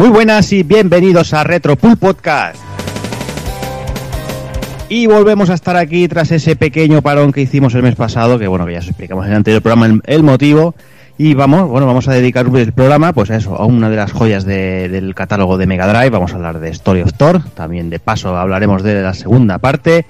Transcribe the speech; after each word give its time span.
Muy 0.00 0.08
buenas 0.08 0.50
y 0.54 0.62
bienvenidos 0.62 1.34
a 1.34 1.44
Retropool 1.44 1.98
Podcast. 1.98 2.56
Y 4.88 5.06
volvemos 5.06 5.50
a 5.50 5.54
estar 5.54 5.76
aquí 5.76 6.08
tras 6.08 6.30
ese 6.30 6.56
pequeño 6.56 7.02
parón 7.02 7.32
que 7.32 7.42
hicimos 7.42 7.74
el 7.74 7.82
mes 7.82 7.96
pasado, 7.96 8.38
que 8.38 8.48
bueno, 8.48 8.64
que 8.64 8.72
ya 8.72 8.78
os 8.78 8.86
explicamos 8.86 9.26
en 9.26 9.32
el 9.32 9.36
anterior 9.36 9.60
programa 9.60 9.84
el, 9.84 10.00
el 10.06 10.22
motivo. 10.22 10.74
Y 11.18 11.34
vamos, 11.34 11.68
bueno, 11.68 11.86
vamos 11.86 12.08
a 12.08 12.14
dedicar 12.14 12.46
el 12.56 12.72
programa, 12.72 13.12
pues 13.12 13.30
a 13.30 13.36
eso, 13.36 13.54
a 13.56 13.66
una 13.66 13.90
de 13.90 13.96
las 13.96 14.10
joyas 14.10 14.46
de- 14.46 14.88
del 14.88 15.14
catálogo 15.14 15.58
de 15.58 15.66
Mega 15.66 15.86
Drive. 15.86 16.08
Vamos 16.08 16.32
a 16.32 16.36
hablar 16.36 16.60
de 16.60 16.70
Story 16.70 17.02
of 17.02 17.12
Thor. 17.12 17.42
También 17.50 17.90
de 17.90 17.98
paso 17.98 18.34
hablaremos 18.34 18.82
de 18.82 19.02
la 19.02 19.12
segunda 19.12 19.58
parte. 19.58 20.06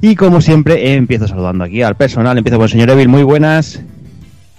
Y 0.00 0.14
como 0.14 0.40
siempre, 0.40 0.94
empiezo 0.94 1.26
saludando 1.26 1.64
aquí 1.64 1.82
al 1.82 1.96
personal. 1.96 2.38
Empiezo 2.38 2.58
con 2.58 2.66
el 2.66 2.70
señor 2.70 2.90
Evil. 2.90 3.08
Muy 3.08 3.24
buenas. 3.24 3.80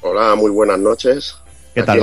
Hola, 0.02 0.36
muy 0.36 0.52
buenas 0.52 0.77
noches. 0.80 1.38
¿Qué 1.73 1.84
tal? 1.84 2.02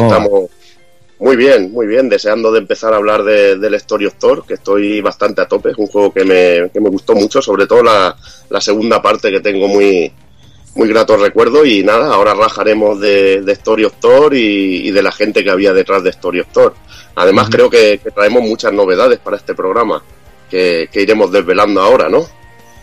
Muy 1.20 1.36
bien, 1.36 1.70
muy 1.70 1.86
bien, 1.86 2.08
deseando 2.08 2.50
de 2.50 2.58
empezar 2.58 2.92
a 2.92 2.96
hablar 2.96 3.22
de, 3.22 3.56
del 3.56 3.74
Story 3.74 4.06
of 4.06 4.14
Thor, 4.14 4.44
que 4.46 4.54
estoy 4.54 5.00
bastante 5.02 5.42
a 5.42 5.46
tope, 5.46 5.70
es 5.70 5.78
un 5.78 5.86
juego 5.86 6.12
que 6.12 6.24
me, 6.24 6.70
que 6.70 6.80
me 6.80 6.88
gustó 6.88 7.14
mucho, 7.14 7.42
sobre 7.42 7.66
todo 7.66 7.82
la, 7.82 8.16
la 8.48 8.60
segunda 8.60 9.02
parte 9.02 9.30
que 9.30 9.40
tengo 9.40 9.68
muy, 9.68 10.10
muy 10.74 10.88
grato 10.88 11.16
recuerdo 11.18 11.64
y 11.64 11.82
nada, 11.82 12.14
ahora 12.14 12.32
rajaremos 12.32 13.00
de, 13.00 13.42
de 13.42 13.52
Story 13.52 13.84
of 13.84 13.94
Thor 14.00 14.34
y, 14.34 14.88
y 14.88 14.90
de 14.90 15.02
la 15.02 15.12
gente 15.12 15.44
que 15.44 15.50
había 15.50 15.74
detrás 15.74 16.02
de 16.02 16.10
Story 16.10 16.40
of 16.40 16.48
Thor. 16.52 16.74
Además 17.14 17.48
creo 17.50 17.68
que, 17.68 18.00
que 18.02 18.10
traemos 18.10 18.42
muchas 18.42 18.72
novedades 18.72 19.18
para 19.18 19.36
este 19.36 19.54
programa, 19.54 20.02
que, 20.48 20.88
que 20.90 21.02
iremos 21.02 21.30
desvelando 21.30 21.82
ahora, 21.82 22.08
¿no? 22.08 22.26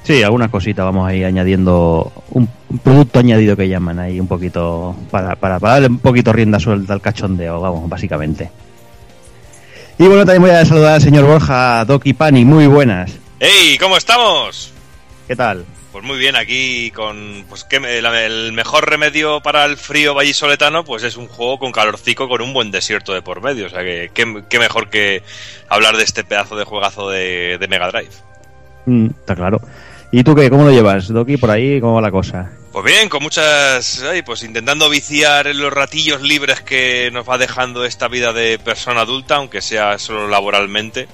Sí, 0.07 0.23
algunas 0.23 0.49
cositas 0.49 0.85
vamos 0.85 1.05
a 1.05 1.13
ir 1.13 1.25
añadiendo 1.25 2.13
un, 2.29 2.47
un 2.69 2.77
producto 2.79 3.19
añadido 3.19 3.57
que 3.57 3.67
llaman 3.67 3.99
ahí 3.99 4.21
un 4.21 4.27
poquito 4.29 4.95
para, 5.11 5.35
para, 5.35 5.59
para 5.59 5.73
darle 5.73 5.89
un 5.89 5.99
poquito 5.99 6.31
rienda 6.31 6.61
suelta 6.61 6.93
al 6.93 7.01
cachondeo, 7.01 7.59
vamos, 7.59 7.89
básicamente. 7.89 8.49
Y 9.99 10.07
bueno, 10.07 10.23
también 10.23 10.43
voy 10.43 10.51
a 10.51 10.63
saludar 10.63 10.93
al 10.93 11.01
señor 11.01 11.25
Borja, 11.25 11.83
Doki 11.83 12.13
Pani, 12.13 12.45
muy 12.45 12.67
buenas. 12.67 13.17
¡Hey! 13.41 13.77
¿Cómo 13.81 13.97
estamos? 13.97 14.71
¿Qué 15.27 15.35
tal? 15.35 15.65
Pues 15.91 16.05
muy 16.05 16.17
bien, 16.17 16.37
aquí 16.37 16.89
con 16.91 17.43
pues 17.49 17.65
que 17.65 17.75
el 17.75 18.53
mejor 18.53 18.89
remedio 18.89 19.41
para 19.41 19.65
el 19.65 19.75
frío 19.75 20.13
vallisoletano 20.13 20.85
pues 20.85 21.03
es 21.03 21.17
un 21.17 21.27
juego 21.27 21.59
con 21.59 21.73
calorcico 21.73 22.29
con 22.29 22.41
un 22.41 22.53
buen 22.53 22.71
desierto 22.71 23.13
de 23.13 23.21
por 23.21 23.41
medio, 23.41 23.65
o 23.65 23.69
sea 23.69 23.83
que 23.83 24.09
qué, 24.13 24.41
qué 24.49 24.57
mejor 24.57 24.89
que 24.89 25.21
hablar 25.67 25.97
de 25.97 26.03
este 26.03 26.23
pedazo 26.23 26.55
de 26.55 26.63
juegazo 26.63 27.09
de, 27.09 27.57
de 27.59 27.67
Mega 27.67 27.91
Drive. 27.91 28.11
Mm, 28.85 29.07
está 29.07 29.35
claro. 29.35 29.59
¿Y 30.11 30.23
tú 30.23 30.35
qué? 30.35 30.49
¿Cómo 30.49 30.63
lo 30.63 30.71
llevas, 30.71 31.09
Doki? 31.09 31.37
¿Por 31.37 31.51
ahí 31.51 31.81
cómo 31.81 31.95
va 31.95 32.01
la 32.01 32.11
cosa? 32.11 32.49
Pues 32.71 32.85
bien, 32.85 33.09
con 33.09 33.23
muchas, 33.23 34.03
ay, 34.03 34.21
pues 34.21 34.43
intentando 34.43 34.89
viciar 34.89 35.47
en 35.47 35.59
los 35.59 35.73
ratillos 35.73 36.21
libres 36.21 36.61
que 36.61 37.09
nos 37.11 37.27
va 37.27 37.37
dejando 37.37 37.83
esta 37.83 38.07
vida 38.07 38.33
de 38.33 38.59
persona 38.59 39.01
adulta, 39.01 39.35
aunque 39.35 39.61
sea 39.61 39.97
solo 39.97 40.27
laboralmente, 40.27 41.07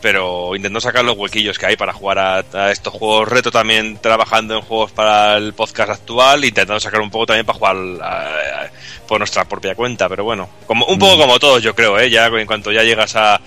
pero 0.00 0.54
intentando 0.54 0.80
sacar 0.80 1.04
los 1.04 1.16
huequillos 1.16 1.58
que 1.58 1.66
hay 1.66 1.76
para 1.76 1.92
jugar 1.92 2.18
a, 2.18 2.44
a 2.52 2.70
estos 2.72 2.92
juegos 2.92 3.28
reto 3.28 3.50
también 3.50 3.98
trabajando 3.98 4.54
en 4.56 4.62
juegos 4.62 4.92
para 4.92 5.36
el 5.36 5.52
podcast 5.54 5.90
actual, 5.90 6.44
intentando 6.44 6.80
sacar 6.80 7.00
un 7.00 7.10
poco 7.10 7.26
también 7.26 7.46
para 7.46 7.58
jugar 7.58 7.76
a- 8.02 8.20
a- 8.64 8.70
por 9.06 9.18
nuestra 9.20 9.44
propia 9.44 9.74
cuenta, 9.76 10.08
pero 10.08 10.24
bueno, 10.24 10.48
como 10.66 10.84
un 10.86 10.98
poco 10.98 11.16
como 11.16 11.38
todos 11.38 11.62
yo 11.62 11.74
creo, 11.76 11.96
¿eh? 11.98 12.10
ya 12.10 12.26
en 12.26 12.46
cuanto 12.46 12.72
ya 12.72 12.82
llegas 12.82 13.14
a, 13.14 13.40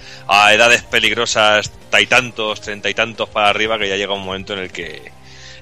edades 0.53 0.83
peligrosas, 0.83 1.70
tantos, 2.08 2.61
treinta 2.61 2.89
y 2.89 2.94
tantos 2.94 3.27
para 3.30 3.50
arriba, 3.50 3.77
que 3.77 3.89
ya 3.89 3.97
llega 3.97 4.14
un 4.14 4.23
momento 4.23 4.53
en 4.53 4.59
el 4.59 4.72
que 4.72 5.11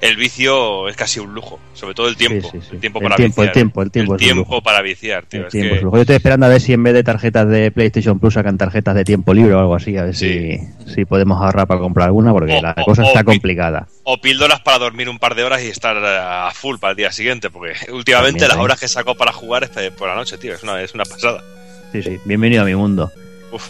el 0.07 0.15
vicio 0.17 0.87
es 0.89 0.95
casi 0.95 1.19
un 1.19 1.33
lujo, 1.33 1.59
sobre 1.73 1.93
todo 1.93 2.07
el 2.07 2.15
tiempo. 2.17 2.49
Sí, 2.51 2.57
sí, 2.59 2.67
sí. 2.69 2.75
El 2.75 2.79
tiempo 2.79 2.99
El 2.99 3.03
para 3.03 3.15
el 3.23 3.27
viciar. 3.29 3.51
tiempo, 3.51 3.81
el 3.81 3.91
tiempo 3.91 4.15
lujo. 4.35 4.61
para 4.61 4.81
viciar, 4.81 5.25
tío. 5.25 5.41
El 5.41 5.45
es 5.47 5.51
tiempo 5.51 5.69
que- 5.71 5.77
es 5.77 5.83
lujo. 5.83 5.95
Yo 5.97 6.01
estoy 6.01 6.15
esperando 6.17 6.45
a 6.45 6.49
ver 6.49 6.61
si 6.61 6.73
en 6.73 6.83
vez 6.83 6.93
de 6.93 7.03
tarjetas 7.03 7.47
de 7.49 7.71
PlayStation 7.71 8.19
Plus 8.19 8.33
sacan 8.35 8.57
tarjetas 8.57 8.95
de 8.95 9.03
tiempo 9.03 9.33
libre 9.33 9.53
o 9.53 9.59
algo 9.59 9.75
así, 9.75 9.95
a 9.97 10.03
ver 10.03 10.15
si, 10.15 10.57
si 10.93 11.05
podemos 11.05 11.41
ahorrar 11.41 11.67
para 11.67 11.79
comprar 11.79 12.07
alguna, 12.07 12.31
porque 12.31 12.53
O- 12.53 12.61
la 12.61 12.75
o- 12.77 12.85
cosa 12.85 13.03
o 13.03 13.07
está 13.07 13.23
complicada. 13.23 13.87
O 14.03 14.17
píldoras 14.19 14.61
para 14.61 14.79
dormir 14.79 15.09
un 15.09 15.19
par 15.19 15.35
de 15.35 15.43
horas 15.43 15.61
y 15.63 15.67
estar 15.67 15.97
a 15.97 16.49
full 16.51 16.77
para 16.79 16.91
el 16.91 16.97
día 16.97 17.11
siguiente, 17.11 17.49
porque 17.49 17.73
últimamente 17.91 18.39
También, 18.39 18.47
las 18.49 18.57
¿eh? 18.57 18.61
horas 18.61 18.79
que 18.79 18.87
saco 18.87 19.15
para 19.15 19.31
jugar 19.33 19.63
es 19.65 19.69
pe- 19.69 19.91
por 19.91 20.07
la 20.07 20.15
noche, 20.15 20.37
tío. 20.37 20.53
Es 20.55 20.63
una, 20.63 20.81
es 20.81 20.93
una 20.93 21.03
pasada. 21.05 21.43
Sí, 21.91 22.01
sí, 22.03 22.17
bienvenido 22.25 22.61
a 22.63 22.65
mi 22.65 22.75
mundo. 22.75 23.11
Uf. 23.51 23.67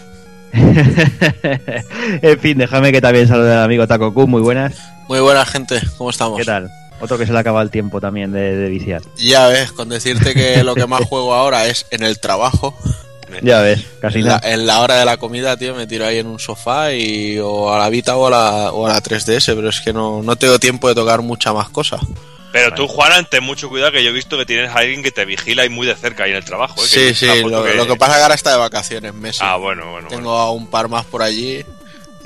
en 2.21 2.39
fin, 2.39 2.57
déjame 2.57 2.91
que 2.91 3.01
también 3.01 3.27
salude 3.27 3.53
al 3.53 3.63
amigo 3.63 3.87
Taco 3.87 4.13
Kun, 4.13 4.29
muy 4.29 4.41
buenas. 4.41 4.75
Muy 5.07 5.19
buena 5.19 5.45
gente, 5.45 5.79
¿cómo 5.97 6.09
estamos? 6.09 6.37
¿Qué 6.39 6.45
tal? 6.45 6.69
Otro 6.99 7.17
que 7.17 7.27
se 7.27 7.33
le 7.33 7.39
acaba 7.39 7.61
el 7.61 7.69
tiempo 7.69 8.01
también 8.01 8.31
de, 8.31 8.55
de 8.55 8.69
viciar. 8.69 9.01
Ya 9.17 9.47
ves, 9.47 9.71
con 9.71 9.87
decirte 9.89 10.33
que 10.33 10.63
lo 10.63 10.73
que 10.75 10.87
más 10.87 11.01
juego 11.05 11.33
ahora 11.33 11.67
es 11.67 11.85
en 11.91 12.03
el 12.03 12.19
trabajo. 12.19 12.75
Ya 13.43 13.59
ves, 13.59 13.83
casi 13.99 14.19
En 14.19 14.25
nada. 14.25 14.39
en 14.53 14.65
la 14.65 14.79
hora 14.79 14.95
de 14.95 15.03
la 15.03 15.17
comida, 15.17 15.57
tío, 15.57 15.75
me 15.75 15.85
tiro 15.85 16.05
ahí 16.05 16.19
en 16.19 16.27
un 16.27 16.39
sofá 16.39 16.93
y 16.93 17.37
o 17.37 17.73
a 17.73 17.77
la 17.77 17.89
Vita 17.89 18.15
o 18.15 18.27
a 18.27 18.29
la, 18.29 18.71
o 18.71 18.87
a 18.87 18.93
la 18.93 19.03
3DS, 19.03 19.53
pero 19.53 19.67
es 19.67 19.81
que 19.81 19.91
no, 19.91 20.23
no 20.23 20.37
tengo 20.37 20.57
tiempo 20.59 20.87
de 20.87 20.95
tocar 20.95 21.21
mucha 21.21 21.51
más 21.51 21.67
cosa. 21.67 21.99
Pero 22.57 22.75
tú, 22.75 22.87
Juan, 22.87 23.25
ten 23.29 23.43
mucho 23.43 23.69
cuidado 23.69 23.91
que 23.91 24.03
yo 24.03 24.09
he 24.09 24.13
visto 24.13 24.37
que 24.37 24.45
tienes 24.45 24.69
a 24.69 24.79
alguien 24.79 25.03
que 25.03 25.11
te 25.11 25.25
vigila 25.25 25.65
y 25.65 25.69
muy 25.69 25.87
de 25.87 25.95
cerca 25.95 26.23
ahí 26.23 26.31
en 26.31 26.37
el 26.37 26.45
trabajo. 26.45 26.83
¿eh? 26.83 26.87
Sí, 26.87 27.13
sí, 27.13 27.25
lo, 27.43 27.63
que 27.63 27.95
pasa 27.95 28.13
es 28.13 28.17
que 28.17 28.23
ahora 28.23 28.35
está 28.35 28.51
de 28.51 28.57
vacaciones, 28.57 29.13
Messi. 29.13 29.39
Ah, 29.41 29.55
bueno, 29.57 29.91
bueno. 29.91 30.07
Tengo 30.07 30.23
bueno. 30.31 30.37
a 30.37 30.51
un 30.51 30.67
par 30.67 30.87
más 30.89 31.05
por 31.05 31.21
allí. 31.21 31.63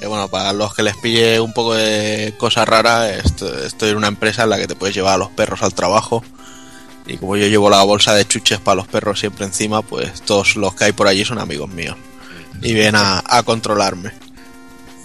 Y 0.02 0.06
bueno, 0.08 0.28
para 0.30 0.52
los 0.54 0.74
que 0.74 0.82
les 0.84 0.98
pille 0.98 1.40
un 1.40 1.54
poco 1.54 1.76
de 1.76 2.34
cosa 2.38 2.66
rara, 2.66 3.10
esto- 3.12 3.64
estoy 3.66 3.92
en 3.92 3.98
una 3.98 4.08
empresa 4.08 4.44
en 4.44 4.50
la 4.50 4.58
que 4.58 4.68
te 4.68 4.76
puedes 4.76 4.96
llevar 4.96 5.14
a 5.14 5.18
los 5.18 5.30
perros 5.30 5.62
al 5.62 5.74
trabajo. 5.76 6.24
Y 7.06 7.18
como 7.18 7.36
yo 7.38 7.48
llevo 7.48 7.70
la 7.70 7.84
bolsa 7.84 8.14
de 8.16 8.26
chuches 8.28 8.60
para 8.60 8.76
los 8.76 8.88
perros 8.88 9.20
siempre 9.20 9.46
encima, 9.46 9.82
pues 9.82 10.22
todos 10.24 10.56
los 10.56 10.74
que 10.76 10.86
hay 10.86 10.92
por 10.92 11.08
allí 11.08 11.24
son 11.26 11.40
amigos 11.40 11.70
míos. 11.70 11.96
Y 12.62 12.74
vienen 12.74 12.96
a, 12.96 13.24
a 13.26 13.44
controlarme. 13.44 14.12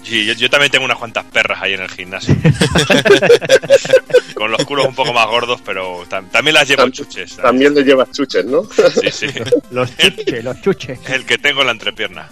Sí, 0.06 0.24
yo, 0.24 0.34
yo 0.34 0.48
también 0.48 0.70
tengo 0.70 0.84
unas 0.84 0.98
cuantas 0.98 1.24
perras 1.24 1.60
ahí 1.60 1.72
en 1.74 1.80
el 1.82 1.88
gimnasio. 1.90 2.34
Con 4.34 4.50
los 4.52 4.64
culos 4.64 4.86
un 4.86 4.94
poco 4.94 5.12
más 5.12 5.26
gordos, 5.26 5.60
pero 5.64 6.04
tam- 6.08 6.28
también 6.30 6.54
las 6.54 6.68
llevo 6.68 6.84
Tam- 6.84 6.92
chuches. 6.92 7.30
¿sabes? 7.30 7.42
También 7.44 7.74
le 7.74 7.82
llevas 7.82 8.10
chuches, 8.12 8.44
¿no? 8.44 8.62
Sí, 8.64 9.10
sí. 9.10 9.26
Los 9.70 9.96
chuches, 9.96 10.44
los 10.44 10.60
chuches. 10.60 10.98
El 11.08 11.24
que 11.24 11.38
tengo 11.38 11.60
en 11.62 11.66
la 11.66 11.72
entrepierna. 11.72 12.28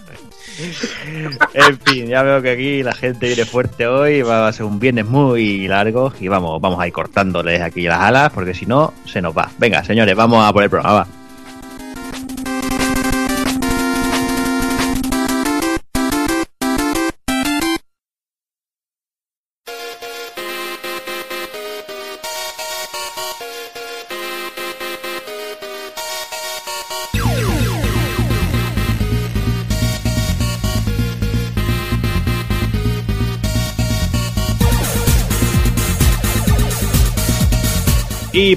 En 1.55 1.79
fin, 1.81 2.07
ya 2.07 2.23
veo 2.23 2.41
que 2.41 2.51
aquí 2.51 2.83
la 2.85 2.95
gente 2.95 3.27
viene 3.27 3.45
fuerte 3.45 3.89
hoy, 3.89 4.23
va 4.23 4.47
a 4.47 4.53
ser 4.53 4.67
un 4.67 4.79
viernes 4.79 5.05
muy 5.07 5.67
largo 5.67 6.13
y 6.21 6.29
vamos, 6.29 6.61
vamos 6.61 6.79
a 6.81 6.87
ir 6.87 6.93
cortándoles 6.93 7.61
aquí 7.61 7.83
las 7.83 7.99
alas 8.01 8.31
porque 8.33 8.55
si 8.55 8.65
no 8.67 8.95
se 9.05 9.21
nos 9.21 9.37
va. 9.37 9.51
Venga, 9.59 9.83
señores, 9.83 10.15
vamos 10.15 10.45
a 10.49 10.53
por 10.53 10.63
el 10.63 10.71
programa. 10.71 10.95
va. 10.95 11.07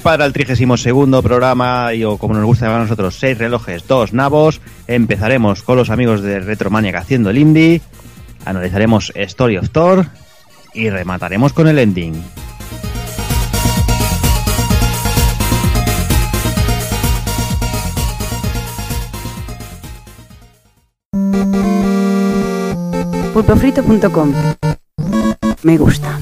Para 0.03 0.25
el 0.25 0.33
32 0.33 0.81
segundo 0.81 1.23
programa, 1.23 1.93
y 1.93 2.03
o 2.03 2.17
como 2.17 2.33
nos 2.33 2.45
gusta 2.45 2.65
llamar 2.65 2.81
a 2.81 2.83
nosotros, 2.83 3.15
seis 3.19 3.37
relojes, 3.37 3.87
dos 3.87 4.13
nabos, 4.13 4.61
empezaremos 4.87 5.63
con 5.63 5.77
los 5.77 5.89
amigos 5.89 6.21
de 6.21 6.39
Retromaniac 6.39 6.95
haciendo 6.95 7.29
el 7.29 7.37
indie, 7.37 7.81
analizaremos 8.45 9.11
Story 9.15 9.57
of 9.57 9.69
Thor 9.71 10.05
y 10.73 10.89
remataremos 10.89 11.53
con 11.53 11.67
el 11.67 11.79
ending. 11.79 12.23
pulpofrito.com. 23.33 24.33
Me 25.63 25.77
gusta. 25.77 26.17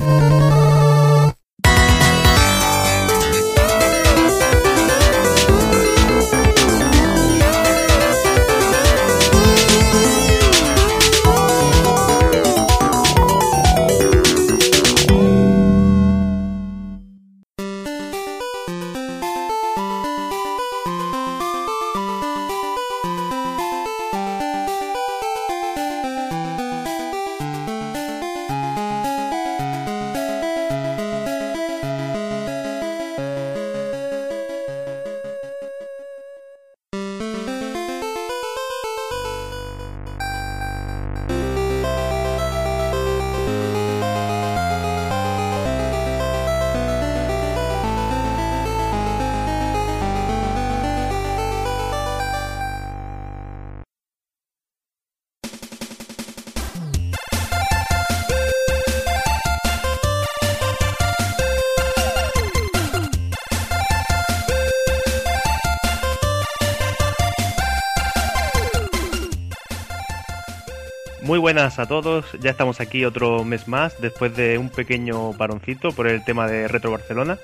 Buenas 71.46 71.78
a 71.78 71.86
todos, 71.86 72.26
ya 72.42 72.50
estamos 72.50 72.80
aquí 72.82 73.06
otro 73.06 73.44
mes 73.44 73.68
más 73.68 74.02
después 74.02 74.36
de 74.36 74.58
un 74.58 74.72
pequeño 74.72 75.32
paroncito 75.34 75.92
por 75.92 76.08
el 76.08 76.26
tema 76.26 76.48
de 76.48 76.68
Retro 76.68 76.90
Barcelona, 76.90 77.38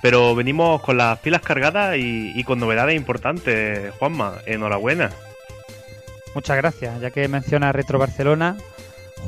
pero 0.00 0.36
venimos 0.36 0.80
con 0.82 0.96
las 0.96 1.18
pilas 1.18 1.42
cargadas 1.42 1.96
y, 1.98 2.44
con 2.44 2.60
novedades 2.60 2.94
importantes. 2.94 3.92
Juanma, 3.98 4.34
enhorabuena. 4.46 5.10
Muchas 6.32 6.58
gracias, 6.58 7.00
ya 7.00 7.10
que 7.10 7.26
menciona 7.26 7.72
Retro 7.72 7.98
Barcelona, 7.98 8.56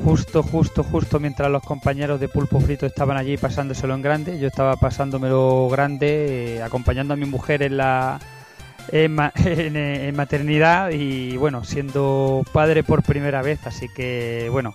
justo, 0.05 0.45
justo, 0.45 0.85
justo 0.85 1.19
mientras 1.19 1.51
los 1.51 1.65
compañeros 1.65 2.21
de 2.21 2.29
Pulpo 2.29 2.61
Frito 2.61 2.87
estaban 2.87 3.17
allí 3.17 3.37
pasándoselo 3.37 3.93
en 3.93 4.03
grande, 4.03 4.39
yo 4.39 4.47
estaba 4.47 4.77
pasándomelo 4.77 5.69
grande, 5.69 6.59
eh, 6.59 6.63
acompañando 6.63 7.15
a 7.15 7.17
mi 7.17 7.27
mujer 7.27 7.65
en 7.65 7.77
la 7.77 8.21
en, 8.93 9.19
eh, 9.77 10.09
en 10.09 10.17
maternidad 10.17 10.91
y 10.91 11.37
bueno, 11.37 11.65
siendo 11.65 12.43
padre 12.53 12.83
por 12.83 13.03
primera 13.03 13.43
vez, 13.43 13.67
así 13.67 13.89
que 13.89 14.49
bueno, 14.51 14.75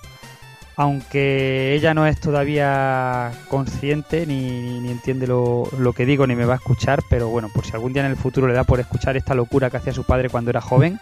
aunque 0.76 1.74
ella 1.74 1.94
no 1.94 2.06
es 2.06 2.20
todavía 2.20 3.32
consciente 3.50 4.26
ni, 4.28 4.80
ni- 4.80 4.92
entiende 4.92 5.26
lo, 5.28 5.70
lo 5.80 5.94
que 5.94 6.06
digo 6.06 6.28
ni 6.28 6.36
me 6.36 6.46
va 6.46 6.54
a 6.54 6.58
escuchar, 6.58 7.02
pero 7.10 7.30
bueno, 7.30 7.50
por 7.54 7.66
si 7.66 7.74
algún 7.74 7.94
día 7.94 8.06
en 8.06 8.12
el 8.12 8.18
futuro 8.18 8.48
le 8.48 8.54
da 8.54 8.64
por 8.64 8.80
escuchar 8.80 9.18
esta 9.18 9.34
locura 9.34 9.70
que 9.70 9.78
hacía 9.78 9.94
su 9.94 10.04
padre 10.04 10.30
cuando 10.30 10.52
era 10.52 10.62
joven, 10.62 11.00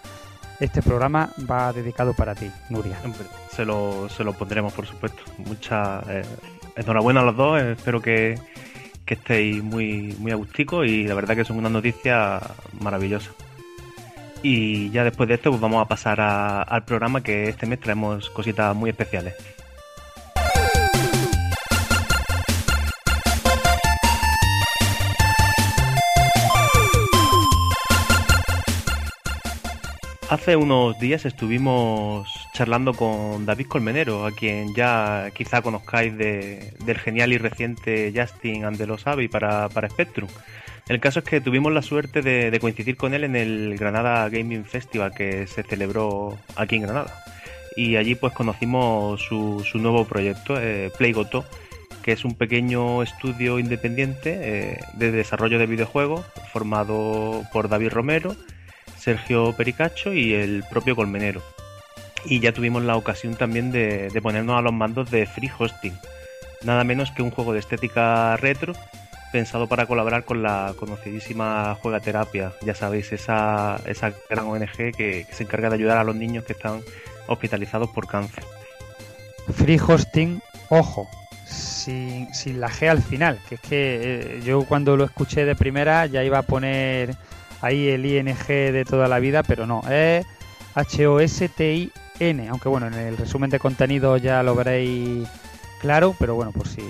este 0.62 0.82
programa 0.82 1.32
va 1.50 1.74
dedicado 1.74 2.14
para 2.14 2.34
ti, 2.36 2.50
Nuria. 2.70 2.98
Se 3.52 3.66
lo, 3.66 4.08
se 4.08 4.24
lo 4.24 4.32
pondremos, 4.32 4.72
por 4.72 4.86
supuesto. 4.86 5.22
Mucha 5.40 6.00
eh, 6.10 6.24
enhorabuena 6.78 7.20
a 7.20 7.24
los 7.26 7.36
dos, 7.36 7.62
eh, 7.62 7.74
espero 7.74 8.02
que, 8.02 8.40
que 9.06 9.14
estéis 9.14 9.64
muy, 9.64 10.16
muy 10.20 10.32
agusticos 10.32 10.88
y 10.88 11.04
la 11.04 11.14
verdad 11.14 11.36
que 11.36 11.46
son 11.46 11.58
una 11.58 11.70
noticia 11.70 12.42
maravillosa. 12.80 13.32
Y 14.42 14.90
ya 14.92 15.04
después 15.04 15.28
de 15.30 15.36
esto 15.36 15.50
pues 15.50 15.62
vamos 15.62 15.84
a 15.84 15.88
pasar 15.88 16.20
al 16.22 16.86
programa 16.86 17.24
que 17.24 17.50
este 17.50 17.66
mes 17.66 17.80
traemos 17.80 18.30
cositas 18.30 18.76
muy 18.76 18.90
especiales. 18.90 19.36
Hace 30.28 30.56
unos 30.56 30.98
días 30.98 31.24
estuvimos 31.26 32.28
charlando 32.54 32.94
con 32.94 33.46
David 33.46 33.68
Colmenero, 33.68 34.26
a 34.26 34.32
quien 34.32 34.74
ya 34.74 35.30
quizá 35.36 35.62
conozcáis 35.62 36.18
de- 36.18 36.74
del 36.84 36.98
genial 36.98 37.32
y 37.32 37.38
reciente 37.38 38.12
Justin 38.16 38.66
and 38.66 39.30
para, 39.30 39.70
para 39.70 39.90
Spectrum. 39.90 40.28
El 40.88 41.00
caso 41.00 41.20
es 41.20 41.26
que 41.26 41.42
tuvimos 41.42 41.72
la 41.72 41.84
suerte 41.84 42.22
de, 42.24 42.50
de 42.50 42.60
coincidir 42.60 42.98
con 42.98 43.14
él 43.14 43.24
en 43.24 43.36
el 43.36 43.78
Granada 43.78 44.28
Gaming 44.30 44.66
Festival 44.66 45.14
que 45.14 45.46
se 45.46 45.62
celebró 45.64 46.38
aquí 46.56 46.78
en 46.78 46.84
Granada. 46.84 47.24
Y 47.76 47.96
allí 47.98 48.16
pues 48.16 48.34
conocimos 48.34 49.22
su, 49.22 49.64
su 49.64 49.78
nuevo 49.78 50.06
proyecto, 50.06 50.60
eh, 50.60 50.92
Playgoto, 50.98 51.46
que 52.04 52.14
es 52.14 52.26
un 52.26 52.34
pequeño 52.34 53.04
estudio 53.04 53.60
independiente 53.60 54.40
eh, 54.42 54.80
de 54.94 55.12
desarrollo 55.12 55.60
de 55.60 55.68
videojuegos 55.68 56.26
formado 56.52 57.44
por 57.54 57.70
David 57.70 57.90
Romero, 57.90 58.36
Sergio 59.06 59.54
Pericacho 59.54 60.14
y 60.14 60.34
el 60.34 60.64
propio 60.68 60.96
Colmenero. 60.96 61.44
Y 62.26 62.40
ya 62.40 62.52
tuvimos 62.54 62.82
la 62.82 62.96
ocasión 62.96 63.36
también 63.36 63.72
de, 63.72 64.10
ponernos 64.24 64.58
a 64.58 64.64
los 64.64 64.74
mandos 64.74 65.12
de 65.12 65.28
Free 65.28 65.52
Hosting, 65.56 65.94
nada 66.64 66.84
menos 66.84 67.12
que 67.12 67.22
un 67.22 67.30
juego 67.30 67.54
de 67.54 67.60
estética 67.60 68.36
retro 68.38 68.74
pensado 69.32 69.68
para 69.68 69.86
colaborar 69.86 70.26
con 70.26 70.42
la 70.42 70.74
conocidísima 70.76 71.78
Juegaterapia, 71.82 72.54
ya 72.62 72.74
sabéis, 72.74 73.12
esa, 73.12 73.80
esa 73.86 74.12
gran 74.28 74.48
ONG 74.48 74.72
que, 74.76 74.92
que 74.94 75.28
se 75.30 75.44
encarga 75.44 75.70
de 75.70 75.76
ayudar 75.76 76.00
a 76.00 76.04
los 76.04 76.16
niños 76.16 76.46
que 76.46 76.54
están 76.54 76.82
hospitalizados 77.28 77.90
por 77.90 78.08
cáncer. 78.08 78.44
Free 79.54 79.78
hosting, 79.78 80.42
ojo, 80.70 81.08
sin, 81.46 82.34
sin 82.34 82.60
la 82.60 82.70
G 82.70 82.90
al 82.90 83.04
final, 83.04 83.40
que 83.48 83.56
es 83.56 83.62
que 83.62 84.00
eh, 84.02 84.42
yo 84.44 84.64
cuando 84.64 84.98
lo 84.98 85.04
escuché 85.04 85.46
de 85.46 85.54
primera 85.54 86.08
ya 86.08 86.24
iba 86.24 86.40
a 86.40 86.44
poner 86.44 87.16
ahí 87.66 87.90
el 87.90 88.06
ING 88.06 88.48
de 88.48 88.86
toda 88.86 89.08
la 89.08 89.20
vida, 89.20 89.44
pero 89.44 89.66
no, 89.66 89.82
es 89.90 90.26
H-O-S-T-I-N, 90.76 92.48
aunque 92.50 92.70
bueno, 92.70 92.88
en 92.88 92.94
el 92.94 93.18
resumen 93.18 93.50
de 93.50 93.60
contenido 93.60 94.18
ya 94.18 94.44
lo 94.44 94.56
veréis 94.56 95.28
claro, 95.82 96.16
pero 96.20 96.36
bueno, 96.36 96.52
por 96.52 96.68
si, 96.68 96.82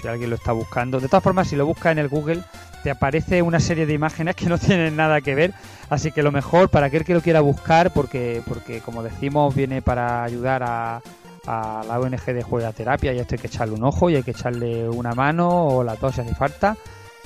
si 0.00 0.08
alguien 0.08 0.30
lo 0.30 0.36
está 0.36 0.52
buscando. 0.52 1.00
De 1.00 1.08
todas 1.08 1.24
formas, 1.24 1.48
si 1.48 1.56
lo 1.56 1.66
buscas 1.66 1.92
en 1.92 1.98
el 1.98 2.08
Google, 2.08 2.42
te 2.82 2.90
aparece 2.90 3.42
una 3.42 3.60
serie 3.60 3.86
de 3.86 3.94
imágenes 3.94 4.36
que 4.36 4.46
no 4.46 4.58
tienen 4.58 4.96
nada 4.96 5.20
que 5.20 5.34
ver, 5.34 5.52
así 5.88 6.12
que 6.12 6.22
lo 6.22 6.32
mejor 6.32 6.68
para 6.68 6.86
aquel 6.86 7.04
que 7.04 7.14
lo 7.14 7.22
quiera 7.22 7.40
buscar, 7.40 7.92
porque, 7.92 8.42
porque 8.46 8.80
como 8.80 9.02
decimos, 9.02 9.54
viene 9.54 9.82
para 9.82 10.22
ayudar 10.22 10.62
a, 10.62 11.00
la 11.46 11.98
ONG 11.98 12.26
de 12.26 12.42
Juegaterapia 12.44 13.12
y 13.12 13.18
a 13.18 13.22
esto 13.22 13.34
hay 13.34 13.40
que 13.40 13.48
echarle 13.48 13.74
un 13.74 13.82
ojo 13.82 14.08
y 14.08 14.14
hay 14.14 14.22
que 14.22 14.30
echarle 14.30 14.88
una 14.88 15.14
mano 15.14 15.66
o 15.66 15.82
las 15.82 15.98
dos 15.98 16.14
si 16.14 16.20
hace 16.20 16.34
falta. 16.34 16.76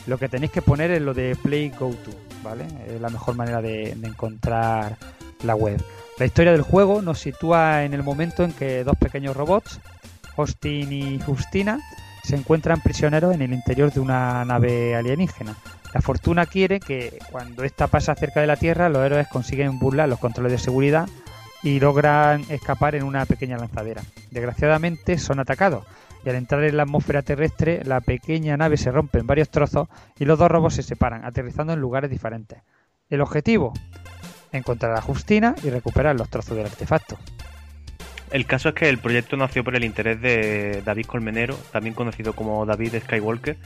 Lo 0.07 0.17
que 0.17 0.31
tenéis 0.31 0.51
que 0.51 0.63
poner 0.63 0.93
es 0.93 1.03
lo 1.03 1.13
de 1.13 1.37
Play 1.37 1.71
Go 1.71 1.91
To, 1.91 2.11
Es 2.87 3.01
la 3.01 3.09
mejor 3.09 3.35
manera 3.37 3.63
de, 3.63 3.95
de 3.95 4.07
encontrar 4.07 4.97
la 5.43 5.55
web. 5.55 5.83
La 6.19 6.27
historia 6.27 6.53
del 6.53 6.63
juego 6.63 7.03
nos 7.03 7.19
sitúa 7.19 7.85
en 7.85 7.95
el 7.95 8.03
momento 8.03 8.45
en 8.45 8.53
que 8.53 8.85
dos 8.85 8.97
pequeños 8.97 9.37
robots, 9.37 9.81
Austin 10.37 10.93
y 10.93 11.21
Justina, 11.21 11.81
se 12.23 12.37
encuentran 12.37 12.81
prisioneros 12.81 13.35
en 13.35 13.43
el 13.43 13.53
interior 13.53 13.93
de 13.93 14.01
una 14.01 14.45
nave 14.45 14.95
alienígena. 14.95 15.57
La 15.93 16.01
fortuna 16.01 16.47
quiere 16.47 16.81
que 16.81 17.19
cuando 17.31 17.65
esta 17.65 17.87
pasa 17.87 18.15
cerca 18.15 18.41
de 18.41 18.47
la 18.47 18.57
Tierra, 18.57 18.89
los 18.89 19.05
héroes 19.05 19.29
consiguen 19.29 19.79
burlar 19.79 20.09
los 20.09 20.19
controles 20.19 20.53
de 20.53 20.59
seguridad 20.59 21.09
y 21.63 21.81
logran 21.81 22.45
escapar 22.49 22.95
en 22.95 23.05
una 23.05 23.27
pequeña 23.27 23.57
lanzadera. 23.57 24.03
Desgraciadamente 24.31 25.19
son 25.19 25.41
atacados 25.41 25.85
y 26.25 26.31
al 26.31 26.37
entrar 26.37 26.65
en 26.65 26.77
la 26.77 26.85
atmósfera 26.85 27.23
terrestre 27.23 27.83
la 27.85 28.01
pequeña 28.01 28.57
nave 28.57 28.77
se 28.77 28.91
rompe 28.91 29.19
en 29.19 29.27
varios 29.27 29.51
trozos 29.51 29.89
y 30.19 30.25
los 30.25 30.39
dos 30.39 30.51
robots 30.51 30.75
se 30.75 30.83
separan, 30.83 31.25
aterrizando 31.25 31.73
en 31.73 31.81
lugares 31.81 32.11
diferentes. 32.11 32.59
El 33.11 33.21
objetivo, 33.21 33.73
encontrar 34.53 34.97
a 34.97 35.03
Justina 35.03 35.55
y 35.63 35.71
recuperar 35.71 36.17
los 36.17 36.31
trozos 36.31 36.57
del 36.57 36.67
artefacto. 36.67 37.19
El 38.31 38.47
caso 38.47 38.71
es 38.71 38.75
que 38.75 38.89
el 38.89 38.99
proyecto 38.99 39.37
nació 39.37 39.63
por 39.63 39.77
el 39.77 39.85
interés 39.85 40.21
de 40.21 40.83
David 40.85 41.07
Colmenero, 41.07 41.55
también 41.71 41.95
conocido 41.95 42.33
como 42.33 42.67
David 42.67 42.95
Skywalker, 43.05 43.57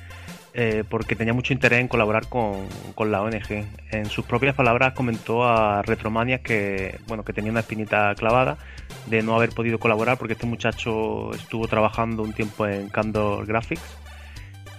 eh, 0.61 0.83
porque 0.89 1.15
tenía 1.15 1.33
mucho 1.33 1.53
interés 1.53 1.79
en 1.79 1.87
colaborar 1.87 2.29
con, 2.29 2.67
con 2.97 3.13
la 3.13 3.23
ONG. 3.23 3.65
En 3.93 4.07
sus 4.07 4.25
propias 4.25 4.57
palabras 4.57 4.93
comentó 4.93 5.45
a 5.45 5.83
Retromania 5.83 6.39
que, 6.39 6.99
bueno, 7.07 7.25
que 7.25 7.33
tenía 7.33 7.53
una 7.53 7.61
espinita 7.61 8.13
clavada 8.17 8.59
de 9.07 9.23
no 9.23 9.37
haber 9.37 9.51
podido 9.51 9.79
colaborar 9.79 10.19
porque 10.19 10.33
este 10.33 10.47
muchacho 10.47 11.33
estuvo 11.33 11.69
trabajando 11.69 12.25
un 12.25 12.33
tiempo 12.33 12.67
en 12.67 12.89
Candor 12.89 13.47
Graphics 13.47 13.99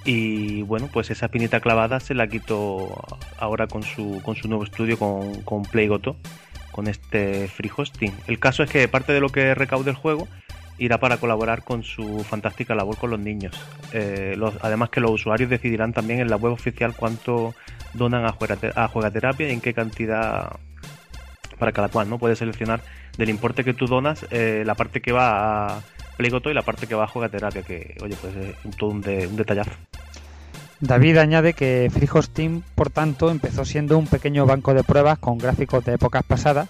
y 0.03 0.63
bueno, 0.63 0.89
pues 0.91 1.11
esa 1.11 1.27
espinita 1.27 1.61
clavada 1.61 2.01
se 2.01 2.13
la 2.13 2.27
quitó 2.27 3.01
ahora 3.37 3.67
con 3.67 3.83
su, 3.83 4.21
con 4.21 4.35
su 4.35 4.49
nuevo 4.49 4.65
estudio 4.65 4.99
con, 4.99 5.43
con 5.43 5.61
Playgoto, 5.63 6.17
con 6.73 6.87
este 6.87 7.47
free 7.47 7.71
hosting. 7.73 8.13
El 8.27 8.37
caso 8.37 8.63
es 8.63 8.69
que 8.69 8.85
parte 8.89 9.13
de 9.13 9.21
lo 9.21 9.29
que 9.29 9.55
recaude 9.55 9.91
el 9.91 9.95
juego 9.95 10.27
irá 10.79 10.97
para 10.99 11.17
colaborar 11.17 11.63
con 11.63 11.83
su 11.83 12.23
fantástica 12.23 12.73
labor 12.73 12.97
con 12.97 13.09
los 13.11 13.19
niños. 13.19 13.55
Eh, 13.93 14.35
además 14.61 14.89
que 14.89 15.01
los 15.01 15.11
usuarios 15.11 15.49
decidirán 15.49 15.93
también 15.93 16.19
en 16.19 16.29
la 16.29 16.37
web 16.37 16.53
oficial 16.53 16.93
cuánto 16.95 17.53
donan 17.93 18.25
a, 18.25 18.35
a 18.75 18.87
Juegaterapia 18.87 19.49
y 19.49 19.51
en 19.53 19.61
qué 19.61 19.73
cantidad 19.73 20.51
para 21.57 21.71
cada 21.71 21.89
cual, 21.89 22.09
¿no? 22.09 22.17
Puedes 22.17 22.39
seleccionar 22.39 22.81
del 23.17 23.29
importe 23.29 23.63
que 23.63 23.73
tú 23.73 23.85
donas 23.85 24.25
eh, 24.31 24.63
la 24.65 24.75
parte 24.75 25.01
que 25.01 25.11
va 25.11 25.77
a 25.77 25.81
Playgoto 26.17 26.49
y 26.49 26.53
la 26.53 26.61
parte 26.61 26.87
que 26.87 26.95
va 26.95 27.03
a 27.03 27.07
Juegaterapia, 27.07 27.63
que 27.63 27.95
oye, 28.01 28.15
pues 28.21 28.33
es 28.35 28.77
todo 28.77 28.89
un, 28.91 29.01
de- 29.01 29.27
un 29.27 29.35
detallazo. 29.35 29.71
David 30.81 31.17
añade 31.17 31.53
que 31.53 31.89
Free 31.93 32.07
Hosting, 32.11 32.63
por 32.75 32.89
tanto, 32.89 33.29
empezó 33.29 33.65
siendo 33.65 33.97
un 33.97 34.07
pequeño 34.07 34.45
banco 34.45 34.73
de 34.73 34.83
pruebas 34.83 35.19
con 35.19 35.37
gráficos 35.37 35.83
de 35.83 35.95
épocas 35.95 36.23
pasadas, 36.23 36.69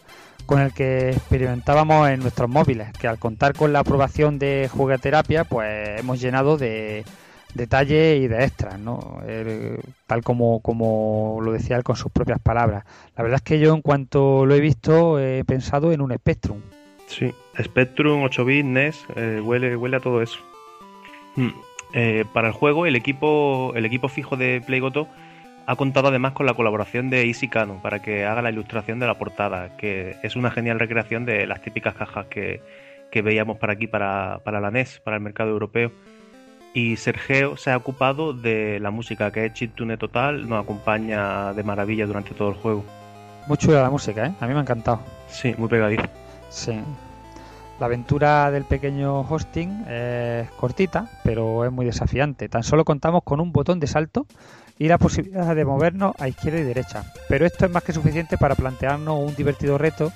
con 0.50 0.62
el 0.62 0.74
que 0.74 1.12
experimentábamos 1.12 2.10
en 2.10 2.22
nuestros 2.22 2.50
móviles, 2.50 2.91
que 2.98 3.08
al 3.08 3.20
contar 3.20 3.53
con 3.53 3.72
la 3.72 3.82
aprobación 3.82 4.39
de 4.39 4.68
Juegaterapia, 4.68 5.44
pues 5.44 6.00
hemos 6.00 6.20
llenado 6.20 6.58
de 6.58 7.06
detalle 7.53 8.18
y 8.18 8.27
de 8.27 8.46
extras, 8.46 8.79
¿no? 8.79 9.20
Tal 10.08 10.24
como, 10.24 10.60
como 10.62 11.38
lo 11.44 11.51
decía 11.51 11.77
él 11.77 11.84
con 11.84 11.98
sus 11.98 12.12
propias 12.12 12.39
palabras. 12.39 12.84
La 13.15 13.22
verdad 13.22 13.36
es 13.36 13.44
que 13.44 13.60
yo 13.60 13.75
en 13.75 13.84
cuanto 13.84 14.48
lo 14.48 14.56
he 14.56 14.60
visto 14.60 15.20
he 15.20 15.44
pensado 15.44 15.91
en 15.91 16.01
un 16.01 16.15
Spectrum. 16.15 16.62
Sí, 17.06 17.32
Spectrum 17.62 18.24
8 18.24 18.46
bit 18.46 18.65
NES 18.65 19.06
eh, 19.18 19.39
huele, 19.46 19.75
huele 19.75 19.98
a 19.98 20.00
todo 20.00 20.24
eso. 20.24 20.39
Mm. 21.36 21.50
Eh, 21.94 22.25
para 22.34 22.48
el 22.48 22.53
juego, 22.56 22.88
el 22.88 22.96
equipo, 22.96 23.74
el 23.75 23.86
equipo 23.86 24.08
fijo 24.08 24.36
de 24.36 24.63
Playgoto 24.65 25.08
ha 25.70 25.76
contado 25.76 26.08
además 26.08 26.32
con 26.32 26.48
la 26.48 26.56
colaboración 26.56 27.12
de 27.12 27.28
Easy 27.28 27.48
Cano 27.48 27.80
para 27.84 28.02
que 28.02 28.26
haga 28.26 28.42
la 28.42 28.50
ilustración 28.50 28.98
de 28.98 29.06
la 29.06 29.20
portada, 29.20 29.78
que 29.78 30.18
es 30.24 30.36
una 30.36 30.50
genial 30.50 30.80
recreación 30.80 31.26
de 31.26 31.46
las 31.46 31.62
típicas 31.62 31.94
cajas 31.94 32.26
que, 32.26 32.60
que 33.12 33.22
veíamos 33.22 33.60
para 33.60 33.74
aquí, 33.74 33.86
para, 33.86 34.40
para 34.44 34.60
la 34.62 34.72
NES, 34.72 35.00
para 35.04 35.18
el 35.18 35.22
mercado 35.22 35.52
europeo. 35.52 35.92
Y 36.74 36.96
Sergio 36.96 37.56
se 37.56 37.70
ha 37.70 37.78
ocupado 37.78 38.34
de 38.34 38.80
la 38.80 38.90
música, 38.90 39.32
que 39.32 39.46
es 39.46 39.54
chiptune 39.54 39.98
total, 39.98 40.50
nos 40.50 40.64
acompaña 40.64 41.54
de 41.54 41.62
maravilla 41.62 42.08
durante 42.08 42.34
todo 42.34 42.50
el 42.50 42.56
juego. 42.56 42.84
Muy 43.46 43.58
chula 43.60 43.84
la 43.84 43.92
música, 43.92 44.26
¿eh? 44.26 44.34
A 44.40 44.48
mí 44.48 44.54
me 44.54 44.60
ha 44.60 44.64
encantado. 44.64 45.02
Sí, 45.28 45.54
muy 45.56 45.70
pegadizo. 45.70 46.02
Sí. 46.50 46.80
La 47.80 47.86
aventura 47.86 48.50
del 48.50 48.64
pequeño 48.64 49.22
hosting 49.22 49.86
es 49.88 50.50
cortita, 50.52 51.08
pero 51.24 51.64
es 51.64 51.72
muy 51.72 51.86
desafiante. 51.86 52.50
Tan 52.50 52.64
solo 52.64 52.84
contamos 52.86 53.22
con 53.24 53.40
un 53.40 53.52
botón 53.52 53.80
de 53.80 53.86
salto 53.86 54.26
y 54.79 54.88
la 54.88 54.98
posibilidad 54.98 55.53
de 55.53 55.65
movernos 55.65 56.15
a 56.17 56.29
izquierda 56.29 56.62
y 56.62 56.63
derecha. 56.63 57.03
Pero 57.27 57.45
esto 57.45 57.65
es 57.65 57.71
más 57.71 57.83
que 57.83 57.93
suficiente 57.93 58.38
para 58.38 58.55
plantearnos 58.55 59.19
un 59.19 59.36
divertido 59.36 59.77
reto 59.77 60.12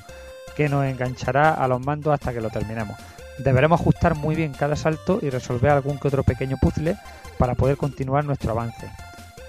que 0.55 0.69
nos 0.69 0.85
enganchará 0.85 1.53
a 1.53 1.67
los 1.67 1.85
mandos 1.85 2.13
hasta 2.13 2.33
que 2.33 2.41
lo 2.41 2.49
terminemos. 2.49 2.97
Deberemos 3.37 3.81
ajustar 3.81 4.15
muy 4.15 4.35
bien 4.35 4.53
cada 4.53 4.75
salto 4.75 5.19
y 5.21 5.29
resolver 5.29 5.71
algún 5.71 5.99
que 5.99 6.07
otro 6.07 6.23
pequeño 6.23 6.57
puzzle 6.61 6.95
para 7.37 7.55
poder 7.55 7.77
continuar 7.77 8.23
nuestro 8.23 8.51
avance. 8.51 8.89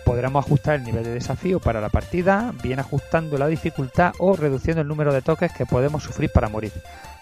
Podremos 0.04 0.44
ajustar 0.44 0.74
el 0.76 0.84
nivel 0.84 1.04
de 1.04 1.14
desafío 1.14 1.60
para 1.60 1.80
la 1.80 1.90
partida, 1.90 2.52
bien 2.62 2.80
ajustando 2.80 3.38
la 3.38 3.46
dificultad 3.46 4.12
o 4.18 4.36
reduciendo 4.36 4.82
el 4.82 4.88
número 4.88 5.12
de 5.12 5.22
toques 5.22 5.52
que 5.52 5.64
podemos 5.64 6.02
sufrir 6.02 6.30
para 6.30 6.48
morir. 6.48 6.72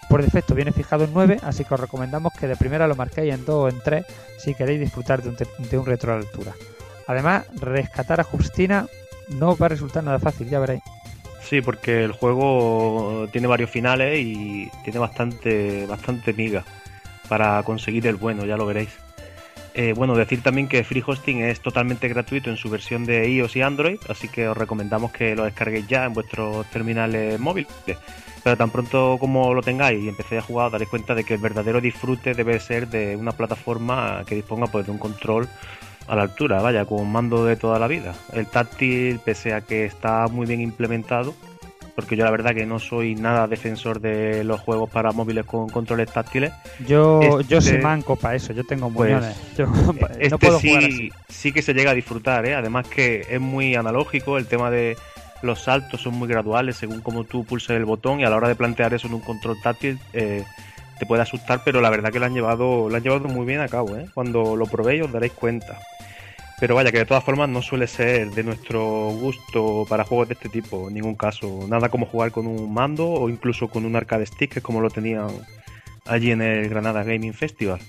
Por 0.09 0.21
defecto 0.21 0.55
viene 0.55 0.71
fijado 0.71 1.05
en 1.05 1.13
9, 1.13 1.39
así 1.43 1.63
que 1.63 1.73
os 1.73 1.79
recomendamos 1.79 2.33
que 2.33 2.47
de 2.47 2.55
primera 2.55 2.87
lo 2.87 2.95
marquéis 2.95 3.33
en 3.33 3.45
2 3.45 3.55
o 3.55 3.69
en 3.69 3.79
3 3.81 4.05
si 4.37 4.53
queréis 4.55 4.79
disfrutar 4.79 5.21
de 5.21 5.29
un, 5.29 5.35
de 5.35 5.81
retro 5.83 6.13
a 6.13 6.17
la 6.17 6.21
altura. 6.21 6.53
Además, 7.07 7.45
rescatar 7.59 8.19
a 8.19 8.23
Justina 8.23 8.87
no 9.29 9.55
va 9.55 9.67
a 9.67 9.69
resultar 9.69 10.03
nada 10.03 10.19
fácil, 10.19 10.49
ya 10.49 10.59
veréis. 10.59 10.83
Sí, 11.41 11.61
porque 11.61 12.03
el 12.03 12.13
juego 12.13 13.27
tiene 13.31 13.47
varios 13.47 13.69
finales 13.69 14.19
y 14.19 14.69
tiene 14.83 14.99
bastante, 14.99 15.85
bastante 15.85 16.33
miga 16.33 16.63
para 17.27 17.61
conseguir 17.63 18.07
el 18.07 18.15
bueno, 18.15 18.45
ya 18.45 18.57
lo 18.57 18.65
veréis. 18.65 18.89
Eh, 19.75 19.93
bueno, 19.95 20.15
decir 20.15 20.43
también 20.43 20.67
que 20.67 20.83
Free 20.83 21.03
Hosting 21.05 21.41
es 21.41 21.59
totalmente 21.59 22.07
gratuito 22.07 22.49
en 22.51 22.57
su 22.57 22.69
versión 22.69 23.05
de 23.05 23.27
iOS 23.27 23.55
y 23.55 23.61
Android, 23.63 23.97
así 24.07 24.27
que 24.27 24.47
os 24.47 24.55
recomendamos 24.55 25.11
que 25.11 25.35
lo 25.35 25.45
descarguéis 25.45 25.87
ya 25.87 26.05
en 26.05 26.13
vuestros 26.13 26.65
terminales 26.67 27.39
móviles. 27.39 27.71
Pero 28.43 28.57
tan 28.57 28.69
pronto 28.69 29.17
como 29.19 29.53
lo 29.53 29.61
tengáis 29.61 30.03
y 30.03 30.09
empecéis 30.09 30.43
a 30.43 30.45
jugar, 30.45 30.67
os 30.67 30.71
daréis 30.73 30.89
cuenta 30.89 31.15
de 31.15 31.23
que 31.23 31.33
el 31.33 31.39
verdadero 31.39 31.81
disfrute 31.81 32.33
debe 32.33 32.59
ser 32.59 32.87
de 32.87 33.15
una 33.15 33.31
plataforma 33.31 34.23
que 34.27 34.35
disponga 34.35 34.67
pues, 34.67 34.85
de 34.85 34.91
un 34.91 34.97
control 34.99 35.47
a 36.07 36.15
la 36.15 36.23
altura, 36.23 36.61
vaya, 36.61 36.85
con 36.85 37.11
mando 37.11 37.45
de 37.45 37.55
toda 37.55 37.79
la 37.79 37.87
vida. 37.87 38.13
El 38.33 38.45
táctil, 38.47 39.19
pese 39.23 39.53
a 39.53 39.61
que 39.61 39.85
está 39.85 40.27
muy 40.27 40.45
bien 40.45 40.61
implementado, 40.61 41.33
porque 41.95 42.15
yo 42.15 42.25
la 42.25 42.31
verdad 42.31 42.55
que 42.55 42.65
no 42.65 42.79
soy 42.79 43.15
nada 43.15 43.47
defensor 43.47 43.99
de 44.01 44.43
los 44.43 44.59
juegos 44.59 44.89
para 44.89 45.11
móviles 45.11 45.45
con 45.45 45.69
controles 45.69 46.11
táctiles. 46.11 46.51
Yo, 46.87 47.21
Este- 47.21 47.43
yo 47.53 47.61
soy 47.61 47.77
manco 47.79 48.15
para 48.15 48.35
eso, 48.35 48.51
yo 48.53 48.63
tengo 48.63 48.89
Pues, 48.91 49.13
muñones. 49.13 49.35
Yo 49.57 49.65
Este 50.11 50.29
no 50.29 50.39
puedo 50.39 50.59
sí, 50.59 50.67
jugar 50.69 50.83
así. 50.85 51.11
sí 51.29 51.51
que 51.51 51.61
se 51.61 51.73
llega 51.73 51.91
a 51.91 51.93
disfrutar, 51.93 52.45
¿eh? 52.47 52.55
además 52.55 52.87
que 52.87 53.25
es 53.29 53.39
muy 53.39 53.75
analógico, 53.75 54.37
el 54.37 54.47
tema 54.47 54.71
de 54.71 54.97
los 55.43 55.59
saltos 55.61 56.01
son 56.01 56.15
muy 56.15 56.27
graduales 56.27 56.77
según 56.77 57.01
como 57.01 57.25
tú 57.25 57.43
pulses 57.43 57.71
el 57.71 57.83
botón 57.85 58.19
y 58.21 58.23
a 58.23 58.29
la 58.29 58.37
hora 58.37 58.47
de 58.47 58.55
plantear 58.55 58.93
eso 58.93 59.07
en 59.07 59.13
un 59.15 59.19
control 59.19 59.57
táctil 59.61 59.99
eh, 60.13 60.43
puede 61.05 61.21
asustar, 61.21 61.61
pero 61.63 61.81
la 61.81 61.89
verdad 61.89 62.11
que 62.11 62.19
lo 62.19 62.25
han 62.25 62.33
llevado, 62.33 62.89
lo 62.89 62.95
han 62.95 63.03
llevado 63.03 63.27
muy 63.27 63.45
bien 63.45 63.61
a 63.61 63.67
cabo, 63.67 63.95
¿eh? 63.95 64.07
cuando 64.13 64.55
lo 64.55 64.65
probéis 64.65 65.03
os 65.03 65.11
daréis 65.11 65.33
cuenta. 65.33 65.79
Pero 66.59 66.75
vaya, 66.75 66.91
que 66.91 66.99
de 66.99 67.05
todas 67.05 67.23
formas 67.23 67.49
no 67.49 67.61
suele 67.61 67.87
ser 67.87 68.29
de 68.31 68.43
nuestro 68.43 68.81
gusto 69.09 69.85
para 69.89 70.05
juegos 70.05 70.29
de 70.29 70.35
este 70.35 70.49
tipo, 70.49 70.87
en 70.87 70.93
ningún 70.93 71.15
caso. 71.15 71.65
Nada 71.67 71.89
como 71.89 72.05
jugar 72.05 72.31
con 72.31 72.47
un 72.47 72.73
mando 72.73 73.09
o 73.09 73.27
incluso 73.27 73.67
con 73.67 73.85
un 73.85 73.95
arcade 73.95 74.25
stick, 74.25 74.53
que 74.53 74.59
es 74.59 74.63
como 74.63 74.79
lo 74.79 74.89
tenían 74.89 75.27
allí 76.05 76.31
en 76.31 76.41
el 76.41 76.69
Granada 76.69 77.03
Gaming 77.03 77.33
Festival. 77.33 77.79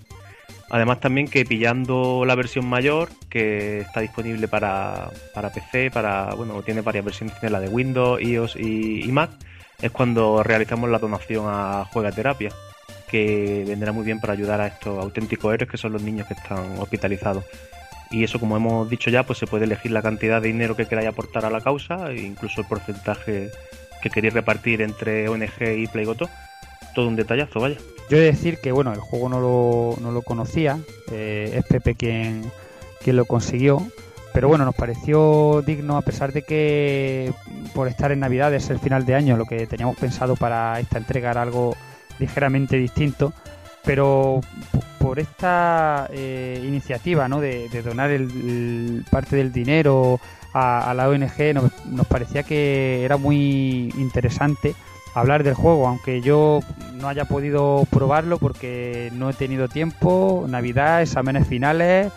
Además 0.71 0.99
también 0.99 1.29
que 1.29 1.45
pillando 1.45 2.25
la 2.25 2.35
versión 2.35 2.67
mayor, 2.67 3.11
que 3.29 3.81
está 3.81 4.01
disponible 4.01 4.49
para, 4.49 5.11
para 5.35 5.53
PC, 5.53 5.91
para 5.91 6.35
bueno, 6.35 6.63
tiene 6.63 6.81
varias 6.81 7.05
versiones, 7.05 7.39
tiene 7.39 7.53
la 7.53 7.61
de 7.61 7.69
Windows, 7.69 8.21
iOS 8.21 8.57
y, 8.57 9.05
y 9.05 9.13
Mac, 9.13 9.31
es 9.81 9.93
cuando 9.93 10.43
realizamos 10.43 10.91
la 10.91 10.99
donación 10.99 11.47
a 11.49 11.85
Juega 11.93 12.11
Terapia, 12.11 12.51
que 13.15 13.63
vendrá 13.65 13.93
muy 13.93 14.05
bien 14.05 14.19
para 14.19 14.33
ayudar 14.33 14.61
a 14.61 14.67
estos 14.67 15.01
auténticos 15.01 15.55
héroes 15.55 15.71
que 15.71 15.77
son 15.77 15.93
los 15.93 16.03
niños 16.03 16.27
que 16.27 16.35
están 16.35 16.81
hospitalizados. 16.81 17.45
Y 18.11 18.25
eso, 18.25 18.41
como 18.41 18.57
hemos 18.57 18.91
dicho 18.91 19.09
ya, 19.09 19.23
pues 19.23 19.39
se 19.39 19.47
puede 19.47 19.67
elegir 19.67 19.93
la 19.93 20.03
cantidad 20.03 20.43
de 20.43 20.49
dinero 20.49 20.75
que 20.75 20.87
queráis 20.87 21.07
aportar 21.07 21.45
a 21.45 21.51
la 21.51 21.61
causa, 21.61 22.11
e 22.11 22.23
incluso 22.23 22.63
el 22.63 22.67
porcentaje 22.67 23.53
que 24.03 24.11
queréis 24.11 24.35
repartir 24.35 24.83
entre 24.83 25.29
ONG 25.29 25.63
y 25.77 25.87
Playgoto. 25.87 26.29
Todo 26.93 27.07
un 27.07 27.15
detallazo, 27.15 27.61
vaya. 27.61 27.77
Yo 28.11 28.17
he 28.17 28.21
de 28.21 28.33
decir 28.33 28.59
que 28.59 28.73
bueno, 28.73 28.93
el 28.93 28.99
juego 28.99 29.29
no 29.29 29.39
lo, 29.39 29.95
no 30.03 30.11
lo 30.11 30.23
conocía, 30.23 30.81
eh, 31.13 31.53
es 31.55 31.65
Pepe 31.67 31.95
quien, 31.95 32.51
quien 33.01 33.15
lo 33.15 33.27
consiguió, 33.27 33.81
pero 34.33 34.49
bueno, 34.49 34.65
nos 34.65 34.75
pareció 34.75 35.63
digno 35.65 35.97
a 35.99 36.03
pesar 36.03 36.33
de 36.33 36.43
que 36.43 37.33
por 37.75 37.87
estar 37.87 38.11
en 38.11 38.19
Navidades, 38.19 38.71
el 38.71 38.81
final 38.81 39.07
de 39.07 39.15
año, 39.15 39.37
lo 39.37 39.47
que 39.47 39.69
teníamos 39.69 39.97
pensado 39.99 40.35
para 40.35 40.81
esta 40.81 40.99
entrega 40.99 41.31
era 41.31 41.43
algo 41.43 41.77
ligeramente 42.19 42.77
distinto, 42.77 43.33
pero 43.85 44.41
por 44.99 45.19
esta 45.19 46.09
eh, 46.13 46.63
iniciativa 46.67 47.29
¿no? 47.29 47.41
de, 47.41 47.69
de 47.69 47.83
donar 47.83 48.11
el, 48.11 48.23
el- 48.23 49.05
parte 49.11 49.37
del 49.37 49.53
dinero 49.53 50.19
a, 50.55 50.91
a 50.91 50.95
la 50.95 51.09
ONG 51.09 51.53
nos, 51.55 51.71
nos 51.87 52.07
parecía 52.07 52.43
que 52.43 53.05
era 53.05 53.17
muy 53.17 53.93
interesante 53.99 54.75
hablar 55.15 55.45
del 55.45 55.55
juego, 55.55 55.87
aunque 55.87 56.21
yo 56.23 56.61
no 56.95 57.09
haya 57.09 57.25
podido 57.27 57.87
probarlo 57.91 58.39
porque 58.39 59.11
no 59.13 59.31
he 59.31 59.35
tenido 59.35 59.69
tiempo, 59.69 60.47
Navidad, 60.49 61.03
exámenes 61.03 61.47
finales, 61.47 62.11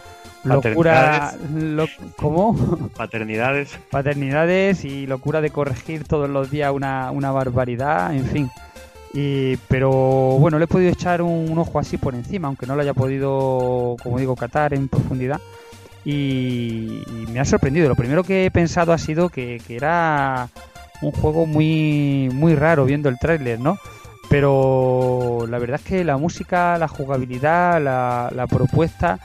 locura, 0.44 1.34
lo- 1.54 1.88
¿cómo? 2.16 2.90
Paternidades. 2.96 3.78
paternidades 3.92 4.86
y 4.86 5.06
locura 5.08 5.42
de 5.42 5.50
corregir 5.50 6.06
todos 6.06 6.30
los 6.30 6.50
días 6.50 6.72
una, 6.72 7.12
una 7.12 7.32
barbaridad, 7.32 8.16
en 8.16 8.26
fin. 8.26 8.50
Y, 9.14 9.58
pero 9.68 9.92
bueno, 9.92 10.60
le 10.60 10.66
he 10.66 10.68
podido 10.68 10.92
echar 10.92 11.22
un, 11.22 11.58
ojo 11.58 11.80
así 11.80 11.98
por 11.98 12.14
encima, 12.14 12.48
aunque 12.48 12.66
no 12.66 12.76
lo 12.76 12.82
haya 12.82 12.94
podido, 12.94 13.96
como 14.02 14.20
digo, 14.20 14.36
catar 14.36 14.74
en 14.74 14.88
profundidad. 14.88 15.40
Y, 16.06 17.02
me 17.32 17.40
ha 17.40 17.46
sorprendido. 17.46 17.90
Lo 17.90 17.96
primero 17.96 18.24
que 18.24 18.46
he 18.46 18.52
pensado 18.52 18.94
ha 18.94 18.98
sido 18.98 19.30
que, 19.30 19.62
que 19.66 19.76
era 19.76 20.50
un 21.02 21.12
juego 21.12 21.46
muy, 21.46 22.30
muy 22.34 22.56
raro 22.56 22.86
viendo 22.86 23.10
el 23.10 23.20
tráiler, 23.20 23.60
¿no? 23.60 23.78
Pero 24.30 25.46
la 25.50 25.58
verdad 25.58 25.80
es 25.82 25.86
que 25.86 26.04
la 26.04 26.18
música, 26.18 26.78
la 26.78 26.88
jugabilidad, 26.88 27.82
la, 27.82 28.30
la 28.34 28.48
propuesta, 28.48 29.20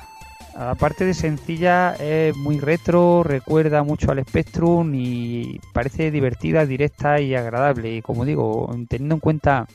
aparte 0.54 1.04
de 1.04 1.14
sencilla, 1.14 1.94
es 1.94 2.36
muy 2.36 2.58
retro, 2.60 3.22
recuerda 3.22 3.82
mucho 3.82 4.10
al 4.10 4.24
Spectrum 4.24 4.94
y 4.94 5.60
parece 5.72 6.10
divertida, 6.10 6.66
directa 6.66 7.20
y 7.20 7.34
agradable. 7.34 7.96
Y 7.96 8.02
como 8.02 8.24
digo, 8.24 8.74
teniendo 8.88 9.16
en 9.16 9.20
cuenta 9.20 9.66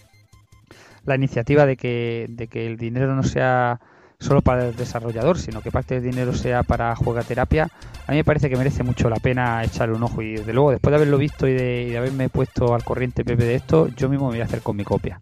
la 1.06 1.16
iniciativa 1.16 1.66
de 1.66 1.78
que, 1.78 2.28
de 2.30 2.48
que 2.48 2.68
el 2.68 2.78
dinero 2.78 3.16
no 3.16 3.24
sea 3.24 3.80
solo 4.20 4.42
para 4.42 4.70
el 4.70 4.76
desarrollador, 4.76 5.38
sino 5.38 5.62
que 5.62 5.72
parte 5.72 5.96
del 5.96 6.12
dinero 6.12 6.34
sea 6.34 6.64
para 6.64 6.96
juegaterapia, 6.96 7.70
a 8.08 8.12
mí 8.12 8.18
me 8.18 8.24
parece 8.24 8.50
que 8.50 8.58
merece 8.58 8.84
mucho 8.84 9.10
la 9.10 9.18
pena 9.18 9.64
echarle 9.64 9.96
un 9.96 10.04
ojo. 10.04 10.22
Y 10.22 10.38
desde 10.38 10.54
luego, 10.54 10.72
después 10.72 10.92
de 10.92 10.96
haberlo 10.98 11.18
visto 11.18 11.48
y 11.48 11.54
de, 11.54 11.90
de 11.90 11.98
haberme 11.98 12.30
puesto 12.30 12.74
al 12.74 12.84
corriente 12.84 13.24
Pepe 13.24 13.46
de 13.46 13.56
esto, 13.56 13.88
yo 13.90 14.10
mismo 14.10 14.28
me 14.28 14.34
voy 14.34 14.42
a 14.42 14.46
hacer 14.46 14.62
con 14.62 14.76
mi 14.76 14.84
copia. 14.84 15.20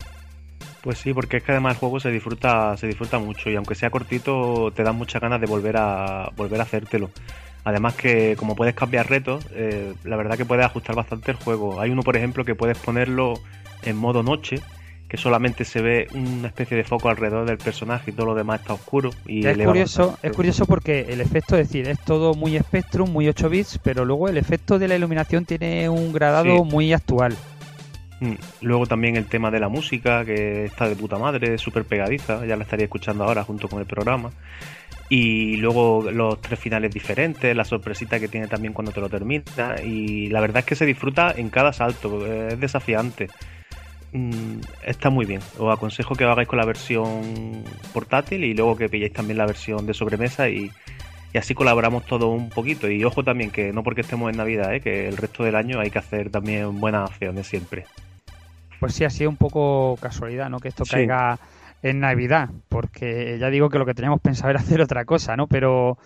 Pues 0.85 0.99
sí, 0.99 1.15
porque 1.15 1.37
es 1.37 1.43
que 1.43 1.51
además 1.51 1.73
el 1.73 1.79
juego 1.79 1.99
se 1.99 2.11
disfruta, 2.11 2.77
se 2.77 2.85
disfruta 2.85 3.17
mucho 3.17 3.49
y 3.49 3.55
aunque 3.55 3.73
sea 3.73 3.89
cortito, 3.89 4.71
te 4.71 4.83
dan 4.83 4.95
muchas 4.95 5.19
ganas 5.19 5.41
de 5.41 5.47
volver 5.47 5.77
a 5.77 6.29
volver 6.37 6.59
a 6.59 6.63
hacértelo. 6.63 7.09
Además 7.63 7.95
que 7.95 8.35
como 8.37 8.55
puedes 8.55 8.75
cambiar 8.75 9.09
retos, 9.09 9.43
eh, 9.55 9.95
la 10.03 10.15
verdad 10.15 10.37
que 10.37 10.45
puedes 10.45 10.63
ajustar 10.63 10.95
bastante 10.95 11.31
el 11.31 11.37
juego. 11.37 11.81
Hay 11.81 11.89
uno, 11.89 12.03
por 12.03 12.15
ejemplo, 12.15 12.45
que 12.45 12.53
puedes 12.53 12.77
ponerlo 12.77 13.33
en 13.81 13.97
modo 13.97 14.21
noche, 14.21 14.61
que 15.07 15.17
solamente 15.17 15.65
se 15.65 15.81
ve 15.81 16.07
una 16.13 16.49
especie 16.49 16.77
de 16.77 16.83
foco 16.83 17.09
alrededor 17.09 17.47
del 17.47 17.57
personaje 17.57 18.11
y 18.11 18.13
todo 18.13 18.27
lo 18.27 18.35
demás 18.35 18.61
está 18.61 18.73
oscuro. 18.75 19.09
Y 19.25 19.43
es 19.43 19.57
curioso, 19.57 20.19
es 20.21 20.33
curioso 20.33 20.67
porque 20.67 21.07
el 21.09 21.19
efecto, 21.19 21.57
es 21.57 21.67
decir, 21.67 21.89
es 21.89 21.99
todo 22.01 22.35
muy 22.35 22.59
Spectrum, 22.59 23.09
muy 23.09 23.27
8 23.27 23.49
bits, 23.49 23.79
pero 23.83 24.05
luego 24.05 24.29
el 24.29 24.37
efecto 24.37 24.77
de 24.77 24.87
la 24.87 24.95
iluminación 24.95 25.45
tiene 25.45 25.89
un 25.89 26.13
gradado 26.13 26.57
Sí. 26.57 26.61
muy 26.71 26.93
actual. 26.93 27.35
Mm, 28.19 28.33
Luego 28.61 28.85
también 28.87 29.15
el 29.17 29.25
tema 29.25 29.51
de 29.51 29.59
la 29.59 29.69
música, 29.69 30.23
que 30.25 30.65
está 30.65 30.87
de 30.87 30.95
puta 30.95 31.17
madre, 31.17 31.57
súper 31.57 31.85
pegadiza, 31.85 32.45
ya 32.45 32.55
la 32.55 32.63
estaría 32.63 32.85
escuchando 32.85 33.23
ahora 33.25 33.43
junto 33.43 33.67
con 33.67 33.79
el 33.79 33.85
programa. 33.85 34.31
Y 35.09 35.57
luego 35.57 36.09
los 36.11 36.41
tres 36.41 36.59
finales 36.59 36.91
diferentes, 36.91 37.55
la 37.55 37.63
sorpresita 37.65 38.19
que 38.19 38.27
tiene 38.27 38.47
también 38.47 38.73
cuando 38.73 38.91
te 38.91 39.01
lo 39.01 39.09
termina. 39.09 39.43
Y 39.83 40.29
la 40.29 40.41
verdad 40.41 40.59
es 40.59 40.65
que 40.65 40.75
se 40.75 40.85
disfruta 40.85 41.31
en 41.35 41.49
cada 41.49 41.73
salto, 41.73 42.25
es 42.25 42.59
desafiante. 42.59 43.29
Mm, 44.13 44.59
Está 44.85 45.09
muy 45.09 45.25
bien. 45.25 45.41
Os 45.59 45.71
aconsejo 45.73 46.15
que 46.15 46.23
hagáis 46.23 46.47
con 46.47 46.57
la 46.59 46.65
versión 46.65 47.63
portátil 47.93 48.43
y 48.43 48.53
luego 48.53 48.75
que 48.77 48.89
pilléis 48.89 49.13
también 49.13 49.37
la 49.37 49.45
versión 49.45 49.85
de 49.85 49.93
sobremesa 49.93 50.49
y, 50.49 50.71
y 51.33 51.37
así 51.37 51.53
colaboramos 51.53 52.05
todos 52.05 52.29
un 52.33 52.49
poquito. 52.49 52.89
Y 52.89 53.03
ojo 53.03 53.23
también 53.23 53.51
que 53.51 53.73
no 53.73 53.83
porque 53.83 54.01
estemos 54.01 54.31
en 54.31 54.37
Navidad, 54.37 54.73
¿eh? 54.73 54.81
que 54.81 55.07
el 55.07 55.17
resto 55.17 55.43
del 55.43 55.55
año 55.55 55.79
hay 55.79 55.91
que 55.91 55.99
hacer 55.99 56.29
también 56.31 56.79
buenas 56.79 57.11
acciones 57.11 57.45
siempre. 57.47 57.85
Pues 58.85 58.93
sí, 58.93 59.03
ha 59.03 59.09
sido 59.09 59.31
un 59.31 59.35
poco 59.35 59.97
casualidad, 59.99 60.47
¿no? 60.47 60.59
Que 60.59 60.67
esto 60.67 60.85
Sí. 60.85 60.91
caiga 60.91 61.39
en 61.81 62.01
Navidad, 62.01 62.49
porque 62.69 63.35
ya 63.39 63.49
digo 63.49 63.67
que 63.67 63.79
lo 63.79 63.85
que 63.87 63.95
teníamos 63.95 64.21
pensado 64.21 64.51
era 64.51 64.59
hacer 64.77 64.79
otra 64.79 65.05
cosa, 65.05 65.35
¿no? 65.35 65.47
Pero 65.47 65.97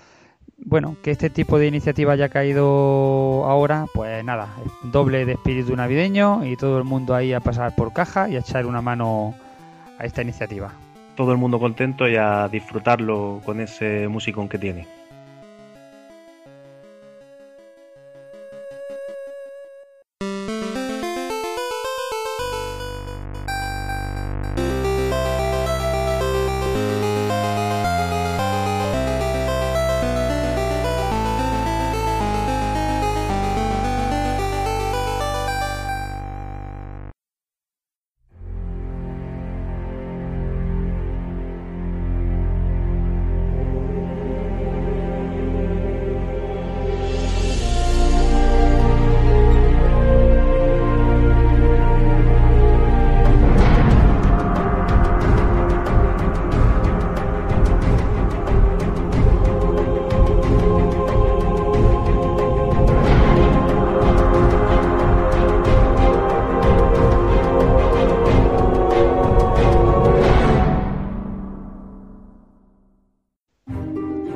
bueno, 0.60 0.96
que 1.04 1.12
este 1.12 1.30
tipo 1.30 1.60
de 1.60 1.68
iniciativa 1.68 2.14
haya 2.14 2.30
caído 2.30 3.44
ahora, 3.46 3.86
pues 3.94 4.24
nada, 4.24 4.48
doble 4.84 5.26
de 5.26 5.34
espíritu 5.34 5.76
navideño 5.76 6.46
y 6.46 6.56
todo 6.56 6.78
el 6.78 6.86
mundo 6.86 7.16
ahí 7.16 7.34
a 7.34 7.42
pasar 7.42 7.76
por 7.76 7.92
caja 7.92 8.30
y 8.30 8.38
a 8.38 8.40
echar 8.40 8.66
una 8.66 8.82
mano 8.82 9.36
a 10.00 10.06
esta 10.06 10.22
iniciativa. 10.22 10.72
Todo 11.18 11.34
el 11.34 11.38
mundo 11.38 11.60
contento 11.60 12.08
y 12.08 12.16
a 12.16 12.48
disfrutarlo 12.48 13.42
con 13.44 13.60
ese 13.60 14.08
musicón 14.08 14.48
que 14.48 14.58
tiene. 14.58 14.88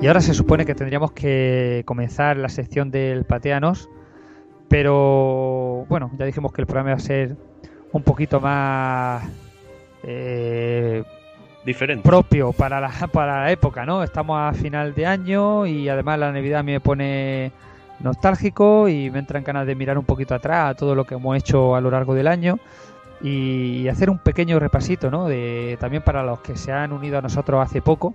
Y 0.04 0.08
ahora 0.08 0.20
se 0.20 0.34
supone 0.34 0.66
que 0.66 0.76
tendríamos 0.76 1.14
que 1.14 1.84
comenzar 1.86 2.36
la 2.36 2.50
sección 2.50 2.92
del 2.92 3.24
Pateanos, 3.24 3.90
pero 4.68 5.86
bueno, 5.88 6.12
ya 6.20 6.26
dijimos 6.26 6.52
que 6.52 6.60
el 6.60 6.68
programa 6.68 6.90
iba 6.90 6.98
a 6.98 7.00
ser 7.00 7.38
un 7.94 8.04
poquito 8.04 8.42
más 8.42 9.24
eh, 10.04 11.06
Diferente. 11.66 12.06
propio 12.06 12.52
para 12.52 12.82
la, 12.82 12.90
para 13.14 13.44
la 13.44 13.52
época, 13.54 13.86
¿no? 13.86 14.04
Estamos 14.04 14.38
a 14.38 14.52
final 14.52 14.94
de 14.94 15.06
año 15.06 15.66
y 15.66 15.88
además 15.88 16.20
la 16.20 16.34
Navidad 16.34 16.66
me 16.66 16.82
pone 16.82 17.54
nostálgico 18.02 18.90
y 18.90 19.10
me 19.10 19.20
entran 19.20 19.46
ganas 19.46 19.66
de 19.66 19.74
mirar 19.74 19.98
un 19.98 20.04
poquito 20.04 20.36
atrás 20.36 20.72
a 20.72 20.76
todo 20.76 20.96
lo 20.96 21.06
que 21.06 21.16
hemos 21.16 21.38
hecho 21.38 21.78
a 21.78 21.80
lo 21.80 21.90
largo 21.90 22.14
del 22.14 22.28
año 22.28 22.60
y 23.22 23.88
hacer 23.88 24.10
un 24.10 24.20
pequeño 24.20 24.60
repasito, 24.60 25.10
¿no? 25.10 25.30
De, 25.30 25.78
también 25.80 26.04
para 26.04 26.24
los 26.24 26.42
que 26.42 26.58
se 26.58 26.74
han 26.74 26.92
unido 26.92 27.20
a 27.20 27.22
nosotros 27.22 27.64
hace 27.64 27.82
poco, 27.82 28.14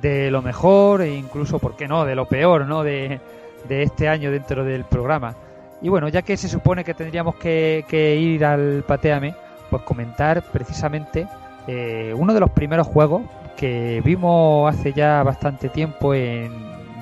de 0.00 0.30
lo 0.30 0.42
mejor 0.42 1.02
e 1.02 1.14
incluso, 1.14 1.58
¿por 1.58 1.76
qué 1.76 1.88
no?, 1.88 2.04
de 2.04 2.14
lo 2.14 2.26
peor, 2.26 2.66
¿no?, 2.66 2.82
de, 2.82 3.20
de 3.68 3.82
este 3.82 4.08
año 4.08 4.30
dentro 4.30 4.64
del 4.64 4.84
programa. 4.84 5.34
Y 5.80 5.88
bueno, 5.88 6.08
ya 6.08 6.22
que 6.22 6.36
se 6.36 6.48
supone 6.48 6.84
que 6.84 6.94
tendríamos 6.94 7.36
que, 7.36 7.84
que 7.88 8.16
ir 8.16 8.44
al 8.44 8.84
Pateame, 8.86 9.34
pues 9.70 9.82
comentar 9.82 10.42
precisamente 10.42 11.26
eh, 11.66 12.14
uno 12.16 12.34
de 12.34 12.40
los 12.40 12.50
primeros 12.50 12.86
juegos 12.86 13.22
que 13.56 14.00
vimos 14.04 14.72
hace 14.72 14.92
ya 14.92 15.22
bastante 15.22 15.68
tiempo 15.68 16.14
en 16.14 16.52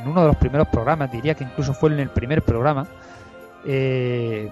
uno 0.07 0.23
de 0.23 0.27
los 0.29 0.37
primeros 0.37 0.69
programas, 0.69 1.11
diría 1.11 1.35
que 1.35 1.45
incluso 1.45 1.75
fue 1.75 1.93
en 1.93 2.01
el 2.01 2.09
primer 2.11 2.43
programa. 2.43 2.87
Eh, 3.67 4.51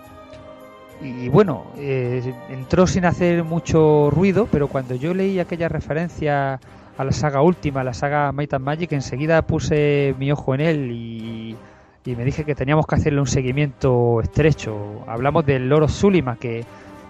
y 1.03 1.29
bueno, 1.29 1.65
eh, 1.77 2.35
entró 2.51 2.87
sin 2.87 3.05
hacer 3.05 3.45
mucho 3.45 4.11
ruido, 4.11 4.49
pero 4.51 4.69
cuando 4.69 4.95
yo 4.95 5.13
leí 5.13 5.39
aquella 5.39 5.69
referencia 5.69 6.61
a 6.97 7.05
la 7.05 7.13
saga 7.13 7.43
última, 7.43 7.81
a 7.81 7.85
la 7.85 7.95
saga 7.95 8.31
Might 8.33 8.55
and 8.55 8.65
Magic, 8.65 8.93
enseguida 8.93 9.43
puse 9.43 10.15
mi 10.19 10.31
ojo 10.31 10.55
en 10.55 10.61
él 10.61 10.91
y, 10.93 11.57
y 12.05 12.17
me 12.17 12.25
dije 12.25 12.45
que 12.45 12.55
teníamos 12.55 12.87
que 12.87 12.95
hacerle 12.95 13.21
un 13.21 13.27
seguimiento 13.27 14.21
estrecho. 14.21 15.03
Hablamos 15.07 15.45
del 15.47 15.69
Loro 15.69 15.89
Zulima, 15.89 16.37
que, 16.37 16.65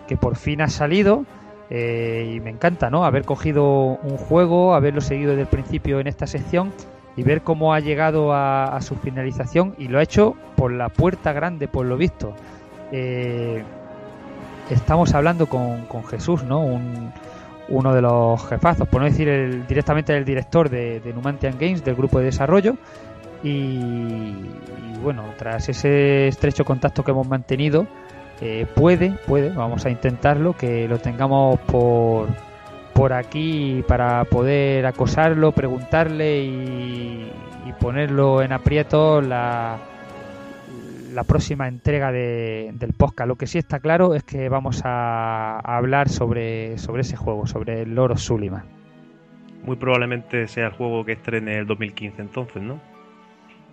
que 0.06 0.16
por 0.16 0.36
fin 0.36 0.60
ha 0.62 0.68
salido. 0.68 1.24
eh, 1.70 2.32
y 2.36 2.40
me 2.40 2.50
encanta, 2.50 2.90
¿no? 2.90 3.04
Haber 3.04 3.24
cogido 3.24 3.64
un 4.02 4.16
juego, 4.18 4.74
haberlo 4.74 5.00
seguido 5.00 5.30
desde 5.30 5.42
el 5.42 5.48
principio 5.48 5.98
en 6.00 6.06
esta 6.06 6.26
sección 6.26 6.72
y 7.16 7.22
ver 7.22 7.42
cómo 7.42 7.72
ha 7.74 7.80
llegado 7.80 8.32
a, 8.32 8.78
su 8.80 8.96
finalización 8.96 9.74
y 9.78 9.88
lo 9.88 9.98
ha 9.98 10.02
hecho 10.02 10.34
por 10.56 10.72
la 10.72 10.88
puerta 10.88 11.32
grande, 11.32 11.68
por 11.68 11.86
lo 11.86 11.96
visto. 11.96 12.34
Eh, 12.92 13.62
estamos 14.70 15.14
hablando 15.14 15.46
con, 15.46 15.86
con 15.86 16.04
Jesús, 16.04 16.42
¿no? 16.44 16.60
Un, 16.60 17.12
uno 17.68 17.94
de 17.94 18.02
los 18.02 18.46
jefazos, 18.46 18.88
por 18.88 19.00
no 19.00 19.06
decir 19.06 19.28
el, 19.28 19.66
directamente 19.66 20.16
el 20.16 20.24
director 20.24 20.68
de, 20.68 21.00
Numantian 21.14 21.56
Games, 21.58 21.84
del 21.84 21.94
grupo 21.94 22.18
de 22.18 22.26
desarrollo. 22.26 22.76
Y, 23.42 23.48
y 23.48 24.98
bueno, 25.02 25.24
tras 25.36 25.68
ese 25.68 26.28
estrecho 26.28 26.64
contacto 26.64 27.04
que 27.04 27.10
hemos 27.10 27.28
mantenido, 27.28 27.86
eh, 28.40 28.66
puede, 28.74 29.10
puede, 29.26 29.50
vamos 29.50 29.84
a 29.86 29.90
intentarlo, 29.90 30.54
que 30.54 30.88
lo 30.88 30.98
tengamos 30.98 31.60
por, 31.60 32.28
por 32.92 33.12
aquí 33.12 33.84
para 33.86 34.24
poder 34.24 34.86
acosarlo, 34.86 35.52
preguntarle 35.52 36.42
y, 36.42 37.30
y 37.66 37.72
ponerlo 37.80 38.42
en 38.42 38.52
aprieto 38.52 39.20
la, 39.20 39.78
la 41.14 41.24
próxima 41.24 41.68
entrega 41.68 42.12
de, 42.12 42.72
del 42.74 42.92
podcast. 42.92 43.28
Lo 43.28 43.36
que 43.36 43.46
sí 43.46 43.58
está 43.58 43.80
claro 43.80 44.14
es 44.14 44.24
que 44.24 44.48
vamos 44.48 44.82
a, 44.84 45.60
a 45.60 45.76
hablar 45.76 46.08
sobre, 46.08 46.78
sobre 46.78 47.02
ese 47.02 47.16
juego, 47.16 47.46
sobre 47.46 47.82
el 47.82 47.94
Loro 47.94 48.16
Sullivan. 48.16 48.64
Muy 49.64 49.76
probablemente 49.76 50.46
sea 50.48 50.66
el 50.66 50.72
juego 50.72 51.04
que 51.04 51.12
estrene 51.12 51.58
el 51.58 51.66
2015 51.66 52.20
entonces, 52.20 52.62
¿no? 52.62 52.78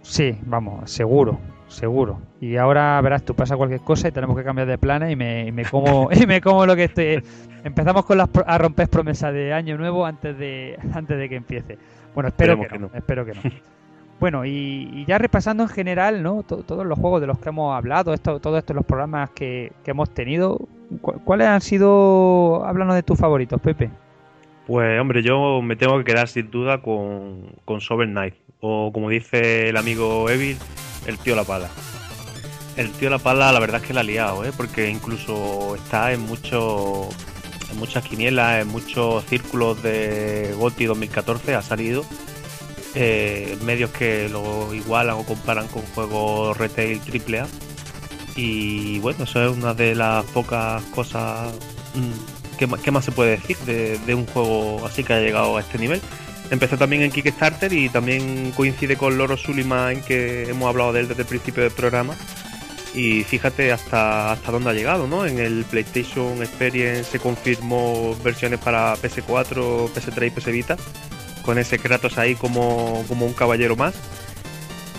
Sí, 0.01 0.37
vamos, 0.45 0.89
seguro, 0.89 1.39
seguro. 1.67 2.19
Y 2.39 2.57
ahora 2.57 2.99
verás, 3.01 3.23
tú 3.23 3.35
pasa 3.35 3.55
cualquier 3.55 3.81
cosa 3.81 4.07
y 4.07 4.11
tenemos 4.11 4.35
que 4.35 4.43
cambiar 4.43 4.67
de 4.67 4.77
planes 4.77 5.11
y 5.11 5.15
me, 5.15 5.47
y 5.47 5.51
me 5.51 5.65
como 5.65 6.09
y 6.11 6.25
me 6.25 6.41
como 6.41 6.65
lo 6.65 6.75
que 6.75 6.85
estoy. 6.85 7.23
Empezamos 7.63 8.05
con 8.05 8.17
las 8.17 8.29
a 8.45 8.57
romper 8.57 8.89
promesas 8.89 9.33
de 9.33 9.53
año 9.53 9.77
nuevo 9.77 10.05
antes 10.05 10.37
de 10.37 10.77
antes 10.93 11.17
de 11.17 11.29
que 11.29 11.35
empiece. 11.35 11.77
Bueno, 12.15 12.29
espero 12.29 12.57
que, 12.57 12.63
Esperemos 12.63 12.81
no, 12.81 12.89
que 12.89 12.93
no. 12.93 12.99
espero 12.99 13.25
que 13.25 13.33
no. 13.33 13.41
Bueno, 14.21 14.45
y, 14.45 15.03
ya 15.07 15.17
repasando 15.17 15.63
en 15.63 15.69
general, 15.69 16.21
¿no? 16.23 16.43
To- 16.43 16.57
todos 16.63 16.85
los 16.85 16.97
juegos 16.97 17.19
de 17.21 17.27
los 17.27 17.39
que 17.39 17.49
hemos 17.49 17.75
hablado, 17.75 18.13
esto, 18.13 18.39
todos 18.39 18.59
estos 18.59 18.75
los 18.75 18.85
programas 18.85 19.31
que, 19.31 19.73
que 19.83 19.91
hemos 19.91 20.11
tenido, 20.11 20.59
¿cu- 21.01 21.19
¿cuáles 21.25 21.47
han 21.47 21.59
sido? 21.59 22.63
Háblanos 22.63 22.93
de 22.95 23.01
tus 23.03 23.17
favoritos, 23.19 23.59
Pepe. 23.59 23.89
Pues 24.67 25.01
hombre, 25.01 25.23
yo 25.23 25.61
me 25.63 25.75
tengo 25.75 25.97
que 25.97 26.03
quedar 26.05 26.27
sin 26.27 26.49
duda 26.51 26.81
con, 26.83 27.47
con 27.65 27.81
Sober 27.81 28.07
Knight. 28.07 28.35
O 28.59 28.91
como 28.93 29.09
dice 29.09 29.69
el 29.69 29.75
amigo 29.75 30.29
Evil, 30.29 30.55
el 31.07 31.17
tío 31.17 31.35
La 31.35 31.43
Pala. 31.43 31.67
El 32.77 32.91
tío 32.91 33.09
La 33.09 33.17
Pala 33.17 33.51
la 33.51 33.59
verdad 33.59 33.81
es 33.81 33.87
que 33.87 33.93
la 33.93 34.01
ha 34.01 34.03
liado, 34.03 34.45
¿eh? 34.45 34.51
porque 34.55 34.87
incluso 34.89 35.73
está 35.75 36.13
en 36.13 36.21
muchos 36.21 37.07
en 37.71 37.79
muchas 37.79 38.03
quinielas, 38.07 38.61
en 38.61 38.67
muchos 38.67 39.25
círculos 39.25 39.81
de 39.81 40.53
GOTY 40.59 40.85
2014 40.85 41.55
ha 41.55 41.61
salido. 41.63 42.03
Eh, 42.93 43.57
medios 43.63 43.89
que 43.91 44.27
lo 44.27 44.73
igualan 44.73 45.15
o 45.15 45.23
comparan 45.23 45.67
con 45.69 45.81
juegos 45.95 46.57
retail 46.57 46.99
AAA. 46.99 47.47
Y 48.35 48.99
bueno, 48.99 49.23
eso 49.25 49.43
es 49.45 49.57
una 49.57 49.73
de 49.73 49.95
las 49.95 50.25
pocas 50.25 50.81
cosas 50.95 51.53
mm, 51.95 52.57
¿qué, 52.57 52.67
ma- 52.67 52.77
qué 52.77 52.91
más 52.91 53.03
se 53.05 53.11
puede 53.11 53.31
decir 53.31 53.57
de, 53.65 53.97
de 53.99 54.15
un 54.15 54.25
juego 54.25 54.85
así 54.85 55.03
que 55.03 55.13
ha 55.13 55.19
llegado 55.19 55.57
a 55.57 55.61
este 55.61 55.77
nivel? 55.77 56.01
Empezó 56.49 56.77
también 56.77 57.01
en 57.01 57.11
Kickstarter 57.11 57.71
y 57.71 57.87
también 57.89 58.51
coincide 58.57 58.97
con 58.97 59.17
Loro 59.17 59.37
Sulima 59.37 59.91
en 59.93 60.01
que 60.01 60.49
hemos 60.49 60.67
hablado 60.67 60.91
de 60.91 60.99
él 61.01 61.07
desde 61.07 61.21
el 61.21 61.27
principio 61.27 61.63
del 61.63 61.71
programa. 61.71 62.13
Y 62.93 63.23
fíjate 63.23 63.71
hasta, 63.71 64.33
hasta 64.33 64.51
dónde 64.51 64.69
ha 64.69 64.73
llegado, 64.73 65.07
¿no? 65.07 65.25
En 65.25 65.39
el 65.39 65.63
PlayStation 65.63 66.41
Experience 66.43 67.05
se 67.05 67.19
confirmó 67.19 68.17
versiones 68.21 68.59
para 68.59 68.95
PS4, 68.97 69.89
PS3 69.93 70.27
y 70.27 70.29
PS 70.31 70.45
Vita, 70.47 70.75
con 71.41 71.57
ese 71.57 71.79
Kratos 71.79 72.17
ahí 72.17 72.35
como, 72.35 73.03
como 73.07 73.25
un 73.25 73.33
caballero 73.33 73.75
más. 73.75 73.95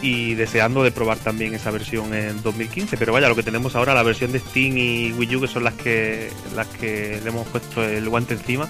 Y 0.00 0.35
deseando 0.35 0.83
de 0.83 0.90
probar 0.90 1.18
también 1.18 1.55
esa 1.55 1.70
versión 1.70 2.12
en 2.12 2.42
2015. 2.42 2.96
Pero 2.96 3.12
vaya, 3.12 3.28
lo 3.28 3.37
que 3.37 3.44
tenemos 3.44 3.76
ahora, 3.76 3.94
la 3.94 4.02
versión 4.02 4.33
de 4.33 4.40
Steam 4.40 4.76
y 4.76 5.12
Wii 5.12 5.37
U, 5.37 5.40
que 5.42 5.48
son 5.48 5.62
las 5.62 5.74
que, 5.74 6.31
las 6.57 6.66
que 6.66 7.20
le 7.22 7.28
hemos 7.28 7.46
puesto 7.46 7.85
el 7.85 8.09
guante 8.09 8.35
encima, 8.35 8.68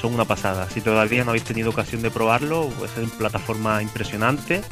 son 0.00 0.14
una 0.14 0.26
pasada. 0.26 0.68
Si 0.68 0.80
todavía 0.80 1.24
no 1.24 1.30
habéis 1.30 1.44
tenido 1.44 1.70
ocasión 1.70 2.02
de 2.02 2.10
probarlo, 2.10 2.68
pues 2.78 2.92
es 2.92 2.98
en 2.98 3.10
plataforma 3.10 3.82
impresionante. 3.82 4.62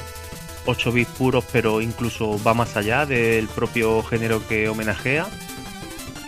8 0.67 0.93
bits 0.93 1.11
puros, 1.13 1.45
pero 1.51 1.81
incluso 1.81 2.43
va 2.43 2.53
más 2.53 2.77
allá 2.77 3.07
del 3.07 3.49
propio 3.49 4.03
género 4.03 4.47
que 4.47 4.69
homenajea. 4.69 5.27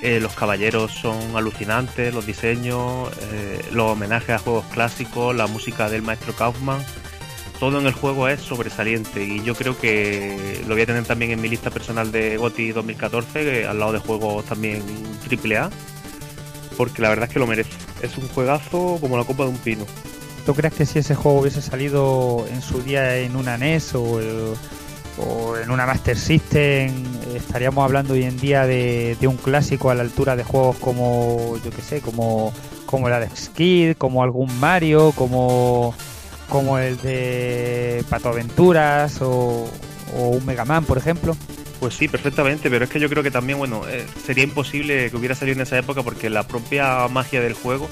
Eh, 0.03 0.19
los 0.19 0.35
caballeros 0.35 0.93
son 0.93 1.37
alucinantes, 1.37 2.15
los 2.15 2.25
diseños, 2.25 3.11
eh, 3.33 3.61
los 3.73 3.93
homenajes 3.93 4.31
a 4.31 4.39
juegos 4.39 4.65
clásicos, 4.67 5.37
la 5.37 5.47
música 5.47 5.91
del 5.91 6.01
maestro 6.01 6.35
Kaufman. 6.35 6.83
Todo 7.59 7.79
en 7.79 7.87
el 7.87 7.93
juego 7.93 8.27
es 8.27 8.41
sobresaliente 8.41 9.23
y 9.23 9.43
yo 9.43 9.55
creo 9.55 9.79
que 9.79 10.63
lo 10.67 10.75
voy 10.75 10.83
a 10.83 10.87
tener 10.87 11.05
también 11.05 11.33
en 11.33 11.43
mi 11.43 11.49
lista 11.49 11.71
personal 11.71 12.11
de 12.11 12.39
GOTY 12.39 12.73
2014, 12.73 13.45
que 13.45 13.67
al 13.67 13.79
lado 13.79 13.93
de 13.93 13.99
juegos 13.99 14.47
también 14.47 14.83
AAA, 15.31 15.69
porque 16.79 17.03
la 17.03 17.11
verdad 17.11 17.29
es 17.29 17.35
que 17.35 17.39
lo 17.39 17.47
merece. 17.47 17.73
Es 18.01 18.17
un 18.17 18.27
juegazo 18.29 18.97
como 19.03 19.19
la 19.19 19.25
copa 19.25 19.43
de 19.43 19.51
un 19.51 19.59
pino. 19.59 19.85
¿Tú 20.47 20.55
crees 20.55 20.73
que 20.73 20.87
si 20.87 21.01
ese 21.01 21.15
juego 21.15 21.41
hubiese 21.41 21.61
salido 21.61 22.47
en 22.51 22.63
su 22.63 22.83
día 22.83 23.19
en 23.19 23.37
una 23.37 23.59
NES 23.59 23.95
o 23.95 24.19
en 25.63 25.71
una 25.71 25.85
Master 25.85 26.17
System, 26.17 27.05
estaríamos 27.41 27.85
hablando 27.85 28.15
hoy 28.15 28.25
en 28.25 28.39
día 28.39 28.67
de, 28.67 29.17
un 29.23 29.37
clásico 29.37 29.91
a 29.91 29.95
la 29.95 30.03
altura 30.03 30.37
de 30.37 30.45
juegos 30.45 30.77
como, 30.77 31.57
yo 31.65 31.71
que 31.71 31.83
sé, 31.83 32.01
como, 32.01 32.53
como 32.87 33.09
el 33.09 33.15
Alex 33.15 33.51
Kid, 33.51 33.97
como 33.97 34.23
algún 34.23 34.59
Mario, 34.61 35.13
como, 35.13 35.95
como 36.49 36.79
el 36.79 36.97
de 36.99 38.05
Pato 38.09 38.29
Aventuras 38.29 39.21
o, 39.21 39.69
o 40.17 40.29
un 40.29 40.47
Mega 40.47 40.65
Man, 40.65 40.85
por 40.85 40.99
ejemplo? 40.99 41.37
Pues 41.81 41.95
sí, 41.95 42.09
perfectamente, 42.09 42.69
pero 42.69 42.85
es 42.85 42.91
que 42.91 43.01
yo 43.01 43.09
creo 43.09 43.23
que 43.23 43.31
también, 43.31 43.59
bueno, 43.59 43.89
eh, 43.89 44.07
sería 44.25 44.45
imposible 44.45 45.11
que 45.11 45.17
hubiera 45.17 45.35
salido 45.35 45.57
en 45.57 45.63
esa 45.63 45.79
época 45.79 46.03
porque 46.03 46.29
la 46.29 46.47
propia 46.47 47.09
magia 47.09 47.41
del 47.41 47.55
juego 47.55 47.89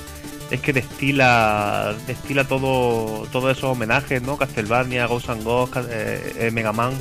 es 0.50 0.60
que 0.60 0.72
destila 0.72 1.94
destila 2.06 2.46
todo 2.46 3.26
todos 3.32 3.56
esos 3.56 3.70
homenajes, 3.70 4.22
¿no? 4.22 4.36
Castlevania, 4.36 5.06
Ghost 5.06 5.30
and 5.30 5.42
Ghost, 5.42 5.76
eh, 5.88 6.32
eh, 6.38 6.50
Mega 6.50 6.72
Man 6.72 6.92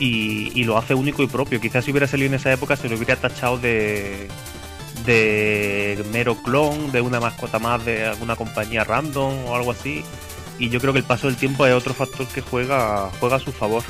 y, 0.00 0.64
lo 0.64 0.78
hace 0.78 0.94
único 0.94 1.22
y 1.22 1.26
propio. 1.26 1.60
Quizás 1.60 1.84
si 1.84 1.90
hubiera 1.90 2.06
salido 2.06 2.28
en 2.28 2.34
esa 2.34 2.52
época 2.52 2.76
se 2.76 2.88
lo 2.88 2.96
hubiera 2.96 3.16
tachado 3.16 3.58
de 3.58 4.28
mero 6.12 6.36
clon, 6.42 6.90
de 6.90 7.00
una 7.00 7.20
mascota 7.20 7.58
más 7.58 7.84
de 7.84 8.06
alguna 8.06 8.36
compañía 8.36 8.84
random 8.84 9.46
o 9.46 9.54
algo 9.54 9.72
así. 9.72 10.02
Y 10.58 10.68
yo 10.68 10.80
creo 10.80 10.92
que 10.92 10.98
el 10.98 11.04
paso 11.04 11.26
del 11.26 11.36
tiempo 11.36 11.66
es 11.66 11.74
otro 11.74 11.94
factor 11.94 12.26
que 12.26 12.40
juega 12.40 13.10
juega 13.18 13.36
a 13.36 13.40
su 13.40 13.52
favor 13.52 13.82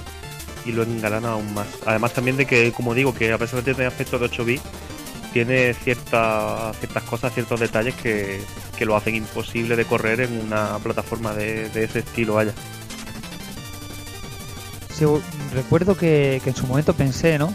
y 0.64 0.73
lo 0.73 0.83
engalana 0.83 1.31
aún 1.31 1.53
más. 1.55 1.66
Además 1.87 2.12
también 2.12 2.37
de 2.37 2.46
que, 2.46 2.73
como 2.73 2.94
digo, 2.94 3.14
que 3.14 3.33
a 3.33 3.38
pesar 3.38 3.62
de 3.62 3.75
tener 3.75 3.88
aspecto 3.88 4.18
de 4.18 4.27
8 4.27 4.44
bits, 4.44 4.62
tiene 5.33 5.75
ciertas 5.75 6.77
ciertas 6.79 7.03
cosas, 7.05 7.33
ciertos 7.33 7.61
detalles 7.61 7.94
que, 7.94 8.40
que 8.77 8.85
lo 8.85 8.96
hacen 8.96 9.14
imposible 9.14 9.77
de 9.77 9.85
correr 9.85 10.20
en 10.20 10.40
una 10.40 10.79
plataforma 10.79 11.33
de, 11.35 11.68
de 11.70 11.85
ese 11.85 12.01
estilo, 12.01 12.35
vaya. 12.35 12.53
Sí, 15.07 15.55
recuerdo 15.55 15.97
que, 15.97 16.41
que 16.45 16.51
en 16.51 16.57
su 16.57 16.67
momento 16.67 16.93
pensé, 16.95 17.39
¿no? 17.39 17.53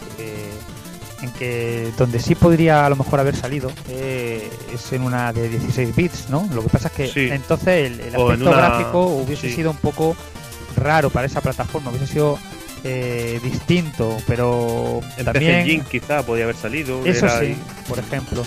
En 1.22 1.32
que 1.32 1.92
donde 1.98 2.20
sí 2.20 2.36
podría 2.36 2.86
a 2.86 2.90
lo 2.90 2.98
mejor 2.98 3.20
haber 3.20 3.36
salido 3.36 3.72
eh, 3.90 4.48
es 4.74 4.92
en 4.92 5.02
una 5.02 5.32
de 5.34 5.48
16 5.50 5.96
bits, 5.96 6.30
¿no? 6.30 6.48
Lo 6.54 6.62
que 6.62 6.70
pasa 6.70 6.90
es 6.90 6.94
que 6.94 7.08
Sí. 7.08 7.30
entonces 7.32 7.88
el, 7.92 8.00
el 8.00 8.16
O 8.16 8.28
en 8.28 8.32
aspecto 8.34 8.50
una- 8.50 8.58
gráfico 8.58 9.06
hubiese 9.08 9.50
sí. 9.50 9.56
sido 9.56 9.72
un 9.72 9.78
poco 9.78 10.16
raro 10.76 11.10
para 11.10 11.26
esa 11.26 11.42
plataforma, 11.42 11.90
hubiese 11.90 12.08
sido 12.08 12.38
eh, 12.84 13.40
distinto, 13.44 14.16
pero 14.28 15.00
En 15.18 15.26
también 15.26 15.62
Engine 15.62 15.84
quizá 15.90 16.22
podía 16.24 16.44
haber 16.44 16.56
salido. 16.58 17.04
eso 17.06 17.26
era 17.26 17.40
sí, 17.40 17.56
por 17.88 17.98
ejemplo. 17.98 18.46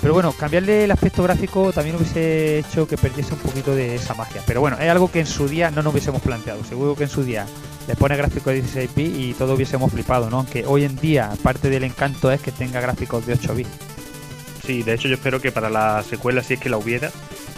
Pero 0.00 0.14
bueno, 0.14 0.32
cambiarle 0.32 0.84
el 0.84 0.90
aspecto 0.90 1.22
gráfico 1.22 1.72
también 1.72 1.96
hubiese 1.96 2.60
hecho 2.60 2.88
que 2.88 2.96
perdiese 2.96 3.34
un 3.34 3.40
poquito 3.40 3.74
de 3.74 3.96
esa 3.96 4.14
magia. 4.14 4.42
Pero 4.46 4.60
bueno, 4.60 4.78
es 4.78 4.88
algo 4.88 5.10
que 5.12 5.20
en 5.20 5.26
su 5.26 5.46
día 5.46 5.70
no 5.70 5.82
nos 5.82 5.92
hubiésemos 5.92 6.22
planteado. 6.22 6.64
Seguro 6.64 6.96
que 6.96 7.04
en 7.04 7.10
su 7.10 7.22
día 7.22 7.46
le 7.86 7.96
pone 7.96 8.16
gráficos 8.16 8.46
de 8.46 8.62
16 8.62 8.94
bits 8.94 9.18
y 9.18 9.34
todo 9.34 9.54
hubiésemos 9.54 9.92
flipado, 9.92 10.30
¿no? 10.30 10.38
Aunque 10.38 10.64
hoy 10.66 10.84
en 10.84 10.96
día 10.96 11.30
parte 11.42 11.68
del 11.68 11.84
encanto 11.84 12.30
es 12.30 12.40
que 12.40 12.50
tenga 12.50 12.80
gráficos 12.80 13.26
de 13.26 13.34
8 13.34 13.54
bits. 13.54 13.70
Sí, 14.64 14.82
de 14.82 14.94
hecho 14.94 15.08
yo 15.08 15.14
espero 15.14 15.40
que 15.40 15.52
para 15.52 15.68
la 15.68 16.02
secuela, 16.02 16.42
si 16.42 16.54
es 16.54 16.60
que 16.60 16.70
la 16.70 16.78
hubiera, 16.78 17.10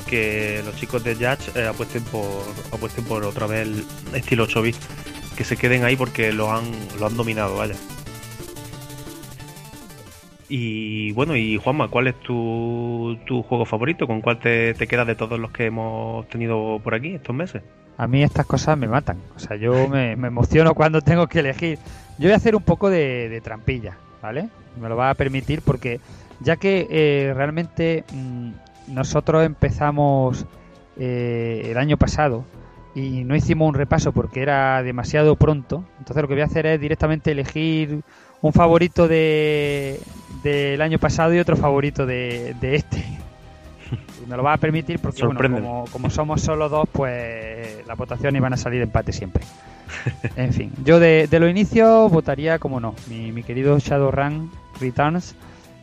que 0.09 0.63
los 0.65 0.75
chicos 0.77 1.05
de 1.05 1.15
Judge 1.15 1.53
eh, 1.55 1.67
apuesten 1.67 2.03
por 2.05 2.43
apuesten 2.73 3.05
por 3.05 3.25
otra 3.25 3.47
vez 3.47 3.69
el 3.69 3.85
estilo 4.15 4.45
8 4.45 4.63
bits, 4.63 4.79
que 5.37 5.45
se 5.45 5.57
queden 5.57 5.85
ahí 5.85 5.95
porque 5.95 6.33
lo 6.33 6.53
han 6.53 6.65
lo 6.99 7.07
han 7.07 7.17
dominado, 7.17 7.57
vaya. 7.57 7.77
Y 10.55 11.13
bueno, 11.13 11.35
y 11.35 11.57
Juanma, 11.57 11.89
¿cuál 11.89 12.09
es 12.09 12.21
tu, 12.21 13.19
tu 13.25 13.43
juego 13.43 13.65
favorito? 13.65 14.07
¿Con 14.07 14.21
cuál 14.21 14.39
te, 14.39 14.75
te 14.75 14.87
quedas 14.87 15.07
de 15.07 15.15
todos 15.15 15.41
los 15.41 15.51
que 15.51 15.65
hemos 15.65 16.29
tenido 16.29 16.79
por 16.85 16.95
aquí 16.95 17.15
estos 17.15 17.35
meses? 17.35 17.63
A 17.97 18.07
mí 18.07 18.23
estas 18.23 18.45
cosas 18.45 18.77
me 18.77 18.87
matan. 18.87 19.17
O 19.35 19.39
sea, 19.39 19.57
yo 19.57 19.89
me, 19.89 20.15
me 20.15 20.29
emociono 20.29 20.75
cuando 20.75 21.01
tengo 21.01 21.27
que 21.27 21.39
elegir. 21.39 21.79
Yo 22.19 22.25
voy 22.25 22.33
a 22.33 22.37
hacer 22.37 22.55
un 22.55 22.63
poco 22.63 22.91
de, 22.91 23.31
de 23.31 23.41
trampilla, 23.41 23.97
¿vale? 24.21 24.51
Me 24.79 24.91
lo 24.91 24.97
va 24.97 25.09
a 25.09 25.15
permitir 25.15 25.63
porque 25.63 26.01
ya 26.41 26.57
que 26.57 26.87
eh, 26.91 27.33
realmente 27.35 28.05
mm, 28.13 28.51
nosotros 28.89 29.47
empezamos 29.47 30.45
eh, 30.99 31.63
el 31.71 31.79
año 31.79 31.97
pasado 31.97 32.45
y 32.95 33.25
no 33.25 33.35
hicimos 33.35 33.69
un 33.71 33.75
repaso 33.75 34.13
porque 34.13 34.43
era 34.43 34.83
demasiado 34.83 35.37
pronto, 35.37 35.83
entonces 35.99 36.21
lo 36.21 36.29
que 36.29 36.35
voy 36.35 36.43
a 36.43 36.47
hacer 36.47 36.67
es 36.67 36.79
directamente 36.79 37.31
elegir 37.31 38.03
un 38.43 38.53
favorito 38.53 39.09
de 39.09 39.99
del 40.43 40.81
año 40.83 40.99
pasado 40.99 41.33
y 41.35 41.39
otro 41.39 41.57
favorito 41.57 42.05
de, 42.07 42.55
de 42.61 42.75
este. 42.77 43.05
Me 44.29 44.37
lo 44.37 44.43
va 44.43 44.55
a 44.55 44.57
permitir 44.59 44.99
porque, 44.99 45.25
bueno, 45.25 45.41
como, 45.61 45.85
como 45.93 46.11
somos 46.11 46.41
solo 46.41 46.69
dos, 46.69 46.89
pues 46.91 47.87
las 47.87 47.97
votaciones 47.97 48.41
van 48.43 48.53
a 48.53 48.57
salir 48.57 48.79
de 48.81 48.85
empate 48.85 49.13
siempre. 49.13 49.45
En 50.37 50.53
fin, 50.53 50.73
yo 50.85 50.99
de, 50.99 51.27
de 51.31 51.39
los 51.41 51.51
inicios 51.51 52.11
votaría, 52.11 52.59
como 52.59 52.81
no, 52.81 52.95
mi, 53.09 53.31
mi 53.31 53.43
querido 53.43 53.79
Shadowrun 53.79 54.51
Returns 54.81 55.35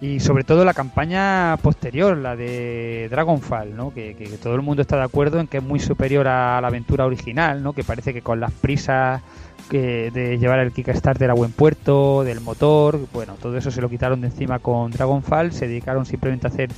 y 0.02 0.20
sobre 0.20 0.44
todo 0.44 0.66
la 0.66 0.74
campaña 0.74 1.58
posterior, 1.62 2.18
la 2.18 2.36
de 2.36 3.08
Dragonfall, 3.12 3.76
¿no? 3.76 3.94
Que, 3.94 4.16
que- 4.16 4.24
que 4.26 4.38
todo 4.38 4.56
el 4.56 4.62
mundo 4.62 4.82
está 4.82 4.96
de 4.98 5.04
acuerdo 5.04 5.40
en 5.40 5.48
que 5.48 5.58
es 5.58 5.64
muy 5.64 5.80
superior 5.80 6.28
a 6.28 6.60
la 6.60 6.68
aventura 6.68 7.06
original, 7.06 7.62
¿no? 7.62 7.74
Que 7.74 7.84
parece 7.84 8.14
que 8.14 8.22
con 8.22 8.40
las 8.40 8.52
prisas 8.52 9.22
que 9.70 10.12
de 10.12 10.38
llevar 10.38 10.60
el 10.60 10.72
Kickstarter 10.72 11.30
a 11.30 11.34
buen 11.34 11.52
puerto, 11.52 12.24
del 12.24 12.42
motor, 12.42 13.00
bueno, 13.14 13.36
todo 13.42 13.58
eso 13.58 13.72
se 13.72 13.82
lo 13.82 13.90
quitaron 13.90 14.22
de 14.22 14.28
encima 14.28 14.60
con 14.60 14.92
Dragonfall, 14.92 15.52
se 15.54 15.68
dedicaron 15.68 16.06
simplemente 16.06 16.48
a 16.48 16.50
hacer 16.50 16.70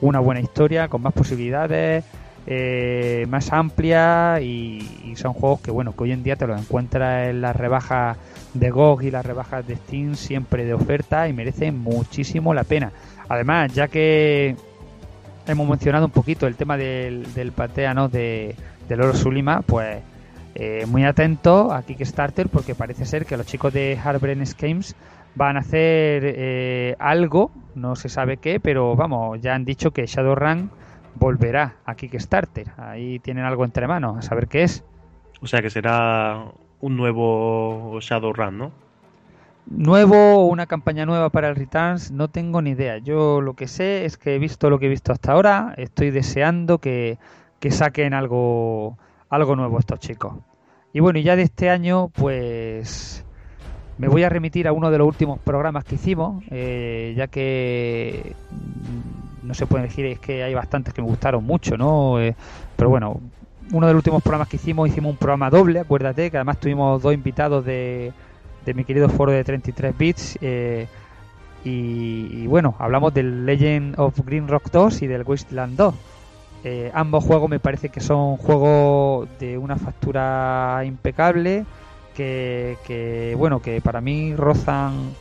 una 0.00 0.20
buena 0.20 0.40
historia 0.40 0.88
con 0.88 1.02
más 1.02 1.12
posibilidades, 1.12 2.04
eh, 2.46 3.26
más 3.28 3.52
amplia 3.52 4.40
y, 4.40 5.14
son 5.16 5.32
juegos 5.32 5.60
que 5.62 5.70
bueno 5.70 5.96
que 5.96 6.04
hoy 6.04 6.12
en 6.12 6.22
día 6.22 6.36
te 6.36 6.46
los 6.46 6.60
encuentras 6.60 7.30
en 7.30 7.40
las 7.40 7.56
rebajas 7.56 8.18
de 8.52 8.70
GOG 8.70 9.04
y 9.04 9.10
las 9.10 9.24
rebajas 9.24 9.66
de 9.66 9.76
Steam 9.76 10.14
siempre 10.14 10.66
de 10.66 10.74
oferta 10.74 11.26
y 11.26 11.32
merecen 11.32 11.78
muchísimo 11.78 12.52
la 12.52 12.64
pena. 12.64 12.92
Además, 13.28 13.72
ya 13.72 13.88
que 13.88 14.54
hemos 15.46 15.68
mencionado 15.68 16.04
un 16.04 16.12
poquito 16.12 16.46
el 16.46 16.54
tema 16.54 16.76
del, 16.76 17.32
del 17.32 17.52
patea 17.52 17.94
de, 18.08 18.54
del 18.88 19.00
oro 19.00 19.14
Sulima, 19.14 19.62
pues 19.62 20.02
eh, 20.58 20.86
muy 20.86 21.04
atentos 21.04 21.70
a 21.70 21.82
Kickstarter 21.82 22.48
porque 22.48 22.74
parece 22.74 23.04
ser 23.04 23.26
que 23.26 23.36
los 23.36 23.44
chicos 23.44 23.74
de 23.74 23.98
Hardbrain 24.02 24.42
Games 24.58 24.96
van 25.34 25.58
a 25.58 25.60
hacer 25.60 26.22
eh, 26.24 26.96
algo, 26.98 27.50
no 27.74 27.94
se 27.94 28.08
sabe 28.08 28.38
qué, 28.38 28.58
pero 28.58 28.96
vamos, 28.96 29.38
ya 29.42 29.54
han 29.54 29.66
dicho 29.66 29.90
que 29.90 30.06
Shadowrun 30.06 30.70
volverá 31.14 31.76
a 31.84 31.94
Kickstarter. 31.94 32.68
Ahí 32.78 33.18
tienen 33.18 33.44
algo 33.44 33.66
entre 33.66 33.86
manos, 33.86 34.16
a 34.16 34.22
saber 34.22 34.48
qué 34.48 34.62
es. 34.62 34.82
O 35.42 35.46
sea 35.46 35.60
que 35.60 35.68
será 35.68 36.44
un 36.80 36.96
nuevo 36.96 37.98
Shadowrun, 38.00 38.56
¿no? 38.56 38.72
Nuevo 39.66 40.36
o 40.36 40.46
una 40.46 40.64
campaña 40.64 41.04
nueva 41.04 41.28
para 41.28 41.48
el 41.48 41.56
Returns, 41.56 42.12
no 42.12 42.28
tengo 42.28 42.62
ni 42.62 42.70
idea. 42.70 42.96
Yo 42.96 43.42
lo 43.42 43.52
que 43.52 43.68
sé 43.68 44.06
es 44.06 44.16
que 44.16 44.36
he 44.36 44.38
visto 44.38 44.70
lo 44.70 44.78
que 44.78 44.86
he 44.86 44.88
visto 44.88 45.12
hasta 45.12 45.32
ahora, 45.32 45.74
estoy 45.76 46.10
deseando 46.10 46.78
que, 46.78 47.18
que 47.60 47.70
saquen 47.70 48.14
algo, 48.14 48.96
algo 49.30 49.56
nuevo 49.56 49.78
estos 49.78 50.00
chicos. 50.00 50.34
Y 50.92 51.00
bueno, 51.00 51.18
y 51.18 51.22
ya 51.22 51.36
de 51.36 51.42
este 51.42 51.70
año, 51.70 52.08
pues 52.14 53.24
me 53.98 54.08
voy 54.08 54.22
a 54.24 54.28
remitir 54.28 54.68
a 54.68 54.72
uno 54.72 54.90
de 54.90 54.98
los 54.98 55.06
últimos 55.06 55.38
programas 55.38 55.84
que 55.84 55.96
hicimos, 55.96 56.42
eh, 56.50 57.14
ya 57.16 57.26
que 57.28 58.34
mm, 58.50 59.46
no 59.46 59.54
se 59.54 59.66
puede 59.66 59.84
elegir, 59.84 60.06
es 60.06 60.18
que 60.18 60.42
hay 60.42 60.54
bastantes 60.54 60.92
que 60.94 61.02
me 61.02 61.08
gustaron 61.08 61.44
mucho, 61.44 61.76
¿no? 61.76 62.20
Eh, 62.20 62.34
pero 62.76 62.90
bueno, 62.90 63.20
uno 63.72 63.86
de 63.86 63.92
los 63.92 64.00
últimos 64.00 64.22
programas 64.22 64.48
que 64.48 64.56
hicimos, 64.56 64.88
hicimos 64.88 65.12
un 65.12 65.16
programa 65.16 65.50
doble, 65.50 65.80
acuérdate, 65.80 66.30
que 66.30 66.36
además 66.36 66.58
tuvimos 66.58 67.02
dos 67.02 67.14
invitados 67.14 67.64
de, 67.64 68.12
de 68.64 68.74
mi 68.74 68.84
querido 68.84 69.08
foro 69.08 69.32
de 69.32 69.44
33 69.44 69.96
bits. 69.96 70.38
eh, 70.40 70.86
y, 71.64 72.28
y 72.42 72.46
bueno, 72.46 72.76
hablamos 72.78 73.12
del 73.12 73.44
Legend 73.44 73.98
of 73.98 74.20
Green 74.24 74.46
Rock 74.46 74.70
2 74.70 75.02
y 75.02 75.06
del 75.08 75.24
Wasteland 75.24 75.76
2. 75.76 75.94
Eh, 76.68 76.90
ambos 76.94 77.22
juegos 77.22 77.48
me 77.48 77.60
parece 77.60 77.90
que 77.90 78.00
son 78.00 78.36
juegos 78.38 79.28
de 79.38 79.56
una 79.56 79.76
factura 79.76 80.82
impecable, 80.84 81.64
que, 82.12 83.36
bueno, 83.38 83.62
que 83.62 83.80
para 83.80 84.00
mí 84.00 84.34
rozan 84.34 85.12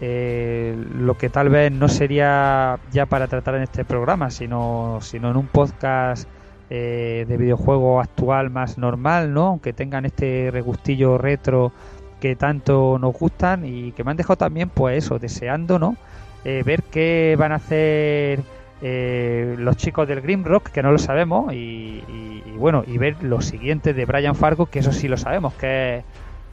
eh, 0.00 0.74
lo 0.94 1.18
que 1.18 1.28
tal 1.28 1.50
vez 1.50 1.70
no 1.70 1.90
sería 1.90 2.78
ya 2.92 3.04
para 3.04 3.26
tratar 3.26 3.56
en 3.56 3.64
este 3.64 3.84
programa, 3.84 4.30
sino, 4.30 5.00
sino 5.02 5.30
en 5.30 5.36
un 5.36 5.48
podcast 5.48 6.26
eh, 6.70 7.26
de 7.28 7.36
videojuego 7.36 8.00
actual 8.00 8.48
más 8.48 8.78
normal, 8.78 9.34
¿no? 9.34 9.48
Aunque 9.48 9.74
tengan 9.74 10.06
este 10.06 10.48
regustillo 10.50 11.18
retro 11.18 11.72
que 12.20 12.36
tanto 12.36 12.98
nos 12.98 13.12
gustan 13.12 13.66
y 13.66 13.92
que 13.92 14.02
me 14.02 14.12
han 14.12 14.16
dejado 14.16 14.36
también, 14.36 14.70
pues 14.70 15.04
eso, 15.04 15.18
deseando, 15.18 15.78
¿no? 15.78 15.94
Ver 16.42 16.84
qué 16.84 17.34
van 17.36 17.50
a 17.50 17.56
hacer 17.56 18.40
eh, 18.82 19.54
los 19.58 19.76
chicos 19.76 20.06
del 20.08 20.20
Grimrock, 20.20 20.68
que 20.70 20.82
no 20.82 20.92
lo 20.92 20.98
sabemos, 20.98 21.52
y, 21.52 21.56
y- 21.56 22.42
y 22.46 22.56
bueno, 22.58 22.84
y 22.86 22.98
ver 22.98 23.22
los 23.22 23.44
siguientes 23.46 23.94
de 23.96 24.04
Brian 24.04 24.34
Fargo, 24.34 24.66
que 24.66 24.80
eso 24.80 24.92
sí 24.92 25.08
lo 25.08 25.16
sabemos, 25.16 25.54
que 25.54 25.98
es 25.98 26.04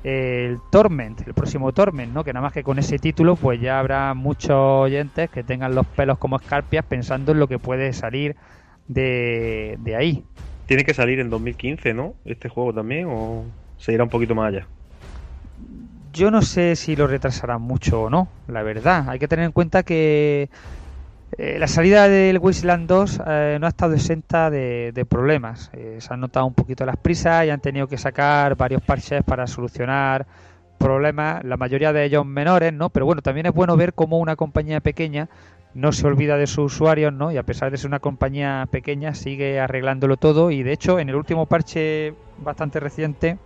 el 0.04 0.58
Torment, 0.72 1.26
el 1.28 1.34
próximo 1.34 1.72
Torment, 1.72 2.14
¿no? 2.14 2.24
Que 2.24 2.34
nada 2.34 2.44
más 2.44 2.54
que 2.54 2.64
con 2.64 2.78
ese 2.80 3.00
título, 3.00 3.36
pues 3.36 3.60
ya 3.62 3.80
habrá 3.80 4.14
muchos 4.14 4.52
oyentes 4.52 5.30
que 5.30 5.44
tengan 5.44 5.76
los 5.76 5.86
pelos 5.88 6.18
como 6.18 6.36
escarpias 6.38 6.86
pensando 6.86 7.32
en 7.32 7.40
lo 7.40 7.48
que 7.48 7.58
puede 7.60 7.94
salir 7.94 8.36
de, 8.88 9.78
de 9.80 9.96
ahí. 9.96 10.24
Tiene 10.68 10.84
que 10.84 10.94
salir 10.94 11.20
en 11.20 11.30
2015, 11.30 11.94
¿no? 11.94 12.16
Este 12.26 12.50
juego 12.50 12.74
también, 12.74 13.08
o 13.10 13.46
se 13.78 13.94
irá 13.94 14.04
un 14.04 14.10
poquito 14.10 14.36
más 14.36 14.50
allá. 14.50 14.68
Yo 16.14 16.30
no 16.32 16.42
sé 16.42 16.76
si 16.76 16.96
lo 16.96 17.08
retrasarán 17.08 17.62
mucho 17.62 18.04
o 18.04 18.10
no, 18.10 18.28
la 18.48 18.62
verdad. 18.62 19.10
Hay 19.10 19.20
que 19.20 19.28
tener 19.28 19.46
en 19.46 19.52
cuenta 19.52 19.84
que 19.84 20.50
eh, 21.38 21.58
la 21.60 21.68
salida 21.68 22.08
del 22.08 22.38
Wasteland 22.38 22.88
2 22.88 23.22
eh, 23.26 23.58
no 23.60 23.66
ha 23.66 23.70
estado 23.70 23.94
exenta 23.94 24.50
de, 24.50 25.06
problemas. 25.10 25.70
Eh, 25.74 25.98
se 26.00 26.14
han 26.14 26.20
notado 26.20 26.46
un 26.46 26.54
poquito 26.54 26.86
las 26.86 26.98
prisas 26.98 27.46
y 27.46 27.50
han 27.50 27.60
tenido 27.60 27.88
que 27.88 27.98
sacar 27.98 28.56
varios 28.56 28.82
parches 28.82 29.24
para 29.24 29.48
solucionar 29.48 30.26
problemas, 30.78 31.44
la 31.44 31.58
mayoría 31.58 31.94
de 31.94 32.06
ellos 32.06 32.26
menores, 32.26 32.74
¿no? 32.74 32.90
Pero 32.90 33.06
bueno, 33.06 33.22
también 33.22 33.46
es 33.46 33.54
bueno 33.54 33.78
ver 33.78 33.94
cómo 33.94 34.20
una 34.20 34.36
compañía 34.36 34.82
pequeña 34.82 35.30
no 35.74 35.92
se 35.92 36.06
olvida 36.06 36.38
de 36.38 36.46
sus 36.46 36.74
usuarios, 36.74 37.14
¿no? 37.14 37.32
Y 37.32 37.38
a 37.38 37.44
pesar 37.44 37.72
de 37.72 37.78
ser 37.78 37.88
una 37.88 38.00
compañía 38.00 38.68
pequeña, 38.70 39.16
sigue 39.16 39.60
arreglándolo 39.60 40.18
todo. 40.18 40.52
Y 40.52 40.62
de 40.62 40.74
hecho, 40.74 41.00
en 41.00 41.10
el 41.10 41.16
último 41.16 41.46
parche 41.46 42.14
bastante 42.38 42.80
reciente, 42.80 43.38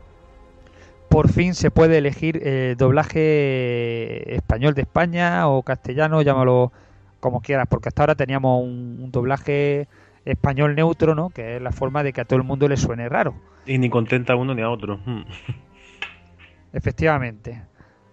por 1.09 1.29
fin 1.29 1.53
se 1.53 1.71
puede 1.71 1.99
elegir 1.99 2.41
eh, 2.43 2.75
doblaje 2.77 4.35
español 4.35 4.73
de 4.73 4.81
España 4.81 5.47
o 5.47 5.63
castellano, 5.63 6.21
llámalo 6.21 6.71
como 7.19 7.41
quieras, 7.41 7.67
porque 7.69 7.89
hasta 7.89 8.03
ahora 8.03 8.15
teníamos 8.15 8.63
un, 8.63 8.99
un 9.01 9.11
doblaje 9.11 9.87
español 10.25 10.75
neutro, 10.75 11.15
¿no? 11.15 11.29
Que 11.29 11.55
es 11.57 11.61
la 11.61 11.71
forma 11.71 12.03
de 12.03 12.13
que 12.13 12.21
a 12.21 12.25
todo 12.25 12.37
el 12.37 12.43
mundo 12.45 12.67
le 12.67 12.77
suene 12.77 13.09
raro. 13.09 13.33
Y 13.65 13.77
ni 13.77 13.89
contenta 13.89 14.33
a 14.33 14.35
uno 14.35 14.53
ni 14.53 14.61
a 14.61 14.69
otro. 14.69 14.97
Hmm. 15.05 15.23
Efectivamente. 16.73 17.61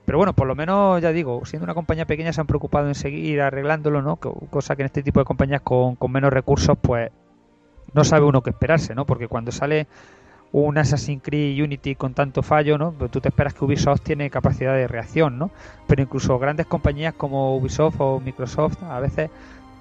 Pero 0.07 0.19
bueno, 0.19 0.35
por 0.35 0.47
lo 0.47 0.55
menos, 0.55 1.01
ya 1.01 1.13
digo, 1.13 1.45
siendo 1.45 1.65
una 1.65 1.75
compañía 1.75 2.05
pequeña 2.07 2.33
se 2.33 2.41
han 2.41 2.47
preocupado 2.47 2.89
en 2.89 2.95
seguir 2.95 3.41
arreglándolo, 3.41 4.03
¿no? 4.03 4.17
Co- 4.17 4.35
Cosa 4.51 4.77
que 4.77 4.83
en 4.83 4.87
este 4.87 5.03
tipo 5.03 5.19
de 5.21 5.25
compañías 5.25 5.63
con, 5.63 5.97
con 5.97 6.13
menos 6.13 6.33
recursos, 6.33 6.77
pues 6.81 7.11
no 7.95 8.05
sabe 8.05 8.27
uno 8.27 8.43
qué 8.43 8.51
esperarse, 8.51 8.95
¿no? 8.95 9.07
Porque 9.07 9.29
cuando 9.29 9.51
sale 9.51 9.87
un 10.55 10.79
Assassin's 10.79 11.21
Creed 11.21 11.61
Unity 11.61 11.97
con 11.97 12.15
tanto 12.15 12.45
fallo, 12.45 12.79
¿no? 12.79 12.93
Pues 12.93 13.11
tú 13.11 13.21
te 13.21 13.29
esperas 13.29 13.55
que 13.55 13.65
Ubisoft 13.65 14.03
tiene 14.03 14.31
capacidad 14.31 14.73
de 14.73 14.87
reacción, 14.87 15.37
¿no? 15.37 15.51
Pero 15.89 16.03
incluso 16.03 16.39
grandes 16.39 16.67
compañías 16.67 17.13
como 17.15 17.57
Ubisoft 17.57 17.97
o 17.99 18.21
Microsoft 18.21 18.81
a 18.85 19.01
veces 19.01 19.31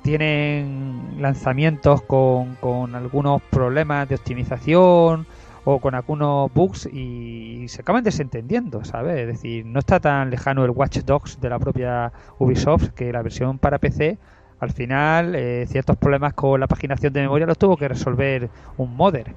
tienen 0.02 1.18
lanzamientos 1.20 2.02
con, 2.02 2.56
con 2.56 2.96
algunos 2.96 3.44
problemas 3.44 4.10
de 4.10 4.16
optimización 4.16 5.28
o 5.64 5.80
con 5.80 5.94
algunos 5.94 6.52
bugs 6.52 6.88
y 6.92 7.68
se 7.68 7.82
acaban 7.82 8.04
desentendiendo, 8.04 8.84
¿sabes? 8.84 9.20
Es 9.20 9.28
decir, 9.28 9.68
no 9.68 9.78
está 9.78 10.00
tan 10.00 10.32
lejano 10.32 10.66
el 10.66 10.72
Watch 10.72 11.02
Dogs 11.02 11.40
de 11.40 11.50
la 11.52 11.60
propia 11.60 12.12
Ubisoft 12.40 12.90
que 12.96 13.14
la 13.14 13.22
versión 13.22 13.60
para 13.60 13.78
PC 13.78 14.18
al 14.60 14.72
final 14.72 15.36
eh, 15.36 15.66
ciertos 15.68 15.98
problemas 15.98 16.34
con 16.34 16.60
la 16.60 16.66
paginación 16.66 17.14
de 17.14 17.22
memoria 17.22 17.46
los 17.46 17.60
tuvo 17.60 17.78
que 17.78 17.88
resolver 17.88 18.50
un 18.78 18.96
modder. 18.96 19.36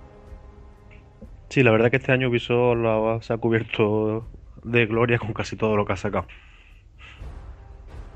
Sí, 1.49 1.63
la 1.63 1.71
verdad 1.71 1.91
que 1.91 1.97
este 1.97 2.13
año 2.13 2.29
Ubisoft 2.29 3.25
se 3.25 3.33
ha 3.33 3.37
cubierto 3.39 4.27
de 4.65 4.87
gloria 4.87 5.19
con 5.19 5.33
casi 5.33 5.57
todo 5.57 5.77
lo 5.77 5.87
que 5.87 5.93
ha 5.93 5.97
sacado. 5.97 6.27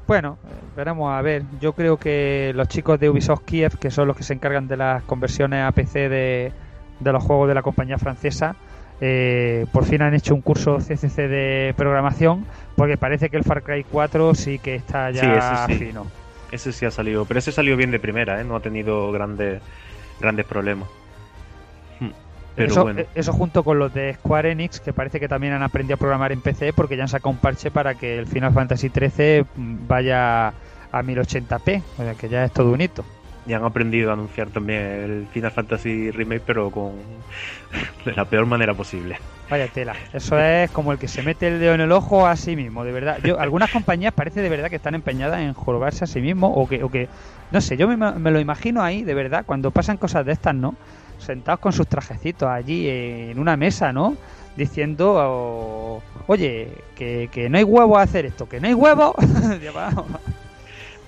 Bueno, 0.07 0.39
eh, 0.45 0.49
veremos 0.77 1.13
a 1.13 1.23
ver. 1.23 1.45
Yo 1.61 1.73
creo 1.73 1.97
que 1.97 2.53
los 2.55 2.69
chicos 2.69 2.99
de 2.99 3.09
Ubisoft 3.09 3.45
Kiev, 3.45 3.79
que 3.79 3.91
son 3.91 4.09
los 4.09 4.17
que 4.17 4.25
se 4.25 4.35
encargan 4.35 4.67
de 4.67 4.77
las 4.77 5.03
conversiones 5.05 5.63
a 5.63 5.71
PC 5.73 6.09
de, 6.09 6.53
de 6.99 7.13
los 7.13 7.23
juegos 7.23 7.47
de 7.49 7.55
la 7.55 7.63
compañía 7.63 7.97
francesa, 7.99 8.57
eh, 9.01 9.67
por 9.73 9.85
fin 9.85 10.03
han 10.03 10.15
hecho 10.15 10.35
un 10.35 10.43
curso 10.43 10.79
CCC 10.79 11.29
de 11.29 11.75
programación, 11.77 12.45
porque 12.77 12.97
parece 12.97 13.31
que 13.31 13.37
el 13.37 13.45
Far 13.45 13.63
Cry 13.63 13.85
4 13.85 14.35
sí 14.35 14.59
que 14.59 14.75
está 14.75 15.11
ya 15.13 15.23
Sí, 15.23 15.27
ese 15.29 15.79
sí. 15.79 15.85
fino. 15.87 16.07
Ese 16.51 16.73
sí 16.73 16.85
ha 16.85 16.91
salido, 16.91 17.25
pero 17.25 17.39
ese 17.39 17.53
salió 17.53 17.77
bien 17.77 17.93
de 17.93 18.01
primera, 18.01 18.41
¿eh? 18.41 18.45
No 18.45 18.57
ha 18.57 18.61
tenido 18.61 19.13
grandes, 19.13 19.63
grandes 20.21 20.45
problemas. 20.45 20.89
Pero 22.55 22.69
eso, 22.69 22.83
bueno, 22.83 23.01
eh, 23.01 23.09
eso 23.15 23.33
junto 23.33 23.65
con 23.65 23.79
los 23.79 23.93
de 23.93 24.15
Square 24.15 24.51
Enix, 24.53 24.81
que 24.81 24.93
parece 24.93 25.21
que 25.21 25.29
también 25.29 25.53
han 25.55 25.63
aprendido 25.63 25.95
a 25.95 25.99
programar 25.99 26.33
en 26.33 26.43
PC, 26.43 26.73
porque 26.75 26.97
ya 26.97 27.05
han 27.05 27.09
sacado 27.09 27.31
un 27.31 27.41
parche 27.41 27.71
para 27.71 27.95
que 27.97 28.19
el 28.19 28.27
Final 28.27 28.53
Fantasy 28.53 28.91
XIII 28.91 29.45
mm, 29.55 29.87
vaya 29.87 30.49
a 30.49 31.03
1080p, 31.03 31.87
o 31.97 32.03
sea 32.03 32.15
que 32.17 32.29
ya 32.29 32.45
es 32.45 32.53
todo 32.53 32.73
un 32.73 32.81
hito. 32.81 33.07
y 33.45 33.53
han 33.55 33.65
aprendido 33.65 34.11
a 34.11 34.15
anunciar 34.15 34.51
también 34.51 34.81
el 34.83 35.29
Final 35.29 35.53
Fantasy 35.53 36.11
Remake, 36.11 36.43
pero 36.47 36.71
con 36.71 37.25
de 38.05 38.13
la 38.15 38.29
peor 38.29 38.47
manera 38.47 38.75
posible. 38.75 39.19
Vaya 39.49 39.67
tela. 39.69 39.99
Eso 40.13 40.39
es 40.39 40.71
como 40.71 40.93
el 40.93 40.99
que 40.99 41.09
se 41.09 41.25
mete 41.25 41.49
el 41.49 41.59
dedo 41.59 41.75
en 41.75 41.81
el 41.81 41.91
ojo 41.91 42.25
a 42.29 42.37
sí 42.37 42.55
mismo, 42.55 42.85
de 42.85 42.93
verdad. 42.93 43.19
Yo, 43.21 43.41
algunas 43.41 43.69
compañías 43.69 44.13
parece 44.15 44.43
de 44.43 44.49
verdad 44.49 44.69
que 44.71 44.77
están 44.77 44.95
empeñadas 44.95 45.41
en 45.41 45.55
jorobarse 45.55 46.05
a 46.05 46.07
sí 46.07 46.21
mismo 46.21 46.49
o 46.53 46.69
que, 46.69 46.85
o 46.85 46.91
que 46.91 47.11
no 47.51 47.61
sé, 47.61 47.77
yo 47.77 47.89
me, 47.89 47.97
me 47.97 48.31
lo 48.31 48.39
imagino 48.39 48.81
ahí, 48.83 49.03
de 49.03 49.15
verdad, 49.15 49.45
cuando 49.45 49.73
pasan 49.73 49.97
cosas 49.99 50.25
de 50.25 50.33
estas, 50.33 50.55
¿no? 50.55 50.79
Sentados 51.21 51.61
con 51.61 51.73
sus 51.73 51.87
trajecitos 51.87 52.49
allí 52.49 52.89
en 52.89 53.39
una 53.39 53.57
mesa, 53.57 53.93
¿no? 53.93 54.17
Diciendo, 54.57 55.15
oh, 55.19 56.03
oye, 56.27 56.69
que, 56.97 57.29
que 57.33 57.49
no 57.49 57.59
hay 57.59 57.65
huevo 57.65 57.99
a 57.99 58.03
hacer 58.03 58.27
esto, 58.27 58.49
que 58.49 58.61
no 58.61 58.67
hay 58.69 58.75
huevo. 58.75 59.15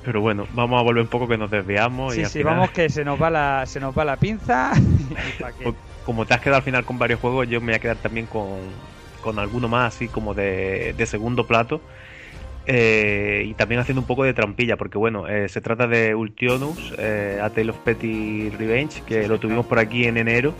Pero 0.02 0.20
bueno, 0.20 0.46
vamos 0.52 0.80
a 0.80 0.82
volver 0.82 1.02
un 1.04 1.08
poco 1.08 1.28
que 1.28 1.38
nos 1.38 1.50
desviamos 1.50 2.16
y 2.16 2.22
sí, 2.22 2.24
al 2.24 2.30
sí, 2.30 2.36
final, 2.36 2.42
vamos 2.42 2.70
que 2.72 2.88
se 2.88 3.04
nos 3.04 3.20
va 3.20 3.30
la, 3.30 3.64
se 3.66 3.80
nos 3.80 3.96
va 3.96 4.04
la 4.04 4.16
pinza. 4.16 4.72
y 5.58 5.62
co- 5.62 5.76
como 6.02 6.26
te 6.26 6.34
has 6.34 6.40
quedado 6.40 6.56
al 6.58 6.62
final 6.62 6.84
con 6.84 6.98
varios 6.98 7.20
juegos, 7.20 7.46
yo 7.48 7.60
me 7.60 7.66
voy 7.68 7.74
a 7.74 7.80
quedar 7.80 7.98
también 7.98 8.26
con, 8.26 8.74
con 9.20 9.38
alguno 9.38 9.68
más 9.68 9.94
así 9.94 10.08
como 10.08 10.34
de, 10.34 10.94
de 10.96 11.06
segundo 11.06 11.46
plato. 11.46 11.80
Eh, 12.66 13.44
y 13.48 13.54
también 13.54 13.80
haciendo 13.80 14.00
un 14.00 14.06
poco 14.06 14.24
de 14.24 14.34
trampilla, 14.34 14.76
porque 14.76 14.98
bueno, 14.98 15.26
eh, 15.28 15.48
se 15.48 15.60
trata 15.60 15.86
de 15.86 16.14
Ultionus, 16.14 16.94
eh, 16.98 17.40
A 17.42 17.50
Tale 17.50 17.70
of 17.70 17.78
Petty 17.78 18.50
Revenge, 18.50 19.02
que 19.04 19.26
lo 19.26 19.40
tuvimos 19.40 19.66
por 19.66 19.78
aquí 19.78 20.04
en 20.04 20.16
enero. 20.16 20.54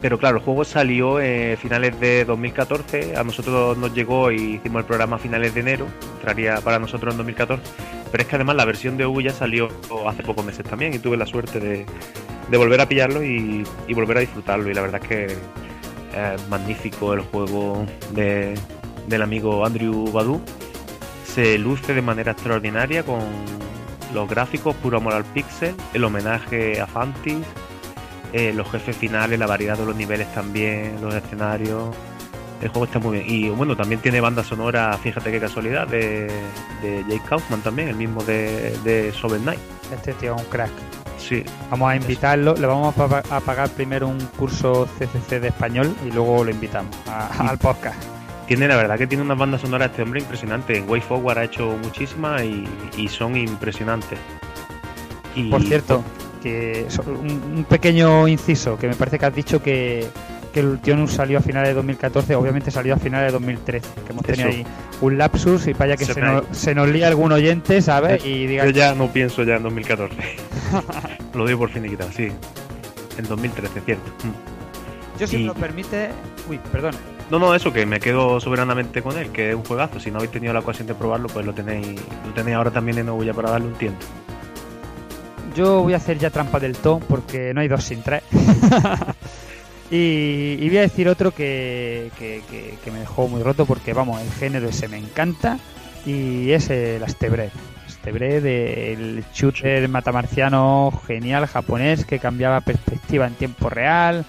Pero 0.00 0.18
claro, 0.18 0.36
el 0.36 0.42
juego 0.42 0.64
salió 0.64 1.18
a 1.18 1.56
finales 1.56 1.98
de 1.98 2.24
2014, 2.24 3.16
a 3.16 3.24
nosotros 3.24 3.76
nos 3.78 3.94
llegó 3.94 4.30
y 4.30 4.56
hicimos 4.56 4.80
el 4.80 4.86
programa 4.86 5.16
a 5.16 5.18
finales 5.18 5.54
de 5.54 5.60
enero, 5.60 5.86
entraría 6.16 6.60
para 6.60 6.78
nosotros 6.78 7.14
en 7.14 7.18
2014. 7.18 7.62
Pero 8.12 8.22
es 8.22 8.28
que 8.28 8.36
además 8.36 8.56
la 8.56 8.66
versión 8.66 8.98
de 8.98 9.06
U 9.06 9.20
ya 9.20 9.32
salió 9.32 9.68
hace 10.06 10.22
pocos 10.22 10.44
meses 10.44 10.64
también 10.64 10.94
y 10.94 10.98
tuve 10.98 11.16
la 11.16 11.26
suerte 11.26 11.60
de, 11.60 11.86
de 12.50 12.56
volver 12.56 12.80
a 12.80 12.88
pillarlo 12.88 13.24
y, 13.24 13.64
y 13.88 13.94
volver 13.94 14.18
a 14.18 14.20
disfrutarlo. 14.20 14.70
Y 14.70 14.74
la 14.74 14.82
verdad 14.82 15.00
es 15.02 15.08
que 15.08 15.24
es 15.24 16.48
magnífico 16.48 17.14
el 17.14 17.20
juego 17.20 17.84
de, 18.12 18.54
del 19.08 19.22
amigo 19.22 19.64
Andrew 19.64 20.10
Badu. 20.12 20.40
Se 21.36 21.56
luce 21.58 21.94
de 21.94 22.02
manera 22.02 22.32
extraordinaria 22.32 23.04
con 23.04 23.20
los 24.12 24.28
gráficos, 24.28 24.74
puro 24.76 24.96
amor 24.98 25.12
al 25.12 25.24
pixel, 25.24 25.74
el 25.92 26.02
homenaje 26.02 26.80
a 26.80 26.86
Fantis, 26.86 27.44
eh, 28.32 28.52
los 28.54 28.68
jefes 28.70 28.96
finales, 28.96 29.38
la 29.38 29.46
variedad 29.46 29.76
de 29.78 29.84
los 29.86 29.94
niveles 29.94 30.32
también, 30.34 30.98
los 31.00 31.14
escenarios. 31.14 31.94
El 32.62 32.68
juego 32.70 32.86
está 32.86 32.98
muy 32.98 33.18
bien. 33.18 33.24
Y 33.28 33.48
bueno, 33.50 33.76
también 33.76 34.00
tiene 34.00 34.18
banda 34.20 34.42
sonora, 34.42 34.96
fíjate 35.02 35.30
qué 35.30 35.38
casualidad, 35.38 35.86
de, 35.86 36.26
de 36.82 37.04
Jake 37.06 37.20
Kaufman 37.28 37.60
también, 37.60 37.88
el 37.88 37.96
mismo 37.96 38.24
de, 38.24 38.74
de 38.82 39.12
Shovel 39.14 39.42
Knight. 39.42 39.60
Este 39.92 40.14
tío 40.14 40.34
es 40.34 40.42
un 40.42 40.48
crack. 40.48 40.70
Sí, 41.18 41.44
Vamos 41.70 41.90
a 41.90 41.96
invitarlo, 41.96 42.54
le 42.54 42.66
vamos 42.66 42.96
a, 42.98 43.08
pa- 43.08 43.22
a 43.36 43.40
pagar 43.40 43.68
primero 43.70 44.08
un 44.08 44.18
curso 44.38 44.88
CCC 44.98 45.38
de 45.40 45.48
español 45.48 45.94
y 46.06 46.10
luego 46.12 46.44
lo 46.44 46.50
invitamos 46.50 46.96
a- 47.08 47.28
al 47.50 47.58
podcast. 47.58 47.98
Tiene, 48.46 48.68
la 48.68 48.76
verdad 48.76 48.96
que 48.96 49.06
tiene 49.06 49.22
unas 49.24 49.36
bandas 49.38 49.60
sonoras 49.60 49.90
este 49.90 50.02
hombre 50.02 50.20
impresionante. 50.20 50.76
En 50.78 50.88
Way 50.88 51.00
Forward 51.00 51.38
ha 51.38 51.44
hecho 51.44 51.76
muchísimas 51.82 52.42
y, 52.44 52.64
y 52.96 53.08
son 53.08 53.36
impresionantes. 53.36 54.18
Y, 55.34 55.50
Por 55.50 55.62
cierto, 55.62 56.02
que 56.42 56.86
un, 57.06 57.28
un 57.56 57.64
pequeño 57.68 58.28
inciso, 58.28 58.78
que 58.78 58.86
me 58.88 58.94
parece 58.94 59.18
que 59.18 59.26
has 59.26 59.34
dicho 59.34 59.60
que, 59.62 60.06
que 60.54 60.60
el 60.60 60.66
Ultionus 60.66 61.12
salió 61.12 61.38
a 61.38 61.40
finales 61.42 61.70
de 61.70 61.74
2014, 61.74 62.34
obviamente 62.36 62.70
salió 62.70 62.94
a 62.94 62.98
finales 62.98 63.28
de 63.28 63.32
2013, 63.32 63.88
que 64.06 64.12
hemos 64.12 64.24
tenido 64.24 64.48
Eso. 64.48 64.58
ahí 64.58 64.66
un 65.02 65.18
lapsus 65.18 65.66
y 65.66 65.72
vaya 65.74 65.96
que 65.96 66.04
Se 66.06 66.14
se, 66.14 66.20
me 66.22 66.26
ha 66.28 66.32
nos, 66.34 66.44
se 66.56 66.74
nos 66.74 66.88
lía 66.88 67.08
algún 67.08 67.32
oyente, 67.32 67.82
¿sabes? 67.82 68.22
Yo- 68.22 68.30
Y 68.30 68.46
diga, 68.46 68.64
Yo 68.64 68.70
ya 68.70 68.94
no 68.94 69.08
pienso 69.12 69.42
ya 69.42 69.56
en 69.56 69.64
2014. 69.64 70.14
Lo 71.34 71.44
doy 71.44 71.56
por 71.56 71.68
finiquitado, 71.68 72.10
sí. 72.12 72.28
En 73.18 73.24
2013, 73.28 73.80
cierto. 73.84 74.10
Yo 75.18 75.26
si 75.26 75.36
y- 75.36 75.38
me 75.40 75.46
lo 75.46 75.54
permite... 75.54 76.10
Uy, 76.48 76.58
perdón. 76.72 76.94
No, 77.30 77.38
no, 77.40 77.54
eso 77.54 77.72
que 77.72 77.84
me 77.86 77.98
quedo 77.98 78.38
soberanamente 78.38 79.02
con 79.02 79.18
él, 79.18 79.30
que 79.30 79.50
es 79.50 79.56
un 79.56 79.64
juegazo. 79.64 79.98
Si 79.98 80.10
no 80.10 80.18
habéis 80.18 80.30
tenido 80.30 80.52
la 80.52 80.60
ocasión 80.60 80.86
de 80.86 80.94
probarlo, 80.94 81.26
pues 81.28 81.44
lo 81.44 81.52
tenéis, 81.52 82.00
lo 82.24 82.32
tenéis 82.34 82.56
ahora 82.56 82.70
también 82.70 82.98
en 82.98 83.08
Ouya 83.08 83.34
para 83.34 83.50
darle 83.50 83.66
un 83.66 83.74
tiento. 83.74 84.06
Yo 85.56 85.82
voy 85.82 85.94
a 85.94 85.96
hacer 85.96 86.18
ya 86.18 86.30
trampa 86.30 86.60
del 86.60 86.76
to 86.76 87.00
porque 87.08 87.52
no 87.52 87.60
hay 87.62 87.68
dos 87.68 87.82
sin 87.82 88.02
tres. 88.02 88.22
y, 89.90 90.56
y 90.60 90.68
voy 90.68 90.78
a 90.78 90.82
decir 90.82 91.08
otro 91.08 91.32
que, 91.32 92.10
que- 92.18 92.42
que- 92.50 92.74
que 92.84 92.90
me 92.90 93.00
dejó 93.00 93.26
muy 93.26 93.42
roto 93.42 93.66
porque, 93.66 93.92
vamos, 93.92 94.20
el 94.20 94.30
género 94.32 94.68
ese 94.68 94.86
me 94.86 94.98
encanta 94.98 95.58
y 96.04 96.50
es 96.52 96.70
el 96.70 97.02
Astebred. 97.02 97.50
Astebred, 97.86 98.44
el 98.46 99.24
shooter 99.34 99.88
matamarciano 99.88 100.92
genial 101.06 101.46
japonés 101.46 102.04
que 102.04 102.18
cambiaba 102.20 102.60
perspectiva 102.60 103.26
en 103.26 103.34
tiempo 103.34 103.68
real, 103.68 104.24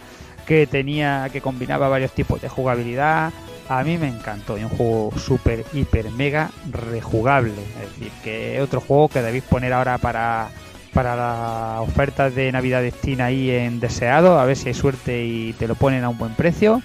que 0.48 0.66
tenía, 0.66 1.28
que 1.32 1.42
combinaba 1.42 1.90
varios 1.90 2.12
tipos 2.14 2.42
de 2.42 2.50
jugabilidad. 2.50 3.32
A 3.70 3.84
mí 3.84 3.98
me 3.98 4.08
encantó 4.08 4.58
y 4.58 4.64
un 4.64 4.70
juego 4.70 5.12
súper, 5.18 5.66
hiper, 5.74 6.10
mega 6.12 6.50
rejugable. 6.72 7.62
Es 7.84 7.90
decir, 8.00 8.12
que 8.24 8.62
otro 8.62 8.80
juego 8.80 9.10
que 9.10 9.22
debéis 9.22 9.44
poner 9.44 9.74
ahora 9.74 9.98
para, 9.98 10.48
para 10.94 11.16
las 11.18 11.82
ofertas 11.88 12.34
de 12.34 12.50
Navidad 12.52 12.82
de 12.82 12.92
Steam 12.92 13.20
ahí 13.20 13.50
en 13.52 13.82
deseado, 13.82 14.40
a 14.40 14.46
ver 14.46 14.56
si 14.56 14.70
hay 14.70 14.74
suerte 14.74 15.26
y 15.26 15.52
te 15.54 15.68
lo 15.68 15.76
ponen 15.76 16.06
a 16.06 16.10
un 16.10 16.18
buen 16.18 16.34
precio, 16.34 16.82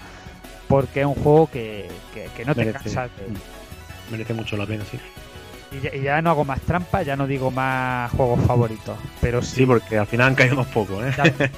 porque 0.66 1.00
es 1.02 1.06
un 1.06 1.14
juego 1.14 1.46
que, 1.48 1.86
que- 2.12 2.28
que 2.36 2.44
no 2.44 2.54
te 2.56 2.64
Merece, 2.64 2.82
cansas. 2.84 3.10
merece 4.10 4.34
mucho 4.34 4.56
la 4.56 4.66
pena, 4.66 4.82
sí. 4.90 4.98
Y 5.76 5.80
ya, 5.80 5.94
y 5.94 6.00
ya 6.02 6.20
no 6.22 6.30
hago 6.30 6.44
más 6.44 6.60
trampa, 6.60 7.02
ya 7.02 7.16
no 7.16 7.26
digo 7.26 7.50
más 7.50 8.10
juegos 8.12 8.40
favoritos, 8.46 8.96
pero 9.20 9.40
sí. 9.42 9.56
Sí, 9.56 9.66
porque 9.66 9.96
al 9.98 10.06
final 10.06 10.28
han 10.28 10.34
caído 10.34 10.54
unos 10.54 10.66
pocos, 10.68 11.02
¿eh? 11.04 11.50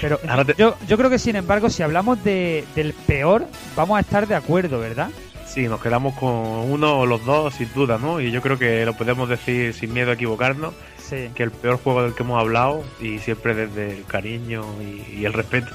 Pero 0.00 0.18
te- 0.46 0.54
yo, 0.58 0.76
yo 0.86 0.96
creo 0.98 1.08
que 1.10 1.18
sin 1.18 1.36
embargo, 1.36 1.70
si 1.70 1.82
hablamos 1.82 2.22
de, 2.24 2.64
del 2.74 2.92
peor, 2.92 3.46
vamos 3.74 3.96
a 3.96 4.00
estar 4.00 4.26
de 4.26 4.34
acuerdo, 4.34 4.78
¿verdad? 4.78 5.08
Sí, 5.46 5.68
nos 5.68 5.80
quedamos 5.82 6.14
con 6.14 6.30
uno 6.30 7.00
o 7.00 7.06
los 7.06 7.24
dos, 7.24 7.54
sin 7.54 7.72
duda, 7.74 7.98
¿no? 7.98 8.20
Y 8.20 8.30
yo 8.30 8.40
creo 8.42 8.58
que 8.58 8.84
lo 8.86 8.94
podemos 8.94 9.28
decir 9.28 9.72
sin 9.74 9.92
miedo 9.92 10.10
a 10.10 10.14
equivocarnos, 10.14 10.74
Sí. 10.98 11.28
que 11.34 11.42
el 11.42 11.50
peor 11.50 11.78
juego 11.82 12.02
del 12.02 12.14
que 12.14 12.22
hemos 12.22 12.40
hablado, 12.40 12.82
y 13.00 13.18
siempre 13.18 13.54
desde 13.54 13.98
el 13.98 14.04
cariño 14.06 14.64
y, 14.80 15.18
y 15.20 15.24
el 15.26 15.34
respeto, 15.34 15.72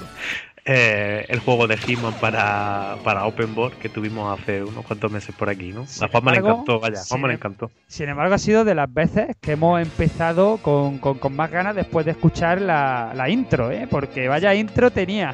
eh, 0.67 1.25
el 1.29 1.39
juego 1.39 1.65
de 1.67 1.77
Hitman 1.77 2.13
para, 2.19 2.97
para 3.03 3.25
Open 3.25 3.55
Board 3.55 3.77
que 3.77 3.89
tuvimos 3.89 4.37
hace 4.39 4.63
unos 4.63 4.85
cuantos 4.85 5.09
meses 5.11 5.33
por 5.33 5.49
aquí, 5.49 5.71
¿no? 5.71 5.85
Sin 5.87 6.03
a 6.03 6.07
Juanma 6.09 6.31
le 6.31 6.37
embargo, 6.37 6.59
encantó, 6.59 6.79
vaya, 6.81 6.99
a 6.99 7.05
Juanma 7.05 7.27
le 7.27 7.33
em- 7.33 7.37
encantó. 7.39 7.71
Sin 7.87 8.09
embargo, 8.09 8.35
ha 8.35 8.37
sido 8.37 8.65
de 8.65 8.75
las 8.75 8.93
veces 8.93 9.35
que 9.41 9.53
hemos 9.53 9.81
empezado 9.81 10.57
con, 10.57 10.97
con- 10.99 11.19
con 11.19 11.35
más 11.35 11.49
ganas 11.51 11.73
después 11.75 12.05
de 12.05 12.11
escuchar 12.11 12.61
la, 12.61 13.13
la 13.15 13.29
intro, 13.29 13.71
¿eh? 13.71 13.87
Porque 13.89 14.27
vaya 14.27 14.53
intro 14.55 14.91
tenía. 14.91 15.33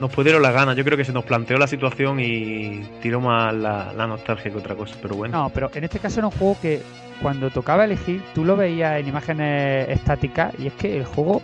Nos 0.00 0.10
pudieron 0.10 0.42
las 0.42 0.52
ganas, 0.54 0.74
yo 0.74 0.84
creo 0.84 0.96
que 0.96 1.04
se 1.04 1.12
nos 1.12 1.24
planteó 1.24 1.58
la 1.58 1.66
situación 1.66 2.18
y 2.18 2.82
tiró 3.02 3.20
más 3.20 3.54
la, 3.54 3.92
la 3.92 4.06
nostalgia 4.06 4.50
que 4.50 4.56
otra 4.58 4.74
cosa, 4.74 4.96
pero 5.00 5.14
bueno. 5.14 5.36
No, 5.38 5.50
pero 5.50 5.70
en 5.74 5.84
este 5.84 5.98
caso 6.00 6.18
era 6.20 6.26
un 6.28 6.32
juego 6.32 6.56
que 6.60 6.82
cuando 7.20 7.50
tocaba 7.50 7.84
elegir, 7.84 8.22
tú 8.34 8.44
lo 8.44 8.56
veías 8.56 8.98
en 8.98 9.06
imágenes 9.06 9.88
estáticas 9.90 10.54
y 10.58 10.66
es 10.66 10.72
que 10.72 10.96
el 10.96 11.04
juego 11.04 11.40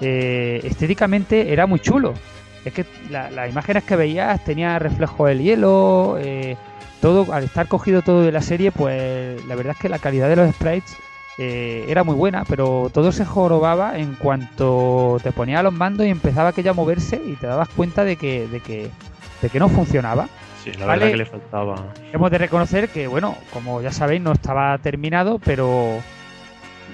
eh, 0.00 0.60
estéticamente 0.64 1.52
era 1.52 1.66
muy 1.66 1.78
chulo. 1.78 2.12
Es 2.64 2.72
que 2.72 2.84
la- 3.10 3.30
las 3.30 3.50
imágenes 3.50 3.84
que 3.84 3.96
veías 3.96 4.42
tenía 4.44 4.78
reflejo 4.78 5.26
del 5.26 5.40
hielo, 5.42 6.16
eh, 6.20 6.56
todo, 7.00 7.32
al 7.32 7.44
estar 7.44 7.66
cogido 7.66 8.02
todo 8.02 8.22
de 8.22 8.30
la 8.32 8.42
serie, 8.42 8.70
pues 8.70 9.44
la 9.46 9.54
verdad 9.56 9.72
es 9.72 9.78
que 9.80 9.88
la 9.88 9.98
calidad 9.98 10.28
de 10.28 10.36
los 10.36 10.54
sprites 10.54 10.96
eh, 11.38 11.86
era 11.88 12.04
muy 12.04 12.14
buena, 12.14 12.44
pero 12.46 12.90
todo 12.92 13.10
se 13.10 13.24
jorobaba 13.24 13.98
en 13.98 14.14
cuanto 14.14 15.18
te 15.22 15.32
ponía 15.32 15.60
a 15.60 15.62
los 15.62 15.72
mandos 15.72 16.06
y 16.06 16.10
empezaba 16.10 16.50
aquello 16.50 16.70
a 16.72 16.74
moverse 16.74 17.20
y 17.26 17.32
te 17.36 17.46
dabas 17.46 17.68
cuenta 17.70 18.04
de 18.04 18.16
que, 18.16 18.46
de 18.46 18.60
que, 18.60 18.90
de 19.40 19.48
que 19.48 19.58
no 19.58 19.68
funcionaba. 19.68 20.28
sí, 20.62 20.70
la 20.78 20.86
vale. 20.86 20.98
verdad 21.06 21.10
que 21.12 21.16
le 21.16 21.24
faltaba. 21.26 21.74
Hemos 22.12 22.30
de 22.30 22.38
reconocer 22.38 22.88
que, 22.90 23.06
bueno, 23.08 23.36
como 23.52 23.80
ya 23.82 23.90
sabéis, 23.90 24.20
no 24.20 24.32
estaba 24.32 24.76
terminado, 24.78 25.40
pero 25.42 25.96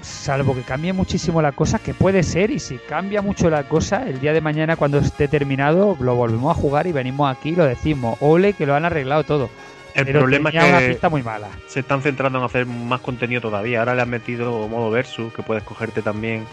salvo 0.03 0.55
que 0.55 0.63
cambie 0.63 0.93
muchísimo 0.93 1.43
la 1.43 1.53
cosa, 1.53 1.79
que 1.79 1.95
puede 1.95 2.23
ser, 2.23 2.51
y 2.51 2.59
si 2.59 2.79
cambia 2.79 3.23
mucho 3.23 3.51
la 3.51 3.69
cosa, 3.69 4.09
el 4.09 4.21
día 4.21 4.33
de 4.33 4.41
mañana 4.41 4.77
cuando 4.77 4.99
esté 4.99 5.29
terminado, 5.29 5.97
lo 6.01 6.15
volvemos 6.15 6.57
a 6.57 6.61
jugar 6.61 6.87
y 6.87 6.93
venimos 6.93 7.31
aquí 7.31 7.51
y 7.51 7.57
lo 7.57 7.65
decimos, 7.65 8.17
ole, 8.21 8.53
que 8.53 8.67
lo 8.67 8.75
han 8.75 8.85
arreglado 8.85 9.25
todo. 9.25 9.51
El 9.95 10.07
pero 10.07 10.21
problema 10.21 10.51
es 10.51 10.55
una 10.55 10.79
que 10.79 10.89
pinta 10.91 11.09
muy 11.09 11.23
mala. 11.23 11.49
se 11.67 11.81
están 11.81 12.03
centrando 12.03 12.39
en 12.39 12.45
hacer 12.45 12.67
más 12.67 13.01
contenido 13.01 13.41
todavía. 13.41 13.81
Ahora 13.81 13.95
le 13.95 14.03
han 14.03 14.11
metido 14.11 14.69
modo 14.69 14.91
versus, 14.91 15.33
que 15.33 15.43
puedes 15.43 15.65
cogerte 15.65 16.03
también 16.03 16.45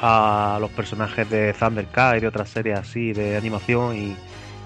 a 0.00 0.58
los 0.60 0.70
personajes 0.70 1.28
de 1.28 1.52
Thundercat 1.52 2.16
y 2.16 2.20
de 2.20 2.26
otras 2.26 2.48
series 2.48 2.78
así 2.78 3.12
de 3.12 3.36
animación 3.36 3.96
y, 3.96 4.16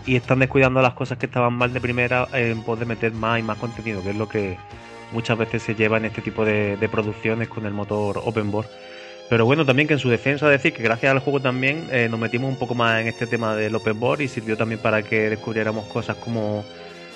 y 0.07 0.17
están 0.17 0.39
descuidando 0.39 0.81
las 0.81 0.95
cosas 0.95 1.19
que 1.19 1.27
estaban 1.27 1.53
mal 1.55 1.73
de 1.73 1.81
primera 1.81 2.29
en 2.33 2.63
poder 2.63 2.87
meter 2.87 3.13
más 3.13 3.41
y 3.41 3.43
más 3.43 3.59
contenido, 3.59 4.03
que 4.03 4.11
es 4.11 4.17
lo 4.17 4.29
que 4.29 4.57
muchas 5.14 5.38
veces 5.38 5.62
se 5.62 5.74
lleva 5.74 5.96
en 5.96 6.05
este 6.05 6.20
tipo 6.20 6.44
de, 6.44 6.77
producciones 6.90 7.48
con 7.48 7.64
el 7.64 7.72
motor 7.72 8.20
open 8.24 8.50
board. 8.50 8.66
Pero 9.31 9.46
bueno, 9.46 9.64
también 9.64 9.88
que 9.88 9.94
en 9.94 10.00
su 10.00 10.11
defensa 10.11 10.48
decir 10.50 10.74
que 10.74 10.83
gracias 10.83 11.11
al 11.11 11.20
juego 11.20 11.40
también 11.40 11.88
eh, 11.90 12.09
nos 12.11 12.20
metimos 12.20 12.50
un 12.50 12.59
poco 12.59 12.74
más 12.74 13.00
en 13.00 13.07
este 13.07 13.27
tema 13.27 13.57
del 13.57 13.74
open 13.74 13.98
board 13.98 14.20
y 14.20 14.29
sirvió 14.29 14.57
también 14.57 14.81
para 14.83 15.03
que 15.03 15.31
descubriéramos 15.31 15.87
cosas 15.87 16.16
como 16.16 16.64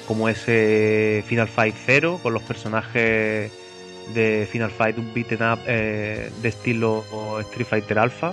como 0.07 0.27
ese 0.31 1.23
Final 1.27 1.49
Fight 1.49 1.75
0 1.85 2.21
con 2.23 2.33
los 2.33 2.43
personajes 2.43 3.53
de 4.15 4.49
Final 4.51 4.71
Fight 4.71 4.97
un 4.97 5.13
beaten 5.13 5.43
up 5.43 5.59
eh, 5.67 6.31
de 6.41 6.49
estilo 6.49 7.05
Street 7.41 7.67
Fighter 7.67 7.99
Alpha 7.99 8.33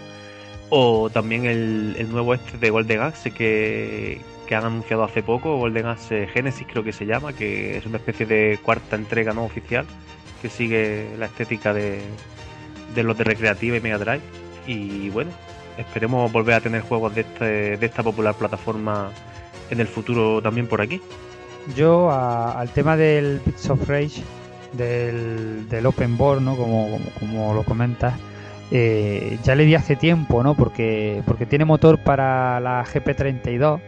o 0.69 1.10
también 1.10 1.45
el, 1.45 1.97
el 1.99 2.10
nuevo 2.10 2.34
este 2.34 2.58
de 2.58 2.69
Golden 2.69 3.01
Axe 3.01 3.32
que, 3.32 4.21
que 4.48 4.56
han 4.56 4.66
anunciado 4.66 5.04
hace 5.04 5.24
poco 5.24 5.58
Golden 5.58 5.88
Axe 5.88 6.28
Genesis 6.28 6.68
creo 6.70 6.84
que 6.84 6.94
se 6.94 7.06
llama 7.06 7.34
que 7.34 7.78
es 7.78 7.86
una 7.86 7.98
especie 7.98 8.26
de 8.26 8.60
cuarta 8.64 8.96
entrega 8.96 9.34
no 9.34 9.44
oficial 9.44 9.86
que 10.42 10.50
sigue 10.50 11.08
la 11.18 11.26
estética 11.26 11.74
de, 11.74 12.02
de 12.94 13.04
los 13.04 13.18
de 13.18 13.24
Recreativa 13.24 13.78
y 13.78 13.82
Mega 13.82 13.98
Drive 13.98 14.22
y 14.68 15.10
bueno 15.10 15.32
esperemos 15.78 16.32
volver 16.32 16.56
a 16.56 16.62
tener 16.62 16.82
juegos 16.82 17.14
de, 17.16 17.22
este, 17.22 17.78
de 17.78 17.86
esta 17.86 18.04
popular 18.04 18.36
plataforma 18.36 19.10
en 19.70 19.80
el 19.80 19.88
futuro 19.88 20.42
también 20.42 20.68
por 20.68 20.82
aquí 20.82 21.02
Yo 21.76 22.12
a- 22.12 22.60
al 22.60 22.70
tema 22.70 22.96
del 22.96 23.42
Bits 23.46 23.70
of 23.72 23.88
Rage, 23.90 24.22
del, 24.74 25.68
del 25.70 25.86
Open 25.86 26.16
Board, 26.18 26.42
¿no? 26.42 26.56
Como, 26.56 27.00
como, 27.20 27.54
lo 27.56 27.64
comentas, 27.64 28.14
eh, 28.72 29.38
ya 29.44 29.56
le 29.56 29.66
di 29.66 29.74
hace 29.76 29.96
tiempo, 29.96 30.44
¿no? 30.44 30.54
Porque, 30.54 31.24
porque 31.26 31.46
tiene 31.48 31.66
motor 31.66 31.98
para 31.98 32.60
la 32.60 32.84
GP32 32.86 33.80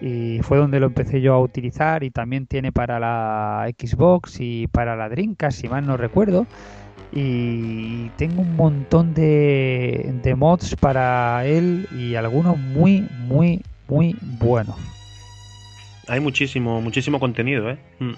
y 0.00 0.40
fue 0.42 0.58
donde 0.58 0.80
lo 0.80 0.86
empecé 0.86 1.20
yo 1.20 1.34
a 1.34 1.40
utilizar 1.40 2.02
y 2.04 2.10
también 2.10 2.46
tiene 2.46 2.72
para 2.72 2.98
la 2.98 3.68
Xbox 3.78 4.36
y 4.40 4.66
para 4.68 4.96
la 4.96 5.08
Dreamcast, 5.08 5.60
si 5.60 5.68
mal 5.68 5.86
no 5.86 5.96
recuerdo. 5.96 6.46
Y 7.12 8.08
tengo 8.16 8.42
un 8.42 8.56
montón 8.56 9.14
de, 9.14 10.14
de 10.22 10.34
mods 10.34 10.74
para 10.76 11.46
él 11.46 11.88
y 11.96 12.16
algunos 12.16 12.58
muy, 12.58 13.08
muy, 13.26 13.62
muy 13.88 14.16
buenos. 14.20 14.76
Hay 16.08 16.20
muchísimo, 16.20 16.80
muchísimo 16.80 17.20
contenido, 17.20 17.70
¿eh? 17.70 17.78
Mm. 18.00 18.12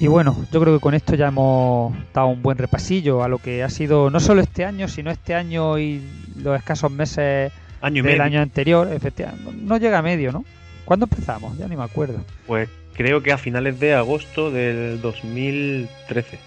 Y 0.00 0.06
bueno, 0.08 0.36
yo 0.52 0.60
creo 0.60 0.74
que 0.74 0.80
con 0.80 0.94
esto 0.94 1.14
ya 1.14 1.28
hemos 1.28 1.94
dado 2.12 2.28
un 2.28 2.42
buen 2.42 2.58
repasillo 2.58 3.22
a 3.22 3.28
lo 3.28 3.38
que 3.38 3.62
ha 3.62 3.70
sido 3.70 4.10
no 4.10 4.20
solo 4.20 4.42
este 4.42 4.64
año, 4.64 4.88
sino 4.88 5.10
este 5.10 5.34
año 5.34 5.78
y 5.78 6.02
los 6.36 6.58
escasos 6.58 6.90
meses 6.90 7.52
Año 7.84 7.98
y 7.98 8.02
del 8.02 8.12
medio. 8.12 8.22
año 8.22 8.40
anterior. 8.40 8.90
Efectivamente, 8.90 9.52
no 9.62 9.76
llega 9.76 9.98
a 9.98 10.02
medio, 10.02 10.32
¿no? 10.32 10.44
¿Cuándo 10.86 11.04
empezamos? 11.04 11.58
Ya 11.58 11.68
ni 11.68 11.76
me 11.76 11.84
acuerdo. 11.84 12.18
Pues 12.46 12.68
creo 12.94 13.22
que 13.22 13.30
a 13.32 13.38
finales 13.38 13.78
de 13.78 13.94
agosto 13.94 14.50
del 14.50 15.02
2013. 15.02 16.38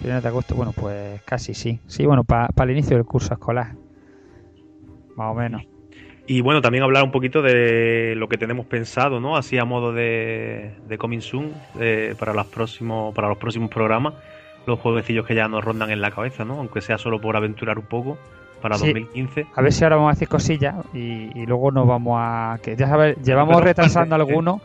Primero 0.00 0.20
de 0.20 0.28
agosto, 0.28 0.56
bueno, 0.56 0.72
pues 0.72 1.22
casi 1.22 1.54
sí. 1.54 1.78
Sí, 1.86 2.04
bueno, 2.04 2.24
para 2.24 2.50
el 2.64 2.70
inicio 2.70 2.96
del 2.96 3.06
curso 3.06 3.32
escolar. 3.32 3.74
Más 5.16 5.32
o 5.32 5.34
menos. 5.34 5.62
Y 6.26 6.40
bueno, 6.40 6.60
también 6.60 6.82
hablar 6.82 7.04
un 7.04 7.12
poquito 7.12 7.40
de 7.40 8.14
lo 8.16 8.28
que 8.28 8.36
tenemos 8.36 8.66
pensado, 8.66 9.20
¿no? 9.20 9.36
Así 9.36 9.58
a 9.58 9.64
modo 9.64 9.92
de, 9.92 10.72
de 10.88 10.98
coming 10.98 11.20
soon 11.20 11.52
eh, 11.78 12.16
para, 12.18 12.34
los 12.34 12.46
próximos, 12.46 13.14
para 13.14 13.28
los 13.28 13.38
próximos 13.38 13.70
programas. 13.70 14.14
Los 14.66 14.80
jueguecillos 14.80 15.24
que 15.24 15.36
ya 15.36 15.46
nos 15.46 15.64
rondan 15.64 15.90
en 15.90 16.00
la 16.00 16.10
cabeza, 16.10 16.44
¿no? 16.44 16.54
Aunque 16.54 16.80
sea 16.80 16.98
solo 16.98 17.20
por 17.20 17.36
aventurar 17.36 17.78
un 17.78 17.86
poco 17.86 18.18
para 18.68 18.78
Sí. 18.78 18.86
2015. 18.86 19.46
A 19.54 19.62
ver 19.62 19.72
si 19.72 19.84
ahora 19.84 19.96
vamos 19.96 20.10
a 20.10 20.12
hacer 20.12 20.28
cosillas 20.28 20.74
y, 20.94 21.30
y 21.38 21.46
luego 21.46 21.70
nos 21.70 21.86
vamos 21.86 22.16
a. 22.20 22.58
que 22.62 22.76
ya 22.76 22.88
sabes, 22.88 23.16
llevamos 23.22 23.56
Pero- 23.56 23.66
retrasando 23.66 24.14
algunos. 24.14 24.60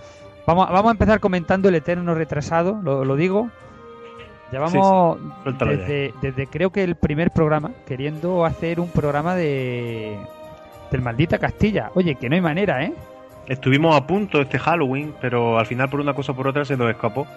Vamos, 0.48 0.68
vamos 0.70 0.88
a 0.88 0.92
empezar 0.92 1.20
comentando 1.20 1.70
el 1.70 1.76
eterno 1.76 2.16
retrasado, 2.16 2.80
lo, 2.84 3.06
lo 3.06 3.16
digo. 3.16 3.50
Llevamos 4.52 5.18
desde, 5.46 6.14
desde 6.22 6.48
creo 6.48 6.72
que 6.72 6.84
el 6.84 6.96
primer 6.96 7.32
programa 7.32 7.72
queriendo 7.88 8.44
hacer 8.46 8.80
un 8.82 8.90
programa 8.90 9.34
de 9.36 10.18
del 10.92 11.02
maldita 11.02 11.38
Castilla. 11.38 11.90
Oye, 11.96 12.16
que 12.16 12.28
no 12.28 12.36
hay 12.36 12.42
manera, 12.42 12.84
¿eh? 12.84 12.94
Estuvimos 13.48 13.96
a 13.96 14.06
punto 14.06 14.42
este 14.42 14.60
Halloween, 14.60 15.14
pero 15.22 15.58
al 15.58 15.66
final 15.66 15.90
por 15.90 16.02
una 16.02 16.14
cosa 16.14 16.34
o 16.34 16.36
por 16.36 16.48
otra 16.50 16.66
se 16.66 16.76
nos 16.76 16.90
escapó. 16.90 17.28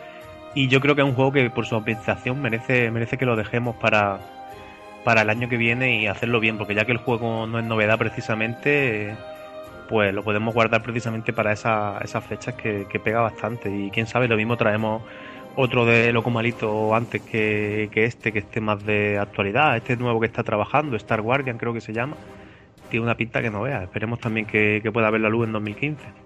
Y 0.56 0.66
yo 0.68 0.80
creo 0.80 0.96
que 0.96 1.02
es 1.02 1.06
un 1.08 1.14
juego 1.14 1.30
que 1.30 1.48
por 1.50 1.66
su 1.66 1.76
ambientación 1.76 2.40
merece, 2.42 2.90
merece 2.90 3.16
que 3.16 3.26
lo 3.26 3.36
dejemos 3.36 3.76
para, 3.76 4.18
para 5.04 5.22
el 5.22 5.30
año 5.30 5.48
que 5.48 5.56
viene 5.56 6.00
y 6.00 6.06
hacerlo 6.06 6.40
bien, 6.40 6.58
porque 6.58 6.74
ya 6.74 6.84
que 6.84 6.92
el 6.92 6.98
juego 6.98 7.46
no 7.46 7.58
es 7.58 7.64
novedad 7.64 7.98
precisamente, 7.98 9.14
pues 9.88 10.14
lo 10.14 10.22
podemos 10.24 10.54
guardar 10.54 10.82
precisamente 10.82 11.32
para 11.32 11.52
esa- 11.52 11.98
esas 12.02 12.24
fechas 12.24 12.54
que, 12.54 12.86
pega 13.04 13.20
bastante. 13.20 13.70
Y 13.70 13.90
quién 13.90 14.06
sabe, 14.06 14.28
lo 14.28 14.36
mismo 14.36 14.56
traemos 14.56 15.02
otro 15.56 15.84
de 15.86 16.12
Loco 16.12 16.30
Malito 16.30 16.94
antes 16.94 17.22
que, 17.22 17.88
este, 17.94 18.32
que 18.32 18.40
esté 18.40 18.60
más 18.60 18.84
de 18.84 19.18
actualidad. 19.18 19.76
Este 19.76 19.96
nuevo 19.96 20.20
que 20.20 20.26
está 20.26 20.42
trabajando, 20.42 20.96
Star 20.96 21.20
Guardian 21.20 21.58
creo 21.58 21.74
que 21.74 21.80
se 21.80 21.92
llama. 21.92 22.16
Tiene 22.90 23.04
una 23.04 23.16
pinta 23.16 23.42
que 23.42 23.50
no 23.50 23.62
veas. 23.62 23.82
Esperemos 23.82 24.20
también 24.20 24.46
que 24.46 24.90
pueda 24.92 25.10
ver 25.10 25.20
la 25.20 25.28
luz 25.28 25.46
en 25.46 25.52
2015. 25.52 26.23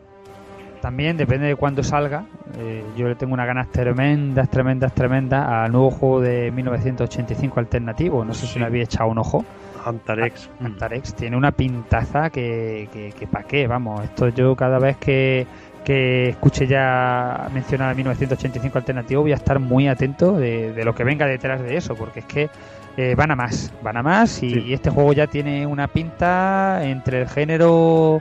También 0.80 1.16
depende 1.16 1.46
de 1.46 1.56
cuándo 1.56 1.82
salga. 1.82 2.24
eh, 2.58 2.84
yo 2.96 3.08
le 3.08 3.14
tengo 3.14 3.34
unas 3.34 3.46
ganas 3.46 3.68
tremendas, 3.70 4.48
tremendas, 4.50 4.92
tremendas 4.94 5.46
al 5.48 5.72
nuevo 5.72 5.90
juego 5.90 6.20
de 6.20 6.50
1985 6.52 7.60
alternativo. 7.60 8.24
No 8.24 8.32
sé 8.34 8.46
si 8.46 8.58
le 8.58 8.64
había 8.66 8.84
echado 8.84 9.10
un 9.10 9.18
ojo. 9.18 9.44
Antarex. 9.84 10.48
mm. 10.60 10.66
Antarex 10.66 11.14
tiene 11.14 11.36
una 11.36 11.52
pintaza 11.52 12.30
que, 12.30 12.88
que, 12.92 13.12
que 13.12 13.26
pa' 13.26 13.42
qué, 13.44 13.66
vamos. 13.66 14.02
Esto 14.04 14.28
yo 14.28 14.54
cada 14.56 14.78
vez 14.78 14.96
que, 14.98 15.46
que 15.84 16.30
escuche 16.30 16.66
ya 16.66 17.48
mencionar 17.52 17.90
a 17.90 17.94
1985 17.94 18.78
alternativo, 18.78 19.22
voy 19.22 19.32
a 19.32 19.36
estar 19.36 19.58
muy 19.58 19.88
atento 19.88 20.32
de, 20.32 20.72
de 20.72 20.84
lo 20.84 20.94
que 20.94 21.04
venga 21.04 21.26
detrás 21.26 21.62
de 21.62 21.76
eso, 21.76 21.94
porque 21.94 22.20
es 22.20 22.26
que 22.26 22.50
eh, 22.96 23.14
van 23.16 23.30
a 23.30 23.36
más, 23.36 23.72
van 23.82 23.96
a 23.96 24.02
más 24.02 24.42
y, 24.42 24.50
Sí. 24.50 24.60
y 24.66 24.72
este 24.74 24.90
juego 24.90 25.12
ya 25.12 25.26
tiene 25.28 25.64
una 25.66 25.86
pinta 25.86 26.80
entre 26.84 27.22
el 27.22 27.28
género 27.28 28.20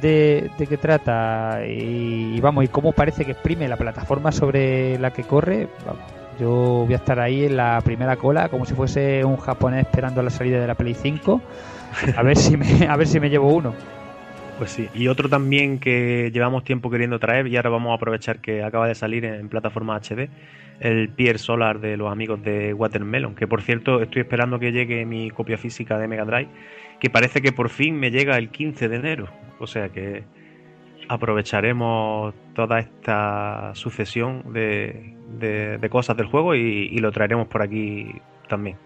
de, 0.00 0.50
que 0.56 0.76
trata 0.76 1.60
y, 1.66 2.36
y 2.36 2.40
vamos, 2.40 2.64
y 2.64 2.68
cómo 2.68 2.92
parece 2.92 3.24
que 3.24 3.32
exprime 3.32 3.68
la 3.68 3.76
plataforma 3.76 4.32
sobre 4.32 4.98
la 4.98 5.12
que 5.12 5.22
corre, 5.22 5.68
vamos, 5.86 6.02
yo 6.38 6.84
voy 6.84 6.92
a 6.92 6.96
estar 6.96 7.20
ahí 7.20 7.44
en 7.44 7.56
la 7.56 7.80
primera 7.84 8.16
cola 8.16 8.48
como 8.48 8.64
si 8.64 8.74
fuese 8.74 9.24
un 9.24 9.36
japonés 9.36 9.86
esperando 9.86 10.22
la 10.22 10.30
salida 10.30 10.60
de 10.60 10.66
la 10.66 10.74
Play 10.74 10.94
5 10.94 11.40
a 12.16 12.22
ver 12.22 12.36
si 12.36 12.56
me, 12.56 12.86
a 12.88 12.96
ver 12.96 13.06
si 13.06 13.20
me 13.20 13.30
llevo 13.30 13.52
uno. 13.52 13.74
Pues 14.58 14.70
sí, 14.70 14.88
y 14.94 15.08
otro 15.08 15.28
también 15.28 15.80
que 15.80 16.30
llevamos 16.32 16.62
tiempo 16.62 16.88
queriendo 16.88 17.18
traer 17.18 17.48
y 17.48 17.56
ahora 17.56 17.70
vamos 17.70 17.90
a 17.90 17.94
aprovechar 17.94 18.38
que 18.38 18.62
acaba 18.62 18.86
de 18.86 18.94
salir 18.94 19.24
en 19.24 19.48
plataforma 19.48 19.96
HD, 19.96 20.28
el 20.80 21.08
Pier 21.08 21.38
Solar 21.38 21.80
de 21.80 21.96
los 21.96 22.10
amigos 22.10 22.42
de 22.42 22.74
Watermelon, 22.74 23.34
que 23.34 23.46
por 23.46 23.62
cierto 23.62 24.02
estoy 24.02 24.22
esperando 24.22 24.58
que 24.58 24.72
llegue 24.72 25.06
mi 25.06 25.30
copia 25.30 25.56
física 25.58 25.98
de 25.98 26.08
Mega 26.08 26.24
Drive, 26.24 26.48
que 27.00 27.10
parece 27.10 27.40
que 27.42 27.52
por 27.52 27.68
fin 27.70 27.98
me 27.98 28.10
llega 28.10 28.36
el 28.38 28.48
15 28.50 28.88
de 28.88 28.96
enero, 28.96 29.28
o 29.58 29.66
sea 29.66 29.88
que 29.90 30.24
aprovecharemos 31.08 32.34
toda 32.54 32.78
esta 32.80 33.70
sucesión 33.74 34.52
de, 34.52 35.14
de- 35.38 35.78
de 35.78 35.88
cosas 35.90 36.16
del 36.16 36.26
juego 36.26 36.54
y, 36.54 36.88
y 36.90 36.98
lo 36.98 37.12
traeremos 37.12 37.46
por 37.48 37.62
aquí 37.62 38.20
también. 38.48 38.76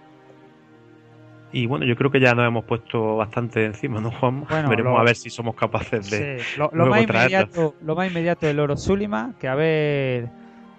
Y 1.53 1.65
bueno, 1.67 1.87
yo 1.87 1.97
creo 1.97 2.11
que 2.11 2.21
ya 2.21 2.35
nos 2.35 2.47
hemos 2.47 2.65
puesto 2.65 3.17
bastante 3.17 3.65
encima, 3.65 4.01
¿no, 4.01 4.11
Juan? 4.11 4.45
Bueno, 4.49 4.69
Veremos 4.69 4.93
lo- 4.93 4.99
a 4.99 5.05
ver 5.05 5.17
si 5.17 5.31
somos 5.31 5.55
capaces 5.55 6.11
de... 6.11 6.43
Sí, 6.45 6.59
lo, 6.59 6.65
lo 6.67 6.71
luego 6.85 6.91
más 6.91 7.07
traerlo. 7.07 7.39
inmediato, 7.39 7.75
lo 7.83 7.95
más 7.97 8.07
inmediato 8.09 8.47
del 8.47 8.61
Oro 8.61 8.77
Zulima, 8.77 9.33
que 9.41 9.49
a 9.49 9.55
ver 9.55 10.29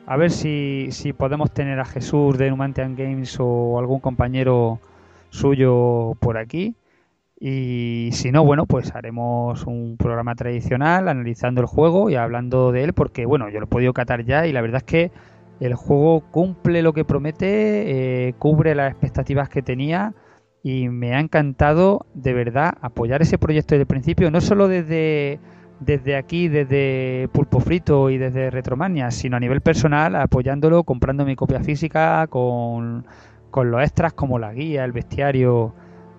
a 0.09 0.17
ver 0.17 0.31
si, 0.31 0.87
si 0.89 1.13
podemos 1.13 1.51
tener 1.51 1.79
a 1.79 1.85
Jesús 1.85 2.35
de 2.39 2.49
Numantian 2.49 2.95
Games 2.95 3.37
o 3.39 3.77
algún 3.77 3.99
compañero 3.99 4.79
suyo 5.29 6.17
por 6.19 6.39
aquí. 6.39 6.73
Y 7.39 8.09
si 8.13 8.31
no, 8.31 8.43
bueno, 8.43 8.65
pues 8.65 8.95
haremos 8.95 9.67
un 9.67 9.97
programa 9.97 10.33
tradicional 10.33 11.09
analizando 11.09 11.61
el 11.61 11.67
juego 11.67 12.09
y 12.09 12.15
hablando 12.15 12.71
de 12.71 12.85
él, 12.85 12.93
porque 12.93 13.27
bueno, 13.27 13.49
yo 13.49 13.59
lo 13.59 13.65
he 13.65 13.69
podido 13.69 13.93
catar 13.93 14.25
ya 14.25 14.47
y 14.47 14.51
la 14.51 14.61
verdad 14.61 14.77
es 14.77 14.83
que 14.83 15.11
el 15.59 15.75
juego 15.75 16.21
cumple 16.31 16.81
lo 16.81 16.91
que 16.93 17.05
promete, 17.05 18.29
eh, 18.29 18.33
cubre 18.39 18.73
las 18.73 18.89
expectativas 18.89 19.47
que 19.47 19.61
tenía 19.61 20.15
y 20.63 20.89
me 20.89 21.13
ha 21.13 21.19
encantado 21.19 22.07
de 22.15 22.33
verdad 22.33 22.73
apoyar 22.81 23.21
ese 23.21 23.37
proyecto 23.37 23.75
desde 23.75 23.83
el 23.83 23.87
principio, 23.87 24.31
no 24.31 24.41
solo 24.41 24.67
desde, 24.67 25.39
desde 25.79 26.15
aquí, 26.15 26.47
desde 26.47 27.29
Pulpo 27.31 27.59
Frito 27.59 28.09
y 28.09 28.17
desde 28.17 28.49
Retromania, 28.51 29.11
sino 29.11 29.37
a 29.37 29.39
nivel 29.39 29.61
personal, 29.61 30.15
apoyándolo, 30.15 30.83
comprando 30.83 31.25
mi 31.25 31.35
copia 31.35 31.61
física 31.61 32.27
con, 32.27 33.05
con 33.49 33.71
los 33.71 33.81
extras 33.81 34.13
como 34.13 34.39
la 34.39 34.53
guía, 34.53 34.83
el 34.83 34.91
bestiario 34.91 35.73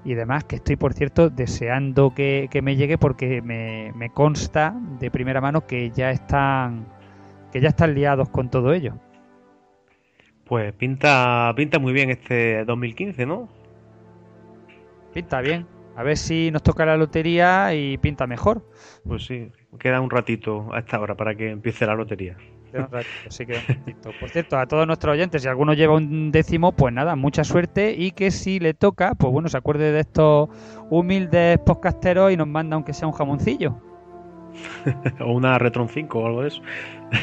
y 0.04 0.14
demás, 0.14 0.44
que 0.44 0.56
estoy 0.56 0.76
por 0.76 0.94
cierto 0.94 1.28
deseando 1.28 2.14
que, 2.14 2.48
que 2.50 2.62
me 2.62 2.76
llegue 2.76 2.96
porque 2.96 3.42
me, 3.42 3.92
me 3.94 4.10
consta 4.10 4.74
de 4.98 5.10
primera 5.10 5.40
mano 5.40 5.66
que 5.66 5.90
ya 5.90 6.10
están 6.10 6.86
que 7.52 7.60
ya 7.60 7.68
están 7.68 7.94
liados 7.94 8.28
con 8.28 8.48
todo 8.48 8.72
ello. 8.72 8.94
Pues 10.44 10.72
pinta, 10.72 11.52
pinta 11.56 11.78
muy 11.78 11.92
bien 11.92 12.10
este 12.10 12.64
2015, 12.64 13.26
¿no? 13.26 13.48
Pinta 15.12 15.40
bien. 15.40 15.66
A 16.00 16.02
ver 16.02 16.16
si 16.16 16.50
nos 16.50 16.62
toca 16.62 16.86
la 16.86 16.96
lotería 16.96 17.74
y 17.74 17.98
pinta 17.98 18.26
mejor. 18.26 18.64
Pues 19.06 19.26
sí, 19.26 19.52
queda 19.78 20.00
un 20.00 20.08
ratito 20.08 20.72
a 20.72 20.78
esta 20.78 20.98
hora 20.98 21.14
para 21.14 21.34
que 21.34 21.50
empiece 21.50 21.84
la 21.84 21.94
lotería. 21.94 22.38
Queda 22.72 22.86
un 22.86 22.90
ratito, 22.90 23.12
sí, 23.28 23.44
queda 23.44 23.58
un 23.68 23.74
ratito. 23.84 24.10
Por 24.18 24.30
cierto, 24.30 24.58
a 24.58 24.66
todos 24.66 24.86
nuestros 24.86 25.12
oyentes, 25.12 25.42
si 25.42 25.48
alguno 25.48 25.74
lleva 25.74 25.96
un 25.96 26.32
décimo, 26.32 26.72
pues 26.72 26.94
nada, 26.94 27.16
mucha 27.16 27.44
suerte 27.44 27.92
y 27.94 28.12
que 28.12 28.30
si 28.30 28.60
le 28.60 28.72
toca, 28.72 29.14
pues 29.14 29.30
bueno, 29.30 29.50
se 29.50 29.58
acuerde 29.58 29.92
de 29.92 30.00
estos 30.00 30.48
humildes 30.88 31.58
podcasteros 31.58 32.32
y 32.32 32.36
nos 32.38 32.48
manda 32.48 32.76
aunque 32.76 32.94
sea 32.94 33.06
un 33.06 33.12
jamoncillo. 33.12 33.76
o 35.20 35.32
una 35.32 35.58
Retron 35.58 35.90
5 35.90 36.18
o 36.18 36.26
algo 36.26 36.40
de 36.40 36.48
eso. 36.48 36.62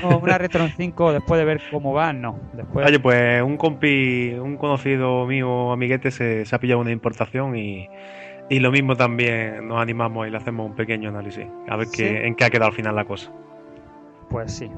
O 0.04 0.18
una 0.20 0.38
Retron 0.38 0.70
5 0.70 1.14
después 1.14 1.40
de 1.40 1.46
ver 1.46 1.62
cómo 1.72 1.94
van, 1.94 2.22
no. 2.22 2.40
Después, 2.54 2.86
Oye, 2.86 3.00
pues 3.00 3.42
un 3.42 3.58
compi, 3.58 4.36
un 4.36 4.56
conocido 4.56 5.26
mío, 5.26 5.72
amiguete, 5.72 6.12
se, 6.12 6.46
se 6.46 6.56
ha 6.56 6.60
pillado 6.60 6.82
una 6.82 6.92
importación 6.92 7.56
y, 7.56 7.90
y 8.50 8.60
lo 8.60 8.72
mismo 8.72 8.96
también 8.96 9.68
nos 9.68 9.80
animamos 9.82 10.28
y 10.28 10.32
le 10.32 10.38
hacemos 10.38 10.66
un 10.70 10.76
pequeño 10.76 11.10
análisis. 11.10 11.46
A 11.68 11.76
ver 11.78 11.88
Sí. 11.88 12.04
qué, 12.04 12.26
en 12.28 12.36
qué 12.36 12.46
ha 12.46 12.50
quedado 12.50 12.70
al 12.70 12.76
final 12.76 12.96
la 12.96 13.06
cosa. 13.06 13.32
pues 14.30 14.52
sí. 14.54 14.70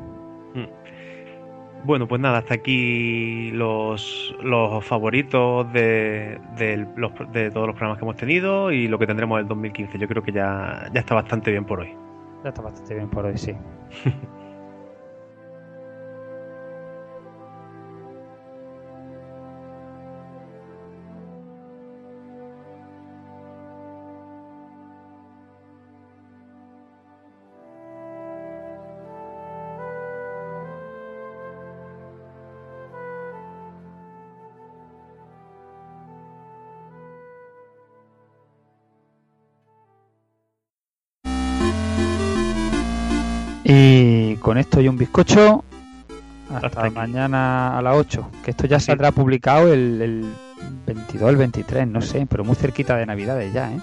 Bueno, 1.86 2.08
pues 2.10 2.20
nada, 2.20 2.40
hasta 2.40 2.56
aquí 2.56 3.52
los, 3.52 4.36
los 4.44 4.84
favoritos 4.86 5.72
de, 5.72 6.38
los- 6.98 7.14
de 7.32 7.50
todos 7.52 7.68
los 7.68 7.76
programas 7.76 7.98
que 7.98 8.04
hemos 8.06 8.18
tenido 8.18 8.70
y 8.72 8.88
lo 8.90 9.00
que 9.00 9.08
tendremos 9.08 9.40
el 9.40 9.48
2015. 9.48 9.98
Yo 9.98 10.08
creo 10.10 10.22
que 10.22 10.34
ya, 10.34 10.90
ya 10.94 11.00
está 11.00 11.16
bastante 11.16 11.52
bien 11.52 11.64
por 11.64 11.80
hoy. 11.80 11.96
Ya 12.44 12.50
está 12.50 12.62
bastante 12.62 12.96
bien 12.96 13.10
por 13.10 13.26
hoy, 13.26 13.38
sí. 13.38 13.54
con 44.50 44.58
esto 44.58 44.82
y 44.82 44.88
un 44.88 44.98
bizcocho, 44.98 45.64
hasta, 46.52 46.90
mañana 46.90 47.78
a 47.78 47.84
las 47.84 47.96
8. 47.96 48.32
Que 48.44 48.50
esto 48.50 48.66
ya 48.66 48.80
saldrá 48.80 49.12
publicado 49.12 49.72
el, 49.72 50.02
el 50.02 50.26
22, 50.88 51.30
el 51.30 51.36
23, 51.36 51.88
no 51.88 52.02
sé, 52.02 52.26
pero 52.28 52.44
muy 52.44 52.56
cerquita 52.56 52.98
de 52.98 53.06
Navidades 53.06 53.54
ya, 53.54 53.72
¿eh? 53.72 53.80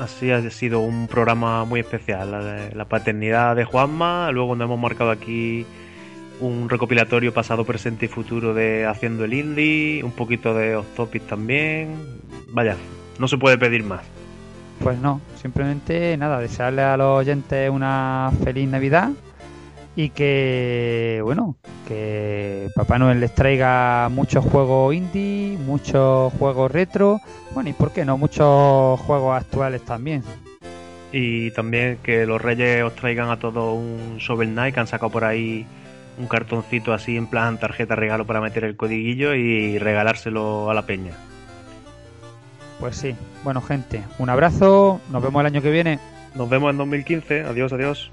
Así 0.00 0.30
ha 0.30 0.48
sido 0.48 0.80
un 0.80 1.08
programa 1.08 1.66
muy 1.66 1.80
especial. 1.80 2.30
La, 2.30 2.70
la 2.74 2.84
paternidad 2.86 3.54
de 3.54 3.66
Juanma, 3.66 4.30
luego 4.32 4.56
nos 4.56 4.64
hemos 4.64 4.80
marcado 4.80 5.10
aquí 5.10 5.66
un 6.40 6.70
recopilatorio 6.70 7.34
pasado, 7.34 7.66
presente 7.66 8.06
y 8.06 8.08
futuro 8.08 8.54
de 8.54 8.86
Haciendo 8.86 9.26
el 9.26 9.34
Indie, 9.34 10.02
un 10.02 10.12
poquito 10.12 10.54
de 10.54 10.76
Off 10.76 10.86
Topic 10.96 11.26
también. 11.26 11.96
Vaya, 12.48 12.76
no 13.18 13.28
se 13.28 13.36
puede 13.36 13.58
pedir 13.58 13.84
más. 13.84 14.00
Pues 14.82 14.98
no, 14.98 15.20
simplemente 15.34 16.16
nada, 16.16 16.40
desearle 16.40 16.80
a 16.80 16.96
los 16.96 17.18
oyentes 17.18 17.68
una 17.68 18.32
feliz 18.42 18.66
Navidad 18.70 19.10
y 19.96 20.10
que, 20.10 21.20
bueno, 21.24 21.56
que 21.88 22.68
Papá 22.74 22.98
Noel 22.98 23.18
les 23.18 23.34
traiga 23.34 24.08
muchos 24.10 24.44
juegos 24.44 24.94
indie, 24.94 25.56
muchos 25.56 26.32
juegos 26.34 26.70
retro, 26.70 27.18
bueno, 27.54 27.70
y 27.70 27.72
por 27.72 27.92
qué 27.92 28.04
no, 28.04 28.18
muchos 28.18 29.00
juegos 29.00 29.36
actuales 29.36 29.82
también. 29.82 30.22
Y 31.12 31.50
también 31.52 31.98
que 32.02 32.26
los 32.26 32.42
reyes 32.42 32.82
os 32.82 32.94
traigan 32.94 33.30
a 33.30 33.38
todos 33.38 33.74
un 33.74 34.18
Shovel 34.18 34.50
Knight, 34.50 34.74
que 34.74 34.80
han 34.80 34.86
sacado 34.86 35.10
por 35.10 35.24
ahí 35.24 35.66
un 36.18 36.26
cartoncito 36.26 36.92
así 36.92 37.16
en 37.16 37.26
plan 37.26 37.58
tarjeta 37.58 37.94
regalo 37.96 38.26
para 38.26 38.40
meter 38.40 38.64
el 38.64 38.76
codiguillo 38.76 39.34
y 39.34 39.78
regalárselo 39.78 40.70
a 40.70 40.74
la 40.74 40.82
peña. 40.82 41.12
Pues 42.80 42.96
sí, 42.96 43.14
bueno 43.42 43.62
gente, 43.62 44.02
un 44.18 44.28
abrazo, 44.28 45.00
nos 45.10 45.22
vemos 45.22 45.40
el 45.40 45.46
año 45.46 45.62
que 45.62 45.70
viene. 45.70 45.98
Nos 46.34 46.50
vemos 46.50 46.70
en 46.70 46.76
2015. 46.76 47.44
Adiós, 47.44 47.72
adiós. 47.72 48.12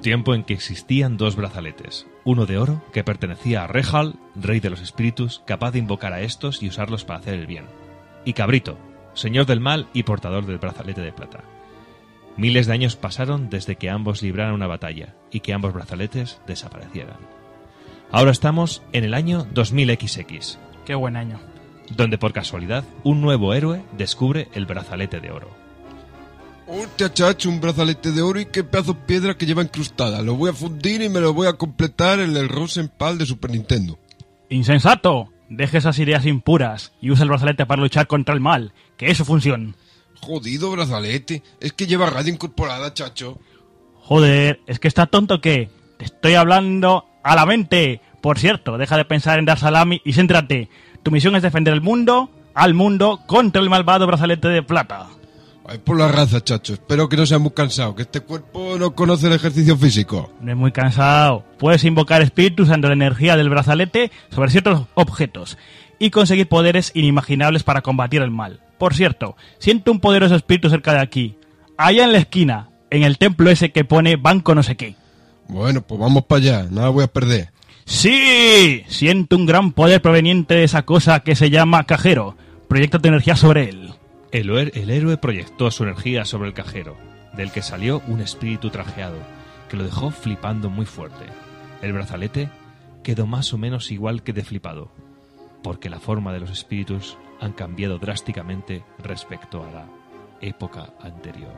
Un 0.00 0.02
tiempo 0.02 0.34
en 0.34 0.44
que 0.44 0.54
existían 0.54 1.18
dos 1.18 1.36
brazaletes, 1.36 2.06
uno 2.24 2.46
de 2.46 2.56
oro, 2.56 2.82
que 2.90 3.04
pertenecía 3.04 3.64
a 3.64 3.66
Rehal, 3.66 4.14
rey 4.34 4.58
de 4.58 4.70
los 4.70 4.80
espíritus, 4.80 5.42
capaz 5.44 5.72
de 5.72 5.78
invocar 5.78 6.14
a 6.14 6.22
estos 6.22 6.62
y 6.62 6.68
usarlos 6.68 7.04
para 7.04 7.18
hacer 7.18 7.34
el 7.34 7.46
bien, 7.46 7.66
y 8.24 8.32
Cabrito, 8.32 8.78
señor 9.12 9.44
del 9.44 9.60
mal 9.60 9.90
y 9.92 10.04
portador 10.04 10.46
del 10.46 10.56
brazalete 10.56 11.02
de 11.02 11.12
plata. 11.12 11.44
Miles 12.38 12.66
de 12.66 12.72
años 12.72 12.96
pasaron 12.96 13.50
desde 13.50 13.76
que 13.76 13.90
ambos 13.90 14.22
libraran 14.22 14.54
una 14.54 14.66
batalla 14.66 15.16
y 15.30 15.40
que 15.40 15.52
ambos 15.52 15.74
brazaletes 15.74 16.40
desaparecieran. 16.46 17.18
Ahora 18.10 18.30
estamos 18.30 18.82
en 18.94 19.04
el 19.04 19.12
año 19.12 19.44
2000XX, 19.52 20.56
Qué 20.86 20.94
buen 20.94 21.16
año. 21.16 21.40
donde 21.94 22.16
por 22.16 22.32
casualidad 22.32 22.84
un 23.04 23.20
nuevo 23.20 23.52
héroe 23.52 23.82
descubre 23.98 24.48
el 24.54 24.64
brazalete 24.64 25.20
de 25.20 25.30
oro. 25.30 25.59
Hostia, 26.72 27.12
chacho, 27.12 27.48
un 27.48 27.60
brazalete 27.60 28.12
de 28.12 28.22
oro 28.22 28.38
y 28.38 28.46
qué 28.46 28.62
pedazo 28.62 28.92
de 28.92 29.00
piedra 29.00 29.36
que 29.36 29.44
lleva 29.44 29.62
incrustada. 29.62 30.22
Lo 30.22 30.36
voy 30.36 30.50
a 30.50 30.52
fundir 30.52 31.02
y 31.02 31.08
me 31.08 31.18
lo 31.18 31.34
voy 31.34 31.48
a 31.48 31.54
completar 31.54 32.20
en 32.20 32.36
el 32.36 32.48
Rosenpal 32.48 33.18
de 33.18 33.26
Super 33.26 33.50
Nintendo. 33.50 33.98
Insensato. 34.48 35.32
Deje 35.48 35.78
esas 35.78 35.98
ideas 35.98 36.26
impuras 36.26 36.92
y 37.00 37.10
usa 37.10 37.24
el 37.24 37.30
brazalete 37.30 37.66
para 37.66 37.82
luchar 37.82 38.06
contra 38.06 38.34
el 38.34 38.40
mal, 38.40 38.72
que 38.96 39.10
es 39.10 39.18
su 39.18 39.24
función. 39.24 39.74
Jodido 40.20 40.70
brazalete. 40.70 41.42
Es 41.58 41.72
que 41.72 41.88
lleva 41.88 42.08
radio 42.08 42.32
incorporada, 42.32 42.94
chacho. 42.94 43.40
Joder, 43.96 44.60
es 44.68 44.78
que 44.78 44.86
está 44.86 45.06
tonto 45.06 45.40
que 45.40 45.70
te 45.98 46.04
estoy 46.04 46.34
hablando 46.34 47.04
a 47.24 47.34
la 47.34 47.46
mente. 47.46 48.00
Por 48.20 48.38
cierto, 48.38 48.78
deja 48.78 48.96
de 48.96 49.04
pensar 49.04 49.40
en 49.40 49.44
dar 49.44 49.58
salami 49.58 50.00
y 50.04 50.12
céntrate. 50.12 50.68
Tu 51.02 51.10
misión 51.10 51.34
es 51.34 51.42
defender 51.42 51.74
el 51.74 51.80
mundo, 51.80 52.30
al 52.54 52.74
mundo, 52.74 53.20
contra 53.26 53.60
el 53.60 53.70
malvado 53.70 54.06
brazalete 54.06 54.46
de 54.46 54.62
plata. 54.62 55.08
Ay, 55.66 55.78
por 55.78 55.98
la 55.98 56.08
raza, 56.08 56.42
chacho. 56.42 56.74
Espero 56.74 57.08
que 57.08 57.16
no 57.16 57.26
seas 57.26 57.40
muy 57.40 57.52
cansado, 57.52 57.94
que 57.94 58.02
este 58.02 58.20
cuerpo 58.20 58.76
no 58.78 58.94
conoce 58.94 59.28
el 59.28 59.34
ejercicio 59.34 59.76
físico. 59.76 60.32
No 60.40 60.50
es 60.50 60.56
muy 60.56 60.72
cansado. 60.72 61.44
Puedes 61.58 61.84
invocar 61.84 62.22
espíritus 62.22 62.68
usando 62.68 62.88
la 62.88 62.94
energía 62.94 63.36
del 63.36 63.50
brazalete 63.50 64.10
sobre 64.30 64.50
ciertos 64.50 64.86
objetos 64.94 65.58
y 65.98 66.10
conseguir 66.10 66.48
poderes 66.48 66.90
inimaginables 66.94 67.62
para 67.62 67.82
combatir 67.82 68.22
el 68.22 68.30
mal. 68.30 68.60
Por 68.78 68.94
cierto, 68.94 69.36
siento 69.58 69.92
un 69.92 70.00
poderoso 70.00 70.34
espíritu 70.34 70.70
cerca 70.70 70.94
de 70.94 71.00
aquí. 71.00 71.36
Allá 71.76 72.04
en 72.04 72.12
la 72.12 72.18
esquina, 72.18 72.70
en 72.90 73.04
el 73.04 73.18
templo 73.18 73.50
ese 73.50 73.70
que 73.70 73.84
pone 73.84 74.16
banco 74.16 74.54
no 74.54 74.62
sé 74.62 74.76
qué. 74.76 74.96
Bueno, 75.46 75.82
pues 75.82 76.00
vamos 76.00 76.24
para 76.24 76.40
allá. 76.40 76.66
Nada 76.70 76.88
voy 76.88 77.04
a 77.04 77.12
perder. 77.12 77.50
Sí, 77.84 78.84
siento 78.88 79.36
un 79.36 79.46
gran 79.46 79.72
poder 79.72 80.00
proveniente 80.00 80.54
de 80.54 80.64
esa 80.64 80.82
cosa 80.82 81.20
que 81.20 81.36
se 81.36 81.50
llama 81.50 81.84
cajero. 81.84 82.36
Proyecta 82.68 82.98
tu 82.98 83.08
energía 83.08 83.36
sobre 83.36 83.68
él. 83.68 83.89
El, 84.32 84.90
héroe 84.90 85.16
proyectó 85.16 85.72
su 85.72 85.82
energía 85.82 86.24
sobre 86.24 86.48
el 86.48 86.54
cajero, 86.54 86.96
del 87.32 87.50
que 87.50 87.62
salió 87.62 88.00
un 88.06 88.20
espíritu 88.20 88.70
trajeado, 88.70 89.18
que 89.68 89.76
lo 89.76 89.82
dejó 89.82 90.12
flipando 90.12 90.70
muy 90.70 90.86
fuerte. 90.86 91.24
El 91.82 91.92
brazalete 91.92 92.48
quedó 93.02 93.26
más 93.26 93.52
o 93.52 93.58
menos 93.58 93.90
igual 93.90 94.22
que 94.22 94.32
de 94.32 94.44
flipado, 94.44 94.92
porque 95.64 95.90
la 95.90 95.98
forma 95.98 96.32
de 96.32 96.38
los 96.38 96.50
espíritus 96.50 97.18
han 97.40 97.52
cambiado 97.52 97.98
drásticamente 97.98 98.84
respecto 99.02 99.64
a 99.64 99.70
la 99.72 99.86
época 100.40 100.94
anterior. 101.00 101.54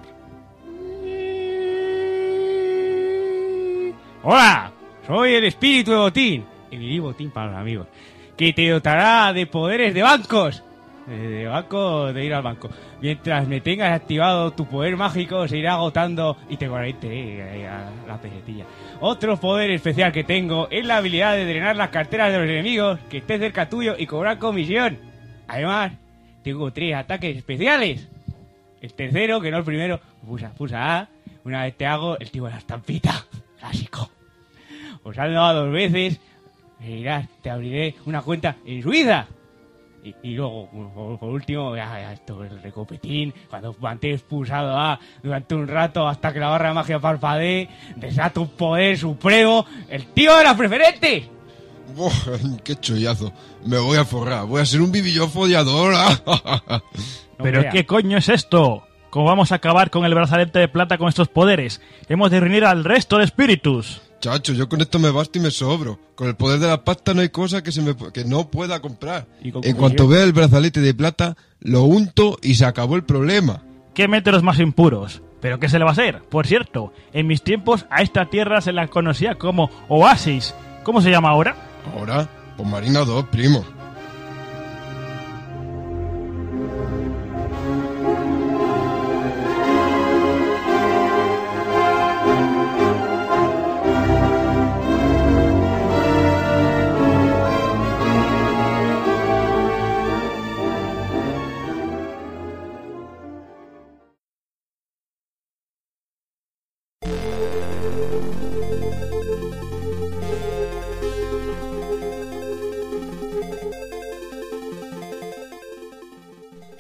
Hola, 4.22 4.72
soy 5.06 5.34
el 5.34 5.44
espíritu 5.44 5.90
de 5.90 5.96
botín. 5.98 6.44
Y 6.70 6.78
mi 6.78 6.98
botín 7.00 7.30
para 7.30 7.50
los 7.50 7.60
amigos. 7.60 7.88
Que 8.34 8.54
te 8.54 8.70
dotará 8.70 9.30
de 9.34 9.46
poderes 9.46 9.92
de 9.92 10.02
bancos. 10.02 10.62
De 11.06 11.46
banco, 11.46 12.12
de 12.12 12.24
ir 12.24 12.32
al 12.32 12.42
banco. 12.42 12.70
Mientras 13.00 13.48
me 13.48 13.60
tengas 13.60 13.92
activado 13.92 14.52
tu 14.52 14.66
poder 14.66 14.96
mágico, 14.96 15.48
se 15.48 15.58
irá 15.58 15.74
agotando 15.74 16.36
y 16.48 16.56
te 16.56 16.68
conectaré 16.68 17.66
a 17.66 17.90
la 18.06 18.20
pesetilla. 18.20 18.64
Otro 19.00 19.36
poder 19.36 19.72
especial 19.72 20.12
que 20.12 20.22
tengo 20.22 20.68
es 20.70 20.86
la 20.86 20.98
habilidad 20.98 21.34
de 21.34 21.44
drenar 21.44 21.74
las 21.74 21.88
carteras 21.88 22.32
de 22.32 22.38
los 22.38 22.48
enemigos 22.48 23.00
que 23.10 23.18
esté 23.18 23.38
cerca 23.38 23.68
tuyo 23.68 23.96
y 23.98 24.06
cobrar 24.06 24.38
comisión. 24.38 24.98
Además, 25.48 25.92
tengo 26.44 26.72
tres 26.72 26.94
ataques 26.94 27.36
especiales. 27.36 28.08
El 28.80 28.94
tercero, 28.94 29.40
que 29.40 29.50
no 29.50 29.58
el 29.58 29.64
primero, 29.64 30.00
pusa, 30.24 30.52
pusa 30.54 30.98
A. 30.98 31.08
Una 31.44 31.64
vez 31.64 31.76
te 31.76 31.86
hago 31.86 32.18
el 32.18 32.30
tío 32.30 32.44
de 32.44 32.50
la 32.50 32.58
estampita. 32.58 33.26
Clásico. 33.58 34.08
Os 35.02 35.18
han 35.18 35.34
dado 35.34 35.64
dos 35.64 35.72
veces. 35.72 36.20
Dirás, 36.78 37.28
te 37.42 37.50
abriré 37.50 37.94
una 38.06 38.22
cuenta 38.22 38.56
en 38.64 38.82
Suiza. 38.82 39.26
Y, 40.04 40.14
y 40.22 40.34
luego, 40.34 40.68
por, 40.70 41.18
por 41.18 41.28
último, 41.28 41.76
ya, 41.76 41.86
ya, 42.00 42.12
esto 42.12 42.42
el 42.42 42.60
recopetín. 42.60 43.32
Cuando 43.48 43.74
mantienes 43.80 44.22
pulsado 44.22 44.76
A 44.76 44.98
durante 45.22 45.54
un 45.54 45.68
rato 45.68 46.08
hasta 46.08 46.32
que 46.32 46.40
la 46.40 46.48
barra 46.48 46.68
de 46.68 46.74
magia 46.74 46.98
parpadee, 46.98 47.68
desata 47.96 48.40
un 48.40 48.48
poder 48.48 48.98
supremo. 48.98 49.64
¡El 49.88 50.06
tío 50.06 50.36
de 50.36 50.44
las 50.44 50.56
preferentes! 50.56 51.24
Buah, 51.94 52.10
¡Qué 52.64 52.74
chollazo! 52.76 53.32
Me 53.64 53.78
voy 53.78 53.98
a 53.98 54.04
forrar. 54.04 54.46
Voy 54.46 54.60
a 54.60 54.66
ser 54.66 54.80
un 54.80 54.90
vivillo 54.90 55.28
follador. 55.28 55.94
¿Pero 57.38 57.60
vea. 57.60 57.70
qué 57.70 57.86
coño 57.86 58.18
es 58.18 58.28
esto? 58.28 58.84
¿Cómo 59.10 59.26
vamos 59.26 59.52
a 59.52 59.56
acabar 59.56 59.90
con 59.90 60.04
el 60.04 60.14
brazalete 60.14 60.58
de 60.58 60.68
plata 60.68 60.96
con 60.96 61.08
estos 61.08 61.28
poderes? 61.28 61.80
Hemos 62.08 62.30
de 62.30 62.40
reunir 62.40 62.64
al 62.64 62.82
resto 62.82 63.18
de 63.18 63.24
espíritus. 63.24 64.00
Chacho, 64.22 64.52
yo 64.52 64.68
con 64.68 64.80
esto 64.80 65.00
me 65.00 65.10
basto 65.10 65.40
y 65.40 65.42
me 65.42 65.50
sobro. 65.50 65.98
Con 66.14 66.28
el 66.28 66.36
poder 66.36 66.60
de 66.60 66.68
la 66.68 66.84
pasta 66.84 67.12
no 67.12 67.22
hay 67.22 67.30
cosa 67.30 67.60
que, 67.60 67.72
se 67.72 67.82
me, 67.82 67.96
que 68.12 68.24
no 68.24 68.48
pueda 68.48 68.80
comprar. 68.80 69.26
En 69.42 69.74
cuanto 69.74 70.06
vea 70.06 70.22
el 70.22 70.32
brazalete 70.32 70.80
de 70.80 70.94
plata, 70.94 71.36
lo 71.58 71.82
unto 71.82 72.38
y 72.40 72.54
se 72.54 72.64
acabó 72.64 72.94
el 72.94 73.02
problema. 73.02 73.64
¡Qué 73.94 74.06
métodos 74.06 74.44
más 74.44 74.60
impuros! 74.60 75.22
¿Pero 75.40 75.58
qué 75.58 75.68
se 75.68 75.76
le 75.76 75.84
va 75.84 75.90
a 75.90 75.94
hacer? 75.94 76.22
Por 76.30 76.46
cierto, 76.46 76.92
en 77.12 77.26
mis 77.26 77.42
tiempos 77.42 77.84
a 77.90 78.02
esta 78.02 78.26
tierra 78.26 78.60
se 78.60 78.72
la 78.72 78.86
conocía 78.86 79.34
como 79.34 79.70
Oasis. 79.88 80.54
¿Cómo 80.84 81.00
se 81.00 81.10
llama 81.10 81.30
ahora? 81.30 81.56
Ahora, 81.92 82.28
pues 82.56 82.68
Marina 82.68 83.00
2, 83.00 83.24
primo. 83.24 83.64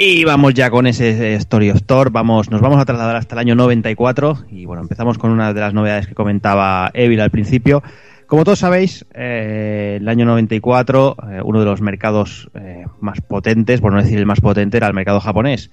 Y 0.04 0.24
vamos 0.24 0.52
ya 0.54 0.68
con 0.68 0.88
ese 0.88 1.34
Story 1.36 1.70
of 1.70 1.84
Thor. 1.84 2.10
Vamos, 2.10 2.50
nos 2.50 2.60
vamos 2.60 2.80
a 2.80 2.84
trasladar 2.84 3.14
hasta 3.14 3.36
el 3.36 3.38
año 3.38 3.54
94. 3.54 4.46
Y 4.50 4.64
bueno, 4.64 4.82
empezamos 4.82 5.16
con 5.16 5.30
una 5.30 5.54
de 5.54 5.60
las 5.60 5.74
novedades 5.74 6.08
que 6.08 6.14
comentaba 6.14 6.90
Evil 6.92 7.20
al 7.20 7.30
principio. 7.30 7.84
Como 8.26 8.42
todos 8.42 8.58
sabéis, 8.58 9.06
eh, 9.14 9.98
el 10.00 10.08
año 10.08 10.24
94, 10.24 11.16
eh, 11.30 11.40
uno 11.44 11.60
de 11.60 11.66
los 11.66 11.80
mercados 11.82 12.50
eh, 12.54 12.84
más 12.98 13.20
potentes, 13.20 13.80
por 13.80 13.92
no 13.92 14.02
decir 14.02 14.18
el 14.18 14.26
más 14.26 14.40
potente, 14.40 14.76
era 14.76 14.88
el 14.88 14.92
mercado 14.92 15.20
japonés. 15.20 15.70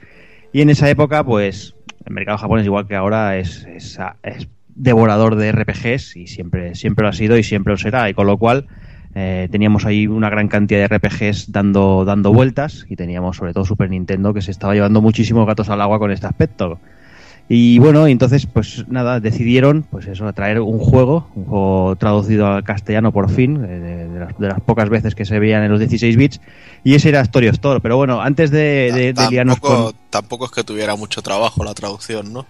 Y 0.53 0.61
en 0.61 0.69
esa 0.69 0.88
época, 0.91 1.23
pues, 1.23 1.73
el 2.05 2.13
mercado 2.13 2.38
japonés, 2.38 2.67
igual 2.67 2.86
que 2.86 2.95
ahora, 2.95 3.36
es, 3.39 3.65
es, 3.65 3.97
es 4.21 4.47
devorador 4.67 5.38
de 5.38 5.51
RPGs 5.51 6.17
y 6.17 6.27
siempre, 6.27 6.75
siempre 6.75 7.01
lo 7.01 7.09
ha 7.09 7.13
sido 7.13 7.36
y 7.36 7.41
siempre 7.41 7.73
lo 7.73 7.77
será. 7.77 8.07
Y 8.11 8.13
con 8.13 8.27
lo 8.27 8.38
cual, 8.38 8.67
eh, 9.16 9.47
teníamos 9.51 9.86
ahí 9.86 10.07
una 10.07 10.30
gran 10.30 10.47
cantidad 10.47 10.88
de 10.88 10.97
RPGs 10.97 11.51
dando, 11.51 12.05
dando 12.05 12.32
vueltas 12.32 12.86
y 12.89 12.95
teníamos 12.95 13.38
sobre 13.38 13.53
todo 13.53 13.66
Super 13.66 13.89
Nintendo 13.89 14.34
que 14.34 14.41
se 14.41 14.51
estaba 14.51 14.74
llevando 14.74 15.01
muchísimos 15.01 15.47
gatos 15.47 15.70
al 15.70 15.82
agua 15.82 15.99
con 15.99 16.12
este 16.12 16.28
aspecto. 16.28 16.80
Y 17.51 17.80
bueno, 17.80 18.05
entonces 18.05 18.45
pues 18.45 18.86
nada, 18.89 19.20
decidieron 19.20 19.82
pues 19.82 20.05
eso, 20.05 20.32
traer 20.34 20.60
un 20.60 20.78
juego, 20.78 21.28
un 21.34 21.45
juego 21.45 21.95
traducido 21.95 22.45
al 22.45 22.64
castellano 22.64 23.12
por 23.12 23.32
fin, 23.32 23.66
eh, 23.66 23.68
de, 23.68 24.07
de 24.07 24.20
las, 24.20 24.38
de 24.38 24.47
las 24.47 24.62
pocas 24.62 24.88
veces 24.88 25.16
que 25.16 25.26
se 25.26 25.39
veían 25.39 25.64
en 25.64 25.72
los 25.72 25.80
16 25.80 26.16
bits, 26.16 26.41
y 26.84 26.93
ese 26.93 27.10
era 27.10 27.22
Story 27.22 27.47
of 27.47 27.57
Thor. 27.57 27.82
Pero 27.82 27.97
bueno, 27.97 28.22
antes 28.22 28.51
de, 28.51 28.91
de, 28.93 29.14
de 29.14 29.28
liarnos 29.32 29.60
Tampoco, 29.60 29.84
con... 29.86 29.93
tampoco 30.12 30.45
es 30.45 30.51
que 30.51 30.64
tuviera 30.64 30.95
mucho 30.95 31.24
trabajo 31.24 31.64
la 31.64 31.74
traducción, 31.74 32.32
¿no? 32.32 32.45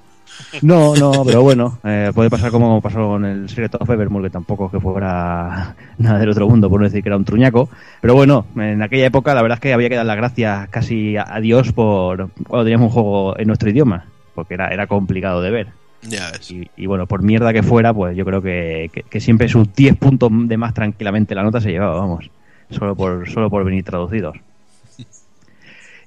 No, 0.61 0.95
no, 0.95 1.23
pero 1.25 1.41
bueno, 1.41 1.79
eh, 1.83 2.11
puede 2.13 2.29
pasar 2.29 2.51
como 2.51 2.81
pasó 2.81 3.07
con 3.07 3.25
el 3.25 3.49
Secret 3.49 3.75
of 3.79 3.89
Evermore, 3.89 4.25
que 4.25 4.29
tampoco 4.31 4.69
que 4.71 4.79
fuera 4.79 5.75
nada 5.97 6.19
del 6.19 6.29
otro 6.29 6.47
mundo, 6.47 6.69
por 6.69 6.79
no 6.79 6.85
decir 6.85 7.01
que 7.03 7.09
era 7.09 7.17
un 7.17 7.25
truñaco. 7.25 7.69
Pero 8.01 8.15
bueno, 8.15 8.45
en 8.55 8.81
aquella 8.81 9.05
época 9.07 9.33
la 9.33 9.41
verdad 9.41 9.57
es 9.57 9.61
que 9.61 9.73
había 9.73 9.89
que 9.89 9.95
dar 9.95 10.05
las 10.05 10.17
gracias 10.17 10.67
casi 10.69 11.15
a 11.17 11.39
Dios 11.39 11.71
por 11.73 12.29
cuando 12.47 12.63
teníamos 12.63 12.87
un 12.87 12.93
juego 12.93 13.39
en 13.39 13.47
nuestro 13.47 13.69
idioma, 13.69 14.05
porque 14.35 14.53
era, 14.55 14.69
era 14.69 14.87
complicado 14.87 15.41
de 15.41 15.51
ver. 15.51 15.67
Ya 16.01 16.29
es. 16.29 16.49
Y, 16.51 16.69
y 16.77 16.85
bueno, 16.85 17.07
por 17.07 17.21
mierda 17.23 17.51
que 17.51 17.61
fuera, 17.61 17.93
pues 17.93 18.15
yo 18.15 18.23
creo 18.23 18.41
que, 18.41 18.89
que- 18.93 19.03
que 19.03 19.19
siempre 19.19 19.49
sus 19.49 19.73
10 19.73 19.97
puntos 19.97 20.29
de 20.31 20.55
más 20.57 20.73
tranquilamente 20.73 21.35
la 21.35 21.43
nota 21.43 21.59
se 21.59 21.71
llevaba, 21.71 21.99
vamos, 21.99 22.29
solo 22.69 22.95
por, 22.95 23.29
solo 23.29 23.49
por 23.49 23.65
venir 23.65 23.83
traducidos. 23.83 24.37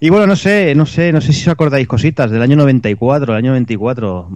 Y 0.05 0.11
bueno, 0.11 0.27
no 0.27 0.35
sé, 0.35 0.75
no 0.75 0.85
sé, 0.85 1.13
no 1.13 1.21
sé 1.21 1.33
si 1.33 1.43
os 1.43 1.49
acordáis 1.53 1.87
cositas 1.87 2.29
del 2.29 2.43
año 2.43 2.57
94, 2.57 3.33
el 3.35 3.39
año 3.39 3.51
94. 3.53 4.29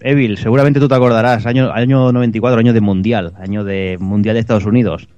Evil, 0.00 0.38
seguramente 0.38 0.80
tú 0.80 0.88
te 0.88 0.94
acordarás, 0.94 1.44
año, 1.44 1.70
año 1.70 2.10
94, 2.10 2.58
año 2.58 2.72
de 2.72 2.80
Mundial, 2.80 3.34
año 3.38 3.62
de 3.62 3.98
Mundial 4.00 4.32
de 4.32 4.40
Estados 4.40 4.64
Unidos. 4.64 5.08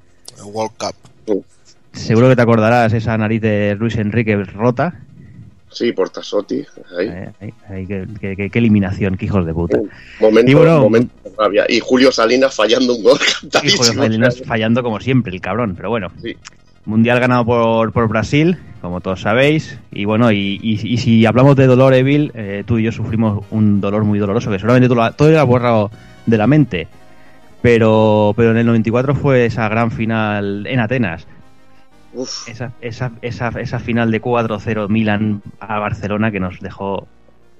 World 0.44 0.72
Cup. 0.76 1.44
Seguro 1.92 2.28
que 2.28 2.34
te 2.34 2.42
acordarás 2.42 2.92
esa 2.94 3.16
nariz 3.16 3.42
de 3.42 3.76
Luis 3.78 3.94
Enrique 3.96 4.34
rota. 4.42 4.92
Sí, 5.70 5.92
Portasotti. 5.92 6.64
Ahí. 6.98 7.08
Ahí, 7.40 7.54
ahí, 7.68 7.86
qué, 7.86 8.04
qué- 8.20 8.34
qué- 8.36 8.50
qué 8.50 8.58
eliminación, 8.58 9.16
qué 9.16 9.26
hijos 9.26 9.46
de 9.46 9.54
puta. 9.54 9.78
Momento, 10.20 10.50
Y 10.50 10.54
bueno- 10.54 10.80
momento 10.80 11.14
de 11.22 11.30
rabia. 11.38 11.64
Y 11.68 11.78
Julio 11.78 12.10
Salinas 12.10 12.52
fallando 12.56 12.96
un 12.96 13.04
gol 13.04 13.18
de 13.20 13.24
cantadísimo. 13.40 13.84
Salinas 13.84 14.42
fallando 14.44 14.82
como 14.82 14.98
siempre, 14.98 15.32
el 15.32 15.40
cabrón, 15.40 15.74
pero 15.76 15.90
bueno. 15.90 16.10
Sí. 16.20 16.36
Mundial 16.84 17.20
ganado 17.20 17.44
por, 17.44 17.92
por 17.92 18.08
Brasil, 18.08 18.58
como 18.80 19.00
todos 19.00 19.20
sabéis. 19.20 19.78
Y 19.92 20.04
bueno, 20.04 20.32
y, 20.32 20.58
y- 20.62 20.80
y 20.86 20.96
si 20.98 21.24
hablamos 21.26 21.54
de 21.56 21.66
dolor, 21.66 21.94
Evil, 21.94 22.32
eh, 22.34 22.64
tú 22.66 22.78
y 22.78 22.82
yo 22.82 22.90
sufrimos 22.92 23.44
un 23.50 23.80
dolor 23.80 24.04
muy 24.04 24.18
doloroso, 24.18 24.50
que 24.50 24.58
seguramente 24.58 24.88
tú 24.88 24.96
lo, 24.96 25.04
ha- 25.04 25.12
todo 25.12 25.30
lo 25.30 25.40
has 25.40 25.46
borrado 25.46 25.90
de 26.26 26.38
la 26.38 26.46
mente. 26.48 26.88
Pero, 27.60 28.32
pero 28.36 28.50
en 28.50 28.56
el 28.56 28.66
94 28.66 29.14
fue 29.14 29.46
esa 29.46 29.68
gran 29.68 29.92
final 29.92 30.66
en 30.66 30.80
Atenas. 30.80 31.26
Uf, 32.14 32.48
Esa, 32.48 32.72
esa, 32.80 33.12
esa, 33.22 33.48
esa 33.60 33.78
final 33.78 34.10
de 34.10 34.20
4-0 34.20 34.88
Milan 34.88 35.40
a 35.60 35.78
Barcelona 35.78 36.30
que 36.32 36.40
nos 36.40 36.58
dejó, 36.60 37.06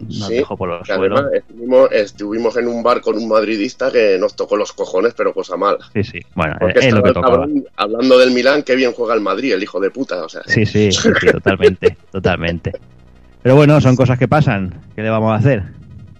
nos 0.03 0.27
Sí, 0.29 0.35
dejó 0.35 0.57
por 0.57 0.69
los 0.69 0.87
que 0.87 0.93
además 0.93 1.21
suelos. 1.21 1.35
estuvimos, 1.35 1.93
estuvimos 1.93 2.57
en 2.57 2.69
un 2.69 2.83
bar 2.83 3.01
con 3.01 3.17
un 3.17 3.29
madridista 3.29 3.91
que 3.91 4.17
nos 4.19 4.35
tocó 4.37 4.57
los 4.57 4.73
cojones, 4.73 5.15
pero 5.17 5.33
cosa 5.33 5.57
mala. 5.57 5.79
Sí, 5.95 6.05
sí. 6.05 6.21
Bueno, 6.35 6.57
Porque 6.61 6.79
es 6.81 6.93
lo 6.93 6.99
estaba 6.99 7.03
que 7.03 7.09
el 7.09 7.15
tocaba. 7.15 7.37
cabrón 7.39 7.65
hablando 7.77 8.19
del 8.19 8.31
Milán, 8.33 8.63
que 8.63 8.77
bien 8.77 8.93
juega 8.93 9.15
el 9.15 9.21
Madrid, 9.21 9.53
el 9.53 9.63
hijo 9.63 9.81
de 9.81 9.91
puta. 9.91 10.25
O 10.25 10.29
sea, 10.29 10.43
Sí, 10.47 10.67
sí, 10.67 10.93
sí, 10.93 11.11
sí, 11.21 11.27
totalmente, 11.33 11.97
totalmente. 12.13 12.73
Pero 13.43 13.57
bueno, 13.57 13.81
son 13.81 13.97
cosas 13.97 14.19
que 14.19 14.29
pasan. 14.29 14.75
¿Qué 14.95 15.03
le 15.03 15.11
vamos 15.11 15.33
a 15.33 15.37
hacer? 15.37 15.63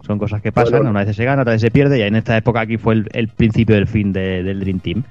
Son 0.07 0.19
cosas 0.19 0.43
que 0.43 0.51
pasan. 0.53 0.73
Bueno. 0.79 0.91
Una 0.91 1.05
vez 1.05 1.15
se 1.15 1.25
gana, 1.25 1.43
otra 1.43 1.53
vez 1.53 1.61
se 1.61 1.71
pierde. 1.71 1.99
Y 1.99 2.03
en 2.03 2.17
esta 2.17 2.37
época 2.37 2.61
aquí 2.63 2.79
fue 2.79 2.95
el, 2.95 3.09
el 3.13 3.29
principio 3.29 3.77
del 3.77 3.87
fin 3.87 4.13
de- 4.13 4.43
del 4.43 4.59
Dream 4.61 4.81
Team. 4.81 5.05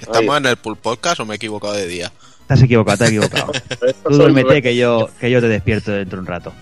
¿Estamos 0.00 0.36
en 0.38 0.46
el 0.46 0.56
Pool 0.56 0.76
Podcast 0.76 1.20
o 1.20 1.26
me 1.26 1.34
he 1.34 1.36
equivocado 1.36 1.74
de 1.74 1.86
día? 1.86 2.12
Te 2.46 2.54
has 2.54 2.62
equivocado, 2.62 2.96
te 2.98 3.04
has 3.04 3.10
equivocado. 3.10 3.52
Tú 4.08 4.16
duérmete 4.16 4.62
que 4.62 4.74
yo, 4.76 5.08
que 5.20 5.30
yo 5.30 5.40
te 5.40 5.48
despierto 5.48 5.92
dentro 5.92 6.16
de 6.16 6.20
un 6.22 6.26
rato. 6.26 6.52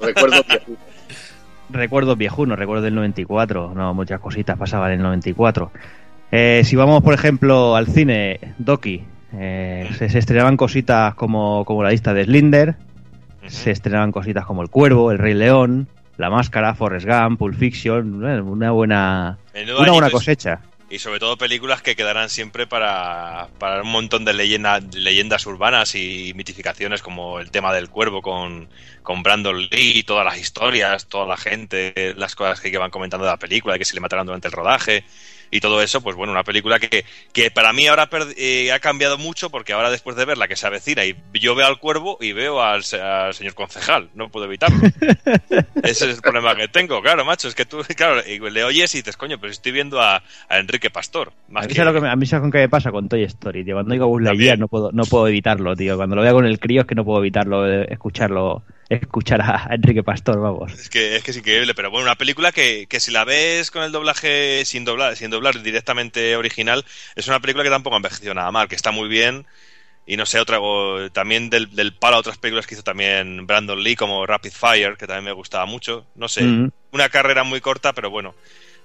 recuerdos 0.00 0.44
viejunos. 0.48 0.80
Recuerdos 1.72 2.16
viejunos, 2.18 2.58
recuerdos 2.58 2.84
del 2.84 2.94
94. 2.94 3.72
No, 3.74 3.94
muchas 3.94 4.20
cositas 4.20 4.58
pasaban 4.58 4.92
en 4.92 4.98
el 4.98 5.02
94. 5.04 5.70
Eh, 6.32 6.62
si 6.64 6.76
vamos, 6.76 7.02
por 7.02 7.14
ejemplo, 7.14 7.76
al 7.76 7.86
cine, 7.86 8.38
Doki, 8.58 9.02
eh, 9.36 9.88
se, 9.96 10.08
se 10.08 10.18
estrenaban 10.18 10.56
cositas 10.56 11.14
como, 11.14 11.64
como 11.64 11.82
la 11.82 11.90
lista 11.90 12.14
de 12.14 12.24
Slinder, 12.24 12.76
se 13.46 13.70
estrenaban 13.70 14.12
cositas 14.12 14.44
como 14.44 14.62
El 14.62 14.70
Cuervo, 14.70 15.10
El 15.10 15.18
Rey 15.18 15.34
León, 15.34 15.88
La 16.16 16.30
Máscara, 16.30 16.74
Forrest 16.74 17.06
Gump, 17.06 17.38
Pulp 17.38 17.56
Fiction, 17.56 18.24
eh, 18.28 18.40
una 18.40 18.70
buena, 18.70 19.38
Menudo 19.54 19.80
una 19.80 19.92
buena 19.92 20.10
cosecha. 20.10 20.60
Y 20.92 20.98
sobre 20.98 21.20
todo 21.20 21.38
películas 21.38 21.82
que 21.82 21.94
quedarán 21.94 22.28
siempre 22.28 22.66
para, 22.66 23.48
para 23.60 23.82
un 23.82 23.92
montón 23.92 24.24
de 24.24 24.32
leyenda- 24.34 24.80
leyendas 24.92 25.46
urbanas 25.46 25.94
y 25.94 26.32
mitificaciones 26.34 27.00
como 27.00 27.38
el 27.38 27.52
tema 27.52 27.72
del 27.72 27.88
cuervo 27.88 28.22
con, 28.22 28.68
con 29.04 29.22
Brandon 29.22 29.68
Lee, 29.70 30.02
todas 30.02 30.24
las 30.24 30.36
historias, 30.36 31.06
toda 31.06 31.26
la 31.26 31.36
gente, 31.36 32.14
las 32.16 32.34
cosas 32.34 32.60
que 32.60 32.76
van 32.76 32.90
comentando 32.90 33.24
de 33.24 33.30
la 33.30 33.38
película, 33.38 33.74
de 33.74 33.78
que 33.78 33.84
se 33.84 33.94
le 33.94 34.00
mataron 34.00 34.26
durante 34.26 34.48
el 34.48 34.52
rodaje 34.52 35.04
y 35.50 35.60
todo 35.60 35.82
eso, 35.82 36.00
pues 36.00 36.16
bueno, 36.16 36.32
una 36.32 36.44
película 36.44 36.78
que, 36.78 37.04
que 37.32 37.50
para 37.50 37.72
mí 37.72 37.86
ahora 37.86 38.08
eh, 38.36 38.70
ha 38.72 38.78
cambiado 38.78 39.18
mucho 39.18 39.50
porque 39.50 39.72
ahora 39.72 39.90
después 39.90 40.16
de 40.16 40.24
verla 40.24 40.48
que 40.48 40.56
se 40.56 40.66
avecina 40.66 41.04
y 41.04 41.16
yo 41.34 41.54
veo 41.54 41.66
al 41.66 41.78
cuervo 41.78 42.18
y 42.20 42.32
veo 42.32 42.62
al, 42.62 42.82
al 43.00 43.34
señor 43.34 43.54
concejal, 43.54 44.10
no 44.14 44.28
puedo 44.28 44.46
evitarlo. 44.46 44.78
Ese 45.82 46.10
es 46.10 46.16
el 46.16 46.22
problema 46.22 46.54
que 46.56 46.68
tengo, 46.68 47.00
claro, 47.02 47.24
macho, 47.24 47.48
es 47.48 47.54
que 47.54 47.64
tú, 47.66 47.82
claro, 47.96 48.20
y 48.26 48.38
le 48.50 48.64
oyes 48.64 48.94
y 48.94 48.98
dices, 48.98 49.16
coño, 49.16 49.38
pero 49.40 49.52
estoy 49.52 49.72
viendo 49.72 50.00
a, 50.00 50.22
a 50.48 50.58
Enrique 50.58 50.90
Pastor. 50.90 51.32
A 51.48 51.52
Más 51.52 51.66
mí, 51.68 51.74
que- 51.74 51.84
lo 51.84 51.92
que 51.92 52.00
me, 52.00 52.08
a 52.10 52.16
mí 52.16 52.26
sabes 52.26 52.42
con 52.42 52.52
qué 52.52 52.58
me 52.58 52.68
pasa 52.68 52.90
con 52.90 53.08
Toy 53.08 53.24
Story, 53.24 53.64
tío. 53.64 53.74
Cuando 53.74 53.92
oigo 53.92 54.04
a 54.04 54.08
Buzz 54.08 54.58
no 54.58 54.68
puedo, 54.68 54.90
no 54.92 55.04
puedo 55.04 55.28
evitarlo, 55.28 55.74
tío. 55.74 55.96
Cuando 55.96 56.16
lo 56.16 56.22
veo 56.22 56.34
con 56.34 56.46
el 56.46 56.58
crío 56.60 56.82
es 56.82 56.86
que 56.86 56.94
no 56.94 57.04
puedo 57.04 57.18
evitarlo, 57.20 57.66
eh, 57.68 57.86
escucharlo, 57.90 58.62
escuchar 58.90 59.40
a 59.42 59.68
Enrique 59.70 60.02
Pastor, 60.02 60.40
vamos. 60.40 60.72
Es 60.72 60.88
que, 60.88 61.16
es 61.16 61.22
que 61.24 61.32
es 61.32 61.36
increíble, 61.36 61.74
pero 61.74 61.90
bueno, 61.90 62.06
una 62.06 62.14
película 62.16 62.52
que, 62.52 62.86
que 62.88 63.00
si 63.00 63.10
la 63.10 63.24
ves 63.24 63.70
con 63.70 63.82
el 63.82 63.90
doblaje 63.92 64.64
sin 64.64 64.84
doblar, 64.84 65.16
sin 65.16 65.30
doblar 65.30 65.60
directamente 65.62 66.36
original, 66.36 66.84
es 67.16 67.26
una 67.26 67.40
película 67.40 67.64
que 67.64 67.70
tampoco 67.70 67.96
ha 67.96 67.98
envejecido 67.98 68.34
nada 68.34 68.50
mal, 68.52 68.68
que 68.68 68.76
está 68.76 68.90
muy 68.92 69.08
bien. 69.08 69.46
Y 70.06 70.16
no 70.16 70.26
sé, 70.26 70.40
otra, 70.40 70.58
también 71.12 71.50
del, 71.50 71.74
del 71.74 71.94
palo 71.96 72.16
a 72.16 72.20
otras 72.20 72.38
películas 72.38 72.66
que 72.66 72.74
hizo 72.74 72.84
también 72.84 73.46
Brandon 73.46 73.82
Lee, 73.82 73.96
como 73.96 74.26
Rapid 74.26 74.52
Fire, 74.52 74.96
que 74.98 75.06
también 75.06 75.24
me 75.26 75.32
gustaba 75.32 75.66
mucho. 75.66 76.06
No 76.16 76.28
sé, 76.28 76.44
Mm. 76.44 76.68
una 76.92 77.08
carrera 77.10 77.44
muy 77.44 77.60
corta, 77.60 77.92
pero 77.92 78.10
bueno. 78.10 78.34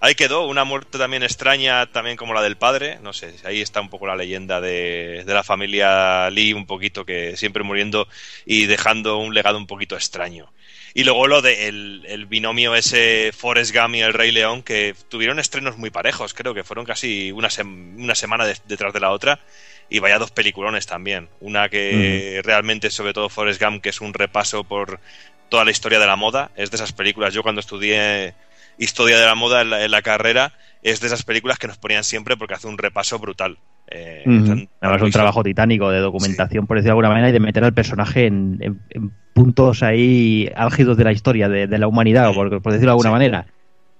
Ahí 0.05 0.13
quedó, 0.13 0.45
una 0.45 0.65
muerte 0.65 0.99
también 0.99 1.23
extraña, 1.23 1.87
también 1.91 2.15
como 2.15 2.35
la 2.35 2.43
del 2.43 2.57
padre. 2.57 2.99
No 3.01 3.11
sé, 3.11 3.33
ahí 3.43 3.59
está 3.59 3.81
un 3.81 3.89
poco 3.89 4.05
la 4.05 4.15
leyenda 4.15 4.61
de, 4.61 5.23
de 5.25 5.33
la 5.33 5.41
familia 5.41 6.29
Lee, 6.29 6.53
un 6.53 6.67
poquito 6.67 7.05
que 7.05 7.35
siempre 7.37 7.63
muriendo 7.63 8.07
y 8.45 8.67
dejando 8.67 9.17
un 9.17 9.33
legado 9.33 9.57
un 9.57 9.65
poquito 9.65 9.95
extraño. 9.95 10.53
Y 10.93 11.05
luego 11.05 11.25
lo 11.25 11.41
de 11.41 11.67
el, 11.69 12.03
el 12.07 12.27
binomio 12.27 12.75
ese 12.75 13.31
Forrest 13.35 13.75
Gump 13.75 13.95
y 13.95 14.01
el 14.01 14.13
Rey 14.13 14.31
León, 14.31 14.61
que 14.61 14.93
tuvieron 15.09 15.39
estrenos 15.39 15.75
muy 15.79 15.89
parejos, 15.89 16.35
creo 16.35 16.53
que 16.53 16.63
fueron 16.63 16.85
casi 16.85 17.31
una, 17.31 17.47
sem- 17.47 17.95
una 17.97 18.13
semana 18.13 18.45
de- 18.45 18.57
detrás 18.67 18.93
de 18.93 18.99
la 18.99 19.09
otra. 19.09 19.39
Y 19.89 19.97
vaya 19.97 20.19
dos 20.19 20.29
peliculones 20.29 20.85
también. 20.85 21.29
Una 21.39 21.67
que 21.67 22.41
realmente, 22.43 22.91
sobre 22.91 23.13
todo 23.13 23.27
Forrest 23.27 23.59
Gump, 23.59 23.81
que 23.81 23.89
es 23.89 24.01
un 24.01 24.13
repaso 24.13 24.63
por 24.63 24.99
toda 25.49 25.65
la 25.65 25.71
historia 25.71 25.97
de 25.97 26.05
la 26.05 26.15
moda. 26.15 26.51
Es 26.55 26.69
de 26.69 26.75
esas 26.77 26.93
películas. 26.93 27.33
Yo 27.33 27.41
cuando 27.41 27.59
estudié 27.59 28.35
historia 28.77 29.17
de 29.19 29.25
la 29.25 29.35
moda 29.35 29.61
en 29.61 29.69
la, 29.69 29.83
en 29.85 29.91
la 29.91 30.01
carrera, 30.01 30.53
es 30.83 30.99
de 31.01 31.07
esas 31.07 31.23
películas 31.23 31.57
que 31.57 31.67
nos 31.67 31.77
ponían 31.77 32.03
siempre 32.03 32.37
porque 32.37 32.53
hace 32.55 32.67
un 32.67 32.77
repaso 32.77 33.17
brutal. 33.19 33.57
Eh, 33.89 34.23
Ujú. 34.25 34.45
tan- 34.47 34.69
Además, 34.81 35.01
un 35.03 35.11
trabajo 35.11 35.43
titánico 35.43 35.89
de 35.91 35.99
documentación, 35.99 36.65
por 36.67 36.77
decirlo 36.77 36.89
de 36.89 36.91
alguna 36.93 37.09
manera, 37.09 37.29
y 37.29 37.33
de 37.33 37.39
meter 37.39 37.63
al 37.63 37.73
personaje 37.73 38.25
en, 38.27 38.57
en- 38.61 38.79
en 38.89 39.11
puntos 39.33 39.83
ahí 39.83 40.49
álgidos 40.55 40.97
de 40.97 41.03
la 41.03 41.11
historia, 41.11 41.49
de, 41.49 41.67
de 41.67 41.77
la 41.77 41.87
humanidad, 41.87 42.33
por, 42.33 42.49
por 42.61 42.71
decirlo 42.71 42.91
de 42.91 42.93
alguna 42.93 43.09
Sí. 43.09 43.13
manera. 43.13 43.45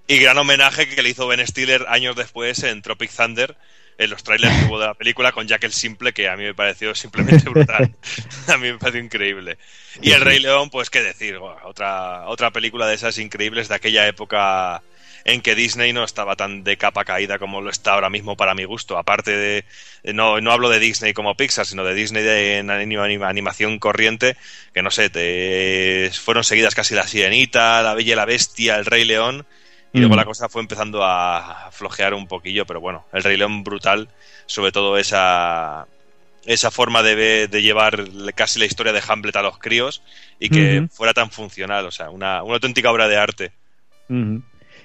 Y 0.08 0.18
gran 0.20 0.38
homenaje 0.38 0.88
que 0.88 1.02
le 1.02 1.10
hizo 1.10 1.28
Ben 1.28 1.46
Stiller 1.46 1.86
años 1.90 2.16
después 2.16 2.64
en 2.64 2.82
Tropic 2.82 3.12
Thunder, 3.12 3.56
en 3.98 4.10
los 4.10 4.24
trailers 4.24 4.54
que 4.60 4.66
hubo 4.66 4.80
de 4.80 4.88
la 4.88 4.94
película 4.94 5.32
con 5.32 5.48
Jack 5.48 5.64
el 5.64 5.74
Simple, 5.74 6.14
que 6.14 6.28
a 6.30 6.36
mí 6.36 6.44
me 6.44 6.54
pareció 6.54 6.94
simplemente 6.96 7.50
brutal. 7.50 7.94
a 8.48 8.58
mí 8.58 8.72
me 8.72 8.78
pareció 8.78 9.02
increíble. 9.02 9.58
Y 10.02 10.12
El 10.12 10.22
Rey 10.22 10.40
León, 10.40 10.70
pues 10.70 10.90
qué 10.90 11.02
decir, 11.02 11.38
otra, 11.64 12.28
otra 12.28 12.52
película 12.52 12.88
de 12.88 12.96
esas 12.96 13.18
increíbles 13.18 13.68
de 13.70 13.76
aquella 13.76 14.08
época 14.08 14.82
en 15.28 15.42
que 15.42 15.56
Disney 15.56 15.92
no 15.92 16.04
estaba 16.04 16.36
tan 16.36 16.64
de 16.64 16.78
capa 16.78 17.04
caída 17.04 17.40
como 17.40 17.60
lo 17.60 17.72
está 17.72 17.94
ahora 17.94 18.12
mismo 18.12 18.38
para 18.38 18.54
mi 18.54 18.64
gusto. 18.64 18.96
Aparte 18.98 19.32
de, 19.32 19.66
no, 20.14 20.40
no 20.40 20.52
hablo 20.52 20.70
de 20.70 20.78
Disney 20.78 21.14
como 21.14 21.36
Pixar, 21.36 21.66
sino 21.66 21.84
de 21.84 21.96
Disney 21.96 22.22
de 22.22 22.60
en 22.60 22.68
anim- 22.68 23.00
anim- 23.00 23.28
animación 23.28 23.80
corriente, 23.80 24.38
que 24.74 24.84
no 24.84 24.92
sé, 24.92 25.10
te, 25.10 26.12
fueron 26.14 26.44
seguidas 26.44 26.76
casi 26.76 26.94
La 26.94 27.08
Sirenita, 27.08 27.82
La 27.82 27.96
Bella 27.96 28.14
y 28.14 28.16
la 28.16 28.26
Bestia, 28.26 28.76
El 28.76 28.86
Rey 28.86 29.04
León, 29.04 29.48
y 29.96 30.00
luego 30.00 30.16
Mm. 30.16 30.18
la 30.18 30.26
cosa 30.26 30.50
fue 30.50 30.62
empezando 30.62 31.00
a 31.04 31.70
flojear 31.72 32.14
un 32.14 32.28
poquillo, 32.28 32.66
pero 32.66 32.82
bueno, 32.82 33.06
El 33.14 33.24
Rey 33.24 33.38
León 33.38 33.64
brutal, 33.64 34.10
sobre 34.46 34.72
todo 34.72 34.98
esa, 34.98 35.88
esa 36.46 36.70
forma 36.70 37.02
de, 37.02 37.48
de 37.48 37.62
llevar 37.62 38.04
casi 38.36 38.60
la 38.60 38.66
historia 38.66 38.94
de 38.94 39.02
Hamlet 39.08 39.36
a 39.36 39.42
los 39.42 39.58
críos 39.58 40.04
y 40.40 40.50
que 40.50 40.88
fuera 40.92 41.14
tan 41.14 41.32
funcional, 41.32 41.86
o 41.86 41.92
sea, 41.92 42.10
una, 42.10 42.44
una 42.44 42.56
auténtica 42.56 42.92
obra 42.92 43.08
de 43.08 43.18
arte. 43.18 43.52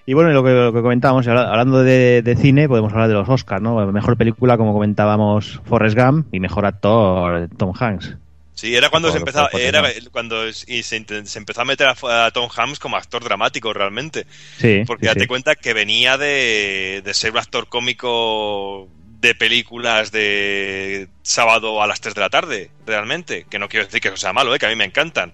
Y 0.06 0.14
bueno, 0.14 0.30
lo 0.30 0.42
que, 0.42 0.50
lo 0.50 0.72
que 0.72 0.80
comentábamos, 0.80 1.28
habla- 1.28 1.50
hablando 1.50 1.82
de, 1.82 2.22
de 2.22 2.36
cine, 2.36 2.68
podemos 2.68 2.92
hablar 2.92 3.08
de 3.08 3.14
los 3.14 3.28
Oscars, 3.28 3.60
¿no? 3.62 3.84
Mejor 3.92 4.16
película, 4.16 4.56
como 4.56 4.72
comentábamos, 4.72 5.60
Forrest 5.66 5.96
Gump, 5.96 6.32
y 6.32 6.40
mejor 6.40 6.64
actor, 6.66 7.48
Tom 7.56 7.72
Hanks. 7.78 8.16
Sí, 8.60 8.76
era 8.76 8.90
cuando 8.90 9.10
se 9.10 9.16
empezaba, 9.16 9.48
por 9.48 9.58
era 9.58 9.80
potencia. 9.80 10.10
cuando 10.12 10.46
y 10.46 10.82
se, 10.82 10.96
empezó 10.96 11.62
a 11.62 11.64
meter 11.64 11.88
a, 11.88 12.26
a 12.26 12.30
Tom 12.30 12.50
Hanks 12.54 12.78
como 12.78 12.98
actor 12.98 13.24
dramático 13.24 13.72
realmente. 13.72 14.26
Sí, 14.58 14.82
Porque 14.86 15.04
sí, 15.04 15.08
date 15.08 15.20
sí. 15.20 15.26
cuenta 15.26 15.54
que 15.54 15.72
venía 15.72 16.18
de, 16.18 17.00
de 17.02 17.14
ser 17.14 17.32
un 17.32 17.38
actor 17.38 17.68
cómico 17.68 18.86
de 19.18 19.34
películas 19.34 20.12
de 20.12 21.08
sábado 21.22 21.82
a 21.82 21.86
las 21.86 22.02
3 22.02 22.14
de 22.14 22.20
la 22.20 22.28
tarde, 22.28 22.70
realmente. 22.84 23.46
Que 23.48 23.58
no 23.58 23.66
quiero 23.66 23.86
decir 23.86 24.02
que 24.02 24.08
eso 24.08 24.18
sea 24.18 24.34
malo, 24.34 24.54
¿eh? 24.54 24.58
que 24.58 24.66
a 24.66 24.68
mí 24.68 24.76
me 24.76 24.84
encantan. 24.84 25.32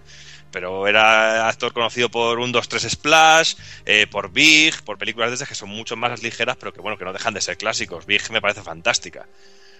Pero 0.52 0.86
era 0.86 1.48
actor 1.48 1.72
conocido 1.72 2.08
por 2.08 2.38
un 2.38 2.52
2-3 2.54 2.90
Splash, 2.90 3.54
eh, 3.86 4.06
por 4.08 4.30
Big, 4.30 4.84
por 4.84 4.98
películas 4.98 5.30
de 5.30 5.34
esas 5.34 5.48
que 5.48 5.56
son 5.56 5.70
mucho 5.70 5.96
más 5.96 6.22
ligeras, 6.22 6.56
pero 6.60 6.72
que 6.72 6.80
bueno, 6.80 6.96
que 6.96 7.04
no 7.04 7.12
dejan 7.12 7.34
de 7.34 7.40
ser 7.40 7.56
clásicos. 7.56 8.06
Big 8.06 8.22
me 8.30 8.40
parece 8.40 8.62
fantástica. 8.62 9.26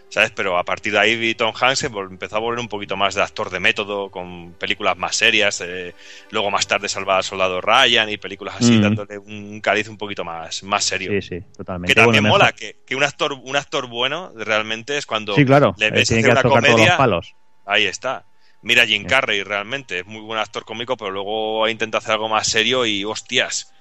¿Sabes? 0.09 0.31
Pero 0.31 0.57
a 0.57 0.65
partir 0.65 0.93
de 0.93 0.99
ahí 1.01 1.35
Tom 1.35 1.53
Hanks 1.61 1.81
se 1.81 1.87
empezó 1.89 2.37
a 2.37 2.39
volver 2.39 2.61
un 2.61 2.69
poquito 2.69 2.97
más 2.97 3.15
de 3.17 3.23
actor 3.23 3.51
de 3.51 3.59
método, 3.61 4.09
con 4.11 4.53
películas 4.53 4.97
más 4.97 5.17
serias. 5.17 5.61
eh, 5.61 5.95
luego 6.31 6.51
más 6.51 6.67
tarde 6.67 6.89
Salvar 6.89 7.17
al 7.19 7.25
Soldado 7.25 7.61
Ryan 7.61 8.09
y 8.09 8.17
películas 8.17 8.55
así, 8.59 8.79
Mm. 8.79 8.81
dándole 8.83 9.19
un 9.19 9.61
cariz 9.61 9.89
un 9.89 9.99
poquito 9.99 10.25
más, 10.25 10.63
más 10.63 10.85
serio. 10.85 11.11
Sí, 11.21 11.23
sí, 11.23 11.45
totalmente. 11.57 11.93
Que 11.93 12.01
también 12.01 12.23
Bueno, 12.23 12.35
mola, 12.39 12.53
que, 12.53 12.77
que 12.87 12.95
un 12.95 13.03
actor 13.03 13.33
un 13.33 13.57
actor 13.57 13.89
bueno 13.89 14.33
realmente 14.37 14.97
es 14.97 15.07
cuando 15.07 15.35
Sí, 15.35 15.45
claro, 15.45 15.75
le 15.77 15.89
eh, 15.89 15.91
ves 15.91 16.11
hacer 16.11 16.31
una 16.31 16.43
comedia. 16.43 16.97
palos. 16.97 17.35
Ahí 17.67 17.85
está. 17.87 18.25
Mira 18.63 18.87
Jim 18.87 19.05
Carrey 19.05 19.43
realmente, 19.43 19.99
es 20.01 20.07
muy 20.07 20.21
buen 20.23 20.39
actor 20.41 20.65
cómico, 20.65 20.97
pero 20.97 21.11
luego 21.11 21.69
intenta 21.69 21.99
hacer 21.99 22.13
algo 22.13 22.29
más 22.29 22.47
serio 22.49 22.87
y 22.87 23.05
hostias, 23.05 23.73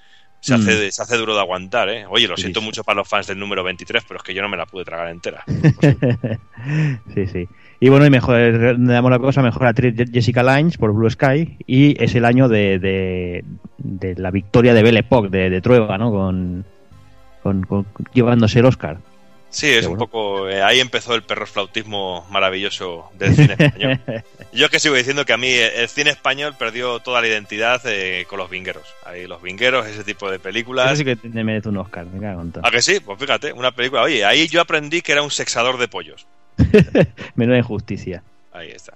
se, 0.45 0.55
Mm. 0.57 0.61
hace, 0.61 0.91
se 0.91 1.01
hace 1.01 1.17
duro 1.17 1.33
de 1.33 1.39
aguantar, 1.41 1.89
¿eh? 1.89 2.05
Oye, 2.09 2.27
lo 2.27 2.35
Sí, 2.37 2.43
siento 2.43 2.59
sí. 2.59 2.65
mucho 2.67 2.83
para 2.83 2.97
los 2.97 3.07
fans 3.07 3.27
del 3.27 3.39
número 3.39 3.63
23, 3.63 4.03
pero 4.07 4.17
es 4.19 4.23
que 4.23 4.33
yo 4.33 4.41
no 4.41 4.49
me 4.49 4.57
la 4.57 4.65
pude 4.65 4.83
tragar 4.85 5.09
entera. 5.09 5.43
sí, 7.13 7.27
sí. 7.27 7.47
Y 7.79 7.89
bueno, 7.89 8.05
y 8.05 8.09
mejor, 8.09 8.37
le 8.37 8.93
damos 8.93 9.11
la 9.11 9.19
cosa, 9.19 9.41
mejor 9.41 9.67
actriz 9.67 9.93
Jessica 10.11 10.43
Lange 10.43 10.77
por 10.77 10.93
Blue 10.93 11.09
Sky 11.09 11.57
y 11.67 12.01
es 12.01 12.15
el 12.15 12.25
año 12.25 12.47
de, 12.47 12.79
de, 12.79 13.43
de 13.77 14.15
la 14.15 14.31
victoria 14.31 14.73
de 14.73 14.83
Belle 14.83 14.99
Époque, 14.99 15.29
de, 15.29 15.49
de 15.49 15.61
Trueba, 15.61 15.97
¿no? 15.97 16.11
Con, 16.11 16.65
con, 17.43 17.61
con- 17.63 17.85
llevándose 18.13 18.59
el 18.59 18.65
Oscar. 18.65 18.99
Sí, 19.55 19.69
es 19.69 19.85
un 19.85 19.97
poco. 19.97 20.49
eh, 20.49 20.61
ahí 20.61 20.81
empezó 20.81 21.15
el 21.15 21.23
perro 21.23 21.45
flautismo 21.47 22.27
maravilloso 22.29 23.09
del 23.17 23.33
cine 23.35 23.55
español. 23.57 24.01
Yo 24.51 24.69
que 24.69 24.81
sigo 24.81 24.95
diciendo 24.95 25.23
que 25.23 25.31
a 25.31 25.37
mí 25.37 25.47
el 25.49 25.87
cine 25.87 26.09
español 26.09 26.55
perdió 26.59 26.99
toda 26.99 27.21
la 27.21 27.27
identidad 27.29 27.81
eh, 27.85 28.25
con 28.29 28.37
los 28.37 28.49
vingueros. 28.49 28.83
Ahí 29.05 29.27
los 29.27 29.41
vingueros, 29.41 29.87
ese 29.87 30.03
tipo 30.03 30.29
de 30.29 30.35
Eso 30.35 30.43
películas. 30.43 30.97
sí 30.97 31.05
que 31.05 31.15
te 31.15 31.29
merece 31.45 31.69
un 31.69 31.77
Oscar, 31.77 32.05
me 32.05 32.19
cago 32.19 32.41
en 32.41 32.51
todo. 32.51 32.67
¿A 32.67 32.69
que 32.69 32.81
sí? 32.81 32.99
Pues 32.99 33.17
fíjate, 33.17 33.53
una 33.53 33.71
película. 33.71 34.01
Oye, 34.01 34.25
ahí 34.25 34.45
yo 34.49 34.59
aprendí 34.59 35.01
que 35.01 35.13
era 35.13 35.21
un 35.21 35.31
sexador 35.31 35.77
de 35.77 35.87
pollos. 35.87 36.27
Menuda 37.35 37.57
injusticia. 37.57 38.23
Ahí 38.51 38.71
está. 38.71 38.93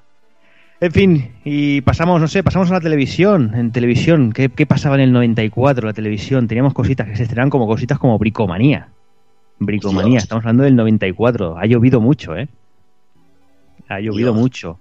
En 0.82 0.92
fin, 0.92 1.36
y 1.46 1.80
pasamos, 1.82 2.20
no 2.20 2.28
sé, 2.28 2.44
pasamos 2.44 2.70
a 2.70 2.74
la 2.74 2.82
televisión. 2.82 3.54
En 3.56 3.72
televisión, 3.72 4.34
¿qué, 4.34 4.50
qué 4.50 4.66
pasaba 4.66 4.96
en 4.96 5.02
el 5.02 5.14
94 5.14 5.88
la 5.88 5.94
televisión? 5.94 6.50
Teníamos 6.50 6.74
cositas 6.74 7.08
que 7.08 7.16
se 7.16 7.24
estrenaban 7.24 7.50
como 7.50 7.66
cositas 7.66 7.98
como 7.98 8.18
Bricomanía. 8.18 8.90
Bricomanía, 9.60 10.12
Dios. 10.14 10.24
estamos 10.24 10.44
hablando 10.44 10.64
del 10.64 10.76
94. 10.76 11.58
Ha 11.58 11.66
llovido 11.66 12.00
mucho, 12.02 12.36
¿eh? 12.36 12.48
Ha 13.88 14.00
llovido 14.00 14.32
Dios. 14.32 14.36
mucho. 14.42 14.80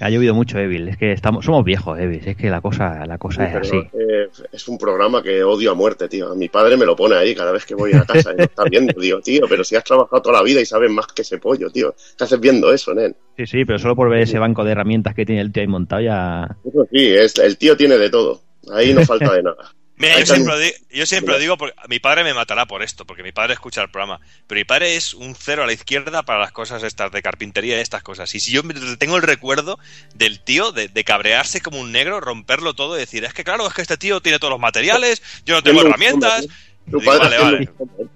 Ha 0.00 0.10
llovido 0.10 0.34
mucho, 0.34 0.58
Evil. 0.58 0.86
Es 0.88 0.98
que 0.98 1.12
estamos, 1.12 1.46
somos 1.46 1.64
viejos, 1.64 1.98
Evil. 1.98 2.20
Es 2.22 2.36
que 2.36 2.50
la 2.50 2.60
cosa, 2.60 3.06
la 3.06 3.16
cosa 3.16 3.46
es 3.46 3.54
así. 3.56 3.76
eh, 3.94 4.28
es 4.52 4.68
un 4.68 4.76
programa 4.76 5.22
que 5.22 5.42
odio 5.42 5.70
a 5.70 5.74
muerte, 5.74 6.08
tío. 6.08 6.34
Mi 6.34 6.50
padre 6.50 6.76
me 6.76 6.84
lo 6.84 6.94
pone 6.94 7.14
ahí 7.16 7.34
cada 7.34 7.52
vez 7.52 7.64
que 7.64 7.74
voy 7.74 7.94
a 7.94 8.04
casa 8.04 8.32
y 8.34 8.36
lo 8.36 8.42
está 8.44 8.64
viendo. 8.64 8.92
Digo, 9.00 9.20
tío, 9.22 9.46
pero 9.48 9.64
si 9.64 9.76
has 9.76 9.84
trabajado 9.84 10.20
toda 10.20 10.36
la 10.38 10.42
vida 10.44 10.60
y 10.60 10.66
sabes 10.66 10.90
más 10.90 11.06
que 11.06 11.22
ese 11.22 11.38
pollo, 11.38 11.70
tío. 11.70 11.94
¿Qué 12.18 12.24
haces 12.24 12.38
viendo 12.38 12.70
eso, 12.70 12.92
nen? 12.92 13.16
Sí, 13.38 13.46
sí, 13.46 13.64
pero 13.64 13.78
solo 13.78 13.96
por 13.96 14.10
ver 14.10 14.20
ese 14.20 14.38
banco 14.38 14.62
de 14.62 14.72
herramientas 14.72 15.14
que 15.14 15.24
tiene 15.24 15.40
el 15.40 15.52
tío 15.52 15.62
ahí 15.62 15.68
montado 15.68 16.02
ya... 16.02 16.56
Eso 16.64 16.86
sí, 16.92 17.06
es, 17.08 17.38
el 17.38 17.56
tío 17.56 17.74
tiene 17.74 17.96
de 17.96 18.10
todo. 18.10 18.42
Ahí 18.70 18.92
no 18.92 19.02
falta 19.06 19.32
de 19.32 19.42
nada. 19.42 19.72
Mira, 19.98 20.18
yo 20.20 20.26
siempre, 20.26 20.52
lo 20.54 20.58
di- 20.58 20.72
yo 20.90 21.06
siempre 21.06 21.34
lo 21.34 21.40
digo 21.40 21.56
porque 21.58 21.74
mi 21.88 21.98
padre 21.98 22.22
me 22.24 22.32
matará 22.34 22.66
por 22.66 22.82
esto, 22.82 23.04
porque 23.04 23.22
mi 23.22 23.32
padre 23.32 23.54
escucha 23.54 23.82
el 23.82 23.90
programa. 23.90 24.20
Pero 24.46 24.58
mi 24.60 24.64
padre 24.64 24.96
es 24.96 25.12
un 25.14 25.34
cero 25.34 25.64
a 25.64 25.66
la 25.66 25.72
izquierda 25.72 26.22
para 26.22 26.38
las 26.38 26.52
cosas 26.52 26.82
estas 26.82 27.10
de 27.10 27.20
carpintería 27.22 27.76
y 27.76 27.80
estas 27.80 28.02
cosas. 28.02 28.34
Y 28.34 28.40
si 28.40 28.52
yo 28.52 28.62
tengo 28.98 29.16
el 29.16 29.22
recuerdo 29.22 29.78
del 30.14 30.40
tío 30.40 30.70
de, 30.72 30.88
de 30.88 31.04
cabrearse 31.04 31.60
como 31.60 31.80
un 31.80 31.90
negro, 31.92 32.20
romperlo 32.20 32.74
todo 32.74 32.96
y 32.96 33.00
decir, 33.00 33.24
es 33.24 33.34
que 33.34 33.44
claro, 33.44 33.66
es 33.66 33.74
que 33.74 33.82
este 33.82 33.96
tío 33.96 34.20
tiene 34.20 34.38
todos 34.38 34.52
los 34.52 34.60
materiales, 34.60 35.22
yo 35.44 35.54
no 35.54 35.62
tengo 35.64 35.80
herramientas. 35.82 36.46
Tu 36.90 36.98
Y 36.98 37.00
digo, 37.00 37.12
padre 37.18 37.38
vale, 37.38 37.56
vale. 37.66 37.70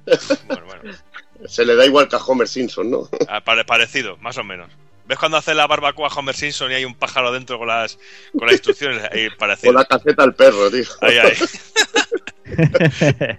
Bueno, 0.46 0.66
bueno, 0.66 0.96
Se 1.48 1.64
le 1.66 1.74
da 1.74 1.84
igual 1.84 2.08
que 2.08 2.16
a 2.16 2.20
Homer 2.20 2.46
Simpson, 2.48 2.90
¿no? 2.90 3.08
ah, 3.28 3.40
pare- 3.40 3.64
parecido, 3.64 4.16
más 4.18 4.38
o 4.38 4.44
menos. 4.44 4.70
¿Ves 5.06 5.18
cuando 5.18 5.36
hace 5.36 5.54
la 5.54 5.66
barbacoa 5.66 6.08
Homer 6.08 6.34
Simpson 6.34 6.70
y 6.70 6.74
hay 6.74 6.84
un 6.84 6.94
pájaro 6.94 7.32
dentro 7.32 7.58
con 7.58 7.68
las, 7.68 7.98
con 8.38 8.46
las 8.46 8.52
instrucciones? 8.52 9.02
Ahí, 9.12 9.28
Con 9.62 9.74
la 9.74 9.84
caseta 9.84 10.22
al 10.22 10.34
perro, 10.34 10.70
tío. 10.70 10.84
Ahí, 11.00 11.18
ahí. 11.18 11.32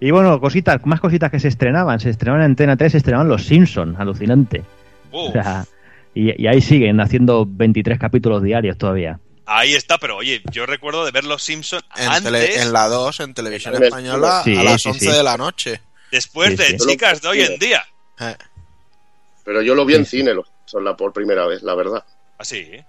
y 0.00 0.10
bueno, 0.10 0.40
cositas, 0.40 0.84
más 0.84 1.00
cositas 1.00 1.30
que 1.30 1.40
se 1.40 1.48
estrenaban. 1.48 2.00
Se 2.00 2.10
estrenaban 2.10 2.42
en 2.42 2.46
Antena 2.52 2.76
3, 2.76 2.92
se 2.92 2.98
estrenaban 2.98 3.28
Los 3.28 3.44
Simpson, 3.44 3.96
alucinante. 3.98 4.62
Uf. 5.10 5.30
O 5.30 5.32
sea, 5.32 5.64
y, 6.14 6.42
y 6.42 6.46
ahí 6.46 6.60
siguen 6.60 7.00
haciendo 7.00 7.44
23 7.48 7.98
capítulos 7.98 8.42
diarios 8.42 8.78
todavía. 8.78 9.18
Ahí 9.44 9.74
está, 9.74 9.98
pero 9.98 10.16
oye, 10.16 10.40
yo 10.52 10.66
recuerdo 10.66 11.04
de 11.04 11.10
ver 11.10 11.24
Los 11.24 11.42
Simpson 11.42 11.80
En, 11.96 12.08
antes, 12.08 12.24
tele- 12.32 12.62
en 12.62 12.72
la 12.72 12.86
2, 12.88 13.20
en 13.20 13.34
televisión 13.34 13.74
En 13.74 13.82
española, 13.82 14.42
Sí, 14.44 14.56
a 14.56 14.62
las 14.62 14.82
sí, 14.82 14.88
11 14.88 15.00
sí. 15.00 15.10
de 15.16 15.22
la 15.22 15.36
noche. 15.36 15.80
después 16.12 16.50
Sí, 16.50 16.56
de 16.56 16.64
sí. 16.78 16.86
chicas 16.86 17.20
de 17.20 17.28
hoy 17.28 17.40
en 17.42 17.58
día. 17.58 17.82
Eh, 18.20 18.36
Pero 19.44 19.62
yo 19.62 19.74
lo 19.74 19.84
vi 19.84 19.96
en 19.96 20.06
cine, 20.06 20.32
los 20.32 20.46
son 20.64 20.84
la 20.84 20.96
por 20.96 21.12
primera 21.12 21.46
vez, 21.46 21.62
la 21.62 21.74
verdad. 21.74 22.04
Así, 22.38 22.58
¿eh? 22.58 22.84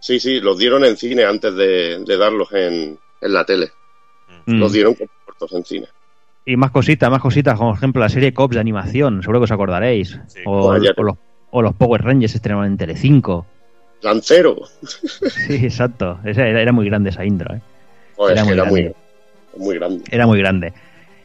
Sí, 0.00 0.20
sí, 0.20 0.40
los 0.40 0.58
dieron 0.58 0.84
en 0.84 0.96
cine 0.96 1.24
antes 1.24 1.54
de, 1.54 2.02
de 2.04 2.16
darlos 2.16 2.52
en, 2.52 2.98
en 3.20 3.32
la 3.32 3.44
tele. 3.44 3.70
Mm. 4.46 4.58
Los 4.58 4.72
dieron 4.72 4.94
como 4.94 5.10
cortos 5.24 5.52
en 5.52 5.64
cine. 5.64 5.86
Y 6.46 6.56
más 6.56 6.70
cositas, 6.70 7.10
más 7.10 7.20
cositas, 7.20 7.58
como 7.58 7.70
por 7.70 7.78
ejemplo 7.78 8.00
la 8.00 8.08
serie 8.08 8.32
Cops 8.32 8.54
de 8.54 8.60
animación, 8.60 9.20
seguro 9.22 9.40
que 9.40 9.44
os 9.44 9.50
acordaréis. 9.52 10.18
Sí. 10.28 10.40
O, 10.46 10.74
los, 10.76 11.16
o 11.50 11.62
los 11.62 11.74
Power 11.74 12.02
Rangers 12.02 12.32
se 12.32 12.38
estrenaban 12.38 12.68
en 12.68 12.76
Telecinco. 12.78 13.46
Lancero. 14.02 14.56
Sí, 15.46 15.56
exacto. 15.64 16.20
Esa 16.24 16.46
era, 16.46 16.62
era 16.62 16.72
muy 16.72 16.86
grande 16.86 17.10
esa 17.10 17.24
intro, 17.24 17.54
¿eh? 17.54 17.60
Joder, 18.16 18.38
Era 18.38 18.46
era, 18.50 18.64
muy 18.64 18.72
muy, 18.72 18.82
grande. 18.82 18.96
muy 19.56 19.74
grande. 19.76 20.04
Era 20.10 20.26
muy 20.26 20.38
grande. 20.38 20.72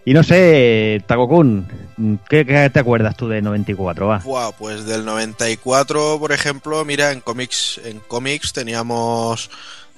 Y 0.05 0.13
no 0.13 0.21
sé, 0.23 1.01
Takokun, 1.07 2.19
¿qué, 2.29 2.45
qué 2.45 2.69
te 2.69 2.79
acuerdas 2.79 3.15
tú 3.15 3.29
de 3.29 3.41
94? 3.41 4.07
Va. 4.07 4.17
buah, 4.17 4.51
pues 4.51 4.85
del 4.85 5.05
94, 5.05 6.19
por 6.19 6.33
ejemplo, 6.33 6.83
mira, 6.83 7.11
en 7.11 7.21
cómics, 7.21 7.79
en 7.85 7.99
cómics 7.99 8.51
teníamos 8.51 9.49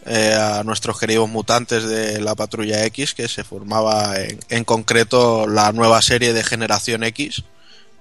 eh, 0.05 0.35
a 0.39 0.63
nuestros 0.63 0.99
queridos 0.99 1.27
mutantes 1.27 1.85
de 1.85 2.21
la 2.21 2.35
Patrulla 2.35 2.85
X, 2.85 3.15
que 3.15 3.27
se 3.27 3.43
formaba 3.43 4.13
en, 4.49 4.63
concreto 4.63 5.47
la 5.47 5.71
nueva 5.71 6.03
serie 6.03 6.33
de 6.33 6.43
Generación 6.43 7.03
X, 7.03 7.43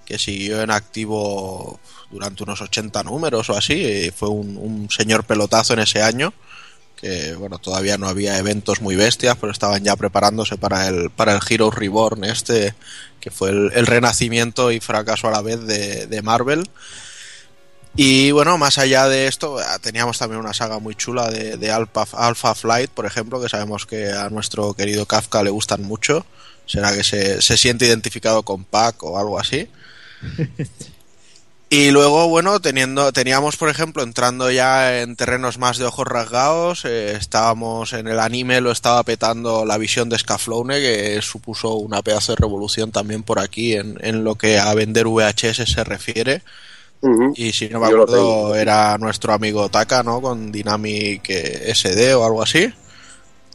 que 0.05 0.19
siguió 0.19 0.61
en 0.61 0.71
activo 0.71 1.81
durante 2.11 2.43
unos 2.43 2.61
80 2.61 3.03
números 3.05 3.49
o 3.49 3.57
así, 3.57 4.13
fue 4.15 4.29
un 4.29 4.89
señor 4.91 5.25
pelotazo 5.25 5.73
en 5.73 5.81
ese 5.81 6.03
año 6.03 6.35
que 7.05 7.35
bueno 7.35 7.59
todavía 7.59 7.99
no 7.99 8.09
había 8.09 8.39
eventos 8.39 8.81
muy 8.81 8.97
bestias 8.97 9.37
pero 9.39 9.53
estaban 9.53 9.85
ya 9.85 9.95
preparándose 9.95 10.57
para 10.57 10.89
el 10.89 11.11
para 11.11 11.35
el 11.35 11.41
Hero 11.47 11.71
Reborn 11.71 12.25
este 12.25 12.75
que 13.21 13.31
fue 13.31 13.51
el, 13.51 13.71
el 13.75 13.87
renacimiento 13.87 14.73
y 14.73 14.81
fracaso 14.81 15.29
a 15.29 15.31
la 15.31 15.43
vez 15.43 15.61
de, 15.67 16.07
de 16.07 16.23
Marvel. 16.23 16.69
Y 17.95 18.31
bueno 18.31 18.57
más 18.57 18.79
allá 18.79 19.07
de 19.07 19.27
esto 19.27 19.61
eh, 19.61 19.65
teníamos 19.83 20.19
también 20.19 20.41
una 20.41 20.55
saga 20.55 20.79
muy 20.79 20.95
chula 20.95 21.31
de, 21.31 21.59
de 21.59 21.71
Alpha, 21.71 22.07
Alpha 22.15 22.55
Flight 22.55 22.91
por 22.91 23.05
ejemplo 23.05 23.39
que 23.39 23.51
sabemos 23.51 23.85
que 23.85 24.11
a 24.11 24.31
nuestro 24.31 24.73
querido 24.73 25.05
Kafka 25.05 25.43
le 25.43 25.51
gustan 25.51 25.83
mucho. 25.83 26.25
Será 26.65 26.95
que 26.97 27.05
se, 27.05 27.43
se 27.43 27.59
siente 27.59 27.85
identificado 27.85 28.43
con 28.45 28.65
Pac 28.65 29.03
o 29.03 29.19
algo 29.19 29.39
así 29.39 29.69
y 31.77 31.91
luego, 31.91 32.29
bueno, 32.29 32.61
teniendo, 32.61 33.13
teníamos, 33.13 33.57
por 33.57 33.69
ejemplo, 33.69 34.05
entrando 34.05 34.49
ya 34.49 35.01
en 35.01 35.17
terrenos 35.17 35.59
más 35.59 35.77
de 35.77 35.85
ojos 35.85 36.07
rasgados, 36.07 36.85
eh, 36.85 37.17
estábamos 37.17 37.95
en 37.95 38.07
el 38.07 38.21
anime, 38.21 38.61
lo 38.61 38.71
estaba 38.71 39.03
petando 39.03 39.65
la 39.65 39.77
visión 39.77 40.09
de 40.09 40.17
Scaflowne, 40.17 40.81
que 40.81 41.21
supuso 41.21 41.75
una 41.75 42.01
pedazo 42.01 42.31
de 42.31 42.37
revolución 42.37 42.93
también 42.93 43.25
por 43.25 43.41
aquí 43.41 43.75
en, 43.75 43.99
en 44.03 44.23
lo 44.23 44.37
que 44.37 44.61
a 44.61 44.73
vender 44.75 45.09
VHS 45.09 45.69
se 45.69 45.83
refiere. 45.83 46.43
Y 47.35 47.53
si 47.53 47.69
no 47.69 47.81
me 47.81 47.89
acuerdo, 47.89 48.55
era 48.55 48.97
nuestro 48.97 49.33
amigo 49.33 49.69
Taka, 49.69 50.05
¿no? 50.05 50.23
Con 50.23 50.53
Dynamic 50.53 51.29
eh, 51.29 51.75
SD 51.75 52.15
o 52.15 52.25
algo 52.25 52.41
así. 52.41 52.73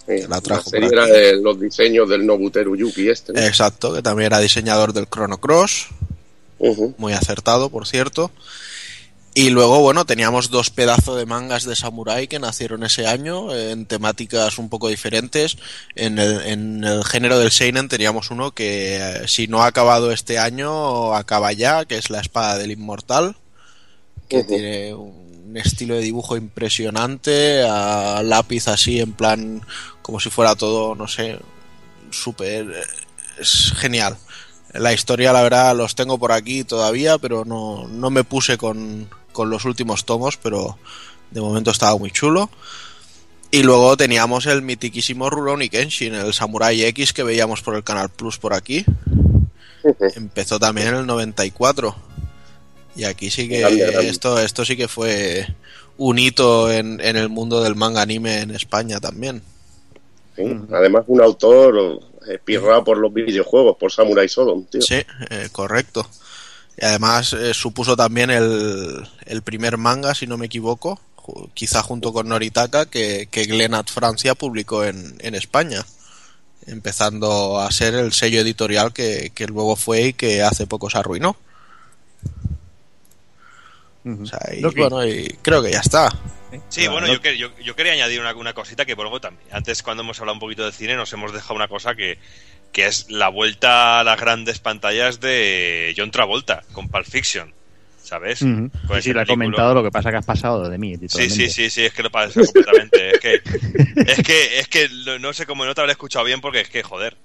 Sí, 0.05 0.27
la 0.27 0.41
trajo 0.41 0.69
era 0.73 1.05
de 1.05 1.41
los 1.41 1.57
diseños 1.57 2.09
del 2.09 2.25
Nobuteru 2.25 2.75
Yuki 2.75 3.09
este. 3.09 3.31
¿no? 3.31 3.39
Exacto, 3.39 3.93
que 3.93 4.01
también 4.01 4.27
era 4.27 4.39
diseñador 4.39 4.91
del 4.91 5.07
Chrono 5.07 5.37
Cross. 5.37 5.87
Muy 6.97 7.13
acertado, 7.13 7.69
por 7.69 7.87
cierto. 7.87 8.31
Y 9.35 9.51
luego, 9.51 9.79
bueno, 9.81 10.05
teníamos 10.05 10.49
dos 10.49 10.71
pedazos 10.71 11.17
de 11.17 11.25
mangas 11.25 11.63
de 11.63 11.75
samurai 11.75 12.27
que 12.27 12.39
nacieron 12.39 12.83
ese 12.83 13.05
año 13.05 13.53
eh, 13.53 13.71
en 13.71 13.85
temáticas 13.85 14.57
un 14.57 14.69
poco 14.69 14.89
diferentes. 14.89 15.57
En 15.95 16.17
el, 16.19 16.41
en 16.41 16.83
el 16.83 17.05
género 17.05 17.37
del 17.39 17.51
seinen 17.51 17.87
teníamos 17.87 18.31
uno 18.31 18.51
que, 18.51 18.97
eh, 18.97 19.27
si 19.27 19.47
no 19.47 19.61
ha 19.61 19.67
acabado 19.67 20.11
este 20.11 20.39
año, 20.39 21.13
acaba 21.13 21.53
ya, 21.53 21.85
que 21.85 21.97
es 21.97 22.09
la 22.09 22.19
espada 22.19 22.57
del 22.57 22.71
inmortal, 22.71 23.37
que 24.27 24.43
tiene 24.43 24.93
un 24.95 25.55
estilo 25.55 25.95
de 25.95 26.01
dibujo 26.01 26.35
impresionante, 26.35 27.63
a 27.63 28.21
lápiz 28.23 28.67
así, 28.67 28.99
en 28.99 29.13
plan, 29.13 29.61
como 30.01 30.19
si 30.19 30.29
fuera 30.29 30.55
todo, 30.55 30.95
no 30.95 31.07
sé, 31.07 31.39
súper... 32.11 32.65
eh, 32.71 32.83
Es 33.39 33.71
genial. 33.77 34.17
La 34.73 34.93
historia, 34.93 35.33
la 35.33 35.41
verdad, 35.41 35.75
los 35.75 35.95
tengo 35.95 36.17
por 36.17 36.31
aquí 36.31 36.63
todavía, 36.63 37.17
pero 37.17 37.43
no, 37.43 37.87
no 37.87 38.09
me 38.09 38.23
puse 38.23 38.57
con, 38.57 39.09
con 39.31 39.49
los 39.49 39.65
últimos 39.65 40.05
tomos, 40.05 40.37
pero 40.37 40.77
de 41.31 41.41
momento 41.41 41.71
estaba 41.71 41.97
muy 41.97 42.11
chulo. 42.11 42.49
Y 43.51 43.63
luego 43.63 43.97
teníamos 43.97 44.45
el 44.45 44.61
mitiquísimo 44.61 45.29
Rurouni 45.29 45.69
Kenshin, 45.69 46.13
el 46.13 46.33
Samurai 46.33 46.83
X 46.83 47.13
que 47.13 47.23
veíamos 47.23 47.61
por 47.61 47.75
el 47.75 47.83
Canal 47.83 48.09
Plus 48.09 48.37
por 48.37 48.53
aquí. 48.53 48.85
Empezó 50.15 50.59
también 50.59 50.89
en 50.89 50.95
el 50.95 51.07
94. 51.07 51.95
Y 52.95 53.05
aquí 53.05 53.31
sí 53.31 53.47
que 53.47 53.61
Grande, 53.61 53.85
grande. 53.87 54.09
esto 54.09 54.39
esto 54.39 54.65
sí 54.65 54.75
que 54.77 54.87
fue 54.87 55.47
un 55.97 56.19
hito 56.19 56.71
en, 56.71 56.99
en 57.01 57.15
el 57.15 57.29
mundo 57.29 57.63
del 57.63 57.75
manga 57.75 58.01
anime 58.01 58.41
en 58.41 58.51
España 58.51 58.99
también. 58.99 59.41
Sí. 60.35 60.43
Además, 60.71 61.05
un 61.07 61.21
autor 61.21 62.01
eh, 62.29 62.39
pirrado 62.43 62.83
por 62.83 62.97
los 62.97 63.13
videojuegos, 63.13 63.77
por 63.77 63.91
Samurai 63.91 64.29
Sodom, 64.29 64.63
tío. 64.65 64.81
Sí, 64.81 65.01
eh, 65.29 65.49
correcto. 65.51 66.07
Y 66.77 66.85
además 66.85 67.33
eh, 67.33 67.53
supuso 67.53 67.97
también 67.97 68.29
el, 68.29 69.07
el 69.25 69.41
primer 69.41 69.77
manga, 69.77 70.13
si 70.13 70.27
no 70.27 70.37
me 70.37 70.45
equivoco, 70.45 71.01
quizá 71.53 71.81
junto 71.81 72.13
con 72.13 72.29
Noritaka, 72.29 72.85
que, 72.85 73.27
que 73.31 73.45
Glenat 73.45 73.89
Francia 73.89 74.35
publicó 74.35 74.85
en, 74.85 75.15
en 75.19 75.35
España, 75.35 75.85
empezando 76.67 77.59
a 77.59 77.71
ser 77.71 77.95
el 77.95 78.13
sello 78.13 78.41
editorial 78.41 78.93
que, 78.93 79.31
que 79.33 79.47
luego 79.47 79.75
fue 79.75 80.07
y 80.07 80.13
que 80.13 80.43
hace 80.43 80.67
poco 80.67 80.89
se 80.89 80.97
arruinó. 80.99 81.35
O 84.05 84.25
sea, 84.25 84.39
y 84.55 84.61
Loki. 84.61 84.79
bueno, 84.79 85.05
y 85.05 85.35
creo 85.41 85.61
que 85.61 85.71
ya 85.71 85.79
está. 85.79 86.09
Sí, 86.69 86.85
Ah, 86.85 86.89
bueno, 86.91 87.07
no- 87.07 87.13
yo, 87.13 87.31
yo, 87.31 87.49
yo 87.59 87.75
quería 87.75 87.93
añadir 87.93 88.19
una, 88.19 88.33
una 88.35 88.53
cosita 88.53 88.85
que 88.85 88.95
luego 88.95 89.19
también. 89.21 89.47
Antes, 89.51 89.83
cuando 89.83 90.03
hemos 90.03 90.19
hablado 90.19 90.33
un 90.35 90.39
poquito 90.39 90.65
de 90.65 90.71
cine, 90.71 90.95
nos 90.95 91.11
hemos 91.13 91.31
dejado 91.33 91.55
una 91.55 91.67
cosa 91.67 91.95
que, 91.95 92.17
que 92.71 92.85
es 92.85 93.09
la 93.09 93.29
vuelta 93.29 93.99
a 93.99 94.03
las 94.03 94.19
grandes 94.19 94.59
pantallas 94.59 95.19
de 95.19 95.93
John 95.97 96.11
Travolta 96.11 96.63
con 96.73 96.89
Pulp 96.89 97.05
Fiction. 97.05 97.53
¿Sabes? 98.01 98.41
Ujú. 98.41 98.71
Con 98.87 98.97
Sí, 98.97 99.03
sí, 99.03 99.09
esa 99.11 99.13
lo 99.19 99.21
he 99.21 99.27
comentado, 99.27 99.73
lo 99.75 99.83
que 99.83 99.91
pasa 99.91 100.09
que 100.09 100.17
has 100.17 100.25
pasado 100.25 100.67
de 100.67 100.77
mí. 100.79 100.95
Sí, 101.07 101.29
sí, 101.29 101.47
sí, 101.49 101.69
sí, 101.69 101.85
es 101.85 101.93
que 101.93 102.01
lo 102.01 102.09
pasa 102.09 102.41
completamente. 102.41 103.11
es 103.11 103.19
que, 103.19 103.33
es 104.07 104.23
que, 104.23 104.59
es 104.59 104.67
que 104.67 104.89
no 105.19 105.31
sé 105.33 105.45
cómo 105.45 105.63
no 105.65 105.75
te 105.75 105.81
habré 105.81 105.91
escuchado 105.91 106.25
bien 106.25 106.41
porque 106.41 106.61
es 106.61 106.69
que, 106.69 106.81
joder, 106.81 107.15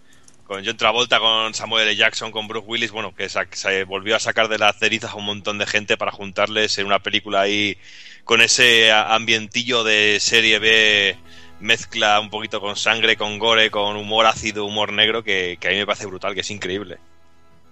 con 0.44 0.62
John 0.66 0.76
Travolta, 0.76 1.20
con 1.20 1.54
Samuel 1.54 1.84
L. 1.88 1.96
Jackson, 1.96 2.30
con 2.30 2.48
Bruce 2.48 2.66
Willis, 2.66 2.90
bueno, 2.90 3.14
que 3.14 3.30
se 3.30 3.84
volvió 3.84 4.14
a 4.16 4.20
sacar 4.20 4.48
de 4.48 4.58
las 4.58 4.76
cerizas 4.78 5.12
a 5.12 5.14
un 5.14 5.24
montón 5.24 5.56
de 5.56 5.64
gente 5.64 5.96
para 5.96 6.12
juntarles 6.12 6.76
en 6.76 6.84
una 6.84 6.98
película 6.98 7.40
ahí 7.40 7.78
con 8.24 8.40
ese 8.40 8.90
ambientillo 8.92 9.84
de 9.84 10.18
serie 10.20 10.58
B 10.58 11.16
mezcla 11.60 12.20
un 12.20 12.30
poquito 12.30 12.60
con 12.60 12.76
sangre, 12.76 13.16
con 13.16 13.38
gore, 13.38 13.70
con 13.70 13.96
humor 13.96 14.26
ácido, 14.26 14.64
humor 14.66 14.92
negro, 14.92 15.22
que, 15.22 15.56
que 15.60 15.68
a 15.68 15.70
mí 15.70 15.76
me 15.76 15.86
parece 15.86 16.06
brutal, 16.06 16.34
que 16.34 16.40
es 16.40 16.50
increíble. 16.50 16.98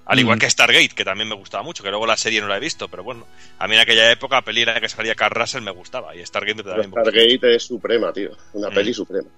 Al 0.05 0.18
igual 0.18 0.36
Mm. 0.36 0.40
que 0.40 0.50
Stargate, 0.50 0.88
que 0.88 1.05
también 1.05 1.28
me 1.28 1.34
gustaba 1.36 1.62
mucho, 1.62 1.82
que 1.82 1.90
luego 1.90 2.07
la 2.07 2.16
serie 2.16 2.40
no 2.40 2.48
la 2.48 2.57
he 2.57 2.61
visto, 2.61 2.88
pero 2.88 3.05
bueno, 3.05 3.24
a 3.59 3.68
mí 3.68 3.74
en 3.74 3.80
aquella 3.80 4.11
época, 4.11 4.36
la 4.36 4.42
peli 4.42 4.62
en 4.62 4.68
la 4.68 4.80
que 4.80 4.88
salía 4.88 5.14
Carl 5.14 5.34
Russell 5.34 5.62
me 5.62 5.70
gustaba, 5.70 6.14
y 6.16 6.24
Stargate 6.26 6.62
Pero 6.62 6.70
también 6.82 6.90
me. 6.90 7.00
Stargate 7.03 7.55
es 7.57 7.62
suprema, 7.62 8.12
tío. 8.12 8.30
Una 8.53 8.68
Mm. 8.68 8.74
peli 8.74 8.92
suprema. 8.94 9.28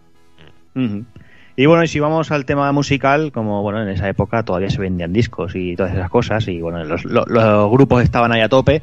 Y 1.56 1.66
bueno, 1.66 1.84
y 1.84 1.88
si 1.88 2.00
vamos 2.00 2.32
al 2.32 2.46
tema 2.46 2.72
musical, 2.72 3.30
como 3.30 3.62
bueno, 3.62 3.80
en 3.82 3.88
esa 3.88 4.08
época 4.08 4.42
todavía 4.42 4.70
se 4.70 4.78
vendían 4.80 5.12
discos 5.12 5.52
y 5.54 5.76
todas 5.76 5.94
esas 5.94 6.10
cosas, 6.10 6.48
y 6.48 6.60
bueno, 6.60 6.82
los, 6.82 7.04
lo- 7.04 7.26
los 7.26 7.70
grupos 7.70 8.02
estaban 8.02 8.32
ahí 8.32 8.40
a 8.40 8.48
tope, 8.48 8.82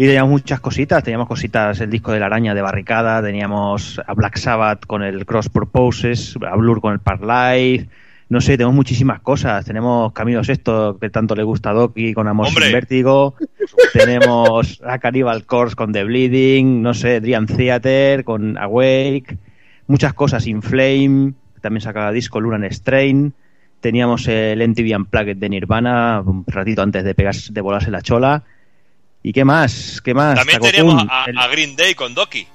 y 0.00 0.06
teníamos 0.06 0.30
muchas 0.30 0.60
cositas, 0.60 1.02
teníamos 1.02 1.26
cositas, 1.26 1.80
el 1.80 1.90
disco 1.90 2.12
de 2.12 2.20
la 2.20 2.26
araña 2.26 2.54
de 2.54 2.62
Barricada, 2.62 3.20
teníamos 3.20 4.00
a 4.06 4.14
Black 4.14 4.36
Sabbath 4.36 4.86
con 4.86 5.02
el 5.02 5.26
Cross 5.26 5.48
Purposes, 5.48 6.38
a 6.48 6.54
Blur 6.54 6.80
con 6.80 6.92
el 6.92 7.00
Park 7.00 7.22
Life, 7.22 7.88
no 8.28 8.40
sé, 8.40 8.56
tenemos 8.56 8.76
muchísimas 8.76 9.20
cosas, 9.20 9.64
tenemos 9.64 10.12
Camilo 10.12 10.44
Sexto, 10.44 10.98
que 11.00 11.10
tanto 11.10 11.34
le 11.34 11.42
gusta 11.42 11.70
a 11.70 11.72
Doki, 11.72 12.14
con 12.14 12.28
Amor 12.28 12.46
¡Hombre! 12.46 12.66
sin 12.66 12.74
Vértigo, 12.74 13.34
tenemos 13.92 14.80
a 14.86 15.00
Cannibal 15.00 15.44
Corpse 15.46 15.74
con 15.74 15.92
The 15.92 16.04
Bleeding, 16.04 16.80
no 16.80 16.94
sé, 16.94 17.20
Dream 17.20 17.46
Theater 17.46 18.22
con 18.22 18.56
Awake, 18.56 19.36
muchas 19.88 20.14
cosas, 20.14 20.46
Inflame, 20.46 21.32
también 21.60 21.80
sacaba 21.80 22.12
disco 22.12 22.40
Lunan 22.40 22.70
Strain, 22.70 23.32
teníamos 23.80 24.28
el 24.28 24.60
MTV 24.68 24.96
Unplugged 24.96 25.38
de 25.38 25.48
Nirvana, 25.48 26.22
un 26.24 26.44
ratito 26.46 26.82
antes 26.82 27.02
de 27.02 27.16
pegarse, 27.16 27.52
de 27.52 27.60
volarse 27.60 27.90
la 27.90 28.00
chola, 28.00 28.44
¿y 29.28 29.32
qué 29.32 29.44
más? 29.44 30.00
¿Qué 30.02 30.14
más? 30.14 30.36
También 30.36 30.60
tenemos 30.60 31.04
a, 31.10 31.24
el- 31.26 31.38
a 31.38 31.46
Green 31.48 31.76
Day 31.76 31.94
con 31.94 32.14
Doki. 32.14 32.46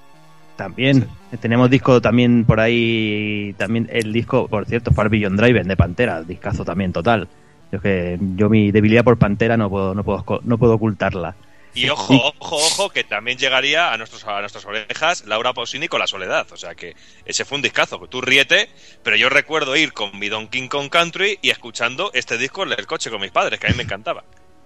también. 0.55 1.07
Tenemos 1.41 1.69
disco 1.69 1.99
también 2.01 2.45
por 2.45 2.59
ahí, 2.59 3.55
también 3.57 3.89
el 3.91 4.13
disco, 4.13 4.47
por 4.47 4.65
cierto, 4.67 4.91
Far 4.91 5.09
Beyond 5.09 5.39
Driven 5.39 5.67
de 5.67 5.75
Pantera, 5.75 6.21
discazo 6.23 6.63
también 6.63 6.93
total. 6.93 7.27
Yo 7.71 7.77
es 7.77 7.81
que 7.81 8.19
yo 8.35 8.49
mi 8.49 8.71
debilidad 8.71 9.03
por 9.03 9.17
Pantera 9.17 9.57
no 9.57 9.67
puedo 9.69 9.95
no 9.95 10.03
puedo 10.03 10.23
no 10.43 10.57
puedo 10.57 10.73
ocultarla. 10.73 11.35
Y 11.75 11.89
ojo, 11.89 12.13
ojo, 12.39 12.57
ojo, 12.57 12.89
que 12.91 13.03
también 13.03 13.39
llegaría 13.39 13.91
a, 13.91 13.97
nuestros, 13.97 14.23
a 14.27 14.41
nuestras 14.41 14.63
orejas 14.65 15.25
Laura 15.25 15.53
Pausini 15.53 15.87
con 15.87 15.99
La 15.99 16.05
Soledad. 16.05 16.45
O 16.51 16.57
sea 16.57 16.75
que 16.75 16.95
ese 17.25 17.45
fue 17.45 17.55
un 17.55 17.63
discazo. 17.63 17.97
Tú 18.07 18.21
ríete, 18.21 18.69
pero 19.01 19.15
yo 19.15 19.27
recuerdo 19.27 19.75
ir 19.75 19.91
con 19.91 20.17
mi 20.19 20.29
Donkey 20.29 20.67
Kong 20.67 20.89
Country 20.89 21.39
y 21.41 21.49
escuchando 21.49 22.11
este 22.13 22.37
disco 22.37 22.61
en 22.61 22.73
el 22.73 22.85
coche 22.85 23.09
con 23.09 23.19
mis 23.21 23.31
padres, 23.31 23.59
que 23.59 23.65
a 23.65 23.69
mí 23.71 23.75
me 23.75 23.83
encantaba. 23.83 24.23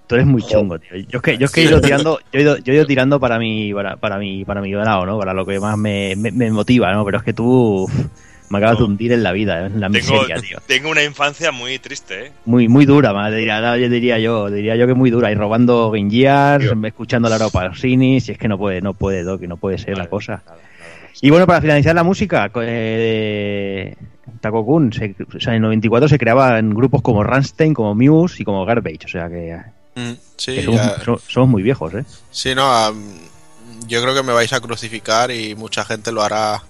Tú 0.07 0.15
eres 0.15 0.27
muy 0.27 0.41
chungo, 0.41 0.79
tío. 0.79 0.95
Yo 1.09 1.17
es 1.17 1.21
que, 1.21 1.37
yo 1.37 1.45
es 1.45 1.51
que 1.51 1.61
he 1.61 1.63
ido 1.65 1.81
tirando, 1.81 2.19
yo 2.31 2.39
he 2.39 2.41
ido, 2.41 2.57
yo 2.57 2.71
he 2.73 2.75
ido 2.77 2.85
tirando 2.85 3.19
para 3.19 3.37
mi, 3.39 3.73
para, 3.73 3.97
para 3.97 4.17
mi, 4.17 4.45
para 4.45 4.61
mi 4.61 4.71
lado, 4.71 5.05
¿no? 5.05 5.19
Para 5.19 5.33
lo 5.33 5.45
que 5.45 5.59
más 5.59 5.77
me, 5.77 6.15
me, 6.15 6.31
me 6.31 6.49
motiva, 6.51 6.93
¿no? 6.93 7.03
Pero 7.05 7.17
es 7.17 7.23
que 7.23 7.33
tú 7.33 7.83
uf, 7.83 7.93
me 8.49 8.59
acabas 8.59 8.77
de 8.77 8.85
hundir 8.85 9.11
en 9.11 9.23
la 9.23 9.33
vida, 9.33 9.63
¿eh? 9.63 9.65
en 9.65 9.81
la 9.81 9.89
Tengo, 9.89 10.13
miseria, 10.13 10.35
tío. 10.41 10.57
tengo 10.65 10.89
una 10.89 11.03
infancia 11.03 11.51
muy 11.51 11.77
triste, 11.79 12.27
¿eh? 12.27 12.31
Muy, 12.45 12.69
muy 12.69 12.85
dura, 12.85 13.11
más 13.11 13.33
diría, 13.35 13.73
diría 13.73 14.17
yo, 14.19 14.49
diría 14.49 14.77
yo 14.77 14.87
que 14.87 14.93
muy 14.93 15.09
dura. 15.09 15.29
Y 15.29 15.35
robando 15.35 15.91
Game 15.91 16.09
Gears, 16.09 16.71
escuchando 16.85 17.27
a 17.27 17.31
Laura 17.31 17.49
Pausini, 17.49 18.21
si 18.21 18.31
es 18.31 18.37
que 18.37 18.47
no 18.47 18.57
puede, 18.57 18.79
no 18.81 18.93
puede, 18.93 19.23
Doc, 19.23 19.41
no 19.41 19.57
puede 19.57 19.77
ser 19.77 19.97
la 19.97 20.07
cosa. 20.07 20.41
Y 21.21 21.29
bueno, 21.31 21.45
para 21.47 21.59
finalizar 21.59 21.93
la 21.95 22.03
música, 22.03 22.49
eh, 22.61 23.93
Taco 24.39 24.63
Kun, 24.65 24.93
se- 24.93 25.15
o 25.35 25.39
sea, 25.39 25.53
en 25.53 25.57
el 25.57 25.61
94 25.63 26.07
se 26.07 26.17
creaban 26.19 26.69
grupos 26.73 27.01
como 27.01 27.23
Rammstein, 27.23 27.73
como 27.73 27.95
Muse 27.95 28.43
y 28.43 28.45
como 28.45 28.63
Garbage, 28.65 29.05
o 29.05 29.07
sea 29.09 29.27
que, 29.27 29.57
Mm, 29.97 30.13
sí, 30.37 30.55
que 30.55 30.63
somos, 30.63 30.79
ya- 30.81 31.03
so- 31.03 31.21
somos 31.27 31.49
muy 31.49 31.63
viejos, 31.63 31.91
¿eh? 31.95 32.05
Sí, 32.29 32.53
no, 32.53 32.93
yo 33.87 33.99
creo 34.01 34.13
que 34.13 34.21
me 34.21 34.31
vais 34.33 34.53
a 34.53 34.59
crucificar 34.61 35.31
y 35.31 35.55
mucha 35.55 35.83
gente 35.85 36.11
lo 36.11 36.21
hará 36.21 36.61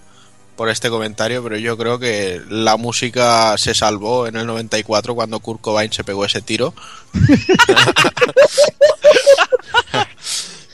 por 0.55 0.69
este 0.69 0.89
comentario, 0.89 1.43
pero 1.43 1.57
yo 1.57 1.78
creo 1.78 1.99
que 1.99 2.41
la 2.49 2.78
música 2.78 3.57
se 3.57 3.73
salvó 3.75 4.28
en 4.28 4.38
el 4.38 4.45
94 4.47 5.13
cuando 5.13 5.39
Kurt 5.41 5.59
Cobain 5.61 5.91
se 5.91 6.03
pegó 6.05 6.23
ese 6.25 6.41
tiro. 6.41 6.73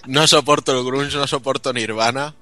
no 0.07 0.27
soporto 0.27 0.77
el 0.77 0.85
grunge, 0.85 1.17
no 1.17 1.27
soporto 1.27 1.73
Nirvana. 1.73 2.35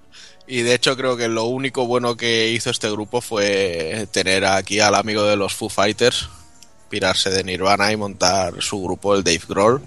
Y 0.48 0.62
de 0.64 0.74
hecho 0.74 0.98
creo 0.98 1.16
que 1.16 1.30
lo 1.30 1.46
único 1.46 1.86
bueno 1.88 2.18
que 2.18 2.50
hizo 2.50 2.70
este 2.72 2.92
grupo 2.92 3.22
fue 3.22 4.08
tener 4.12 4.44
aquí 4.46 4.80
al 4.82 4.96
amigo 4.96 5.24
de 5.24 5.38
los 5.38 5.54
Foo 5.54 5.70
Fighters, 5.70 6.28
pirarse 6.90 7.30
de 7.30 7.44
Nirvana 7.44 7.92
y 7.92 7.98
montar 7.98 8.62
su 8.62 8.82
grupo, 8.84 9.16
el 9.16 9.24
Dave 9.24 9.42
Grohl, 9.48 9.82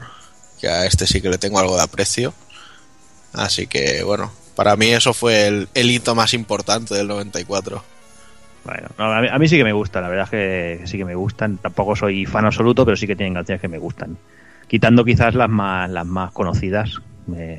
que 0.65 0.71
a 0.71 0.87
este 0.87 1.07
sí 1.07 1.21
que 1.21 1.29
le 1.29 1.39
tengo 1.39 1.59
algo 1.59 1.77
de 1.77 1.83
aprecio. 1.83 2.33
Así 3.35 3.67
que 3.67 4.03
bueno, 4.03 4.33
para 4.57 4.77
mí 4.77 4.87
eso 4.87 5.12
fue 5.12 5.47
el, 5.47 5.91
hito 5.91 6.15
más 6.15 6.33
importante 6.33 6.95
del 6.95 7.07
94. 7.09 7.85
Bueno, 8.65 8.89
no, 8.97 9.12
a, 9.12 9.39
mí, 9.39 9.47
sí 9.47 9.59
que 9.59 9.65
me 9.65 9.75
gustan, 9.75 10.05
la 10.05 10.09
verdad 10.09 10.25
es 10.25 10.31
que, 10.31 10.87
sí 10.87 10.97
que 10.97 11.05
me 11.05 11.15
gustan. 11.15 11.59
Tampoco 11.59 11.95
soy 11.95 12.25
fan 12.25 12.47
absoluto, 12.47 12.85
pero 12.85 12.97
sí 12.97 13.07
que 13.07 13.15
tienen 13.15 13.35
canciones 13.35 13.61
que 13.61 13.69
me 13.69 13.79
gustan. 13.79 14.17
Quitando 14.67 15.05
quizás 15.05 15.35
las 15.35 15.51
más, 15.51 15.91
las 15.91 16.07
más 16.07 16.33
conocidas, 16.33 17.03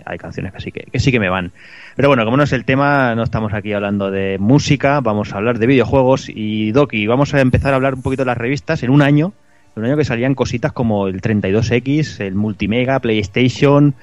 hay 0.05 0.17
canciones 0.17 0.51
que 0.53 0.61
sí 0.61 0.71
que, 0.71 0.81
que 0.91 0.99
sí 0.99 1.11
que 1.11 1.19
me 1.19 1.29
van. 1.29 1.51
Pero 1.95 2.07
bueno, 2.07 2.25
como 2.25 2.37
no 2.37 2.43
es 2.43 2.53
el 2.53 2.65
tema, 2.65 3.13
no 3.13 3.21
estamos 3.21 3.53
aquí 3.53 3.73
hablando 3.73 4.09
de 4.09 4.37
música, 4.39 4.99
vamos 5.01 5.31
a 5.31 5.37
hablar 5.37 5.59
de 5.59 5.67
videojuegos. 5.67 6.27
Y 6.27 6.71
Doki, 6.71 7.05
vamos 7.05 7.35
a 7.35 7.41
empezar 7.41 7.73
a 7.73 7.75
hablar 7.75 7.93
un 7.93 8.01
poquito 8.01 8.23
de 8.23 8.27
las 8.27 8.37
revistas 8.37 8.81
en 8.81 8.89
un 8.89 9.03
año. 9.03 9.33
Un 9.75 9.85
año 9.85 9.97
que 9.97 10.05
salían 10.05 10.35
cositas 10.35 10.71
como 10.71 11.07
el 11.07 11.21
32X, 11.21 12.21
el 12.21 12.35
Multimega, 12.35 12.99
PlayStation. 12.99 13.95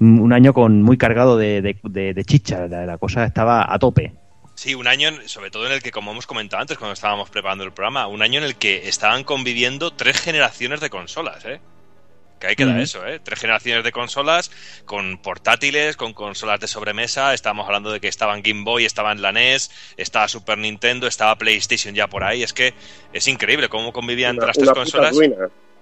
Un 0.00 0.32
año 0.32 0.52
con 0.52 0.82
muy 0.82 0.98
cargado 0.98 1.38
de, 1.38 2.24
chicha, 2.26 2.66
la, 2.68 2.84
la 2.84 2.98
cosa 2.98 3.24
estaba 3.24 3.72
a 3.72 3.78
tope. 3.78 4.12
Sí, 4.54 4.74
un 4.74 4.86
año, 4.86 5.10
sobre 5.26 5.50
todo 5.50 5.66
en 5.66 5.72
el 5.72 5.82
que, 5.82 5.90
como 5.90 6.12
hemos 6.12 6.26
comentado 6.26 6.60
antes 6.60 6.78
cuando 6.78 6.92
estábamos 6.92 7.28
preparando 7.30 7.64
el 7.64 7.72
programa, 7.72 8.06
un 8.06 8.22
año 8.22 8.38
en 8.38 8.44
el 8.44 8.56
que 8.56 8.88
estaban 8.88 9.24
conviviendo 9.24 9.92
tres 9.92 10.20
generaciones 10.20 10.80
de 10.80 10.90
consolas, 10.90 11.44
¿eh? 11.44 11.60
Que 12.40 12.48
ahí 12.48 12.56
queda 12.56 12.72
Ujú. 12.72 12.80
eso, 12.80 13.06
¿eh? 13.06 13.20
Tres 13.20 13.38
generaciones 13.40 13.84
de 13.84 13.92
consolas 13.92 14.50
con 14.84 15.18
portátiles, 15.18 15.96
con 15.96 16.12
consolas 16.12 16.60
de 16.60 16.66
sobremesa. 16.66 17.32
Estábamos 17.32 17.66
hablando 17.66 17.90
de 17.92 18.00
que 18.00 18.08
estaban 18.08 18.42
Game 18.42 18.64
Boy, 18.64 18.84
estaban 18.84 19.22
la 19.22 19.32
NES, 19.32 19.70
estaba 19.96 20.28
Super 20.28 20.58
Nintendo, 20.58 21.06
estaba 21.06 21.36
PlayStation 21.36 21.94
ya 21.94 22.06
por 22.08 22.24
ahí. 22.24 22.42
Es 22.42 22.52
que 22.52 22.74
es 23.12 23.28
increíble 23.28 23.68
cómo 23.68 23.92
convivían 23.92 24.36
Una, 24.36 24.46
las 24.48 24.56
tres 24.56 24.68
una 24.68 24.72
puta 24.74 24.82
consolas. 24.82 25.16
ruina. 25.16 25.36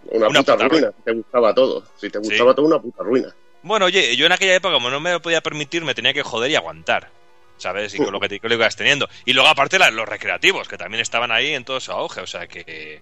Una, 0.07 0.28
Una 0.28 0.40
puta, 0.40 0.53
puta 0.55 0.68
ruina. 0.68 0.88
Si 0.96 1.03
te 1.05 1.12
gustaba 1.12 1.55
todo. 1.55 1.84
Si 1.96 2.11
te 2.11 2.18
gustaba 2.18 2.55
todo, 2.55 2.66
una 2.66 2.78
puta 2.80 3.03
ruina. 3.03 3.34
Bueno, 3.62 3.86
oye, 3.86 4.16
yo 4.16 4.26
en 4.26 4.32
aquella 4.32 4.55
época, 4.55 4.74
como 4.74 4.90
no 4.90 5.00
me 5.00 5.12
lo 5.12 5.22
podía 5.22 5.40
permitir, 5.40 5.84
me 5.84 5.94
tenía 5.94 6.12
que 6.12 6.22
joder 6.22 6.50
y 6.50 6.57
aguantar. 6.57 7.11
¿Sabes? 7.59 7.94
Y 7.94 7.98
con 7.98 8.11
lo 8.12 8.18
que, 8.18 8.28
te- 8.28 8.40
con 8.40 8.50
lo 8.50 8.57
que 8.57 8.62
ibas 8.62 8.74
teniendo. 8.74 9.09
Y 9.24 9.34
luego, 9.34 9.48
aparte, 9.48 9.78
la- 9.78 9.90
los 9.92 10.09
recreativos, 10.09 10.66
que 10.66 10.76
también 10.76 11.00
estaban 11.00 11.30
ahí 11.30 11.55
en 11.55 11.64
todo 11.64 11.78
su 11.78 11.92
auge. 11.92 12.20
O 12.20 12.26
sea, 12.26 12.48
que, 12.48 13.00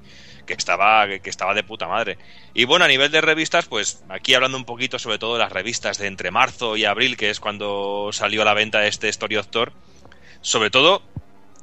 que 0.55 0.61
estaba, 0.61 1.07
que, 1.07 1.31
estaba 1.31 1.55
de 1.55 1.63
puta 1.63 1.87
madre. 1.87 2.19
Y 2.55 2.65
bueno, 2.65 2.85
a 2.85 2.89
nivel 2.89 3.11
de 3.11 3.21
revistas, 3.21 3.67
pues 3.67 4.03
aquí 4.09 4.35
hablando 4.35 4.59
un 4.59 4.65
poquito 4.65 4.99
sobre 4.99 5.19
todo 5.19 5.35
de 5.35 5.41
las 5.41 5.53
revistas 5.53 5.99
de 5.99 6.07
entre 6.07 6.31
marzo 6.31 6.77
y 6.77 6.85
abril, 6.85 7.17
que 7.17 7.31
es 7.31 7.41
cuando 7.41 8.11
salió 8.13 8.43
a 8.43 8.45
la 8.45 8.55
venta 8.55 8.85
este 8.87 9.09
Story 9.09 9.37
of. 9.37 9.47
Sobre 10.41 10.71
todo, 10.71 11.03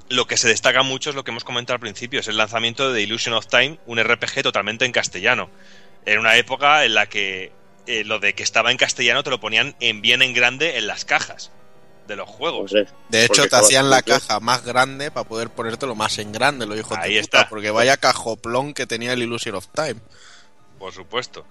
lo 0.10 0.26
que 0.26 0.38
se 0.38 0.48
destaca 0.48 0.84
mucho 0.84 1.10
es 1.10 1.16
lo 1.16 1.24
que 1.24 1.32
hemos 1.32 1.44
comentado 1.44 1.76
al 1.76 1.82
principio, 1.82 2.20
es 2.20 2.28
el 2.28 2.38
lanzamiento 2.38 2.88
de 2.88 2.96
The 2.96 3.04
Illusion 3.04 3.36
of 3.36 3.48
Time, 3.48 3.80
un 3.86 4.02
RPG 4.02 4.42
totalmente 4.42 4.86
en 4.86 4.92
castellano. 4.92 5.50
En 6.06 6.20
una 6.20 6.38
época 6.38 6.86
en 6.86 6.94
la 6.94 7.08
que 7.08 7.52
eh, 7.88 8.04
lo 8.06 8.20
de 8.20 8.34
que 8.34 8.44
estaba 8.44 8.72
en 8.72 8.78
castellano 8.78 9.24
te 9.24 9.30
lo 9.30 9.40
ponían 9.40 9.76
en 9.82 10.02
bien 10.02 10.22
en 10.22 10.34
grande 10.34 10.78
en 10.78 10.88
las 10.88 11.04
cajas 11.04 11.52
de 12.08 12.16
los 12.16 12.28
juegos. 12.30 12.72
De 12.72 13.26
hecho, 13.26 13.34
Porque 13.36 13.50
te 13.50 13.56
hacían 13.56 13.90
la 13.90 14.02
caja 14.02 14.40
más 14.40 14.64
grande 14.64 15.12
para 15.12 15.28
poder 15.28 15.50
ponértelo 15.50 15.94
más 15.96 16.18
en 16.18 16.32
grande, 16.32 16.66
lo 16.66 16.76
dijo 16.76 16.96
Ahí 16.96 17.12
puta, 17.20 17.40
está. 17.40 17.50
porque 17.50 17.70
vaya 17.70 17.98
cajoplón 17.98 18.74
que 18.74 18.88
tenía 18.88 19.14
el 19.14 19.22
Illusion 19.22 19.56
of 19.56 19.68
Time. 19.74 19.98
Por 20.80 20.94
supuesto. 20.94 21.46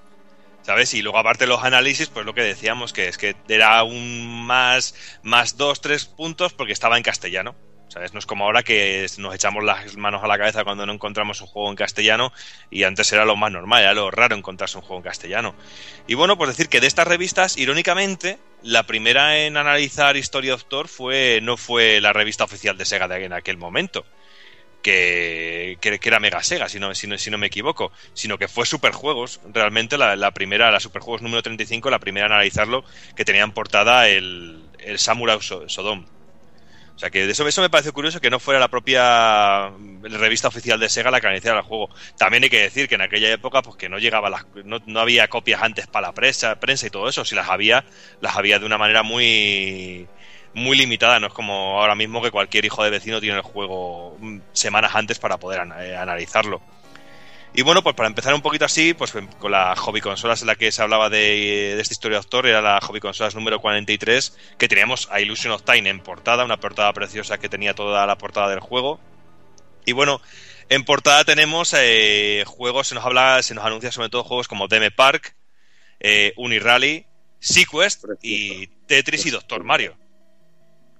¿Sabes? 0.62 0.94
Y 0.94 1.02
luego 1.02 1.18
aparte 1.18 1.46
los 1.46 1.62
análisis, 1.62 2.08
pues 2.08 2.26
lo 2.26 2.34
que 2.34 2.42
decíamos, 2.42 2.92
que 2.92 3.06
es 3.06 3.18
que 3.18 3.36
era 3.48 3.84
un 3.84 4.44
más, 4.46 4.94
más 5.22 5.56
dos, 5.56 5.80
tres 5.80 6.06
puntos 6.06 6.52
porque 6.54 6.72
estaba 6.72 6.96
en 6.96 7.04
castellano. 7.04 7.54
¿Sabes? 7.88 8.12
No 8.12 8.18
es 8.18 8.26
como 8.26 8.44
ahora 8.44 8.64
que 8.64 9.06
nos 9.18 9.32
echamos 9.32 9.62
las 9.62 9.96
manos 9.96 10.22
a 10.24 10.26
la 10.26 10.36
cabeza 10.36 10.64
cuando 10.64 10.84
no 10.84 10.92
encontramos 10.92 11.40
un 11.40 11.46
juego 11.46 11.70
en 11.70 11.76
castellano 11.76 12.32
y 12.68 12.82
antes 12.82 13.12
era 13.12 13.24
lo 13.24 13.36
más 13.36 13.52
normal, 13.52 13.82
era 13.82 13.94
lo 13.94 14.10
raro 14.10 14.34
encontrarse 14.34 14.76
un 14.76 14.82
juego 14.82 14.96
en 14.98 15.04
castellano. 15.04 15.54
Y 16.08 16.14
bueno, 16.14 16.36
pues 16.36 16.48
decir 16.48 16.68
que 16.68 16.80
de 16.80 16.88
estas 16.88 17.06
revistas, 17.06 17.56
irónicamente, 17.56 18.38
la 18.62 18.84
primera 18.86 19.38
en 19.44 19.56
analizar 19.56 20.16
History 20.16 20.50
of 20.50 20.64
Thor 20.68 20.88
fue, 20.88 21.40
no 21.42 21.56
fue 21.56 22.00
la 22.00 22.12
revista 22.12 22.44
oficial 22.44 22.76
de 22.78 22.84
Sega 22.84 23.08
de 23.08 23.24
en 23.24 23.32
aquel 23.32 23.56
momento, 23.58 24.06
que, 24.82 25.78
que, 25.80 25.98
que 26.00 26.08
era 26.08 26.20
Mega 26.20 26.42
Sega, 26.42 26.68
si 26.68 26.80
no, 26.80 26.94
si, 26.94 27.06
no, 27.08 27.38
me 27.38 27.48
equivoco, 27.48 27.92
sino 28.14 28.38
que 28.38 28.48
fue 28.48 28.66
Superjuegos, 28.66 29.40
realmente 29.44 29.98
la, 29.98 30.16
la 30.16 30.32
primera, 30.32 30.70
la 30.70 30.80
Superjuegos 30.80 31.22
número 31.22 31.42
35, 31.42 31.90
la 31.90 32.00
primera 32.00 32.26
en 32.26 32.32
analizarlo, 32.32 32.84
que 33.16 33.24
tenía 33.24 33.44
en 33.44 33.52
portada 33.52 34.08
el, 34.08 34.70
el 34.78 34.98
Samurai 34.98 35.38
So- 35.42 35.68
Sodom. 35.68 36.06
O 36.96 36.98
sea 36.98 37.10
que 37.10 37.28
eso, 37.28 37.46
eso 37.46 37.60
me 37.60 37.68
parece 37.68 37.92
curioso 37.92 38.20
que 38.22 38.30
no 38.30 38.40
fuera 38.40 38.58
la 38.58 38.68
propia 38.68 39.70
revista 40.02 40.48
oficial 40.48 40.80
de 40.80 40.88
Sega 40.88 41.10
la 41.10 41.20
que 41.20 41.26
analizara 41.26 41.58
el 41.58 41.64
juego. 41.64 41.90
También 42.16 42.42
hay 42.42 42.48
que 42.48 42.62
decir 42.62 42.88
que 42.88 42.94
en 42.94 43.02
aquella 43.02 43.30
época 43.30 43.60
pues 43.60 43.76
que 43.76 43.90
no 43.90 43.98
llegaba 43.98 44.30
las, 44.30 44.46
no, 44.64 44.80
no 44.86 45.00
había 45.00 45.28
copias 45.28 45.62
antes 45.62 45.86
para 45.86 46.08
la 46.08 46.14
prensa, 46.14 46.58
prensa 46.58 46.86
y 46.86 46.90
todo 46.90 47.08
eso. 47.08 47.22
Si 47.26 47.34
las 47.34 47.50
había, 47.50 47.84
las 48.22 48.36
había 48.36 48.58
de 48.58 48.64
una 48.64 48.78
manera 48.78 49.02
muy 49.02 50.08
muy 50.54 50.76
limitada. 50.76 51.20
No 51.20 51.28
es 51.28 51.32
como 51.34 51.80
ahora 51.80 51.94
mismo 51.94 52.22
que 52.22 52.30
cualquier 52.30 52.64
hijo 52.64 52.82
de 52.82 52.90
vecino 52.90 53.20
tiene 53.20 53.36
el 53.36 53.42
juego 53.42 54.16
mm, 54.18 54.38
semanas 54.52 54.94
antes 54.94 55.18
para 55.18 55.36
poder 55.36 55.68
eh, 55.78 55.96
analizarlo. 55.96 56.62
Y 57.56 57.62
bueno, 57.62 57.82
pues 57.82 57.96
para 57.96 58.06
empezar 58.06 58.34
un 58.34 58.42
poquito 58.42 58.66
así, 58.66 58.92
pues 58.92 59.12
con 59.12 59.50
la 59.50 59.74
hobby 59.76 60.02
consolas 60.02 60.42
en 60.42 60.48
la 60.48 60.56
que 60.56 60.70
se 60.70 60.82
hablaba 60.82 61.08
de, 61.08 61.72
de 61.74 61.80
esta 61.80 61.94
historia 61.94 62.16
de 62.18 62.24
autor, 62.24 62.46
era 62.46 62.60
la 62.60 62.78
hobby 62.82 63.00
consolas 63.00 63.34
número 63.34 63.60
43, 63.62 64.36
que 64.58 64.68
teníamos 64.68 65.08
a 65.10 65.22
Illusion 65.22 65.54
of 65.54 65.62
Time 65.62 65.88
en 65.88 66.00
portada, 66.00 66.44
una 66.44 66.60
portada 66.60 66.92
preciosa 66.92 67.38
que 67.38 67.48
tenía 67.48 67.72
toda 67.74 68.06
la 68.06 68.18
portada 68.18 68.50
del 68.50 68.60
juego. 68.60 69.00
Y 69.86 69.92
bueno, 69.92 70.20
en 70.68 70.84
portada 70.84 71.24
tenemos 71.24 71.74
eh, 71.74 72.44
juegos, 72.46 72.88
se 72.88 72.94
nos 72.94 73.06
habla, 73.06 73.42
se 73.42 73.54
nos 73.54 73.64
anuncia 73.64 73.90
sobre 73.90 74.10
todo 74.10 74.22
juegos 74.22 74.48
como 74.48 74.68
Deme 74.68 74.90
Park, 74.90 75.34
eh, 75.98 76.34
Unirally, 76.36 77.06
Sequest 77.40 78.04
y 78.20 78.66
Tetris 78.86 79.24
y 79.24 79.30
Doctor 79.30 79.64
Mario. 79.64 79.96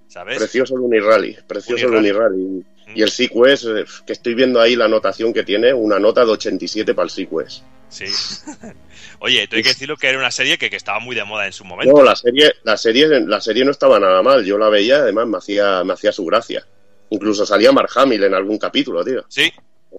¿Sabes? 0.09 0.39
Precioso 0.39 0.75
el 0.77 0.81
Unirally, 0.81 1.37
precioso 1.47 1.87
Unirally. 1.89 2.09
el 2.09 2.45
Unirally. 2.45 2.76
Y 2.95 3.03
el 3.03 3.11
Sequest, 3.11 3.65
eh, 3.67 3.85
que 4.07 4.13
estoy 4.13 4.35
viendo 4.35 4.61
ahí 4.61 4.77
la 4.77 4.85
anotación 4.87 5.33
que 5.33 5.43
tiene, 5.43 5.73
una 5.75 5.99
nota 5.99 6.25
de 6.25 6.31
87 6.33 6.95
para 6.95 7.05
el 7.05 7.11
Sequest. 7.11 7.63
Sí. 7.89 8.05
Oye, 9.21 9.41
hay 9.41 9.47
que 9.49 9.63
decirlo 9.63 9.97
que 9.97 10.09
era 10.09 10.19
una 10.19 10.31
serie 10.31 10.59
que, 10.59 10.71
que 10.71 10.77
estaba 10.77 10.99
muy 11.01 11.15
de 11.17 11.25
moda 11.25 11.47
en 11.47 11.53
su 11.53 11.65
momento. 11.65 11.95
No, 11.97 12.03
la 12.03 12.15
serie, 12.17 12.53
la 12.65 12.77
serie, 12.77 13.09
la 13.21 13.41
serie 13.41 13.65
no 13.65 13.71
estaba 13.71 13.99
nada 13.99 14.23
mal. 14.23 14.45
Yo 14.45 14.59
la 14.59 14.69
veía, 14.69 14.97
además 14.99 15.27
me 15.27 15.39
hacía, 15.39 15.83
me 15.85 15.93
hacía 15.95 16.13
su 16.13 16.25
gracia. 16.25 16.65
Incluso 17.11 17.47
salía 17.47 17.73
Mark 17.73 17.91
Hamill 17.95 18.25
en 18.25 18.35
algún 18.35 18.59
capítulo, 18.59 19.05
tío. 19.05 19.25
Sí. 19.29 19.53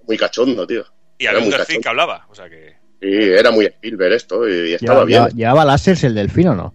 Muy 0.08 0.18
cachondo, 0.18 0.66
tío. 0.68 0.86
Y 1.18 1.26
Era 1.26 1.40
muy 1.40 1.50
delfín 1.50 1.82
que 1.82 1.90
hablaba, 1.90 2.26
o 2.30 2.36
sea 2.36 2.50
que... 2.50 2.76
Sí, 3.02 3.08
era 3.12 3.52
muy 3.52 3.66
Spielberg 3.66 4.14
esto 4.14 4.48
y, 4.48 4.72
y 4.72 4.74
estaba 4.74 5.06
¿Lleva, 5.06 5.06
bien. 5.06 5.20
lleva- 5.24 5.36
¿Llevaba 5.36 5.66
láseres 5.66 6.04
el 6.04 6.16
delfín 6.16 6.48
o 6.50 6.56
no? 6.56 6.74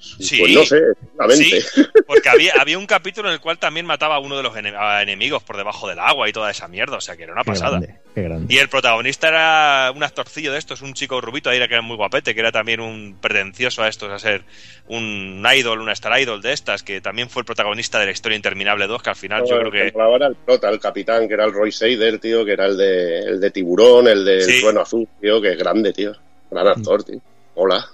Sí. 0.00 0.38
Pues 0.40 0.52
no 0.54 0.64
sé, 0.64 0.80
seguramente. 1.10 1.60
Sí, 1.60 1.82
porque 2.06 2.28
había, 2.30 2.54
había 2.58 2.78
un 2.78 2.86
capítulo 2.86 3.28
en 3.28 3.34
el 3.34 3.40
cual 3.40 3.58
también 3.58 3.84
mataba 3.84 4.16
a 4.16 4.18
uno 4.18 4.34
de 4.36 4.42
los 4.42 4.56
enemigos 4.56 5.42
por 5.42 5.58
debajo 5.58 5.86
del 5.88 5.98
agua 5.98 6.26
y 6.26 6.32
toda 6.32 6.50
esa 6.50 6.68
mierda, 6.68 6.96
o 6.96 7.00
sea 7.02 7.16
que 7.18 7.24
era 7.24 7.32
una 7.34 7.42
Qué 7.42 7.50
pasada. 7.50 7.72
grande, 7.80 7.98
qué 8.14 8.22
grande. 8.22 8.54
Y 8.54 8.58
el 8.58 8.68
protagonista 8.70 9.28
era 9.28 9.92
un 9.94 10.02
actorcillo 10.02 10.52
de 10.52 10.58
estos, 10.58 10.80
un 10.80 10.94
chico 10.94 11.20
rubito 11.20 11.50
ahí 11.50 11.58
que 11.58 11.64
era 11.74 11.82
muy 11.82 11.96
guapete, 11.96 12.34
que 12.34 12.40
era 12.40 12.50
también 12.50 12.80
un 12.80 13.18
pretencioso 13.20 13.82
a 13.82 13.88
estos, 13.88 14.10
a 14.10 14.18
ser 14.18 14.42
un 14.88 15.46
idol, 15.54 15.80
una 15.82 15.92
star 15.92 16.18
idol 16.18 16.40
de 16.40 16.54
estas, 16.54 16.82
que 16.82 17.02
también 17.02 17.28
fue 17.28 17.40
el 17.40 17.46
protagonista 17.46 17.98
de 17.98 18.06
la 18.06 18.12
historia 18.12 18.36
interminable 18.36 18.86
2, 18.86 19.02
que 19.02 19.10
al 19.10 19.16
final 19.16 19.44
yo 19.46 19.58
creo 19.58 19.70
que... 19.70 19.82
El 19.88 20.36
prota, 20.46 20.70
el 20.70 20.80
capitán, 20.80 21.28
que 21.28 21.34
era 21.34 21.44
el 21.44 21.52
Roy 21.52 21.70
Seider, 21.72 22.18
tío, 22.18 22.44
que 22.44 22.52
era 22.52 22.64
el 22.66 22.76
de, 22.78 23.18
el 23.18 23.40
de 23.40 23.50
Tiburón, 23.50 24.08
el 24.08 24.24
del 24.24 24.42
Sí. 24.42 24.60
Trueno 24.62 24.80
Azul, 24.80 25.06
tío, 25.20 25.40
que 25.42 25.52
es 25.52 25.58
grande, 25.58 25.92
tío. 25.92 26.12
Gran 26.50 26.66
actor, 26.68 27.04
tío. 27.04 27.20
Hola. 27.54 27.84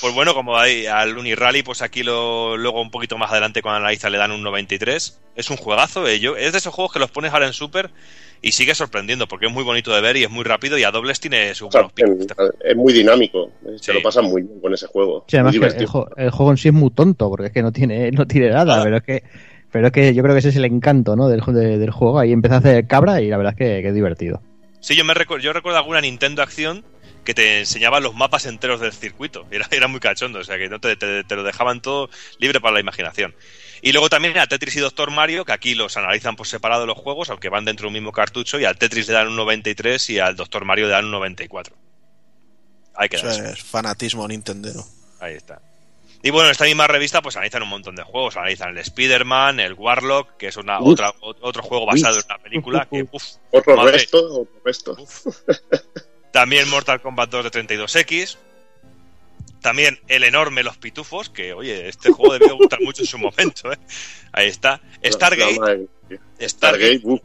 Pues 0.00 0.14
bueno, 0.14 0.34
como 0.34 0.56
hay 0.58 0.86
al 0.86 1.16
Unirally, 1.16 1.62
pues 1.62 1.82
aquí 1.82 2.02
lo, 2.02 2.56
luego 2.56 2.80
un 2.82 2.90
poquito 2.90 3.16
más 3.18 3.30
adelante 3.30 3.62
con 3.62 3.72
Analiza 3.72 4.10
le 4.10 4.18
dan 4.18 4.32
un 4.32 4.42
93. 4.42 5.20
Es 5.34 5.50
un 5.50 5.56
juegazo, 5.56 6.06
eh, 6.06 6.20
es 6.38 6.52
de 6.52 6.58
esos 6.58 6.74
juegos 6.74 6.92
que 6.92 6.98
los 6.98 7.10
pones 7.10 7.32
ahora 7.32 7.46
en 7.46 7.52
Super 7.52 7.90
y 8.42 8.52
sigue 8.52 8.74
sorprendiendo, 8.74 9.26
porque 9.26 9.46
es 9.46 9.52
muy 9.52 9.64
bonito 9.64 9.92
de 9.94 10.00
ver 10.00 10.16
y 10.16 10.24
es 10.24 10.30
muy 10.30 10.44
rápido 10.44 10.78
y 10.78 10.84
a 10.84 10.90
dobles 10.90 11.18
tiene 11.20 11.54
sus 11.54 11.68
O 11.68 11.70
sea, 11.72 11.88
es 12.64 12.76
muy 12.76 12.92
dinámico. 12.92 13.50
Se 13.76 13.78
Sí. 13.78 13.92
lo 13.92 14.02
pasan 14.02 14.26
muy 14.26 14.42
bien 14.42 14.60
con 14.60 14.72
ese 14.74 14.86
juego. 14.86 15.24
Sí, 15.26 15.36
además 15.36 15.54
el, 15.56 15.86
el 16.16 16.30
juego 16.30 16.50
en 16.52 16.56
sí 16.58 16.68
es 16.68 16.74
muy 16.74 16.90
tonto, 16.90 17.28
porque 17.30 17.46
es 17.46 17.52
que 17.52 17.62
no 17.62 17.72
tiene, 17.72 18.10
no 18.12 18.26
tiene 18.26 18.50
nada, 18.50 18.82
pero 18.84 18.98
es 18.98 19.02
que 19.02 19.22
pero 19.70 19.88
es 19.88 19.92
que 19.92 20.14
yo 20.14 20.22
creo 20.22 20.34
que 20.34 20.38
ese 20.38 20.48
es 20.48 20.56
el 20.56 20.64
encanto 20.64 21.14
¿no? 21.14 21.28
del, 21.28 21.40
de- 21.46 21.78
del 21.78 21.90
juego. 21.90 22.18
Ahí 22.18 22.32
empecé 22.32 22.54
a 22.54 22.58
hacer 22.58 22.86
cabra 22.86 23.20
y 23.20 23.28
la 23.28 23.36
verdad 23.36 23.52
es 23.52 23.58
que, 23.58 23.82
que 23.82 23.88
es 23.88 23.94
divertido. 23.94 24.40
Sí, 24.80 24.94
yo 24.96 25.04
me 25.04 25.12
recuerdo, 25.12 25.42
yo 25.44 25.52
recuerdo 25.52 25.78
alguna 25.78 26.00
Nintendo 26.00 26.40
Acción 26.42 26.84
que 27.28 27.34
te 27.34 27.58
enseñaba 27.58 28.00
los 28.00 28.14
mapas 28.14 28.46
enteros 28.46 28.80
del 28.80 28.94
circuito. 28.94 29.46
Era, 29.50 29.68
era 29.70 29.86
muy 29.86 30.00
cachondo, 30.00 30.38
o 30.38 30.44
sea 30.44 30.56
que 30.56 30.70
no 30.70 30.80
te, 30.80 30.96
te- 30.96 31.24
te 31.24 31.36
lo 31.36 31.42
dejaban 31.42 31.82
todo 31.82 32.08
libre 32.38 32.58
para 32.58 32.72
la 32.72 32.80
imaginación. 32.80 33.34
Y 33.82 33.92
luego 33.92 34.08
también 34.08 34.38
a 34.38 34.46
Tetris 34.46 34.76
y 34.76 34.80
Doctor 34.80 35.10
Mario, 35.10 35.44
que 35.44 35.52
aquí 35.52 35.74
los 35.74 35.98
analizan 35.98 36.36
por 36.36 36.46
separado 36.46 36.86
los 36.86 36.96
juegos, 36.96 37.28
aunque 37.28 37.50
van 37.50 37.66
dentro 37.66 37.82
de 37.84 37.88
un 37.88 37.92
mismo 37.92 38.12
cartucho, 38.12 38.58
y 38.58 38.64
al 38.64 38.78
Tetris 38.78 39.08
le 39.08 39.12
dan 39.12 39.28
un 39.28 39.36
93 39.36 40.08
y 40.08 40.18
al 40.18 40.36
Doctor 40.36 40.64
Mario 40.64 40.86
le 40.86 40.92
dan 40.92 41.04
un 41.04 41.10
94. 41.10 41.76
Hay 42.94 43.10
que 43.10 43.16
Eso 43.16 43.26
darse. 43.26 43.50
es 43.50 43.62
fanatismo 43.62 44.26
nintendero. 44.26 44.82
Ahí 45.20 45.34
está. 45.34 45.60
Y 46.22 46.30
bueno, 46.30 46.46
en 46.48 46.52
esta 46.52 46.64
misma 46.64 46.86
revista 46.86 47.20
pues 47.20 47.36
analizan 47.36 47.62
un 47.62 47.68
montón 47.68 47.94
de 47.94 48.04
juegos. 48.04 48.38
Analizan 48.38 48.70
el 48.70 48.78
Spider-Man, 48.78 49.60
el 49.60 49.74
Warlock, 49.74 50.38
que 50.38 50.46
es 50.48 50.56
una, 50.56 50.80
Uf. 50.80 50.92
otra, 50.94 51.12
otro 51.20 51.62
juego 51.62 51.84
basado 51.84 52.16
en 52.18 52.24
una 52.24 52.38
película. 52.38 52.88
Que, 52.90 53.06
uf, 53.12 53.22
Otro 53.52 53.76
madre. 53.76 53.92
resto, 53.92 54.18
otro 54.40 54.60
resto. 54.64 54.96
También 56.32 56.68
Mortal 56.68 57.00
Kombat 57.00 57.30
2 57.30 57.44
de 57.44 57.50
32X. 57.50 58.36
También 59.60 59.98
el 60.06 60.22
enorme 60.24 60.62
Los 60.62 60.76
Pitufos, 60.76 61.30
que 61.30 61.52
oye, 61.52 61.88
este 61.88 62.12
juego 62.12 62.34
debió 62.34 62.56
gustar 62.56 62.80
mucho 62.80 63.02
en 63.02 63.08
su 63.08 63.18
momento. 63.18 63.72
¿eh? 63.72 63.78
Ahí 64.32 64.48
está. 64.48 64.80
Stargate. 65.04 65.54
Stargate, 65.54 65.88
Stargate, 66.48 67.22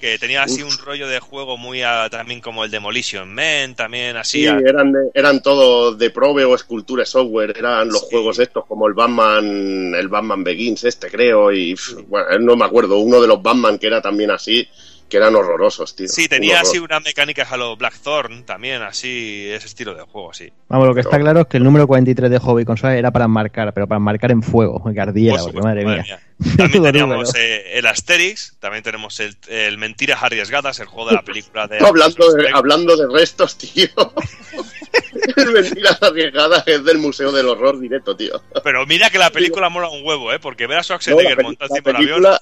que 0.00 0.18
tenía 0.18 0.42
así 0.42 0.62
un 0.62 0.76
rollo 0.78 1.06
de 1.06 1.20
juego 1.20 1.56
muy 1.58 1.82
ah, 1.82 2.08
también 2.10 2.40
como 2.40 2.64
el 2.64 2.70
Demolition 2.70 3.32
Man, 3.34 3.76
también 3.76 4.16
así. 4.16 4.40
Sí, 4.40 4.46
eran, 4.46 4.92
de- 4.92 5.10
eran 5.14 5.42
todos 5.42 5.96
de 5.98 6.10
Probe 6.10 6.44
o 6.44 6.54
Esculture 6.54 7.04
Software, 7.04 7.54
eran 7.56 7.88
los 7.88 8.00
Sí. 8.00 8.06
juegos 8.10 8.38
estos, 8.38 8.64
como 8.66 8.88
el 8.88 8.94
Batman, 8.94 9.94
el 9.94 10.08
Batman 10.08 10.42
Begins 10.42 10.82
este 10.84 11.08
creo, 11.10 11.52
y 11.52 11.76
bueno, 12.08 12.26
no 12.40 12.56
me 12.56 12.64
acuerdo, 12.64 12.98
uno 12.98 13.20
de 13.20 13.28
los 13.28 13.40
Batman 13.42 13.78
que 13.78 13.86
era 13.88 14.00
también 14.02 14.30
así, 14.32 14.66
que 15.12 15.18
eran 15.18 15.36
horrorosos, 15.36 15.94
tío. 15.94 16.08
Sí, 16.08 16.22
Un 16.22 16.28
tenía 16.28 16.54
horror. 16.54 16.66
así 16.70 16.78
unas 16.78 17.04
mecánicas 17.04 17.52
a 17.52 17.58
lo 17.58 17.76
Blackthorn, 17.76 18.44
también 18.46 18.80
así, 18.80 19.46
ese 19.52 19.66
estilo 19.66 19.94
de 19.94 20.00
juego, 20.04 20.32
sí. 20.32 20.50
Vamos, 20.68 20.88
lo 20.88 20.94
que 20.94 21.00
está 21.02 21.18
No. 21.18 21.24
claro 21.24 21.40
es 21.42 21.46
que 21.48 21.58
el 21.58 21.64
número 21.64 21.86
43 21.86 22.30
de 22.30 22.38
Hobby 22.38 22.64
Consola 22.64 22.96
era 22.96 23.10
para 23.10 23.28
marcar, 23.28 23.74
pero 23.74 23.86
para 23.86 23.98
marcar 23.98 24.30
en 24.30 24.42
fuego, 24.42 24.82
que 24.90 24.98
ardiera, 24.98 25.36
Por 25.36 25.52
porque 25.52 25.58
supuesto, 25.58 25.68
madre, 25.68 25.84
madre 25.84 26.02
mía. 26.04 26.20
mía. 26.38 26.56
También 26.56 26.82
teníamos 26.92 27.34
eh, 27.34 27.78
el 27.78 27.86
Asterix, 27.86 28.56
también 28.58 28.82
tenemos 28.82 29.20
el, 29.20 29.36
el 29.48 29.76
Mentiras 29.76 30.22
Arriesgadas, 30.22 30.80
el 30.80 30.86
juego 30.86 31.10
de 31.10 31.16
la 31.16 31.22
película 31.22 31.66
de... 31.68 31.76
hablando, 31.86 32.32
de, 32.32 32.48
hablando 32.54 32.96
de 32.96 33.06
restos, 33.14 33.58
tío. 33.58 33.88
mentiras 35.52 36.02
arriesgadas, 36.02 36.64
es 36.66 36.84
del 36.84 36.98
Museo 36.98 37.32
del 37.32 37.48
Horror 37.48 37.78
directo, 37.78 38.16
tío. 38.16 38.42
Pero 38.64 38.86
mira 38.86 39.10
que 39.10 39.18
la 39.18 39.30
película 39.30 39.68
mola 39.68 39.88
un 39.88 40.04
huevo, 40.04 40.32
¿eh? 40.32 40.38
Porque 40.38 40.66
ver 40.66 40.78
a 40.78 40.80
No, 40.80 40.84
Schwarzenegger 40.84 41.42
montado 41.42 41.68
la 41.70 41.76
encima 41.78 41.98
del 41.98 42.08
avión... 42.18 42.38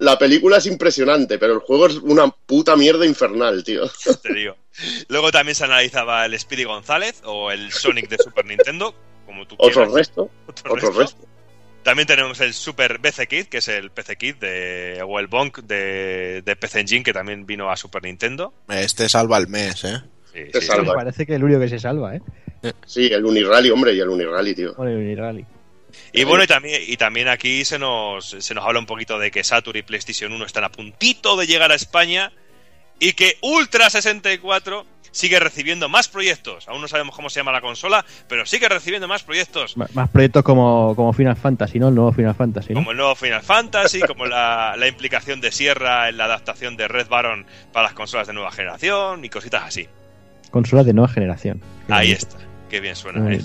la 0.00 0.18
película 0.18 0.56
es 0.58 0.66
impresionante, 0.66 1.38
pero 1.38 1.54
el 1.54 1.60
juego 1.60 1.86
es 1.86 1.96
una 1.96 2.28
puta 2.30 2.74
mierda 2.76 3.06
infernal, 3.06 3.62
tío. 3.64 3.84
te 4.22 4.34
digo. 4.34 4.56
Luego 5.08 5.30
también 5.30 5.54
se 5.54 5.64
analizaba 5.64 6.24
el 6.26 6.38
Speedy 6.38 6.64
González 6.64 7.20
o 7.24 7.50
el 7.50 7.70
Sonic 7.70 8.08
de 8.08 8.18
Super 8.18 8.44
Nintendo, 8.46 8.94
como 9.26 9.46
tú 9.46 9.54
Otro 9.58 9.72
quieras. 9.84 9.92
resto, 9.94 10.22
Otro 10.48 10.72
otro 10.74 10.90
resto. 10.90 11.00
resto. 11.00 11.26
También 11.82 12.06
tenemos 12.06 12.38
el 12.40 12.52
Super 12.52 12.98
BC 12.98 13.26
Kit, 13.26 13.48
que 13.48 13.58
es 13.58 13.68
el 13.68 13.90
PC 13.90 14.16
Kit 14.16 14.38
de, 14.38 15.02
o 15.06 15.18
el 15.18 15.28
Bonk 15.28 15.60
de, 15.60 16.42
de 16.44 16.56
PC 16.56 16.80
Engine, 16.80 17.02
que 17.02 17.12
también 17.14 17.46
vino 17.46 17.70
a 17.70 17.76
Super 17.76 18.02
Nintendo. 18.02 18.52
Este 18.68 19.08
salva 19.08 19.38
el 19.38 19.48
mes, 19.48 19.84
¿eh? 19.84 19.96
Sí, 20.32 20.40
Te 20.52 20.60
sí, 20.60 20.66
salva. 20.66 20.92
Parece 20.94 21.24
que 21.24 21.32
es 21.32 21.36
el 21.36 21.44
único 21.44 21.58
que 21.60 21.68
se 21.70 21.78
salva, 21.78 22.16
¿eh? 22.16 22.20
Sí, 22.84 23.06
el 23.10 23.24
Unirally, 23.24 23.70
hombre, 23.70 23.94
y 23.94 24.00
el 24.00 24.10
Unirally, 24.10 24.54
tío. 24.54 24.74
Con 24.74 24.88
el 24.88 24.96
Unirally. 24.98 25.46
Y 26.12 26.24
bueno, 26.24 26.44
y 26.44 26.46
también, 26.46 26.80
y 26.86 26.96
también 26.96 27.28
aquí 27.28 27.64
se 27.64 27.78
nos, 27.78 28.36
se 28.38 28.54
nos 28.54 28.64
habla 28.64 28.78
un 28.80 28.86
poquito 28.86 29.18
de 29.18 29.30
que 29.30 29.44
Saturn 29.44 29.78
y 29.78 29.82
PlayStation 29.82 30.32
1 30.32 30.44
están 30.44 30.64
a 30.64 30.70
puntito 30.70 31.36
de 31.36 31.46
llegar 31.46 31.70
a 31.72 31.74
España 31.74 32.32
y 32.98 33.12
que 33.12 33.36
Ultra 33.42 33.88
64 33.90 34.86
sigue 35.12 35.40
recibiendo 35.40 35.88
más 35.88 36.06
proyectos. 36.08 36.68
Aún 36.68 36.80
no 36.80 36.86
sabemos 36.86 37.16
cómo 37.16 37.30
se 37.30 37.40
llama 37.40 37.50
la 37.50 37.60
consola, 37.60 38.04
pero 38.28 38.46
sigue 38.46 38.68
recibiendo 38.68 39.08
más 39.08 39.24
proyectos. 39.24 39.74
M- 39.76 39.86
Más 39.94 40.08
proyectos 40.08 40.44
como, 40.44 40.94
como 40.94 41.12
Final 41.12 41.36
Fantasy, 41.36 41.80
¿no? 41.80 41.88
El 41.88 41.96
nuevo 41.96 42.12
Final 42.12 42.34
Fantasy, 42.36 42.74
¿no? 42.74 42.80
Como 42.80 42.92
el 42.92 42.96
nuevo 42.96 43.14
Final 43.16 43.42
Fantasy, 43.42 44.00
como 44.02 44.26
la, 44.26 44.74
la 44.78 44.86
implicación 44.86 45.40
de 45.40 45.50
Sierra 45.50 46.08
en 46.08 46.16
la 46.16 46.26
adaptación 46.26 46.76
de 46.76 46.86
Red 46.86 47.08
Baron 47.08 47.44
para 47.72 47.86
las 47.88 47.94
consolas 47.94 48.28
de 48.28 48.34
nueva 48.34 48.52
generación 48.52 49.24
y 49.24 49.28
cositas 49.30 49.64
así. 49.64 49.88
Consolas 50.52 50.86
de 50.86 50.92
nueva 50.92 51.08
generación. 51.12 51.60
Ahí 51.88 52.12
está. 52.12 52.36
Qué 52.68 52.78
bien 52.80 52.94
suena. 52.94 53.26
Qué 53.28 53.36
¿eh? 53.36 53.40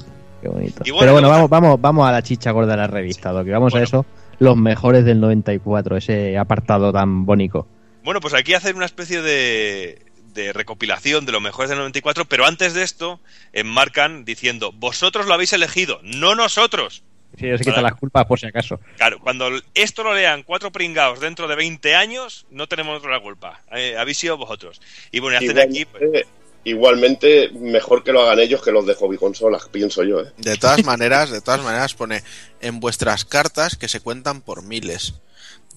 Qué 0.46 0.50
bonito. 0.50 0.84
Bueno, 0.84 1.00
Pero 1.00 1.12
bueno, 1.14 1.30
vamos, 1.30 1.50
vamos, 1.50 1.82
vamos 1.82 2.08
a 2.08 2.12
la 2.12 2.22
chicha 2.22 2.52
gorda 2.52 2.72
de 2.72 2.78
la 2.78 2.88
revista, 2.88 3.32
y 3.32 3.50
vamos 3.50 3.74
Bueno. 3.74 3.78
a 3.78 3.84
eso, 3.84 4.06
los 4.40 4.56
mejores 4.56 5.04
del 5.06 5.20
94, 5.20 5.98
ese 5.98 6.38
apartado 6.38 6.94
tan 6.94 7.26
bonito. 7.26 7.68
Bueno, 8.04 8.20
pues 8.20 8.34
aquí 8.36 8.54
hacen 8.54 8.76
una 8.76 8.86
especie 8.86 9.22
de, 9.22 10.06
de 10.34 10.54
recopilación 10.54 11.26
de 11.26 11.32
los 11.32 11.42
mejores 11.42 11.70
del 11.70 11.80
94, 11.80 12.26
pero 12.26 12.46
antes 12.46 12.74
de 12.76 12.84
esto 12.84 13.20
enmarcan 13.54 14.26
diciendo, 14.26 14.72
vosotros 14.72 15.26
lo 15.26 15.34
habéis 15.34 15.54
elegido, 15.54 16.00
no 16.04 16.36
nosotros. 16.36 17.04
Sí, 17.40 17.48
ellos 17.48 17.60
se 17.60 17.66
quitan 17.66 17.84
las 17.84 17.96
culpas 17.96 18.26
por 18.26 18.40
si 18.40 18.46
acaso. 18.46 18.80
Claro, 18.96 19.20
cuando 19.20 19.50
esto 19.74 20.04
lo 20.04 20.14
lean 20.14 20.44
cuatro 20.44 20.72
pringados 20.72 21.20
dentro 21.20 21.48
de 21.48 21.56
20 21.56 21.96
años, 21.96 22.46
no 22.50 22.68
tenemos 22.68 23.04
la 23.04 23.20
culpa. 23.20 23.62
Eh, 23.76 23.98
habéis 23.98 24.18
sido 24.20 24.38
vosotros. 24.38 24.80
Y 25.12 25.20
bueno, 25.20 25.42
y 25.42 25.46
hacen 25.46 25.60
aquí... 25.60 25.86
pues, 25.86 26.28
Igualmente, 26.66 27.50
mejor 27.52 28.04
que 28.04 28.12
lo 28.12 28.24
hagan 28.24 28.40
ellos 28.40 28.62
que 28.62 28.72
los 28.72 28.86
de 28.86 28.96
hobby 28.96 29.18
consolas, 29.18 29.68
pienso 29.72 30.04
yo. 30.04 30.20
¿eh? 30.22 30.34
De 30.38 30.58
todas 30.58 30.84
maneras, 30.84 31.30
de 31.30 31.40
todas 31.40 31.62
maneras 31.62 31.94
pone 31.94 32.24
en 32.60 32.80
vuestras 32.80 33.24
cartas 33.24 33.76
que 33.78 33.88
se 33.88 34.00
cuentan 34.02 34.42
por 34.42 34.64
miles. 34.64 35.14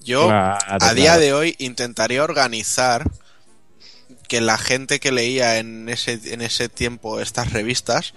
Yo 0.02 0.26
Claro, 0.28 0.58
a 0.80 0.94
día 0.94 1.04
claro. 1.12 1.20
de 1.20 1.32
hoy 1.34 1.54
intentaría 1.58 2.24
organizar 2.24 3.04
que 4.28 4.40
la 4.40 4.58
gente 4.58 4.98
que 5.00 5.12
leía 5.12 5.58
en 5.58 5.88
ese 5.88 6.18
en 6.32 6.40
ese 6.42 6.68
tiempo 6.68 7.20
estas 7.20 7.52
revistas 7.52 8.14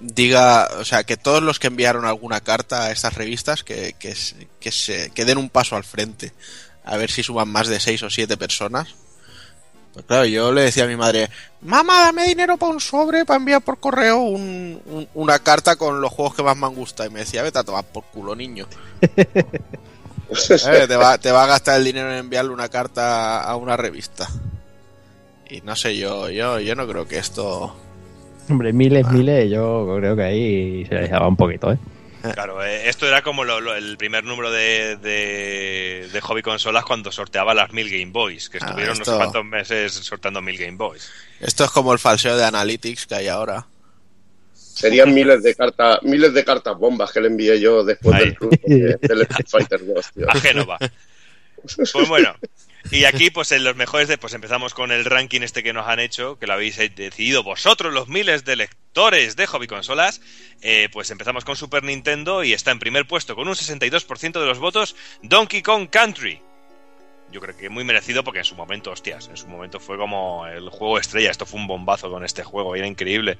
diga, 0.00 0.68
o 0.78 0.84
sea, 0.84 1.04
que 1.04 1.16
todos 1.16 1.42
los 1.42 1.58
que 1.58 1.68
enviaron 1.68 2.04
alguna 2.04 2.40
carta 2.40 2.84
a 2.84 2.90
estas 2.92 3.14
revistas 3.14 3.62
que, 3.64 3.94
que, 3.98 4.14
se- 4.14 4.48
que 4.60 4.72
se 4.72 5.10
que 5.10 5.24
den 5.24 5.38
un 5.38 5.50
paso 5.50 5.76
al 5.76 5.84
frente, 5.84 6.32
a 6.84 6.96
ver 6.96 7.10
si 7.10 7.22
suban 7.22 7.48
más 7.48 7.68
de 7.68 7.80
seis 7.80 8.02
o 8.02 8.10
siete 8.10 8.36
personas. 8.36 8.94
Pues 9.92 10.06
claro, 10.06 10.24
yo 10.24 10.52
le 10.52 10.62
decía 10.62 10.84
a 10.84 10.86
mi 10.86 10.96
madre, 10.96 11.28
mamá, 11.60 12.00
dame 12.04 12.24
dinero 12.26 12.56
para 12.56 12.72
un 12.72 12.80
sobre, 12.80 13.24
para 13.26 13.38
enviar 13.38 13.60
por 13.60 13.78
correo 13.78 14.20
un- 14.20 14.80
un- 14.86 15.08
una 15.14 15.38
carta 15.38 15.76
con 15.76 16.00
los 16.00 16.10
juegos 16.10 16.34
que 16.34 16.42
más 16.42 16.56
me 16.56 16.66
han 16.66 16.74
gustado. 16.74 17.08
Y 17.10 17.12
me 17.12 17.20
decía, 17.20 17.42
vete 17.42 17.58
a 17.58 17.64
tomar 17.64 17.84
por 17.84 18.04
culo, 18.04 18.34
niño. 18.34 18.66
Eh, 20.72 20.86
te, 20.88 20.96
va, 20.96 21.18
te 21.18 21.30
va 21.30 21.44
a 21.44 21.46
gastar 21.46 21.76
el 21.78 21.84
dinero 21.84 22.10
en 22.10 22.16
enviarle 22.20 22.52
una 22.52 22.70
carta 22.70 23.42
a 23.42 23.54
una 23.56 23.76
revista. 23.76 24.26
Y 25.50 25.60
no 25.60 25.76
sé, 25.76 25.94
yo, 25.98 26.30
yo, 26.30 26.58
yo 26.58 26.74
no 26.74 26.86
creo 26.88 27.06
que 27.06 27.18
esto... 27.18 27.76
Hombre, 28.48 28.72
miles, 28.72 29.06
miles, 29.08 29.50
yo 29.50 29.94
creo 29.98 30.16
que 30.16 30.22
ahí 30.22 30.86
se 30.86 30.94
les 30.94 31.10
daba 31.10 31.28
un 31.28 31.36
poquito, 31.36 31.70
¿eh? 31.70 31.78
Claro, 32.34 32.62
eh, 32.64 32.88
esto 32.88 33.06
era 33.06 33.22
como 33.22 33.44
lo- 33.44 33.60
lo- 33.60 33.74
el 33.74 33.96
primer 33.96 34.24
número 34.24 34.50
de, 34.50 34.96
de, 34.96 36.08
de 36.12 36.20
Hobby 36.20 36.42
Consolas 36.42 36.84
cuando 36.84 37.10
sorteaba 37.12 37.54
las 37.54 37.72
mil 37.72 37.90
Game 37.90 38.12
Boys, 38.12 38.48
que 38.48 38.58
Ah, 38.60 38.66
estuvieron 38.66 38.94
esto- 38.94 39.10
sé 39.12 39.16
cuántos 39.16 39.44
meses 39.44 39.92
sorteando 39.92 40.40
mil 40.40 40.56
Game 40.56 40.76
Boys. 40.76 41.10
Esto 41.40 41.64
es 41.64 41.70
como 41.70 41.92
el 41.92 41.98
falseo 41.98 42.36
de 42.36 42.44
Analytics 42.44 43.06
que 43.06 43.14
hay 43.16 43.28
ahora. 43.28 43.66
Serían 44.54 45.12
miles 45.12 45.42
de 45.42 45.54
cartas, 45.54 45.98
miles 46.02 46.32
de 46.32 46.44
cartas 46.44 46.76
bombas 46.78 47.12
que 47.12 47.20
le 47.20 47.28
envié 47.28 47.60
yo 47.60 47.84
después 47.84 48.14
Ahí. 48.14 48.34
del 48.66 48.98
del 49.00 49.22
Street 49.22 49.46
Fighter 49.48 49.86
2, 49.86 50.12
tío. 50.12 50.30
A 50.30 50.34
Génova. 50.40 50.78
Pues 51.76 52.08
bueno, 52.08 52.34
y 52.90 53.04
aquí 53.04 53.30
pues 53.30 53.52
en 53.52 53.64
los 53.64 53.76
mejores 53.76 54.08
de, 54.08 54.18
pues 54.18 54.34
empezamos 54.34 54.74
con 54.74 54.92
el 54.92 55.04
ranking 55.04 55.42
este 55.42 55.62
que 55.62 55.72
nos 55.72 55.86
han 55.86 56.00
hecho, 56.00 56.38
que 56.38 56.46
lo 56.46 56.54
habéis 56.54 56.78
eh, 56.78 56.90
decidido 56.94 57.42
vosotros, 57.42 57.92
los 57.92 58.08
miles 58.08 58.44
de 58.44 58.56
lectores 58.56 59.36
de 59.36 59.46
hobby 59.46 59.66
consolas. 59.66 60.20
Eh, 60.60 60.88
pues 60.92 61.10
empezamos 61.10 61.44
con 61.44 61.56
Super 61.56 61.84
Nintendo 61.84 62.44
y 62.44 62.52
está 62.52 62.70
en 62.70 62.78
primer 62.78 63.06
puesto 63.06 63.34
con 63.36 63.48
un 63.48 63.54
62% 63.54 64.40
de 64.40 64.46
los 64.46 64.58
votos 64.58 64.96
Donkey 65.22 65.62
Kong 65.62 65.88
Country. 65.90 66.40
Yo 67.30 67.40
creo 67.40 67.56
que 67.56 67.70
muy 67.70 67.84
merecido 67.84 68.24
porque 68.24 68.40
en 68.40 68.44
su 68.44 68.54
momento, 68.54 68.90
hostias, 68.90 69.28
en 69.28 69.38
su 69.38 69.46
momento 69.48 69.80
fue 69.80 69.96
como 69.96 70.46
el 70.46 70.68
juego 70.68 70.98
estrella. 70.98 71.30
Esto 71.30 71.46
fue 71.46 71.60
un 71.60 71.66
bombazo 71.66 72.10
con 72.10 72.24
este 72.24 72.44
juego, 72.44 72.76
era 72.76 72.86
increíble. 72.86 73.38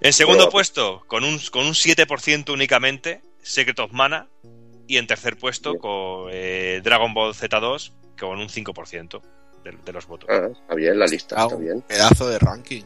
En 0.00 0.12
segundo 0.12 0.50
puesto, 0.50 1.04
con 1.06 1.24
un, 1.24 1.38
con 1.50 1.66
un 1.66 1.72
7% 1.72 2.52
únicamente, 2.52 3.22
Secret 3.42 3.78
of 3.78 3.92
Mana. 3.92 4.26
Y 4.88 4.98
en 4.98 5.06
tercer 5.06 5.36
puesto, 5.36 5.78
con 5.78 6.28
eh, 6.30 6.80
Dragon 6.82 7.12
Ball 7.14 7.34
Z2, 7.34 7.92
con 8.18 8.38
un 8.38 8.48
5% 8.48 9.20
de, 9.64 9.72
de 9.84 9.92
los 9.92 10.06
votos. 10.06 10.28
Ah, 10.30 10.48
está 10.52 10.74
bien 10.74 10.98
la 10.98 11.06
lista, 11.06 11.36
está 11.42 11.54
un 11.56 11.62
bien. 11.64 11.82
pedazo 11.82 12.28
de 12.28 12.38
ranking. 12.38 12.82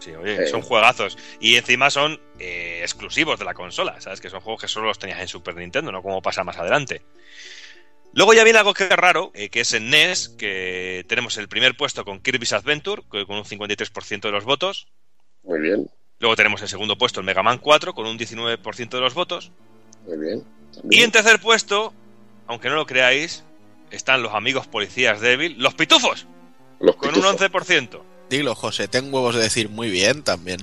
Sí, 0.00 0.12
oye, 0.12 0.44
Eh. 0.44 0.46
son 0.46 0.62
juegazos. 0.62 1.18
Y 1.40 1.56
encima 1.56 1.90
son 1.90 2.20
eh, 2.38 2.80
exclusivos 2.82 3.38
de 3.38 3.44
la 3.44 3.54
consola, 3.54 4.00
¿sabes? 4.00 4.20
Que 4.20 4.30
son 4.30 4.40
juegos 4.40 4.60
que 4.62 4.68
solo 4.68 4.86
los 4.86 4.98
tenías 4.98 5.20
en 5.20 5.26
Super 5.28 5.56
Nintendo, 5.56 5.90
no 5.90 6.02
como 6.02 6.22
pasa 6.22 6.44
más 6.44 6.56
adelante. 6.56 7.02
Luego 8.14 8.32
ya 8.32 8.42
viene 8.44 8.58
algo 8.58 8.74
que 8.74 8.84
es 8.84 8.90
raro, 8.96 9.30
eh, 9.34 9.48
que 9.50 9.60
es 9.60 9.72
en 9.74 9.90
NES, 9.90 10.30
que 10.30 11.04
tenemos 11.08 11.36
el 11.36 11.48
primer 11.48 11.76
puesto 11.76 12.04
con 12.04 12.20
Kirby's 12.20 12.52
Adventure, 12.52 13.02
que- 13.10 13.26
con 13.26 13.36
un 13.36 13.44
53% 13.44 14.28
de 14.28 14.32
los 14.32 14.44
votos. 14.44 14.88
Muy 15.42 15.60
bien, 15.60 15.90
Luego 16.20 16.34
tenemos 16.34 16.60
en 16.62 16.68
segundo 16.68 16.98
puesto 16.98 17.20
el 17.20 17.26
Mega 17.26 17.44
Man 17.44 17.58
4, 17.58 17.94
con 17.94 18.04
un 18.06 18.16
19% 18.18 18.96
de 18.96 19.00
los 19.02 19.14
votos. 19.14 19.52
muy 20.06 20.16
bien. 20.18 20.44
Y 20.90 21.02
en 21.02 21.10
tercer 21.12 21.40
puesto, 21.40 21.92
aunque 22.46 22.68
no 22.68 22.74
lo 22.76 22.86
creáis, 22.86 23.44
están 23.90 24.22
los 24.22 24.34
amigos 24.34 24.66
policías 24.66 25.20
débil, 25.20 25.56
los 25.58 25.74
pitufos, 25.74 26.26
Los 26.80 26.96
con 26.96 27.08
un 27.10 27.14
pitufos. 27.14 27.40
11%. 27.68 28.02
Dilo, 28.30 28.54
José, 28.54 28.88
ten 28.88 29.12
huevos 29.12 29.34
de 29.34 29.40
decir 29.42 29.70
muy 29.70 29.90
bien 29.90 30.22
también. 30.22 30.62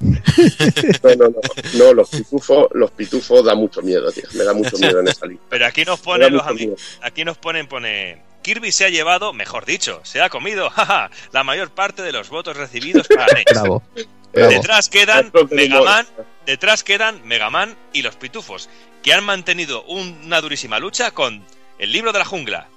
No, 0.00 1.14
no, 1.16 1.28
no, 1.28 1.40
no, 1.74 1.92
los 1.94 2.08
pitufos, 2.10 2.68
los 2.72 2.90
pitufos 2.92 3.44
da 3.44 3.54
mucho 3.54 3.82
miedo, 3.82 4.10
tío. 4.12 4.24
Me 4.34 4.44
da 4.44 4.52
mucho 4.52 4.76
miedo 4.78 5.00
en 5.00 5.08
esa 5.08 5.26
lista. 5.26 5.44
Pero 5.48 5.66
aquí 5.66 5.84
nos 5.84 6.00
ponen 6.00 6.32
los 6.32 6.46
amigos. 6.46 6.80
Aquí 7.02 7.24
nos 7.24 7.36
ponen, 7.38 7.66
pone. 7.66 8.22
Kirby 8.42 8.72
se 8.72 8.86
ha 8.86 8.88
llevado, 8.88 9.32
mejor 9.34 9.66
dicho, 9.66 10.00
se 10.04 10.22
ha 10.22 10.30
comido, 10.30 10.70
jaja, 10.74 11.10
la 11.32 11.44
mayor 11.44 11.70
parte 11.70 12.02
de 12.02 12.12
los 12.12 12.28
votos 12.30 12.56
recibidos 12.56 13.06
para 13.08 13.26
NES. 13.34 13.44
Bravo. 13.52 13.82
Bravo. 14.32 14.50
Detrás 14.50 14.88
quedan 14.88 15.32
Megaman, 15.50 16.06
detrás 16.46 16.84
quedan 16.84 17.26
Megaman 17.26 17.76
y 17.92 18.02
los 18.02 18.14
Pitufos, 18.14 18.70
que 19.02 19.12
han 19.12 19.24
mantenido 19.24 19.82
un- 19.84 20.20
una 20.24 20.40
durísima 20.40 20.78
lucha 20.78 21.10
con 21.10 21.44
el 21.80 21.90
libro 21.92 22.12
de 22.12 22.18
la 22.18 22.24
jungla. 22.24 22.68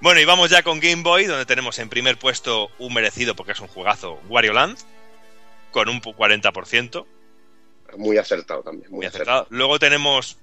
Bueno, 0.00 0.20
y 0.20 0.24
vamos 0.24 0.50
ya 0.50 0.62
con 0.62 0.80
Game 0.80 1.02
Boy, 1.02 1.26
donde 1.26 1.46
tenemos 1.46 1.78
en 1.78 1.88
primer 1.88 2.18
puesto 2.18 2.70
un 2.78 2.92
merecido, 2.92 3.36
porque 3.36 3.52
es 3.52 3.60
un 3.60 3.68
juegazo, 3.68 4.20
Wario 4.28 4.52
Land, 4.52 4.76
con 5.70 5.88
un 5.88 6.02
40%, 6.02 7.06
Muy 7.96 8.18
acertado 8.18 8.62
también, 8.62 8.90
muy, 8.90 8.98
muy 8.98 9.06
acertado. 9.06 9.40
acertado. 9.42 9.56
Luego 9.56 9.78
tenemos, 9.78 10.38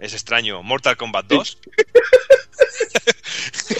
es 0.00 0.12
extraño, 0.14 0.62
Mortal 0.64 0.96
Kombat 0.96 1.26
2. 1.26 1.58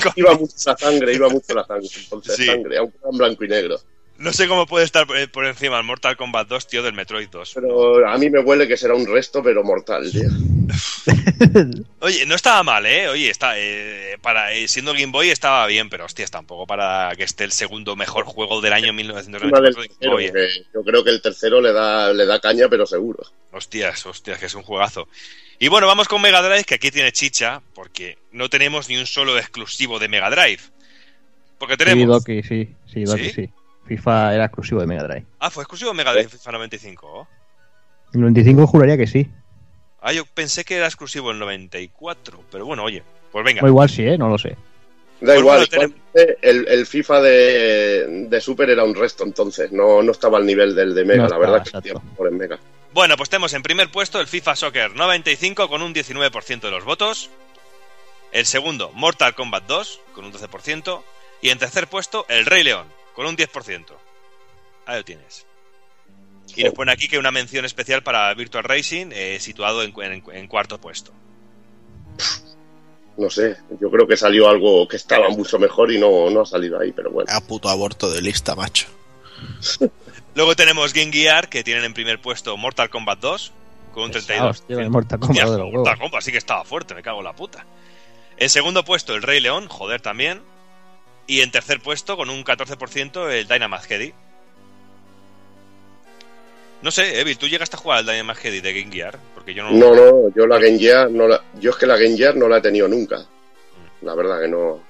Con- 0.02 0.12
Iba 0.16 0.35
mucho 0.35 0.55
la 0.66 0.77
sangre, 0.77 1.14
iba 1.14 1.28
mucho 1.28 1.55
la 1.55 1.64
sangre. 1.66 1.89
Entonces, 1.97 2.36
Sí. 2.36 2.47
sangre, 2.47 2.78
aunque 2.78 2.97
en 3.10 3.18
blanco 3.18 3.44
y 3.44 3.48
negro. 3.48 3.81
No 4.18 4.32
sé 4.32 4.48
cómo 4.48 4.66
puede 4.66 4.84
estar 4.84 5.06
por, 5.06 5.30
por 5.30 5.44
encima 5.47 5.78
el 5.78 5.84
Mortal 5.84 6.16
Kombat 6.16 6.48
2, 6.48 6.66
tío, 6.66 6.82
del 6.82 6.94
Metroid 6.94 7.28
2. 7.28 7.52
Pero 7.55 8.09
a 8.09 8.16
mí 8.16 8.30
me 8.30 8.40
huele 8.40 8.66
que 8.66 8.76
será 8.76 8.94
un 8.94 9.06
resto, 9.06 9.43
pero 9.43 9.62
mortal, 9.62 10.10
tío. 10.10 10.28
Oye, 12.01 12.26
no 12.26 12.34
estaba 12.34 12.62
mal, 12.62 12.86
¿eh? 12.86 13.09
Oye, 13.09 13.30
está, 13.30 13.59
eh, 13.59 14.16
para, 14.22 14.52
eh, 14.52 14.68
siendo 14.68 14.93
Game 14.93 15.12
Boy 15.12 15.30
estaba 15.30 15.66
bien, 15.66 15.88
pero 15.90 16.06
hostias, 16.06 16.30
tampoco 16.30 16.66
para 16.66 17.12
que 17.16 17.24
esté 17.24 17.44
el 17.44 17.52
segundo 17.52 17.94
mejor 17.97 18.24
juego 18.24 18.60
del 18.60 18.72
año 18.72 18.90
Encima 18.90 19.16
del 19.22 19.43
1994 19.52 19.82
de 19.82 19.88
Game 19.88 20.30
tercero. 20.30 20.44
¿eh? 20.44 20.66
yo 20.74 20.82
creo 20.82 21.05
que 21.05 21.10
el 21.10 21.22
tercero 21.22 21.60
le 21.60 21.72
da, 21.72 22.12
le 22.12 22.26
da 22.26 22.40
caña, 22.40 22.68
pero 22.68 22.86
seguro. 22.86 23.22
Hostias, 23.52 24.06
hostias, 24.06 24.38
que 24.38 24.47
es 24.47 24.55
un 24.55 24.62
juegazo. 24.62 25.09
Y 25.59 25.68
bueno, 25.68 25.86
vamos 25.86 26.09
con 26.09 26.20
Mega 26.20 26.43
Drive, 26.43 26.64
que 26.64 26.74
aquí 26.74 26.90
tiene 26.90 27.12
chicha, 27.12 27.62
porque 27.74 28.18
no 28.32 28.51
tenemos 28.51 28.88
ni 28.88 28.97
un 28.97 29.06
solo 29.06 29.38
exclusivo 29.38 29.98
de 29.98 30.09
Mega 30.09 30.30
Drive. 30.30 30.60
Porque 31.59 31.74
Sí, 31.74 31.78
tenemos... 31.78 32.24
Doki, 32.24 32.43
sí. 32.43 32.68
Sí, 32.93 33.05
Doki, 33.05 33.24
¿Sí? 33.24 33.30
sí. 33.30 33.51
FIFA 33.86 34.34
era 34.34 34.44
exclusivo 34.46 34.80
de 34.80 34.86
Mega 34.86 35.04
Drive. 35.04 35.24
Ah, 35.38 35.50
fue 35.50 35.62
exclusivo 35.62 35.90
de 35.90 35.96
Mega 35.96 36.12
Drive 36.12 36.28
FIFA 36.28 36.52
95. 36.52 37.06
¿oh? 37.06 37.28
En 38.12 38.20
95 38.20 38.66
juraría 38.66 38.96
que 38.96 39.06
sí. 39.06 39.28
Ah, 40.00 40.12
yo 40.12 40.24
pensé 40.26 40.64
que 40.64 40.76
era 40.76 40.86
exclusivo 40.86 41.30
el 41.30 41.38
94, 41.38 42.40
pero 42.50 42.66
bueno, 42.66 42.84
oye, 42.84 43.02
pues 43.32 43.44
venga. 43.44 43.62
O 43.62 43.66
igual 43.68 43.88
sí, 43.88 44.02
¿eh? 44.06 44.16
No 44.18 44.28
lo 44.28 44.38
sé. 44.38 44.50
Da 45.20 45.28
Pues 45.32 45.38
igual, 45.38 45.66
bueno, 45.76 45.94
tenemos- 46.14 46.36
el, 46.42 46.68
el 46.68 46.86
FIFA 46.86 47.20
de, 47.22 48.26
de 48.28 48.40
Super 48.40 48.68
era 48.70 48.84
un 48.84 48.94
resto 48.94 49.24
entonces, 49.24 49.72
no, 49.72 50.02
no 50.02 50.12
estaba 50.12 50.36
al 50.38 50.44
nivel 50.46 50.74
del 50.74 50.94
de 50.94 51.04
Mega, 51.04 51.22
No 51.24 51.28
la 51.28 51.36
estaba, 51.36 51.52
verdad 51.58 51.82
que 51.82 51.94
mejor 51.94 52.28
en 52.28 52.36
Mega. 52.36 52.58
Bueno, 52.92 53.16
pues 53.16 53.28
tenemos 53.30 53.52
en 53.54 53.62
primer 53.62 53.90
puesto 53.90 54.20
el 54.20 54.26
FIFA 54.26 54.56
Soccer 54.56 54.94
95 54.94 55.68
con 55.68 55.82
un 55.82 55.94
19% 55.94 56.60
de 56.60 56.70
los 56.70 56.84
votos. 56.84 57.30
El 58.32 58.44
segundo, 58.46 58.90
Mortal 58.94 59.34
Kombat 59.34 59.64
2 59.66 60.00
con 60.14 60.24
un 60.26 60.32
12%. 60.32 61.02
Y 61.42 61.50
en 61.50 61.58
tercer 61.58 61.86
puesto, 61.88 62.24
el 62.28 62.46
Rey 62.46 62.62
León 62.64 62.86
con 63.16 63.26
un 63.26 63.36
10%. 63.36 63.84
Ahí 64.86 64.98
lo 64.98 65.05
tienes. 65.05 65.44
Y 66.55 66.62
nos 66.62 66.74
pone 66.74 66.93
aquí 66.93 67.09
que 67.09 67.18
una 67.18 67.32
mención 67.32 67.64
especial 67.64 68.05
para 68.05 68.32
Virtual 68.34 68.62
Racing, 68.62 69.06
eh, 69.10 69.38
situado 69.40 69.82
en, 69.82 69.93
en- 70.01 70.22
en 70.32 70.47
cuarto 70.47 70.78
puesto. 70.80 71.10
No 73.16 73.30
sé, 73.30 73.56
yo 73.80 73.90
creo 73.90 74.06
que 74.06 74.16
salió 74.16 74.48
algo 74.48 74.86
que 74.86 74.97
estaba 74.97 75.28
mucho 75.30 75.59
mejor 75.59 75.90
y 75.90 75.98
no, 75.98 76.28
no 76.30 76.43
ha 76.43 76.47
salido 76.47 76.78
ahí, 76.78 76.93
pero 76.93 77.10
bueno. 77.10 77.30
A 77.32 77.40
puto 77.40 77.68
aborto 77.70 78.10
de 78.10 78.20
lista, 78.20 78.55
macho. 78.55 78.86
Luego 80.34 80.55
tenemos 80.55 80.93
Game 80.93 81.10
Gear, 81.10 81.48
que 81.48 81.64
tienen 81.64 81.84
en 81.84 81.94
primer 81.94 82.20
puesto 82.20 82.56
Mortal 82.59 82.90
Kombat 82.90 83.18
2 83.20 83.52
con 83.94 84.02
un 84.05 84.12
32%. 84.12 84.66
Tío, 84.66 84.78
el 84.80 84.90
Mortal 84.90 85.18
Hostia, 85.22 85.44
Kombat 85.44 85.51
de 85.56 85.59
los 85.64 85.72
Mortal. 85.72 85.98
Kombat 85.98 86.22
sí 86.22 86.30
que 86.30 86.38
estaba 86.38 86.64
fuerte, 86.64 86.94
me 86.94 87.02
cago 87.02 87.18
en 87.20 87.24
la 87.24 87.32
puta. 87.34 87.64
En 88.36 88.51
segundo 88.51 88.84
puesto, 88.84 89.14
el 89.14 89.22
Rey 89.22 89.40
León, 89.40 89.66
joder 89.68 90.02
también. 90.02 90.43
Y 91.26 91.40
en 91.40 91.50
tercer 91.50 91.80
puesto, 91.80 92.16
con 92.16 92.30
un 92.30 92.44
14%, 92.44 93.30
el 93.30 93.48
Dynamax 93.48 93.90
Heady. 93.90 94.14
No 96.82 96.90
sé, 96.90 97.20
Evil, 97.20 97.38
¿tú 97.38 97.48
llegaste 97.48 97.76
a 97.76 97.78
jugar 97.78 97.98
al 97.98 98.06
Dynamax 98.06 98.44
Heady 98.44 98.60
de 98.60 98.80
Game 98.80 98.92
Gear? 98.92 99.18
Porque 99.34 99.54
yo 99.54 99.64
no... 99.64 99.72
No, 99.72 99.94
no, 99.94 100.34
yo 100.34 100.46
la 100.46 100.58
Game 100.58 100.78
Gear 100.78 101.10
no 101.10 101.26
la, 101.26 101.42
yo 101.58 101.70
es 101.70 101.76
que 101.76 101.86
la 101.86 101.96
Game 101.96 102.16
Gear 102.16 102.36
no 102.36 102.48
la 102.48 102.58
he 102.58 102.62
tenido 102.62 102.86
nunca. 102.86 103.26
La 104.02 104.14
verdad 104.14 104.40
que 104.40 104.48
no, 104.48 104.82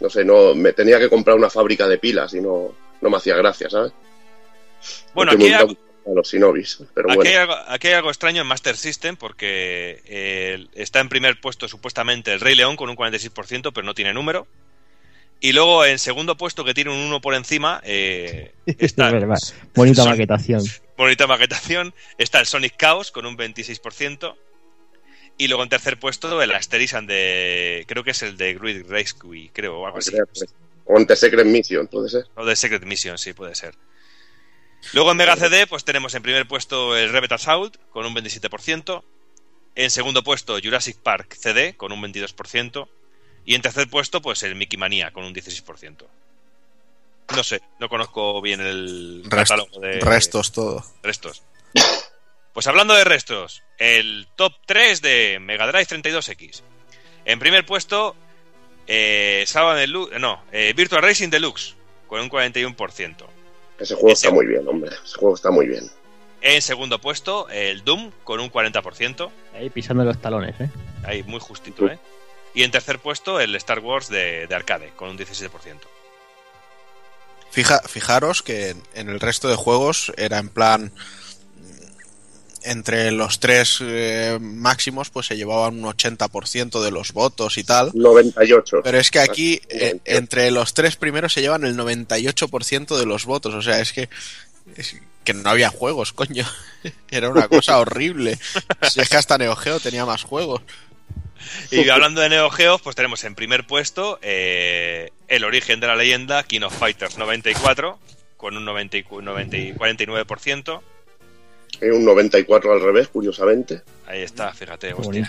no 0.00 0.10
sé, 0.10 0.24
no, 0.24 0.54
me 0.54 0.72
tenía 0.72 0.98
que 0.98 1.08
comprar 1.08 1.36
una 1.36 1.50
fábrica 1.50 1.88
de 1.88 1.98
pilas 1.98 2.34
y 2.34 2.40
no, 2.40 2.74
no 3.00 3.10
me 3.10 3.16
hacía 3.16 3.36
gracia, 3.36 3.70
¿sabes? 3.70 3.92
Bueno, 5.14 5.32
aquí 5.32 5.50
gustan 5.50 5.76
a 6.06 6.10
los 6.14 6.28
Sinobis, 6.28 6.82
pero 6.92 7.08
aquí, 7.08 7.16
bueno. 7.16 7.30
hay 7.30 7.36
algo, 7.36 7.54
aquí 7.68 7.88
hay 7.88 7.94
algo 7.94 8.10
extraño 8.10 8.42
en 8.42 8.46
Master 8.46 8.76
System 8.76 9.16
porque 9.16 10.02
eh, 10.04 10.66
está 10.74 11.00
en 11.00 11.08
primer 11.08 11.40
puesto 11.40 11.68
supuestamente 11.68 12.32
el 12.32 12.40
Rey 12.40 12.54
León 12.54 12.76
con 12.76 12.90
un 12.90 12.96
46%, 12.96 13.72
pero 13.72 13.86
no 13.86 13.94
tiene 13.94 14.12
número. 14.12 14.46
Y 15.40 15.52
luego 15.52 15.84
en 15.84 15.98
segundo 15.98 16.36
puesto, 16.36 16.64
que 16.64 16.74
tiene 16.74 16.90
un 16.90 16.98
1 16.98 17.20
por 17.20 17.34
encima, 17.34 17.80
eh, 17.84 18.52
está 18.66 19.10
Es. 19.10 19.54
Bonita 19.74 20.04
maquetación. 20.04 20.62
bonita 20.96 21.26
maquetación, 21.26 21.94
está 22.18 22.40
el 22.40 22.46
Sonic 22.46 22.76
Chaos 22.78 23.10
con 23.10 23.26
un 23.26 23.36
26%. 23.36 24.36
Y 25.36 25.48
luego 25.48 25.64
en 25.64 25.68
tercer 25.68 25.98
puesto 25.98 26.40
el 26.40 26.52
Asterisan 26.52 27.06
de. 27.06 27.84
Creo 27.88 28.04
que 28.04 28.12
es 28.12 28.22
el 28.22 28.36
de 28.36 28.54
Grid 28.54 28.86
Rescue, 28.88 29.50
creo, 29.52 29.80
o 29.80 29.86
algo 29.86 29.98
así. 29.98 30.12
O 30.86 30.96
ante 30.96 31.16
Secret 31.16 31.46
Mission, 31.46 31.88
puede 31.88 32.08
ser. 32.08 32.26
O 32.36 32.44
de 32.44 32.54
Secret 32.54 32.84
Mission, 32.84 33.18
sí, 33.18 33.32
puede 33.32 33.54
ser. 33.54 33.74
Luego 34.92 35.10
en 35.10 35.16
Mega 35.16 35.36
CD, 35.36 35.66
pues 35.66 35.84
tenemos 35.84 36.14
en 36.14 36.22
primer 36.22 36.46
puesto 36.46 36.96
el 36.96 37.10
Rebel 37.10 37.32
Assault 37.32 37.76
con 37.90 38.06
un 38.06 38.14
27%. 38.14 39.02
En 39.76 39.90
segundo 39.90 40.22
puesto 40.22 40.56
Jurassic 40.62 40.98
Park 40.98 41.34
CD 41.34 41.74
con 41.76 41.90
un 41.90 42.00
22%. 42.02 42.88
Y 43.44 43.54
en 43.54 43.62
tercer 43.62 43.88
puesto, 43.88 44.22
pues 44.22 44.42
el 44.42 44.54
Mickey 44.54 44.78
Manía 44.78 45.10
con 45.10 45.24
un 45.24 45.34
16%. 45.34 46.04
No 47.34 47.42
sé, 47.42 47.60
no 47.80 47.88
conozco 47.88 48.40
bien 48.42 48.60
el 48.60 49.22
Rest- 49.24 49.30
catálogo 49.30 49.80
de 49.80 50.00
restos 50.00 50.52
todo. 50.52 50.84
restos. 51.02 51.42
Pues 52.52 52.66
hablando 52.66 52.94
de 52.94 53.04
restos, 53.04 53.62
el 53.78 54.28
top 54.36 54.52
3 54.66 55.02
de 55.02 55.38
Mega 55.40 55.66
Drive 55.66 55.86
32X. 55.86 56.62
En 57.24 57.38
primer 57.38 57.64
puesto, 57.66 58.14
eh, 58.86 59.44
no, 60.20 60.42
eh, 60.52 60.72
Virtual 60.76 61.02
Racing 61.02 61.30
Deluxe 61.30 61.74
con 62.06 62.20
un 62.20 62.28
41%. 62.30 63.26
Ese 63.78 63.94
juego 63.94 64.12
está 64.12 64.30
muy 64.30 64.46
bien, 64.46 64.68
hombre. 64.68 64.90
Ese 65.04 65.16
juego 65.18 65.34
está 65.34 65.50
muy 65.50 65.66
bien. 65.66 65.90
En 66.42 66.60
segundo 66.62 67.00
puesto, 67.00 67.48
el 67.48 67.82
Doom 67.82 68.12
con 68.22 68.38
un 68.38 68.50
40%. 68.50 69.30
Ahí 69.54 69.70
pisando 69.70 70.04
los 70.04 70.20
talones, 70.20 70.54
¿eh? 70.60 70.70
Ahí 71.04 71.22
muy 71.22 71.40
justito, 71.40 71.88
¿eh? 71.88 71.98
Y 72.54 72.62
en 72.62 72.70
tercer 72.70 73.00
puesto, 73.00 73.40
el 73.40 73.54
Star 73.56 73.80
Wars 73.80 74.08
de, 74.08 74.46
de 74.46 74.54
arcade 74.54 74.92
con 74.96 75.10
un 75.10 75.18
17%. 75.18 75.50
Fija, 77.50 77.80
fijaros 77.86 78.42
que 78.42 78.70
en, 78.70 78.82
en 78.94 79.08
el 79.08 79.20
resto 79.20 79.48
de 79.48 79.56
juegos 79.56 80.12
era 80.16 80.38
en 80.38 80.48
plan 80.48 80.92
entre 82.64 83.12
los 83.12 83.40
tres 83.40 83.78
eh, 83.82 84.38
máximos 84.40 85.10
pues 85.10 85.26
se 85.26 85.36
llevaban 85.36 85.84
un 85.84 85.92
80% 85.92 86.82
de 86.82 86.90
los 86.90 87.12
votos 87.12 87.58
y 87.58 87.64
tal. 87.64 87.92
98. 87.94 88.80
Pero 88.82 88.98
es 88.98 89.10
que 89.10 89.20
aquí 89.20 89.60
eh, 89.68 90.00
entre 90.04 90.50
los 90.50 90.74
tres 90.74 90.96
primeros 90.96 91.32
se 91.32 91.42
llevan 91.42 91.64
el 91.64 91.76
98% 91.76 92.98
de 92.98 93.06
los 93.06 93.26
votos, 93.26 93.54
o 93.54 93.62
sea, 93.62 93.80
es 93.80 93.92
que 93.92 94.08
es 94.76 94.96
que 95.24 95.34
no 95.34 95.48
había 95.50 95.68
juegos, 95.68 96.12
coño. 96.12 96.46
Era 97.10 97.28
una 97.28 97.48
cosa 97.48 97.78
horrible. 97.78 98.38
Si 98.90 99.00
es 99.00 99.08
que 99.08 99.16
hasta 99.16 99.38
Neo 99.38 99.56
Geo 99.56 99.80
tenía 99.80 100.04
más 100.04 100.22
juegos. 100.22 100.62
Y 101.70 101.88
hablando 101.88 102.20
de 102.20 102.28
Neo 102.28 102.50
Geo, 102.50 102.78
pues 102.78 102.94
tenemos 102.96 103.24
en 103.24 103.34
primer 103.34 103.66
puesto 103.66 104.18
eh, 104.22 105.10
El 105.28 105.44
origen 105.44 105.80
de 105.80 105.86
la 105.86 105.96
leyenda, 105.96 106.42
King 106.44 106.62
of 106.62 106.76
Fighters 106.78 107.18
94, 107.18 107.98
con 108.36 108.56
un 108.56 108.64
90 108.64 108.96
y 108.98 109.02
cu- 109.02 109.22
90 109.22 109.56
y 109.56 109.72
49%. 109.72 110.80
Es 111.80 111.92
un 111.92 112.04
94 112.04 112.72
al 112.72 112.80
revés, 112.80 113.08
curiosamente. 113.08 113.82
Ahí 114.06 114.22
está, 114.22 114.52
fíjate, 114.52 114.92
hostia. 114.92 115.04
bonito. 115.04 115.28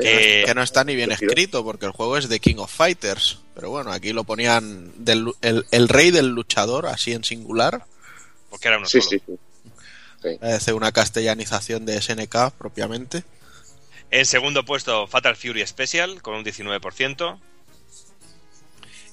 Que- 0.00 0.44
Que 0.46 0.54
no 0.54 0.62
está 0.62 0.84
ni 0.84 0.94
bien 0.94 1.10
escrito 1.10 1.64
porque 1.64 1.86
el 1.86 1.92
juego 1.92 2.16
es 2.16 2.28
de 2.28 2.38
King 2.40 2.56
of 2.58 2.72
Fighters. 2.72 3.40
Pero 3.54 3.70
bueno, 3.70 3.90
aquí 3.92 4.12
lo 4.12 4.22
ponían 4.24 4.92
del, 5.04 5.26
el, 5.42 5.66
el 5.72 5.88
rey 5.88 6.10
del 6.12 6.28
luchador, 6.28 6.86
así 6.86 7.12
en 7.12 7.24
singular. 7.24 7.84
Porque 8.48 8.68
era 8.68 8.78
uno 8.78 8.86
Sí, 8.86 9.00
solo. 9.00 9.18
sí, 9.26 9.38
sí. 10.22 10.38
Parece 10.40 10.72
una 10.72 10.92
castellanización 10.92 11.84
de 11.84 12.00
SNK 12.00 12.52
propiamente. 12.56 13.24
En 14.10 14.24
segundo 14.26 14.64
puesto, 14.64 15.06
Fatal 15.06 15.36
Fury 15.36 15.66
Special, 15.66 16.22
con 16.22 16.34
un 16.34 16.44
19%. 16.44 17.38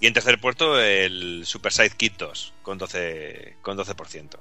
Y 0.02 0.08
en 0.08 0.14
tercer 0.14 0.40
puesto, 0.40 0.80
el 0.80 1.44
Super 1.46 1.72
Side 1.72 1.92
Kit 1.92 2.14
2, 2.18 2.54
con 2.62 2.80
12%. 2.80 3.54
Con 3.62 3.78
12%. 3.78 4.38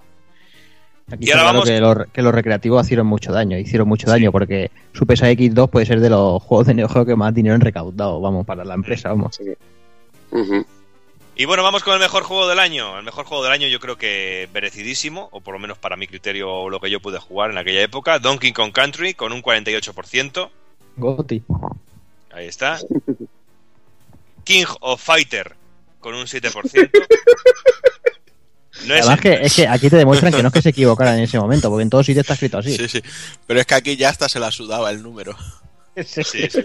Aquí 1.12 1.26
Y 1.26 1.31
ahora 1.32 1.44
vamos- 1.44 1.64
que, 1.66 1.81
los, 1.81 1.97
que 2.12 2.22
los 2.22 2.35
recreativos 2.35 2.85
hicieron 2.86 3.06
mucho 3.06 3.32
daño. 3.32 3.59
Hicieron 3.59 3.86
mucho 3.89 4.09
daño 4.09 4.32
porque 4.32 4.70
Super 4.93 5.18
Saiyan 5.18 5.36
X2 5.55 5.68
puede 5.70 5.86
ser 5.86 6.01
de 6.01 6.09
los 6.10 6.43
juegos 6.43 6.66
de 6.66 6.74
Neo 6.74 6.89
Geo 6.89 7.05
que 7.05 7.14
más 7.16 7.35
dinero 7.35 7.55
han 7.55 7.60
recaudado, 7.60 8.20
vamos, 8.20 8.47
para 8.47 8.64
la 8.64 8.74
empresa, 8.74 9.10
vamos. 9.10 9.39
Ujú. 10.31 10.66
Y 11.36 11.47
bueno, 11.47 11.65
vamos 11.65 11.82
con 11.82 11.94
el 11.94 12.01
mejor 12.01 12.23
juego 12.23 12.48
del 12.48 12.61
año. 12.61 12.97
El 12.98 13.05
mejor 13.05 13.24
juego 13.24 13.43
del 13.43 13.52
año 13.52 13.66
yo 13.66 13.81
creo 13.81 13.98
que 13.98 14.48
merecidísimo, 14.55 15.28
o 15.32 15.40
por 15.40 15.55
lo 15.55 15.61
menos 15.61 15.78
para 15.78 15.97
mi 15.97 16.06
criterio 16.06 16.51
o 16.52 16.70
lo 16.70 16.81
que 16.81 16.90
yo 16.90 17.01
pude 17.01 17.19
jugar 17.19 17.51
en 17.51 17.59
aquella 17.59 17.82
época. 17.82 18.20
Donkey 18.20 18.52
Kong 18.52 18.73
Country 18.73 19.15
con 19.15 19.32
un 19.32 19.43
48%. 19.43 20.51
Goti. 20.97 21.43
Ahí 22.32 22.47
está. 22.47 22.78
King 24.44 24.66
of 24.81 25.02
Fighter 25.02 25.56
con 25.98 26.15
un 26.15 26.27
7%. 26.27 26.90
No 28.86 28.94
es 28.94 29.02
Además 29.02 29.20
que, 29.20 29.32
es 29.35 29.55
que 29.55 29.69
aquí 29.69 29.89
te 29.89 29.97
demuestran 29.97 30.32
que 30.32 30.43
no 30.43 30.48
es 30.48 30.55
que 30.55 30.61
se 30.61 30.70
equivocaran 30.70 31.16
en 31.16 31.24
ese 31.24 31.39
momento, 31.39 31.70
porque 31.70 31.85
en 31.85 31.90
todos 31.90 32.05
sitios 32.05 32.24
está 32.24 32.35
escrito 32.35 32.59
así. 32.59 32.77
Sí, 32.77 32.89
sí. 32.89 33.02
Pero 33.47 33.61
es 33.61 33.66
que 33.66 33.74
aquí 33.74 33.97
ya 33.97 34.11
hasta 34.11 34.28
se 34.28 34.40
la 34.40 34.51
sudaba 34.51 34.90
el 34.90 35.02
número. 35.02 35.36
Sí, 36.05 36.24
sí, 36.24 36.48
sí. 36.51 36.62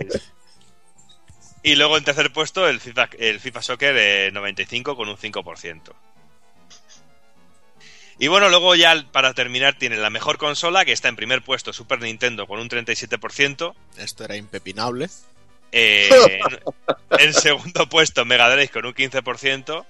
Y 1.62 1.76
luego 1.76 1.98
en 1.98 2.04
tercer 2.04 2.32
puesto 2.32 2.68
el 2.68 2.80
FIFA, 2.80 3.10
el 3.20 3.40
FIFA 3.40 3.62
Soccer 3.62 3.96
eh, 3.98 4.32
95 4.32 4.96
con 4.96 5.10
un 5.10 5.18
5%. 5.18 5.94
Y 8.18 8.28
bueno, 8.28 8.50
luego 8.50 8.76
ya 8.76 9.06
para 9.12 9.34
terminar 9.34 9.78
tiene 9.78 9.98
la 9.98 10.10
mejor 10.10 10.38
consola 10.38 10.84
que 10.84 10.92
está 10.92 11.08
en 11.08 11.16
primer 11.16 11.42
puesto 11.42 11.72
Super 11.72 12.02
Nintendo 12.02 12.48
con 12.48 12.60
un 12.60 12.70
37%. 12.70 13.74
Esto 13.98 14.26
era 14.26 14.36
impepinable. 14.36 15.10
Eh, 15.72 16.10
en, 17.12 17.20
en 17.20 17.34
segundo 17.34 17.88
puesto 17.88 18.26
Mega 18.26 18.50
Drive 18.50 18.70
con 18.70 18.86
un 18.86 18.94
15%. 18.94 19.86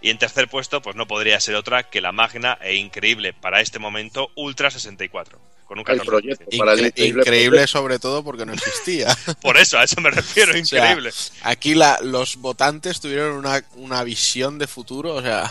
Y 0.00 0.10
en 0.10 0.18
tercer 0.18 0.48
puesto 0.48 0.82
pues 0.82 0.96
no 0.96 1.06
podría 1.06 1.40
ser 1.40 1.56
otra 1.56 1.84
que 1.84 2.00
la 2.00 2.12
magna 2.12 2.58
e 2.60 2.74
increíble 2.74 3.32
para 3.32 3.60
este 3.60 3.78
momento 3.78 4.30
Ultra 4.36 4.70
64. 4.70 5.40
Con 5.74 5.80
un 5.80 5.90
El 5.90 6.00
14%. 6.00 6.04
proyecto 6.06 6.44
para 6.58 6.72
el 6.74 6.80
Incre- 6.92 7.08
increíble, 7.20 7.66
sobre 7.66 7.98
todo 7.98 8.22
porque 8.22 8.46
no 8.46 8.52
existía. 8.52 9.08
Por 9.42 9.56
eso, 9.56 9.78
a 9.78 9.84
eso 9.84 10.00
me 10.00 10.10
refiero, 10.10 10.52
O 10.52 10.64
sea, 10.64 10.78
increíble. 10.92 11.10
aquí 11.42 11.74
la, 11.74 11.98
los 12.02 12.36
votantes 12.36 13.00
tuvieron 13.00 13.36
una, 13.36 13.62
una 13.76 14.02
visión 14.04 14.58
de 14.58 14.66
futuro, 14.66 15.14
o 15.14 15.22
sea, 15.22 15.50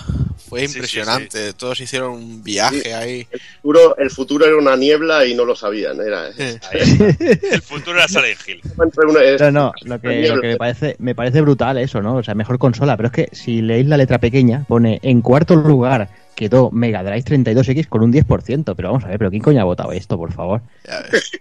fue 0.49 0.61
Sí, 0.61 0.67
sí, 0.67 0.73
impresionante. 0.77 1.53
Todos 1.53 1.79
hicieron 1.81 2.11
un 2.11 2.43
viaje 2.43 2.81
Sí. 2.83 2.89
ahí. 2.91 3.27
El 3.31 3.39
futuro, 3.61 3.97
el 3.97 4.09
futuro 4.11 4.45
era 4.45 4.57
una 4.57 4.75
niebla 4.75 5.25
y 5.25 5.33
no 5.35 5.45
lo 5.45 5.55
sabían. 5.55 5.99
Era. 5.99 6.27
El 6.37 7.61
futuro 7.61 7.97
era 7.97 8.07
Silent 8.07 8.39
Hill. 8.47 8.61
No, 9.39 9.51
no, 9.51 9.71
lo 9.83 9.99
que, 10.01 10.27
lo 10.27 10.41
que 10.41 10.47
me 10.49 10.57
parece 10.57 10.95
me 10.99 11.15
parece 11.15 11.41
brutal 11.41 11.77
eso, 11.77 12.01
¿no? 12.01 12.15
O 12.17 12.23
sea, 12.23 12.35
mejor 12.35 12.57
consola, 12.59 12.95
pero 12.97 13.07
es 13.07 13.13
que 13.13 13.29
si 13.31 13.61
leéis 13.61 13.87
la 13.87 13.97
letra 13.97 14.19
pequeña, 14.19 14.63
pone 14.67 14.99
en 15.03 15.21
cuarto 15.21 15.55
lugar 15.55 16.09
quedó 16.35 16.71
Mega 16.71 17.03
Drive 17.03 17.23
32X 17.23 17.87
con 17.87 18.03
un 18.03 18.13
10%, 18.13 18.73
pero 18.75 18.89
vamos 18.89 19.03
a 19.03 19.07
ver, 19.07 19.17
pero 19.17 19.29
¿quién 19.29 19.41
coño 19.41 19.61
ha 19.61 19.65
votado 19.65 19.91
esto, 19.91 20.17
por 20.17 20.31
favor? 20.31 20.61
ya 20.85 21.01
ves. 21.01 21.31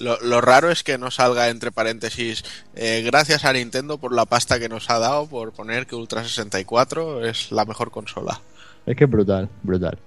Lo, 0.00 0.20
lo 0.20 0.40
raro 0.40 0.70
es 0.70 0.82
que 0.82 0.98
no 0.98 1.10
salga 1.10 1.48
entre 1.48 1.70
paréntesis 1.70 2.44
eh, 2.74 3.02
gracias 3.04 3.44
a 3.44 3.52
Nintendo 3.52 3.98
por 3.98 4.12
la 4.14 4.24
pasta 4.24 4.58
que 4.58 4.68
nos 4.68 4.90
ha 4.90 4.98
dado 4.98 5.26
por 5.28 5.52
poner 5.52 5.86
que 5.86 5.94
Ultra 5.94 6.24
64 6.24 7.24
es 7.24 7.52
la 7.52 7.64
mejor 7.64 7.90
consola. 7.90 8.40
Es 8.86 8.96
que 8.96 9.04
es 9.04 9.10
brutal, 9.10 9.48
brutal. 9.62 9.98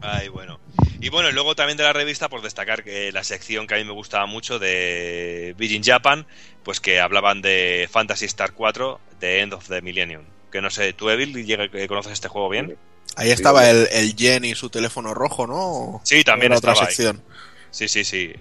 Ay, 0.00 0.28
bueno. 0.28 0.58
Y 1.00 1.10
bueno, 1.10 1.28
y 1.28 1.32
luego 1.32 1.54
también 1.54 1.76
de 1.76 1.84
la 1.84 1.92
revista, 1.92 2.28
por 2.28 2.42
destacar 2.42 2.84
que 2.84 3.12
la 3.12 3.24
sección 3.24 3.66
que 3.66 3.74
a 3.74 3.78
mí 3.78 3.84
me 3.84 3.92
gustaba 3.92 4.26
mucho 4.26 4.58
de 4.58 5.54
Virgin 5.58 5.82
Japan, 5.82 6.26
pues 6.62 6.80
que 6.80 7.00
hablaban 7.00 7.42
de 7.42 7.88
Fantasy 7.90 8.26
Star 8.26 8.52
4, 8.52 9.00
The 9.18 9.40
End 9.40 9.52
of 9.52 9.68
the 9.68 9.82
Millennium. 9.82 10.22
Que 10.52 10.60
no 10.60 10.70
sé, 10.70 10.92
¿tú, 10.92 11.08
Evil, 11.10 11.44
llega- 11.44 11.68
que 11.68 11.88
conoces 11.88 12.12
este 12.12 12.28
juego 12.28 12.48
bien? 12.50 12.76
Ahí 13.16 13.30
estaba 13.30 13.68
el, 13.68 13.88
el 13.90 14.14
Jen 14.14 14.44
y 14.44 14.54
su 14.54 14.70
teléfono 14.70 15.12
rojo, 15.14 15.46
¿no? 15.46 16.00
Sí, 16.04 16.22
también 16.22 16.52
otra 16.52 16.72
ahí. 16.72 16.78
sección. 16.78 17.22
Sí, 17.70 17.88
sí, 17.88 18.04
sí. 18.04 18.32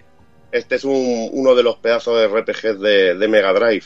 Este 0.52 0.76
es 0.76 0.84
un- 0.84 1.30
uno 1.32 1.56
de 1.56 1.64
los 1.64 1.78
pedazos 1.78 2.20
de 2.20 2.26
RPGs 2.28 2.80
de, 2.80 3.16
de 3.16 3.28
Mega 3.28 3.54
Drive. 3.54 3.86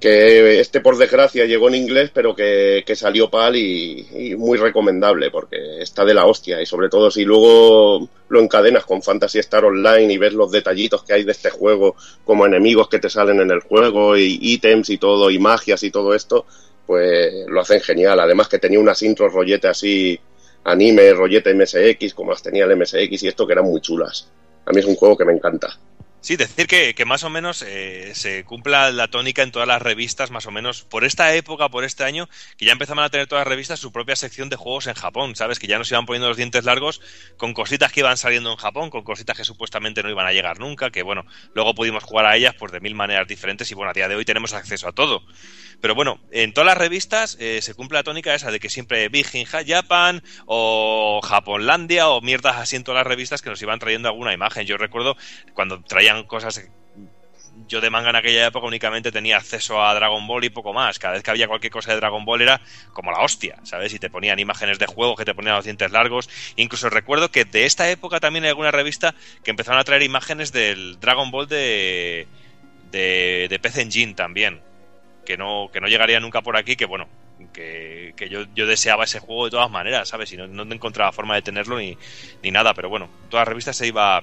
Que 0.00 0.60
este, 0.60 0.80
por 0.80 0.98
desgracia, 0.98 1.44
llegó 1.46 1.68
en 1.68 1.76
inglés, 1.76 2.10
pero 2.12 2.34
que, 2.34 2.82
que 2.86 2.96
salió 2.96 3.30
PAL 3.30 3.56
y, 3.56 4.06
y 4.12 4.34
muy 4.36 4.58
recomendable, 4.58 5.30
porque 5.30 5.80
está 5.80 6.04
de 6.04 6.12
la 6.12 6.26
hostia. 6.26 6.60
Y 6.60 6.66
sobre 6.66 6.88
todo, 6.88 7.10
si 7.10 7.24
luego 7.24 8.08
lo 8.28 8.40
encadenas 8.40 8.84
con 8.84 9.02
Fantasy 9.02 9.38
Star 9.38 9.64
Online 9.64 10.12
y 10.12 10.18
ves 10.18 10.32
los 10.34 10.50
detallitos 10.50 11.04
que 11.04 11.14
hay 11.14 11.24
de 11.24 11.32
este 11.32 11.48
juego, 11.50 11.94
como 12.24 12.44
enemigos 12.44 12.88
que 12.88 12.98
te 12.98 13.08
salen 13.08 13.40
en 13.40 13.50
el 13.50 13.60
juego, 13.60 14.16
y 14.16 14.38
ítems 14.42 14.90
y 14.90 14.98
todo, 14.98 15.30
y 15.30 15.38
magias 15.38 15.82
y 15.84 15.90
todo 15.90 16.12
esto, 16.14 16.44
pues 16.86 17.46
lo 17.46 17.60
hacen 17.60 17.80
genial. 17.80 18.20
Además 18.20 18.48
que 18.48 18.58
tenía 18.58 18.80
unas 18.80 19.02
intros 19.02 19.32
rollete 19.32 19.68
así, 19.68 20.18
anime, 20.64 21.12
rollete 21.12 21.54
MSX, 21.54 22.14
como 22.14 22.32
las 22.32 22.42
tenía 22.42 22.64
el 22.64 22.76
MSX 22.76 23.22
y 23.22 23.28
esto 23.28 23.46
que 23.46 23.52
eran 23.52 23.66
muy 23.66 23.80
chulas. 23.80 24.30
A 24.66 24.72
mí 24.72 24.80
es 24.80 24.86
un 24.86 24.96
juego 24.96 25.16
que 25.16 25.24
me 25.24 25.32
encanta. 25.32 25.78
Sí, 26.24 26.36
decir 26.36 26.66
que, 26.66 26.94
que 26.94 27.04
más 27.04 27.22
o 27.22 27.28
menos 27.28 27.60
eh, 27.60 28.12
se 28.14 28.44
cumpla 28.44 28.90
la 28.92 29.08
tónica 29.08 29.42
en 29.42 29.52
todas 29.52 29.68
las 29.68 29.82
revistas, 29.82 30.30
más 30.30 30.46
o 30.46 30.50
menos 30.50 30.82
por 30.82 31.04
esta 31.04 31.34
época, 31.34 31.68
por 31.68 31.84
este 31.84 32.02
año, 32.02 32.30
que 32.56 32.64
ya 32.64 32.72
empezaban 32.72 33.04
a 33.04 33.10
tener 33.10 33.26
todas 33.26 33.42
las 33.42 33.48
revistas 33.50 33.78
su 33.78 33.92
propia 33.92 34.16
sección 34.16 34.48
de 34.48 34.56
juegos 34.56 34.86
en 34.86 34.94
Japón, 34.94 35.36
¿sabes? 35.36 35.58
Que 35.58 35.66
ya 35.66 35.76
nos 35.76 35.90
iban 35.90 36.06
poniendo 36.06 36.28
los 36.28 36.38
dientes 36.38 36.64
largos 36.64 37.02
con 37.36 37.52
cositas 37.52 37.92
que 37.92 38.00
iban 38.00 38.16
saliendo 38.16 38.50
en 38.50 38.56
Japón, 38.56 38.88
con 38.88 39.02
cositas 39.02 39.36
que 39.36 39.44
supuestamente 39.44 40.02
no 40.02 40.08
iban 40.08 40.26
a 40.26 40.32
llegar 40.32 40.58
nunca, 40.60 40.88
que 40.88 41.02
bueno, 41.02 41.26
luego 41.54 41.74
pudimos 41.74 42.02
jugar 42.04 42.24
a 42.24 42.36
ellas 42.36 42.54
pues 42.58 42.72
de 42.72 42.80
mil 42.80 42.94
maneras 42.94 43.28
diferentes 43.28 43.70
y 43.70 43.74
bueno, 43.74 43.90
a 43.90 43.92
día 43.92 44.08
de 44.08 44.16
hoy 44.16 44.24
tenemos 44.24 44.54
acceso 44.54 44.88
a 44.88 44.92
todo. 44.92 45.24
Pero 45.80 45.94
bueno, 45.94 46.20
en 46.30 46.52
todas 46.52 46.66
las 46.66 46.78
revistas 46.78 47.36
eh, 47.40 47.60
se 47.62 47.74
cumple 47.74 47.98
la 47.98 48.02
tónica 48.02 48.34
esa 48.34 48.50
de 48.50 48.60
que 48.60 48.68
siempre 48.68 49.08
Big 49.08 49.26
in 49.34 49.44
Japan 49.44 50.22
o 50.46 51.20
Japonlandia 51.22 52.08
o 52.08 52.20
mierdas 52.20 52.56
así 52.56 52.76
en 52.76 52.84
todas 52.84 53.00
las 53.00 53.06
revistas 53.06 53.42
que 53.42 53.50
nos 53.50 53.60
iban 53.62 53.78
trayendo 53.78 54.08
alguna 54.08 54.32
imagen. 54.32 54.66
Yo 54.66 54.76
recuerdo 54.76 55.16
cuando 55.54 55.82
traían 55.82 56.24
cosas 56.24 56.68
yo 57.68 57.80
de 57.80 57.90
manga 57.90 58.10
en 58.10 58.16
aquella 58.16 58.46
época 58.46 58.66
únicamente 58.66 59.12
tenía 59.12 59.36
acceso 59.36 59.82
a 59.82 59.94
Dragon 59.94 60.26
Ball 60.26 60.44
y 60.44 60.50
poco 60.50 60.72
más. 60.72 60.98
Cada 60.98 61.14
vez 61.14 61.22
que 61.22 61.30
había 61.30 61.48
cualquier 61.48 61.72
cosa 61.72 61.92
de 61.92 61.96
Dragon 61.96 62.24
Ball 62.24 62.42
era 62.42 62.60
como 62.92 63.12
la 63.12 63.20
hostia, 63.20 63.58
¿sabes? 63.62 63.92
Y 63.94 63.98
te 63.98 64.10
ponían 64.10 64.38
imágenes 64.38 64.78
de 64.78 64.86
juego, 64.86 65.16
que 65.16 65.24
te 65.24 65.34
ponían 65.34 65.56
los 65.56 65.64
dientes 65.64 65.90
largos. 65.90 66.28
Incluso 66.56 66.90
recuerdo 66.90 67.30
que 67.30 67.44
de 67.44 67.66
esta 67.66 67.90
época 67.90 68.20
también 68.20 68.44
hay 68.44 68.50
alguna 68.50 68.70
revista 68.70 69.14
que 69.42 69.50
empezaron 69.50 69.80
a 69.80 69.84
traer 69.84 70.02
imágenes 70.02 70.52
del 70.52 70.98
Dragon 71.00 71.30
Ball 71.30 71.46
de, 71.48 72.26
de, 72.90 73.46
de 73.48 73.58
PC 73.58 73.82
Engine 73.82 74.14
también. 74.14 74.60
Que 75.24 75.36
no, 75.36 75.70
que 75.72 75.80
no 75.80 75.88
llegaría 75.88 76.20
nunca 76.20 76.42
por 76.42 76.56
aquí, 76.56 76.76
que 76.76 76.84
bueno, 76.84 77.08
que, 77.52 78.12
que 78.16 78.28
yo, 78.28 78.44
yo, 78.54 78.66
deseaba 78.66 79.04
ese 79.04 79.20
juego 79.20 79.46
de 79.46 79.52
todas 79.52 79.70
maneras, 79.70 80.08
¿sabes? 80.08 80.32
Y 80.32 80.36
no, 80.36 80.46
no 80.46 80.74
encontraba 80.74 81.12
forma 81.12 81.34
de 81.34 81.42
tenerlo 81.42 81.78
ni, 81.78 81.96
ni 82.42 82.50
nada, 82.50 82.74
pero 82.74 82.88
bueno, 82.88 83.08
todas 83.30 83.42
las 83.42 83.48
revistas 83.48 83.76
se 83.76 83.86
iba 83.86 84.22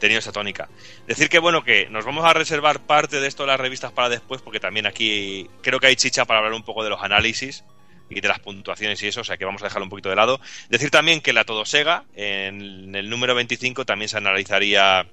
tenido 0.00 0.18
esa 0.18 0.32
tónica. 0.32 0.68
Decir 1.06 1.28
que 1.28 1.38
bueno, 1.38 1.62
que 1.62 1.88
nos 1.88 2.04
vamos 2.04 2.24
a 2.24 2.32
reservar 2.32 2.80
parte 2.80 3.20
de 3.20 3.28
esto 3.28 3.44
de 3.44 3.48
las 3.48 3.60
revistas 3.60 3.92
para 3.92 4.08
después, 4.08 4.42
porque 4.42 4.58
también 4.58 4.86
aquí 4.86 5.48
creo 5.62 5.78
que 5.78 5.86
hay 5.86 5.96
chicha 5.96 6.24
para 6.24 6.40
hablar 6.40 6.54
un 6.54 6.64
poco 6.64 6.82
de 6.82 6.90
los 6.90 7.02
análisis 7.02 7.62
y 8.08 8.20
de 8.20 8.28
las 8.28 8.40
puntuaciones 8.40 9.00
y 9.02 9.06
eso, 9.06 9.20
o 9.20 9.24
sea 9.24 9.36
que 9.36 9.44
vamos 9.44 9.62
a 9.62 9.66
dejarlo 9.66 9.84
un 9.84 9.90
poquito 9.90 10.08
de 10.08 10.16
lado. 10.16 10.40
Decir 10.68 10.90
también 10.90 11.20
que 11.20 11.32
la 11.32 11.44
Todo 11.44 11.64
Sega, 11.64 12.04
en 12.16 12.94
el 12.96 13.08
número 13.08 13.36
25 13.36 13.84
también 13.84 14.08
se 14.08 14.16
analizaría 14.16 15.06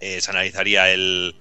eh, 0.00 0.20
se 0.20 0.30
analizaría 0.30 0.90
el, 0.90 1.36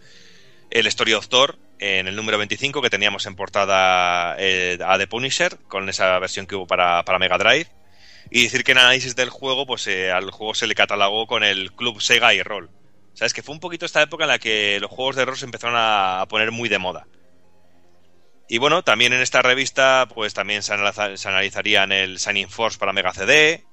el 0.70 0.88
Story 0.88 1.14
of 1.14 1.28
Thor 1.28 1.58
en 1.80 2.08
el 2.08 2.16
número 2.16 2.38
25 2.38 2.82
que 2.82 2.90
teníamos 2.90 3.26
en 3.26 3.36
portada 3.36 4.36
eh, 4.40 4.78
a 4.86 4.98
The 4.98 5.08
Punisher 5.08 5.58
con 5.68 5.90
esa 5.90 6.18
versión 6.20 6.48
que 6.48 6.56
hubo 6.56 6.68
para, 6.68 7.04
para 7.04 7.20
Mega 7.20 7.38
Drive 7.38 7.68
y 8.30 8.44
decir 8.44 8.64
que 8.64 8.72
en 8.72 8.80
análisis 8.80 9.16
del 9.16 9.30
juego, 9.30 9.66
pues 9.66 9.86
eh, 9.88 10.12
al 10.12 10.32
juego 10.32 10.56
se 10.56 10.68
le 10.68 10.76
catalogó 10.76 11.28
con 11.28 11.44
el 11.44 11.72
Club 11.74 12.02
Sega 12.02 12.34
y 12.34 12.42
Roll. 12.42 12.70
¿Sabes? 13.14 13.34
Que 13.34 13.44
fue 13.44 13.54
un 13.54 13.62
poquito 13.62 13.86
esta 13.86 14.02
época 14.02 14.26
en 14.26 14.30
la 14.30 14.40
que 14.40 14.78
los 14.82 14.92
juegos 14.92 15.16
de 15.16 15.24
rol 15.24 15.38
se 15.38 15.46
empezaron 15.46 15.76
a 15.78 16.26
poner 16.28 16.52
muy 16.52 16.68
de 16.68 16.80
moda. 16.80 17.08
Y 18.50 18.58
bueno, 18.58 18.84
también 18.84 19.14
en 19.14 19.22
esta 19.22 19.42
revista, 19.42 20.08
pues 20.14 20.34
también 20.34 20.64
se, 20.64 20.74
analiza, 20.74 21.16
se 21.16 21.30
analizarían 21.30 21.92
el 21.92 22.18
Shining 22.18 22.50
Force 22.50 22.78
para 22.78 22.94
Mega 22.94 23.14
CD, 23.14 23.64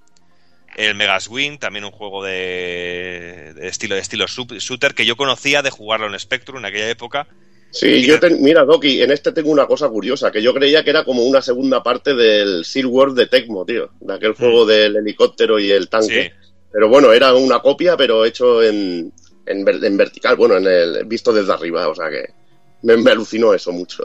el 0.77 0.95
Mega 0.95 1.19
Swing, 1.19 1.59
también 1.59 1.85
un 1.85 1.91
juego 1.91 2.23
de, 2.23 3.53
de 3.55 3.69
estilo 3.69 3.97
de 3.97 4.01
estilo 4.01 4.27
shooter 4.27 4.95
que 4.95 5.05
yo 5.05 5.17
conocía 5.17 5.61
de 5.61 5.71
jugarlo 5.71 6.07
en 6.07 6.19
Spectrum 6.19 6.59
en 6.59 6.67
aquella 6.67 6.89
época 6.89 7.27
Sí, 7.73 8.03
yo 8.03 8.21
te, 8.21 8.29
mira, 8.29 8.65
Doki, 8.65 9.01
en 9.01 9.11
este 9.11 9.33
tengo 9.33 9.51
una 9.51 9.67
cosa 9.67 9.89
curiosa, 9.89 10.31
que 10.31 10.43
yo 10.43 10.53
creía 10.53 10.85
que 10.85 10.91
era 10.91 11.05
como 11.05 11.23
una 11.23 11.41
segunda 11.41 11.83
parte 11.83 12.15
del 12.15 12.67
Seal 12.67 12.85
World 12.85 13.17
de 13.17 13.27
Tecmo, 13.27 13.65
tío, 13.65 13.91
de 13.99 14.15
aquel 14.15 14.35
juego 14.35 14.67
del 14.67 14.97
helicóptero 14.97 15.59
y 15.59 15.71
el 15.71 15.89
tanque. 15.89 16.33
Sí. 16.35 16.49
Pero 16.71 16.91
bueno, 16.91 17.15
era 17.15 17.35
una 17.35 17.61
copia, 17.61 17.97
pero 17.97 18.27
hecho 18.27 18.63
en, 18.63 19.11
en, 19.47 19.85
en, 19.85 19.97
vertical, 19.97 20.37
bueno, 20.37 20.59
en 20.59 20.67
el 20.67 21.05
visto 21.07 21.33
desde 21.33 21.51
arriba, 21.51 21.89
o 21.89 21.95
sea 21.95 22.11
que 22.11 22.35
me, 22.83 22.99
me 22.99 23.11
alucinó 23.11 23.55
eso 23.55 23.73
mucho. 23.73 24.05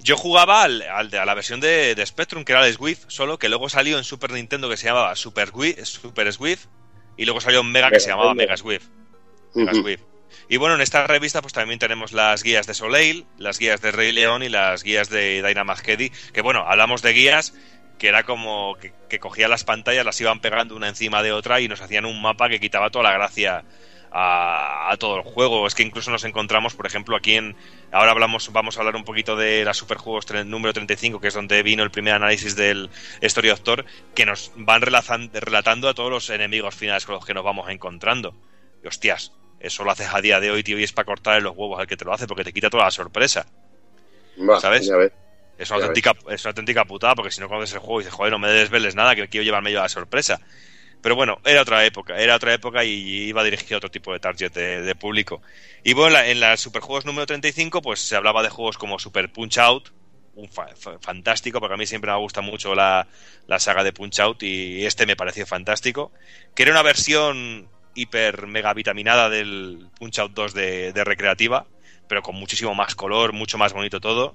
Yo 0.00 0.16
jugaba 0.16 0.64
al, 0.64 0.82
al 0.82 1.14
a 1.14 1.24
la 1.24 1.34
versión 1.34 1.60
de, 1.60 1.94
de, 1.94 2.06
Spectrum, 2.06 2.44
que 2.44 2.52
era 2.52 2.66
el 2.66 2.74
Swift, 2.74 3.04
solo 3.06 3.38
que 3.38 3.48
luego 3.48 3.68
salió 3.68 3.96
en 3.96 4.04
Super 4.04 4.32
Nintendo 4.32 4.68
que 4.68 4.76
se 4.76 4.86
llamaba 4.86 5.14
Super, 5.14 5.50
Wii, 5.54 5.76
Super 5.84 6.32
Swift, 6.32 6.66
y 7.16 7.26
luego 7.26 7.40
salió 7.40 7.60
en 7.60 7.70
Mega 7.70 7.90
que 7.90 8.00
se 8.00 8.08
llamaba 8.08 8.34
Mega 8.34 8.56
Swift. 8.56 8.88
Mega 9.54 9.70
uh 9.70 9.74
-huh. 9.76 9.82
Swift. 9.82 10.02
Y 10.48 10.56
bueno, 10.58 10.74
en 10.74 10.80
esta 10.80 11.06
revista 11.06 11.40
pues 11.40 11.52
también 11.52 11.78
tenemos 11.78 12.12
las 12.12 12.42
guías 12.42 12.66
de 12.66 12.74
Soleil, 12.74 13.26
las 13.38 13.58
guías 13.58 13.80
de 13.80 13.92
Rey 13.92 14.12
León 14.12 14.42
y 14.42 14.48
las 14.48 14.82
guías 14.82 15.08
de 15.08 15.42
Dynamaskedi, 15.42 16.10
que 16.32 16.42
bueno, 16.42 16.64
hablamos 16.66 17.02
de 17.02 17.12
guías 17.12 17.54
que 17.98 18.08
era 18.08 18.24
como 18.24 18.76
que, 19.08 19.18
cogía 19.18 19.48
las 19.48 19.64
pantallas, 19.64 20.04
las 20.04 20.20
iban 20.20 20.40
pegando 20.40 20.74
una 20.74 20.88
encima 20.88 21.22
de 21.22 21.32
otra 21.32 21.60
y 21.60 21.68
nos 21.68 21.80
hacían 21.80 22.04
un 22.04 22.20
mapa 22.20 22.48
que 22.48 22.60
quitaba 22.60 22.90
toda 22.90 23.04
la 23.04 23.12
gracia 23.12 23.64
a, 24.10 24.90
a, 24.90 24.96
todo 24.96 25.16
el 25.16 25.22
juego. 25.22 25.66
Es 25.66 25.74
que 25.74 25.82
incluso 25.82 26.10
nos 26.10 26.24
encontramos, 26.24 26.74
por 26.74 26.86
ejemplo, 26.86 27.16
aquí 27.16 27.36
en. 27.36 27.56
Ahora 27.92 28.10
hablamos, 28.10 28.52
vamos 28.52 28.76
a 28.76 28.80
hablar 28.80 28.96
un 28.96 29.04
poquito 29.04 29.36
de 29.36 29.64
la 29.64 29.74
Superjuegos 29.74 30.26
número 30.44 30.72
35, 30.72 31.20
que 31.20 31.28
es 31.28 31.34
donde 31.34 31.62
vino 31.62 31.82
el 31.82 31.90
primer 31.90 32.14
análisis 32.14 32.56
del 32.56 32.90
Story 33.20 33.50
of 33.50 33.60
Thor, 33.60 33.84
que 34.14 34.26
nos 34.26 34.52
van 34.56 34.82
relatando 34.82 35.88
a 35.88 35.94
todos 35.94 36.10
los 36.10 36.30
enemigos 36.30 36.74
finales 36.74 37.06
con 37.06 37.14
los 37.14 37.24
que 37.24 37.34
nos 37.34 37.44
vamos 37.44 37.70
encontrando. 37.70 38.34
Y 38.82 38.88
hostias, 38.88 39.32
eso 39.64 39.84
lo 39.84 39.90
haces 39.90 40.08
a 40.12 40.20
día 40.20 40.40
de 40.40 40.50
hoy, 40.50 40.62
tío, 40.62 40.78
y 40.78 40.84
es 40.84 40.92
para 40.92 41.06
cortar 41.06 41.42
los 41.42 41.56
huevos 41.56 41.80
al 41.80 41.86
que 41.86 41.96
te 41.96 42.04
lo 42.04 42.12
hace, 42.12 42.26
porque 42.26 42.44
te 42.44 42.52
quita 42.52 42.70
toda 42.70 42.84
la 42.84 42.90
sorpresa. 42.90 43.46
¿Sabes? 44.60 44.86
Ya 44.86 44.96
ves. 44.96 45.12
Es 45.56 45.70
una, 45.70 45.80
auténtica, 45.80 46.14
es 46.30 46.44
una 46.44 46.50
auténtica 46.50 46.84
putada, 46.84 47.14
porque 47.14 47.30
si 47.30 47.40
no 47.40 47.48
conoces 47.48 47.74
el 47.74 47.78
juego 47.78 48.00
y 48.00 48.04
dices, 48.04 48.14
joder, 48.14 48.32
no 48.32 48.38
me 48.38 48.48
desveles 48.48 48.94
nada, 48.94 49.14
que 49.14 49.28
quiero 49.28 49.44
llevarme 49.44 49.70
yo 49.70 49.78
a 49.78 49.84
la 49.84 49.88
sorpresa. 49.88 50.40
Pero 51.00 51.16
bueno, 51.16 51.38
era 51.44 51.62
otra 51.62 51.84
época, 51.84 52.18
era 52.18 52.34
otra 52.34 52.54
época 52.54 52.82
y 52.84 53.28
iba 53.28 53.44
dirigido 53.44 53.76
a 53.76 53.78
otro 53.78 53.90
tipo 53.90 54.12
de 54.12 54.20
target 54.20 54.52
de, 54.52 54.82
de 54.82 54.94
público. 54.94 55.42
Y 55.84 55.92
bueno, 55.92 56.08
en 56.08 56.12
la, 56.14 56.28
en 56.28 56.40
la 56.40 56.56
Superjuegos 56.56 57.04
número 57.04 57.26
35, 57.26 57.82
pues 57.82 58.00
se 58.00 58.16
hablaba 58.16 58.42
de 58.42 58.48
juegos 58.48 58.78
como 58.78 58.98
Super 58.98 59.30
Punch 59.30 59.58
Out, 59.58 59.90
un 60.34 60.48
fa 60.48 60.68
fantástico, 61.00 61.60
porque 61.60 61.74
a 61.74 61.76
mí 61.76 61.86
siempre 61.86 62.10
me 62.10 62.18
gusta 62.18 62.40
mucho 62.40 62.74
la, 62.74 63.06
la 63.46 63.60
saga 63.60 63.84
de 63.84 63.92
Punch 63.92 64.18
Out 64.20 64.42
y 64.42 64.84
este 64.86 65.06
me 65.06 65.14
pareció 65.14 65.46
fantástico. 65.46 66.10
Que 66.54 66.64
era 66.64 66.72
una 66.72 66.82
versión 66.82 67.68
hiper 67.94 68.46
mega 68.46 68.72
vitaminada 68.74 69.28
del 69.30 69.88
Punch 69.98 70.18
Out 70.18 70.32
2 70.32 70.54
de, 70.54 70.92
de, 70.92 71.04
recreativa, 71.04 71.66
pero 72.08 72.22
con 72.22 72.34
muchísimo 72.34 72.74
más 72.74 72.94
color, 72.94 73.32
mucho 73.32 73.58
más 73.58 73.72
bonito 73.72 74.00
todo. 74.00 74.34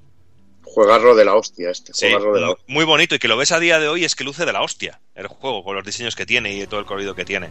Juegarlo 0.64 1.16
de 1.16 1.26
la 1.26 1.36
hostia 1.36 1.72
este, 1.72 1.94
sí, 1.94 2.08
jugarlo 2.08 2.34
de 2.34 2.42
la 2.42 2.50
hostia. 2.52 2.66
Muy 2.68 2.86
bonito 2.86 3.16
y 3.16 3.20
que 3.20 3.28
lo 3.28 3.38
ves 3.38 3.52
a 3.52 3.60
día 3.60 3.80
de 3.80 3.88
hoy 3.88 4.06
es 4.06 4.16
que 4.16 4.24
luce 4.24 4.46
de 4.46 4.54
la 4.54 4.62
hostia 4.62 5.00
el 5.16 5.28
juego, 5.28 5.64
con 5.64 5.76
los 5.76 5.86
diseños 5.86 6.16
que 6.16 6.26
tiene 6.26 6.54
y 6.54 6.68
todo 6.68 6.80
el 6.80 6.86
colorido 6.86 7.16
que 7.16 7.26
tiene. 7.26 7.50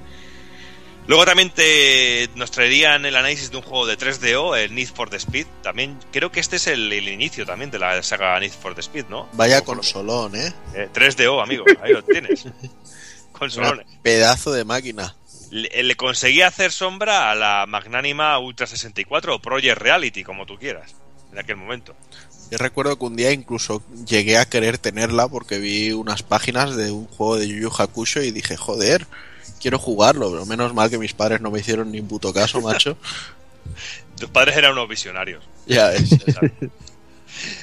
Luego 1.09 1.25
también 1.25 1.49
te, 1.49 2.29
nos 2.35 2.51
traerían 2.51 3.07
el 3.07 3.17
análisis 3.17 3.51
de 3.51 3.57
un 3.57 3.63
juego 3.63 3.87
de 3.87 3.97
3DO, 3.97 4.59
el 4.59 4.75
Need 4.75 4.89
for 4.89 5.09
the 5.09 5.17
Speed. 5.17 5.47
También 5.63 5.99
creo 6.13 6.31
que 6.31 6.39
este 6.39 6.57
es 6.57 6.67
el, 6.67 6.93
el 6.93 7.09
inicio 7.09 7.47
también 7.47 7.71
de 7.71 7.79
la 7.79 8.03
saga 8.03 8.39
Need 8.39 8.53
for 8.53 8.75
the 8.75 8.83
Speed, 8.83 9.07
¿no? 9.09 9.27
Vaya 9.33 9.63
consolón, 9.63 10.37
¿eh? 10.37 10.53
eh 10.75 10.89
3DO, 10.93 11.43
amigo, 11.43 11.65
ahí 11.81 11.95
lo 11.95 12.05
tienes. 12.05 12.45
Consolón. 13.33 13.85
pedazo 14.03 14.53
de 14.53 14.65
máquina 14.65 15.15
le, 15.51 15.83
le, 15.83 15.97
conseguía 15.97 16.49
hacer 16.49 16.73
sombra 16.73 17.31
a 17.31 17.35
la 17.35 17.67
magnánima 17.67 18.39
Ultra 18.39 18.67
64 18.67 19.35
o 19.35 19.39
Project 19.39 19.79
Reality, 19.79 20.25
como 20.25 20.47
tú 20.47 20.59
quieras, 20.59 20.95
en 21.33 21.39
aquel 21.39 21.57
momento. 21.57 21.95
Yo 22.51 22.59
recuerdo 22.59 22.99
que 22.99 23.05
un 23.05 23.17
día 23.17 23.33
incluso 23.33 23.83
llegué 24.07 24.39
a 24.39 24.49
querer 24.49 24.79
tenerla 24.79 25.29
porque 25.29 25.59
vi 25.59 25.93
unas 25.93 26.23
páginas 26.23 26.77
de 26.77 26.91
un 26.91 27.07
juego 27.07 27.37
de 27.37 27.47
Yu 27.47 27.57
Yu 27.57 27.71
Hakusho 27.77 28.23
y 28.23 28.31
dije, 28.31 28.57
joder, 28.57 29.07
quiero 29.61 29.79
jugarlo, 29.79 30.31
pero 30.31 30.47
menos 30.47 30.73
mal 30.73 30.89
que 30.89 30.99
mis 30.99 31.13
padres 31.13 31.41
no 31.41 31.51
me 31.51 31.61
hicieron 31.61 31.93
ni 31.93 32.01
un 32.01 32.09
puto 32.09 32.33
caso, 32.33 32.61
macho. 32.63 32.97
Tus 34.19 34.31
padres 34.31 34.57
eran 34.57 34.73
unos 34.73 34.89
visionarios. 34.89 35.45
Ya 35.67 35.93
es. 35.93 36.11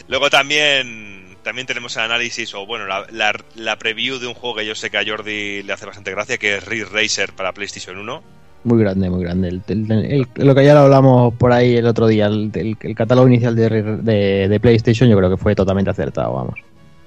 Luego 0.07 0.29
también 0.29 1.14
también 1.45 1.67
tenemos 1.67 1.95
el 1.95 2.01
análisis 2.01 2.53
o 2.55 2.65
bueno 2.65 2.87
la, 2.87 3.05
la, 3.11 3.31
la, 3.53 3.77
preview 3.77 4.17
de 4.17 4.25
un 4.25 4.33
juego 4.33 4.55
que 4.55 4.65
yo 4.65 4.73
sé 4.73 4.89
que 4.89 4.97
a 4.97 5.05
Jordi 5.05 5.61
le 5.61 5.71
hace 5.71 5.85
bastante 5.85 6.09
gracia 6.09 6.39
que 6.39 6.57
es 6.57 6.65
Ridge 6.65 6.89
Racer 6.91 7.33
para 7.33 7.53
PlayStation 7.53 7.97
1 7.97 8.23
muy 8.63 8.79
grande 8.79 9.11
muy 9.11 9.23
grande. 9.23 9.49
El, 9.49 9.61
el, 9.67 9.91
el, 9.91 10.27
lo 10.47 10.55
que 10.55 10.65
ya 10.65 10.73
lo 10.73 10.79
hablamos 10.81 11.35
por 11.35 11.53
ahí 11.53 11.77
el 11.77 11.85
otro 11.85 12.07
día 12.07 12.25
el, 12.25 12.77
catálogo 12.95 13.27
inicial 13.27 13.55
de, 13.55 13.69
de, 13.69 14.47
de, 14.49 14.59
PlayStation 14.59 15.07
yo 15.07 15.15
creo 15.15 15.29
que 15.29 15.37
fue 15.37 15.55
totalmente 15.55 15.91
acertado 15.91 16.33
vamos. 16.33 16.55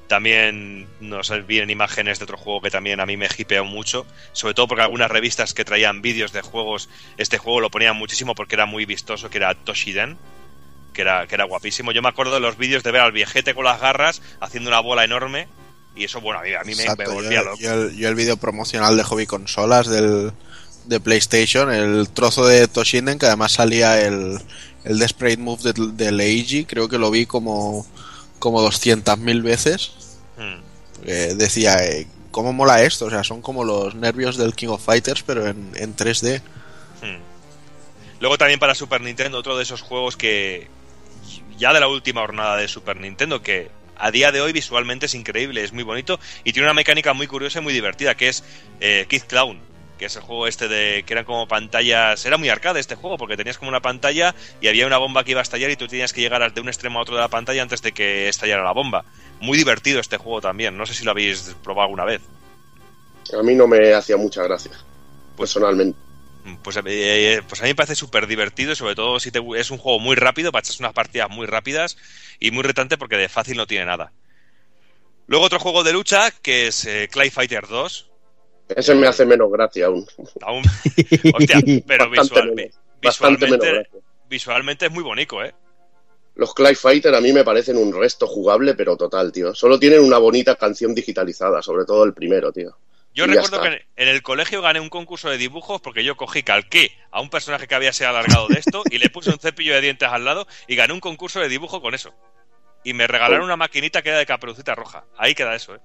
También 0.06 0.86
nos 1.00 1.30
vienen 1.46 1.68
imágenes 1.68 2.18
de 2.18 2.24
otro 2.24 2.38
juego 2.38 2.62
que 2.62 2.70
también 2.70 3.00
a 3.00 3.06
mí 3.06 3.16
me 3.16 3.26
hipeó 3.36 3.64
mucho 3.64 4.06
sobre 4.30 4.54
todo 4.54 4.68
porque 4.68 4.82
algunas 4.82 5.10
revistas 5.10 5.52
que 5.52 5.64
traían 5.64 6.00
vídeos 6.00 6.32
de 6.32 6.42
juegos 6.42 6.88
este 7.16 7.38
juego 7.38 7.60
lo 7.60 7.70
ponían 7.70 7.96
muchísimo 7.96 8.36
porque 8.36 8.54
era 8.54 8.66
muy 8.66 8.86
vistoso 8.86 9.30
que 9.30 9.38
era 9.38 9.52
Toshiden 9.56 10.16
que 10.98 11.02
era, 11.02 11.28
que 11.28 11.36
era 11.36 11.44
guapísimo. 11.44 11.92
Yo 11.92 12.02
me 12.02 12.08
acuerdo 12.08 12.34
de 12.34 12.40
los 12.40 12.58
vídeos 12.58 12.82
de 12.82 12.90
ver 12.90 13.02
al 13.02 13.12
viejete 13.12 13.54
con 13.54 13.64
las 13.64 13.80
garras 13.80 14.20
haciendo 14.40 14.68
una 14.68 14.80
bola 14.80 15.04
enorme. 15.04 15.46
Y 15.94 16.02
eso, 16.02 16.20
bueno, 16.20 16.40
a 16.40 16.42
mí, 16.42 16.52
a 16.54 16.64
mí 16.64 16.74
me, 16.74 16.84
me, 16.96 17.06
volvía 17.06 17.38
yo, 17.38 17.44
loco. 17.44 17.58
Yo 17.60 17.72
el, 17.72 17.96
yo 17.96 18.08
el 18.08 18.16
vídeo 18.16 18.36
promocional 18.36 18.96
de 18.96 19.04
Hobby 19.04 19.24
Consolas 19.24 19.86
del, 19.86 20.32
de 20.86 20.98
PlayStation, 20.98 21.72
el 21.72 22.08
trozo 22.08 22.44
de 22.48 22.66
Toshinden, 22.66 23.20
que 23.20 23.26
además 23.26 23.52
salía 23.52 24.00
el, 24.00 24.40
el 24.82 24.98
Desperate 24.98 25.36
Move 25.36 25.72
de, 25.72 25.92
de 25.92 26.10
Leiji, 26.10 26.64
creo 26.64 26.88
que 26.88 26.98
lo 26.98 27.12
vi 27.12 27.26
como 27.26 27.86
como 28.40 28.60
200.000 28.60 29.42
veces. 29.42 29.92
Hmm. 30.36 30.60
porque 30.96 31.34
decía, 31.36 31.76
eh, 31.84 32.08
¿cómo 32.32 32.52
mola 32.52 32.82
esto? 32.82 33.06
O 33.06 33.10
sea, 33.10 33.22
son 33.22 33.40
como 33.40 33.62
los 33.62 33.94
nervios 33.94 34.36
del 34.36 34.54
King 34.54 34.68
of 34.68 34.84
Fighters, 34.84 35.22
pero 35.22 35.46
en, 35.46 35.70
en 35.76 35.94
3D. 35.94 36.40
Hmm. 37.02 37.20
Luego 38.18 38.36
también 38.36 38.58
para 38.58 38.74
Super 38.74 39.00
Nintendo, 39.00 39.38
otro 39.38 39.56
de 39.56 39.62
esos 39.62 39.80
juegos 39.80 40.16
que 40.16 40.68
ya 41.58 41.72
de 41.72 41.80
la 41.80 41.88
última 41.88 42.20
jornada 42.22 42.56
de 42.56 42.68
Super 42.68 42.98
Nintendo, 43.00 43.42
que 43.42 43.70
a 43.96 44.10
día 44.10 44.32
de 44.32 44.40
hoy 44.40 44.52
visualmente 44.52 45.06
es 45.06 45.14
increíble, 45.14 45.64
es 45.64 45.72
muy 45.72 45.82
bonito 45.82 46.18
y 46.44 46.52
tiene 46.52 46.66
una 46.66 46.74
mecánica 46.74 47.12
muy 47.12 47.26
curiosa 47.26 47.58
y 47.58 47.62
muy 47.62 47.72
divertida, 47.72 48.16
que 48.16 48.28
es 48.28 48.44
eh, 48.80 49.06
Kid 49.08 49.22
Clown, 49.26 49.58
que 49.98 50.06
es 50.06 50.14
el 50.14 50.22
juego 50.22 50.46
este 50.46 50.68
de 50.68 51.02
que 51.04 51.12
eran 51.12 51.24
como 51.24 51.48
pantallas, 51.48 52.24
era 52.24 52.38
muy 52.38 52.48
arcade 52.48 52.78
este 52.78 52.94
juego, 52.94 53.18
porque 53.18 53.36
tenías 53.36 53.58
como 53.58 53.68
una 53.68 53.82
pantalla 53.82 54.34
y 54.60 54.68
había 54.68 54.86
una 54.86 54.98
bomba 54.98 55.24
que 55.24 55.32
iba 55.32 55.40
a 55.40 55.42
estallar 55.42 55.70
y 55.70 55.76
tú 55.76 55.88
tenías 55.88 56.12
que 56.12 56.20
llegar 56.20 56.52
de 56.52 56.60
un 56.60 56.68
extremo 56.68 57.00
a 57.00 57.02
otro 57.02 57.16
de 57.16 57.22
la 57.22 57.28
pantalla 57.28 57.62
antes 57.62 57.82
de 57.82 57.92
que 57.92 58.28
estallara 58.28 58.62
la 58.62 58.72
bomba. 58.72 59.04
Muy 59.40 59.58
divertido 59.58 60.00
este 60.00 60.16
juego 60.16 60.40
también, 60.40 60.76
no 60.76 60.86
sé 60.86 60.94
si 60.94 61.04
lo 61.04 61.10
habéis 61.10 61.56
probado 61.64 61.86
alguna 61.86 62.04
vez. 62.04 62.22
A 63.36 63.42
mí 63.42 63.54
no 63.54 63.66
me 63.66 63.92
hacía 63.92 64.16
mucha 64.16 64.42
gracia, 64.44 64.72
personalmente. 65.36 66.07
Pues, 66.62 66.78
eh, 66.86 67.42
pues 67.48 67.60
a 67.60 67.64
mí 67.64 67.70
me 67.70 67.74
parece 67.74 67.94
súper 67.94 68.26
divertido 68.26 68.72
y 68.72 68.76
sobre 68.76 68.94
todo 68.94 69.20
si 69.20 69.30
te, 69.30 69.42
es 69.56 69.70
un 69.70 69.78
juego 69.78 69.98
muy 69.98 70.16
rápido 70.16 70.50
para 70.50 70.60
echarse 70.60 70.82
unas 70.82 70.92
partidas 70.94 71.28
muy 71.30 71.46
rápidas 71.46 71.96
y 72.40 72.50
muy 72.50 72.62
retante 72.62 72.96
porque 72.96 73.16
de 73.16 73.28
fácil 73.28 73.56
no 73.56 73.66
tiene 73.66 73.84
nada. 73.84 74.12
Luego 75.26 75.44
otro 75.44 75.58
juego 75.58 75.84
de 75.84 75.92
lucha 75.92 76.30
que 76.30 76.68
es 76.68 76.84
eh, 76.86 77.08
Clay 77.10 77.30
Fighter 77.30 77.66
2. 77.66 78.10
Ese 78.74 78.94
me 78.94 79.06
hace 79.06 79.24
menos 79.26 79.50
gracia 79.50 79.86
aún. 79.86 80.06
Aún. 80.42 80.62
Hostia, 81.34 81.60
pero 81.86 82.10
visual- 82.10 82.52
menos, 82.54 83.86
visualmente 84.30 84.86
es 84.86 84.92
muy 84.92 85.02
bonito, 85.02 85.42
¿eh? 85.42 85.54
Los 86.34 86.54
Clay 86.54 86.76
Fighter 86.76 87.14
a 87.14 87.20
mí 87.20 87.32
me 87.32 87.42
parecen 87.44 87.76
un 87.76 87.92
resto 87.92 88.26
jugable, 88.26 88.74
pero 88.74 88.96
total, 88.96 89.32
tío. 89.32 89.54
Solo 89.54 89.78
tienen 89.78 90.00
una 90.00 90.18
bonita 90.18 90.54
canción 90.54 90.94
digitalizada, 90.94 91.62
sobre 91.62 91.84
todo 91.84 92.04
el 92.04 92.14
primero, 92.14 92.52
tío. 92.52 92.76
Yo 93.18 93.24
Y 93.24 93.34
recuerdo 93.34 93.60
que 93.62 93.84
en 93.96 94.06
el 94.08 94.22
colegio 94.22 94.62
gané 94.62 94.78
un 94.78 94.88
concurso 94.90 95.28
de 95.28 95.38
dibujos 95.38 95.80
porque 95.80 96.04
yo 96.04 96.16
cogí, 96.16 96.44
calqué 96.44 96.92
a 97.10 97.20
un 97.20 97.30
personaje 97.30 97.66
que 97.66 97.74
había 97.74 97.92
sido 97.92 98.10
alargado 98.10 98.46
de 98.46 98.60
esto 98.60 98.84
y 98.92 98.98
le 98.98 99.10
puse 99.10 99.30
un 99.30 99.40
cepillo 99.40 99.74
de 99.74 99.80
dientes 99.80 100.08
al 100.08 100.24
lado 100.24 100.46
y 100.68 100.76
gané 100.76 100.92
un 100.92 101.00
concurso 101.00 101.40
de 101.40 101.48
dibujo 101.48 101.82
con 101.82 101.96
eso. 101.96 102.14
Y 102.84 102.92
me 102.92 103.08
regalaron 103.08 103.44
una 103.44 103.56
maquinita 103.56 104.02
que 104.02 104.10
era 104.10 104.18
de 104.18 104.26
caperucita 104.26 104.76
roja. 104.76 105.04
Ahí 105.16 105.34
queda 105.34 105.56
eso, 105.56 105.74
¿eh? 105.74 105.80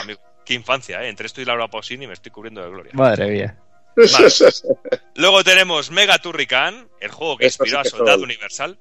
Amigo, 0.00 0.18
qué 0.46 0.54
infancia, 0.54 1.04
¿eh? 1.04 1.08
Entre 1.10 1.26
esto 1.26 1.42
y 1.42 1.44
Laura 1.44 1.68
Pausini 1.68 2.06
me 2.06 2.14
estoy 2.14 2.32
cubriendo 2.32 2.62
de 2.62 2.70
gloria. 2.70 2.92
Madre 2.94 3.26
mía. 3.26 3.58
Luego 5.16 5.44
tenemos 5.44 5.90
Mega 5.90 6.18
Turrican, 6.18 6.88
el 7.00 7.10
juego 7.10 7.36
que 7.36 7.46
Esto 7.46 7.64
sí 7.64 7.70
inspiró 7.70 7.80
a 7.80 7.84
Soldado 7.90 8.18
son- 8.18 8.24
Universal. 8.24 8.78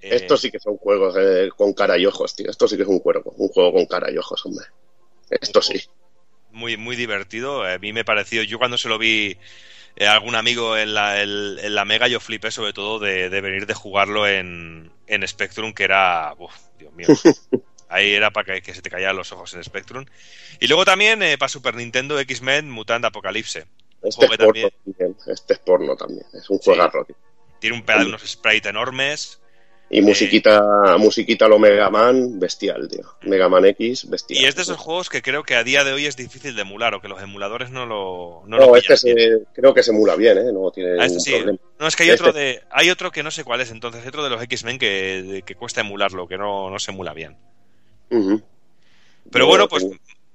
Eh, 0.00 0.16
Estos 0.16 0.40
sí 0.40 0.50
que 0.50 0.58
son 0.58 0.76
juegos 0.76 1.14
eh, 1.18 1.50
con 1.56 1.72
cara 1.72 1.96
y 1.98 2.04
ojos, 2.06 2.34
tío. 2.34 2.50
Esto 2.50 2.66
sí 2.66 2.76
que 2.76 2.82
es 2.82 2.88
un 2.88 2.98
cuervo, 2.98 3.32
un 3.36 3.48
juego 3.48 3.72
con 3.72 3.86
cara 3.86 4.10
y 4.10 4.18
ojos, 4.18 4.44
hombre. 4.44 4.66
Esto 5.30 5.62
sí. 5.62 5.80
Muy, 6.56 6.76
muy 6.76 6.96
divertido. 6.96 7.64
A 7.64 7.78
mí 7.78 7.92
me 7.92 8.04
pareció, 8.04 8.42
yo 8.42 8.58
cuando 8.58 8.78
se 8.78 8.88
lo 8.88 8.98
vi 8.98 9.38
eh, 9.96 10.06
a 10.08 10.14
algún 10.14 10.34
amigo 10.36 10.76
en 10.78 10.94
la, 10.94 11.22
el- 11.22 11.60
en 11.62 11.74
la 11.74 11.84
Mega, 11.84 12.08
yo 12.08 12.20
flipé 12.20 12.50
sobre 12.50 12.72
todo 12.72 12.98
de, 13.00 13.30
de 13.30 13.40
venir 13.42 13.66
de 13.66 13.74
jugarlo 13.74 14.26
en, 14.28 14.92
en 15.06 15.26
Spectrum, 15.28 15.72
que 15.74 15.84
era, 15.84 16.34
uf, 16.38 16.54
Dios 16.78 16.92
mío. 16.94 17.12
Ahí 17.88 18.14
era 18.14 18.30
para 18.32 18.54
que, 18.56 18.62
que 18.62 18.74
se 18.74 18.82
te 18.82 18.90
caían 18.90 19.16
los 19.16 19.32
ojos 19.32 19.54
en 19.54 19.64
Spectrum. 19.64 20.06
Y 20.60 20.68
luego 20.68 20.84
también 20.84 21.22
eh, 21.22 21.38
para 21.38 21.48
Super 21.50 21.74
Nintendo 21.76 22.18
X-Men 22.20 22.70
Mutant 22.70 23.04
Apocalypse. 23.04 23.66
Un 24.00 24.08
Este 24.08 24.26
es 24.26 24.34
porno 24.36 24.36
también 24.36 24.70
también. 24.84 25.16
Este 25.26 25.52
es 25.54 25.58
porno 25.60 25.96
también. 25.96 26.26
Es 26.32 26.48
un 26.50 26.58
juegarro, 26.58 27.04
tío. 27.04 27.16
tiene 27.58 27.76
un 27.76 27.84
pedazo 27.84 28.04
de 28.04 28.08
unos 28.10 28.22
sprites 28.28 28.68
enormes. 28.70 29.40
Y 29.88 30.02
musiquita, 30.02 30.96
musiquita 30.98 31.46
lo 31.46 31.60
Mega 31.60 31.88
Man, 31.90 32.40
bestial, 32.40 32.88
tío. 32.88 33.04
Mega 33.22 33.48
Man 33.48 33.64
X, 33.66 34.10
bestial. 34.10 34.40
Y 34.42 34.44
es 34.46 34.56
de 34.56 34.62
esos 34.62 34.76
juegos 34.78 35.08
que 35.08 35.22
creo 35.22 35.44
que 35.44 35.54
a 35.54 35.62
día 35.62 35.84
de 35.84 35.92
hoy 35.92 36.06
es 36.06 36.16
difícil 36.16 36.56
de 36.56 36.62
emular 36.62 36.92
o 36.94 37.00
que 37.00 37.06
los 37.06 37.22
emuladores 37.22 37.70
no 37.70 37.86
lo, 37.86 38.42
no 38.46 38.58
No, 38.58 38.66
lo 38.66 38.76
este 38.76 38.96
se- 38.96 39.44
creo 39.54 39.72
que 39.74 39.84
se 39.84 39.92
emula 39.92 40.16
bien, 40.16 40.38
¿eh? 40.38 40.52
No 40.52 40.72
tiene 40.72 41.00
Ah, 41.00 41.06
este 41.06 41.20
sí. 41.20 41.30
problema. 41.30 41.58
No, 41.78 41.86
es 41.86 41.94
que 41.94 42.02
hay 42.02 42.10
Este- 42.10 42.22
otro 42.24 42.32
de, 42.32 42.62
hay 42.72 42.90
otro 42.90 43.12
que 43.12 43.22
no 43.22 43.30
sé 43.30 43.44
cuál 43.44 43.60
es 43.60 43.70
entonces, 43.70 44.02
hay 44.02 44.08
otro 44.08 44.24
de 44.24 44.30
los 44.30 44.42
X-Men 44.42 44.78
que, 44.78 45.44
que 45.46 45.54
cuesta 45.54 45.82
emularlo, 45.82 46.26
que 46.26 46.36
no, 46.36 46.68
no 46.68 46.78
se 46.80 46.90
emula 46.90 47.12
bien. 47.14 47.36
Pero 49.30 49.46
bueno, 49.46 49.68
pues 49.68 49.84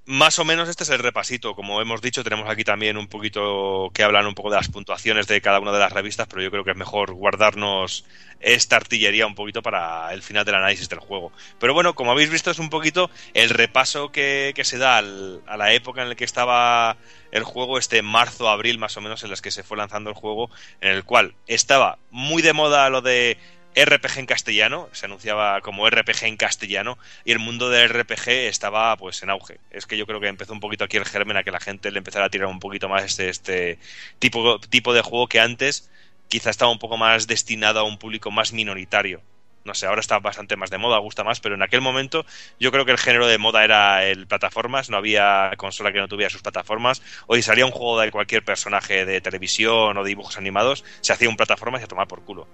más 0.06 0.40
o 0.40 0.46
menos 0.46 0.68
este 0.68 0.84
es 0.84 0.90
el 0.90 1.00
repasito. 1.00 1.56
Como 1.56 1.82
hemos 1.82 2.02
dicho, 2.02 2.24
tenemos 2.24 2.50
aquí 2.50 2.64
también 2.64 2.98
un 2.98 3.08
poquito 3.08 3.92
que 3.94 4.04
hablan 4.04 4.26
un 4.26 4.34
poco 4.34 4.50
de 4.50 4.58
las 4.58 4.68
puntuaciones 4.68 5.28
de 5.28 5.42
cada 5.42 5.60
una 5.60 5.72
de 5.72 5.80
las 5.80 5.92
revistas, 5.92 6.28
pero 6.28 6.42
yo 6.42 6.52
creo 6.52 6.64
que 6.64 6.72
es 6.72 6.78
mejor 6.78 7.14
guardarnos 7.14 8.06
esta 8.40 8.78
artillería 8.78 9.28
un 9.28 9.36
poquito 9.36 9.62
para 9.62 10.12
el 10.14 10.24
final 10.24 10.44
del 10.44 10.56
análisis 10.56 10.90
del 10.90 11.00
juego. 11.00 11.32
Pero 11.60 11.74
bueno, 11.74 11.94
como 11.94 12.12
habéis 12.12 12.32
visto, 12.32 12.50
es 12.50 12.60
un 12.60 12.70
poquito 12.70 13.12
el 13.34 13.50
repaso 13.50 14.12
que, 14.12 14.54
se 14.64 14.78
da 14.78 14.98
a 14.98 15.58
la 15.58 15.74
época 15.74 16.02
en 16.02 16.10
la 16.10 16.16
que 16.16 16.24
estaba 16.24 16.98
el 17.32 17.44
juego, 17.44 17.78
este 17.78 18.02
marzo, 18.02 18.50
abril 18.50 18.80
más 18.80 18.98
o 18.98 19.02
menos, 19.02 19.24
en 19.24 19.30
las 19.30 19.42
que 19.42 19.52
se 19.52 19.64
fue 19.64 19.78
lanzando 19.78 20.10
el 20.10 20.16
juego, 20.16 20.50
en 20.82 20.90
el 20.92 21.04
cual 21.04 21.36
estaba 21.48 22.00
muy 22.10 22.42
de 22.42 22.54
moda 22.54 22.90
lo 22.90 23.02
de 23.02 23.38
RPG 23.76 24.20
en 24.20 24.26
castellano, 24.26 24.90
se 24.92 25.06
anunciaba 25.06 25.62
como 25.62 25.90
RPG 25.90 26.24
en 26.24 26.38
castellano 26.38 26.98
y 27.24 27.32
el 27.32 27.40
mundo 27.40 27.70
del 27.70 27.90
RPG 27.90 28.30
estaba 28.30 28.96
pues 28.98 29.24
en 29.24 29.30
auge. 29.30 29.60
Es 29.72 29.86
que 29.86 29.98
yo 29.98 30.06
creo 30.06 30.20
que 30.20 30.28
empezó 30.28 30.54
un 30.54 30.60
poquito 30.60 30.84
aquí 30.84 30.98
el 30.98 31.06
germen 31.06 31.38
a 31.38 31.44
que 31.44 31.52
la 31.52 31.60
gente 31.60 31.92
le 31.92 32.00
empezara 32.00 32.26
a 32.26 32.30
tirar 32.30 32.48
un 32.48 32.60
poquito 32.60 32.90
más 32.90 33.04
este, 33.04 33.30
este 33.30 33.80
tipo, 34.20 34.60
tipo 34.60 34.94
de 34.94 35.02
juego 35.02 35.28
que 35.28 35.40
antes 35.40 35.90
quizá 36.28 36.50
estaba 36.50 36.72
un 36.72 36.80
poco 36.80 36.98
más 36.98 37.28
destinado 37.28 37.80
a 37.80 37.84
un 37.84 37.98
público 37.98 38.32
más 38.32 38.54
minoritario. 38.54 39.22
No 39.64 39.76
sé, 39.76 39.86
ahora 39.86 40.02
está 40.02 40.18
bastante 40.20 40.56
más 40.56 40.72
de 40.72 40.80
moda, 40.80 40.98
gusta 40.98 41.24
más, 41.24 41.40
pero 41.40 41.54
en 41.54 41.62
aquel 41.62 41.82
momento 41.82 42.26
yo 42.60 42.72
creo 42.72 42.84
que 42.84 42.92
el 42.92 42.98
género 42.98 43.28
de 43.28 43.38
moda 43.38 43.64
era 43.64 44.04
el 44.06 44.26
plataformas, 44.26 44.90
no 44.90 44.98
había 44.98 45.52
consola 45.58 45.92
que 45.92 46.00
no 46.00 46.08
tuviera 46.08 46.32
sus 46.32 46.42
plataformas. 46.42 47.04
Hoy 47.28 47.44
salía 47.44 47.66
un 47.66 47.72
juego 47.72 48.00
de 48.00 48.12
cualquier 48.12 48.44
personaje 48.44 49.06
de 49.06 49.22
televisión 49.22 49.98
o 49.98 50.04
de 50.04 50.10
dibujos 50.10 50.38
animados, 50.38 50.84
se 51.02 51.14
hacía 51.14 51.30
un 51.30 51.38
plataforma 51.38 51.78
y 51.78 51.82
se 51.82 51.88
tomaba 51.88 52.08
por 52.08 52.24
culo. 52.24 52.48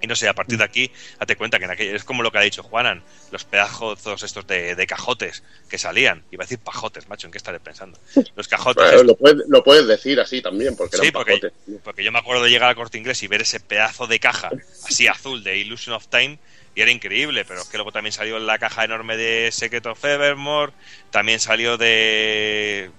Y 0.00 0.06
no 0.06 0.14
sé, 0.14 0.28
a 0.28 0.34
partir 0.34 0.58
de 0.58 0.64
aquí, 0.64 0.90
date 1.18 1.36
cuenta 1.36 1.58
que 1.58 1.64
en 1.64 1.70
aquel- 1.70 1.94
es 1.96 2.04
como 2.04 2.22
lo 2.22 2.30
que 2.30 2.36
ha 2.38 2.42
dicho 2.42 2.62
Juanan, 2.62 3.02
los 3.30 3.44
pedazos 3.44 4.22
estos 4.22 4.46
de, 4.46 4.74
de 4.74 4.86
cajotes 4.86 5.42
que 5.70 5.78
salían. 5.78 6.22
Iba 6.30 6.42
a 6.42 6.46
decir 6.46 6.58
pajotes, 6.58 7.08
macho, 7.08 7.26
¿en 7.26 7.32
qué 7.32 7.38
estaré 7.38 7.60
pensando? 7.60 7.98
Los 8.36 8.46
cajotes. 8.46 8.84
Bueno, 8.84 9.02
lo, 9.04 9.16
puedes, 9.16 9.48
lo 9.48 9.64
puedes 9.64 9.86
decir 9.86 10.20
así 10.20 10.42
también, 10.42 10.76
porque 10.76 10.96
Sí, 10.98 11.02
eran 11.04 11.12
porque, 11.14 11.32
pajotes. 11.38 11.52
porque 11.82 12.04
yo 12.04 12.12
me 12.12 12.18
acuerdo 12.18 12.42
de 12.44 12.50
llegar 12.50 12.68
al 12.68 12.74
corte 12.76 12.98
inglés 12.98 13.22
y 13.22 13.26
ver 13.28 13.40
ese 13.40 13.58
pedazo 13.58 14.06
de 14.06 14.20
caja 14.20 14.50
así 14.84 15.06
azul 15.08 15.42
de 15.42 15.56
Illusion 15.56 15.94
of 15.94 16.06
Time 16.08 16.38
y 16.74 16.82
era 16.82 16.90
increíble, 16.90 17.46
pero 17.46 17.62
es 17.62 17.68
que 17.68 17.78
luego 17.78 17.90
también 17.90 18.12
salió 18.12 18.38
la 18.38 18.58
caja 18.58 18.84
enorme 18.84 19.16
de 19.16 19.50
Secret 19.50 19.86
of 19.86 20.04
Evermore, 20.04 20.72
también 21.10 21.40
salió 21.40 21.78
de. 21.78 22.90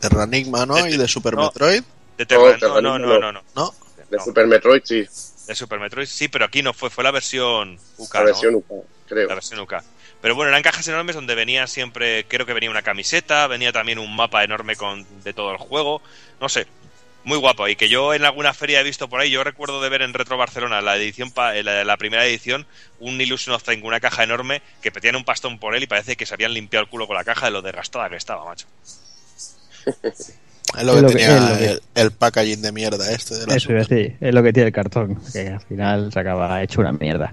De 0.00 0.08
Ranigma, 0.08 0.66
¿no? 0.66 0.74
De- 0.74 0.90
Y 0.90 0.96
de 0.96 1.06
Super 1.08 1.34
no. 1.34 1.44
Metroid. 1.44 1.82
de 2.16 2.26
Terra- 2.26 2.52
no, 2.52 2.58
Terranigma 2.58 2.80
no, 2.80 2.98
no, 2.98 3.06
no. 3.06 3.20
no, 3.20 3.32
no. 3.32 3.42
¿No? 3.54 3.74
De 4.10 4.16
no. 4.16 4.24
Super 4.24 4.46
Metroid, 4.48 4.82
sí. 4.84 5.06
De 5.48 5.54
Super 5.56 5.80
Metroid, 5.80 6.06
sí, 6.06 6.28
pero 6.28 6.44
aquí 6.44 6.62
no 6.62 6.72
fue, 6.74 6.90
fue 6.90 7.02
la 7.02 7.10
versión 7.10 7.80
UK. 7.96 8.14
La 8.14 8.20
¿no? 8.20 8.26
versión 8.26 8.54
UK, 8.54 8.66
creo. 9.08 9.28
La 9.28 9.34
versión 9.34 9.58
UK. 9.60 9.74
Pero 10.20 10.34
bueno, 10.34 10.50
eran 10.50 10.62
cajas 10.62 10.86
enormes 10.88 11.14
donde 11.16 11.34
venía 11.34 11.66
siempre, 11.66 12.24
creo 12.28 12.44
que 12.44 12.52
venía 12.52 12.70
una 12.70 12.82
camiseta, 12.82 13.46
venía 13.46 13.72
también 13.72 13.98
un 13.98 14.14
mapa 14.14 14.44
enorme 14.44 14.76
con 14.76 15.06
de 15.22 15.32
todo 15.32 15.50
el 15.52 15.56
juego, 15.58 16.02
no 16.40 16.48
sé, 16.48 16.66
muy 17.24 17.38
guapo. 17.38 17.66
Y 17.68 17.76
que 17.76 17.88
yo 17.88 18.12
en 18.14 18.24
alguna 18.24 18.52
feria 18.52 18.80
he 18.80 18.84
visto 18.84 19.08
por 19.08 19.20
ahí, 19.20 19.30
yo 19.30 19.42
recuerdo 19.42 19.80
de 19.80 19.88
ver 19.88 20.02
en 20.02 20.12
Retro 20.12 20.36
Barcelona 20.36 20.80
la 20.82 20.96
edición, 20.96 21.30
pa- 21.30 21.56
eh, 21.56 21.62
la, 21.62 21.82
la 21.84 21.96
primera 21.96 22.26
edición, 22.26 22.66
un 22.98 23.20
Illusion 23.20 23.54
of 23.54 23.62
Time, 23.62 23.80
una 23.84 24.00
caja 24.00 24.24
enorme 24.24 24.60
que 24.82 24.92
petían 24.92 25.16
un 25.16 25.24
pastón 25.24 25.58
por 25.58 25.74
él 25.74 25.82
y 25.82 25.86
parece 25.86 26.16
que 26.16 26.26
se 26.26 26.34
habían 26.34 26.52
limpiado 26.52 26.82
el 26.84 26.90
culo 26.90 27.06
con 27.06 27.16
la 27.16 27.24
caja 27.24 27.46
de 27.46 27.52
lo 27.52 27.62
desgastada 27.62 28.10
que 28.10 28.16
estaba, 28.16 28.44
macho. 28.44 28.66
Es 30.76 30.84
lo 30.84 30.92
Es 30.92 30.96
que 30.96 31.02
lo 31.02 31.08
que- 31.08 31.14
tenía 31.14 31.36
es 31.36 31.50
lo 31.50 31.58
que- 31.58 31.70
el, 31.70 31.80
el 31.94 32.10
packaging 32.12 32.62
de 32.62 32.72
mierda 32.72 33.10
este 33.10 33.34
de 33.36 33.46
la 33.46 33.54
Eso 33.54 33.72
iba 33.72 33.80
a 33.80 33.84
decir, 33.84 34.16
es 34.20 34.34
lo 34.34 34.42
que 34.42 34.52
tiene 34.52 34.66
el 34.68 34.72
cartón, 34.72 35.18
que 35.32 35.48
al 35.48 35.60
final 35.60 36.12
se 36.12 36.20
acaba 36.20 36.62
hecho 36.62 36.80
una 36.80 36.92
mierda. 36.92 37.32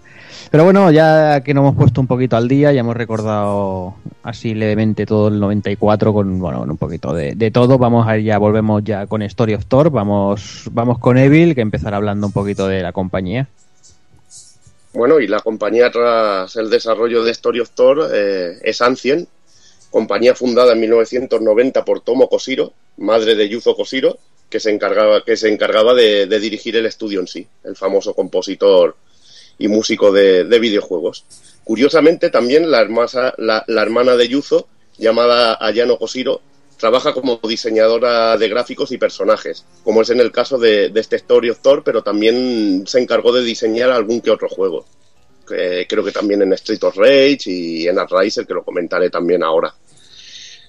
Pero 0.52 0.64
bueno, 0.64 0.90
ya 0.92 1.42
que 1.42 1.54
nos 1.54 1.64
hemos 1.64 1.76
puesto 1.76 2.00
un 2.00 2.08
poquito 2.08 2.38
al 2.38 2.48
día, 2.48 2.72
ya 2.72 2.80
hemos 2.80 2.96
recordado 2.96 3.96
así 4.24 4.54
levemente 4.54 5.06
todo 5.06 5.28
el 5.28 5.40
94 5.40 6.14
con 6.14 6.40
bueno, 6.40 6.60
con 6.60 6.72
un 6.72 6.78
poquito 6.78 7.14
de, 7.14 7.36
de 7.36 7.52
todo, 7.52 7.78
vamos 7.78 8.08
a 8.08 8.18
ir 8.18 8.26
ya, 8.26 8.38
volvemos 8.38 8.84
ya 8.84 9.06
con 9.08 9.22
Story 9.24 9.56
of 9.56 9.66
Thor, 9.66 9.90
vamos, 9.90 10.64
vamos 10.72 11.00
con 11.00 11.18
Evil, 11.18 11.56
que 11.56 11.62
empezará 11.62 11.98
hablando 11.98 12.28
un 12.28 12.34
poquito 12.34 12.68
de 12.68 12.82
la 12.82 12.94
compañía. 12.94 13.48
Bueno, 14.94 15.20
y 15.20 15.28
la 15.28 15.40
compañía 15.42 15.92
tras 15.92 16.56
el 16.56 16.70
desarrollo 16.70 17.24
de 17.24 17.32
Story 17.32 17.60
of 17.60 17.70
Thor 17.72 18.10
eh, 18.14 18.60
es 18.64 18.82
Ancient, 18.82 19.28
compañía 19.90 20.36
fundada 20.36 20.72
en 20.74 20.80
1990 20.80 21.84
por 21.84 22.00
Tomo 22.00 22.30
Koshiro, 22.30 22.72
madre 22.98 23.36
de 23.36 23.50
Yuzo 23.50 23.76
Koshiro, 23.76 24.18
que 24.50 24.60
se 24.60 24.70
encargaba, 24.72 25.24
que 25.24 25.38
se 25.38 25.50
encargaba 25.50 25.94
de, 25.94 26.28
dirigir 26.40 26.76
el 26.76 26.86
estudio 26.86 27.20
en 27.20 27.28
sí, 27.28 27.48
el 27.64 27.76
famoso 27.76 28.14
compositor 28.14 28.96
y 29.58 29.68
músico 29.68 30.12
de, 30.12 30.44
de 30.44 30.60
videojuegos. 30.60 31.26
Curiosamente, 31.64 32.30
también 32.30 32.70
la, 32.70 32.82
hermasa- 32.82 33.34
la- 33.38 33.64
la 33.68 33.82
hermana 33.82 34.16
de 34.16 34.28
Yuzo, 34.28 34.68
llamada 34.98 35.58
Ayano 35.60 35.98
Koshiro, 35.98 36.42
trabaja 36.78 37.14
como 37.14 37.40
diseñadora 37.48 38.38
de 38.38 38.50
gráficos 38.50 38.92
y 38.92 38.98
personajes, 38.98 39.66
como 39.84 40.02
es 40.02 40.10
en 40.10 40.20
el 40.20 40.32
caso 40.32 40.58
de, 40.58 40.92
este 40.96 41.16
Story 41.16 41.50
of 41.50 41.60
Thor, 41.60 41.84
pero 41.84 42.04
también 42.04 42.84
se 42.86 43.00
encargó 43.00 43.32
de 43.32 43.44
diseñar 43.44 43.92
algún 43.92 44.22
que 44.22 44.32
otro 44.32 44.50
juego. 44.50 44.86
creo 45.46 46.04
que 46.04 46.12
también 46.12 46.42
en 46.42 46.54
Street 46.54 46.84
of 46.84 46.98
Rage 46.98 47.44
y 47.46 47.88
en 47.88 47.98
Riser, 48.10 48.46
que 48.46 48.54
lo 48.54 48.64
comentaré 48.64 49.10
también 49.10 49.44
ahora. 49.44 49.74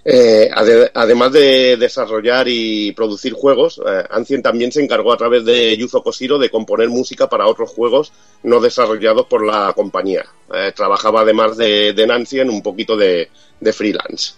Eh, 0.08 0.48
ade- 0.54 0.88
además 0.94 1.32
de 1.32 1.76
desarrollar 1.76 2.46
y 2.48 2.92
producir 2.92 3.32
juegos, 3.32 3.80
eh, 3.84 4.04
Ancien 4.10 4.40
también 4.40 4.70
se 4.70 4.80
encargó 4.80 5.12
a 5.12 5.16
través 5.16 5.44
de 5.44 5.76
Yuzo 5.76 6.00
Koshiro 6.00 6.38
de 6.38 6.48
componer 6.48 6.88
música 6.88 7.28
para 7.28 7.48
otros 7.48 7.70
juegos 7.70 8.12
no 8.44 8.60
desarrollados 8.60 9.26
por 9.26 9.44
la 9.44 9.72
compañía. 9.74 10.24
Eh, 10.54 10.70
trabajaba 10.76 11.22
además 11.22 11.56
de, 11.56 11.92
de 11.92 12.04
Ancien 12.12 12.50
un 12.50 12.62
poquito 12.62 12.96
de, 12.96 13.30
de 13.58 13.72
freelance. 13.72 14.34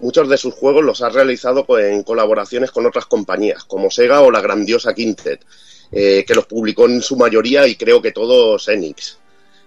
Muchos 0.00 0.28
de 0.30 0.38
sus 0.38 0.54
juegos 0.54 0.82
los 0.82 1.02
ha 1.02 1.10
realizado 1.10 1.66
en 1.78 2.02
colaboraciones 2.02 2.70
con 2.70 2.86
otras 2.86 3.04
compañías, 3.04 3.64
como 3.64 3.90
Sega 3.90 4.22
o 4.22 4.30
la 4.30 4.40
grandiosa 4.40 4.94
Quintet, 4.94 5.44
eh, 5.92 6.24
que 6.26 6.34
los 6.34 6.46
publicó 6.46 6.86
en 6.86 7.02
su 7.02 7.16
mayoría 7.16 7.66
y 7.66 7.76
creo 7.76 8.00
que 8.00 8.12
todos 8.12 8.66
Enix, 8.68 9.18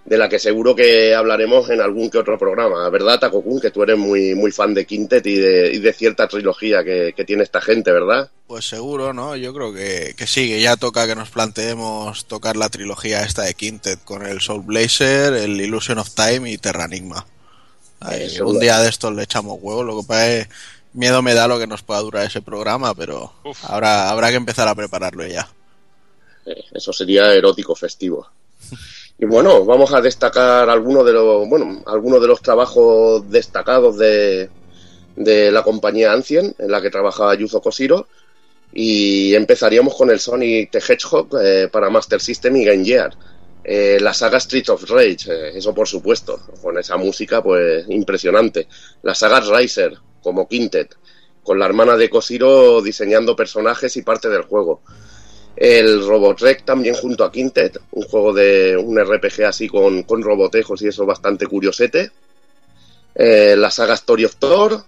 de 0.08 0.18
la 0.18 0.28
que 0.28 0.38
seguro 0.38 0.74
que 0.74 1.14
hablaremos 1.14 1.68
en 1.70 1.80
algún 1.80 2.10
que 2.10 2.18
otro 2.18 2.38
programa. 2.38 2.88
¿Verdad, 2.90 3.20
Takokun? 3.20 3.60
Que 3.60 3.70
tú 3.70 3.82
eres 3.82 3.98
muy, 3.98 4.34
muy 4.34 4.50
fan 4.52 4.74
de 4.74 4.86
Quintet 4.86 5.26
y 5.26 5.36
de, 5.36 5.72
y 5.72 5.78
de 5.78 5.92
cierta 5.92 6.26
trilogía 6.28 6.82
que, 6.84 7.12
que 7.16 7.24
tiene 7.24 7.42
esta 7.42 7.60
gente, 7.60 7.92
¿verdad? 7.92 8.30
Pues 8.46 8.66
seguro, 8.66 9.12
¿no? 9.12 9.36
Yo 9.36 9.52
creo 9.52 9.72
que, 9.74 10.14
que 10.16 10.26
sí, 10.26 10.48
que 10.48 10.60
ya 10.62 10.76
toca 10.76 11.06
que 11.06 11.14
nos 11.14 11.28
planteemos 11.30 12.24
tocar 12.26 12.56
la 12.56 12.70
trilogía 12.70 13.22
esta 13.22 13.42
de 13.42 13.54
Quintet 13.54 14.02
con 14.04 14.24
el 14.24 14.40
Soul 14.40 14.62
Blazer, 14.62 15.34
el 15.34 15.60
Illusion 15.60 15.98
of 15.98 16.14
Time 16.14 16.50
y 16.50 16.56
Terra 16.58 16.86
Enigma. 16.86 17.26
Ahí, 18.00 18.22
Eh, 18.36 18.42
un 18.42 18.58
día 18.58 18.78
de 18.80 18.88
estos 18.88 19.14
le 19.14 19.24
echamos 19.24 19.58
huevo, 19.60 19.82
lo 19.84 20.00
que 20.00 20.06
pasa 20.06 20.32
es 20.36 20.48
miedo 20.94 21.20
me 21.22 21.34
da 21.34 21.46
lo 21.46 21.58
que 21.58 21.66
nos 21.66 21.82
pueda 21.82 22.00
durar 22.00 22.24
ese 22.26 22.40
programa, 22.42 22.94
pero 22.94 23.32
habrá, 23.62 24.08
habrá 24.10 24.30
que 24.30 24.36
empezar 24.36 24.66
a 24.68 24.74
prepararlo 24.74 25.26
ya. 25.26 25.48
Eh, 26.46 26.64
Eso 26.72 26.92
sería 26.92 27.34
erótico 27.34 27.74
festivo. 27.74 28.26
Y 29.18 29.26
bueno, 29.26 29.64
vamos 29.64 29.92
a 29.92 30.00
destacar 30.00 30.70
algunos 30.70 31.04
de 31.04 31.12
los, 31.12 31.48
bueno, 31.48 31.82
algunos 31.86 32.20
de 32.20 32.28
los 32.28 32.40
trabajos 32.40 33.28
destacados 33.28 33.98
de, 33.98 34.48
de 35.16 35.50
la 35.50 35.64
compañía 35.64 36.12
Ancien, 36.12 36.54
en 36.56 36.70
la 36.70 36.80
que 36.80 36.90
trabajaba 36.90 37.34
Yuzo 37.34 37.60
Koshiro. 37.60 38.06
Y 38.72 39.34
empezaríamos 39.34 39.96
con 39.96 40.10
el 40.10 40.20
Sonic 40.20 40.70
the 40.70 40.78
Hedgehog 40.78 41.28
eh, 41.42 41.68
para 41.72 41.90
Master 41.90 42.20
System 42.20 42.56
y 42.56 42.64
Game 42.64 42.84
Gear. 42.84 43.12
Eh, 43.64 43.98
la 44.00 44.14
saga 44.14 44.38
Streets 44.38 44.68
of 44.70 44.88
Rage, 44.88 45.26
eh, 45.28 45.58
eso 45.58 45.74
por 45.74 45.88
supuesto, 45.88 46.40
con 46.62 46.78
esa 46.78 46.96
música 46.96 47.42
pues 47.42 47.86
impresionante. 47.88 48.68
La 49.02 49.14
saga 49.14 49.40
Riser, 49.40 49.98
como 50.22 50.48
Quintet, 50.48 50.96
con 51.42 51.58
la 51.58 51.66
hermana 51.66 51.96
de 51.96 52.08
Koshiro 52.08 52.80
diseñando 52.82 53.34
personajes 53.34 53.96
y 53.96 54.02
parte 54.02 54.28
del 54.28 54.42
juego. 54.42 54.82
El 55.60 56.06
Robotrek 56.06 56.64
también 56.64 56.94
junto 56.94 57.24
a 57.24 57.32
Quintet, 57.32 57.80
un 57.90 58.04
juego 58.04 58.32
de 58.32 58.76
un 58.76 58.96
RPG 58.96 59.42
así 59.44 59.66
con, 59.66 60.04
con 60.04 60.22
robotejos 60.22 60.80
y 60.82 60.86
eso 60.86 61.04
bastante 61.04 61.48
curiosete. 61.48 62.12
Eh, 63.12 63.56
la 63.58 63.68
saga 63.68 63.94
Story 63.94 64.24
of 64.24 64.36
Thor, 64.36 64.84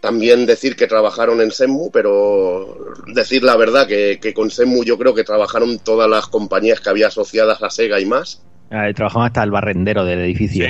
también 0.00 0.46
decir 0.46 0.76
que 0.76 0.86
trabajaron 0.86 1.40
en 1.40 1.50
Senmu, 1.50 1.90
pero 1.90 2.94
decir 3.08 3.42
la 3.42 3.56
verdad 3.56 3.88
que, 3.88 4.20
que 4.22 4.32
con 4.32 4.52
Senmu 4.52 4.84
yo 4.84 4.96
creo 4.98 5.14
que 5.14 5.24
trabajaron 5.24 5.80
todas 5.80 6.08
las 6.08 6.28
compañías 6.28 6.78
que 6.78 6.90
había 6.90 7.08
asociadas 7.08 7.60
a 7.60 7.70
Sega 7.70 7.98
y 7.98 8.06
más. 8.06 8.40
Ah, 8.70 8.86
Trabajamos 8.94 9.26
hasta 9.26 9.42
el 9.42 9.50
barrendero 9.50 10.04
del 10.04 10.20
edificio. 10.20 10.68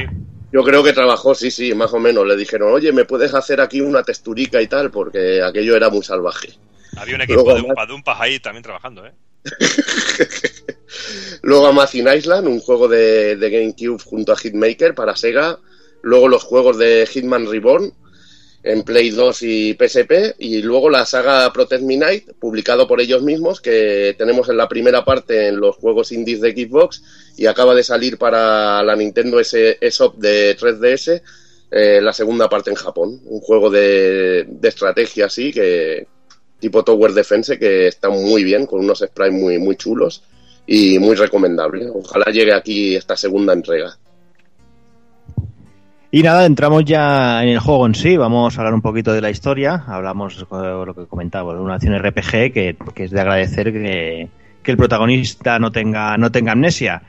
Yo 0.54 0.62
creo 0.62 0.82
que 0.82 0.94
trabajó, 0.94 1.34
sí, 1.34 1.50
sí, 1.50 1.74
más 1.74 1.92
o 1.92 1.98
menos. 1.98 2.26
Le 2.26 2.36
dijeron, 2.36 2.72
oye, 2.72 2.92
¿me 2.92 3.04
puedes 3.04 3.34
hacer 3.34 3.60
aquí 3.60 3.82
una 3.82 4.02
texturica 4.02 4.62
y 4.62 4.68
tal? 4.68 4.90
Porque 4.90 5.42
aquello 5.42 5.76
era 5.76 5.90
muy 5.90 6.02
salvaje. 6.02 6.48
Había 6.96 7.16
un 7.16 7.22
equipo 7.22 7.42
Luego, 7.42 7.54
de 7.56 7.62
un, 7.62 7.88
de 7.88 7.92
un 7.92 8.02
ahí 8.06 8.38
también 8.38 8.62
trabajando, 8.62 9.04
¿eh? 9.04 9.12
Luego 11.42 11.66
Amazing 11.66 12.08
Island, 12.08 12.46
un 12.48 12.60
juego 12.60 12.88
de, 12.88 13.36
de 13.36 13.50
GameCube 13.50 14.02
junto 14.02 14.32
a 14.32 14.36
Hitmaker 14.36 14.94
para 14.94 15.16
Sega. 15.16 15.58
Luego 16.02 16.28
los 16.28 16.42
juegos 16.44 16.78
de 16.78 17.06
Hitman 17.10 17.50
Reborn 17.50 17.92
en 18.62 18.82
Play 18.82 19.10
2 19.10 19.42
y 19.42 19.74
PSP. 19.74 20.36
Y 20.38 20.62
luego 20.62 20.90
la 20.90 21.06
saga 21.06 21.52
Protect 21.52 21.82
Me 21.82 21.96
Night, 21.96 22.30
publicado 22.40 22.86
por 22.88 23.00
ellos 23.00 23.22
mismos, 23.22 23.60
que 23.60 24.14
tenemos 24.18 24.48
en 24.48 24.56
la 24.56 24.68
primera 24.68 25.04
parte 25.04 25.48
en 25.48 25.60
los 25.60 25.76
juegos 25.76 26.12
indies 26.12 26.40
de 26.40 26.52
Xbox 26.52 27.02
y 27.36 27.46
acaba 27.46 27.74
de 27.74 27.82
salir 27.84 28.18
para 28.18 28.82
la 28.82 28.96
Nintendo 28.96 29.40
eShop 29.40 30.16
de 30.16 30.56
3DS. 30.56 31.22
eh, 31.70 32.00
la 32.00 32.12
segunda 32.12 32.48
parte 32.48 32.70
en 32.70 32.76
Japón, 32.76 33.20
un 33.26 33.40
juego 33.40 33.70
de, 33.70 34.46
de 34.48 34.68
estrategia 34.68 35.26
así 35.26 35.52
que 35.52 36.06
tipo 36.64 36.82
Tower 36.82 37.12
Defense 37.12 37.58
que 37.58 37.88
está 37.88 38.08
muy 38.08 38.42
bien 38.42 38.64
con 38.64 38.80
unos 38.80 39.00
sprites 39.00 39.38
muy 39.38 39.58
muy 39.58 39.76
chulos 39.76 40.22
y 40.66 40.98
muy 40.98 41.14
recomendable. 41.14 41.90
Ojalá 41.92 42.32
llegue 42.32 42.54
aquí 42.54 42.96
esta 42.96 43.18
segunda 43.18 43.52
entrega. 43.52 43.98
Y 46.10 46.22
nada, 46.22 46.46
entramos 46.46 46.86
ya 46.86 47.42
en 47.42 47.50
el 47.50 47.58
juego 47.58 47.84
en 47.84 47.94
sí. 47.94 48.16
Vamos 48.16 48.56
a 48.56 48.60
hablar 48.62 48.72
un 48.72 48.80
poquito 48.80 49.12
de 49.12 49.20
la 49.20 49.28
historia. 49.28 49.84
Hablamos 49.86 50.38
de 50.38 50.46
lo 50.48 50.94
que 50.94 51.06
comentaba, 51.06 51.52
de 51.52 51.60
una 51.60 51.74
acción 51.74 51.98
RPG 51.98 52.52
que, 52.54 52.76
que 52.94 53.04
es 53.04 53.10
de 53.10 53.20
agradecer 53.20 53.70
que, 53.70 54.30
que 54.62 54.70
el 54.70 54.78
protagonista 54.78 55.58
no 55.58 55.70
tenga, 55.70 56.16
no 56.16 56.32
tenga 56.32 56.52
amnesia. 56.52 57.02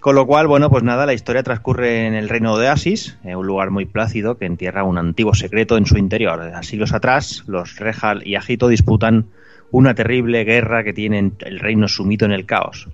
Con 0.00 0.14
lo 0.14 0.26
cual, 0.26 0.46
bueno, 0.46 0.70
pues 0.70 0.84
nada, 0.84 1.06
la 1.06 1.12
historia 1.12 1.42
transcurre 1.42 2.06
en 2.06 2.14
el 2.14 2.28
reino 2.28 2.56
de 2.56 2.68
Asis, 2.68 3.18
un 3.24 3.46
lugar 3.46 3.70
muy 3.70 3.84
plácido 3.84 4.38
que 4.38 4.46
entierra 4.46 4.84
un 4.84 4.96
antiguo 4.96 5.34
secreto 5.34 5.76
en 5.76 5.86
su 5.86 5.98
interior. 5.98 6.40
A 6.40 6.62
siglos 6.62 6.92
atrás, 6.92 7.42
los 7.48 7.76
Rejal 7.78 8.24
y 8.24 8.36
Agito 8.36 8.68
disputan 8.68 9.26
una 9.72 9.94
terrible 9.94 10.44
guerra 10.44 10.84
que 10.84 10.92
tiene 10.92 11.32
el 11.40 11.58
reino 11.58 11.88
sumido 11.88 12.26
en 12.26 12.32
el 12.32 12.46
caos. 12.46 12.88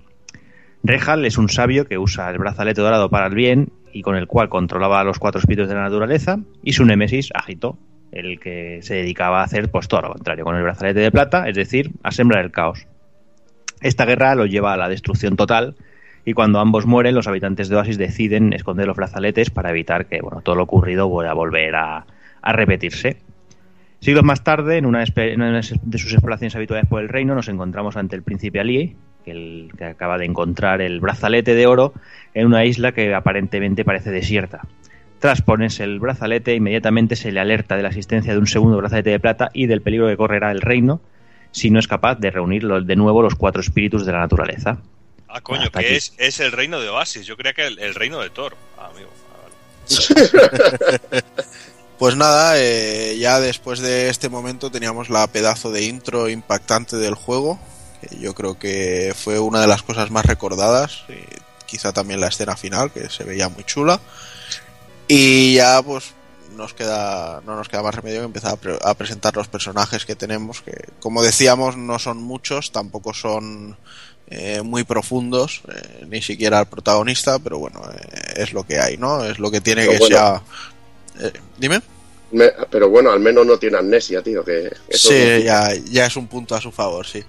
Rejal 0.83 1.25
es 1.25 1.37
un 1.37 1.49
sabio 1.49 1.87
que 1.87 1.97
usa 1.97 2.29
el 2.29 2.39
brazalete 2.39 2.81
dorado 2.81 3.09
para 3.09 3.27
el 3.27 3.35
bien 3.35 3.71
y 3.93 4.01
con 4.01 4.15
el 4.15 4.27
cual 4.27 4.49
controlaba 4.49 4.99
a 4.99 5.03
los 5.03 5.19
cuatro 5.19 5.39
espíritus 5.39 5.69
de 5.69 5.75
la 5.75 5.83
naturaleza, 5.83 6.39
y 6.63 6.73
su 6.73 6.85
némesis, 6.85 7.29
Agito, 7.33 7.77
el 8.11 8.39
que 8.39 8.79
se 8.81 8.95
dedicaba 8.95 9.39
a 9.39 9.45
hacer 9.45 9.71
pues 9.71 9.87
todo 9.87 10.01
lo 10.01 10.11
contrario, 10.11 10.43
con 10.43 10.55
el 10.55 10.63
brazalete 10.63 10.99
de 10.99 11.11
plata, 11.11 11.47
es 11.47 11.55
decir, 11.55 11.91
a 12.03 12.11
sembrar 12.11 12.43
el 12.43 12.51
caos. 12.51 12.87
Esta 13.81 14.05
guerra 14.05 14.35
lo 14.35 14.47
lleva 14.47 14.73
a 14.73 14.77
la 14.77 14.89
destrucción 14.89 15.37
total, 15.37 15.75
y 16.25 16.33
cuando 16.33 16.59
ambos 16.59 16.87
mueren, 16.87 17.13
los 17.13 17.27
habitantes 17.27 17.69
de 17.69 17.75
Oasis 17.75 17.99
deciden 17.99 18.51
esconder 18.51 18.87
los 18.87 18.97
brazaletes 18.97 19.51
para 19.51 19.69
evitar 19.69 20.07
que 20.07 20.21
bueno, 20.21 20.41
todo 20.41 20.55
lo 20.55 20.63
ocurrido 20.63 21.07
vuelva 21.07 21.31
a 21.31 21.35
volver 21.35 21.75
a, 21.75 22.05
repetirse. 22.43 23.17
Siglos 23.99 24.23
más 24.23 24.43
tarde, 24.43 24.77
en 24.77 24.85
una, 24.85 25.03
de 25.03 25.97
sus 25.97 26.13
exploraciones 26.13 26.55
habituales 26.55 26.87
por 26.87 27.01
el 27.01 27.09
reino, 27.09 27.33
nos 27.33 27.47
encontramos 27.47 27.95
ante 27.95 28.15
el 28.15 28.23
príncipe 28.23 28.59
Ali, 28.59 28.95
que, 29.23 29.69
acaba 29.83 30.17
de 30.17 30.25
encontrar 30.25 30.81
el 30.81 30.99
brazalete 30.99 31.55
de 31.55 31.65
oro 31.65 31.93
en 32.33 32.47
una 32.47 32.65
isla 32.65 32.91
que 32.91 33.13
aparentemente 33.13 33.85
parece 33.85 34.11
desierta. 34.11 34.61
Tras 35.19 35.41
ponerse 35.41 35.83
el 35.83 35.99
brazalete, 35.99 36.53
inmediatamente 36.55 37.15
se 37.15 37.31
le 37.31 37.39
alerta 37.39 37.75
de 37.77 37.83
la 37.83 37.89
existencia 37.89 38.33
de 38.33 38.39
un 38.39 38.47
segundo 38.47 38.77
brazalete 38.77 39.11
de 39.11 39.19
plata 39.19 39.49
y 39.53 39.65
del 39.67 39.81
peligro 39.81 40.07
que 40.07 40.17
correrá 40.17 40.51
el 40.51 40.61
reino 40.61 41.01
si 41.51 41.71
no 41.71 41.79
es 41.79 41.87
capaz 41.87 42.15
de 42.15 42.31
reunir 42.31 42.67
de 42.67 42.95
nuevo 42.95 43.21
los 43.21 43.35
cuatro 43.35 43.61
espíritus 43.61 44.05
de 44.05 44.11
la 44.11 44.19
naturaleza. 44.19 44.81
Ah, 45.27 45.41
coño, 45.41 45.69
que 45.71 45.79
aquí. 45.79 45.95
es, 45.95 46.13
es 46.17 46.39
el 46.39 46.51
reino 46.51 46.79
de 46.79 46.89
Oasis. 46.89 47.25
Yo 47.25 47.35
creía 47.37 47.53
que 47.53 47.65
el, 47.67 47.79
el 47.79 47.93
reino 47.95 48.19
de 48.21 48.29
Thor. 48.29 48.55
Ah, 48.77 48.89
amigo. 48.93 49.09
Pues 51.97 52.17
nada, 52.17 52.55
eh, 52.57 53.15
ya 53.17 53.39
después 53.39 53.79
de 53.79 54.09
este 54.09 54.27
momento 54.27 54.69
teníamos 54.69 55.09
la 55.09 55.25
pedazo 55.27 55.71
de 55.71 55.83
intro 55.83 56.27
impactante 56.27 56.97
del 56.97 57.15
juego, 57.15 57.57
que 58.01 58.17
yo 58.19 58.35
creo 58.35 58.59
que 58.59 59.15
fue 59.17 59.39
una 59.39 59.61
de 59.61 59.67
las 59.67 59.81
cosas 59.81 60.11
más 60.11 60.25
recordadas, 60.25 61.05
y 61.07 61.23
quizá 61.65 61.93
también 61.93 62.19
la 62.19 62.27
escena 62.27 62.57
final, 62.57 62.91
que 62.91 63.09
se 63.09 63.23
veía 63.23 63.47
muy 63.47 63.63
chula. 63.63 64.01
Y 65.07 65.53
ya 65.55 65.81
pues 65.83 66.13
nos 66.57 66.73
queda, 66.73 67.41
no 67.45 67.55
nos 67.55 67.69
queda 67.69 67.81
más 67.83 67.95
remedio 67.95 68.19
que 68.19 68.25
empezar 68.25 68.51
a, 68.53 68.57
pre- 68.57 68.79
a 68.83 68.93
presentar 68.95 69.33
los 69.37 69.47
personajes 69.47 70.05
que 70.05 70.15
tenemos, 70.17 70.61
que 70.63 70.73
como 70.99 71.23
decíamos 71.23 71.77
no 71.77 71.97
son 71.97 72.17
muchos, 72.17 72.73
tampoco 72.73 73.13
son 73.13 73.77
eh, 74.27 74.61
muy 74.63 74.83
profundos, 74.83 75.61
eh, 75.73 76.05
ni 76.09 76.21
siquiera 76.21 76.59
el 76.59 76.65
protagonista, 76.65 77.37
pero 77.39 77.59
bueno, 77.59 77.81
eh, 77.91 78.33
es 78.37 78.53
lo 78.53 78.63
que 78.63 78.79
hay, 78.79 78.97
¿no? 78.97 79.23
Es 79.23 79.39
lo 79.39 79.51
que 79.51 79.61
tiene 79.61 79.81
Pero 79.85 79.91
que 79.93 79.99
bueno. 79.99 80.15
sea... 80.15 80.41
Eh, 81.27 81.33
dime. 81.57 81.81
Me- 82.31 82.51
pero 82.69 82.89
bueno, 82.89 83.11
al 83.11 83.19
menos 83.19 83.45
no 83.45 83.57
tiene 83.57 83.77
amnesia, 83.77 84.21
tío. 84.21 84.43
Que 84.43 84.71
eso 84.89 85.09
Sí, 85.09 85.15
es- 85.15 85.43
ya, 85.43 85.73
ya 85.75 86.05
es 86.07 86.15
un 86.17 86.27
punto 86.27 86.55
a 86.55 86.61
su 86.61 86.71
favor, 86.71 87.05
sí. 87.05 87.23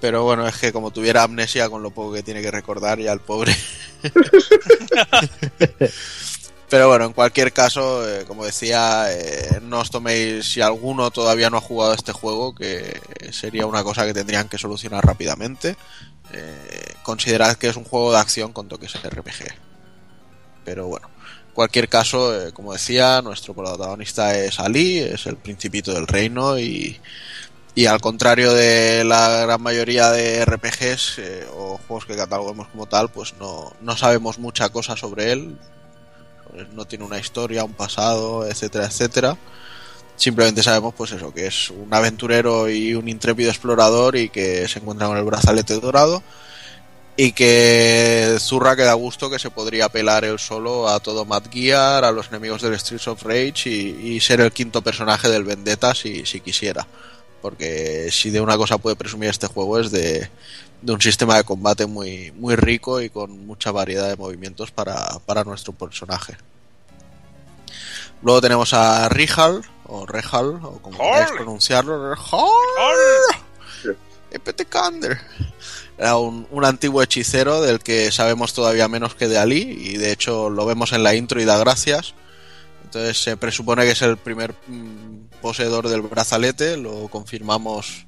Pero 0.00 0.22
bueno, 0.22 0.46
es 0.46 0.56
que 0.56 0.72
como 0.72 0.92
tuviera 0.92 1.24
amnesia 1.24 1.68
con 1.68 1.82
lo 1.82 1.90
poco 1.90 2.12
que 2.14 2.22
tiene 2.22 2.40
que 2.40 2.52
recordar, 2.52 3.00
ya 3.00 3.12
el 3.12 3.18
pobre. 3.20 3.54
Pero 6.70 6.88
bueno, 6.88 7.06
en 7.06 7.12
cualquier 7.14 7.52
caso, 7.52 8.06
eh, 8.06 8.24
como 8.26 8.44
decía, 8.44 9.06
eh, 9.10 9.60
no 9.62 9.80
os 9.80 9.90
toméis, 9.90 10.52
si 10.52 10.60
alguno 10.60 11.10
todavía 11.10 11.48
no 11.48 11.56
ha 11.56 11.62
jugado 11.62 11.94
este 11.94 12.12
juego, 12.12 12.54
que 12.54 13.00
sería 13.32 13.66
una 13.66 13.82
cosa 13.82 14.04
que 14.04 14.12
tendrían 14.12 14.48
que 14.48 14.58
solucionar 14.58 15.04
rápidamente. 15.04 15.76
Eh, 16.32 16.94
considerad 17.02 17.56
que 17.56 17.68
es 17.68 17.76
un 17.76 17.84
juego 17.84 18.12
de 18.12 18.18
acción 18.18 18.52
con 18.52 18.68
toques 18.68 18.92
RPG. 19.02 19.54
Pero 20.66 20.88
bueno, 20.88 21.08
en 21.48 21.54
cualquier 21.54 21.88
caso, 21.88 22.34
como 22.52 22.74
decía, 22.74 23.22
nuestro 23.22 23.54
protagonista 23.54 24.36
es 24.36 24.60
Ali, 24.60 24.98
es 24.98 25.26
el 25.26 25.36
principito 25.36 25.94
del 25.94 26.06
reino 26.06 26.58
y, 26.58 27.00
Y 27.74 27.86
al 27.86 28.00
contrario 28.00 28.52
de 28.52 29.04
la 29.04 29.46
gran 29.46 29.62
mayoría 29.62 30.10
de 30.10 30.44
RPGs 30.44 31.20
o 31.54 31.78
juegos 31.86 32.06
que 32.06 32.16
catalogamos 32.16 32.68
como 32.68 32.86
tal, 32.86 33.10
pues 33.10 33.34
no, 33.40 33.72
no 33.80 33.96
sabemos 33.96 34.38
mucha 34.38 34.68
cosa 34.68 34.96
sobre 34.96 35.32
él. 35.32 35.56
No 36.72 36.86
tiene 36.86 37.04
una 37.04 37.18
historia, 37.18 37.64
un 37.64 37.74
pasado, 37.74 38.46
etcétera, 38.46 38.86
etcétera. 38.86 39.36
Simplemente 40.16 40.62
sabemos, 40.62 40.94
pues 40.94 41.12
eso, 41.12 41.32
que 41.32 41.46
es 41.46 41.70
un 41.70 41.92
aventurero 41.94 42.68
y 42.68 42.94
un 42.94 43.08
intrépido 43.08 43.50
explorador 43.50 44.16
y 44.16 44.28
que 44.30 44.66
se 44.66 44.80
encuentra 44.80 45.06
con 45.06 45.16
el 45.16 45.24
brazalete 45.24 45.78
dorado 45.78 46.22
y 47.16 47.32
que 47.32 48.36
zurra 48.38 48.76
que 48.76 48.82
da 48.82 48.94
gusto 48.94 49.28
que 49.28 49.40
se 49.40 49.50
podría 49.50 49.88
pelar 49.88 50.24
él 50.24 50.38
solo 50.38 50.88
a 50.88 51.00
todo 51.00 51.24
Mad 51.24 51.44
Gear, 51.50 52.04
a 52.04 52.12
los 52.12 52.28
enemigos 52.28 52.62
del 52.62 52.78
Streets 52.78 53.08
of 53.08 53.22
Rage 53.24 53.68
y, 53.68 54.20
ser 54.20 54.40
el 54.40 54.52
quinto 54.52 54.82
personaje 54.82 55.28
del 55.28 55.44
Vendetta 55.44 55.94
si 55.94 56.22
quisiera. 56.40 56.86
Porque 57.42 58.08
si 58.10 58.30
de 58.30 58.40
una 58.40 58.56
cosa 58.56 58.78
puede 58.78 58.96
presumir 58.96 59.30
este 59.30 59.46
juego 59.46 59.78
es 59.78 59.90
de, 59.90 60.28
de 60.82 60.92
un 60.92 61.00
sistema 61.00 61.36
de 61.36 61.44
combate 61.44 61.86
muy, 61.86 62.32
muy 62.32 62.56
rico 62.56 63.00
y 63.00 63.10
con 63.10 63.46
mucha 63.46 63.72
variedad 63.72 64.08
de 64.08 64.16
movimientos 64.16 64.70
para, 64.70 65.18
para 65.26 65.44
nuestro 65.44 65.72
personaje. 65.72 66.36
Luego 68.22 68.40
tenemos 68.40 68.74
a 68.74 69.08
Rihal, 69.08 69.62
o 69.86 70.06
Rehal, 70.06 70.60
o 70.62 70.80
como 70.82 70.98
queráis 70.98 71.30
pronunciarlo, 71.30 72.14
Rehal. 72.14 72.48
Epetekander. 74.30 75.18
Era 75.96 76.16
un, 76.16 76.46
un 76.50 76.64
antiguo 76.64 77.02
hechicero 77.02 77.62
del 77.62 77.80
que 77.80 78.12
sabemos 78.12 78.52
todavía 78.54 78.88
menos 78.88 79.14
que 79.14 79.28
de 79.28 79.38
Ali, 79.38 79.62
y 79.62 79.96
de 79.96 80.12
hecho 80.12 80.50
lo 80.50 80.66
vemos 80.66 80.92
en 80.92 81.02
la 81.02 81.14
intro 81.14 81.40
y 81.40 81.44
da 81.44 81.58
gracias. 81.58 82.14
Entonces 82.84 83.22
se 83.22 83.36
presupone 83.36 83.84
que 83.84 83.92
es 83.92 84.02
el 84.02 84.16
primer 84.16 84.54
mm, 84.66 85.40
poseedor 85.40 85.88
del 85.88 86.02
brazalete, 86.02 86.76
lo 86.76 87.08
confirmamos 87.08 88.06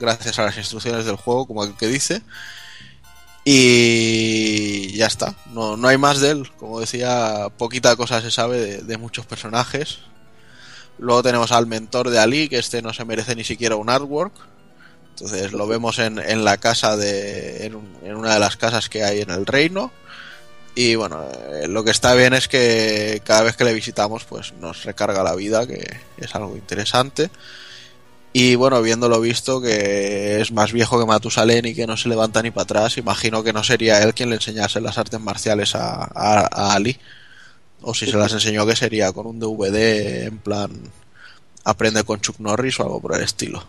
gracias 0.00 0.38
a 0.38 0.44
las 0.44 0.56
instrucciones 0.56 1.04
del 1.04 1.16
juego, 1.16 1.46
como 1.46 1.64
el 1.64 1.76
que 1.76 1.86
dice. 1.86 2.22
Y 3.44 4.92
ya 4.96 5.06
está, 5.06 5.34
no, 5.52 5.76
no 5.76 5.88
hay 5.88 5.98
más 5.98 6.20
de 6.20 6.30
él. 6.30 6.50
Como 6.56 6.80
decía, 6.80 7.48
poquita 7.56 7.96
cosa 7.96 8.20
se 8.20 8.30
sabe 8.30 8.82
de, 8.82 8.98
muchos 8.98 9.26
personajes. 9.26 10.00
Luego 10.98 11.22
tenemos 11.22 11.52
al 11.52 11.66
mentor 11.66 12.10
de 12.10 12.18
Ali, 12.18 12.48
que 12.48 12.58
este 12.58 12.82
no 12.82 12.92
se 12.92 13.04
merece 13.04 13.36
ni 13.36 13.44
siquiera 13.44 13.76
un 13.76 13.88
artwork. 13.88 14.34
Entonces 15.10 15.52
lo 15.52 15.66
vemos 15.66 15.98
en, 15.98 16.18
en 16.18 16.44
la 16.44 16.56
casa 16.58 16.96
de. 16.96 17.66
En 17.66 18.16
una 18.16 18.34
de 18.34 18.40
las 18.40 18.56
casas 18.56 18.88
que 18.88 19.04
hay 19.04 19.20
en 19.20 19.30
el 19.30 19.46
reino. 19.46 19.92
Y 20.74 20.94
bueno, 20.94 21.26
eh, 21.50 21.66
lo 21.68 21.82
que 21.84 21.90
está 21.90 22.14
bien 22.14 22.32
es 22.32 22.48
que 22.48 23.20
cada 23.24 23.42
vez 23.42 23.56
que 23.56 23.64
le 23.64 23.74
visitamos, 23.74 24.24
pues 24.24 24.52
nos 24.54 24.84
recarga 24.84 25.22
la 25.22 25.34
vida, 25.34 25.66
que 25.66 25.84
es 26.16 26.34
algo 26.34 26.56
interesante. 26.56 27.30
Y 28.32 28.54
bueno, 28.54 28.80
viéndolo 28.80 29.20
visto, 29.20 29.60
que 29.60 30.40
es 30.40 30.52
más 30.52 30.72
viejo 30.72 31.00
que 31.00 31.06
Matusalén 31.06 31.66
y 31.66 31.74
que 31.74 31.86
no 31.88 31.96
se 31.96 32.08
levanta 32.08 32.42
ni 32.42 32.52
para 32.52 32.62
atrás, 32.62 32.96
imagino 32.96 33.42
que 33.42 33.52
no 33.52 33.64
sería 33.64 34.00
él 34.02 34.14
quien 34.14 34.30
le 34.30 34.36
enseñase 34.36 34.80
las 34.80 34.98
artes 34.98 35.18
marciales 35.20 35.74
a, 35.74 36.04
a- 36.04 36.48
a 36.52 36.74
Ali. 36.74 36.96
O 37.82 37.92
si 37.94 38.06
se 38.06 38.16
las 38.16 38.32
enseñó, 38.32 38.66
que 38.66 38.76
sería 38.76 39.12
con 39.12 39.26
un 39.26 39.40
DVD 39.40 40.26
en 40.26 40.38
plan 40.38 40.70
aprende 41.64 42.04
con 42.04 42.20
Chuck 42.20 42.38
Norris 42.38 42.78
o 42.80 42.84
algo 42.84 43.00
por 43.00 43.14
el 43.16 43.22
estilo. 43.22 43.64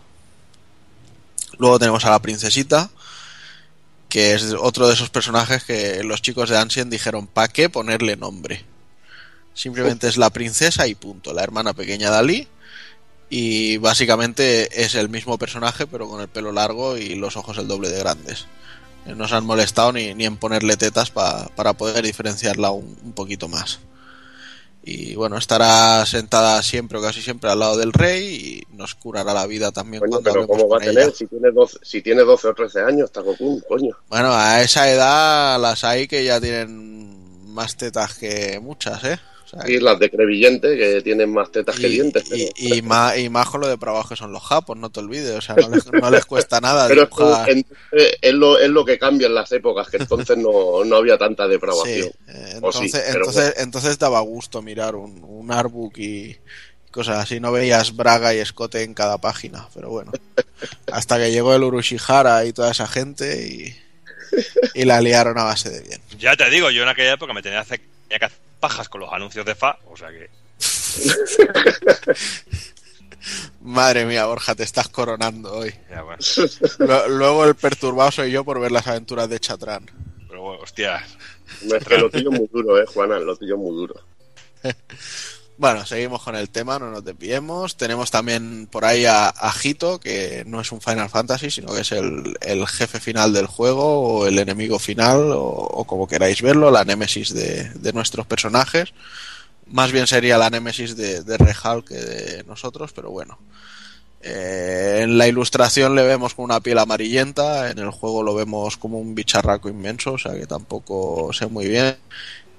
Luego 1.58 1.78
tenemos 1.78 2.04
a 2.04 2.10
la 2.10 2.20
princesita, 2.22 2.90
que 4.08 4.34
es 4.34 4.54
otro 4.58 4.86
de 4.86 4.94
esos 4.94 5.10
personajes 5.10 5.64
que 5.64 6.02
los 6.04 6.22
chicos 6.22 6.50
de 6.50 6.58
Ancient 6.58 6.90
dijeron, 6.90 7.26
¿para 7.26 7.48
qué 7.48 7.68
ponerle 7.68 8.16
nombre? 8.16 8.64
Simplemente 9.54 10.08
es 10.08 10.16
la 10.16 10.30
princesa 10.30 10.86
y 10.86 10.94
punto, 10.94 11.32
la 11.32 11.42
hermana 11.42 11.72
pequeña 11.74 12.10
de 12.10 12.16
Ali. 12.16 12.48
Y 13.34 13.78
básicamente 13.78 14.84
es 14.84 14.94
el 14.94 15.08
mismo 15.08 15.38
personaje, 15.38 15.86
pero 15.86 16.06
con 16.06 16.20
el 16.20 16.28
pelo 16.28 16.52
largo 16.52 16.98
y 16.98 17.14
los 17.14 17.38
ojos 17.38 17.56
el 17.56 17.66
doble 17.66 17.88
de 17.88 17.98
grandes. 17.98 18.46
Eh, 19.06 19.14
No 19.16 19.26
se 19.26 19.34
han 19.36 19.46
molestado 19.46 19.90
ni, 19.90 20.12
ni 20.12 20.26
en 20.26 20.36
ponerle 20.36 20.76
tetas 20.76 21.10
pa- 21.10 21.48
para 21.56 21.72
poder 21.72 22.04
diferenciarla 22.04 22.70
un, 22.72 22.94
un 23.02 23.12
poquito 23.14 23.48
más. 23.48 23.80
Y 24.84 25.14
bueno, 25.14 25.38
estará 25.38 26.04
sentada 26.04 26.60
siempre 26.62 26.98
o 26.98 27.02
casi 27.02 27.22
siempre 27.22 27.48
al 27.48 27.60
lado 27.60 27.78
del 27.78 27.92
rey 27.94 28.64
y 28.70 28.76
nos 28.76 28.94
curará 28.96 29.32
la 29.32 29.46
vida 29.46 29.70
también 29.72 30.00
Coño, 30.00 30.10
cuando 30.20 30.30
pero 30.32 30.46
¿cómo 30.46 30.68
va 30.68 30.76
a 30.76 30.80
tener 30.80 31.04
ella. 31.04 31.12
si 31.16 31.26
tiene, 31.26 31.50
12, 31.52 31.78
si 31.82 32.02
tiene 32.02 32.22
12 32.24 32.48
o 32.48 32.54
13 32.54 32.80
años, 32.80 33.10
Takokun, 33.12 33.60
coño? 33.66 33.96
Bueno, 34.10 34.32
a 34.34 34.60
esa 34.60 34.90
edad 34.90 35.58
las 35.58 35.84
hay 35.84 36.06
que 36.06 36.22
ya 36.24 36.38
tienen 36.38 37.54
más 37.54 37.76
tetas 37.76 38.14
que 38.14 38.58
muchas, 38.60 39.02
¿eh? 39.04 39.18
Y 39.66 39.80
las 39.80 39.98
de 39.98 40.10
Crevillente, 40.10 40.76
que 40.78 41.02
tienen 41.02 41.30
más 41.32 41.52
tetas 41.52 41.78
que 41.78 41.86
dientes. 41.86 42.24
Pero, 42.28 42.42
y, 42.56 42.78
y 42.78 42.82
más, 42.82 43.18
y 43.18 43.28
más 43.28 43.48
con 43.48 43.60
lo 43.60 43.68
de 43.68 43.76
trabajo 43.76 44.08
que 44.08 44.16
son 44.16 44.32
los 44.32 44.42
japos, 44.42 44.78
no 44.78 44.90
te 44.90 45.00
olvides. 45.00 45.36
O 45.36 45.40
sea, 45.42 45.54
no 45.56 45.68
les, 45.68 45.92
no 45.92 46.10
les 46.10 46.24
cuesta 46.24 46.60
nada 46.60 46.88
pero 46.88 47.02
es, 47.02 47.08
que 47.10 47.22
dibujar. 47.22 47.50
entonces 47.50 48.18
es, 48.22 48.32
lo, 48.32 48.58
es 48.58 48.70
lo 48.70 48.84
que 48.84 48.98
cambia 48.98 49.26
en 49.26 49.34
las 49.34 49.52
épocas, 49.52 49.88
que 49.88 49.98
entonces 49.98 50.38
no, 50.38 50.84
no 50.84 50.96
había 50.96 51.18
tanta 51.18 51.46
depravación. 51.46 52.08
Sí, 52.08 52.14
eh, 52.28 52.44
sí, 52.46 52.54
entonces, 52.54 53.02
pero 53.06 53.18
entonces, 53.18 53.54
entonces 53.58 53.98
daba 53.98 54.20
gusto 54.20 54.62
mirar 54.62 54.94
un, 54.94 55.22
un 55.22 55.52
artbook 55.52 55.98
y 55.98 56.38
cosas 56.90 57.18
así. 57.18 57.38
No 57.38 57.52
veías 57.52 57.94
braga 57.94 58.34
y 58.34 58.38
escote 58.38 58.82
en 58.82 58.94
cada 58.94 59.18
página, 59.18 59.68
pero 59.74 59.90
bueno. 59.90 60.12
Hasta 60.90 61.18
que 61.18 61.30
llegó 61.30 61.54
el 61.54 61.62
Urushihara 61.62 62.46
y 62.46 62.54
toda 62.54 62.70
esa 62.70 62.86
gente 62.86 63.46
y, 63.46 63.76
y 64.80 64.84
la 64.86 65.02
liaron 65.02 65.38
a 65.38 65.44
base 65.44 65.68
de 65.68 65.80
bien. 65.80 66.00
Ya 66.18 66.36
te 66.36 66.48
digo, 66.48 66.70
yo 66.70 66.84
en 66.84 66.88
aquella 66.88 67.14
época 67.14 67.34
me 67.34 67.42
tenía 67.42 67.58
que 67.58 67.74
hacer 67.74 67.80
pajas 68.62 68.88
con 68.88 69.00
los 69.00 69.12
anuncios 69.12 69.44
de 69.44 69.54
FA, 69.56 69.76
o 69.90 69.96
sea 69.96 70.08
que. 70.10 70.30
Madre 73.60 74.04
mía, 74.04 74.26
Borja, 74.26 74.54
te 74.54 74.62
estás 74.64 74.88
coronando 74.88 75.52
hoy. 75.52 75.74
Ya, 75.90 76.02
bueno. 76.02 76.18
Lo- 76.78 77.08
Luego 77.08 77.44
el 77.44 77.54
perturbado 77.54 78.10
soy 78.10 78.30
yo 78.30 78.44
por 78.44 78.60
ver 78.60 78.72
las 78.72 78.86
aventuras 78.86 79.28
de 79.28 79.38
Chatrán. 79.40 79.84
Pero 80.28 80.40
bueno, 80.42 80.62
hostia. 80.62 81.04
Es 81.62 81.84
que 81.84 81.98
lo 81.98 82.10
tuyo 82.10 82.30
es 82.32 82.38
muy 82.38 82.48
duro, 82.52 82.80
eh, 82.80 82.86
Juana, 82.86 83.18
lo 83.18 83.36
tuyo 83.36 83.54
es 83.54 83.60
muy 83.60 83.74
duro. 83.74 83.94
Bueno, 85.62 85.86
seguimos 85.86 86.20
con 86.24 86.34
el 86.34 86.50
tema, 86.50 86.80
no 86.80 86.90
nos 86.90 87.04
desviemos. 87.04 87.76
Tenemos 87.76 88.10
también 88.10 88.66
por 88.66 88.84
ahí 88.84 89.04
a, 89.04 89.28
a 89.28 89.54
Hito, 89.62 90.00
que 90.00 90.42
no 90.44 90.60
es 90.60 90.72
un 90.72 90.80
Final 90.80 91.08
Fantasy, 91.08 91.52
sino 91.52 91.72
que 91.72 91.82
es 91.82 91.92
el, 91.92 92.66
jefe 92.66 92.98
final 92.98 93.32
del 93.32 93.46
juego, 93.46 94.00
o 94.00 94.26
el 94.26 94.40
enemigo 94.40 94.80
final, 94.80 95.30
o, 95.30 95.44
o 95.44 95.84
como 95.84 96.08
queráis 96.08 96.42
verlo, 96.42 96.72
la 96.72 96.84
némesis 96.84 97.32
de, 97.32 97.92
nuestros 97.92 98.26
personajes. 98.26 98.92
Más 99.68 99.92
bien 99.92 100.08
sería 100.08 100.36
la 100.36 100.50
némesis 100.50 100.96
de, 100.96 101.22
de 101.22 101.38
Rehal 101.38 101.84
que 101.84 101.94
de 101.94 102.42
nosotros, 102.42 102.92
pero 102.92 103.12
bueno. 103.12 103.38
Eh, 104.20 105.00
en 105.02 105.16
la 105.16 105.28
ilustración 105.28 105.94
le 105.94 106.02
vemos 106.02 106.34
con 106.34 106.44
una 106.44 106.60
piel 106.60 106.78
amarillenta, 106.78 107.70
en 107.70 107.78
el 107.78 107.90
juego 107.90 108.24
lo 108.24 108.34
vemos 108.34 108.76
como 108.76 108.98
un 109.00 109.14
bicharraco 109.14 109.68
inmenso, 109.68 110.12
o 110.12 110.18
sea 110.18 110.32
que 110.34 110.46
tampoco 110.46 111.32
sé 111.32 111.46
muy 111.46 111.68
bien. 111.68 111.96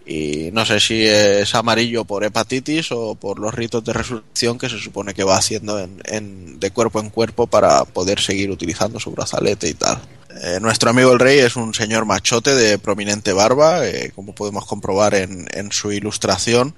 Y 0.05 0.49
no 0.51 0.65
sé 0.65 0.81
si 0.81 1.05
es 1.05 1.55
amarillo 1.55 2.03
por 2.03 2.25
hepatitis 2.25 2.91
o 2.91 3.15
por 3.15 3.39
los 3.39 3.53
ritos 3.53 3.84
de 3.85 3.93
resurrección 3.93 4.57
que 4.57 4.69
se 4.69 4.77
supone 4.77 5.13
que 5.13 5.23
va 5.23 5.38
haciendo 5.38 5.80
en, 5.80 6.01
en- 6.05 6.59
de 6.59 6.71
cuerpo 6.71 6.99
en 6.99 7.09
cuerpo 7.09 7.47
para 7.47 7.85
poder 7.85 8.19
seguir 8.19 8.51
utilizando 8.51 8.99
su 8.99 9.11
brazalete 9.11 9.69
y 9.69 9.73
tal. 9.75 10.01
Eh, 10.41 10.59
nuestro 10.59 10.89
amigo 10.89 11.13
el 11.13 11.19
rey 11.19 11.39
es 11.39 11.55
un 11.55 11.73
señor 11.73 12.05
machote 12.05 12.53
de 12.53 12.77
prominente 12.80 13.31
barba, 13.34 13.88
eh, 13.88 14.11
como 14.13 14.34
podemos 14.35 14.65
comprobar 14.65 15.13
en, 15.15 15.47
en 15.53 15.71
su 15.71 15.91
ilustración 15.91 16.75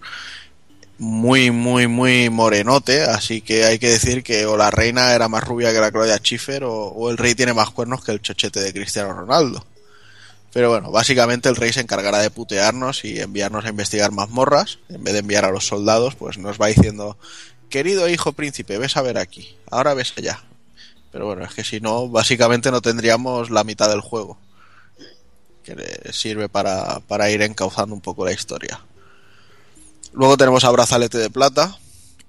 muy, 0.97 1.51
muy, 1.51 1.87
muy 1.87 2.29
morenote, 2.29 3.01
así 3.03 3.41
que 3.41 3.65
hay 3.65 3.79
que 3.79 3.89
decir 3.89 4.23
que 4.23 4.45
o 4.45 4.55
la 4.55 4.71
reina 4.71 5.13
era 5.13 5.27
más 5.27 5.43
rubia 5.43 5.73
que 5.73 5.79
la 5.81 5.91
Claudia 5.91 6.17
Schiffer 6.17 6.63
o, 6.63 6.73
o 6.73 7.09
el 7.09 7.17
rey 7.17 7.35
tiene 7.35 7.53
más 7.53 7.69
cuernos 7.71 8.03
que 8.03 8.11
el 8.13 8.21
chochete 8.21 8.61
de 8.61 8.71
Cristiano 8.71 9.13
Ronaldo. 9.13 9.65
Pero 10.55 10.69
bueno, 10.69 10.89
básicamente 10.89 11.49
el 11.49 11.57
rey 11.57 11.73
se 11.73 11.81
encargará 11.81 12.19
de 12.19 12.29
putearnos 12.29 13.03
y 13.03 13.19
enviarnos 13.19 13.65
a 13.65 13.69
investigar 13.69 14.13
mazmorras. 14.13 14.79
En 14.87 15.03
vez 15.03 15.13
de 15.13 15.19
enviar 15.19 15.43
a 15.43 15.51
los 15.51 15.67
soldados, 15.67 16.15
pues 16.15 16.37
nos 16.37 16.61
va 16.61 16.67
diciendo, 16.67 17.17
querido 17.67 18.07
hijo 18.07 18.31
príncipe, 18.31 18.77
ves 18.77 18.95
a 18.95 19.01
ver 19.01 19.17
aquí, 19.17 19.57
ahora 19.69 19.93
ves 19.93 20.13
allá. 20.15 20.41
Pero 21.11 21.25
bueno, 21.25 21.43
es 21.43 21.53
que 21.53 21.65
si 21.65 21.81
no, 21.81 22.07
básicamente 22.07 22.71
no 22.71 22.81
tendríamos 22.81 23.49
la 23.49 23.65
mitad 23.65 23.89
del 23.89 23.99
juego. 23.99 24.37
Que 25.65 25.75
sirve 26.13 26.47
para, 26.47 27.01
para 27.01 27.29
ir 27.29 27.41
encauzando 27.41 27.93
un 27.93 27.99
poco 27.99 28.23
la 28.23 28.31
historia. 28.31 28.79
Luego 30.13 30.37
tenemos 30.37 30.63
a 30.63 30.71
Brazalete 30.71 31.17
de 31.17 31.29
Plata, 31.29 31.77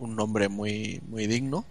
un 0.00 0.16
nombre 0.16 0.48
muy, 0.48 1.00
muy 1.06 1.28
digno. 1.28 1.64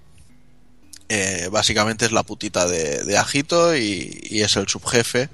Eh, 1.09 1.49
básicamente 1.51 2.05
es 2.05 2.13
la 2.13 2.23
putita 2.23 2.65
de, 2.65 3.03
de 3.03 3.17
Agito 3.17 3.75
y, 3.75 4.21
y 4.23 4.39
es 4.39 4.55
el 4.55 4.69
subjefe. 4.69 5.29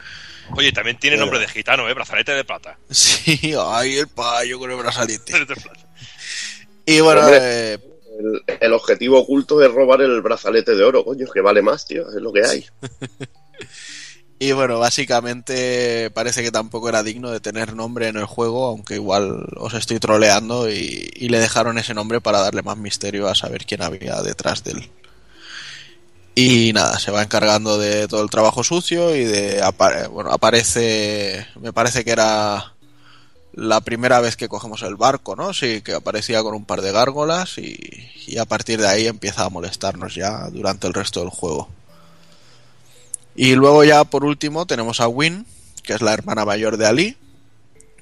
Oye, 0.56 0.72
también 0.72 0.98
tiene 0.99 1.15
Pero- 1.15 1.26
nombre 1.26 1.40
de 1.40 1.48
gitano, 1.48 1.88
¿eh? 1.90 1.94
Brazalete 1.94 2.34
de 2.34 2.44
plata. 2.44 2.78
Sí, 2.90 3.53
ay, 3.57 3.98
el 3.98 4.07
payo 4.07 4.60
con 4.60 4.72
el 4.72 4.78
brazalete. 4.78 5.34
Y 6.86 6.99
bueno, 6.99 7.22
Hombre, 7.22 7.38
eh, 7.41 7.80
el, 8.19 8.57
el 8.60 8.73
objetivo 8.73 9.19
oculto 9.19 9.61
es 9.64 9.72
robar 9.72 10.02
el 10.02 10.22
brazalete 10.22 10.76
de 10.76 10.84
oro, 10.84 11.06
coño, 11.06 11.28
que 11.32 11.41
vale 11.41 11.61
más, 11.61 11.86
tío, 11.86 12.07
es 12.10 12.15
lo 12.15 12.34
que 12.34 12.44
hay. 12.45 12.65
y 14.40 14.52
bueno, 14.53 14.80
básicamente 14.80 16.10
parece 16.11 16.41
que 16.44 16.52
tampoco 16.52 16.90
era 16.90 17.03
digno 17.03 17.30
de 17.30 17.40
tener 17.40 17.76
nombre 17.76 18.07
en 18.07 18.18
el 18.18 18.26
juego, 18.26 18.65
aunque 18.68 18.95
igual 18.95 19.45
os 19.56 19.73
estoy 19.76 19.99
troleando 19.99 20.69
y, 20.69 21.10
y 21.14 21.30
le 21.30 21.40
dejaron 21.40 21.78
ese 21.78 21.94
nombre 21.94 22.19
para 22.22 22.40
darle 22.41 22.64
más 22.64 22.78
misterio 22.78 23.28
a 23.28 23.36
saber 23.36 23.65
quién 23.65 23.84
había 23.84 24.22
detrás 24.23 24.64
de 24.64 24.72
él. 24.72 24.90
Y 26.33 26.71
nada, 26.73 26.97
se 26.97 27.11
va 27.11 27.23
encargando 27.23 27.77
de 27.77 28.07
todo 28.07 28.23
el 28.23 28.29
trabajo 28.29 28.63
sucio 28.63 29.15
y 29.15 29.25
de 29.25 29.61
apa- 29.61 30.07
bueno, 30.07 30.31
aparece, 30.31 31.45
me 31.59 31.73
parece 31.73 32.05
que 32.05 32.11
era 32.11 32.73
la 33.53 33.81
primera 33.81 34.21
vez 34.21 34.37
que 34.37 34.47
cogemos 34.47 34.81
el 34.83 34.95
barco, 34.95 35.35
¿no? 35.35 35.53
Sí, 35.53 35.81
que 35.81 35.93
aparecía 35.93 36.41
con 36.41 36.55
un 36.55 36.63
par 36.63 36.81
de 36.81 36.93
gárgolas 36.93 37.57
y, 37.57 37.77
y 38.27 38.37
a 38.37 38.45
partir 38.45 38.79
de 38.79 38.87
ahí 38.87 39.07
empieza 39.07 39.43
a 39.43 39.49
molestarnos 39.49 40.15
ya 40.15 40.49
durante 40.49 40.87
el 40.87 40.93
resto 40.93 41.19
del 41.19 41.29
juego. 41.29 41.69
Y 43.35 43.55
luego 43.55 43.83
ya 43.83 44.05
por 44.05 44.23
último 44.23 44.65
tenemos 44.65 45.01
a 45.01 45.09
Win, 45.09 45.45
que 45.83 45.93
es 45.93 46.01
la 46.01 46.13
hermana 46.13 46.45
mayor 46.45 46.77
de 46.77 46.87
Ali 46.87 47.17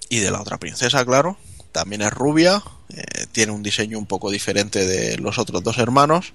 y 0.07 0.19
de 0.19 0.29
la 0.29 0.41
otra 0.41 0.59
princesa, 0.59 1.03
claro. 1.03 1.37
También 1.71 2.01
es 2.03 2.11
rubia, 2.11 2.63
eh, 2.89 3.25
tiene 3.31 3.51
un 3.51 3.63
diseño 3.63 3.97
un 3.97 4.05
poco 4.05 4.29
diferente 4.29 4.85
de 4.85 5.17
los 5.17 5.39
otros 5.39 5.63
dos 5.63 5.79
hermanos 5.79 6.33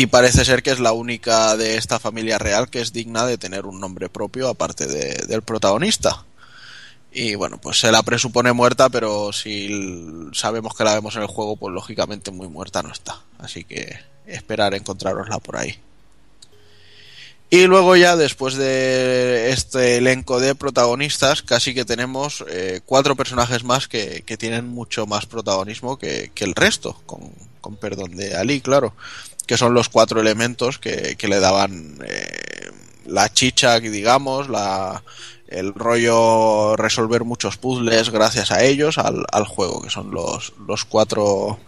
y 0.00 0.06
parece 0.06 0.44
ser 0.44 0.62
que 0.62 0.70
es 0.70 0.78
la 0.78 0.92
única 0.92 1.56
de 1.56 1.76
esta 1.76 1.98
familia 1.98 2.38
real 2.38 2.70
que 2.70 2.80
es 2.80 2.92
digna 2.92 3.26
de 3.26 3.36
tener 3.36 3.66
un 3.66 3.80
nombre 3.80 4.08
propio 4.08 4.46
aparte 4.48 4.86
de- 4.86 5.26
del 5.26 5.42
protagonista. 5.42 6.24
Y 7.10 7.34
bueno, 7.34 7.58
pues 7.60 7.80
se 7.80 7.90
la 7.90 8.04
presupone 8.04 8.52
muerta, 8.52 8.90
pero 8.90 9.32
si 9.32 9.68
sabemos 10.32 10.76
que 10.76 10.84
la 10.84 10.94
vemos 10.94 11.16
en 11.16 11.22
el 11.22 11.26
juego, 11.28 11.56
pues 11.56 11.74
lógicamente 11.74 12.30
muy 12.30 12.46
muerta 12.46 12.80
no 12.80 12.92
está. 12.92 13.22
Así 13.40 13.64
que 13.64 13.98
esperar 14.26 14.72
encontrarosla 14.74 15.40
por 15.40 15.56
ahí. 15.56 15.74
Y 17.50 17.64
luego 17.66 17.96
ya 17.96 18.14
después 18.14 18.54
de 18.54 19.50
este 19.50 19.96
elenco 19.96 20.38
de 20.38 20.54
protagonistas, 20.54 21.42
casi 21.42 21.74
que 21.74 21.84
tenemos 21.86 22.44
eh, 22.48 22.82
cuatro 22.86 23.16
personajes 23.16 23.64
más 23.64 23.88
que, 23.88 24.22
que 24.26 24.36
tienen 24.36 24.68
mucho 24.68 25.06
más 25.06 25.26
protagonismo 25.26 25.98
que, 25.98 26.30
que 26.36 26.44
el 26.44 26.54
resto, 26.54 27.02
con, 27.06 27.32
con 27.62 27.76
perdón 27.76 28.14
de 28.16 28.36
Ali, 28.36 28.60
claro, 28.60 28.94
que 29.48 29.56
son 29.56 29.72
los 29.72 29.88
cuatro 29.88 30.20
elementos 30.20 30.78
que, 30.78 31.16
le 31.26 31.40
daban 31.40 31.98
eh, 32.06 32.70
la 33.06 33.32
chicha, 33.32 33.80
digamos, 33.80 34.50
la, 34.50 35.02
el 35.48 35.72
rollo 35.72 36.76
resolver 36.76 37.24
muchos 37.24 37.56
puzzles 37.56 38.10
gracias 38.10 38.52
a 38.52 38.62
ellos 38.62 38.98
al, 38.98 39.24
al 39.32 39.44
juego, 39.44 39.80
que 39.80 39.88
son 39.88 40.10
los, 40.10 40.52
los 40.66 40.84
cuatro 40.84 41.58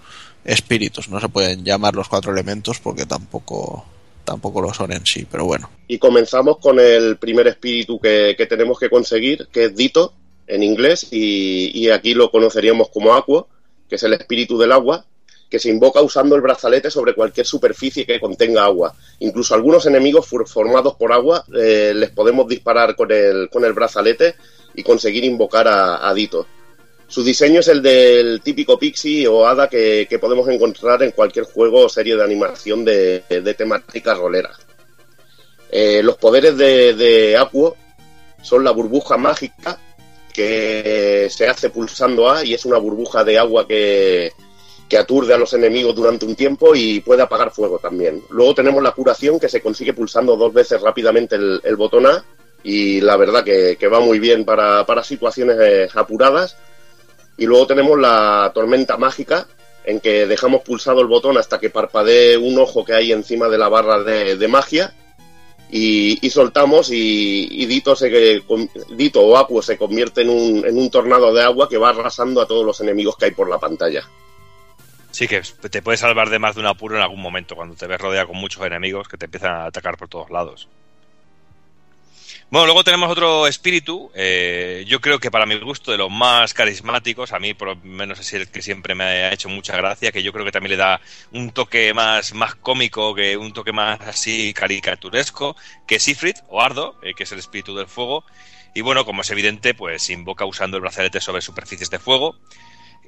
espíritus. 0.44 1.08
No 1.08 1.20
se 1.20 1.30
pueden 1.30 1.64
llamar 1.64 1.94
los 1.94 2.10
cuatro 2.10 2.32
elementos 2.32 2.78
porque 2.80 3.06
tampoco, 3.06 3.86
tampoco 4.26 4.60
lo 4.60 4.74
son 4.74 4.92
en 4.92 5.06
sí, 5.06 5.26
pero 5.28 5.46
bueno. 5.46 5.70
Y 5.88 5.98
comenzamos 5.98 6.58
con 6.58 6.78
el 6.78 7.16
primer 7.16 7.46
espíritu 7.46 7.98
que, 7.98 8.34
que 8.36 8.44
tenemos 8.44 8.78
que 8.78 8.90
conseguir, 8.90 9.48
que 9.50 9.64
es 9.64 9.74
Dito, 9.74 10.12
en 10.46 10.62
inglés, 10.62 11.06
y, 11.10 11.70
y 11.72 11.88
aquí 11.88 12.12
lo 12.12 12.30
conoceríamos 12.30 12.90
como 12.90 13.14
Aqua, 13.14 13.46
que 13.88 13.94
es 13.94 14.02
el 14.02 14.12
espíritu 14.12 14.58
del 14.58 14.72
agua, 14.72 15.06
que 15.50 15.58
se 15.58 15.68
invoca 15.68 16.00
usando 16.00 16.36
el 16.36 16.42
brazalete 16.42 16.90
sobre 16.90 17.14
cualquier 17.14 17.44
superficie 17.44 18.06
que 18.06 18.20
contenga 18.20 18.64
agua. 18.64 18.94
Incluso 19.18 19.54
algunos 19.54 19.84
enemigos 19.84 20.26
for- 20.26 20.48
formados 20.48 20.94
por 20.94 21.12
agua 21.12 21.44
eh, 21.54 21.92
les 21.94 22.10
podemos 22.10 22.46
disparar 22.46 22.94
con 22.94 23.10
el, 23.10 23.50
con 23.50 23.64
el 23.64 23.72
brazalete 23.72 24.36
y 24.74 24.84
conseguir 24.84 25.24
invocar 25.24 25.66
a, 25.66 26.08
a 26.08 26.14
Dito. 26.14 26.46
Su 27.08 27.24
diseño 27.24 27.58
es 27.58 27.66
el 27.66 27.82
del 27.82 28.40
típico 28.40 28.78
pixie 28.78 29.26
o 29.26 29.44
hada 29.44 29.68
que, 29.68 30.06
podemos 30.20 30.48
encontrar 30.48 31.02
en 31.02 31.10
cualquier 31.10 31.44
juego 31.44 31.86
o 31.86 31.88
serie 31.88 32.14
de 32.14 32.22
animación 32.22 32.84
de, 32.84 33.24
de 33.28 33.54
temática 33.54 34.14
rolera. 34.14 34.52
Eh, 35.72 36.02
los 36.04 36.16
poderes 36.16 36.56
de, 36.56 36.94
de 36.94 37.36
Aquo 37.36 37.76
son 38.42 38.62
la 38.62 38.70
burbuja 38.70 39.16
mágica 39.16 39.80
que 40.32 41.26
se 41.28 41.48
hace 41.48 41.70
pulsando 41.70 42.30
A 42.30 42.44
y 42.44 42.54
es 42.54 42.64
una 42.64 42.78
burbuja 42.78 43.24
de 43.24 43.38
agua 43.38 43.66
que, 43.66 44.30
que 44.90 44.98
aturde 44.98 45.32
a 45.32 45.38
los 45.38 45.54
enemigos 45.54 45.94
durante 45.94 46.26
un 46.26 46.34
tiempo 46.34 46.74
y 46.74 46.98
puede 46.98 47.22
apagar 47.22 47.52
fuego 47.52 47.78
también. 47.78 48.24
Luego 48.28 48.56
tenemos 48.56 48.82
la 48.82 48.90
curación 48.90 49.38
que 49.38 49.48
se 49.48 49.62
consigue 49.62 49.94
pulsando 49.94 50.36
dos 50.36 50.52
veces 50.52 50.82
rápidamente 50.82 51.36
el, 51.36 51.76
botón 51.76 52.06
A 52.06 52.24
y 52.64 53.00
la 53.00 53.16
verdad 53.16 53.44
que, 53.44 53.88
va 53.88 54.00
muy 54.00 54.18
bien 54.18 54.44
para, 54.44 54.84
para 54.84 55.04
situaciones 55.04 55.56
eh, 55.60 55.88
apuradas. 55.94 56.56
Y 57.38 57.46
luego 57.46 57.68
tenemos 57.68 58.00
la 58.00 58.50
tormenta 58.52 58.96
mágica 58.96 59.46
en 59.84 60.00
que 60.00 60.26
dejamos 60.26 60.62
pulsado 60.62 61.00
el 61.00 61.06
botón 61.06 61.38
hasta 61.38 61.60
que 61.60 61.70
parpadee 61.70 62.36
un 62.36 62.58
ojo 62.58 62.84
que 62.84 62.94
hay 62.94 63.12
encima 63.12 63.48
de 63.48 63.58
la 63.58 63.68
barra 63.68 64.02
de, 64.02 64.36
de 64.36 64.48
magia 64.48 64.92
y, 65.70 66.30
soltamos 66.30 66.90
y, 66.90 67.46
y 67.48 67.66
Dito, 67.66 67.94
se, 67.94 68.42
Dito 68.90 69.22
o 69.22 69.36
Aquo 69.38 69.62
se 69.62 69.78
convierte 69.78 70.22
en 70.22 70.30
un, 70.30 70.66
en 70.66 70.76
un 70.76 70.90
tornado 70.90 71.32
de 71.32 71.42
agua 71.42 71.68
que 71.68 71.78
va 71.78 71.90
arrasando 71.90 72.40
a 72.40 72.46
todos 72.46 72.66
los 72.66 72.80
enemigos 72.80 73.16
que 73.16 73.26
hay 73.26 73.30
por 73.30 73.48
la 73.48 73.60
pantalla. 73.60 74.04
Sí, 75.20 75.28
que 75.28 75.42
te 75.42 75.82
puede 75.82 75.98
salvar 75.98 76.30
de 76.30 76.38
más 76.38 76.54
de 76.54 76.62
un 76.62 76.66
apuro 76.66 76.96
en 76.96 77.02
algún 77.02 77.20
momento, 77.20 77.54
cuando 77.54 77.74
te 77.74 77.86
ves 77.86 78.00
rodeado 78.00 78.28
con 78.28 78.38
muchos 78.38 78.64
enemigos 78.64 79.06
que 79.06 79.18
te 79.18 79.26
empiezan 79.26 79.52
a 79.52 79.66
atacar 79.66 79.98
por 79.98 80.08
todos 80.08 80.30
lados. 80.30 80.66
Bueno, 82.48 82.64
luego 82.64 82.84
tenemos 82.84 83.10
otro 83.10 83.46
espíritu, 83.46 84.10
eh, 84.14 84.82
yo 84.88 85.02
creo 85.02 85.18
que 85.18 85.30
para 85.30 85.44
mi 85.44 85.58
gusto 85.58 85.92
de 85.92 85.98
los 85.98 86.10
más 86.10 86.54
carismáticos, 86.54 87.34
a 87.34 87.38
mí 87.38 87.52
por 87.52 87.68
lo 87.68 87.76
menos 87.76 88.18
es 88.18 88.32
el 88.32 88.48
que 88.48 88.62
siempre 88.62 88.94
me 88.94 89.04
ha 89.04 89.32
hecho 89.34 89.50
mucha 89.50 89.76
gracia, 89.76 90.10
que 90.10 90.22
yo 90.22 90.32
creo 90.32 90.46
que 90.46 90.52
también 90.52 90.70
le 90.70 90.76
da 90.78 91.02
un 91.32 91.50
toque 91.50 91.92
más, 91.92 92.32
más 92.32 92.54
cómico, 92.54 93.14
que 93.14 93.36
un 93.36 93.52
toque 93.52 93.72
más 93.72 94.00
así 94.00 94.54
caricaturesco, 94.54 95.54
que 95.86 95.96
es 95.96 96.02
Sifrit 96.02 96.38
o 96.48 96.62
Ardo, 96.62 96.98
eh, 97.02 97.12
que 97.12 97.24
es 97.24 97.32
el 97.32 97.40
espíritu 97.40 97.76
del 97.76 97.88
fuego. 97.88 98.24
Y 98.74 98.80
bueno, 98.80 99.04
como 99.04 99.20
es 99.20 99.30
evidente, 99.30 99.74
pues 99.74 100.08
invoca 100.08 100.46
usando 100.46 100.78
el 100.78 100.80
brazalete 100.80 101.20
sobre 101.20 101.42
superficies 101.42 101.90
de 101.90 101.98
fuego. 101.98 102.36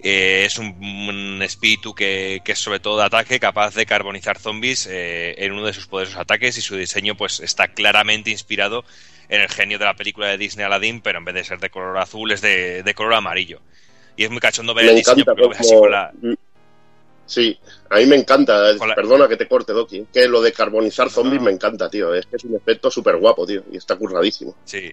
Eh, 0.03 0.45
es 0.45 0.59
un, 0.59 0.75
un 0.83 1.43
espíritu 1.43 1.95
que, 1.95 2.41
que 2.45 2.53
es 2.53 2.59
sobre 2.59 2.81
todo 2.81 2.99
de 2.99 3.05
ataque, 3.05 3.39
capaz 3.39 3.75
de 3.75 3.87
carbonizar 3.87 4.39
zombies 4.39 4.89
eh, 4.91 5.37
en 5.39 5.53
uno 5.53 5.65
de 5.65 5.73
sus 5.73 5.87
poderosos 5.87 6.19
ataques 6.19 6.59
y 6.59 6.61
su 6.61 6.77
diseño 6.77 7.17
pues 7.17 7.39
está 7.39 7.69
claramente 7.69 8.31
inspirado 8.31 8.85
en 9.29 9.41
el 9.41 9.49
genio 9.49 9.79
de 9.79 9.85
la 9.85 9.95
película 9.95 10.27
de 10.27 10.39
Disney 10.39 10.67
Aladdin, 10.67 11.01
pero 11.01 11.19
en 11.19 11.25
vez 11.25 11.35
de 11.35 11.45
ser 11.45 11.61
de 11.61 11.71
color 11.71 11.97
azul 11.99 12.33
es 12.33 12.41
de, 12.41 12.83
de 12.83 12.95
color 12.95 13.15
amarillo. 13.15 13.61
Y 14.17 14.25
es 14.25 14.31
muy 14.31 14.41
cachondo 14.41 14.75
ver 14.75 14.87
Me 14.87 14.91
el 14.91 14.97
diseño 14.99 15.25
lo 15.37 15.49
ves 15.49 15.61
así 15.61 15.75
con 15.75 15.91
la... 15.91 16.13
Sí, 17.25 17.57
a 17.89 17.97
mí 17.97 18.07
me 18.07 18.17
encanta, 18.17 18.73
eh, 18.73 18.79
perdona 18.95 19.29
que 19.29 19.37
te 19.37 19.47
corte, 19.47 19.73
Doki, 19.73 20.07
que 20.13 20.27
lo 20.27 20.43
de 20.43 20.53
carbonizar 20.53 21.09
zombies 21.09 21.41
me 21.41 21.53
encanta, 21.53 21.89
tío, 21.89 22.13
es 22.13 22.27
que 22.27 22.37
es 22.37 22.45
un 22.45 22.57
efecto 22.57 22.91
súper 22.91 23.17
guapo, 23.17 23.47
tío, 23.47 23.63
y 23.73 23.77
está 23.77 23.97
curradísimo. 23.97 24.57
Sí. 24.65 24.93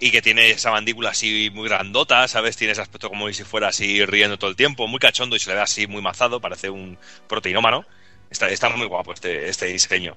Y 0.00 0.10
que 0.10 0.22
tiene 0.22 0.50
esa 0.50 0.70
mandíbula 0.70 1.10
así 1.10 1.50
muy 1.52 1.68
grandota, 1.68 2.26
¿sabes? 2.28 2.56
Tiene 2.56 2.72
ese 2.72 2.82
aspecto 2.82 3.08
como 3.08 3.32
si 3.32 3.44
fuera 3.44 3.68
así 3.68 4.04
riendo 4.04 4.38
todo 4.38 4.50
el 4.50 4.56
tiempo, 4.56 4.86
muy 4.86 5.00
cachondo 5.00 5.34
y 5.34 5.40
se 5.40 5.50
le 5.50 5.56
ve 5.56 5.62
así 5.62 5.86
muy 5.86 6.02
mazado, 6.02 6.40
parece 6.40 6.70
un 6.70 6.96
proteinómano. 7.28 7.84
Está, 8.30 8.68
muy 8.68 8.86
guapo 8.86 9.14
este, 9.14 9.48
este 9.48 9.66
diseño. 9.66 10.14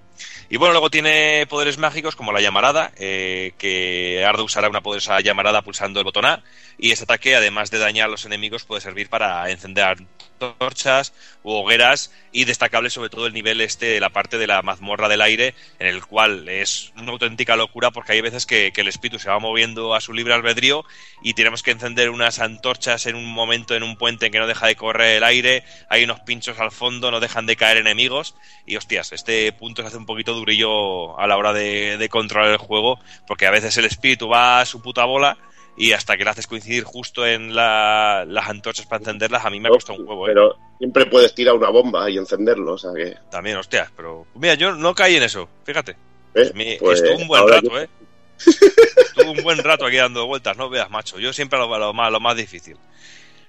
Y 0.49 0.57
bueno, 0.57 0.73
luego 0.73 0.89
tiene 0.89 1.45
poderes 1.47 1.77
mágicos 1.77 2.15
como 2.15 2.33
la 2.33 2.41
llamarada, 2.41 2.91
eh, 2.97 3.53
que 3.57 4.25
Ardo 4.25 4.43
usará 4.43 4.67
una 4.67 4.81
poderosa 4.81 5.21
llamarada 5.21 5.61
pulsando 5.61 6.01
el 6.01 6.03
botón 6.03 6.25
A, 6.25 6.43
y 6.77 6.91
ese 6.91 7.05
ataque, 7.05 7.35
además 7.35 7.71
de 7.71 7.79
dañar 7.79 8.07
a 8.07 8.11
los 8.11 8.25
enemigos, 8.25 8.65
puede 8.65 8.81
servir 8.81 9.07
para 9.07 9.49
encender 9.49 9.97
torchas 10.41 11.13
u 11.43 11.51
hogueras 11.51 12.11
y 12.31 12.45
destacable 12.45 12.89
sobre 12.89 13.09
todo 13.09 13.27
el 13.27 13.33
nivel 13.33 13.61
este 13.61 13.85
de 13.85 13.99
la 13.99 14.09
parte 14.09 14.37
de 14.37 14.47
la 14.47 14.61
mazmorra 14.61 15.07
del 15.07 15.21
aire 15.21 15.53
en 15.79 15.87
el 15.87 16.05
cual 16.05 16.49
es 16.49 16.91
una 16.97 17.11
auténtica 17.11 17.55
locura 17.55 17.91
porque 17.91 18.13
hay 18.13 18.21
veces 18.21 18.45
que, 18.45 18.71
que 18.71 18.81
el 18.81 18.87
espíritu 18.87 19.19
se 19.19 19.29
va 19.29 19.39
moviendo 19.39 19.93
a 19.93 20.01
su 20.01 20.13
libre 20.13 20.33
albedrío 20.33 20.83
y 21.21 21.33
tenemos 21.33 21.61
que 21.61 21.71
encender 21.71 22.09
unas 22.09 22.39
antorchas 22.39 23.05
en 23.05 23.15
un 23.15 23.25
momento 23.25 23.75
en 23.75 23.83
un 23.83 23.97
puente 23.97 24.25
en 24.25 24.31
que 24.31 24.39
no 24.39 24.47
deja 24.47 24.67
de 24.67 24.75
correr 24.75 25.17
el 25.17 25.23
aire 25.23 25.63
hay 25.89 26.03
unos 26.03 26.21
pinchos 26.21 26.59
al 26.59 26.71
fondo 26.71 27.11
no 27.11 27.19
dejan 27.19 27.45
de 27.45 27.55
caer 27.55 27.77
enemigos 27.77 28.35
y 28.65 28.77
hostias 28.77 29.11
este 29.11 29.51
punto 29.53 29.81
se 29.81 29.89
hace 29.89 29.97
un 29.97 30.05
poquito 30.05 30.33
durillo 30.33 31.19
a 31.19 31.27
la 31.27 31.37
hora 31.37 31.53
de, 31.53 31.97
de 31.97 32.09
controlar 32.09 32.51
el 32.51 32.57
juego 32.57 32.99
porque 33.27 33.45
a 33.45 33.51
veces 33.51 33.77
el 33.77 33.85
espíritu 33.85 34.27
va 34.27 34.61
a 34.61 34.65
su 34.65 34.81
puta 34.81 35.05
bola 35.05 35.37
y 35.77 35.93
hasta 35.93 36.17
que 36.17 36.23
le 36.23 36.29
haces 36.29 36.47
coincidir 36.47 36.83
justo 36.83 37.25
en 37.25 37.55
la- 37.55 38.25
las 38.27 38.47
antorchas 38.49 38.85
para 38.85 38.99
encenderlas, 38.99 39.45
a 39.45 39.49
mí 39.49 39.59
me 39.59 39.69
ha 39.69 39.71
costado 39.71 39.99
un 39.99 40.07
huevo, 40.07 40.27
¿eh? 40.27 40.31
Pero 40.33 40.55
siempre 40.77 41.05
puedes 41.05 41.33
tirar 41.33 41.55
una 41.55 41.69
bomba 41.69 42.09
y 42.09 42.17
encenderlo, 42.17 42.73
o 42.73 42.77
sea 42.77 42.91
que... 42.95 43.15
También, 43.29 43.57
hostias, 43.57 43.89
pero... 43.95 44.25
Mira, 44.35 44.55
yo 44.55 44.73
no 44.75 44.93
caí 44.93 45.15
en 45.15 45.23
eso, 45.23 45.47
fíjate. 45.63 45.95
¿eh? 46.35 46.51
Me- 46.53 46.77
Pues 46.79 47.01
estuvo 47.01 47.21
un 47.21 47.27
buen 47.27 47.47
rato, 47.47 47.69
yo- 47.69 47.79
¿eh? 47.79 47.89
Estuvo 48.45 49.31
un 49.31 49.43
buen 49.43 49.57
rato 49.59 49.85
aquí 49.85 49.97
dando 49.97 50.25
vueltas, 50.25 50.57
no 50.57 50.69
veas, 50.69 50.89
macho. 50.89 51.19
Yo 51.19 51.31
siempre 51.31 51.59
lo, 51.59 51.77
lo 51.77 51.93
más, 51.93 52.11
lo 52.11 52.19
más 52.19 52.35
difícil. 52.35 52.77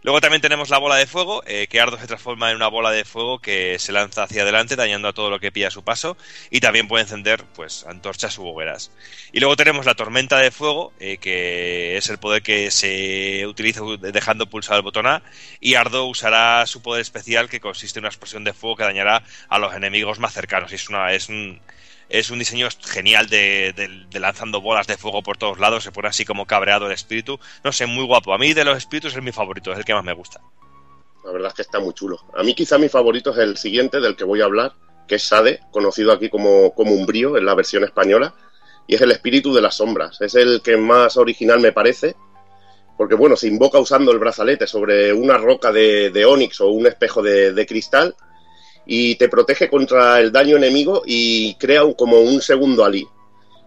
Luego 0.02 0.20
también 0.20 0.42
tenemos 0.42 0.68
la 0.68 0.78
bola 0.78 0.96
de 0.96 1.06
fuego, 1.06 1.44
eh, 1.46 1.68
que 1.68 1.80
Ardo 1.80 1.96
se 1.96 2.08
transforma 2.08 2.50
en 2.50 2.56
una 2.56 2.66
bola 2.66 2.90
de 2.90 3.04
fuego 3.04 3.38
que 3.38 3.78
se 3.78 3.92
lanza 3.92 4.24
hacia 4.24 4.42
adelante, 4.42 4.74
dañando 4.74 5.06
a 5.06 5.12
todo 5.12 5.30
lo 5.30 5.38
que 5.38 5.52
pilla 5.52 5.70
su 5.70 5.84
paso, 5.84 6.16
y 6.50 6.58
también 6.58 6.88
puede 6.88 7.04
encender 7.04 7.44
pues 7.54 7.84
antorchas 7.86 8.36
u 8.38 8.46
hogueras. 8.46 8.90
Y 9.32 9.38
luego 9.38 9.54
tenemos 9.56 9.86
la 9.86 9.94
tormenta 9.94 10.38
de 10.38 10.50
fuego, 10.50 10.92
eh, 10.98 11.18
que 11.18 11.96
es 11.96 12.08
el 12.08 12.18
poder 12.18 12.42
que 12.42 12.72
se 12.72 13.46
utiliza 13.46 13.82
dejando 14.00 14.46
pulsado 14.50 14.78
el 14.78 14.82
botón 14.82 15.06
A, 15.06 15.22
y 15.60 15.74
Ardo 15.74 16.06
usará 16.06 16.66
su 16.66 16.82
poder 16.82 17.00
especial, 17.00 17.48
que 17.48 17.60
consiste 17.60 18.00
en 18.00 18.04
una 18.04 18.08
explosión 18.08 18.42
de 18.42 18.54
fuego 18.54 18.76
que 18.76 18.84
dañará 18.84 19.22
a 19.48 19.58
los 19.60 19.72
enemigos 19.74 20.18
más 20.18 20.34
cercanos. 20.34 20.72
Y 20.72 20.74
es 20.74 20.88
una, 20.88 21.12
es 21.12 21.28
un, 21.28 21.60
es 22.12 22.30
un 22.30 22.38
diseño 22.38 22.68
genial 22.84 23.26
de, 23.28 23.74
lanzando 24.12 24.60
bolas 24.60 24.86
de 24.86 24.98
fuego 24.98 25.22
por 25.22 25.38
todos 25.38 25.58
lados, 25.58 25.82
se 25.82 25.92
pone 25.92 26.08
así 26.08 26.26
como 26.26 26.46
cabreado 26.46 26.86
el 26.86 26.92
espíritu. 26.92 27.40
No 27.64 27.72
sé, 27.72 27.86
muy 27.86 28.04
guapo. 28.04 28.34
A 28.34 28.38
mí 28.38 28.52
de 28.52 28.64
los 28.64 28.76
espíritus 28.76 29.16
es 29.16 29.22
mi 29.22 29.32
favorito, 29.32 29.72
es 29.72 29.78
el 29.78 29.84
que 29.84 29.94
más 29.94 30.04
me 30.04 30.12
gusta. 30.12 30.42
La 31.24 31.32
verdad 31.32 31.48
es 31.48 31.54
que 31.54 31.62
está 31.62 31.80
muy 31.80 31.94
chulo. 31.94 32.20
A 32.36 32.42
mí 32.42 32.54
quizá 32.54 32.76
mi 32.76 32.90
favorito 32.90 33.30
es 33.30 33.38
el 33.38 33.56
siguiente 33.56 33.98
del 33.98 34.14
que 34.14 34.24
voy 34.24 34.42
a 34.42 34.44
hablar, 34.44 34.74
que 35.08 35.14
es 35.14 35.22
Sade, 35.22 35.60
conocido 35.70 36.12
aquí 36.12 36.28
como, 36.28 36.74
como 36.74 36.92
Umbrío 36.92 37.38
en 37.38 37.46
la 37.46 37.54
versión 37.54 37.82
española, 37.82 38.34
y 38.86 38.96
es 38.96 39.00
el 39.00 39.10
espíritu 39.10 39.54
de 39.54 39.62
las 39.62 39.76
sombras. 39.76 40.20
Es 40.20 40.34
el 40.34 40.60
que 40.60 40.76
más 40.76 41.16
original 41.16 41.60
me 41.60 41.72
parece, 41.72 42.14
porque 42.98 43.14
bueno, 43.14 43.36
se 43.36 43.48
invoca 43.48 43.78
usando 43.78 44.12
el 44.12 44.18
brazalete 44.18 44.66
sobre 44.66 45.14
una 45.14 45.38
roca 45.38 45.72
de, 45.72 46.10
de 46.10 46.26
onix 46.26 46.60
o 46.60 46.68
un 46.68 46.86
espejo 46.86 47.22
de, 47.22 47.54
de 47.54 47.66
cristal 47.66 48.14
y 48.86 49.14
te 49.16 49.28
protege 49.28 49.68
contra 49.68 50.20
el 50.20 50.32
daño 50.32 50.56
enemigo 50.56 51.02
y 51.06 51.54
crea 51.54 51.84
un- 51.84 51.94
como 51.94 52.20
un 52.20 52.40
segundo 52.40 52.84
Ali. 52.84 53.06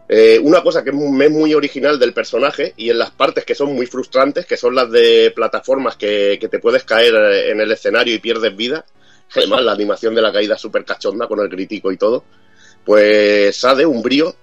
Eh, 0.08 0.40
una 0.44 0.62
cosa 0.62 0.84
que 0.84 0.92
es 0.92 0.96
muy, 0.96 1.30
muy 1.30 1.54
original 1.56 1.98
del 1.98 2.14
personaje 2.14 2.74
y 2.78 2.92
en 2.92 3.00
las 3.00 3.10
partes 3.12 3.44
que 3.44 3.56
son 3.56 3.74
muy 3.74 3.88
frustrantes, 3.88 4.46
que 4.46 4.56
son 4.56 4.76
las 4.76 4.92
de 4.92 5.32
plataformas 5.36 5.96
que, 5.96 6.38
que 6.40 6.48
te 6.48 6.60
puedes 6.60 6.84
caer 6.84 7.16
eh, 7.16 7.50
en 7.52 7.60
el 7.60 7.72
escenario 7.72 8.14
y 8.14 8.20
pierdes 8.20 8.56
vida, 8.56 8.86
además 9.36 9.64
la 9.64 9.72
animación 9.72 10.14
de 10.14 10.22
la 10.22 10.32
caída 10.32 10.56
es 10.56 10.62
súper 10.62 10.86
cachonda 10.86 11.28
con 11.28 11.40
el 11.40 11.50
crítico 11.50 11.92
y 11.92 11.98
todo, 11.98 12.24
pues 12.84 13.56
Sade, 13.58 13.86
un 13.86 14.02
brío, 14.04 14.36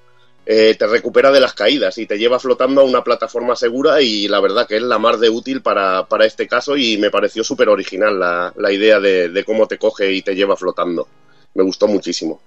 eh, 0.44 0.74
te 0.76 0.86
recupera 0.86 1.30
de 1.30 1.40
las 1.40 1.54
caídas 1.54 1.98
y 1.98 2.06
te 2.06 2.18
lleva 2.18 2.40
flotando 2.40 2.80
a 2.80 2.84
una 2.84 3.04
plataforma 3.04 3.54
segura 3.54 4.02
y 4.02 4.26
la 4.26 4.40
verdad 4.40 4.66
que 4.66 4.76
es 4.76 4.82
la 4.82 4.98
más 4.98 5.20
de 5.20 5.30
útil 5.30 5.62
para, 5.62 6.06
para 6.06 6.26
este 6.26 6.48
caso 6.48 6.76
y 6.76 6.98
me 6.98 7.10
pareció 7.10 7.44
súper 7.44 7.68
original 7.68 8.18
la, 8.18 8.52
la 8.56 8.72
idea 8.72 8.98
de, 8.98 9.28
de 9.28 9.44
cómo 9.44 9.68
te 9.68 9.78
coge 9.78 10.12
y 10.12 10.22
te 10.22 10.34
lleva 10.34 10.56
flotando. 10.56 11.06
Me 11.54 11.62
gustó 11.62 11.86
muchísimo. 11.86 12.40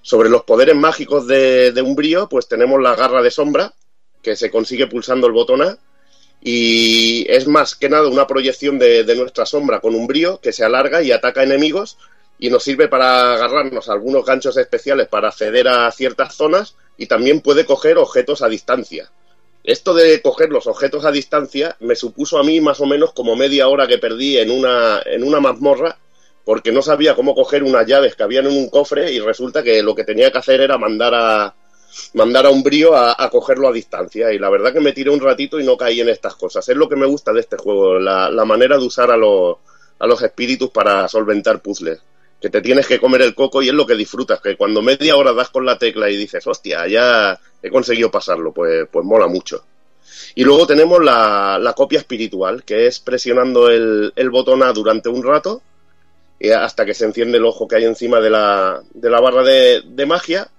Sobre 0.00 0.30
los 0.30 0.44
poderes 0.44 0.76
mágicos 0.76 1.26
de, 1.26 1.72
de 1.72 1.82
Umbrío, 1.82 2.28
pues 2.28 2.48
tenemos 2.48 2.80
la 2.80 2.94
garra 2.94 3.22
de 3.22 3.30
sombra, 3.30 3.74
que 4.22 4.36
se 4.36 4.50
consigue 4.50 4.86
pulsando 4.86 5.26
el 5.26 5.32
botón 5.32 5.62
A, 5.62 5.78
y 6.40 7.26
es 7.28 7.46
más 7.46 7.74
que 7.74 7.88
nada 7.88 8.08
una 8.08 8.26
proyección 8.26 8.78
de, 8.78 9.04
de 9.04 9.16
nuestra 9.16 9.44
sombra 9.44 9.80
con 9.80 9.94
Umbrío 9.94 10.40
que 10.40 10.52
se 10.52 10.64
alarga 10.64 11.02
y 11.02 11.10
ataca 11.10 11.42
enemigos 11.42 11.98
y 12.38 12.50
nos 12.50 12.62
sirve 12.62 12.88
para 12.88 13.34
agarrarnos 13.34 13.88
a 13.88 13.92
algunos 13.92 14.24
ganchos 14.24 14.56
especiales 14.56 15.08
para 15.08 15.28
acceder 15.28 15.66
a 15.68 15.90
ciertas 15.90 16.34
zonas 16.34 16.76
y 16.96 17.06
también 17.06 17.40
puede 17.40 17.64
coger 17.64 17.98
objetos 17.98 18.42
a 18.42 18.48
distancia. 18.48 19.10
Esto 19.64 19.94
de 19.94 20.22
coger 20.22 20.50
los 20.50 20.66
objetos 20.66 21.04
a 21.04 21.10
distancia 21.10 21.76
me 21.80 21.96
supuso 21.96 22.38
a 22.38 22.44
mí 22.44 22.60
más 22.60 22.80
o 22.80 22.86
menos 22.86 23.12
como 23.12 23.34
media 23.34 23.68
hora 23.68 23.88
que 23.88 23.98
perdí 23.98 24.38
en 24.38 24.50
una, 24.50 25.02
en 25.04 25.24
una 25.24 25.40
mazmorra 25.40 25.98
porque 26.44 26.70
no 26.70 26.80
sabía 26.80 27.16
cómo 27.16 27.34
coger 27.34 27.64
unas 27.64 27.84
llaves 27.86 28.14
que 28.14 28.22
habían 28.22 28.46
en 28.46 28.56
un 28.56 28.70
cofre 28.70 29.10
y 29.10 29.18
resulta 29.18 29.64
que 29.64 29.82
lo 29.82 29.96
que 29.96 30.04
tenía 30.04 30.30
que 30.30 30.38
hacer 30.38 30.60
era 30.60 30.78
mandar 30.78 31.12
a 31.14 31.54
mandar 32.14 32.46
a 32.46 32.50
un 32.50 32.62
brío 32.62 32.94
a, 32.94 33.28
cogerlo 33.30 33.68
a 33.68 33.72
distancia 33.72 34.32
y 34.32 34.38
la 34.38 34.50
verdad 34.50 34.72
que 34.72 34.80
me 34.80 34.92
tiré 34.92 35.10
un 35.10 35.20
ratito 35.20 35.58
y 35.58 35.64
no 35.64 35.76
caí 35.76 36.00
en 36.00 36.10
estas 36.10 36.36
cosas. 36.36 36.68
Es 36.68 36.76
lo 36.76 36.88
que 36.88 36.94
me 36.94 37.06
gusta 37.06 37.32
de 37.32 37.40
este 37.40 37.56
juego, 37.56 37.98
la, 37.98 38.30
la 38.30 38.44
manera 38.44 38.78
de 38.78 38.84
usar 38.84 39.10
a 39.10 39.16
los, 39.16 39.56
a 39.98 40.06
los 40.06 40.22
espíritus 40.22 40.70
para 40.70 41.08
solventar 41.08 41.60
puzzles. 41.60 42.00
Que 42.40 42.50
te 42.50 42.60
tienes 42.60 42.86
que 42.86 43.00
comer 43.00 43.22
el 43.22 43.34
coco 43.34 43.62
y 43.62 43.68
es 43.68 43.74
lo 43.74 43.86
que 43.86 43.94
disfrutas, 43.94 44.40
que 44.40 44.56
cuando 44.56 44.82
media 44.82 45.16
hora 45.16 45.32
das 45.32 45.48
con 45.48 45.64
la 45.64 45.78
tecla 45.78 46.10
y 46.10 46.16
dices, 46.16 46.46
hostia, 46.46 46.86
ya 46.86 47.40
he 47.62 47.70
conseguido 47.70 48.10
pasarlo, 48.10 48.52
pues, 48.52 48.86
pues 48.90 49.04
mola 49.04 49.26
mucho. 49.26 49.64
Y 50.34 50.44
luego 50.44 50.66
tenemos 50.66 51.02
la, 51.02 51.58
la 51.58 51.72
copia 51.72 51.98
espiritual, 51.98 52.62
que 52.62 52.86
es 52.86 53.00
presionando 53.00 53.68
el, 53.68 54.12
el 54.14 54.30
botón 54.30 54.62
A 54.62 54.72
durante 54.72 55.08
un 55.08 55.22
rato 55.22 55.62
eh, 56.38 56.52
hasta 56.52 56.84
que 56.84 56.94
se 56.94 57.06
enciende 57.06 57.38
el 57.38 57.44
ojo 57.46 57.66
que 57.66 57.76
hay 57.76 57.84
encima 57.84 58.20
de 58.20 58.30
la, 58.30 58.82
de 58.92 59.10
la 59.10 59.20
barra 59.20 59.42
de, 59.42 59.82
de 59.86 60.06
magia. 60.06 60.50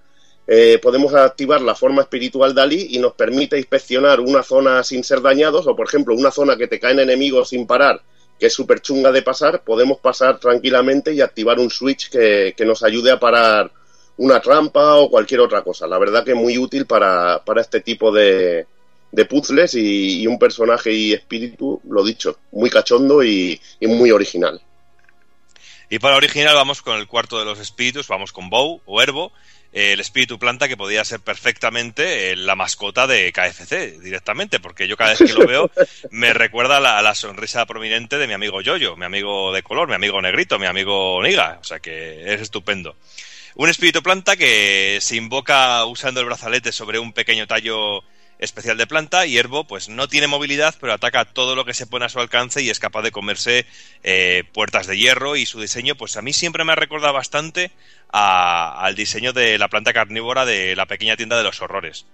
Eh, 0.48 0.80
podemos 0.82 1.14
activar 1.14 1.62
la 1.62 1.76
forma 1.76 2.02
espiritual 2.02 2.56
Dalí 2.56 2.88
y 2.92 3.00
nos 3.00 3.14
permite 3.14 3.58
inspeccionar 3.58 4.20
una 4.22 4.44
zona 4.44 4.84
sin 4.84 5.04
ser 5.04 5.22
dañados 5.22 5.68
o, 5.68 5.76
por 5.76 5.88
ejemplo, 5.88 6.16
una 6.16 6.32
zona 6.32 6.56
que 6.56 6.68
te 6.68 6.80
caen 6.80 7.00
enemigos 7.00 7.50
sin 7.50 7.68
parar, 7.68 8.02
que 8.40 8.48
es 8.48 8.54
súper 8.54 8.82
chunga 8.82 9.12
de 9.12 9.22
pasar, 9.22 9.64
podemos 9.64 10.00
pasar 10.00 10.40
tranquilamente 10.40 11.14
y 11.14 11.22
activar 11.22 11.60
un 11.60 11.70
switch 11.70 12.10
que, 12.10 12.54
que 12.56 12.66
nos 12.66 12.84
ayude 12.84 13.12
a 13.12 13.20
parar 13.20 13.72
una 14.18 14.40
trampa 14.42 14.96
o 14.96 15.10
cualquier 15.10 15.42
otra 15.42 15.64
cosa. 15.64 15.88
La 15.88 15.98
verdad 15.98 16.24
que 16.24 16.36
muy 16.36 16.58
útil 16.58 16.86
para, 16.86 17.44
para 17.44 17.62
este 17.62 17.82
tipo 17.82 18.12
de, 18.12 18.66
de 19.12 19.26
puzzles 19.26 19.76
y, 19.76 20.26
un 20.28 20.40
personaje 20.40 20.92
y 20.92 21.14
espíritu, 21.14 21.82
lo 21.90 22.04
dicho, 22.04 22.38
muy 22.52 22.70
cachondo 22.70 23.24
y, 23.24 23.60
y 23.80 23.88
muy 23.88 24.12
original. 24.12 24.62
Y 25.90 26.00
para 26.00 26.18
original 26.18 26.56
vamos 26.56 26.82
con 26.82 26.98
el 26.98 27.08
cuarto 27.08 27.40
de 27.40 27.46
los 27.46 27.60
espíritus, 27.60 28.08
vamos 28.08 28.34
con 28.34 28.50
Bow 28.50 28.82
o 28.86 29.02
Herbo, 29.02 29.32
el 29.78 30.00
espíritu 30.00 30.40
planta 30.40 30.68
que 30.68 30.76
podría 30.76 31.06
ser 31.06 31.20
perfectamente 31.20 32.32
eh, 32.32 32.36
la 32.36 32.56
mascota 32.56 33.06
de 33.06 33.32
KFC 33.32 34.00
directamente, 34.02 34.60
porque 34.60 34.88
yo 34.88 34.98
cada 34.98 35.12
vez 35.12 35.20
que 35.20 35.38
lo 35.38 35.46
veo 35.46 35.72
me 36.10 36.34
recuerda 36.34 36.78
a 36.78 36.80
la, 36.80 36.98
a 36.98 37.02
la 37.04 37.14
sonrisa 37.14 37.66
prominente 37.68 38.18
de 38.18 38.26
mi 38.26 38.34
amigo 38.34 38.62
Yoyo, 38.62 38.96
mi 38.96 39.06
amigo 39.06 39.54
de 39.54 39.62
color, 39.62 39.88
mi 39.88 39.94
amigo 39.94 40.20
Negrito, 40.20 40.58
mi 40.58 40.66
amigo 40.66 41.22
Niga, 41.22 41.60
o 41.62 41.64
sea 41.64 41.80
que 41.80 42.34
es 42.34 42.42
estupendo. 42.42 42.96
Un 43.54 43.70
espíritu 43.70 44.02
planta 44.02 44.36
que 44.36 44.98
se 45.00 45.16
invoca 45.16 45.86
usando 45.86 46.22
el 46.22 46.26
brazalete 46.26 46.72
sobre 46.72 46.98
un 46.98 47.14
pequeño 47.14 47.46
tallo 47.46 48.04
especial 48.40 48.78
de 48.78 48.88
planta 48.88 49.26
y 49.26 49.38
Herbo 49.38 49.66
pues 49.66 49.90
no 49.90 50.08
tiene 50.08 50.28
movilidad 50.28 50.76
pero 50.80 50.94
ataca 50.94 51.26
todo 51.26 51.56
lo 51.56 51.66
que 51.66 51.74
se 51.74 51.88
pone 51.88 52.06
a 52.06 52.10
su 52.10 52.20
alcance 52.20 52.62
y 52.62 52.70
es 52.70 52.80
capaz 52.80 53.02
de 53.02 53.12
comerse 53.12 53.66
eh, 54.04 54.44
puertas 54.54 54.88
de 54.88 54.98
hierro 54.98 55.36
y 55.36 55.46
su 55.46 55.60
diseño 55.60 55.96
pues 55.96 56.18
a 56.18 56.22
mí 56.22 56.34
siempre 56.34 56.64
me 56.64 56.74
ha 56.74 56.76
recordado 56.76 57.14
bastante 57.14 57.72
a- 58.12 58.80
al 58.84 58.96
diseño 58.96 59.34
de 59.34 59.58
la 59.58 59.68
planta 59.68 59.94
carnívora 59.94 60.46
de 60.46 60.76
la 60.76 60.86
pequeña 60.86 61.18
tienda 61.18 61.38
de 61.38 61.44
los 61.44 61.62
horrores 61.62 62.06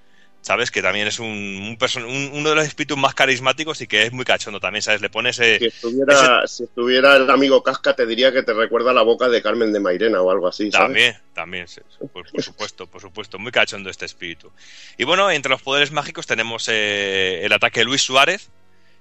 sabes 0.41 0.71
que 0.71 0.81
también 0.81 1.07
es 1.07 1.19
un, 1.19 1.27
un 1.29 1.77
person- 1.77 2.03
un- 2.03 2.31
uno 2.33 2.49
de 2.49 2.55
los 2.55 2.65
espíritus 2.67 2.97
más 2.97 3.13
carismáticos 3.13 3.79
y 3.79 3.87
que 3.87 4.03
es 4.03 4.11
muy 4.11 4.25
cachondo 4.25 4.59
también 4.59 4.81
sabes 4.81 4.99
le 4.99 5.09
pones 5.09 5.39
ese, 5.39 5.59
Si 5.59 5.65
estuviera, 5.67 6.45
si 6.47 6.63
estuviera 6.65 7.15
el 7.15 7.29
amigo 7.29 7.63
Casca, 7.63 7.95
te 7.95 8.05
diría 8.05 8.33
que 8.33 8.43
te 8.43 8.51
recuerda 8.53 8.91
la 8.91 9.03
boca 9.03 9.29
de 9.29 9.41
Carmen 9.41 9.71
de 9.71 9.79
Mairena 9.79 10.21
o 10.21 10.29
algo 10.29 10.47
así, 10.49 10.69
¿sabes? 10.69 10.87
También, 10.87 11.17
también, 11.33 11.67
sí, 11.69 11.79
por, 12.11 12.29
por 12.29 12.43
supuesto, 12.43 12.87
por 12.87 12.99
supuesto, 12.99 13.39
muy 13.39 13.53
cachondo 13.53 13.89
este 13.89 14.03
espíritu. 14.05 14.51
Y 14.97 15.05
bueno, 15.05 15.31
entre 15.31 15.49
los 15.49 15.61
poderes 15.61 15.91
mágicos 15.93 16.27
tenemos 16.27 16.67
eh, 16.69 17.39
el 17.43 17.53
ataque 17.53 17.79
de 17.79 17.85
Luis 17.85 18.01
Suárez, 18.01 18.49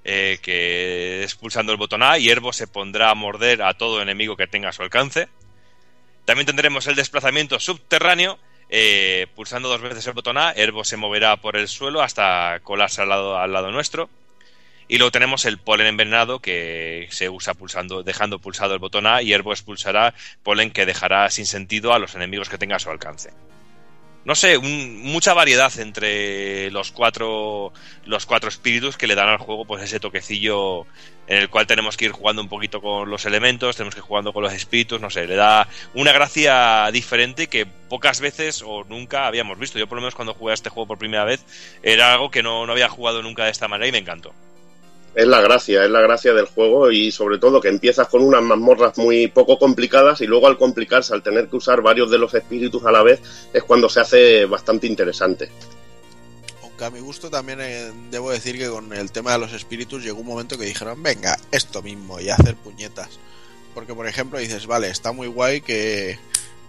eh, 0.04 0.38
que 0.42 1.24
es 1.24 1.34
pulsando 1.34 1.72
el 1.72 1.78
botón 1.78 2.04
A 2.04 2.18
y 2.18 2.28
Herbo 2.28 2.52
se 2.52 2.68
pondrá 2.68 3.10
a 3.10 3.14
morder 3.16 3.62
a 3.62 3.74
todo 3.74 4.00
enemigo 4.00 4.36
que 4.36 4.46
tenga 4.46 4.68
a 4.68 4.72
su 4.72 4.82
alcance. 4.82 5.28
También 6.24 6.46
tendremos 6.46 6.86
el 6.86 6.94
desplazamiento 6.94 7.58
subterráneo, 7.58 8.38
eh, 8.68 9.26
pulsando 9.34 9.68
dos 9.68 9.80
veces 9.80 10.06
el 10.06 10.12
botón 10.12 10.38
A, 10.38 10.52
Herbo 10.52 10.84
se 10.84 10.96
moverá 10.96 11.36
por 11.36 11.56
el 11.56 11.68
suelo 11.68 12.00
hasta 12.02 12.60
colarse 12.62 13.02
al 13.02 13.08
lado, 13.08 13.38
al 13.38 13.52
lado 13.52 13.70
nuestro. 13.70 14.08
Y 14.88 14.98
luego 14.98 15.10
tenemos 15.10 15.44
el 15.46 15.58
polen 15.58 15.86
envenenado 15.86 16.40
que 16.40 17.08
se 17.10 17.28
usa 17.28 17.54
pulsando, 17.54 18.02
dejando 18.02 18.38
pulsado 18.38 18.74
el 18.74 18.78
botón 18.78 19.06
A 19.06 19.22
y 19.22 19.32
Herbo 19.32 19.52
expulsará 19.52 20.14
polen 20.42 20.70
que 20.70 20.86
dejará 20.86 21.28
sin 21.30 21.46
sentido 21.46 21.92
a 21.92 21.98
los 21.98 22.14
enemigos 22.14 22.48
que 22.48 22.58
tenga 22.58 22.76
a 22.76 22.80
su 22.80 22.90
alcance. 22.90 23.30
No 24.24 24.36
sé, 24.36 24.56
un- 24.56 25.02
mucha 25.02 25.34
variedad 25.34 25.76
entre 25.80 26.70
los 26.70 26.92
cuatro 26.92 27.72
los 28.04 28.24
cuatro 28.24 28.48
espíritus 28.48 28.96
que 28.96 29.06
le 29.08 29.14
dan 29.16 29.28
al 29.28 29.38
juego 29.38 29.64
pues 29.64 29.82
ese 29.82 29.98
toquecillo 30.00 30.86
en 31.26 31.38
el 31.38 31.48
cual 31.50 31.66
tenemos 31.66 31.96
que 31.96 32.04
ir 32.06 32.12
jugando 32.12 32.40
un 32.42 32.48
poquito 32.48 32.80
con 32.80 33.10
los 33.10 33.24
elementos, 33.26 33.76
tenemos 33.76 33.94
que 33.94 34.00
ir 34.00 34.04
jugando 34.06 34.32
con 34.32 34.42
los 34.44 34.52
espíritus, 34.52 35.00
no 35.00 35.10
sé, 35.10 35.26
le 35.26 35.34
da 35.36 35.66
una 35.94 36.12
gracia 36.12 36.88
diferente 36.92 37.48
que 37.48 37.66
pocas 37.66 38.20
veces 38.20 38.62
o 38.64 38.84
nunca 38.84 39.26
habíamos 39.26 39.58
visto. 39.58 39.78
Yo 39.78 39.88
por 39.88 39.96
lo 39.96 40.02
menos 40.02 40.14
cuando 40.14 40.34
jugué 40.34 40.52
a 40.52 40.54
este 40.54 40.70
juego 40.70 40.86
por 40.88 40.98
primera 40.98 41.24
vez 41.24 41.44
era 41.82 42.12
algo 42.12 42.30
que 42.30 42.42
no, 42.44 42.64
no 42.66 42.72
había 42.72 42.88
jugado 42.88 43.22
nunca 43.22 43.44
de 43.44 43.50
esta 43.50 43.66
manera 43.68 43.88
y 43.88 43.92
me 43.92 43.98
encantó. 43.98 44.34
Es 45.14 45.26
la 45.26 45.42
gracia, 45.42 45.84
es 45.84 45.90
la 45.90 46.00
gracia 46.00 46.32
del 46.32 46.46
juego 46.46 46.90
y 46.90 47.12
sobre 47.12 47.38
todo 47.38 47.60
que 47.60 47.68
empiezas 47.68 48.08
con 48.08 48.22
unas 48.22 48.42
mazmorras 48.42 48.96
muy 48.96 49.28
poco 49.28 49.58
complicadas 49.58 50.22
y 50.22 50.26
luego 50.26 50.46
al 50.46 50.56
complicarse, 50.56 51.12
al 51.12 51.22
tener 51.22 51.48
que 51.48 51.56
usar 51.56 51.82
varios 51.82 52.10
de 52.10 52.18
los 52.18 52.32
espíritus 52.32 52.84
a 52.86 52.92
la 52.92 53.02
vez, 53.02 53.20
es 53.52 53.62
cuando 53.62 53.90
se 53.90 54.00
hace 54.00 54.46
bastante 54.46 54.86
interesante. 54.86 55.50
Aunque 56.62 56.84
a 56.86 56.90
mi 56.90 57.00
gusto 57.00 57.28
también 57.28 57.58
eh, 57.60 57.92
debo 58.10 58.30
decir 58.30 58.56
que 58.56 58.68
con 58.68 58.90
el 58.94 59.12
tema 59.12 59.32
de 59.32 59.38
los 59.38 59.52
espíritus 59.52 60.02
llegó 60.02 60.20
un 60.20 60.26
momento 60.26 60.56
que 60.56 60.64
dijeron, 60.64 61.02
venga, 61.02 61.36
esto 61.50 61.82
mismo 61.82 62.18
y 62.18 62.30
hacer 62.30 62.56
puñetas. 62.56 63.18
Porque 63.74 63.94
por 63.94 64.06
ejemplo 64.06 64.38
dices, 64.38 64.66
vale, 64.66 64.88
está 64.88 65.12
muy 65.12 65.26
guay 65.26 65.60
que, 65.60 66.18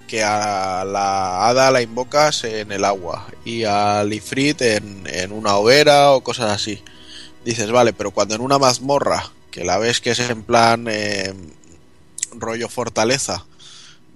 que 0.06 0.22
a 0.22 0.84
la 0.84 1.48
hada 1.48 1.72
la 1.72 1.82
invocas 1.82 2.44
en 2.44 2.74
el 2.74 2.84
agua 2.84 3.28
y 3.46 3.64
al 3.64 4.12
ifrit 4.12 4.62
en, 4.62 5.08
en 5.08 5.32
una 5.32 5.56
hoguera 5.56 6.12
o 6.12 6.22
cosas 6.22 6.52
así. 6.52 6.84
Dices, 7.46 7.70
vale, 7.72 7.94
pero 7.94 8.12
cuando 8.12 8.36
en 8.36 8.42
una 8.42 8.58
mazmorra, 8.58 9.32
que 9.52 9.64
la 9.66 9.78
ves 9.78 10.00
que 10.02 10.12
es 10.12 10.20
en 10.20 10.44
plan 10.44 10.88
eh, 10.90 11.34
rollo 12.32 12.70
fortaleza, 12.70 13.46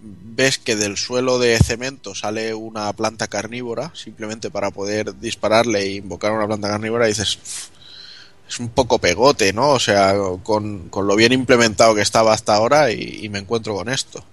ves 0.01 0.57
que 0.57 0.75
del 0.75 0.97
suelo 0.97 1.39
de 1.39 1.57
cemento 1.59 2.15
sale 2.15 2.53
una 2.53 2.91
planta 2.93 3.27
carnívora, 3.27 3.91
simplemente 3.93 4.49
para 4.49 4.71
poder 4.71 5.19
dispararle 5.19 5.81
e 5.81 5.93
invocar 5.95 6.31
una 6.31 6.47
planta 6.47 6.69
carnívora, 6.69 7.07
dices, 7.07 7.37
"Uf, 7.37 7.67
es 8.49 8.59
un 8.59 8.69
poco 8.69 8.99
pegote, 8.99 9.51
¿no? 9.51 9.71
O 9.71 9.79
sea, 9.79 10.15
con, 10.43 10.87
con 10.89 11.05
lo 11.07 11.15
bien 11.17 11.33
implementado 11.33 11.93
que 11.95 12.01
estaba 12.01 12.33
hasta 12.33 12.55
ahora 12.55 12.91
y, 12.91 13.19
y 13.23 13.29
me 13.29 13.39
encuentro 13.39 13.75
con 13.75 13.89
esto. 13.89 14.23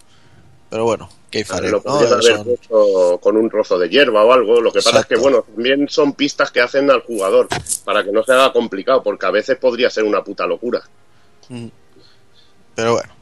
Pero 0.70 0.84
bueno, 0.84 1.08
¿qué 1.30 1.44
faré? 1.44 1.70
lo 1.70 1.82
¿no? 1.84 1.92
haber 1.94 2.22
Son- 2.22 2.44
puesto 2.44 3.18
con 3.22 3.36
un 3.36 3.48
trozo 3.48 3.78
de 3.78 3.88
hierba 3.88 4.24
o 4.24 4.32
algo. 4.32 4.60
Lo 4.60 4.72
que 4.72 4.82
pasa 4.82 5.00
es 5.00 5.06
que, 5.06 5.16
bueno, 5.16 5.42
también 5.42 5.88
son 5.88 6.14
pistas 6.14 6.50
que 6.50 6.60
hacen 6.60 6.90
al 6.90 7.02
jugador 7.02 7.48
para 7.84 8.02
que 8.02 8.10
no 8.10 8.22
se 8.24 8.32
haga 8.32 8.52
complicado, 8.52 9.02
porque 9.02 9.26
a 9.26 9.30
veces 9.30 9.56
podría 9.58 9.88
ser 9.90 10.04
una 10.04 10.24
puta 10.24 10.46
locura. 10.46 10.82
Mm. 11.48 11.66
Pero 12.74 12.92
bueno. 12.94 13.12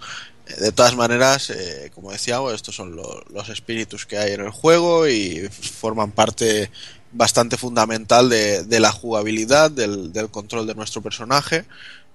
Eh, 0.48 0.54
De 0.60 0.72
todas 0.72 0.96
maneras, 0.96 1.50
eh, 1.50 1.90
como 1.94 2.10
decíamos, 2.10 2.52
estos 2.54 2.74
son 2.74 2.96
lo- 2.96 3.22
los 3.30 3.48
espíritus 3.48 4.06
que 4.06 4.18
hay 4.18 4.32
en 4.32 4.40
el 4.40 4.50
juego 4.50 5.06
y 5.06 5.48
forman 5.50 6.10
parte 6.10 6.70
bastante 7.12 7.56
fundamental 7.58 8.28
de, 8.28 8.64
de 8.64 8.80
la 8.80 8.90
jugabilidad, 8.90 9.70
del, 9.70 10.12
del 10.12 10.30
control 10.30 10.66
de 10.66 10.74
nuestro 10.74 11.02
personaje, 11.02 11.64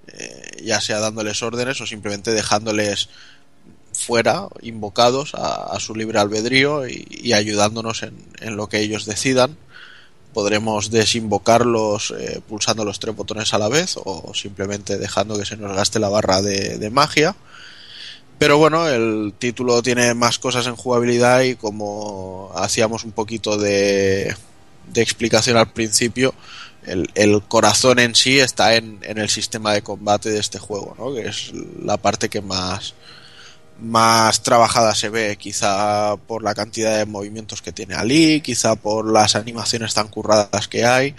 eh, 0.07 0.41
ya 0.63 0.81
sea 0.81 0.99
dándoles 0.99 1.41
órdenes 1.43 1.79
o 1.81 1.85
simplemente 1.85 2.31
dejándoles 2.31 3.09
fuera, 3.97 4.47
invocados 4.61 5.33
a, 5.33 5.77
su 5.79 5.95
libre 5.95 6.19
albedrío 6.19 6.87
y, 6.87 7.33
ayudándonos 7.33 8.03
en, 8.03 8.15
en 8.39 8.55
lo 8.55 8.67
que 8.69 8.79
ellos 8.79 9.05
decidan. 9.05 9.57
Podremos 10.33 10.91
desinvocarlos 10.91 12.13
eh, 12.17 12.41
pulsando 12.47 12.85
los 12.85 12.99
tres 12.99 13.15
botones 13.15 13.53
a 13.53 13.57
la 13.57 13.69
vez 13.69 13.95
o 13.97 14.33
simplemente 14.35 14.97
dejando 14.97 15.37
que 15.37 15.45
se 15.45 15.57
nos 15.57 15.75
gaste 15.75 15.99
la 15.99 16.09
barra 16.09 16.41
de, 16.41 16.89
magia. 16.91 17.35
Pero 18.37 18.59
bueno, 18.59 18.87
el 18.87 19.33
título 19.37 19.81
tiene 19.81 20.13
más 20.13 20.37
cosas 20.37 20.67
en 20.67 20.75
jugabilidad 20.75 21.41
y 21.41 21.55
como 21.55 22.51
hacíamos 22.55 23.03
un 23.03 23.13
poquito 23.13 23.57
de, 23.57 24.35
de 24.93 25.01
explicación 25.01 25.57
al 25.57 25.71
principio, 25.71 26.35
el, 26.85 27.09
el 27.15 27.41
corazón 27.41 27.97
en 27.97 28.13
sí 28.13 28.39
está 28.39 28.75
en, 28.75 28.99
en 29.01 29.17
el 29.17 29.29
sistema 29.29 29.73
de 29.73 29.81
combate 29.81 30.29
de 30.29 30.39
este 30.39 30.59
juego, 30.59 30.95
¿no? 30.99 31.15
que 31.15 31.27
es 31.27 31.51
la 31.83 31.97
parte 31.97 32.29
que 32.29 32.41
más, 32.41 32.93
más 33.79 34.43
trabajada 34.43 34.95
se 34.95 35.09
ve, 35.09 35.37
quizá 35.37 36.17
por 36.27 36.43
la 36.43 36.55
cantidad 36.55 36.97
de 36.97 37.05
movimientos 37.05 37.61
que 37.61 37.71
tiene 37.71 37.95
Ali, 37.95 38.41
quizá 38.41 38.75
por 38.75 39.11
las 39.11 39.35
animaciones 39.35 39.93
tan 39.93 40.07
curradas 40.09 40.67
que 40.67 40.85
hay. 40.85 41.15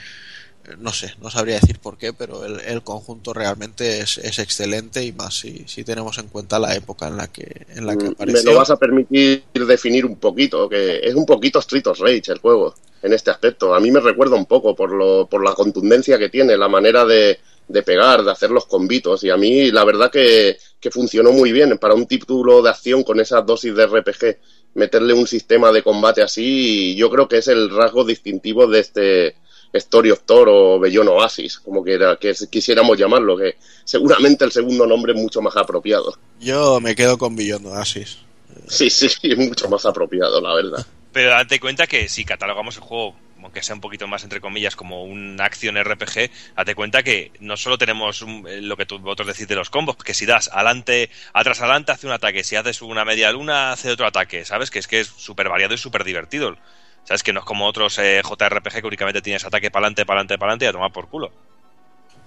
Eh, 0.64 0.76
No 0.78 0.92
sé, 0.92 1.12
no 1.20 1.30
sabría 1.30 1.56
decir 1.60 1.78
por 1.80 1.98
qué, 1.98 2.12
pero 2.12 2.44
el, 2.44 2.60
el 2.60 2.82
conjunto 2.82 3.32
realmente 3.34 4.00
es, 4.00 4.18
es 4.18 4.38
excelente 4.38 5.04
y 5.04 5.12
más 5.12 5.34
si, 5.38 5.64
si 5.66 5.84
tenemos 5.84 6.18
en 6.18 6.28
cuenta 6.28 6.58
la 6.58 6.74
época 6.74 7.08
en 7.08 7.16
la 7.16 7.28
que, 7.28 7.66
en 7.70 7.86
la 7.86 7.96
que 7.96 8.08
Mm, 8.08 8.14
Me 8.26 8.40
apareció. 8.40 8.42
lo 8.42 8.54
vas 8.54 8.70
a 8.70 8.76
permitir 8.76 9.44
definir 9.54 10.04
un 10.06 10.16
poquito, 10.16 10.68
que 10.68 10.98
es 11.02 11.14
un 11.14 11.26
poquito 11.26 11.58
Street 11.60 11.86
of 11.86 12.00
Rage 12.00 12.32
el 12.32 12.38
juego 12.38 12.74
en 13.02 13.12
este 13.12 13.30
aspecto. 13.30 13.74
A 13.74 13.80
mí 13.80 13.90
me 13.90 14.00
recuerda 14.00 14.36
un 14.36 14.46
poco 14.46 14.74
por, 14.74 14.90
lo, 14.92 15.26
por 15.28 15.44
la 15.44 15.54
contundencia 15.54 16.18
que 16.18 16.28
tiene, 16.28 16.56
la 16.56 16.68
manera 16.68 17.04
de, 17.04 17.38
de 17.68 17.82
pegar, 17.82 18.24
de 18.24 18.30
hacer 18.30 18.50
los 18.50 18.66
convitos. 18.66 19.22
Y 19.24 19.30
a 19.30 19.36
mí 19.36 19.70
la 19.70 19.84
verdad 19.84 20.10
que, 20.10 20.58
que 20.80 20.90
funcionó 20.90 21.32
muy 21.32 21.52
bien 21.52 21.78
para 21.78 21.94
un 21.94 22.06
título 22.06 22.62
de 22.62 22.70
acción 22.70 23.04
con 23.04 23.20
esas 23.20 23.44
dosis 23.46 23.74
de 23.74 23.86
RPG. 23.86 24.38
Meterle 24.74 25.14
un 25.14 25.26
sistema 25.26 25.72
de 25.72 25.82
combate 25.82 26.22
así, 26.22 26.94
yo 26.94 27.10
creo 27.10 27.28
que 27.28 27.38
es 27.38 27.48
el 27.48 27.70
rasgo 27.70 28.04
distintivo 28.04 28.66
de 28.66 28.80
este 28.80 29.36
Story 29.72 30.10
of 30.10 30.22
Thor 30.24 30.48
o 30.48 30.78
Bellón 30.78 31.08
Oasis, 31.08 31.58
como 31.58 31.82
que, 31.84 31.94
era, 31.94 32.16
que 32.16 32.34
quisiéramos 32.50 32.96
llamarlo, 32.96 33.36
que 33.36 33.56
seguramente 33.84 34.44
el 34.44 34.52
segundo 34.52 34.86
nombre 34.86 35.12
es 35.12 35.18
mucho 35.18 35.40
más 35.40 35.56
apropiado. 35.56 36.14
Yo 36.40 36.80
me 36.80 36.94
quedo 36.94 37.18
con 37.18 37.36
Beyond 37.36 37.66
Oasis. 37.66 38.18
Sí, 38.66 38.90
sí, 38.90 39.08
es 39.22 39.38
mucho 39.38 39.68
más 39.68 39.84
apropiado, 39.86 40.40
la 40.40 40.54
verdad. 40.54 40.86
Pero 41.12 41.30
date 41.30 41.60
cuenta 41.60 41.86
que 41.86 42.08
si 42.08 42.24
catalogamos 42.24 42.76
el 42.76 42.82
juego, 42.82 43.16
aunque 43.48 43.62
sea 43.62 43.74
un 43.74 43.80
poquito 43.80 44.06
más 44.06 44.24
entre 44.24 44.42
comillas, 44.42 44.76
como 44.76 45.04
una 45.04 45.46
acción 45.46 45.78
RPG, 45.78 46.30
date 46.54 46.74
cuenta 46.74 47.02
que 47.02 47.32
no 47.40 47.56
solo 47.56 47.78
tenemos 47.78 48.20
un- 48.20 48.46
eh, 48.46 48.60
lo 48.60 48.76
que 48.76 48.84
tú, 48.84 48.98
vosotros 48.98 49.28
decís 49.28 49.48
de 49.48 49.54
los 49.54 49.70
combos, 49.70 49.96
que 49.96 50.12
si 50.12 50.26
das 50.26 50.50
adelante, 50.52 51.08
atrás, 51.32 51.58
adelante, 51.62 51.92
hace 51.92 52.06
un 52.06 52.12
ataque, 52.12 52.44
si 52.44 52.56
haces 52.56 52.82
una 52.82 53.06
media 53.06 53.32
luna, 53.32 53.72
hace 53.72 53.90
otro 53.90 54.06
ataque, 54.06 54.44
¿sabes? 54.44 54.70
Que 54.70 54.80
es 54.80 54.86
que 54.86 55.00
es 55.00 55.06
súper 55.06 55.48
variado 55.48 55.72
y 55.72 55.78
súper 55.78 56.04
divertido. 56.04 56.56
¿Sabes? 57.04 57.22
Que 57.22 57.32
no 57.32 57.40
es 57.40 57.46
como 57.46 57.66
otros 57.66 57.98
eh, 57.98 58.20
JRPG 58.22 58.82
que 58.82 58.86
únicamente 58.86 59.22
tienes 59.22 59.42
ataque 59.46 59.70
para 59.70 59.86
adelante, 59.86 60.04
para 60.04 60.20
adelante, 60.20 60.36
para 60.38 60.50
adelante 60.52 60.64
y 60.66 60.68
a 60.68 60.72
tomar 60.72 60.92
por 60.92 61.08
culo. 61.08 61.32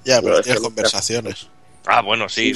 Ya, 0.04 0.24
pero 0.24 0.42
tienes 0.42 0.60
conversaciones. 0.60 1.48
Ah, 1.86 2.02
bueno, 2.02 2.28
sí. 2.30 2.52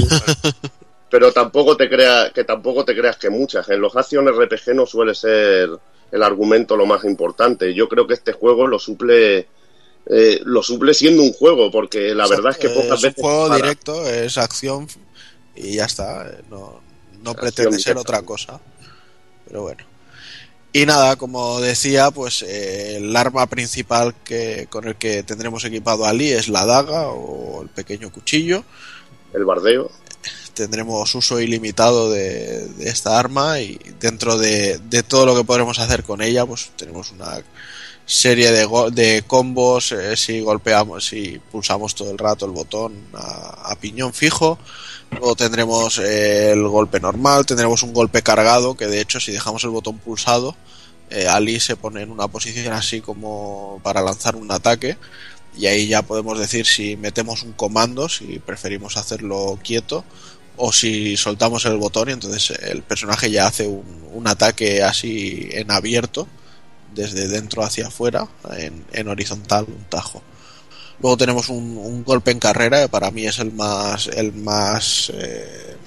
Pero 1.12 1.32
tampoco 1.32 1.78
te 1.78 1.88
creas 1.88 2.34
que 2.34 2.44
tampoco 2.44 2.84
te 2.84 2.96
creas 2.98 3.18
que 3.18 3.30
muchas. 3.30 3.70
En 3.70 3.80
los 3.80 3.96
Action 3.96 4.28
RPG 4.28 4.74
no 4.74 4.88
suele 4.88 5.14
ser 5.14 5.70
el 6.12 6.24
argumento 6.24 6.76
lo 6.78 6.86
más 6.86 7.04
importante. 7.04 7.74
Yo 7.74 7.90
creo 7.90 8.08
que 8.08 8.14
este 8.14 8.34
juego 8.34 8.68
lo 8.68 8.80
suple 8.80 9.48
eh, 10.08 10.40
lo 10.44 10.62
suple 10.62 10.94
siendo 10.94 11.24
un 11.24 11.34
juego, 11.34 11.72
porque 11.72 12.14
la 12.14 12.28
verdad 12.28 12.52
es 12.52 12.58
que 12.58 12.70
pocas 12.70 13.00
es 13.00 13.04
un 13.04 13.10
veces 13.10 13.22
juego 13.22 13.48
para. 13.48 13.56
directo, 13.62 14.08
es 14.08 14.38
acción 14.38 14.88
y 15.56 15.76
ya 15.76 15.86
está. 15.86 16.32
No, 16.50 16.82
no 17.24 17.34
pretende 17.34 17.80
ser 17.80 17.98
otra 17.98 18.22
cosa. 18.22 18.60
Pero 19.48 19.64
bueno. 19.64 19.84
Y 20.74 20.86
nada, 20.86 21.16
como 21.16 21.62
decía, 21.62 22.12
pues 22.12 22.44
eh, 22.44 22.98
el 22.98 23.16
arma 23.16 23.48
principal 23.48 24.14
que 24.24 24.68
con 24.70 24.88
el 24.88 24.96
que 24.98 25.24
tendremos 25.24 25.64
equipado 25.64 26.06
a 26.06 26.10
Ali 26.10 26.32
es 26.32 26.50
la 26.50 26.66
daga 26.66 27.08
o 27.08 27.64
el 27.64 27.70
pequeño 27.70 28.12
cuchillo. 28.12 28.64
El 29.34 29.46
bardeo. 29.46 29.90
Tendremos 30.56 31.14
uso 31.14 31.40
ilimitado 31.40 32.10
de, 32.10 32.68
esta 32.80 33.20
arma 33.20 33.60
y 33.60 33.80
dentro 34.00 34.38
de, 34.38 34.80
todo 35.08 35.26
lo 35.26 35.36
que 35.36 35.44
podremos 35.44 35.78
hacer 35.80 36.04
con 36.04 36.22
ella, 36.22 36.46
pues 36.46 36.72
tenemos 36.76 37.12
una 37.12 37.44
serie 38.06 38.52
de, 38.52 39.24
combos 39.28 39.92
eh, 39.92 40.16
si 40.16 40.40
golpeamos, 40.40 41.06
si 41.06 41.40
pulsamos 41.52 41.94
todo 41.94 42.12
el 42.12 42.18
rato 42.18 42.46
el 42.46 42.52
botón 42.52 42.94
a, 43.14 43.72
a 43.72 43.76
piñón 43.76 44.14
fijo. 44.14 44.58
Luego 45.12 45.36
tendremos 45.36 46.00
eh, 46.00 46.52
el 46.52 46.68
golpe 46.68 47.00
normal, 47.00 47.46
tendremos 47.46 47.84
un 47.84 47.94
golpe 47.94 48.22
cargado, 48.22 48.76
que 48.76 48.88
de 48.88 49.02
hecho 49.02 49.20
si 49.20 49.32
dejamos 49.32 49.64
el 49.64 49.70
botón 49.70 49.98
pulsado, 50.00 50.56
eh, 51.10 51.28
Ali 51.28 51.60
se 51.60 51.76
pone 51.76 52.02
en 52.02 52.12
una 52.12 52.28
posición 52.28 52.74
así 52.74 53.02
como 53.02 53.80
para 53.84 54.02
lanzar 54.02 54.36
un 54.36 54.52
ataque. 54.52 54.98
Y 55.58 55.68
ahí 55.68 55.88
ya 55.88 56.02
podemos 56.02 56.38
decir 56.38 56.66
si 56.66 56.98
metemos 56.98 57.44
un 57.44 57.54
comando, 57.54 58.10
si 58.10 58.40
preferimos 58.40 58.98
hacerlo 58.98 59.58
quieto, 59.64 60.04
o 60.58 60.72
si 60.72 61.18
soltamos 61.18 61.66
el 61.66 61.78
botón 61.78 62.10
y 62.10 62.14
entonces 62.14 62.58
el 62.60 62.82
personaje 62.84 63.30
ya 63.30 63.48
hace 63.48 63.68
un, 63.68 64.06
ataque 64.28 64.82
así 64.82 65.50
en 65.52 65.70
abierto, 65.70 66.28
desde 66.94 67.28
dentro 67.28 67.64
hacia 67.64 67.88
afuera, 67.88 68.28
en, 68.58 68.86
en 68.92 69.08
horizontal, 69.08 69.66
un 69.68 69.84
tajo. 69.86 70.24
Luego 71.02 71.18
tenemos 71.18 71.50
un, 71.50 71.78
un 71.78 72.04
golpe 72.04 72.32
en 72.32 72.40
carrera, 72.40 72.82
que 72.82 72.90
para 72.90 73.12
mí 73.12 73.28
es 73.28 73.40
el 73.40 73.52
más, 73.52 74.08
el 74.08 74.34
más 74.34 75.12
eh, 75.14 75.78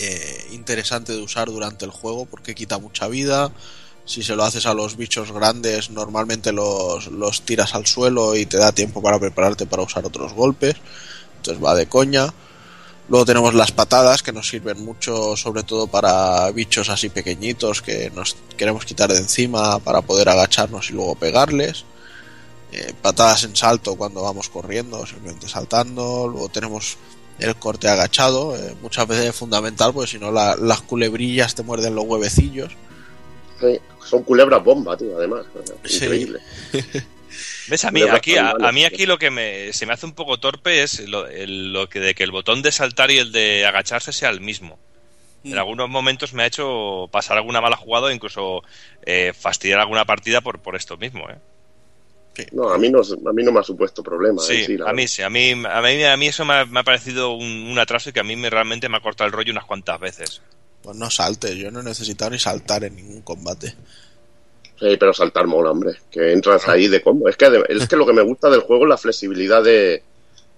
eh, 0.00 0.48
interesante 0.52 1.12
de 1.12 1.22
usar 1.22 1.48
durante 1.48 1.84
el 1.84 1.90
juego 1.90 2.26
porque 2.26 2.54
quita 2.54 2.78
mucha 2.78 3.08
vida. 3.08 3.52
Si 4.04 4.22
se 4.22 4.36
lo 4.36 4.44
haces 4.44 4.66
a 4.66 4.74
los 4.74 4.96
bichos 4.96 5.32
grandes, 5.32 5.90
normalmente 5.90 6.52
los, 6.52 7.08
los 7.08 7.42
tiras 7.42 7.74
al 7.74 7.86
suelo 7.86 8.36
y 8.36 8.46
te 8.46 8.56
da 8.56 8.72
tiempo 8.72 9.02
para 9.02 9.18
prepararte 9.18 9.66
para 9.66 9.82
usar 9.82 10.04
otros 10.04 10.32
golpes. 10.32 10.76
Entonces 11.36 11.62
va 11.62 11.74
de 11.74 11.86
coña. 11.86 12.32
Luego 13.08 13.24
tenemos 13.24 13.54
las 13.54 13.70
patadas 13.70 14.22
que 14.22 14.32
nos 14.32 14.48
sirven 14.48 14.84
mucho, 14.84 15.36
sobre 15.36 15.62
todo 15.62 15.86
para 15.86 16.50
bichos 16.50 16.88
así 16.88 17.08
pequeñitos 17.08 17.80
que 17.80 18.10
nos 18.10 18.36
queremos 18.56 18.84
quitar 18.84 19.12
de 19.12 19.18
encima 19.18 19.78
para 19.78 20.02
poder 20.02 20.28
agacharnos 20.28 20.90
y 20.90 20.94
luego 20.94 21.14
pegarles. 21.14 21.84
Eh, 22.72 22.92
patadas 23.00 23.44
en 23.44 23.54
salto 23.54 23.94
cuando 23.94 24.22
vamos 24.22 24.48
corriendo, 24.48 25.06
simplemente 25.06 25.48
saltando. 25.48 26.26
Luego 26.28 26.48
tenemos 26.48 26.96
el 27.38 27.54
corte 27.56 27.88
agachado, 27.88 28.56
eh, 28.56 28.74
muchas 28.82 29.06
veces 29.06 29.26
es 29.26 29.36
fundamental 29.36 29.92
porque 29.92 30.10
si 30.10 30.18
no 30.18 30.32
la- 30.32 30.56
las 30.56 30.80
culebrillas 30.80 31.54
te 31.54 31.62
muerden 31.62 31.94
los 31.94 32.04
huevecillos. 32.06 32.72
Sí, 33.60 33.78
son 34.04 34.22
culebras 34.24 34.64
bomba, 34.64 34.96
tío, 34.96 35.16
además. 35.16 35.46
Sí. 35.84 36.34
¿Ves? 37.68 37.84
A 37.84 37.90
mí, 37.90 38.00
aquí, 38.16 38.36
a, 38.36 38.50
a 38.50 38.72
mí 38.72 38.84
aquí 38.84 39.06
lo 39.06 39.18
que 39.18 39.30
me, 39.30 39.72
se 39.72 39.86
me 39.86 39.92
hace 39.92 40.06
un 40.06 40.12
poco 40.12 40.38
torpe 40.38 40.82
es 40.82 41.00
lo, 41.08 41.26
el- 41.26 41.72
lo 41.72 41.88
que 41.88 42.00
de 42.00 42.14
que 42.14 42.22
el 42.24 42.30
botón 42.30 42.62
de 42.62 42.70
saltar 42.72 43.10
y 43.10 43.18
el 43.18 43.32
de 43.32 43.66
agacharse 43.66 44.12
sea 44.12 44.30
el 44.30 44.40
mismo. 44.40 44.78
En 45.44 45.58
algunos 45.58 45.88
momentos 45.88 46.32
me 46.32 46.42
ha 46.42 46.46
hecho 46.46 47.08
pasar 47.12 47.36
alguna 47.36 47.60
mala 47.60 47.76
jugada 47.76 48.06
o 48.06 48.10
incluso 48.10 48.62
eh, 49.04 49.32
fastidiar 49.38 49.78
alguna 49.78 50.04
partida 50.04 50.40
por, 50.40 50.58
por 50.60 50.74
esto 50.74 50.96
mismo. 50.96 51.28
¿eh? 51.30 51.36
No, 52.52 52.68
a 52.68 52.76
mí 52.78 52.90
no, 52.90 53.00
a 53.00 53.32
mí 53.32 53.42
no 53.44 53.52
me 53.52 53.60
ha 53.60 53.62
supuesto 53.62 54.02
problema. 54.02 54.42
Sí, 54.42 54.54
eh, 54.54 54.64
sí, 54.66 54.76
a 54.84 54.92
mí 54.92 55.08
sí, 55.08 55.22
a 55.22 55.30
mí, 55.30 55.52
a 55.52 55.80
mí, 55.80 56.04
a 56.04 56.16
mí 56.16 56.26
eso 56.26 56.44
me 56.44 56.54
ha, 56.54 56.64
me 56.66 56.80
ha 56.80 56.82
parecido 56.84 57.32
un, 57.32 57.46
un 57.70 57.78
atraso 57.78 58.10
y 58.10 58.12
que 58.12 58.20
a 58.20 58.24
mí 58.24 58.36
me, 58.36 58.50
realmente 58.50 58.88
me 58.88 58.96
ha 58.96 59.00
cortado 59.00 59.26
el 59.28 59.32
rollo 59.32 59.52
unas 59.52 59.64
cuantas 59.64 59.98
veces. 60.00 60.42
Pues 60.82 60.96
no 60.96 61.10
saltes, 61.10 61.54
yo 61.54 61.70
no 61.70 61.80
he 61.80 61.84
necesitado 61.84 62.30
ni 62.32 62.38
saltar 62.38 62.84
en 62.84 62.96
ningún 62.96 63.22
combate. 63.22 63.74
Sí, 64.78 64.96
pero 64.98 65.12
saltar 65.14 65.46
mola, 65.46 65.70
hombre. 65.70 65.94
Que 66.10 66.32
entras 66.32 66.68
ahí 66.68 66.88
de 66.88 67.02
combo. 67.02 67.28
Es 67.28 67.36
que, 67.36 67.64
es 67.68 67.88
que 67.88 67.96
lo 67.96 68.06
que 68.06 68.12
me 68.12 68.22
gusta 68.22 68.50
del 68.50 68.60
juego 68.60 68.84
es 68.84 68.90
la 68.90 68.98
flexibilidad 68.98 69.62
de, 69.62 70.02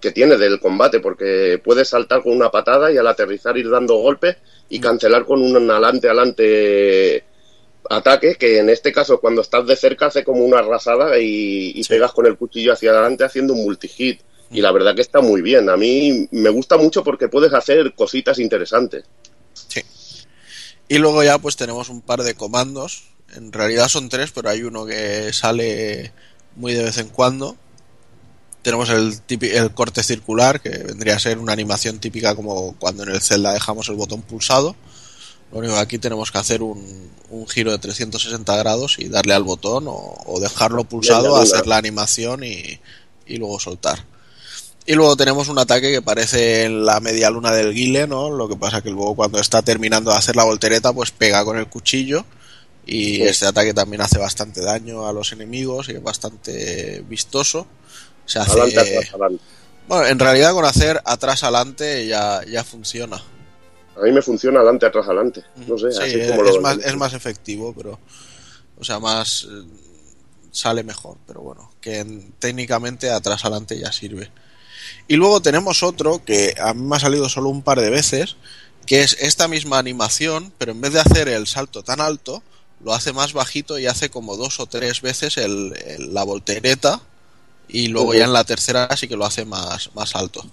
que 0.00 0.12
tiene 0.12 0.36
del 0.36 0.60
combate, 0.60 1.00
porque 1.00 1.60
puedes 1.62 1.88
saltar 1.88 2.22
con 2.22 2.32
una 2.32 2.50
patada 2.50 2.92
y 2.92 2.96
al 2.96 3.06
aterrizar 3.06 3.56
ir 3.56 3.70
dando 3.70 3.96
golpes 3.96 4.36
y 4.68 4.80
cancelar 4.80 5.24
con 5.24 5.42
un 5.42 5.70
alante-alante 5.70 7.24
ataque, 7.90 8.34
que 8.34 8.58
en 8.58 8.68
este 8.68 8.92
caso 8.92 9.20
cuando 9.20 9.40
estás 9.40 9.66
de 9.66 9.76
cerca 9.76 10.06
hace 10.06 10.24
como 10.24 10.44
una 10.44 10.58
arrasada 10.58 11.18
y, 11.18 11.72
y 11.74 11.84
pegas 11.84 12.12
con 12.12 12.26
el 12.26 12.36
cuchillo 12.36 12.72
hacia 12.72 12.90
adelante 12.90 13.24
haciendo 13.24 13.54
un 13.54 13.64
multi-hit. 13.64 14.20
Y 14.50 14.60
la 14.62 14.72
verdad 14.72 14.94
que 14.94 15.02
está 15.02 15.20
muy 15.20 15.42
bien. 15.42 15.68
A 15.68 15.76
mí 15.76 16.26
me 16.30 16.48
gusta 16.48 16.76
mucho 16.78 17.04
porque 17.04 17.28
puedes 17.28 17.52
hacer 17.52 17.94
cositas 17.94 18.38
interesantes. 18.38 19.04
Y 20.88 20.98
luego 20.98 21.22
ya 21.22 21.38
pues 21.38 21.56
tenemos 21.56 21.90
un 21.90 22.00
par 22.00 22.22
de 22.22 22.34
comandos. 22.34 23.04
En 23.34 23.52
realidad 23.52 23.88
son 23.88 24.08
tres, 24.08 24.30
pero 24.32 24.48
hay 24.48 24.62
uno 24.62 24.86
que 24.86 25.32
sale 25.32 26.12
muy 26.56 26.74
de 26.74 26.84
vez 26.84 26.98
en 26.98 27.08
cuando. 27.08 27.56
tenemos 28.62 28.90
el, 28.90 29.14
el 29.28 29.70
corte 29.72 30.02
circular, 30.02 30.60
que 30.60 30.70
vendría 30.70 31.16
a 31.16 31.18
ser 31.18 31.38
una 31.38 31.52
animación 31.52 31.98
típica 31.98 32.34
como 32.34 32.74
cuando 32.78 33.02
en 33.04 33.10
el 33.10 33.20
Zelda 33.20 33.52
dejamos 33.52 33.88
el 33.88 33.96
botón 33.96 34.22
pulsado. 34.22 34.76
Lo 35.52 35.58
único 35.58 35.74
que 35.74 35.80
aquí 35.80 35.98
tenemos 35.98 36.30
que 36.30 36.38
hacer 36.38 36.62
un, 36.62 37.10
un 37.30 37.48
giro 37.48 37.70
de 37.70 37.78
360 37.78 38.56
grados 38.56 38.96
y 38.98 39.08
darle 39.08 39.32
al 39.34 39.44
botón 39.44 39.86
o, 39.88 40.14
o 40.26 40.40
dejarlo 40.40 40.84
pulsado, 40.84 41.28
luna. 41.28 41.42
hacer 41.42 41.66
la 41.66 41.78
animación 41.78 42.44
y, 42.44 42.80
y 43.26 43.36
luego 43.36 43.58
soltar. 43.58 44.04
Y 44.84 44.94
luego 44.94 45.16
tenemos 45.16 45.48
un 45.48 45.58
ataque 45.58 45.92
que 45.92 46.02
parece 46.02 46.64
en 46.64 46.84
la 46.86 47.00
media 47.00 47.30
luna 47.30 47.52
del 47.52 47.74
guile, 47.74 48.06
¿no? 48.06 48.30
Lo 48.30 48.48
que 48.48 48.56
pasa 48.56 48.80
que 48.80 48.90
luego 48.90 49.14
cuando 49.14 49.38
está 49.38 49.60
terminando 49.62 50.10
de 50.10 50.16
hacer 50.16 50.34
la 50.34 50.44
voltereta, 50.44 50.92
pues 50.94 51.10
pega 51.10 51.44
con 51.44 51.58
el 51.58 51.66
cuchillo. 51.68 52.24
Y 52.90 53.16
Sí. 53.16 53.22
este 53.22 53.46
ataque 53.46 53.74
también 53.74 54.00
hace 54.00 54.18
bastante 54.18 54.62
daño 54.62 55.06
a 55.06 55.12
los 55.12 55.30
enemigos 55.32 55.88
y 55.90 55.92
es 55.92 56.02
bastante 56.02 57.04
vistoso. 57.06 57.66
Se 58.24 58.38
hace... 58.38 58.52
Adelante, 58.52 58.80
atrás, 58.80 59.10
adelante. 59.14 59.44
Bueno, 59.86 60.06
en 60.06 60.18
realidad 60.18 60.52
con 60.52 60.64
hacer 60.64 61.00
atrás 61.04 61.44
adelante 61.44 62.06
ya, 62.06 62.40
ya 62.46 62.64
funciona. 62.64 63.22
A 63.96 64.00
mí 64.04 64.10
me 64.12 64.22
funciona 64.22 64.60
adelante, 64.60 64.86
atrás, 64.86 65.06
adelante. 65.06 65.44
No 65.66 65.76
sé, 65.76 65.92
Sí, 65.92 65.98
así 66.02 66.20
es, 66.20 66.30
como 66.30 66.42
lo 66.44 66.60
más, 66.62 66.78
es 66.78 66.96
más 66.96 67.12
efectivo, 67.12 67.74
pero. 67.76 67.98
O 68.78 68.84
sea, 68.84 68.98
más. 69.00 69.46
eh, 69.50 69.64
sale 70.50 70.82
mejor, 70.82 71.18
pero 71.26 71.40
bueno. 71.42 71.70
Que 71.80 71.98
en- 71.98 72.32
técnicamente 72.38 73.10
atrás 73.10 73.44
adelante 73.44 73.78
ya 73.78 73.92
sirve. 73.92 74.30
Y 75.08 75.16
luego 75.16 75.42
tenemos 75.42 75.82
otro 75.82 76.24
que 76.24 76.54
a 76.60 76.72
mí 76.74 76.82
me 76.82 76.96
ha 76.96 77.00
salido 77.00 77.28
solo 77.28 77.48
un 77.50 77.62
par 77.62 77.80
de 77.80 77.90
veces, 77.90 78.36
que 78.86 79.02
es 79.02 79.16
esta 79.20 79.46
misma 79.48 79.78
animación, 79.78 80.52
pero 80.58 80.72
en 80.72 80.80
vez 80.80 80.92
de 80.94 81.00
hacer 81.00 81.28
el 81.28 81.46
salto 81.46 81.82
tan 81.82 82.00
alto, 82.00 82.42
lo 82.84 82.94
hace 82.94 83.12
más 83.12 83.32
bajito 83.32 83.78
y 83.78 83.86
hace 83.86 84.10
como 84.10 84.36
dos 84.36 84.60
o 84.60 84.66
tres 84.66 85.00
veces 85.02 85.36
el, 85.36 85.74
el- 85.86 86.14
la 86.14 86.22
voltereta. 86.24 87.00
Y 87.68 87.88
luego 87.88 88.14
ya 88.14 88.24
en 88.24 88.32
la 88.32 88.44
tercera 88.44 88.88
sí 88.96 89.08
que 89.08 89.16
lo 89.16 89.26
hace 89.26 89.44
más, 89.44 89.90
más 89.94 90.16
alto. 90.16 90.44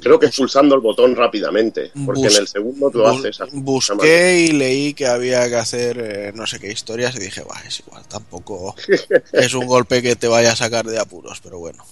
Creo 0.00 0.18
que 0.18 0.26
es 0.26 0.36
pulsando 0.36 0.74
el 0.76 0.80
botón 0.80 1.16
rápidamente, 1.16 1.90
porque 2.06 2.22
Bus- 2.22 2.34
en 2.36 2.40
el 2.42 2.48
segundo 2.48 2.90
tú 2.90 3.04
haces 3.04 3.40
así. 3.40 3.50
Busqué 3.56 4.46
y 4.48 4.52
leí 4.52 4.94
que 4.94 5.06
había 5.08 5.48
que 5.48 5.56
hacer 5.56 5.98
eh, 6.00 6.32
no 6.34 6.46
sé 6.46 6.60
qué 6.60 6.70
historias 6.70 7.14
y 7.16 7.18
dije, 7.18 7.42
"Buah, 7.42 7.60
es 7.66 7.80
igual, 7.80 8.06
tampoco 8.06 8.76
es 9.32 9.54
un 9.54 9.66
golpe 9.66 10.00
que 10.00 10.14
te 10.16 10.28
vaya 10.28 10.52
a 10.52 10.56
sacar 10.56 10.86
de 10.86 10.98
apuros, 11.00 11.40
pero 11.42 11.58
bueno. 11.58 11.84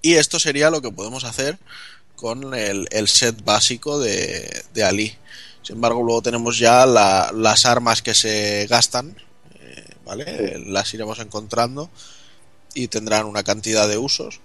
Y 0.00 0.14
esto 0.14 0.38
sería 0.38 0.70
lo 0.70 0.80
que 0.80 0.90
podemos 0.92 1.24
hacer 1.24 1.58
con 2.16 2.54
el, 2.54 2.88
el 2.90 3.08
set 3.08 3.44
básico 3.44 3.98
de, 3.98 4.64
de 4.74 4.84
Ali. 4.84 5.14
Sin 5.68 5.74
embargo, 5.76 6.02
luego 6.02 6.22
tenemos 6.22 6.58
ya 6.58 6.86
la- 6.86 7.30
las 7.34 7.66
armas 7.66 8.00
que 8.00 8.14
se 8.14 8.66
gastan, 8.70 9.14
eh, 9.60 9.84
¿vale? 10.06 10.24
Eh, 10.26 10.58
Las 10.66 10.94
iremos 10.94 11.18
encontrando 11.18 11.90
y 12.72 12.88
tendrán 12.88 13.26
una 13.26 13.42
cantidad 13.42 13.86
de 13.86 13.98
usos. 13.98 14.40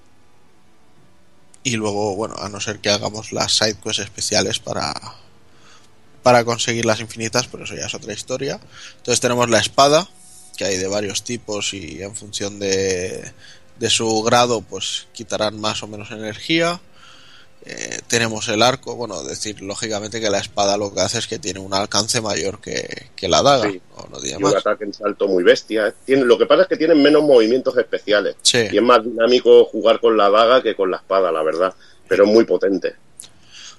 Y 1.63 1.77
luego, 1.77 2.17
bueno, 2.17 2.35
a 2.39 2.49
no 2.49 2.59
ser 2.59 2.79
que 2.79 2.89
hagamos 2.89 3.31
las 3.31 3.53
side 3.57 3.75
quests 3.81 3.99
especiales 4.03 4.59
para, 4.59 4.93
para 6.23 6.43
conseguir 6.43 6.83
las 6.85 6.99
infinitas, 6.99 7.47
pero 7.47 7.63
eso 7.63 7.73
ya 7.73 7.85
es 7.85 7.93
otra 7.93 8.11
historia. 8.11 8.59
Entonces 8.97 9.21
tenemos 9.21 9.49
la 9.49 9.59
espada, 9.59 10.09
que 10.57 10.65
hay 10.65 10.75
de 10.77 10.87
varios 10.87 11.23
tipos 11.23 11.73
y 11.73 12.03
en 12.03 12.17
función 12.17 12.59
de, 12.59 13.31
de 13.79 13.89
su 13.89 14.23
grado, 14.23 14.59
pues 14.59 15.07
quitarán 15.13 15.57
más 15.61 15.83
o 15.83 15.87
menos 15.87 16.11
energía. 16.11 16.81
Eh, 17.65 17.99
tenemos 18.07 18.49
el 18.49 18.61
arco, 18.61 18.95
bueno, 18.98 19.23
decir 19.23 19.61
lógicamente 19.61 20.19
que 20.19 20.30
la 20.30 20.40
espada 20.40 20.76
lo 20.76 20.94
que 20.94 20.99
hace 20.99 21.19
es 21.19 21.27
que 21.27 21.40
tiene 21.40 21.61
un 21.61 21.73
alcance 21.73 22.19
mayor 22.19 22.60
que, 22.60 23.07
que 23.15 23.30
la 23.30 23.41
daga, 23.41 23.72
Sí. 23.72 23.81
o 23.95 24.06
no 24.10 24.19
diga 24.19 24.38
Y 24.38 24.44
un 24.44 24.57
ataque 24.57 24.84
en 24.84 24.94
salto 24.94 25.30
muy 25.30 25.44
bestia. 25.44 25.94
Tiene, 26.06 26.26
lo 26.26 26.38
que 26.38 26.45
pasa 26.45 26.64
es 26.64 26.68
que 26.68 26.76
tienen 26.76 27.02
menos 27.02 27.23
movimientos 27.23 27.77
especiales. 27.77 28.35
Sí. 28.41 28.57
Y 28.69 28.76
es 28.77 28.84
más 28.84 29.02
dinámico 29.03 29.64
jugar 29.65 30.02
con 30.02 30.18
la 30.18 30.30
daga 30.30 30.61
que 30.61 30.76
con 30.76 30.91
la 30.91 30.98
espada, 30.98 31.31
la 31.31 31.41
verdad. 31.41 31.73
Pero 32.10 32.26
es 32.26 32.30
muy 32.31 32.44
potente. 32.44 32.95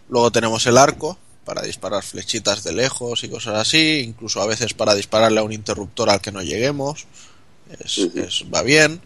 Luego 0.09 0.31
tenemos 0.33 0.67
el 0.67 0.79
arco 0.79 1.19
para 1.45 1.61
disparar 1.61 2.03
flechitas 2.03 2.65
de 2.65 2.73
lejos 2.73 3.23
y 3.23 3.29
cosas 3.29 3.57
así, 3.57 4.01
incluso 4.01 4.41
a 4.41 4.47
veces 4.47 4.73
para 4.73 4.95
dispararle 4.95 5.41
a 5.41 5.43
un 5.43 5.53
interruptor 5.53 6.09
al 6.09 6.23
que 6.23 6.33
no 6.33 6.43
lleguemos. 6.43 7.07
Es, 7.85 7.99
es- 7.99 8.45
va 8.53 8.63
bien. 8.63 9.03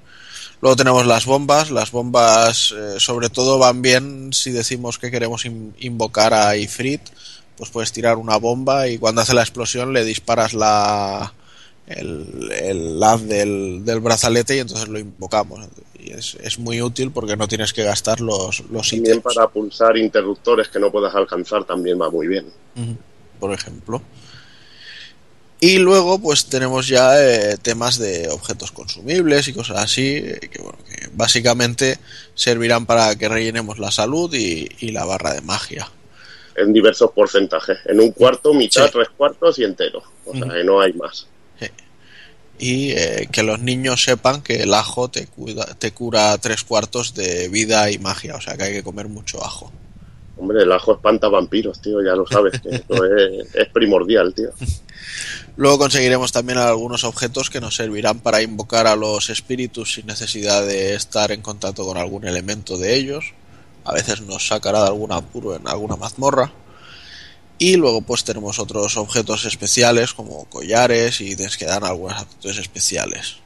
Luego 0.60 0.76
tenemos 0.76 1.06
las 1.06 1.24
bombas. 1.26 1.70
Las 1.70 1.90
bombas, 1.90 2.74
eh, 2.76 2.94
sobre 2.98 3.28
todo, 3.30 3.58
van 3.58 3.80
bien 3.82 4.32
si 4.32 4.50
decimos 4.50 4.98
que 4.98 5.10
queremos 5.10 5.44
in- 5.44 5.74
invocar 5.78 6.34
a 6.34 6.56
Ifrit. 6.56 7.00
Pues 7.56 7.70
puedes 7.70 7.92
tirar 7.92 8.16
una 8.18 8.36
bomba 8.36 8.86
y 8.88 8.98
cuando 8.98 9.20
hace 9.20 9.34
la 9.34 9.42
explosión 9.42 9.92
le 9.92 10.04
disparas 10.04 10.54
la 10.54 11.32
el, 11.86 12.50
el 12.52 13.02
haz 13.02 13.22
del, 13.22 13.82
del 13.84 14.00
brazalete 14.00 14.56
y 14.56 14.60
entonces 14.60 14.88
lo 14.88 14.98
invocamos. 14.98 15.66
Y 15.98 16.10
es, 16.12 16.36
es 16.42 16.58
muy 16.58 16.80
útil 16.82 17.10
porque 17.10 17.36
no 17.36 17.48
tienes 17.48 17.72
que 17.72 17.82
gastar 17.82 18.20
los, 18.20 18.60
los 18.70 18.90
También 18.90 19.16
ítems. 19.18 19.34
para 19.34 19.48
pulsar 19.48 19.96
interruptores 19.96 20.68
que 20.68 20.78
no 20.78 20.92
puedas 20.92 21.14
alcanzar 21.14 21.64
también 21.64 22.00
va 22.00 22.10
muy 22.10 22.28
bien. 22.28 22.46
Por 23.40 23.52
ejemplo. 23.52 24.02
Y 25.60 25.78
luego, 25.78 26.20
pues 26.20 26.46
tenemos 26.46 26.86
ya 26.86 27.20
eh, 27.20 27.56
temas 27.60 27.98
de 27.98 28.28
objetos 28.28 28.70
consumibles 28.70 29.48
y 29.48 29.52
cosas 29.52 29.78
así, 29.78 30.22
que, 30.52 30.62
bueno, 30.62 30.78
que 30.88 31.08
básicamente 31.14 31.98
servirán 32.34 32.86
para 32.86 33.16
que 33.16 33.28
rellenemos 33.28 33.78
la 33.80 33.90
salud 33.90 34.32
y, 34.34 34.68
y 34.78 34.92
la 34.92 35.04
barra 35.04 35.34
de 35.34 35.40
magia. 35.40 35.90
En 36.56 36.72
diversos 36.72 37.10
porcentajes. 37.12 37.78
En 37.86 37.98
un 38.00 38.12
cuarto, 38.12 38.54
mitad, 38.54 38.86
Sí. 38.86 38.90
tres 38.92 39.08
cuartos 39.16 39.58
y 39.58 39.64
entero. 39.64 40.02
O 40.24 40.32
sea, 40.32 40.48
que 40.48 40.62
no 40.64 40.80
hay 40.80 40.92
más. 40.92 41.26
Y 42.60 42.90
eh, 42.90 43.28
que 43.30 43.44
los 43.44 43.60
niños 43.60 44.02
sepan 44.02 44.42
que 44.42 44.62
el 44.62 44.74
ajo 44.74 45.08
te, 45.08 45.28
cuida- 45.28 45.76
te 45.78 45.92
cura 45.92 46.36
tres 46.38 46.64
cuartos 46.64 47.14
de 47.14 47.48
vida 47.48 47.88
y 47.92 47.98
magia, 47.98 48.34
o 48.34 48.40
sea 48.40 48.56
que 48.56 48.64
hay 48.64 48.72
que 48.72 48.82
comer 48.82 49.06
mucho 49.06 49.44
ajo. 49.44 49.70
Hombre, 50.38 50.62
el 50.62 50.72
ajo 50.72 50.92
espanta 50.92 51.28
vampiros, 51.28 51.80
tío, 51.80 52.02
ya 52.02 52.14
lo 52.14 52.26
sabes. 52.26 52.60
Que 52.60 52.76
eso 52.76 53.04
es, 53.16 53.54
es 53.54 53.68
primordial, 53.68 54.34
tío. 54.34 54.50
Luego 55.56 55.78
conseguiremos 55.78 56.30
también 56.30 56.58
algunos 56.58 57.02
objetos 57.02 57.50
que 57.50 57.60
nos 57.60 57.74
servirán 57.74 58.20
para 58.20 58.42
invocar 58.42 58.86
a 58.86 58.94
los 58.94 59.28
espíritus 59.28 59.94
sin 59.94 60.06
necesidad 60.06 60.64
de 60.64 60.94
estar 60.94 61.32
en 61.32 61.42
contacto 61.42 61.84
con 61.84 61.96
algún 61.96 62.26
elemento 62.26 62.78
de 62.78 62.94
ellos. 62.94 63.34
A 63.84 63.92
veces 63.92 64.20
nos 64.20 64.46
sacará 64.46 64.82
de 64.82 64.88
algún 64.88 65.12
apuro 65.12 65.56
en 65.56 65.66
alguna 65.66 65.96
mazmorra. 65.96 66.52
Y 67.58 67.74
luego 67.76 68.02
pues 68.02 68.22
tenemos 68.22 68.60
otros 68.60 68.96
objetos 68.96 69.44
especiales 69.44 70.14
como 70.14 70.44
collares 70.44 71.20
y 71.20 71.32
ítems 71.32 71.56
que 71.56 71.64
dan 71.64 71.82
algunas 71.82 72.22
aptitudes 72.22 72.58
especiales. 72.58 73.38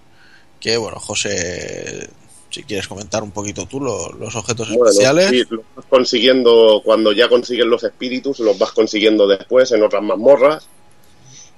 Que 0.60 0.76
bueno, 0.76 1.00
José, 1.00 2.10
si 2.52 2.62
quieres 2.64 2.86
comentar 2.86 3.22
un 3.22 3.30
poquito 3.32 3.66
tú 3.66 3.80
lo- 3.80 4.12
los 4.12 4.36
objetos 4.36 4.68
Bueno, 4.68 4.84
especiales. 4.86 5.30
sí, 5.30 5.44
los 5.50 5.62
vas 5.74 5.86
consiguiendo 5.88 6.82
cuando 6.84 7.12
ya 7.12 7.28
consigues 7.28 7.66
los 7.66 7.82
espíritus, 7.82 8.38
los 8.40 8.58
vas 8.58 8.72
consiguiendo 8.72 9.26
después 9.26 9.72
en 9.72 9.82
otras 9.82 10.02
mazmorras. 10.02 10.68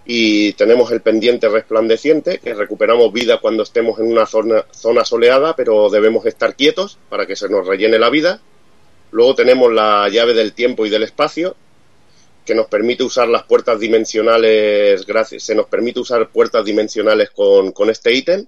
Y 0.07 0.53
tenemos 0.53 0.93
el 0.93 1.01
pendiente 1.01 1.49
resplandeciente, 1.49 2.39
que 2.39 2.53
recuperamos 2.55 3.11
vida 3.12 3.41
cuando 3.41 3.62
estemos 3.62 3.99
en 3.99 4.07
una 4.12 4.27
zona, 4.27 4.65
zona 4.71 5.05
soleada, 5.05 5.57
pero 5.57 5.89
debemos 5.89 6.27
estar 6.27 6.55
quietos 6.55 6.99
para 7.09 7.27
que 7.27 7.37
se 7.37 7.49
nos 7.49 7.66
rellene 7.66 7.99
la 7.99 8.11
vida. 8.11 8.41
Luego 9.12 9.35
tenemos 9.35 9.73
la 9.73 10.09
llave 10.11 10.35
del 10.35 10.53
tiempo 10.53 10.85
y 10.85 10.91
del 10.91 11.05
espacio, 11.05 11.57
que 12.45 12.55
nos 12.55 12.66
permite 12.66 13.03
usar 13.03 13.29
las 13.29 13.45
puertas 13.45 13.81
dimensionales, 13.81 15.07
gracias, 15.07 15.43
se 15.45 15.55
nos 15.55 15.66
permite 15.66 16.01
usar 16.01 16.29
puertas 16.29 16.65
dimensionales 16.66 17.31
con, 17.31 17.73
con 17.73 17.89
este 17.89 18.12
ítem. 18.12 18.47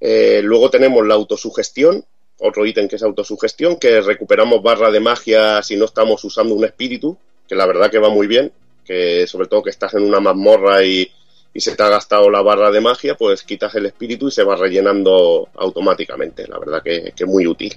Eh, 0.00 0.40
luego 0.42 0.70
tenemos 0.70 1.06
la 1.06 1.14
autosugestión, 1.14 2.04
otro 2.38 2.66
ítem 2.66 2.88
que 2.88 2.96
es 2.96 3.02
autosugestión, 3.02 3.76
que 3.76 4.00
recuperamos 4.00 4.62
barra 4.62 4.90
de 4.90 5.00
magia 5.00 5.62
si 5.62 5.76
no 5.76 5.86
estamos 5.86 6.22
usando 6.24 6.54
un 6.54 6.64
espíritu, 6.64 7.16
que 7.48 7.54
la 7.54 7.66
verdad 7.66 7.90
que 7.90 7.98
va 7.98 8.10
muy 8.10 8.26
bien, 8.26 8.52
que 8.84 9.26
sobre 9.26 9.48
todo 9.48 9.62
que 9.62 9.70
estás 9.70 9.94
en 9.94 10.02
una 10.02 10.20
mazmorra 10.20 10.84
y, 10.84 11.10
y 11.52 11.60
se 11.60 11.74
te 11.74 11.82
ha 11.82 11.88
gastado 11.88 12.30
la 12.30 12.42
barra 12.42 12.70
de 12.70 12.80
magia, 12.80 13.16
pues 13.16 13.42
quitas 13.42 13.74
el 13.74 13.86
espíritu 13.86 14.28
y 14.28 14.30
se 14.30 14.44
va 14.44 14.56
rellenando 14.56 15.48
automáticamente, 15.56 16.46
la 16.46 16.58
verdad 16.58 16.82
que, 16.82 17.12
que 17.16 17.26
muy 17.26 17.46
útil. 17.46 17.74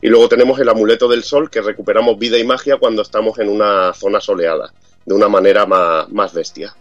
Y 0.00 0.08
luego 0.08 0.28
tenemos 0.28 0.58
el 0.58 0.68
amuleto 0.68 1.06
del 1.06 1.22
sol, 1.22 1.48
que 1.48 1.62
recuperamos 1.62 2.18
vida 2.18 2.36
y 2.36 2.44
magia 2.44 2.78
cuando 2.78 3.02
estamos 3.02 3.38
en 3.38 3.48
una 3.48 3.94
zona 3.94 4.20
soleada, 4.20 4.74
de 5.04 5.14
una 5.14 5.28
manera 5.28 5.64
más, 5.64 6.08
más 6.08 6.34
bestia. 6.34 6.74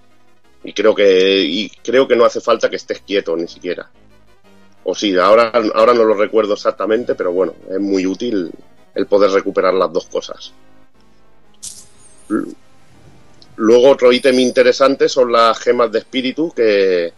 Y 0.64 0.74
creo 0.74 0.96
que, 0.96 1.42
y 1.42 1.70
creo 1.70 2.08
que 2.08 2.16
no 2.16 2.26
hace 2.26 2.42
falta 2.42 2.70
que 2.70 2.78
estés 2.78 3.02
quieto 3.02 3.36
ni 3.38 3.48
siquiera. 3.48 3.92
O 4.84 4.96
sí, 4.96 5.16
ahora, 5.18 5.52
ahora 5.76 5.94
no 5.94 6.04
lo 6.04 6.16
recuerdo 6.16 6.54
exactamente, 6.54 7.14
pero 7.16 7.32
bueno, 7.32 7.54
es 7.70 7.80
muy 7.80 8.06
útil 8.06 8.52
el 8.96 9.06
poder 9.06 9.32
recuperar 9.32 9.74
las 9.74 9.92
dos 9.94 10.06
cosas. 10.08 10.54
Luego 13.58 13.90
otro 13.90 14.12
ítem 14.12 14.40
interesante 14.40 15.08
son 15.08 15.32
las 15.32 15.60
gemas 15.60 15.92
de 15.92 16.00
espíritu 16.00 16.52
que, 16.52 17.14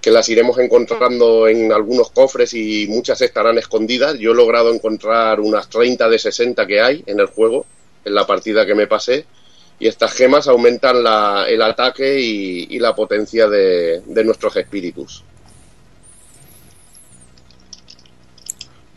que 0.00 0.10
las 0.10 0.28
iremos 0.28 0.58
encontrando 0.58 1.46
en 1.46 1.72
algunos 1.72 2.10
cofres 2.10 2.52
y 2.54 2.86
muchas 2.88 3.20
estarán 3.20 3.58
escondidas. 3.58 4.18
Yo 4.18 4.32
he 4.32 4.34
logrado 4.34 4.72
encontrar 4.74 5.40
unas 5.40 5.68
30 5.68 6.08
de 6.08 6.18
60 6.18 6.66
que 6.66 6.80
hay 6.80 7.04
en 7.06 7.20
el 7.20 7.26
juego, 7.26 7.64
en 8.04 8.14
la 8.14 8.26
partida 8.26 8.66
que 8.66 8.74
me 8.74 8.86
pasé. 8.86 9.26
Y 9.78 9.86
estas 9.86 10.12
gemas 10.14 10.48
aumentan 10.48 11.04
la- 11.04 11.46
el 11.48 11.62
ataque 11.62 12.18
y, 12.20 12.66
y 12.70 12.78
la 12.80 12.94
potencia 12.96 13.46
de, 13.48 14.00
de 14.04 14.24
nuestros 14.24 14.56
espíritus. 14.56 15.22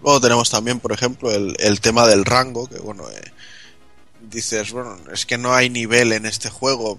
Luego 0.04 0.20
tenemos 0.20 0.50
también, 0.50 0.80
por 0.80 0.92
ejemplo, 0.92 1.32
el, 1.32 1.56
el 1.60 1.80
tema 1.80 2.08
del 2.08 2.26
rango, 2.26 2.68
que 2.68 2.80
bueno, 2.80 3.10
eh, 3.10 3.32
dices, 4.30 4.72
bueno, 4.72 4.98
es 5.14 5.26
que 5.26 5.38
no 5.38 5.54
hay 5.54 5.70
nivel 5.70 6.12
en 6.14 6.26
este 6.26 6.50
juego, 6.50 6.98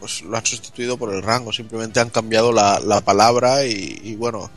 pues 0.00 0.22
lo 0.22 0.36
han 0.36 0.46
sustituido 0.46 0.96
por 0.96 1.14
el 1.14 1.22
rango, 1.22 1.52
simplemente 1.52 2.00
han 2.00 2.10
cambiado 2.10 2.52
la, 2.52 2.80
la 2.80 3.00
palabra 3.00 3.64
y, 3.64 4.00
y, 4.02 4.16
bueno, 4.16 4.50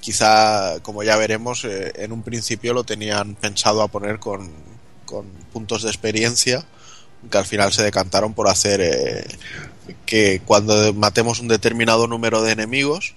quizá, 0.00 0.80
como 0.82 1.02
ya 1.02 1.16
veremos, 1.16 1.64
eh, 1.64 1.92
en 1.96 2.12
un 2.12 2.22
principio 2.22 2.74
lo 2.74 2.84
tenían 2.84 3.34
pensado 3.34 3.82
a 3.82 3.88
poner 3.88 4.18
con, 4.18 4.50
con 5.06 5.26
puntos 5.52 5.82
de 5.82 5.90
experiencia, 5.90 6.64
que 7.30 7.38
al 7.38 7.46
final 7.46 7.72
se 7.72 7.84
decantaron 7.84 8.34
por 8.34 8.48
hacer 8.48 8.80
eh, 8.80 9.24
que 10.06 10.42
cuando 10.44 10.92
matemos 10.94 11.38
un 11.38 11.48
determinado 11.48 12.08
número 12.08 12.42
de 12.42 12.52
enemigos, 12.52 13.14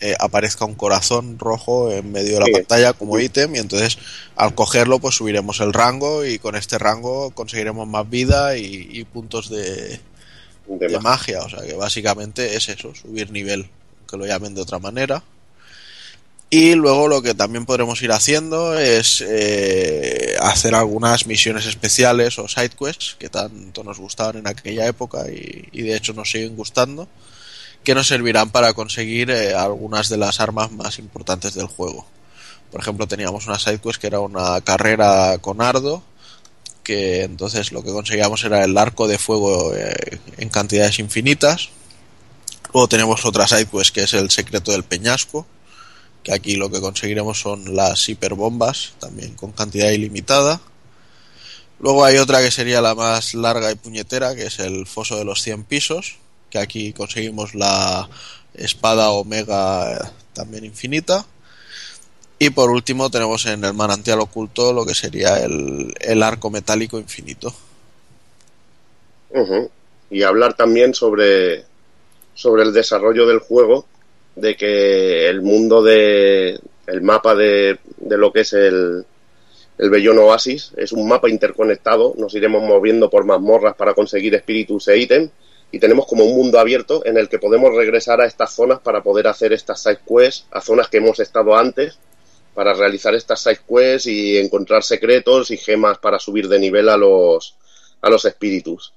eh, 0.00 0.14
aparezca 0.18 0.64
un 0.64 0.74
corazón 0.74 1.38
rojo 1.38 1.90
en 1.92 2.10
medio 2.12 2.34
de 2.34 2.40
la 2.40 2.46
Sí. 2.46 2.52
pantalla 2.52 2.92
como 2.94 3.18
ítem 3.18 3.54
y 3.54 3.58
entonces 3.58 3.98
al 4.36 4.54
cogerlo 4.54 4.98
pues 4.98 5.16
subiremos 5.16 5.60
el 5.60 5.72
rango 5.72 6.24
y 6.24 6.38
con 6.38 6.56
este 6.56 6.78
rango 6.78 7.30
conseguiremos 7.32 7.86
más 7.86 8.08
vida 8.08 8.56
y, 8.56 8.88
y 8.90 9.04
puntos 9.04 9.50
de, 9.50 10.00
De 10.66 10.88
de 10.88 10.98
magia. 10.98 11.00
magia. 11.00 11.40
O 11.42 11.48
sea 11.50 11.62
que 11.66 11.74
básicamente 11.74 12.56
es 12.56 12.68
eso, 12.68 12.94
subir 12.94 13.30
nivel, 13.30 13.68
que 14.08 14.16
lo 14.16 14.26
llamen 14.26 14.54
de 14.54 14.62
otra 14.62 14.78
manera. 14.78 15.22
Y 16.52 16.74
luego 16.74 17.06
lo 17.06 17.22
que 17.22 17.34
también 17.34 17.64
podremos 17.64 18.02
ir 18.02 18.10
haciendo 18.10 18.76
es 18.76 19.22
eh, 19.24 20.34
hacer 20.40 20.74
algunas 20.74 21.26
misiones 21.28 21.64
especiales 21.66 22.40
o 22.40 22.48
side 22.48 22.70
quests 22.70 23.14
que 23.20 23.28
tanto 23.28 23.84
nos 23.84 23.98
gustaban 24.00 24.38
en 24.38 24.48
aquella 24.48 24.84
época 24.88 25.30
y, 25.30 25.68
y 25.70 25.82
de 25.82 25.94
hecho 25.94 26.12
nos 26.12 26.28
siguen 26.32 26.56
gustando, 26.56 27.06
que 27.84 27.94
nos 27.94 28.08
servirán 28.08 28.50
para 28.50 28.72
conseguir 28.74 29.30
eh, 29.30 29.54
algunas 29.54 30.08
de 30.08 30.18
las 30.18 30.40
armas 30.40 30.70
más 30.72 30.98
importantes 30.98 31.54
del 31.54 31.66
juego. 31.66 32.06
Por 32.70 32.80
ejemplo, 32.80 33.08
teníamos 33.08 33.46
una 33.46 33.58
side 33.58 33.78
quest 33.78 34.00
que 34.00 34.06
era 34.06 34.20
una 34.20 34.60
carrera 34.60 35.38
con 35.38 35.60
Ardo, 35.60 36.02
que 36.82 37.22
entonces 37.22 37.72
lo 37.72 37.82
que 37.82 37.90
conseguíamos 37.90 38.44
era 38.44 38.64
el 38.64 38.76
arco 38.78 39.08
de 39.08 39.18
fuego 39.18 39.74
eh, 39.74 40.20
en 40.36 40.48
cantidades 40.50 40.98
infinitas. 40.98 41.70
Luego 42.72 42.88
tenemos 42.88 43.24
otra 43.24 43.48
side 43.48 43.66
quest 43.66 43.94
que 43.94 44.04
es 44.04 44.14
el 44.14 44.30
secreto 44.30 44.72
del 44.72 44.84
peñasco, 44.84 45.46
que 46.22 46.32
aquí 46.32 46.56
lo 46.56 46.70
que 46.70 46.80
conseguiremos 46.80 47.40
son 47.40 47.74
las 47.74 48.08
hiperbombas, 48.08 48.92
también 49.00 49.34
con 49.34 49.52
cantidad 49.52 49.90
ilimitada. 49.90 50.60
Luego 51.80 52.04
hay 52.04 52.18
otra 52.18 52.42
que 52.42 52.50
sería 52.50 52.82
la 52.82 52.94
más 52.94 53.34
larga 53.34 53.72
y 53.72 53.74
puñetera, 53.74 54.34
que 54.36 54.46
es 54.46 54.58
el 54.60 54.86
foso 54.86 55.16
de 55.16 55.24
los 55.24 55.42
100 55.42 55.64
pisos, 55.64 56.18
que 56.50 56.58
aquí 56.58 56.92
conseguimos 56.92 57.54
la 57.54 58.08
espada 58.54 59.10
omega 59.10 60.12
también 60.34 60.64
infinita. 60.64 61.24
Y 62.38 62.50
por 62.50 62.70
último 62.70 63.10
tenemos 63.10 63.46
en 63.46 63.64
el 63.64 63.74
manantial 63.74 64.20
oculto 64.20 64.72
lo 64.72 64.86
que 64.86 64.94
sería 64.94 65.38
el, 65.38 65.94
el 66.00 66.22
arco 66.22 66.50
metálico 66.50 66.98
infinito. 66.98 67.54
Y 70.10 70.22
hablar 70.22 70.54
también 70.54 70.94
sobre, 70.94 71.64
sobre 72.34 72.62
el 72.64 72.72
desarrollo 72.72 73.26
del 73.26 73.38
juego, 73.38 73.86
de 74.34 74.56
que 74.56 75.28
el 75.28 75.42
mundo 75.42 75.82
de 75.82 76.58
el 76.86 77.02
mapa 77.02 77.34
de, 77.34 77.78
de 77.98 78.18
lo 78.18 78.32
que 78.32 78.40
es 78.40 78.52
el, 78.52 79.04
el 79.78 79.90
Bellón 79.90 80.18
Oasis 80.18 80.72
es 80.76 80.92
un 80.92 81.06
mapa 81.06 81.28
interconectado, 81.30 82.14
nos 82.18 82.34
iremos 82.34 82.62
moviendo 82.62 83.08
por 83.08 83.24
mazmorras 83.24 83.76
para 83.76 83.94
conseguir 83.94 84.34
espíritus 84.34 84.88
e 84.88 84.98
ítems 84.98 85.30
y 85.72 85.78
tenemos 85.78 86.06
como 86.06 86.24
un 86.24 86.36
mundo 86.36 86.58
abierto 86.58 87.04
en 87.04 87.16
el 87.16 87.28
que 87.28 87.38
podemos 87.38 87.74
regresar 87.74 88.20
a 88.20 88.26
estas 88.26 88.54
zonas 88.54 88.80
para 88.80 89.02
poder 89.02 89.28
hacer 89.28 89.52
estas 89.52 89.82
side 89.82 90.00
quests, 90.06 90.46
a 90.50 90.60
zonas 90.60 90.88
que 90.88 90.98
hemos 90.98 91.20
estado 91.20 91.56
antes 91.56 91.98
para 92.54 92.74
realizar 92.74 93.14
estas 93.14 93.40
side 93.40 93.60
quests 93.68 94.06
y 94.06 94.38
encontrar 94.38 94.82
secretos 94.82 95.50
y 95.50 95.56
gemas 95.56 95.98
para 95.98 96.18
subir 96.18 96.48
de 96.48 96.58
nivel 96.58 96.88
a 96.88 96.96
los, 96.96 97.56
a 98.00 98.10
los 98.10 98.24
espíritus. 98.24 98.92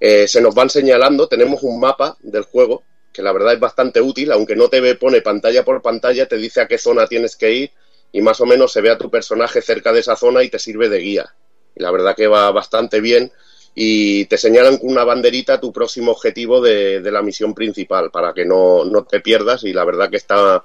Eh, 0.00 0.26
se 0.26 0.40
nos 0.40 0.54
van 0.54 0.70
señalando, 0.70 1.28
tenemos 1.28 1.62
un 1.62 1.78
mapa 1.78 2.16
del 2.20 2.44
juego 2.44 2.82
que 3.12 3.22
la 3.22 3.32
verdad 3.32 3.52
es 3.52 3.60
bastante 3.60 4.00
útil, 4.00 4.32
aunque 4.32 4.56
no 4.56 4.68
te 4.68 4.80
ve- 4.80 4.96
pone 4.96 5.20
pantalla 5.20 5.64
por 5.64 5.82
pantalla, 5.82 6.26
te 6.26 6.36
dice 6.36 6.60
a 6.62 6.66
qué 6.66 6.78
zona 6.78 7.06
tienes 7.06 7.36
que 7.36 7.52
ir 7.52 7.70
y 8.10 8.22
más 8.22 8.40
o 8.40 8.46
menos 8.46 8.72
se 8.72 8.80
ve 8.80 8.90
a 8.90 8.98
tu 8.98 9.10
personaje 9.10 9.62
cerca 9.62 9.92
de 9.92 10.00
esa 10.00 10.16
zona 10.16 10.42
y 10.42 10.48
te 10.48 10.58
sirve 10.58 10.88
de 10.88 10.98
guía. 10.98 11.34
Y 11.76 11.82
la 11.82 11.90
verdad 11.90 12.16
que 12.16 12.26
va 12.26 12.50
bastante 12.50 13.00
bien 13.00 13.30
y 13.74 14.26
te 14.26 14.38
señalan 14.38 14.78
con 14.78 14.90
una 14.90 15.04
banderita 15.04 15.60
tu 15.60 15.72
próximo 15.72 16.12
objetivo 16.12 16.60
de, 16.60 17.00
la 17.00 17.22
misión 17.22 17.54
principal 17.54 18.10
para 18.10 18.32
que 18.32 18.44
no, 18.44 18.84
no 18.84 19.04
te 19.04 19.20
pierdas 19.20 19.64
y 19.64 19.72
la 19.72 19.84
verdad 19.84 20.08
que 20.10 20.16
está 20.16 20.64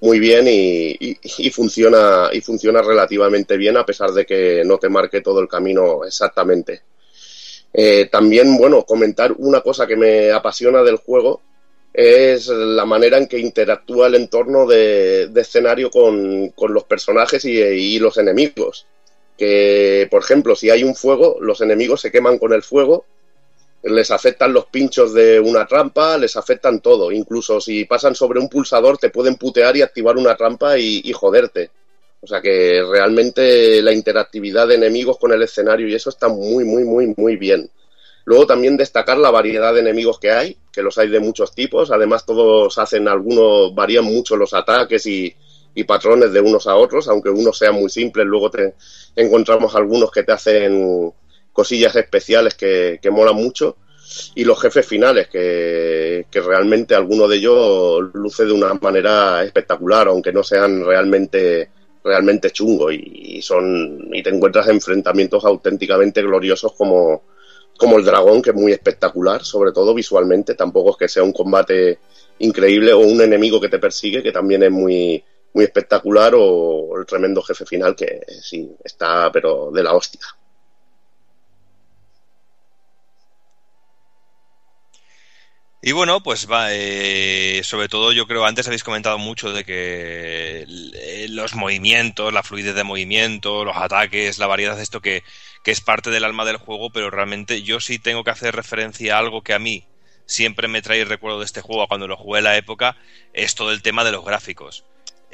muy 0.00 0.18
bien 0.18 0.46
y, 0.48 1.50
funciona 1.50 2.28
y 2.32 2.40
funciona 2.40 2.82
relativamente 2.82 3.56
bien 3.56 3.76
a 3.76 3.86
pesar 3.86 4.10
de 4.10 4.26
que 4.26 4.62
no 4.64 4.78
te 4.78 4.88
marque 4.88 5.22
todo 5.22 5.40
el 5.40 5.48
camino 5.48 6.04
exactamente. 6.04 6.82
Eh, 7.72 8.08
también, 8.12 8.58
bueno, 8.58 8.84
comentar 8.84 9.32
una 9.38 9.62
cosa 9.62 9.86
que 9.86 9.96
me 9.96 10.30
apasiona 10.30 10.82
del 10.82 10.96
juego 10.96 11.40
es 11.94 12.48
la 12.48 12.84
manera 12.84 13.16
en 13.16 13.28
que 13.28 13.38
interactúa 13.38 14.08
el 14.08 14.16
entorno 14.16 14.66
de, 14.66 15.30
escenario 15.36 15.90
con, 15.90 16.50
con 16.50 16.74
los 16.74 16.84
personajes 16.84 17.44
y 17.44 17.98
los 17.98 18.18
enemigos. 18.18 18.86
Que, 19.42 20.06
por 20.08 20.22
ejemplo, 20.22 20.54
si 20.54 20.70
hay 20.70 20.84
un 20.84 20.94
fuego, 20.94 21.36
los 21.40 21.60
enemigos 21.62 22.00
se 22.00 22.12
queman 22.12 22.38
con 22.38 22.52
el 22.52 22.62
fuego, 22.62 23.06
les 23.82 24.12
afectan 24.12 24.52
los 24.52 24.66
pinchos 24.66 25.12
de 25.12 25.40
una 25.40 25.66
trampa, 25.66 26.16
les 26.16 26.36
afectan 26.36 26.80
todo. 26.80 27.10
Incluso 27.10 27.60
si 27.60 27.84
pasan 27.84 28.14
sobre 28.14 28.38
un 28.38 28.48
pulsador, 28.48 28.98
te 28.98 29.10
pueden 29.10 29.34
putear 29.34 29.76
y 29.76 29.82
activar 29.82 30.16
una 30.16 30.36
trampa 30.36 30.78
y, 30.78 31.00
y 31.04 31.12
joderte. 31.12 31.72
O 32.20 32.26
sea 32.28 32.40
que 32.40 32.84
realmente 32.88 33.82
la 33.82 33.92
interactividad 33.92 34.68
de 34.68 34.76
enemigos 34.76 35.18
con 35.18 35.32
el 35.32 35.42
escenario 35.42 35.88
y 35.88 35.94
eso 35.96 36.10
está 36.10 36.28
muy, 36.28 36.62
muy, 36.64 36.84
muy, 36.84 37.12
muy 37.16 37.34
bien. 37.34 37.68
Luego 38.24 38.46
también 38.46 38.76
destacar 38.76 39.18
la 39.18 39.32
variedad 39.32 39.74
de 39.74 39.80
enemigos 39.80 40.20
que 40.20 40.30
hay, 40.30 40.56
que 40.72 40.82
los 40.82 40.98
hay 40.98 41.08
de 41.08 41.18
muchos 41.18 41.52
tipos. 41.52 41.90
Además, 41.90 42.24
todos 42.24 42.78
hacen, 42.78 43.08
algunos 43.08 43.74
varían 43.74 44.04
mucho 44.04 44.36
los 44.36 44.54
ataques 44.54 45.04
y, 45.06 45.34
y 45.74 45.84
patrones 45.84 46.32
de 46.32 46.40
unos 46.40 46.66
a 46.66 46.76
otros, 46.76 47.08
aunque 47.08 47.30
unos 47.30 47.56
sean 47.58 47.74
muy 47.74 47.90
simples. 47.90 48.26
Luego 48.26 48.50
te 48.50 48.74
encontramos 49.16 49.74
algunos 49.74 50.10
que 50.10 50.22
te 50.22 50.32
hacen 50.32 51.12
cosillas 51.52 51.96
especiales 51.96 52.54
que, 52.54 52.98
que 53.00 53.10
molan 53.10 53.36
mucho. 53.36 53.76
Y 54.34 54.44
los 54.44 54.60
jefes 54.60 54.86
finales, 54.86 55.28
que, 55.28 56.26
que 56.30 56.40
realmente 56.40 56.94
alguno 56.94 57.26
de 57.26 57.36
ellos 57.36 58.10
luce 58.12 58.44
de 58.44 58.52
una 58.52 58.74
manera 58.74 59.42
espectacular, 59.42 60.08
aunque 60.08 60.32
no 60.32 60.42
sean 60.42 60.84
realmente 60.84 61.70
realmente 62.04 62.50
chungos 62.50 62.92
y, 62.94 63.36
y 63.36 63.42
son 63.42 64.08
y 64.12 64.24
te 64.24 64.30
encuentras 64.30 64.68
enfrentamientos 64.68 65.44
auténticamente 65.44 66.20
gloriosos 66.20 66.72
como, 66.72 67.22
como 67.76 67.98
el 67.98 68.04
dragón, 68.04 68.42
que 68.42 68.50
es 68.50 68.56
muy 68.56 68.72
espectacular, 68.72 69.44
sobre 69.44 69.72
todo 69.72 69.94
visualmente. 69.94 70.54
Tampoco 70.54 70.90
es 70.90 70.96
que 70.96 71.08
sea 71.08 71.22
un 71.22 71.32
combate 71.32 72.00
increíble 72.40 72.92
o 72.92 72.98
un 72.98 73.20
enemigo 73.20 73.60
que 73.60 73.68
te 73.68 73.78
persigue, 73.78 74.22
que 74.22 74.32
también 74.32 74.64
es 74.64 74.70
muy, 74.70 75.22
muy 75.54 75.64
espectacular, 75.64 76.32
o 76.36 76.98
el 76.98 77.06
tremendo 77.06 77.42
jefe 77.42 77.66
final, 77.66 77.94
que 77.96 78.20
sí, 78.42 78.70
está, 78.84 79.30
pero 79.32 79.70
de 79.70 79.82
la 79.82 79.94
hostia. 79.94 80.20
Y 85.84 85.90
bueno, 85.92 86.22
pues 86.22 86.48
va, 86.48 86.68
eh, 86.70 87.60
sobre 87.64 87.88
todo 87.88 88.12
yo 88.12 88.26
creo, 88.28 88.44
antes 88.44 88.68
habéis 88.68 88.84
comentado 88.84 89.18
mucho 89.18 89.52
de 89.52 89.64
que 89.64 90.64
eh, 90.94 91.26
los 91.28 91.56
movimientos, 91.56 92.32
la 92.32 92.44
fluidez 92.44 92.76
de 92.76 92.84
movimiento, 92.84 93.64
los 93.64 93.76
ataques, 93.76 94.38
la 94.38 94.46
variedad 94.46 94.76
de 94.76 94.82
esto 94.84 95.00
que, 95.00 95.24
que 95.64 95.72
es 95.72 95.80
parte 95.80 96.10
del 96.10 96.24
alma 96.24 96.44
del 96.44 96.56
juego, 96.58 96.90
pero 96.90 97.10
realmente 97.10 97.62
yo 97.62 97.80
sí 97.80 97.98
tengo 97.98 98.22
que 98.22 98.30
hacer 98.30 98.54
referencia 98.54 99.16
a 99.16 99.18
algo 99.18 99.42
que 99.42 99.54
a 99.54 99.58
mí 99.58 99.84
siempre 100.24 100.68
me 100.68 100.82
trae 100.82 101.04
recuerdo 101.04 101.40
de 101.40 101.46
este 101.46 101.62
juego 101.62 101.88
cuando 101.88 102.06
lo 102.06 102.16
jugué 102.16 102.38
en 102.38 102.44
la 102.44 102.56
época, 102.56 102.96
es 103.32 103.56
todo 103.56 103.72
el 103.72 103.82
tema 103.82 104.04
de 104.04 104.12
los 104.12 104.24
gráficos. 104.24 104.84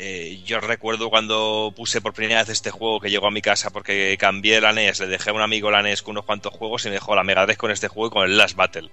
Eh, 0.00 0.40
yo 0.44 0.60
recuerdo 0.60 1.10
cuando 1.10 1.72
puse 1.74 2.00
por 2.00 2.14
primera 2.14 2.40
vez 2.40 2.50
este 2.50 2.70
juego 2.70 3.00
que 3.00 3.10
llegó 3.10 3.26
a 3.26 3.32
mi 3.32 3.42
casa 3.42 3.70
porque 3.70 4.16
cambié 4.16 4.60
la 4.60 4.72
NES, 4.72 5.00
le 5.00 5.08
dejé 5.08 5.30
a 5.30 5.32
un 5.32 5.42
amigo 5.42 5.72
la 5.72 5.82
NES 5.82 6.02
con 6.02 6.12
unos 6.12 6.24
cuantos 6.24 6.54
juegos 6.54 6.84
y 6.84 6.88
me 6.88 6.94
dejó 6.94 7.16
la 7.16 7.24
Mega 7.24 7.44
Drive 7.44 7.56
con 7.56 7.72
este 7.72 7.88
juego 7.88 8.06
y 8.06 8.10
con 8.10 8.30
el 8.30 8.38
Last 8.38 8.54
Battle. 8.54 8.90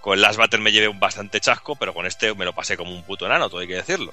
Con 0.00 0.14
el 0.14 0.22
Last 0.22 0.36
Battle 0.36 0.58
me 0.58 0.72
llevé 0.72 0.88
un 0.88 0.98
bastante 0.98 1.38
chasco, 1.38 1.76
pero 1.76 1.94
con 1.94 2.04
este 2.04 2.34
me 2.34 2.44
lo 2.44 2.52
pasé 2.52 2.76
como 2.76 2.92
un 2.92 3.04
puto 3.04 3.26
enano, 3.26 3.48
todo 3.48 3.60
hay 3.60 3.68
que 3.68 3.76
decirlo. 3.76 4.12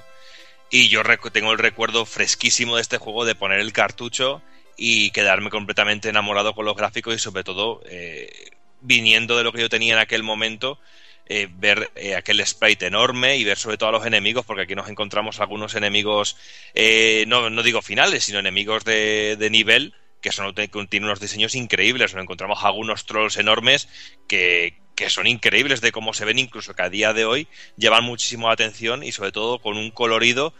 Y 0.70 0.88
yo 0.88 1.02
tengo 1.32 1.52
el 1.52 1.58
recuerdo 1.58 2.06
fresquísimo 2.06 2.76
de 2.76 2.82
este 2.82 2.98
juego 2.98 3.24
de 3.24 3.34
poner 3.34 3.58
el 3.58 3.72
cartucho 3.72 4.42
y 4.76 5.10
quedarme 5.10 5.50
completamente 5.50 6.08
enamorado 6.08 6.54
con 6.54 6.64
los 6.64 6.76
gráficos 6.76 7.16
y 7.16 7.18
sobre 7.18 7.42
todo 7.42 7.82
eh, 7.84 8.52
viniendo 8.80 9.36
de 9.36 9.44
lo 9.44 9.52
que 9.52 9.60
yo 9.60 9.68
tenía 9.68 9.94
en 9.94 10.00
aquel 10.00 10.22
momento, 10.22 10.78
eh, 11.26 11.48
ver 11.50 11.92
eh, 11.94 12.16
aquel 12.16 12.44
sprite 12.44 12.86
enorme 12.86 13.36
y 13.36 13.44
ver 13.44 13.56
sobre 13.56 13.78
todo 13.78 13.90
a 13.90 13.92
los 13.92 14.04
enemigos, 14.04 14.44
porque 14.44 14.62
aquí 14.62 14.74
nos 14.74 14.88
encontramos 14.88 15.38
algunos 15.38 15.74
enemigos, 15.76 16.36
eh, 16.74 17.24
no, 17.28 17.48
no 17.48 17.62
digo 17.62 17.80
finales, 17.80 18.24
sino 18.24 18.40
enemigos 18.40 18.84
de, 18.84 19.36
de 19.38 19.50
nivel 19.50 19.94
que 20.20 20.32
son 20.32 20.54
tienen 20.54 21.04
unos 21.04 21.20
diseños 21.20 21.54
increíbles. 21.54 22.12
Nos 22.12 22.22
encontramos 22.22 22.64
algunos 22.64 23.06
trolls 23.06 23.36
enormes 23.38 23.88
que, 24.28 24.74
que 24.94 25.10
son 25.10 25.26
increíbles 25.26 25.80
de 25.80 25.90
cómo 25.90 26.12
se 26.12 26.24
ven, 26.24 26.38
incluso 26.38 26.74
que 26.74 26.82
a 26.82 26.90
día 26.90 27.12
de 27.12 27.24
hoy 27.24 27.48
llevan 27.76 28.04
muchísimo 28.04 28.50
atención 28.50 29.02
y 29.02 29.10
sobre 29.10 29.32
todo 29.32 29.58
con 29.60 29.76
un 29.76 29.90
colorido 29.90 30.54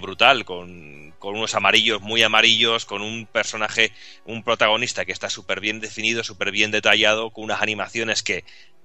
brutal, 0.00 0.46
con, 0.46 1.12
con, 1.18 1.34
unos 1.36 1.54
amarillos 1.54 2.00
muy 2.00 2.22
amarillos, 2.22 2.86
con 2.86 3.02
un 3.02 3.26
personaje, 3.26 3.92
un 4.24 4.42
protagonista 4.42 5.04
que 5.04 5.12
está 5.12 5.28
súper 5.28 5.60
bien 5.60 5.80
definido, 5.80 6.24
súper 6.24 6.50
bien 6.50 6.70
detallado, 6.70 7.30
con 7.30 7.44
unas 7.44 7.60
animaciones 7.60 8.22
que 8.22 8.44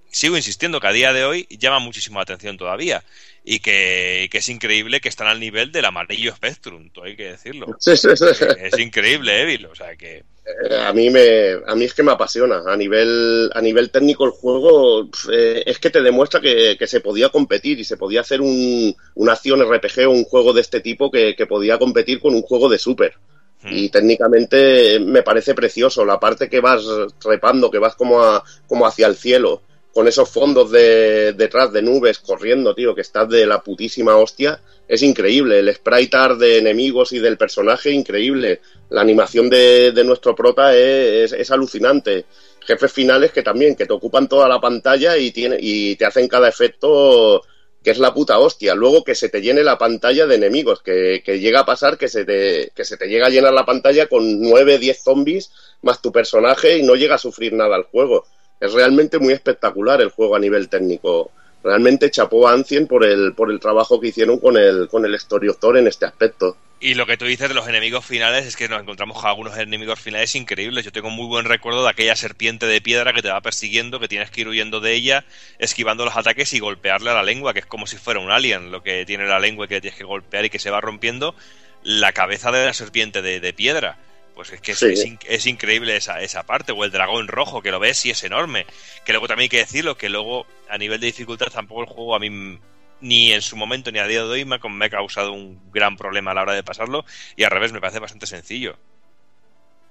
sigo 0.10 0.38
insistiendo 0.38 0.80
que 0.80 0.88
a 0.88 0.92
día 0.92 1.14
de 1.14 1.26
hoy 1.26 1.48
llama 1.50 1.80
muchísimo 1.80 2.20
la 2.20 2.24
atención 2.24 2.58
todavía 2.58 3.04
y 3.44 3.60
que, 3.60 4.28
que, 4.32 4.40
es 4.40 4.50
increíble 4.50 5.00
que 5.00 5.10
están 5.10 5.28
al 5.28 5.40
nivel 5.40 5.72
del 5.72 5.86
amarillo 5.86 6.36
Spectrum, 6.36 6.90
hay 7.04 7.16
que 7.16 7.32
decirlo. 7.32 7.68
Sí, 7.80 7.96
sí, 7.96 8.10
sí. 8.16 8.46
Es 8.60 8.78
increíble, 8.78 9.42
Evil, 9.42 9.66
o 9.68 9.76
sea 9.76 9.96
que... 9.96 10.18
Eh, 10.18 10.76
a 10.80 10.92
mí 10.94 11.10
me 11.10 11.54
a 11.68 11.76
mí 11.76 11.86
es 11.86 11.94
que 11.94 12.02
me 12.02 12.12
apasiona 12.12 12.64
a 12.66 12.76
nivel 12.76 13.52
a 13.54 13.62
nivel 13.62 13.92
técnico 13.92 14.26
el 14.26 14.32
juego 14.32 15.08
eh, 15.32 15.62
es 15.64 15.78
que 15.78 15.92
te 15.92 16.02
demuestra 16.02 16.42
que, 16.42 16.76
que, 16.78 16.88
se 16.88 17.02
podía 17.02 17.30
competir 17.30 17.80
y 17.80 17.84
se 17.84 17.98
podía 17.98 18.22
hacer 18.22 18.42
un, 18.42 18.96
una 19.14 19.34
acción 19.34 19.62
RPG 19.62 20.08
o 20.08 20.12
un 20.12 20.24
juego 20.24 20.54
de 20.54 20.62
este 20.62 20.82
tipo 20.82 21.12
que, 21.12 21.36
que 21.36 21.46
podía 21.46 21.78
competir 21.78 22.20
con 22.20 22.34
un 22.34 22.42
juego 22.42 22.68
de 22.68 22.80
super 22.80 23.14
Hmm. 23.62 23.74
y 23.74 23.90
técnicamente 23.90 25.02
me 25.02 25.22
parece 25.22 25.54
precioso 25.54 26.06
la 26.06 26.18
parte 26.18 26.48
que 26.48 26.62
vas 26.62 26.82
trepando 27.20 27.70
que 27.70 27.78
vas 27.78 27.94
como 27.94 28.24
a, 28.24 28.42
como 28.68 28.88
hacia 28.88 29.06
el 29.06 29.18
cielo 29.18 29.62
con 30.00 30.08
esos 30.08 30.30
fondos 30.30 30.72
de, 30.72 31.34
detrás 31.34 31.74
de 31.74 31.82
nubes 31.82 32.20
corriendo, 32.20 32.74
tío, 32.74 32.96
que 32.96 33.02
estás 33.02 33.28
de 33.28 33.46
la 33.46 33.62
putísima 33.62 34.16
hostia, 34.16 34.62
es 34.88 35.04
increíble. 35.04 35.60
El 35.60 35.76
sprite 35.76 36.36
de 36.40 36.60
enemigos 36.60 37.12
y 37.12 37.20
del 37.20 37.38
personaje, 37.38 37.92
increíble. 37.92 38.62
La 38.92 39.02
animación 39.02 39.50
de, 39.50 39.92
de 39.92 40.04
nuestro 40.06 40.34
prota 40.34 40.74
es, 40.74 41.34
es, 41.34 41.42
es, 41.42 41.52
alucinante. 41.52 42.24
Jefes 42.62 42.94
finales 42.94 43.34
que 43.34 43.44
también, 43.44 43.76
que 43.76 43.86
te 43.86 43.92
ocupan 43.92 44.30
toda 44.30 44.48
la 44.48 44.62
pantalla 44.62 45.18
y, 45.18 45.32
tiene, 45.32 45.58
y 45.60 45.98
te 45.98 46.06
hacen 46.06 46.30
cada 46.30 46.48
efecto 46.48 47.42
que 47.84 47.92
es 47.92 48.00
la 48.00 48.14
puta 48.14 48.40
hostia. 48.40 48.76
Luego 48.76 49.04
que 49.04 49.16
se 49.16 49.28
te 49.28 49.42
llene 49.42 49.66
la 49.66 49.78
pantalla 49.78 50.26
de 50.28 50.36
enemigos, 50.36 50.82
que, 50.82 51.22
llega 51.26 51.60
a 51.60 51.66
pasar 51.66 51.98
que 51.98 52.08
se, 52.08 52.24
te, 52.24 52.72
que 52.74 52.86
se 52.86 52.96
te 52.96 53.08
llega 53.08 53.28
a 53.28 53.32
llenar 53.32 53.52
la 53.52 53.66
pantalla 53.66 54.08
con 54.08 54.40
9, 54.40 54.78
10 54.78 55.04
zombies 55.04 55.52
más 55.82 56.02
tu 56.02 56.14
personaje 56.14 56.78
y 56.78 56.84
no 56.84 56.96
llega 56.96 57.16
a 57.16 57.18
sufrir 57.18 57.52
nada 57.52 57.76
el 57.76 57.84
juego 57.84 58.26
es 58.60 58.74
realmente 58.74 59.20
muy 59.20 59.34
espectacular 59.34 60.02
el 60.02 60.10
juego 60.10 60.36
a 60.36 60.40
nivel 60.40 60.70
técnico. 60.70 61.32
Realmente 61.64 62.10
chapó 62.12 62.48
a 62.48 62.54
Ancien 62.54 62.88
por 62.88 63.06
el, 63.06 63.34
por 63.34 63.52
el 63.52 63.60
trabajo 63.60 64.00
que 64.00 64.08
hicieron 64.08 64.40
con 64.40 64.58
el, 64.58 64.88
con 64.88 65.06
el 65.06 65.16
Story 65.16 65.48
Author 65.48 65.78
en 65.78 65.88
este 65.88 66.06
aspecto. 66.06 66.56
Y 66.82 66.94
lo 66.94 67.06
que 67.06 67.18
tú 67.18 67.26
dices 67.26 67.50
de 67.50 67.54
los 67.54 67.68
enemigos 67.68 68.06
finales 68.06 68.46
es 68.46 68.56
que 68.56 68.70
nos 68.70 68.82
encontramos 68.82 69.20
con 69.20 69.30
algunos 69.30 69.58
enemigos 69.58 70.00
finales 70.00 70.34
increíbles. 70.36 70.86
Yo 70.86 70.94
tengo 70.94 71.10
muy 71.10 71.26
buen 71.26 71.44
recuerdo 71.44 71.84
de 71.84 71.90
aquella 71.90 72.16
serpiente 72.16 72.66
de 72.68 72.80
piedra 72.80 73.12
que 73.12 73.22
te 73.22 73.30
va 73.30 73.42
persiguiendo, 73.42 74.00
que 74.00 74.08
tienes 74.08 74.32
que 74.32 74.42
ir 74.42 74.48
huyendo 74.48 74.80
de 74.80 74.94
ella, 74.94 75.26
esquivando 75.58 76.06
los 76.06 76.16
ataques 76.16 76.54
y 76.54 76.60
golpearle 76.60 77.10
a 77.10 77.16
la 77.16 77.24
lengua, 77.24 77.54
que 77.54 77.60
es 77.60 77.66
como 77.66 77.86
si 77.86 77.98
fuera 77.98 78.22
un 78.22 78.32
alien, 78.32 78.72
lo 78.72 78.82
que 78.82 79.06
tiene 79.06 79.26
la 79.26 79.40
lengua 79.40 79.66
y 79.66 79.68
que 79.68 79.82
tienes 79.82 79.98
que 79.98 80.06
golpear 80.06 80.46
y 80.46 80.50
que 80.50 80.60
se 80.60 80.72
va 80.72 80.80
rompiendo 80.80 81.36
la 81.84 82.14
cabeza 82.14 82.50
de 82.52 82.66
la 82.66 82.74
serpiente 82.74 83.22
de, 83.22 83.42
de 83.42 83.54
piedra 83.54 83.98
pues 84.40 84.54
es 84.54 84.62
que 84.62 84.72
es, 84.72 84.80
sí. 84.80 84.86
es, 84.86 85.18
es, 85.28 85.46
increíble 85.48 85.98
esa, 85.98 86.22
esa 86.22 86.44
parte, 86.44 86.72
o 86.72 86.86
el 86.86 86.92
dragón 86.92 87.28
rojo, 87.28 87.62
que 87.62 87.72
lo 87.72 87.80
ves 87.82 88.06
y 88.06 88.12
es 88.12 88.24
enorme. 88.24 88.66
Que 89.04 89.12
luego 89.12 89.28
también 89.28 89.48
hay 89.48 89.50
que 89.50 89.58
decirlo, 89.58 89.98
que 89.98 90.08
luego 90.08 90.46
a 90.70 90.78
nivel 90.78 91.02
de 91.02 91.08
dificultad 91.08 91.48
tampoco 91.48 91.82
el 91.82 91.88
juego 91.88 92.16
a 92.16 92.20
mí 92.20 92.58
ni 93.02 93.34
en 93.34 93.42
su 93.42 93.58
momento 93.58 93.92
ni 93.92 94.00
a 94.00 94.08
día 94.08 94.24
de 94.24 94.30
hoy 94.30 94.46
me 94.46 94.56
ha, 94.56 94.70
me 94.70 94.86
ha 94.86 94.90
causado 94.90 95.34
un 95.34 95.60
gran 95.74 95.98
problema 95.98 96.32
a 96.32 96.36
la 96.36 96.44
hora 96.44 96.54
de 96.54 96.64
pasarlo 96.64 97.04
y 97.36 97.44
al 97.44 97.52
revés 97.52 97.74
me 97.74 97.82
parece 97.82 98.00
bastante 98.00 98.28
sencillo. 98.28 98.78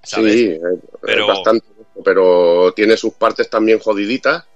¿sabes? 0.03 0.33
Sí, 0.33 0.59
pero... 1.03 1.27
bastante, 1.27 1.67
pero 2.03 2.73
tiene 2.73 2.97
sus 2.97 3.13
partes 3.13 3.51
también 3.51 3.81
jodiditas 3.81 4.47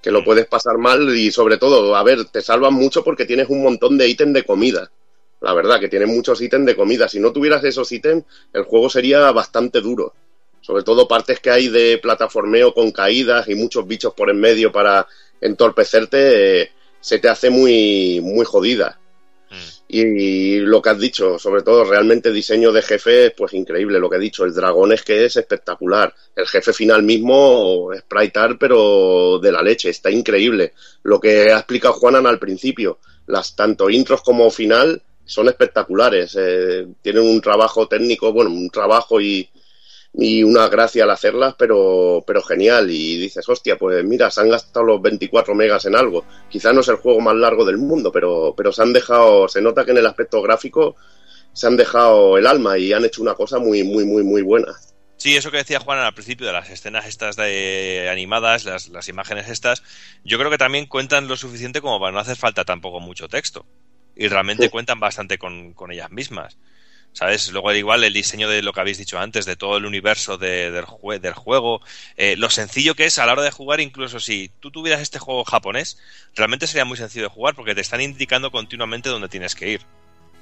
que 0.00 0.12
lo 0.12 0.22
puedes 0.22 0.46
pasar 0.46 0.78
mal 0.78 1.16
y 1.16 1.32
sobre 1.32 1.58
todo, 1.58 1.96
a 1.96 2.04
ver, 2.04 2.24
te 2.26 2.40
salvan 2.40 2.74
mucho 2.74 3.02
porque 3.02 3.26
tienes 3.26 3.48
un 3.48 3.64
montón 3.64 3.98
de 3.98 4.08
ítems 4.08 4.32
de 4.32 4.44
comida 4.44 4.92
la 5.40 5.54
verdad, 5.54 5.80
que 5.80 5.88
tiene 5.88 6.06
muchos 6.06 6.40
ítems 6.40 6.66
de 6.66 6.76
comida. 6.76 7.08
Si 7.08 7.18
no 7.18 7.32
tuvieras 7.32 7.64
esos 7.64 7.90
ítems, 7.90 8.24
el 8.52 8.64
juego 8.64 8.90
sería 8.90 9.30
bastante 9.32 9.80
duro. 9.80 10.14
Sobre 10.60 10.82
todo 10.82 11.08
partes 11.08 11.40
que 11.40 11.50
hay 11.50 11.68
de 11.68 11.98
plataformeo 11.98 12.74
con 12.74 12.90
caídas 12.92 13.48
y 13.48 13.54
muchos 13.54 13.86
bichos 13.86 14.12
por 14.12 14.30
en 14.30 14.38
medio 14.38 14.70
para 14.70 15.06
entorpecerte, 15.40 16.62
eh, 16.62 16.72
se 17.00 17.18
te 17.18 17.28
hace 17.28 17.48
muy, 17.48 18.20
muy 18.22 18.44
jodida. 18.44 18.98
Mm. 19.50 19.54
Y 19.88 20.58
lo 20.58 20.82
que 20.82 20.90
has 20.90 20.98
dicho, 20.98 21.38
sobre 21.38 21.62
todo 21.62 21.84
realmente 21.84 22.30
diseño 22.30 22.70
de 22.70 22.82
jefe, 22.82 23.30
pues 23.30 23.54
increíble 23.54 23.98
lo 23.98 24.10
que 24.10 24.16
he 24.16 24.20
dicho. 24.20 24.44
El 24.44 24.54
dragón 24.54 24.92
es 24.92 25.02
que 25.02 25.24
es 25.24 25.36
espectacular. 25.36 26.14
El 26.36 26.46
jefe 26.46 26.74
final 26.74 27.02
mismo, 27.02 27.90
sprite 27.98 28.38
art, 28.38 28.56
pero 28.60 29.38
de 29.38 29.50
la 29.50 29.62
leche, 29.62 29.88
está 29.88 30.10
increíble. 30.10 30.74
Lo 31.02 31.18
que 31.18 31.50
ha 31.50 31.56
explicado 31.56 31.94
Juanan 31.94 32.26
al 32.26 32.38
principio, 32.38 32.98
las 33.26 33.56
tanto 33.56 33.88
intros 33.88 34.20
como 34.20 34.50
final, 34.50 35.02
son 35.30 35.48
espectaculares. 35.48 36.36
Eh, 36.38 36.86
tienen 37.02 37.22
un 37.22 37.40
trabajo 37.40 37.86
técnico, 37.86 38.32
bueno, 38.32 38.50
un 38.50 38.68
trabajo 38.68 39.20
y, 39.20 39.48
y, 40.12 40.42
una 40.42 40.68
gracia 40.68 41.04
al 41.04 41.10
hacerlas, 41.10 41.54
pero, 41.56 42.24
pero 42.26 42.42
genial. 42.42 42.90
Y 42.90 43.16
dices, 43.16 43.48
hostia, 43.48 43.76
pues 43.76 44.04
mira, 44.04 44.30
se 44.30 44.40
han 44.40 44.48
gastado 44.50 44.86
los 44.86 45.02
24 45.02 45.54
megas 45.54 45.84
en 45.84 45.94
algo. 45.94 46.24
Quizá 46.48 46.72
no 46.72 46.80
es 46.80 46.88
el 46.88 46.96
juego 46.96 47.20
más 47.20 47.36
largo 47.36 47.64
del 47.64 47.78
mundo, 47.78 48.10
pero, 48.10 48.54
pero 48.56 48.72
se 48.72 48.82
han 48.82 48.92
dejado, 48.92 49.48
se 49.48 49.62
nota 49.62 49.84
que 49.84 49.92
en 49.92 49.98
el 49.98 50.06
aspecto 50.06 50.42
gráfico 50.42 50.96
se 51.52 51.66
han 51.66 51.76
dejado 51.76 52.36
el 52.36 52.46
alma 52.46 52.76
y 52.76 52.92
han 52.92 53.04
hecho 53.04 53.22
una 53.22 53.34
cosa 53.34 53.58
muy, 53.58 53.84
muy, 53.84 54.04
muy, 54.04 54.24
muy 54.24 54.42
buena. 54.42 54.74
Sí, 55.16 55.36
eso 55.36 55.50
que 55.50 55.58
decía 55.58 55.80
Juan 55.80 55.98
al 55.98 56.14
principio 56.14 56.46
de 56.46 56.54
las 56.54 56.70
escenas 56.70 57.06
estas 57.06 57.36
de 57.36 58.08
animadas, 58.10 58.64
las, 58.64 58.88
las 58.88 59.06
imágenes 59.08 59.50
estas, 59.50 59.82
yo 60.24 60.38
creo 60.38 60.50
que 60.50 60.56
también 60.56 60.86
cuentan 60.86 61.28
lo 61.28 61.36
suficiente 61.36 61.82
como 61.82 62.00
para 62.00 62.10
no 62.10 62.20
hacer 62.20 62.36
falta 62.36 62.64
tampoco 62.64 63.00
mucho 63.00 63.28
texto 63.28 63.66
y 64.20 64.28
realmente 64.28 64.64
sí. 64.64 64.68
cuentan 64.68 65.00
bastante 65.00 65.38
con, 65.38 65.72
con, 65.72 65.90
ellas 65.92 66.10
mismas. 66.10 66.58
¿Sabes? 67.12 67.50
Luego, 67.52 67.72
igual, 67.72 68.04
el 68.04 68.12
diseño 68.12 68.50
de 68.50 68.62
lo 68.62 68.74
que 68.74 68.80
habéis 68.80 68.98
dicho 68.98 69.18
antes, 69.18 69.46
de 69.46 69.56
todo 69.56 69.78
el 69.78 69.86
universo 69.86 70.36
de, 70.36 70.70
del, 70.70 70.84
jue 70.84 71.18
del, 71.18 71.32
juego, 71.32 71.80
eh, 72.18 72.36
lo 72.36 72.50
sencillo 72.50 72.94
que 72.94 73.06
es 73.06 73.18
a 73.18 73.24
la 73.24 73.32
hora 73.32 73.42
de 73.42 73.50
jugar, 73.50 73.80
incluso 73.80 74.20
si 74.20 74.50
tú 74.60 74.70
tuvieras 74.70 75.00
este 75.00 75.18
juego 75.18 75.42
japonés, 75.44 75.98
realmente 76.36 76.66
sería 76.66 76.84
muy 76.84 76.98
sencillo 76.98 77.24
de 77.24 77.30
jugar 77.30 77.54
porque 77.54 77.74
te 77.74 77.80
están 77.80 78.02
indicando 78.02 78.50
continuamente 78.50 79.08
dónde 79.08 79.30
tienes 79.30 79.54
que 79.54 79.70
ir. 79.70 79.80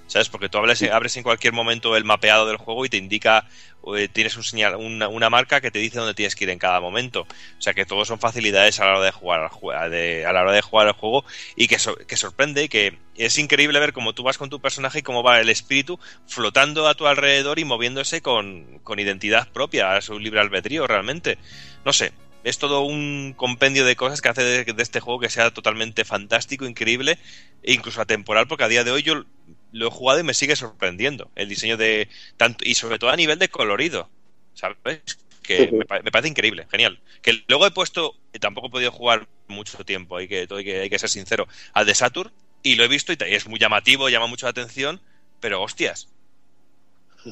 ¿Sabes? 0.09 0.31
Porque 0.31 0.49
tú 0.49 0.57
abres, 0.57 0.83
abres 0.83 1.17
en 1.19 1.23
cualquier 1.23 1.53
momento 1.53 1.95
el 1.95 2.05
mapeado 2.05 2.47
del 2.49 2.57
juego 2.57 2.87
y 2.87 2.89
te 2.89 2.97
indica, 2.97 3.47
eh, 3.95 4.09
tienes 4.09 4.37
un 4.39 4.43
señal, 4.43 4.77
una, 4.77 5.07
una, 5.07 5.29
marca 5.29 5.61
que 5.61 5.71
te 5.71 5.79
dice 5.79 5.99
dónde 5.99 6.15
tienes 6.15 6.35
que 6.35 6.45
ir 6.45 6.51
en 6.51 6.59
cada 6.59 6.81
momento. 6.81 7.27
O 7.59 7.63
sea 7.63 7.75
que 7.75 7.85
todo 7.85 8.07
son 8.07 8.19
facilidades 8.19 8.81
a 8.81 8.87
la 8.87 8.97
hora 8.97 9.05
de 9.05 9.13
jugar, 9.13 9.91
de, 9.91 10.25
a 10.25 10.33
la 10.33 10.41
hora 10.41 10.53
de 10.53 10.63
jugar 10.63 10.89
el 10.89 10.95
juego 10.95 11.27
y 11.57 11.69
que, 11.69 11.79
so, 11.79 11.95
que 11.95 12.17
sorprende 12.17 12.65
y 12.65 12.69
que 12.71 12.99
es 13.17 13.39
increíble 13.39 13.79
ver 13.81 13.93
cómo 13.93 14.15
tú 14.15 14.23
vas 14.23 14.39
con 14.39 14.49
tu 14.49 14.61
personaje 14.61 15.01
y 15.01 15.03
cómo 15.03 15.23
va 15.23 15.41
el 15.41 15.51
espíritu 15.51 16.01
flotando 16.27 16.89
a 16.89 16.95
tu 16.95 17.07
alrededor 17.07 17.59
y 17.59 17.67
moviéndose 17.67 18.23
con, 18.23 18.79
con 18.83 18.99
identidad 18.99 19.49
propia, 19.53 19.95
a 19.95 20.01
su 20.01 20.19
libre 20.19 20.41
albedrío 20.41 20.87
realmente. 20.87 21.37
No 21.85 21.93
sé, 21.93 22.13
es 22.45 22.57
todo 22.57 22.81
un 22.81 23.35
compendio 23.37 23.85
de 23.85 23.95
cosas 23.95 24.23
que 24.23 24.29
hace 24.31 24.43
de, 24.43 24.65
de, 24.65 24.83
este 24.83 25.01
juego 25.01 25.21
que 25.21 25.29
sea 25.29 25.51
totalmente 25.51 26.07
fantástico, 26.07 26.65
increíble 26.65 27.19
e 27.63 27.75
incluso 27.75 28.01
atemporal, 28.01 28.47
porque 28.49 28.65
a 28.65 28.69
día 28.69 28.85
de 28.85 28.91
hoy 28.91 29.03
yo 29.03 29.25
lo 29.73 29.89
he 29.89 29.91
jugado 29.91 30.21
y 30.21 30.25
me 30.25 30.35
sigue 30.35 30.57
sorprendiendo 30.57 31.31
el 31.35 31.49
diseño 31.49 31.77
de 31.77 32.09
tanto 32.37 32.65
y 32.67 32.75
sobre 32.75 32.99
todo 32.99 33.11
a 33.11 33.17
nivel 33.17 33.39
de 33.39 33.49
colorido, 33.49 34.09
¿sabes? 34.55 35.01
Que 35.43 35.71
me, 35.73 36.03
me 36.03 36.11
parece 36.11 36.29
increíble, 36.29 36.67
genial. 36.71 37.01
Que 37.23 37.43
luego 37.49 37.67
he 37.67 37.71
puesto, 37.71 38.15
tampoco 38.41 38.69
he 38.69 38.71
podido 38.71 38.93
jugar 38.93 39.27
mucho 39.47 39.85
tiempo, 39.85 40.17
hay 40.17 40.29
que, 40.29 40.47
hay 40.51 40.65
que, 40.65 40.81
hay 40.81 40.91
que 40.91 40.99
ser 40.99 41.11
sincero, 41.11 41.49
al 41.73 41.87
de 41.87 41.95
Saturn 41.95 42.33
y 42.63 42.75
lo 42.75 42.85
he 42.85 42.89
visto 42.89 43.13
y 43.13 43.17
es 43.21 43.47
muy 43.47 43.59
llamativo, 43.59 44.09
llama 44.09 44.27
mucho 44.27 44.47
la 44.47 44.51
atención, 44.51 45.01
pero 45.41 45.63
hostias, 45.63 46.09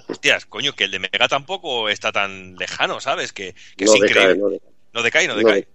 hostias, 0.08 0.46
coño, 0.46 0.74
que 0.74 0.84
el 0.84 0.90
de 0.90 0.98
Mega 0.98 1.28
tampoco 1.28 1.88
está 1.88 2.12
tan 2.12 2.56
lejano, 2.56 3.00
¿sabes? 3.00 3.32
Que, 3.32 3.54
que 3.76 3.84
no 3.84 3.94
es 3.94 3.98
increíble. 3.98 4.34
Decae, 4.34 4.36
no, 4.36 4.48
decae. 4.50 4.62
no 4.92 5.02
decae, 5.02 5.28
no 5.28 5.36
decae. 5.36 5.68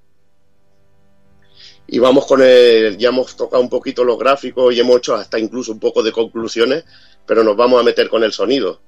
Y 1.94 2.00
vamos 2.00 2.26
con 2.26 2.42
el, 2.42 2.98
ya 2.98 3.10
hemos 3.10 3.36
tocado 3.36 3.62
un 3.62 3.68
poquito 3.68 4.06
los 4.06 4.18
gráficos 4.18 4.74
y 4.74 4.80
hemos 4.80 5.00
hecho 5.00 5.14
hasta 5.14 5.38
incluso 5.38 5.74
un 5.74 5.80
poco 5.80 6.02
de 6.02 6.14
conclusiones, 6.14 6.86
pero 7.26 7.44
nos 7.44 7.58
vamos 7.58 7.82
a 7.82 7.84
meter 7.84 8.08
con 8.08 8.24
el 8.24 8.32
sonido. 8.32 8.80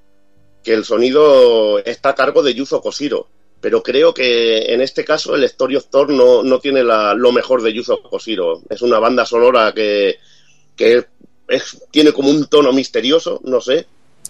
Que 0.64 0.74
el 0.74 0.86
sonido 0.86 1.80
está 1.80 2.10
a 2.10 2.16
cargo 2.16 2.42
de 2.42 2.54
Yuzo 2.54 2.80
Koshiro, 2.80 3.28
pero 3.60 3.84
creo 3.84 4.14
que 4.14 4.74
en 4.74 4.80
este 4.80 5.04
caso 5.04 5.36
el 5.36 5.44
Story 5.44 5.76
of 5.76 5.88
Thor 5.88 6.12
no, 6.12 6.44
no 6.44 6.60
tiene 6.60 6.82
la, 6.82 7.14
lo 7.14 7.34
mejor 7.34 7.62
de 7.62 7.74
Yuzo 7.74 8.02
Koshiro. 8.02 8.62
Es 8.70 8.82
una 8.82 9.00
banda 9.00 9.26
sonora 9.26 9.74
que, 9.74 10.20
que 10.78 11.04
es, 11.50 11.84
tiene 11.92 12.14
como 12.14 12.30
un 12.30 12.48
tono 12.48 12.72
misterioso, 12.72 13.42
no 13.44 13.60
sé, 13.60 13.86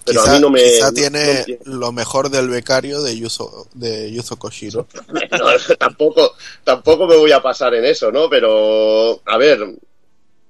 pero 0.06 0.22
quizá, 0.22 0.32
a 0.32 0.36
mí 0.36 0.42
no 0.42 0.50
me. 0.50 0.64
Quizá 0.64 0.92
tiene 0.92 1.46
no, 1.66 1.78
lo 1.78 1.92
mejor 1.92 2.30
del 2.30 2.50
becario 2.50 3.02
de 3.02 3.18
Yuzo, 3.18 3.68
de 3.74 4.12
Yuzo 4.12 4.38
Koshiro. 4.38 4.88
No, 5.08 5.76
tampoco, 5.80 6.36
tampoco 6.64 7.08
me 7.08 7.16
voy 7.16 7.32
a 7.32 7.42
pasar 7.42 7.74
en 7.74 7.86
eso, 7.86 8.12
¿no? 8.12 8.30
Pero, 8.30 9.22
a 9.26 9.38
ver, 9.38 9.76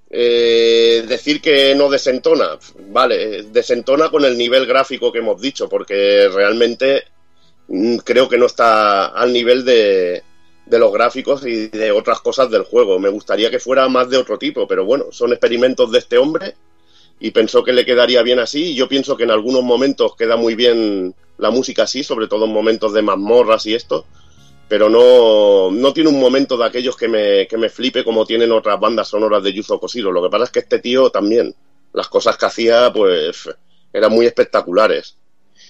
eh, 0.09 1.03
decir 1.07 1.41
que 1.41 1.73
no 1.75 1.89
desentona, 1.89 2.57
vale, 2.89 3.43
desentona 3.43 4.09
con 4.09 4.25
el 4.25 4.37
nivel 4.37 4.65
gráfico 4.65 5.11
que 5.11 5.19
hemos 5.19 5.41
dicho, 5.41 5.69
porque 5.69 6.29
realmente 6.33 7.03
mm, 7.67 7.97
creo 7.97 8.27
que 8.29 8.37
no 8.37 8.45
está 8.45 9.07
al 9.07 9.31
nivel 9.31 9.63
de, 9.65 10.23
de 10.65 10.79
los 10.79 10.91
gráficos 10.91 11.45
y 11.45 11.67
de 11.67 11.91
otras 11.91 12.21
cosas 12.21 12.49
del 12.49 12.63
juego. 12.63 12.99
Me 12.99 13.09
gustaría 13.09 13.49
que 13.49 13.59
fuera 13.59 13.87
más 13.89 14.09
de 14.09 14.17
otro 14.17 14.37
tipo, 14.37 14.67
pero 14.67 14.85
bueno, 14.85 15.05
son 15.11 15.31
experimentos 15.31 15.91
de 15.91 15.99
este 15.99 16.17
hombre 16.17 16.55
y 17.23 17.31
pensó 17.31 17.63
que 17.63 17.71
le 17.71 17.85
quedaría 17.85 18.21
bien 18.21 18.39
así. 18.39 18.71
Y 18.71 18.75
yo 18.75 18.89
pienso 18.89 19.15
que 19.15 19.23
en 19.23 19.31
algunos 19.31 19.63
momentos 19.63 20.13
queda 20.17 20.35
muy 20.35 20.55
bien 20.55 21.15
la 21.37 21.51
música 21.51 21.83
así, 21.83 22.03
sobre 22.03 22.27
todo 22.27 22.43
en 22.45 22.51
momentos 22.51 22.91
de 22.91 23.01
mazmorras 23.01 23.65
y 23.65 23.73
esto, 23.73 24.05
pero 24.67 24.89
no, 24.89 25.71
no 25.71 25.93
tiene 25.93 26.09
un 26.09 26.19
momento 26.19 26.57
de 26.57 26.65
aquellos 26.65 26.97
que 26.97 27.07
me, 27.07 27.47
que 27.47 27.57
me 27.57 27.69
flipe 27.69 28.03
como 28.03 28.25
tienen 28.25 28.51
otras 28.51 28.77
bandas 28.77 29.07
sonoras 29.07 29.41
de 29.41 29.53
Yuzo 29.53 29.79
Koshiro. 29.79 30.11
Lo 30.11 30.21
que 30.21 30.29
pasa 30.29 30.43
es 30.43 30.51
que 30.51 30.59
este 30.59 30.79
tío 30.79 31.11
también, 31.11 31.55
las 31.93 32.09
cosas 32.09 32.35
que 32.35 32.45
hacía, 32.45 32.91
pues 32.91 33.49
eran 33.93 34.11
muy 34.11 34.25
espectaculares. 34.25 35.15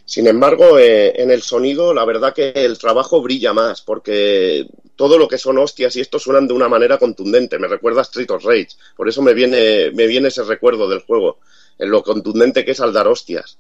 Sin 0.06 0.28
embargo, 0.28 0.78
eh, 0.78 1.14
en 1.22 1.32
el 1.32 1.42
sonido, 1.42 1.94
la 1.94 2.06
verdad 2.06 2.34
que 2.34 2.52
el 2.56 2.78
trabajo 2.78 3.22
brilla 3.22 3.54
más, 3.54 3.82
porque 3.82 4.68
todo 4.96 5.18
lo 5.18 5.28
que 5.28 5.38
son 5.38 5.58
hostias 5.58 5.96
y 5.96 6.02
esto 6.02 6.20
suenan 6.20 6.48
de 6.48 6.54
una 6.54 6.68
manera 6.68 6.98
contundente. 6.98 7.58
Me 7.58 7.68
recuerda 7.68 8.02
a 8.02 8.04
Street 8.04 8.30
of 8.32 8.44
Rage. 8.44 8.70
Por 8.96 9.08
eso 9.08 9.22
me 9.22 9.34
viene, 9.34 9.92
me 9.92 10.08
viene 10.08 10.28
ese 10.28 10.44
recuerdo 10.44 10.90
del 10.90 11.02
juego, 11.02 11.40
en 11.80 11.90
lo 11.90 12.04
contundente 12.04 12.66
que 12.66 12.72
es 12.72 12.82
al 12.82 12.94
dar 12.94 13.08
hostias. 13.08 13.58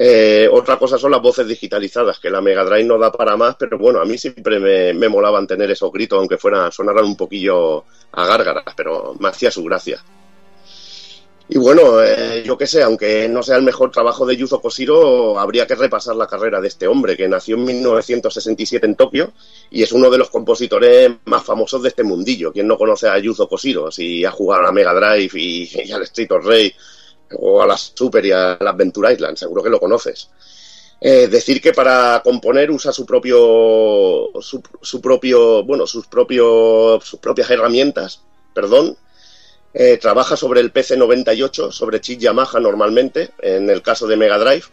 Eh, 0.00 0.48
otra 0.52 0.78
cosa 0.78 0.96
son 0.96 1.10
las 1.10 1.20
voces 1.20 1.46
digitalizadas, 1.48 2.20
que 2.20 2.30
la 2.30 2.40
Mega 2.40 2.64
Drive 2.64 2.84
no 2.84 2.98
da 2.98 3.10
para 3.10 3.36
más, 3.36 3.56
pero 3.56 3.78
bueno, 3.78 4.00
a 4.00 4.04
mí 4.04 4.16
siempre 4.16 4.60
me, 4.60 5.08
molaban 5.08 5.46
tener 5.46 5.70
esos 5.72 5.90
gritos, 5.90 6.18
aunque 6.18 6.38
fueran, 6.38 6.70
sonaran 6.70 7.04
un 7.04 7.16
poquillo 7.16 7.84
a 8.12 8.24
gárgaras, 8.24 8.74
pero 8.76 9.16
me 9.18 9.28
hacía 9.28 9.50
su 9.50 9.64
gracia. 9.64 10.00
Y 11.50 11.56
bueno, 11.56 12.02
eh, 12.02 12.42
yo 12.44 12.58
qué 12.58 12.66
sé, 12.66 12.82
aunque 12.82 13.26
no 13.26 13.42
sea 13.42 13.56
el 13.56 13.62
mejor 13.62 13.90
trabajo 13.90 14.26
de 14.26 14.36
Yuzo 14.36 14.60
Koshiro, 14.60 15.38
habría 15.38 15.66
que 15.66 15.74
repasar 15.74 16.14
la 16.14 16.26
carrera 16.26 16.60
de 16.60 16.68
este 16.68 16.86
hombre, 16.86 17.16
que 17.16 17.26
nació 17.26 17.56
en 17.56 17.64
1967 17.64 18.84
en 18.84 18.96
Tokio 18.96 19.32
y 19.70 19.82
es 19.82 19.92
uno 19.92 20.10
de 20.10 20.18
los 20.18 20.28
compositores 20.28 21.10
más 21.24 21.42
famosos 21.42 21.82
de 21.82 21.88
este 21.88 22.02
mundillo. 22.02 22.52
¿Quién 22.52 22.66
no 22.66 22.76
conoce 22.76 23.08
a 23.08 23.18
Yuzo 23.18 23.48
Koshiro? 23.48 23.90
Si 23.90 24.26
ha 24.26 24.30
jugado 24.30 24.60
a 24.60 24.66
la 24.66 24.72
Mega 24.72 24.92
Drive 24.92 25.30
y, 25.40 25.90
al 25.90 26.02
Street 26.02 26.30
of 26.32 26.44
Rage 26.44 26.76
o 27.38 27.62
a 27.62 27.66
la 27.66 27.78
Super 27.78 28.26
y 28.26 28.32
a 28.32 28.58
la 28.60 28.70
Adventure 28.70 29.14
Island, 29.14 29.38
seguro 29.38 29.62
que 29.62 29.70
lo 29.70 29.80
conoces. 29.80 30.28
Eh, 31.00 31.28
decir 31.28 31.62
que 31.62 31.72
para 31.72 32.20
componer 32.22 32.70
usa 32.70 32.92
su 32.92 33.06
propio, 33.06 34.30
su, 34.42 34.62
su 34.82 35.00
propio, 35.00 35.64
bueno, 35.64 35.86
sus 35.86 36.08
propios, 36.08 37.04
sus 37.04 37.20
propias 37.20 37.50
herramientas, 37.50 38.20
perdón, 38.52 38.98
eh, 39.80 39.96
trabaja 39.96 40.36
sobre 40.36 40.60
el 40.60 40.72
PC98, 40.72 41.70
sobre 41.70 42.00
chip 42.00 42.18
Yamaha 42.18 42.58
normalmente, 42.58 43.30
en 43.38 43.70
el 43.70 43.80
caso 43.80 44.08
de 44.08 44.16
Mega 44.16 44.36
Drive. 44.36 44.64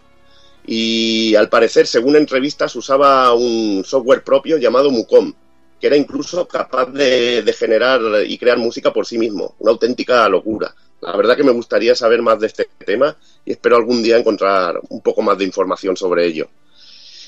Y 0.66 1.36
al 1.36 1.48
parecer, 1.48 1.86
según 1.86 2.16
entrevistas, 2.16 2.76
usaba 2.76 3.32
un 3.36 3.84
software 3.86 4.24
propio 4.24 4.58
llamado 4.58 4.90
Mucom, 4.90 5.32
que 5.80 5.86
era 5.86 5.96
incluso 5.96 6.48
capaz 6.48 6.88
de, 6.88 7.44
de, 7.44 7.54
generar 7.54 8.02
y 8.26 8.36
crear 8.40 8.58
música 8.58 8.92
por 8.92 9.06
sí 9.06 9.20
mismo. 9.20 9.54
Una 9.60 9.74
auténtica 9.74 10.28
locura. 10.28 10.74
La 11.02 11.16
verdad 11.16 11.38
que 11.38 11.44
me 11.44 11.52
gustaría 11.52 11.94
saber 11.94 12.24
más 12.24 12.40
de 12.40 12.48
este 12.48 12.68
tema 12.84 13.16
y 13.46 13.52
espero 13.52 13.76
algún 13.76 14.02
día 14.02 14.18
encontrar 14.18 14.80
un 14.90 15.02
poco 15.02 15.22
más 15.22 15.38
de 15.38 15.46
información 15.46 15.96
sobre 15.96 16.26
ello. 16.26 16.50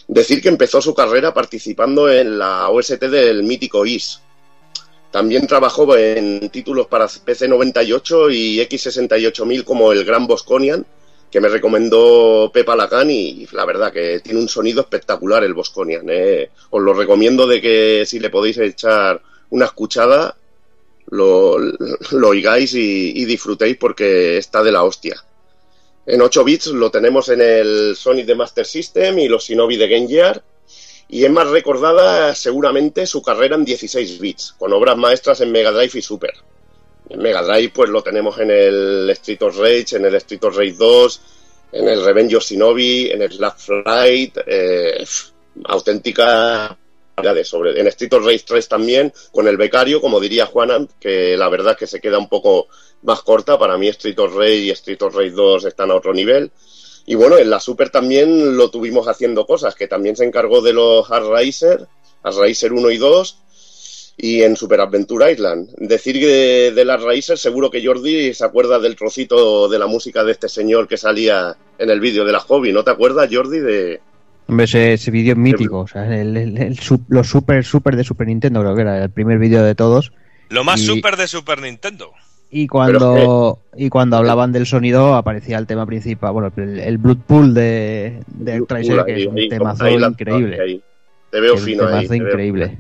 Decir 0.08 0.42
que 0.42 0.50
empezó 0.50 0.82
su 0.82 0.96
carrera 0.96 1.32
participando 1.32 2.10
en 2.10 2.40
la 2.40 2.70
OST 2.70 3.04
del 3.04 3.44
mítico 3.44 3.86
IS, 3.86 4.22
también 5.18 5.48
trabajó 5.48 5.98
en 5.98 6.48
títulos 6.50 6.86
para 6.86 7.08
PC98 7.08 8.32
y 8.32 8.60
X68000 8.60 9.64
como 9.64 9.92
el 9.92 10.06
Gran 10.06 10.28
Bosconian, 10.28 10.86
que 11.32 11.42
me 11.42 11.50
recomendó 11.50 12.52
Pepa 12.54 12.76
Lacan 12.76 13.10
y 13.10 13.48
la 13.52 13.66
verdad 13.66 13.92
que 13.92 14.20
tiene 14.20 14.40
un 14.40 14.48
sonido 14.48 14.82
espectacular 14.82 15.44
el 15.44 15.56
Bosconian. 15.56 16.06
Eh. 16.08 16.52
Os 16.70 16.84
lo 16.84 16.94
recomiendo 16.94 17.48
de 17.48 17.60
que 17.60 18.04
si 18.06 18.20
le 18.20 18.30
podéis 18.30 18.60
echar 18.60 19.20
una 19.50 19.66
escuchada, 19.66 20.38
lo, 21.08 21.58
lo 21.58 22.28
oigáis 22.28 22.76
y, 22.76 23.26
disfrutéis 23.26 23.76
porque 23.76 24.38
está 24.38 24.62
de 24.62 24.72
la 24.72 24.84
hostia. 24.84 25.16
En 26.06 26.22
8 26.22 26.44
bits 26.44 26.68
lo 26.68 26.92
tenemos 26.92 27.30
en 27.30 27.42
el 27.42 27.96
Sonic 27.96 28.28
de 28.28 28.36
Master 28.36 28.68
System 28.68 29.18
y 29.18 29.28
los 29.28 29.46
Shinobi 29.46 29.78
de 29.78 29.88
Game 29.88 30.08
Gear 30.08 30.44
y 31.10 31.24
es 31.24 31.32
más 31.32 31.48
recordada 31.48 32.36
seguramente 32.36 33.06
su 33.06 33.22
carrera 33.22 33.56
en 33.56 33.66
16 33.66 34.20
bits, 34.20 34.56
con 34.58 34.74
obras 34.74 34.98
maestras 34.98 35.42
en 35.42 35.52
Mega 35.52 35.72
Drive 35.72 36.00
y 36.00 36.02
Super. 36.02 36.34
En 37.10 37.20
Mega 37.20 37.42
Drive 37.42 37.72
pues 37.74 37.90
lo 37.90 38.04
tenemos 38.04 38.38
en 38.40 38.52
el 38.52 39.10
Street 39.12 39.42
of 39.42 39.58
Rage, 39.58 39.96
en 39.96 40.06
el 40.06 40.16
Street 40.16 40.44
of 40.44 40.58
Rage 40.58 40.76
2, 40.78 41.22
en 41.74 41.88
el 41.88 42.04
Revenge 42.04 42.36
of 42.36 42.44
Shinobi, 42.44 43.12
en 43.12 43.22
el 43.22 43.32
Slack 43.32 43.58
Flight, 43.58 44.38
eh, 44.46 45.06
auténtica 45.66 46.78
sobre 47.44 47.80
en 47.80 47.88
Street 47.88 48.14
of 48.14 48.26
Rage 48.26 48.44
3 48.46 48.68
también 48.68 49.14
con 49.32 49.48
el 49.48 49.58
becario 49.58 50.00
como 50.00 50.20
diría 50.20 50.46
Juanan 50.46 50.88
que 51.00 51.36
la 51.36 51.50
verdad 51.50 51.76
que 51.76 51.88
se 51.88 52.00
queda 52.00 52.20
un 52.20 52.30
poco 52.30 52.68
más 53.02 53.24
corta 53.24 53.58
para 53.58 53.76
mí 53.76 53.88
Street 53.88 54.20
of 54.20 54.36
Rage 54.36 54.56
y 54.58 54.70
Street 54.70 55.02
of 55.02 55.16
Rage 55.16 55.32
2 55.32 55.66
están 55.66 55.90
a 55.90 55.96
otro 55.96 56.14
nivel 56.14 56.52
y 57.10 57.16
bueno, 57.16 57.38
en 57.38 57.50
la 57.50 57.62
Super 57.62 57.90
también 57.90 58.58
lo 58.58 58.70
tuvimos 58.70 59.08
haciendo 59.08 59.46
cosas, 59.46 59.76
que 59.76 59.88
también 59.88 60.18
se 60.18 60.26
encargó 60.26 60.62
de 60.62 60.74
los 60.74 61.10
Hard 61.10 61.30
Racer, 61.30 61.88
Hard 62.22 62.38
Racer 62.38 62.74
1 62.74 62.92
y 62.92 62.98
2, 62.98 63.40
y 64.18 64.42
en 64.42 64.58
Super 64.58 64.82
Adventure 64.82 65.32
Island. 65.32 65.70
Decir 65.78 66.20
de, 66.20 66.74
de 66.76 66.86
las 66.86 67.02
Racer, 67.02 67.38
seguro 67.38 67.72
que 67.72 67.84
Jordi 67.84 68.34
se 68.34 68.44
acuerda 68.44 68.78
del 68.78 68.98
trocito 68.98 69.70
de 69.70 69.80
la 69.80 69.88
música 69.88 70.26
de 70.26 70.34
este 70.34 70.50
señor 70.50 70.90
que 70.90 70.98
salía 70.98 71.56
en 71.80 71.90
el 71.90 72.02
vídeo 72.02 72.26
de 72.26 72.34
la 72.34 72.42
hobby, 72.42 72.74
¿no 72.74 72.84
te 72.84 72.92
acuerdas, 72.92 73.30
Jordi, 73.32 73.60
de, 73.60 74.02
Hombre, 74.50 74.66
ese, 74.66 74.94
ese 74.94 75.12
vídeo 75.12 75.34
es 75.34 75.38
mítico, 75.38 75.80
o 75.80 75.88
sea, 75.88 76.06
el, 76.14 76.36
el, 76.36 76.58
el, 76.58 76.80
los 77.08 77.28
super, 77.28 77.64
super 77.64 77.96
de 77.96 78.04
Super 78.04 78.28
Nintendo, 78.28 78.62
creo 78.62 78.76
que 78.76 78.82
era 78.82 79.04
el 79.04 79.10
primer 79.10 79.40
vídeo 79.40 79.64
de 79.64 79.76
todos. 79.76 80.12
Lo 80.50 80.64
más 80.64 80.82
y, 80.82 80.86
super 80.86 81.18
de 81.18 81.28
Super 81.28 81.62
Nintendo. 81.62 82.12
Y 82.50 82.68
cuando, 82.68 83.60
y 83.76 83.90
cuando 83.90 84.16
hablaban 84.18 84.54
del 84.54 84.66
sonido 84.66 85.16
aparecía 85.16 85.58
el 85.58 85.68
tema 85.68 85.86
principal, 85.86 86.32
bueno, 86.32 86.52
el, 86.56 86.80
el 86.80 86.98
Blood 86.98 87.18
Pool 87.28 87.54
de, 87.54 88.22
de 88.28 88.62
Tracer, 88.62 89.04
que 89.06 89.22
es 89.24 89.28
un 89.28 89.50
temazo 89.50 89.84
ahí 89.84 89.96
increíble. 89.96 90.62
ahí. 90.62 90.84
Te 91.30 91.42
veo 91.42 91.56
un 91.56 91.60
fino 91.60 91.84
ahí. 91.84 91.90
temazo 91.90 92.08
te 92.08 92.20
veo 92.20 92.28
increíble. 92.28 92.80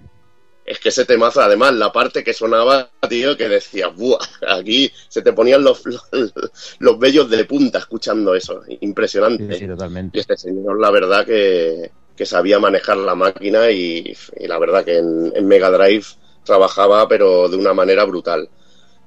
Es 0.66 0.80
que 0.80 0.90
ese 0.90 1.06
temazo, 1.06 1.42
además, 1.42 1.74
la 1.74 1.92
parte 1.94 2.24
que 2.24 2.34
sonaba, 2.34 2.90
tío, 3.10 3.38
que 3.38 3.48
decía, 3.48 3.88
¡buah! 3.88 4.20
Aquí 4.50 4.92
se 5.08 5.22
te 5.22 5.32
ponían 5.32 5.64
los, 5.64 5.86
los, 5.86 6.34
los 6.80 7.00
vellos 7.00 7.30
de 7.30 7.46
punta 7.46 7.80
escuchando 7.80 8.36
eso. 8.36 8.62
Impresionante. 8.82 9.54
Sí, 9.54 9.60
sí, 9.60 9.68
totalmente. 9.68 10.18
Y 10.18 10.22
este 10.22 10.36
señor, 10.38 10.80
la 10.80 10.92
verdad, 10.92 11.26
que, 11.26 11.92
que 12.16 12.26
sabía 12.26 12.60
manejar 12.60 12.98
la 12.98 13.16
máquina 13.16 13.72
y, 13.72 14.14
y 14.38 14.48
la 14.48 14.60
verdad 14.60 14.84
que 14.84 14.98
en, 14.98 15.32
en 15.36 15.48
Mega 15.48 15.72
Drive 15.72 16.06
trabajaba, 16.44 17.08
pero 17.08 17.48
de 17.48 17.58
una 17.58 17.74
manera 17.74 18.04
brutal. 18.06 18.50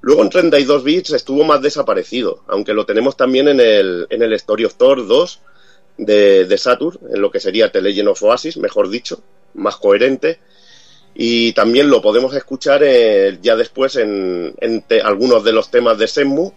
Luego 0.03 0.23
en 0.23 0.31
32 0.31 0.83
bits 0.83 1.11
estuvo 1.11 1.45
más 1.45 1.61
desaparecido, 1.61 2.43
aunque 2.49 2.73
lo 2.73 2.87
tenemos 2.87 3.17
también 3.17 3.49
en 3.49 3.61
el, 3.61 4.07
en 4.11 4.23
el 4.23 4.33
Story 4.35 4.65
of 4.65 4.75
Thor 4.77 5.07
2 5.07 5.41
de, 5.99 6.47
de 6.47 6.59
Saturn, 6.59 6.99
en 7.13 7.21
lo 7.21 7.31
que 7.31 7.41
sería 7.41 7.71
The 7.71 8.07
of 8.09 8.23
Oasis, 8.23 8.57
mejor 8.57 8.89
dicho, 8.89 9.23
más 9.55 9.77
coherente. 9.77 10.39
Y 11.15 11.53
también 11.53 11.91
lo 11.91 12.01
podemos 12.01 12.35
escuchar 12.35 12.83
eh, 12.85 13.39
ya 13.43 13.57
después 13.57 13.97
en, 13.97 14.55
algunos 15.05 15.45
de 15.45 15.53
los 15.53 15.71
temas 15.71 15.99
de 15.99 16.07
Senmu 16.07 16.53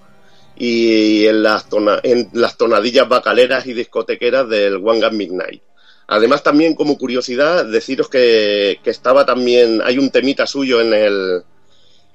y 0.55 1.25
en 1.25 1.43
las, 1.43 1.67
tona- 1.67 1.99
en 2.03 2.29
las 2.33 2.55
tonadillas 2.55 3.09
bacaleras 3.09 3.65
y 3.65 3.73
discotequeras 3.73 4.47
del 4.47 4.75
One 4.75 5.01
Gun 5.01 5.17
Midnight. 5.17 5.61
Además, 6.07 6.43
también 6.43 6.75
como 6.75 6.97
curiosidad, 6.97 7.65
deciros 7.65 8.07
que, 8.09 8.79
que 8.83 8.89
estaba 8.91 9.25
también, 9.25 9.81
hay 9.83 9.97
un 9.97 10.11
temita 10.11 10.45
suyo 10.45 10.79
en 10.81 10.93
el, 10.93 11.43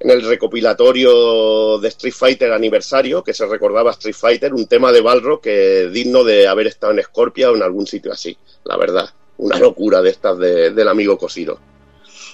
en 0.01 0.11
el 0.11 0.23
recopilatorio 0.23 1.79
de 1.79 1.89
Street 1.89 2.15
Fighter 2.15 2.53
aniversario, 2.53 3.23
que 3.25 3.35
se 3.35 3.47
recordaba 3.47 3.91
Street 3.93 4.15
Fighter, 4.15 4.55
un 4.55 4.67
tema 4.67 4.93
de 4.93 5.01
Balrog 5.01 5.41
que 5.41 5.89
digno 5.89 6.23
de 6.25 6.47
haber 6.47 6.67
estado 6.69 6.93
en 6.93 7.03
Scorpia 7.03 7.51
o 7.51 7.57
en 7.57 7.63
algún 7.63 7.87
sitio 7.87 8.13
así, 8.13 8.37
la 8.65 8.77
verdad. 8.77 9.09
Una 9.39 9.59
locura 9.59 10.01
de 10.03 10.11
estas 10.11 10.39
de- 10.39 10.71
del 10.71 10.89
amigo 10.89 11.17
Cosiro. 11.19 11.59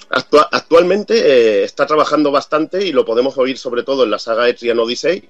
Actua- 0.09 0.47
actualmente 0.51 1.15
eh, 1.17 1.63
está 1.63 1.85
trabajando 1.85 2.31
bastante 2.31 2.83
y 2.85 2.91
lo 2.91 3.05
podemos 3.05 3.37
oír 3.37 3.57
sobre 3.57 3.83
todo 3.83 4.03
en 4.03 4.11
la 4.11 4.19
saga 4.19 4.47
Etrian 4.47 4.79
Odyssey, 4.79 5.27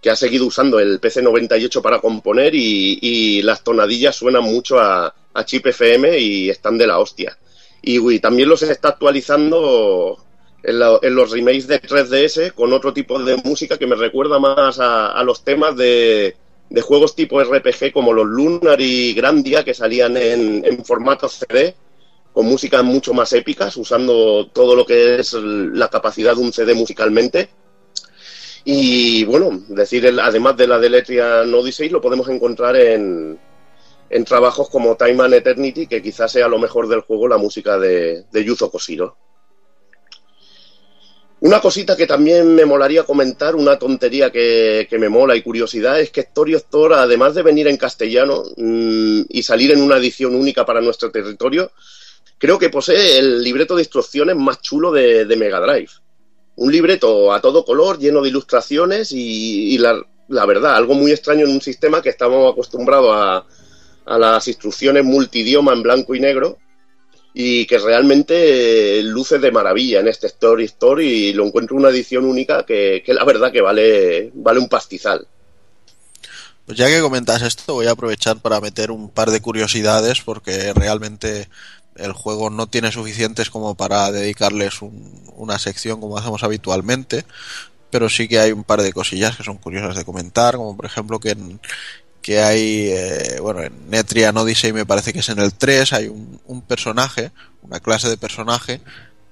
que 0.00 0.08
ha 0.10 0.16
seguido 0.16 0.46
usando 0.46 0.80
el 0.80 0.98
PC98 1.00 1.82
para 1.82 2.00
componer 2.00 2.54
y, 2.54 2.98
y 3.02 3.42
las 3.42 3.62
tonadillas 3.62 4.16
suenan 4.16 4.44
mucho 4.44 4.78
a, 4.80 5.14
Chip 5.44 5.66
FM 5.66 6.18
y 6.18 6.50
están 6.50 6.76
de 6.78 6.86
la 6.86 6.98
hostia. 6.98 7.38
Y, 7.82 7.98
uy, 7.98 8.18
también 8.20 8.48
los 8.48 8.62
está 8.62 8.88
actualizando 8.88 10.18
en, 10.62 11.14
los 11.14 11.30
remakes 11.30 11.66
de 11.66 11.78
3DS 11.78 12.52
con 12.52 12.72
otro 12.72 12.92
tipo 12.92 13.18
de 13.22 13.36
música 13.44 13.78
que 13.78 13.86
me 13.86 13.96
recuerda 13.96 14.38
más 14.38 14.78
a, 14.78 15.12
a 15.12 15.22
los 15.24 15.44
temas 15.44 15.76
de, 15.76 16.36
de 16.68 16.80
juegos 16.82 17.14
tipo 17.14 17.40
RPG 17.40 17.92
como 17.92 18.12
los 18.12 18.26
Lunar 18.26 18.80
y 18.80 19.14
Grandia 19.14 19.64
que 19.64 19.74
salían 19.74 20.16
en, 20.16 20.64
en 20.64 20.84
formato 20.84 21.28
CD 21.28 21.76
con 22.32 22.46
músicas 22.46 22.84
mucho 22.84 23.12
más 23.12 23.32
épicas, 23.32 23.76
usando 23.76 24.48
todo 24.52 24.76
lo 24.76 24.86
que 24.86 25.16
es 25.18 25.32
la 25.34 25.88
capacidad 25.88 26.34
de 26.36 26.40
un 26.42 26.52
CD 26.52 26.74
musicalmente. 26.74 27.50
Y 28.64 29.24
bueno, 29.24 29.50
decir, 29.68 30.04
el- 30.06 30.18
además 30.20 30.56
de 30.56 30.66
la 30.66 30.78
de 30.78 30.90
Letrian 30.90 31.52
Odyssey, 31.54 31.88
lo 31.88 32.00
podemos 32.00 32.28
encontrar 32.28 32.76
en, 32.76 33.38
en 34.10 34.24
trabajos 34.24 34.70
como 34.70 34.96
Time 34.96 35.24
and 35.24 35.34
Eternity, 35.34 35.86
que 35.88 36.02
quizás 36.02 36.32
sea 36.32 36.48
lo 36.48 36.58
mejor 36.58 36.88
del 36.88 37.02
juego 37.02 37.28
la 37.28 37.38
música 37.38 37.78
de, 37.78 38.24
de 38.30 38.44
Yuzo 38.44 38.70
Koshiro. 38.70 39.18
Una 41.40 41.60
cosita 41.60 41.96
que 41.96 42.06
también 42.06 42.54
me 42.54 42.66
molaría 42.66 43.04
comentar, 43.04 43.56
una 43.56 43.78
tontería 43.78 44.30
que, 44.30 44.86
que 44.90 44.98
me 44.98 45.08
mola 45.08 45.34
y 45.34 45.42
curiosidad, 45.42 45.98
es 45.98 46.10
que 46.10 46.20
Story 46.20 46.54
Thor, 46.68 46.92
además 46.92 47.34
de 47.34 47.42
venir 47.42 47.66
en 47.66 47.78
castellano 47.78 48.42
mm, 48.58 49.22
y 49.26 49.42
salir 49.42 49.70
en 49.72 49.80
una 49.80 49.96
edición 49.96 50.34
única 50.34 50.66
para 50.66 50.82
nuestro 50.82 51.10
territorio, 51.10 51.72
creo 52.36 52.58
que 52.58 52.68
posee 52.68 53.18
el 53.18 53.42
libreto 53.42 53.74
de 53.74 53.82
instrucciones 53.82 54.36
más 54.36 54.60
chulo 54.60 54.92
de, 54.92 55.24
de 55.24 55.36
Mega 55.36 55.60
Drive. 55.60 55.90
Un 56.56 56.72
libreto 56.72 57.32
a 57.32 57.40
todo 57.40 57.64
color, 57.64 57.98
lleno 57.98 58.20
de 58.20 58.28
ilustraciones 58.28 59.10
y, 59.12 59.74
y 59.74 59.78
la, 59.78 59.98
la 60.28 60.44
verdad, 60.44 60.76
algo 60.76 60.92
muy 60.92 61.10
extraño 61.10 61.46
en 61.46 61.52
un 61.52 61.62
sistema 61.62 62.02
que 62.02 62.10
estamos 62.10 62.52
acostumbrados 62.52 63.12
a, 63.14 63.46
a 64.04 64.18
las 64.18 64.46
instrucciones 64.46 65.04
multidioma 65.04 65.72
en 65.72 65.82
blanco 65.82 66.14
y 66.14 66.20
negro 66.20 66.58
y 67.34 67.66
que 67.66 67.78
realmente 67.78 68.98
eh, 68.98 69.02
luce 69.02 69.38
de 69.38 69.52
maravilla 69.52 70.00
en 70.00 70.08
este 70.08 70.26
Story 70.26 70.64
Story 70.64 71.06
y 71.08 71.32
lo 71.32 71.46
encuentro 71.46 71.76
una 71.76 71.90
edición 71.90 72.24
única 72.24 72.64
que, 72.66 73.02
que 73.04 73.14
la 73.14 73.24
verdad 73.24 73.52
que 73.52 73.60
vale, 73.60 74.30
vale 74.34 74.60
un 74.60 74.68
pastizal. 74.68 75.26
Pues 76.66 76.78
ya 76.78 76.86
que 76.88 77.00
comentas 77.00 77.42
esto, 77.42 77.74
voy 77.74 77.86
a 77.86 77.92
aprovechar 77.92 78.38
para 78.38 78.60
meter 78.60 78.90
un 78.90 79.08
par 79.10 79.30
de 79.30 79.40
curiosidades 79.40 80.20
porque 80.20 80.72
realmente 80.72 81.48
el 81.96 82.12
juego 82.12 82.50
no 82.50 82.68
tiene 82.68 82.92
suficientes 82.92 83.50
como 83.50 83.74
para 83.74 84.10
dedicarles 84.12 84.80
un- 84.82 85.22
una 85.36 85.58
sección 85.58 86.00
como 86.00 86.16
hacemos 86.16 86.42
habitualmente, 86.44 87.24
pero 87.90 88.08
sí 88.08 88.28
que 88.28 88.38
hay 88.38 88.52
un 88.52 88.62
par 88.64 88.82
de 88.82 88.92
cosillas 88.92 89.36
que 89.36 89.42
son 89.42 89.58
curiosas 89.58 89.96
de 89.96 90.04
comentar, 90.04 90.56
como 90.56 90.76
por 90.76 90.86
ejemplo 90.86 91.18
que 91.18 91.30
en- 91.30 91.60
que 92.22 92.40
hay, 92.40 92.88
eh, 92.90 93.38
bueno, 93.40 93.62
en 93.62 93.72
Netrian 93.90 94.36
Odyssey 94.36 94.72
me 94.72 94.86
parece 94.86 95.12
que 95.12 95.20
es 95.20 95.28
en 95.28 95.38
el 95.38 95.54
3, 95.54 95.92
hay 95.94 96.08
un, 96.08 96.40
un 96.46 96.62
personaje, 96.62 97.32
una 97.62 97.80
clase 97.80 98.08
de 98.08 98.16
personaje 98.16 98.80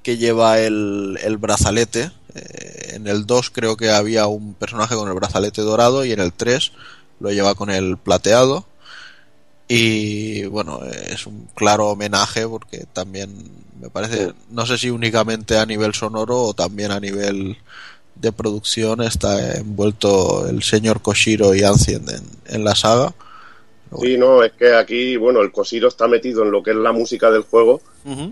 que 0.03 0.17
lleva 0.17 0.59
el, 0.61 1.19
el 1.23 1.37
brazalete. 1.37 2.11
eh, 2.35 2.93
en 2.95 3.07
el 3.07 3.27
2 3.27 3.51
creo 3.51 3.77
que 3.77 3.91
había 3.91 4.27
un 4.27 4.55
personaje 4.55 4.95
con 4.95 5.09
el 5.09 5.15
brazalete 5.15 5.63
dorado 5.63 6.05
y 6.05 6.13
en 6.13 6.21
el 6.21 6.33
3 6.33 6.73
lo 7.21 7.31
lleva 7.31 7.55
con 7.55 7.71
el 7.71 7.97
plateado. 7.99 8.67
Y 9.69 10.47
bueno, 10.47 10.81
es 10.85 11.27
un 11.27 11.49
claro 11.55 11.89
homenaje 11.89 12.47
porque 12.49 12.87
también 12.93 13.31
me 13.81 13.91
parece, 13.91 14.33
no 14.51 14.65
sé 14.65 14.79
si 14.79 14.89
únicamente 14.91 15.59
a 15.59 15.67
nivel 15.67 15.93
sonoro 15.95 16.39
o 16.43 16.55
también 16.55 16.91
a 16.91 17.01
nivel 17.01 17.59
de 18.21 18.33
producción 18.33 19.03
está 19.03 19.57
envuelto 19.57 20.49
el 20.49 20.63
señor 20.63 21.01
Koshiro 21.03 21.55
y 21.55 21.63
Ancient 21.63 22.09
en, 22.11 22.23
en 22.55 22.65
la 22.65 22.75
saga. 22.75 23.15
Sí, 24.03 24.19
no, 24.19 24.43
es 24.45 24.53
que 24.53 24.75
aquí, 24.75 25.17
bueno, 25.17 25.41
el 25.41 25.51
Cosiro 25.51 25.89
está 25.89 26.07
metido 26.09 26.43
en 26.43 26.51
lo 26.51 26.63
que 26.63 26.73
es 26.73 26.77
la 26.77 26.93
música 26.93 27.31
del 27.31 27.43
juego 27.43 27.81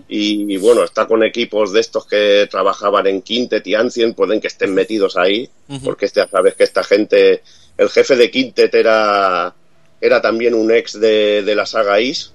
y, 0.07 0.53
y, 0.53 0.57
bueno, 0.57 0.83
está 0.83 1.07
con 1.07 1.23
equipos 1.23 1.73
de 1.73 1.79
estos 1.79 2.05
que 2.05 2.47
trabajaban 2.49 3.07
en 3.07 3.21
Quintet 3.21 3.65
y 3.65 3.75
Ancient, 3.75 4.15
pueden 4.15 4.39
que 4.39 4.47
estén 4.47 4.73
metidos 4.73 5.17
ahí, 5.17 5.49
Ujú. 5.67 5.83
porque 5.83 6.05
este, 6.05 6.19
ya 6.19 6.27
sabes 6.27 6.55
que 6.55 6.63
esta 6.63 6.83
gente, 6.83 7.41
el 7.77 7.89
jefe 7.89 8.15
de 8.15 8.29
Quintet 8.31 8.73
era, 8.73 9.53
era 9.99 10.21
también 10.21 10.53
un 10.53 10.71
ex 10.71 10.99
de, 10.99 11.43
de 11.43 11.55
la 11.55 11.65
saga 11.65 11.99
Is. 12.01 12.33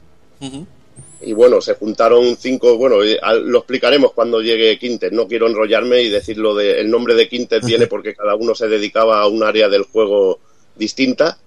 Y 1.25 1.33
bueno, 1.33 1.61
se 1.61 1.75
juntaron 1.75 2.37
cinco, 2.37 2.77
bueno, 2.77 2.97
al- 3.23 3.47
lo 3.49 3.59
explicaremos 3.59 4.13
cuando 4.13 4.41
llegue 4.43 4.79
Quintet, 4.79 5.13
no 5.13 5.27
quiero 5.29 5.47
enrollarme 5.47 6.03
y 6.03 6.09
decirlo 6.09 6.55
de, 6.55 6.81
el 6.81 6.91
nombre 6.91 7.15
de 7.15 7.29
Quintet 7.29 7.65
viene 7.65 7.87
porque 7.89 8.15
cada 8.15 8.35
uno 8.35 8.55
se 8.55 8.69
dedicaba 8.69 9.21
a 9.21 9.27
un 9.29 9.43
área 9.43 9.69
del 9.69 9.83
juego 9.85 10.41
distinta. 10.77 11.39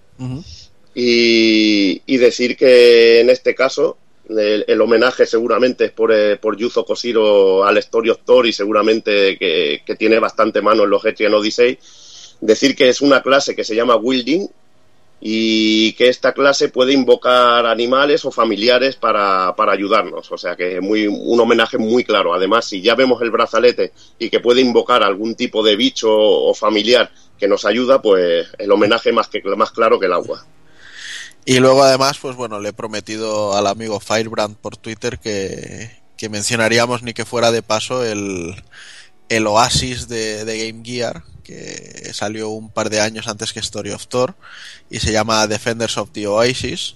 Y, 0.93 2.01
y 2.05 2.17
decir 2.17 2.55
que 2.55 3.19
en 3.19 3.29
este 3.29 3.53
caso 3.53 3.97
el, 4.29 4.63
el 4.67 4.81
homenaje 4.81 5.25
seguramente 5.25 5.85
es 5.85 5.91
por, 5.91 6.13
eh, 6.13 6.37
por 6.37 6.55
Yuzo 6.57 6.85
Koshiro 6.85 7.65
al 7.65 7.77
Story 7.79 8.09
of 8.11 8.19
Thor 8.25 8.47
y 8.47 8.53
seguramente 8.53 9.37
que, 9.37 9.81
que 9.85 9.95
tiene 9.95 10.19
bastante 10.19 10.61
mano 10.61 10.83
en 10.85 10.89
los 10.89 11.03
Etrian 11.05 11.33
Odyssey. 11.33 11.77
Decir 12.39 12.75
que 12.75 12.89
es 12.89 13.01
una 13.01 13.21
clase 13.21 13.55
que 13.55 13.63
se 13.65 13.75
llama 13.75 13.97
Wilding 13.97 14.47
y 15.19 15.93
que 15.93 16.09
esta 16.09 16.33
clase 16.33 16.69
puede 16.69 16.93
invocar 16.93 17.65
animales 17.65 18.25
o 18.25 18.31
familiares 18.31 18.95
para, 18.95 19.55
para 19.55 19.71
ayudarnos. 19.71 20.31
O 20.31 20.37
sea 20.37 20.55
que 20.55 20.81
muy, 20.81 21.07
un 21.07 21.39
homenaje 21.39 21.77
muy 21.77 22.03
claro. 22.03 22.33
Además, 22.33 22.65
si 22.65 22.81
ya 22.81 22.95
vemos 22.95 23.21
el 23.21 23.31
brazalete 23.31 23.93
y 24.19 24.29
que 24.29 24.39
puede 24.39 24.61
invocar 24.61 25.03
algún 25.03 25.35
tipo 25.35 25.63
de 25.63 25.75
bicho 25.75 26.11
o 26.11 26.53
familiar 26.53 27.11
que 27.39 27.47
nos 27.47 27.65
ayuda, 27.65 28.01
pues 28.01 28.47
el 28.57 28.71
homenaje 28.71 29.11
más, 29.11 29.27
que, 29.27 29.41
más 29.55 29.71
claro 29.71 29.99
que 29.99 30.05
el 30.05 30.13
agua. 30.13 30.45
Y 31.45 31.59
luego 31.59 31.83
además, 31.83 32.17
pues 32.19 32.35
bueno, 32.35 32.59
le 32.59 32.69
he 32.69 32.73
prometido 32.73 33.55
al 33.55 33.67
amigo 33.67 33.99
Firebrand 33.99 34.57
por 34.57 34.77
Twitter 34.77 35.19
que, 35.19 36.03
mencionaríamos 36.29 37.03
ni 37.03 37.13
que 37.13 37.23
fuera 37.23 37.51
de 37.51 37.61
paso 37.61 38.03
el, 38.03 38.55
el 39.29 39.45
Oasis 39.45 40.07
de 40.07 40.43
Game 40.45 40.83
Gear, 40.83 41.23
que 41.45 42.11
salió 42.13 42.49
un 42.49 42.69
par 42.69 42.89
de 42.89 42.99
años 42.99 43.27
antes 43.27 43.53
que 43.53 43.59
Story 43.59 43.91
of 43.91 44.07
Thor, 44.07 44.35
y 44.89 44.99
se 44.99 45.11
llama 45.11 45.47
Defenders 45.47 45.97
of 45.97 46.09
the 46.11 46.27
Oasis. 46.27 46.95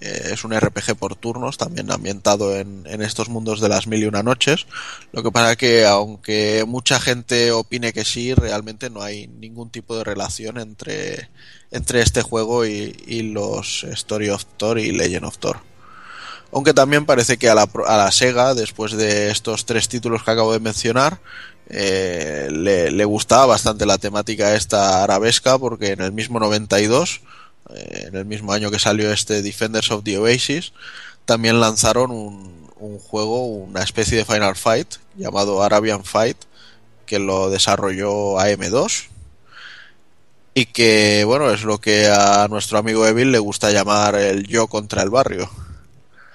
Eh, 0.00 0.30
es 0.32 0.44
un 0.44 0.56
RPG 0.56 0.94
por 0.96 1.16
turnos, 1.16 1.58
también 1.58 1.90
ambientado 1.90 2.56
en, 2.56 2.84
en 2.86 3.02
estos 3.02 3.28
mundos 3.28 3.60
de 3.60 3.68
las 3.68 3.88
mil 3.88 4.02
y 4.02 4.06
una 4.06 4.22
noches. 4.22 4.66
Lo 5.12 5.24
que 5.24 5.32
pasa 5.32 5.56
que, 5.56 5.84
aunque 5.84 6.64
mucha 6.66 7.00
gente 7.00 7.50
opine 7.50 7.92
que 7.92 8.04
sí, 8.04 8.32
realmente 8.32 8.90
no 8.90 9.02
hay 9.02 9.26
ningún 9.26 9.70
tipo 9.70 9.96
de 9.96 10.04
relación 10.04 10.58
entre, 10.58 11.28
entre 11.72 12.00
este 12.00 12.22
juego 12.22 12.64
y, 12.64 12.96
y 13.06 13.22
los 13.22 13.82
Story 13.82 14.30
of 14.30 14.44
Thor 14.56 14.78
y 14.78 14.92
Legend 14.92 15.26
of 15.26 15.38
Thor. 15.38 15.68
Aunque 16.52 16.72
también 16.72 17.04
parece 17.04 17.36
que 17.36 17.50
a 17.50 17.54
la, 17.54 17.68
a 17.86 17.96
la 17.96 18.12
Sega, 18.12 18.54
después 18.54 18.92
de 18.92 19.30
estos 19.30 19.66
tres 19.66 19.88
títulos 19.88 20.22
que 20.22 20.30
acabo 20.30 20.52
de 20.52 20.60
mencionar, 20.60 21.20
eh, 21.68 22.48
le, 22.50 23.04
gustaba 23.04 23.46
bastante 23.46 23.86
la 23.86 23.98
temática 23.98 24.54
esta 24.54 25.02
arabesca, 25.02 25.58
porque 25.58 25.92
en 25.92 26.00
el 26.00 26.12
mismo 26.12 26.40
92, 26.40 27.20
eh, 27.74 28.04
en 28.08 28.16
el 28.16 28.24
mismo 28.24 28.52
año 28.52 28.70
que 28.70 28.78
salió 28.78 29.12
este 29.12 29.42
Defenders 29.42 29.90
of 29.90 30.04
the 30.04 30.18
Oasis, 30.18 30.72
también 31.24 31.60
lanzaron 31.60 32.10
un, 32.10 32.70
un 32.76 32.98
juego, 32.98 33.44
una 33.46 33.82
especie 33.82 34.16
de 34.18 34.24
Final 34.24 34.56
Fight 34.56 34.94
llamado 35.16 35.62
Arabian 35.62 36.04
Fight, 36.04 36.38
que 37.06 37.18
lo 37.18 37.50
desarrolló 37.50 38.38
AM2 38.38 39.08
y 40.54 40.66
que, 40.66 41.22
bueno, 41.24 41.52
es 41.52 41.62
lo 41.62 41.78
que 41.78 42.08
a 42.08 42.48
nuestro 42.48 42.78
amigo 42.78 43.06
Evil 43.06 43.30
le 43.30 43.38
gusta 43.38 43.70
llamar 43.70 44.16
el 44.16 44.46
yo 44.46 44.66
contra 44.66 45.02
el 45.02 45.10
barrio. 45.10 45.48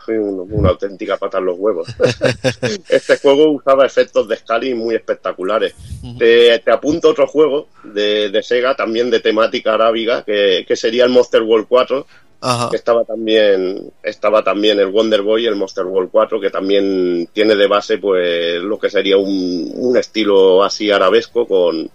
Un- 0.08 0.48
una 0.52 0.70
auténtica 0.70 1.18
pata 1.18 1.38
en 1.40 1.46
los 1.46 1.58
huevos. 1.58 1.88
este 2.90 3.18
juego 3.18 3.52
usaba 3.52 3.86
efectos 3.86 4.28
de 4.28 4.38
scaling 4.38 4.78
muy 4.78 4.96
espectaculares. 4.96 5.74
te, 6.18 6.60
te 6.60 6.72
apunto 6.72 7.10
otro 7.10 7.28
juego 7.28 7.68
de, 7.84 8.30
de 8.30 8.44
Sega, 8.44 8.76
también 8.76 9.10
de 9.10 9.20
temática 9.20 9.74
arábiga, 9.74 10.24
que, 10.24 10.66
que 10.68 10.76
sería 10.76 11.06
el 11.06 11.12
Monster 11.12 11.42
World 11.42 11.68
4. 11.68 12.06
Ajá. 12.46 12.70
que 12.70 12.76
Estaba 12.76 13.06
también, 13.06 13.90
estaba 14.04 14.44
también 14.44 14.78
el 14.78 14.88
Wonder 14.88 15.22
Boy, 15.22 15.46
el 15.46 15.56
Monster 15.56 15.86
World 15.86 16.10
4, 16.12 16.42
que 16.42 16.50
también 16.50 17.30
tiene 17.32 17.56
de 17.56 17.68
base 17.68 18.00
pues 18.00 18.62
lo 18.62 18.78
que 18.78 18.90
sería 18.90 19.16
un, 19.18 19.72
un 19.76 19.96
estilo 19.96 20.62
así 20.62 20.92
arabesco 20.92 21.48
con, 21.48 21.90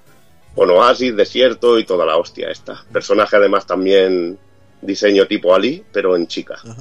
con 0.55 0.71
oasis, 0.71 1.15
desierto 1.15 1.79
y 1.79 1.85
toda 1.85 2.07
la 2.07 2.17
hostia 2.17 2.49
esta. 2.51 2.83
Personaje 2.91 3.37
además 3.37 3.67
también 3.67 4.39
diseño 4.81 5.27
tipo 5.27 5.55
Ali, 5.55 5.85
pero 5.93 6.17
en 6.17 6.27
chica. 6.27 6.55
Era 6.65 6.75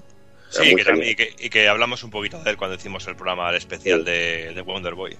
Sí, 0.49 0.75
que 0.75 0.83
también- 0.85 1.11
y, 1.11 1.15
que, 1.15 1.35
y 1.39 1.49
que 1.49 1.67
hablamos 1.67 2.03
un 2.03 2.09
poquito 2.09 2.41
de 2.43 2.51
él 2.51 2.57
cuando 2.57 2.75
hicimos 2.75 3.05
el 3.07 3.15
programa 3.15 3.49
el 3.49 3.55
especial 3.57 4.05
de, 4.05 4.53
de 4.53 4.61
Wonder 4.61 4.93
Boy. 4.95 5.17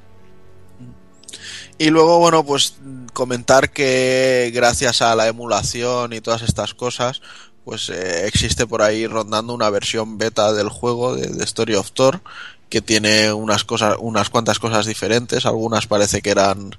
Y 1.77 1.89
luego, 1.89 2.19
bueno, 2.19 2.43
pues 2.45 2.75
comentar 3.13 3.71
que 3.71 4.51
gracias 4.53 5.01
a 5.01 5.15
la 5.15 5.27
emulación 5.27 6.13
y 6.13 6.21
todas 6.21 6.41
estas 6.41 6.73
cosas, 6.73 7.21
pues 7.65 7.89
eh, 7.89 8.25
existe 8.27 8.65
por 8.65 8.81
ahí 8.81 9.05
rondando 9.05 9.53
una 9.53 9.69
versión 9.69 10.17
beta 10.17 10.53
del 10.53 10.69
juego 10.69 11.15
de, 11.15 11.27
de 11.27 11.43
Story 11.43 11.75
of 11.75 11.91
Thor 11.91 12.21
que 12.69 12.81
tiene 12.81 13.31
unas 13.31 13.63
cosas, 13.63 13.95
unas 13.99 14.29
cuantas 14.29 14.59
cosas 14.59 14.85
diferentes. 14.85 15.45
Algunas 15.45 15.85
parece 15.87 16.21
que 16.21 16.31
eran 16.31 16.75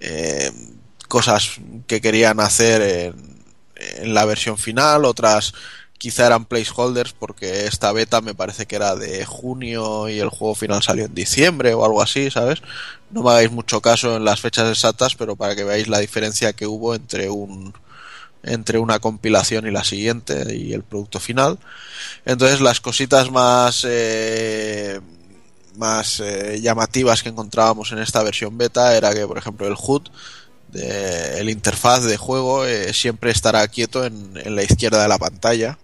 eh, 0.00 0.50
cosas 1.08 1.52
que 1.86 2.00
querían 2.00 2.38
hacer 2.40 2.82
en, 2.82 3.14
en 3.76 4.12
la 4.14 4.24
versión 4.26 4.58
final, 4.58 5.04
otras 5.06 5.54
quizá 5.98 6.26
eran 6.26 6.44
placeholders 6.44 7.12
porque 7.12 7.66
esta 7.66 7.92
beta 7.92 8.20
me 8.20 8.34
parece 8.34 8.66
que 8.66 8.76
era 8.76 8.94
de 8.96 9.24
junio 9.24 10.08
y 10.08 10.18
el 10.18 10.28
juego 10.28 10.54
final 10.54 10.82
salió 10.82 11.06
en 11.06 11.14
diciembre 11.14 11.74
o 11.74 11.84
algo 11.84 12.02
así, 12.02 12.30
¿sabes? 12.30 12.62
No 13.10 13.22
me 13.22 13.30
hagáis 13.30 13.50
mucho 13.50 13.80
caso 13.80 14.16
en 14.16 14.24
las 14.24 14.40
fechas 14.40 14.68
exactas, 14.68 15.14
pero 15.14 15.36
para 15.36 15.56
que 15.56 15.64
veáis 15.64 15.88
la 15.88 16.00
diferencia 16.00 16.52
que 16.52 16.66
hubo 16.66 16.94
entre 16.94 17.30
un 17.30 17.72
entre 18.42 18.78
una 18.78 18.98
compilación 18.98 19.66
y 19.66 19.70
la 19.70 19.84
siguiente 19.84 20.54
y 20.54 20.74
el 20.74 20.82
producto 20.82 21.18
final. 21.18 21.58
Entonces 22.26 22.60
las 22.60 22.80
cositas 22.80 23.30
más 23.30 23.86
eh, 23.88 25.00
más 25.76 26.20
eh, 26.20 26.60
llamativas 26.60 27.22
que 27.22 27.30
encontrábamos 27.30 27.92
en 27.92 27.98
esta 27.98 28.22
versión 28.22 28.58
beta 28.58 28.96
era 28.96 29.14
que 29.14 29.26
por 29.26 29.38
ejemplo 29.38 29.66
el 29.66 29.76
HUD 29.78 30.02
de, 30.68 31.40
el 31.40 31.48
interfaz 31.50 32.04
de 32.04 32.16
juego 32.16 32.66
eh, 32.66 32.92
siempre 32.92 33.30
estará 33.30 33.66
quieto 33.68 34.04
en, 34.04 34.32
en 34.36 34.54
la 34.54 34.62
izquierda 34.62 35.02
de 35.02 35.08
la 35.08 35.18
pantalla 35.18 35.78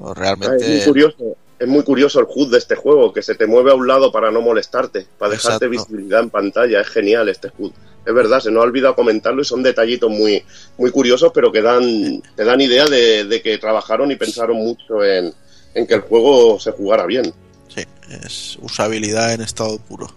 Ah. 0.00 0.36
Es 0.58 0.68
muy 0.68 0.80
curioso. 0.84 1.36
Es 1.58 1.66
muy 1.66 1.82
curioso 1.82 2.20
el 2.20 2.26
HUD 2.28 2.52
de 2.52 2.58
este 2.58 2.76
juego, 2.76 3.12
que 3.12 3.20
se 3.20 3.34
te 3.34 3.46
mueve 3.46 3.72
a 3.72 3.74
un 3.74 3.88
lado 3.88 4.12
para 4.12 4.30
no 4.30 4.40
molestarte, 4.40 5.06
para 5.18 5.32
dejarte 5.32 5.66
Exacto. 5.66 5.70
visibilidad 5.70 6.20
en 6.20 6.30
pantalla. 6.30 6.80
Es 6.80 6.88
genial 6.88 7.28
este 7.28 7.50
HUD. 7.58 7.72
Es 8.06 8.14
verdad, 8.14 8.38
se 8.40 8.50
nos 8.52 8.62
ha 8.62 8.66
olvidado 8.66 8.94
comentarlo 8.94 9.42
y 9.42 9.44
son 9.44 9.62
detallitos 9.62 10.08
muy, 10.08 10.42
muy 10.78 10.90
curiosos, 10.92 11.32
pero 11.34 11.50
que 11.50 11.60
dan, 11.60 12.22
te 12.36 12.44
dan 12.44 12.60
idea 12.60 12.86
de, 12.86 13.24
de 13.24 13.42
que 13.42 13.58
trabajaron 13.58 14.10
y 14.12 14.16
pensaron 14.16 14.56
mucho 14.56 15.04
en, 15.04 15.34
en 15.74 15.86
que 15.86 15.94
el 15.94 16.02
juego 16.02 16.60
se 16.60 16.70
jugara 16.70 17.06
bien. 17.06 17.34
Sí, 17.66 17.82
es 18.24 18.56
usabilidad 18.62 19.34
en 19.34 19.42
estado 19.42 19.78
puro. 19.78 20.08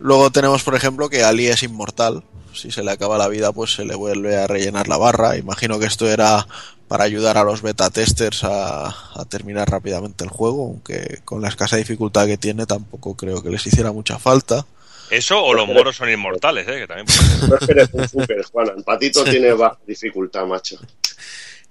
Luego 0.00 0.30
tenemos, 0.30 0.62
por 0.62 0.74
ejemplo, 0.74 1.08
que 1.08 1.24
Ali 1.24 1.48
es 1.48 1.62
inmortal. 1.62 2.22
Si 2.54 2.70
se 2.70 2.82
le 2.82 2.90
acaba 2.90 3.18
la 3.18 3.28
vida, 3.28 3.52
pues 3.52 3.74
se 3.74 3.84
le 3.84 3.94
vuelve 3.94 4.36
a 4.36 4.46
rellenar 4.46 4.88
la 4.88 4.96
barra. 4.96 5.36
Imagino 5.36 5.78
que 5.78 5.86
esto 5.86 6.08
era 6.08 6.46
para 6.88 7.04
ayudar 7.04 7.36
a 7.36 7.44
los 7.44 7.62
beta 7.62 7.90
testers 7.90 8.44
a, 8.44 8.86
a 8.88 9.24
terminar 9.28 9.70
rápidamente 9.70 10.24
el 10.24 10.30
juego, 10.30 10.64
aunque 10.64 11.20
con 11.24 11.42
la 11.42 11.48
escasa 11.48 11.76
dificultad 11.76 12.26
que 12.26 12.38
tiene 12.38 12.64
tampoco 12.64 13.14
creo 13.14 13.42
que 13.42 13.50
les 13.50 13.66
hiciera 13.66 13.92
mucha 13.92 14.18
falta. 14.18 14.64
Eso 15.10 15.42
o 15.42 15.54
los 15.54 15.66
moros 15.66 15.96
son 15.96 16.10
inmortales, 16.10 16.68
¿eh? 16.68 16.80
que 16.80 16.86
también 16.86 17.06
No 17.48 18.00
un 18.00 18.08
super, 18.08 18.44
Juan. 18.44 18.68
El 18.76 18.84
patito 18.84 19.24
tiene 19.24 19.52
baja 19.52 19.78
dificultad, 19.86 20.46
macho. 20.46 20.78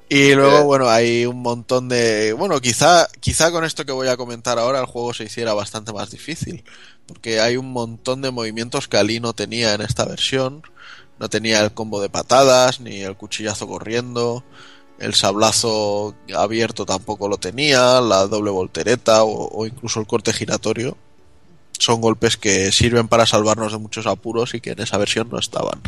Y 0.09 0.33
luego, 0.33 0.59
Eh. 0.59 0.63
bueno, 0.63 0.89
hay 0.89 1.25
un 1.25 1.41
montón 1.41 1.89
de... 1.89 2.31
Bueno, 2.33 2.61
quizá, 2.61 3.07
quizá 3.19 3.51
con 3.51 3.65
esto 3.65 3.85
que 3.85 3.91
voy 3.91 4.07
a 4.07 4.15
comentar 4.17 4.57
ahora 4.57 4.79
el 4.79 4.85
juego 4.85 5.13
se 5.13 5.25
hiciera 5.25 5.53
bastante 5.53 5.91
más 5.91 6.11
difícil. 6.11 6.63
Porque 7.05 7.39
hay 7.41 7.57
un 7.57 7.71
montón 7.71 8.21
de 8.21 8.31
movimientos 8.31 8.87
que 8.87 8.97
Ali 8.97 9.19
no 9.19 9.33
tenía 9.33 9.73
en 9.73 9.81
esta 9.81 10.05
versión. 10.05 10.63
No 11.19 11.29
tenía 11.29 11.61
el 11.61 11.73
combo 11.73 11.99
de 11.99 12.09
patadas, 12.09 12.79
ni 12.79 13.01
el 13.01 13.17
cuchillazo 13.17 13.67
corriendo. 13.67 14.43
El 14.99 15.13
sablazo 15.13 16.15
abierto 16.35 16.85
tampoco 16.85 17.27
lo 17.27 17.37
tenía. 17.37 17.99
La 18.01 18.27
doble 18.27 18.51
voltereta 18.51 19.23
o, 19.23 19.49
o 19.49 19.65
incluso 19.65 19.99
el 19.99 20.07
corte 20.07 20.31
giratorio. 20.31 20.97
Son 21.79 22.01
golpes 22.01 22.37
que 22.37 22.71
sirven 22.71 23.07
para 23.07 23.25
salvarnos 23.25 23.71
de 23.73 23.77
muchos 23.77 24.05
apuros 24.07 24.53
y 24.53 24.61
que 24.61 24.71
en 24.71 24.81
esa 24.81 24.97
versión 24.97 25.29
no 25.29 25.37
estaban. 25.37 25.81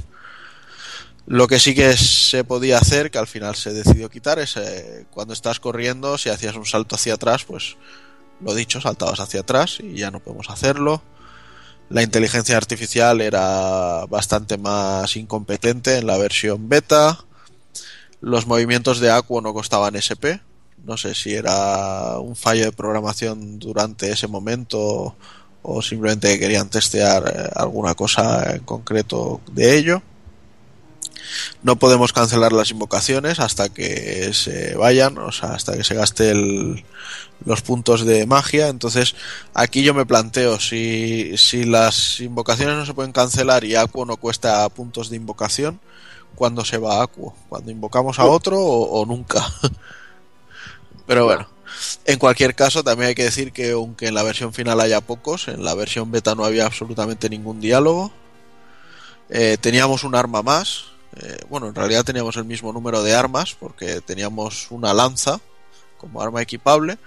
Lo 1.29 1.47
que 1.47 1.59
sí 1.59 1.75
que 1.75 1.95
se 1.95 2.43
podía 2.43 2.79
hacer, 2.79 3.11
que 3.11 3.19
al 3.19 3.27
final 3.27 3.55
se 3.55 3.71
decidió 3.71 4.09
quitar, 4.09 4.39
es 4.39 4.57
eh, 4.57 5.05
cuando 5.11 5.35
estás 5.35 5.59
corriendo, 5.59 6.17
si 6.17 6.29
hacías 6.29 6.55
un 6.55 6.65
salto 6.65 6.95
hacia 6.95 7.13
atrás, 7.13 7.43
pues 7.43 7.77
lo 8.41 8.55
dicho, 8.55 8.81
saltabas 8.81 9.19
hacia 9.19 9.41
atrás 9.41 9.77
y 9.79 9.93
ya 9.93 10.09
no 10.09 10.21
podemos 10.21 10.49
hacerlo. 10.49 11.03
La 11.89 12.01
inteligencia 12.01 12.57
artificial 12.57 13.21
era 13.21 14.07
bastante 14.07 14.57
más 14.57 15.15
incompetente 15.17 15.99
en 15.99 16.07
la 16.07 16.17
versión 16.17 16.67
beta. 16.67 17.19
Los 18.21 18.47
movimientos 18.47 18.99
de 18.99 19.11
Aquo 19.11 19.39
no 19.39 19.53
costaban 19.53 19.95
SP. 20.01 20.41
No 20.83 20.97
sé 20.97 21.13
si 21.13 21.35
era 21.35 22.17
un 22.17 22.35
fallo 22.35 22.65
de 22.65 22.71
programación 22.71 23.59
durante 23.59 24.11
ese 24.11 24.25
momento 24.25 25.15
o 25.61 25.81
simplemente 25.83 26.39
querían 26.39 26.69
testear 26.69 27.23
eh, 27.27 27.49
alguna 27.55 27.93
cosa 27.93 28.55
en 28.55 28.63
concreto 28.63 29.41
de 29.51 29.77
ello. 29.77 30.01
No 31.63 31.77
podemos 31.77 32.13
cancelar 32.13 32.53
las 32.53 32.71
invocaciones 32.71 33.39
hasta 33.39 33.69
que 33.69 34.33
se 34.33 34.75
vayan, 34.75 35.17
o 35.17 35.31
sea, 35.31 35.53
hasta 35.53 35.75
que 35.75 35.83
se 35.83 35.95
gaste 35.95 36.31
el, 36.31 36.83
los 37.45 37.61
puntos 37.61 38.05
de 38.05 38.25
magia. 38.25 38.67
Entonces, 38.67 39.15
aquí 39.53 39.83
yo 39.83 39.93
me 39.93 40.05
planteo 40.05 40.59
si, 40.59 41.37
si 41.37 41.63
las 41.65 42.19
invocaciones 42.19 42.75
no 42.75 42.85
se 42.85 42.93
pueden 42.93 43.11
cancelar 43.11 43.63
y 43.63 43.75
Aquo 43.75 44.05
no 44.05 44.17
cuesta 44.17 44.67
puntos 44.69 45.09
de 45.09 45.17
invocación, 45.17 45.79
¿cuándo 46.35 46.65
se 46.65 46.77
va 46.77 47.03
Aquo? 47.03 47.35
¿Cuando 47.49 47.71
invocamos 47.71 48.19
a 48.19 48.25
otro 48.25 48.57
o, 48.59 49.01
o 49.01 49.05
nunca? 49.05 49.45
Pero 51.07 51.25
bueno. 51.25 51.47
En 52.05 52.19
cualquier 52.19 52.55
caso, 52.55 52.83
también 52.83 53.09
hay 53.09 53.15
que 53.15 53.23
decir 53.23 53.51
que 53.51 53.71
aunque 53.71 54.07
en 54.07 54.13
la 54.15 54.23
versión 54.23 54.53
final 54.53 54.81
haya 54.81 55.01
pocos, 55.01 55.47
en 55.47 55.63
la 55.63 55.75
versión 55.75 56.11
beta 56.11 56.35
no 56.35 56.43
había 56.43 56.65
absolutamente 56.65 57.29
ningún 57.29 57.61
diálogo. 57.61 58.11
Eh, 59.29 59.57
teníamos 59.61 60.03
un 60.03 60.15
arma 60.15 60.41
más. 60.41 60.85
Eh, 61.15 61.39
bueno, 61.49 61.67
en 61.67 61.75
realidad 61.75 62.03
teníamos 62.03 62.37
el 62.37 62.45
mismo 62.45 62.71
número 62.71 63.03
de 63.03 63.15
armas 63.15 63.55
porque 63.59 64.01
teníamos 64.01 64.69
una 64.71 64.93
lanza 64.93 65.39
como 65.97 66.21
arma 66.21 66.41
equipable, 66.41 66.97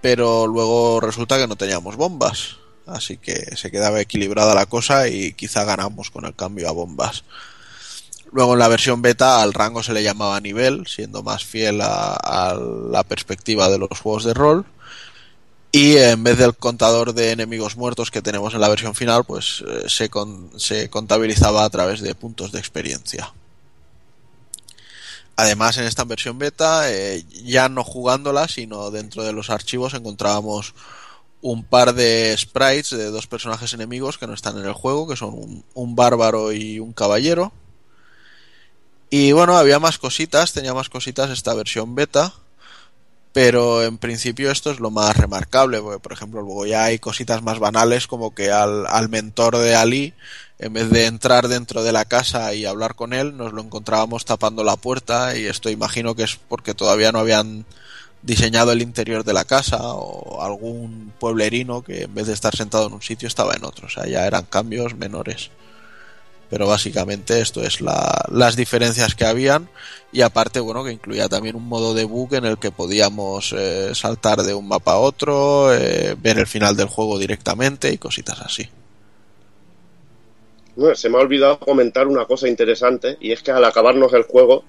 pero 0.00 0.46
luego 0.46 1.00
resulta 1.00 1.38
que 1.38 1.46
no 1.46 1.56
teníamos 1.56 1.96
bombas. 1.96 2.56
Así 2.86 3.16
que 3.16 3.56
se 3.56 3.70
quedaba 3.70 4.00
equilibrada 4.00 4.54
la 4.54 4.66
cosa 4.66 5.08
y 5.08 5.32
quizá 5.32 5.64
ganamos 5.64 6.10
con 6.10 6.26
el 6.26 6.34
cambio 6.34 6.68
a 6.68 6.72
bombas. 6.72 7.24
Luego 8.30 8.54
en 8.54 8.58
la 8.58 8.68
versión 8.68 9.00
beta 9.00 9.42
al 9.42 9.54
rango 9.54 9.82
se 9.82 9.92
le 9.92 10.02
llamaba 10.02 10.40
nivel, 10.40 10.86
siendo 10.86 11.22
más 11.22 11.44
fiel 11.44 11.80
a, 11.80 12.14
a 12.14 12.54
la 12.54 13.04
perspectiva 13.04 13.68
de 13.70 13.78
los 13.78 14.00
juegos 14.00 14.24
de 14.24 14.34
rol. 14.34 14.66
Y 15.74 15.96
en 15.96 16.22
vez 16.22 16.38
del 16.38 16.54
contador 16.54 17.14
de 17.14 17.32
enemigos 17.32 17.76
muertos 17.76 18.12
que 18.12 18.22
tenemos 18.22 18.54
en 18.54 18.60
la 18.60 18.68
versión 18.68 18.94
final, 18.94 19.24
pues 19.24 19.64
eh, 19.66 19.88
se, 19.88 20.08
se 20.56 20.88
contabilizaba 20.88 21.64
a 21.64 21.68
través 21.68 22.00
de 22.00 22.14
puntos 22.14 22.52
de 22.52 22.60
experiencia. 22.60 23.34
Además, 25.34 25.76
en 25.76 25.86
esta 25.86 26.04
versión 26.04 26.38
beta, 26.38 26.92
eh, 26.92 27.24
ya 27.44 27.68
no 27.68 27.82
jugándola, 27.82 28.46
sino 28.46 28.92
dentro 28.92 29.24
de 29.24 29.32
los 29.32 29.50
archivos 29.50 29.94
encontrábamos 29.94 30.74
un 31.42 31.64
par 31.64 31.92
de 31.92 32.36
sprites 32.38 32.90
de 32.90 33.10
dos 33.10 33.26
personajes 33.26 33.72
enemigos 33.72 34.16
que 34.16 34.28
no 34.28 34.34
están 34.34 34.56
en 34.56 34.66
el 34.66 34.74
juego, 34.74 35.08
que 35.08 35.16
son 35.16 35.34
un, 35.34 35.64
un 35.74 35.96
bárbaro 35.96 36.52
y 36.52 36.78
un 36.78 36.92
caballero. 36.92 37.52
Y 39.10 39.32
bueno, 39.32 39.56
había 39.56 39.80
más 39.80 39.98
cositas, 39.98 40.52
tenía 40.52 40.72
más 40.72 40.88
cositas 40.88 41.30
esta 41.30 41.52
versión 41.52 41.96
beta, 41.96 42.32
pero 43.34 43.82
en 43.82 43.98
principio 43.98 44.52
esto 44.52 44.70
es 44.70 44.78
lo 44.78 44.92
más 44.92 45.16
remarcable, 45.16 45.80
porque 45.80 45.98
por 45.98 46.12
ejemplo 46.12 46.40
luego 46.40 46.66
ya 46.66 46.84
hay 46.84 47.00
cositas 47.00 47.42
más 47.42 47.58
banales 47.58 48.06
como 48.06 48.32
que 48.32 48.52
al, 48.52 48.86
al 48.86 49.08
mentor 49.08 49.58
de 49.58 49.74
Ali, 49.74 50.14
en 50.60 50.72
vez 50.72 50.88
de 50.88 51.06
entrar 51.06 51.48
dentro 51.48 51.82
de 51.82 51.90
la 51.90 52.04
casa 52.04 52.54
y 52.54 52.64
hablar 52.64 52.94
con 52.94 53.12
él, 53.12 53.36
nos 53.36 53.52
lo 53.52 53.60
encontrábamos 53.60 54.24
tapando 54.24 54.62
la 54.62 54.76
puerta 54.76 55.36
y 55.36 55.46
esto 55.46 55.68
imagino 55.68 56.14
que 56.14 56.22
es 56.22 56.36
porque 56.36 56.74
todavía 56.74 57.10
no 57.10 57.18
habían 57.18 57.66
diseñado 58.22 58.70
el 58.70 58.82
interior 58.82 59.24
de 59.24 59.32
la 59.32 59.44
casa 59.44 59.78
o 59.82 60.40
algún 60.40 61.12
pueblerino 61.18 61.82
que 61.82 62.02
en 62.04 62.14
vez 62.14 62.28
de 62.28 62.34
estar 62.34 62.54
sentado 62.54 62.86
en 62.86 62.92
un 62.92 63.02
sitio 63.02 63.26
estaba 63.26 63.54
en 63.54 63.64
otro, 63.64 63.88
o 63.88 63.90
sea, 63.90 64.06
ya 64.06 64.28
eran 64.28 64.44
cambios 64.44 64.94
menores 64.94 65.50
pero 66.50 66.66
básicamente 66.66 67.40
esto 67.40 67.62
es 67.62 67.80
la- 67.80 68.24
las 68.30 68.56
diferencias 68.56 69.14
que 69.14 69.24
habían 69.26 69.68
y 70.12 70.20
aparte 70.22 70.60
bueno 70.60 70.84
que 70.84 70.92
incluía 70.92 71.28
también 71.28 71.56
un 71.56 71.68
modo 71.68 71.94
de 71.94 72.04
bug 72.04 72.34
en 72.34 72.44
el 72.44 72.58
que 72.58 72.70
podíamos 72.70 73.52
eh, 73.56 73.94
saltar 73.94 74.42
de 74.42 74.54
un 74.54 74.68
mapa 74.68 74.92
a 74.92 74.98
otro 74.98 75.74
eh, 75.74 76.16
ver 76.20 76.38
el 76.38 76.46
final 76.46 76.76
del 76.76 76.88
juego 76.88 77.18
directamente 77.18 77.92
y 77.92 77.98
cositas 77.98 78.40
así. 78.40 78.68
Bueno, 80.76 80.94
se 80.96 81.08
me 81.08 81.18
ha 81.18 81.20
olvidado 81.20 81.58
comentar 81.60 82.08
una 82.08 82.24
cosa 82.26 82.48
interesante 82.48 83.16
y 83.20 83.32
es 83.32 83.42
que 83.42 83.52
al 83.52 83.64
acabarnos 83.64 84.12
el 84.12 84.24
juego 84.24 84.64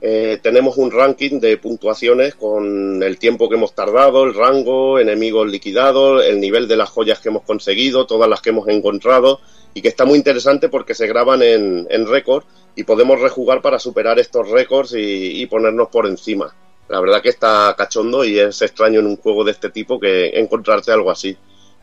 eh, 0.00 0.38
tenemos 0.42 0.76
un 0.76 0.92
ranking 0.92 1.40
de 1.40 1.56
puntuaciones 1.56 2.36
con 2.36 3.02
el 3.02 3.18
tiempo 3.18 3.48
que 3.48 3.56
hemos 3.56 3.74
tardado, 3.74 4.24
el 4.24 4.34
rango, 4.34 4.98
enemigos 4.98 5.48
liquidados, 5.48 6.24
el 6.24 6.38
nivel 6.38 6.68
de 6.68 6.76
las 6.76 6.88
joyas 6.88 7.18
que 7.18 7.30
hemos 7.30 7.42
conseguido, 7.42 8.06
todas 8.06 8.28
las 8.28 8.40
que 8.40 8.50
hemos 8.50 8.68
encontrado 8.68 9.40
y 9.74 9.82
que 9.82 9.88
está 9.88 10.04
muy 10.04 10.16
interesante 10.16 10.68
porque 10.68 10.94
se 10.94 11.08
graban 11.08 11.42
en, 11.42 11.86
en 11.90 12.06
récord 12.06 12.44
y 12.76 12.84
podemos 12.84 13.20
rejugar 13.20 13.60
para 13.60 13.80
superar 13.80 14.20
estos 14.20 14.48
récords 14.48 14.94
y, 14.96 15.44
ponernos 15.46 15.88
por 15.88 16.06
encima. 16.06 16.54
La 16.88 17.00
verdad 17.00 17.20
que 17.20 17.28
está 17.30 17.74
cachondo 17.76 18.24
y 18.24 18.38
es 18.38 18.62
extraño 18.62 19.00
en 19.00 19.06
un 19.06 19.16
juego 19.16 19.42
de 19.42 19.50
este 19.50 19.70
tipo 19.70 19.98
que 19.98 20.28
encontrarte 20.38 20.92
algo 20.92 21.10
así. 21.10 21.36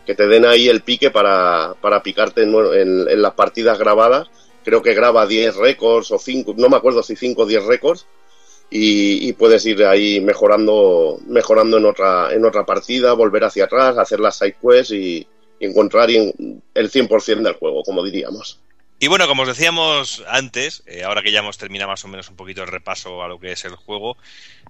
Que 0.05 0.15
te 0.15 0.25
den 0.25 0.45
ahí 0.45 0.69
el 0.69 0.83
pique 0.83 1.11
para, 1.11 1.75
para 1.81 2.01
picarte 2.01 2.43
en 2.43 3.21
las 3.21 3.33
partidas 3.33 3.77
grabadas. 3.77 4.29
Creo 4.65 4.81
que 4.81 4.93
graba 4.93 5.25
10 5.25 5.55
récords 5.55 6.11
o 6.11 6.19
5, 6.19 6.55
no 6.57 6.67
me 6.67 6.75
acuerdo 6.75 7.03
si 7.03 7.15
5 7.15 7.43
o 7.43 7.45
10 7.45 7.63
récords. 7.65 8.05
Y, 8.69 9.31
puedes 9.33 9.63
ir 9.67 9.85
ahí 9.85 10.19
mejorando 10.19 11.19
mejorando 11.27 11.77
en 11.77 11.85
otra 11.85 12.33
en 12.33 12.43
otra 12.43 12.65
partida, 12.65 13.13
volver 13.13 13.43
hacia 13.43 13.65
atrás, 13.65 13.95
hacer 13.97 14.19
las 14.19 14.39
side 14.39 14.57
quests 14.59 14.91
y, 14.91 15.27
encontrar 15.59 16.09
en- 16.09 16.61
el 16.73 16.89
100% 16.89 17.43
del 17.43 17.53
juego, 17.53 17.83
como 17.83 18.03
diríamos. 18.03 18.59
Y 18.97 19.07
bueno, 19.07 19.27
como 19.27 19.43
os 19.43 19.47
decíamos 19.49 20.23
antes, 20.27 20.81
eh, 20.85 21.03
ahora 21.03 21.21
que 21.21 21.31
ya 21.31 21.39
hemos 21.39 21.57
terminado 21.57 21.91
más 21.91 22.03
o 22.05 22.07
menos 22.07 22.29
un 22.29 22.35
poquito 22.35 22.63
el 22.63 22.69
repaso 22.69 23.21
a 23.21 23.27
lo 23.27 23.39
que 23.39 23.51
es 23.51 23.65
el 23.65 23.75
juego, 23.75 24.17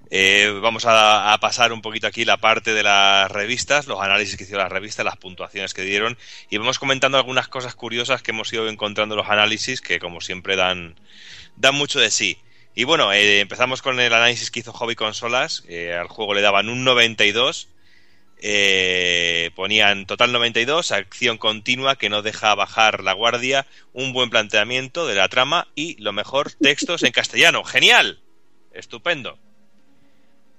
eh, 0.10 0.58
vamos 0.62 0.84
a, 0.88 1.38
pasar 1.42 1.74
un 1.74 1.82
poquito 1.82 2.08
aquí 2.08 2.26
la 2.26 2.38
parte 2.38 2.74
de 2.74 2.84
las 2.84 3.32
revistas, 3.32 3.88
los 3.88 4.02
análisis 4.02 4.38
que 4.38 4.44
hicieron 4.44 4.64
las 4.64 4.72
revistas, 4.72 5.06
las 5.06 5.18
puntuaciones 5.18 5.74
que 5.74 5.84
dieron, 5.84 6.18
y 6.50 6.58
vamos 6.58 6.80
comentando 6.80 7.18
algunas 7.18 7.48
cosas 7.48 7.76
curiosas 7.76 8.22
que 8.22 8.32
hemos 8.32 8.52
ido 8.54 8.68
encontrando 8.68 9.16
en 9.16 9.18
los 9.18 9.30
análisis, 9.30 9.82
que 9.82 10.00
como 10.00 10.22
siempre 10.22 10.56
dan, 10.56 10.96
dan 11.56 11.76
mucho 11.76 12.00
de 12.00 12.12
sí. 12.12 12.38
Y 12.76 12.84
bueno, 12.84 13.14
eh, 13.14 13.40
empezamos 13.40 13.82
con 13.82 14.00
el 14.00 14.14
análisis 14.14 14.52
que 14.52 14.60
hizo 14.60 14.74
Hobby 14.74 14.96
Consolas, 14.96 15.64
al 15.98 16.08
juego 16.08 16.34
le 16.34 16.42
daban 16.42 16.70
un 16.70 16.84
92, 16.84 17.70
eh, 18.42 19.52
ponían 19.56 20.06
total 20.06 20.32
92, 20.32 20.92
acción 20.92 21.38
continua 21.38 21.96
que 21.96 22.10
no 22.10 22.22
deja 22.22 22.54
bajar 22.54 23.04
la 23.04 23.14
guardia, 23.14 23.66
un 23.94 24.14
buen 24.14 24.30
planteamiento 24.30 25.08
de 25.08 25.16
la 25.16 25.30
trama 25.30 25.68
y 25.74 26.02
lo 26.02 26.12
mejor, 26.12 26.52
textos 26.52 27.04
en 27.04 27.12
castellano. 27.12 27.64
¡Genial! 27.64 28.20
Estupendo. 28.74 29.40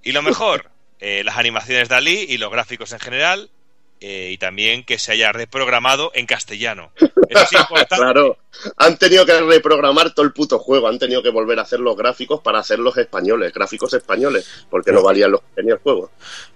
Y 0.07 0.13
lo 0.13 0.23
mejor, 0.23 0.71
eh, 1.01 1.25
las 1.25 1.37
animaciones 1.37 1.89
Dalí 1.89 2.27
y 2.29 2.39
los 2.39 2.53
gráficos 2.53 2.93
en 2.93 3.01
general, 3.01 3.51
eh, 3.99 4.31
y 4.31 4.39
también 4.39 4.85
que 4.85 5.01
se 5.01 5.11
haya 5.11 5.33
reprogramado 5.33 6.13
en 6.15 6.27
castellano. 6.27 6.93
Eso 7.29 7.43
es 7.43 7.53
importante. 7.53 7.97
Claro, 7.97 8.39
han 8.77 8.99
tenido 8.99 9.27
que 9.27 9.41
reprogramar 9.41 10.15
todo 10.15 10.25
el 10.25 10.33
puto 10.33 10.61
juego, 10.61 10.87
han 10.87 11.01
tenido 11.01 11.25
que 11.25 11.31
volver 11.31 11.59
a 11.59 11.63
hacer 11.63 11.81
los 11.81 11.97
gráficos 11.97 12.41
para 12.41 12.61
hacerlos 12.61 12.97
españoles, 12.99 13.53
gráficos 13.53 13.95
españoles, 13.95 14.49
porque 14.71 14.93
no 14.93 15.03
valían 15.03 15.33
los 15.33 15.41
que 15.41 15.47
tenía 15.57 15.75
el 15.75 15.81
juego. 15.81 16.13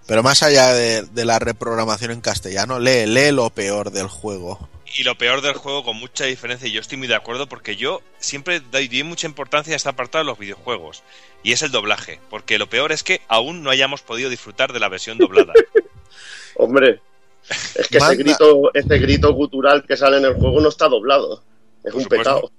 Pero 0.06 0.22
más 0.22 0.44
allá 0.44 0.72
de, 0.72 1.02
de 1.02 1.24
la 1.24 1.40
reprogramación 1.40 2.12
en 2.12 2.20
castellano, 2.20 2.78
lee, 2.78 3.06
lee 3.06 3.32
lo 3.32 3.50
peor 3.50 3.90
del 3.90 4.06
juego. 4.06 4.68
Y 4.96 5.04
lo 5.04 5.16
peor 5.16 5.40
del 5.40 5.54
juego, 5.54 5.84
con 5.84 5.96
mucha 5.96 6.24
diferencia, 6.24 6.66
y 6.66 6.72
yo 6.72 6.80
estoy 6.80 6.98
muy 6.98 7.06
de 7.06 7.14
acuerdo 7.14 7.48
porque 7.48 7.76
yo 7.76 8.02
siempre 8.18 8.60
doy 8.60 8.88
doy 8.88 9.04
mucha 9.04 9.26
importancia 9.26 9.72
a 9.72 9.76
esta 9.76 9.90
apartado 9.90 10.24
de 10.24 10.30
los 10.30 10.38
videojuegos, 10.38 11.02
y 11.42 11.52
es 11.52 11.62
el 11.62 11.70
doblaje, 11.70 12.18
porque 12.28 12.58
lo 12.58 12.68
peor 12.68 12.90
es 12.92 13.02
que 13.04 13.20
aún 13.28 13.62
no 13.62 13.70
hayamos 13.70 14.02
podido 14.02 14.30
disfrutar 14.30 14.72
de 14.72 14.80
la 14.80 14.88
versión 14.88 15.18
doblada. 15.18 15.52
Hombre, 16.56 17.00
es 17.48 17.88
que 17.88 17.98
ese 17.98 18.16
grito, 18.16 18.70
ese 18.74 18.98
grito 18.98 19.32
gutural 19.32 19.84
que 19.86 19.96
sale 19.96 20.18
en 20.18 20.24
el 20.24 20.34
juego 20.34 20.60
no 20.60 20.68
está 20.68 20.88
doblado. 20.88 21.42
Es 21.84 21.92
Por 21.92 21.96
un 21.96 22.02
supuesto. 22.02 22.34
pecado. 22.34 22.52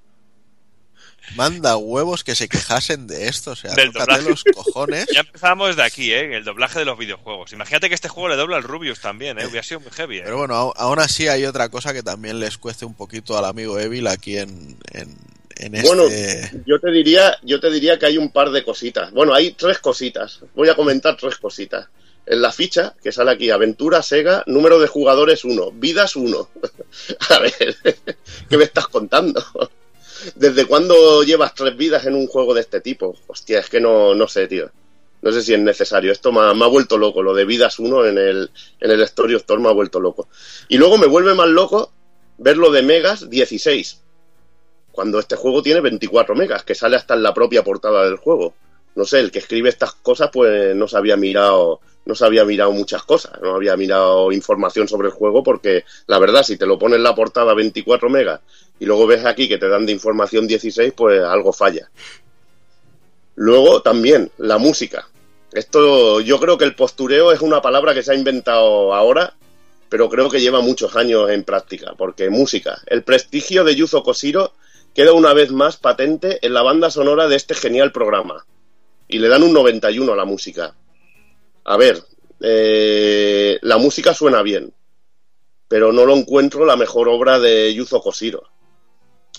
Manda 1.36 1.78
huevos 1.78 2.24
que 2.24 2.36
se 2.36 2.50
quejasen 2.50 3.08
de 3.08 3.28
esto, 3.28 3.52
o 3.52 3.56
sea, 3.56 3.74
Del 3.74 3.92
tócate 3.92 4.22
doblaje. 4.22 4.30
los 4.30 4.44
cojones. 4.44 5.08
Ya 5.14 5.22
empezamos 5.22 5.70
desde 5.70 5.84
aquí, 5.84 6.12
¿eh? 6.12 6.36
El 6.38 6.44
doblaje 6.44 6.80
de 6.80 6.86
los 6.86 6.98
videojuegos. 6.98 7.54
Imagínate 7.54 7.90
que 7.90 7.96
este 7.96 8.10
juego 8.10 8.30
le 8.30 8.36
dobla 8.36 8.58
al 8.58 8.64
Rubius 8.64 9.00
también, 9.00 9.40
¿eh? 9.40 9.46
Hubiera 9.46 9.64
sido 9.64 9.80
muy 9.80 9.92
heavy, 9.92 10.18
¿eh? 10.18 10.22
Pero 10.26 10.38
bueno, 10.38 10.74
aún 10.76 11.00
así 11.00 11.28
hay 11.28 11.46
otra 11.46 11.70
cosa 11.70 11.94
que 11.94 12.04
también 12.04 12.40
les 12.40 12.58
cueste 12.58 12.86
un 12.86 12.94
poquito 12.94 13.38
al 13.38 13.46
amigo 13.46 13.80
Evil 13.80 14.08
aquí 14.08 14.38
en, 14.38 14.78
en, 14.92 15.16
en 15.56 15.76
este... 15.76 15.88
Bueno, 15.88 16.04
yo 16.66 16.80
te 16.80 16.92
diría, 16.92 17.38
yo 17.44 17.60
te 17.60 17.70
diría 17.72 17.98
que 17.98 18.06
hay 18.08 18.18
un 18.18 18.32
par 18.32 18.52
de 18.52 18.64
cositas. 18.64 19.12
Bueno, 19.12 19.34
hay 19.34 19.52
tres 19.52 19.80
cositas. 19.80 20.40
Voy 20.56 20.70
a 20.70 20.76
comentar 20.76 21.16
tres 21.18 21.38
cositas. 21.38 21.88
En 22.26 22.42
la 22.42 22.52
ficha 22.52 22.94
que 23.02 23.12
sale 23.12 23.32
aquí, 23.32 23.50
aventura 23.50 24.04
Sega, 24.04 24.44
número 24.46 24.80
de 24.80 24.88
jugadores 24.88 25.44
1, 25.44 25.72
vidas 25.72 26.16
1. 26.16 26.50
a 27.30 27.40
ver, 27.40 27.76
¿qué 28.50 28.58
me 28.58 28.64
estás 28.66 28.88
contando? 28.88 29.44
¿Desde 30.36 30.66
cuándo 30.66 31.24
llevas 31.24 31.56
tres 31.56 31.76
vidas 31.76 32.06
en 32.06 32.16
un 32.16 32.28
juego 32.28 32.54
de 32.54 32.62
este 32.62 32.82
tipo? 32.82 33.16
Hostia, 33.28 33.60
es 33.60 33.70
que 33.70 33.80
no, 33.80 34.14
no 34.14 34.28
sé, 34.28 34.48
tío. 34.48 34.70
No 35.22 35.32
sé 35.32 35.42
si 35.42 35.54
es 35.54 35.60
necesario. 35.60 36.12
Esto 36.12 36.32
me 36.32 36.42
ha, 36.42 36.68
vuelto 36.68 36.98
loco. 36.98 37.22
Lo 37.22 37.34
de 37.34 37.46
vidas 37.46 37.80
1 37.80 38.06
en 38.08 38.18
el, 38.18 38.52
en 38.80 38.92
el 38.92 39.02
Story 39.02 39.36
of 39.36 39.44
me 39.60 39.70
ha 39.70 39.74
vuelto 39.74 40.00
loco. 40.00 40.28
Y 40.68 40.78
luego 40.78 40.98
me 40.98 41.08
vuelve 41.08 41.34
más 41.34 41.50
loco 41.50 41.92
ver 42.38 42.58
lo 42.58 42.72
de 42.72 42.82
megas 42.82 43.30
16 43.30 44.02
cuando 44.92 45.20
este 45.20 45.36
juego 45.36 45.62
tiene 45.62 45.82
24 45.82 46.36
megas, 46.36 46.64
que 46.64 46.76
sale 46.76 46.98
hasta 46.98 47.14
en 47.14 47.24
la 47.24 47.34
propia 47.34 47.64
portada 47.64 48.04
del 48.04 48.18
juego. 48.18 48.54
No 48.96 49.06
sé, 49.06 49.20
el 49.20 49.32
que 49.32 49.40
escribe 49.40 49.70
estas 49.70 49.94
cosas 49.94 50.30
pues 50.34 50.76
no 50.76 50.88
se 50.88 50.98
había 50.98 51.16
mirado, 51.16 51.80
no 52.06 52.16
se 52.16 52.26
había 52.26 52.46
mirado 52.46 52.72
muchas 52.72 53.04
cosas, 53.04 53.40
no 53.42 53.56
había 53.56 53.78
mirado 53.78 54.32
información 54.32 54.88
sobre 54.88 55.08
el 55.10 55.14
juego 55.14 55.44
porque 55.44 55.86
la 56.08 56.20
verdad 56.20 56.44
si 56.44 56.58
te 56.58 56.66
lo 56.66 56.80
pones 56.80 56.98
en 56.98 57.04
la 57.04 57.16
portada 57.16 57.54
24 57.54 58.10
megas 58.10 58.42
y 58.80 58.86
luego 58.86 59.06
ves 59.06 59.26
aquí 59.26 59.48
que 59.48 59.58
te 59.58 59.70
dan 59.70 59.86
de 59.86 59.92
información 59.92 60.48
16, 60.48 60.94
pues 60.94 61.22
algo 61.22 61.54
falla. 61.54 61.90
Luego 63.36 63.82
también 63.82 64.32
la 64.38 64.58
música. 64.58 65.08
Esto 65.54 66.22
yo 66.22 66.40
creo 66.40 66.58
que 66.58 66.66
el 66.66 66.76
postureo 66.76 67.32
es 67.32 67.42
una 67.42 67.62
palabra 67.62 67.94
que 67.94 68.04
se 68.04 68.12
ha 68.12 68.16
inventado 68.16 68.94
ahora, 68.94 69.36
pero 69.90 70.10
creo 70.10 70.30
que 70.30 70.40
lleva 70.40 70.62
muchos 70.62 70.96
años 70.96 71.30
en 71.30 71.44
práctica, 71.44 71.94
porque 71.98 72.30
música, 72.30 72.82
el 72.88 73.04
prestigio 73.04 73.64
de 73.64 73.76
Yuzo 73.76 74.04
Koshiro 74.04 74.54
queda 74.94 75.14
una 75.14 75.34
vez 75.34 75.52
más 75.52 75.78
patente 75.78 76.40
en 76.46 76.54
la 76.54 76.62
banda 76.62 76.90
sonora 76.90 77.28
de 77.28 77.36
este 77.36 77.54
genial 77.54 77.92
programa. 77.92 78.46
Y 79.08 79.20
le 79.20 79.28
dan 79.28 79.44
un 79.44 79.54
91 79.54 80.12
a 80.12 80.16
la 80.16 80.26
música. 80.26 80.74
A 81.64 81.78
ver, 81.78 82.02
eh, 82.42 83.60
la 83.62 83.78
música 83.78 84.14
suena 84.14 84.42
bien, 84.42 84.74
pero 85.68 85.94
no 85.94 86.06
lo 86.06 86.16
encuentro 86.16 86.66
la 86.66 86.76
mejor 86.76 87.08
obra 87.08 87.40
de 87.40 87.74
Yuzo 87.74 88.02
Koshiro. 88.02 88.44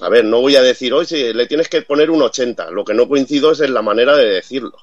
A 0.00 0.08
ver, 0.08 0.24
no 0.24 0.40
voy 0.40 0.56
a 0.56 0.62
decir 0.62 0.94
hoy 0.94 1.04
si 1.04 1.32
le 1.32 1.46
tienes 1.46 1.68
que 1.68 1.82
poner 1.82 2.10
un 2.10 2.22
80, 2.22 2.70
lo 2.70 2.84
que 2.84 2.94
no 2.94 3.08
coincido 3.08 3.52
es 3.52 3.60
en 3.60 3.74
la 3.74 3.82
manera 3.82 4.16
de 4.16 4.26
decirlo. 4.26 4.76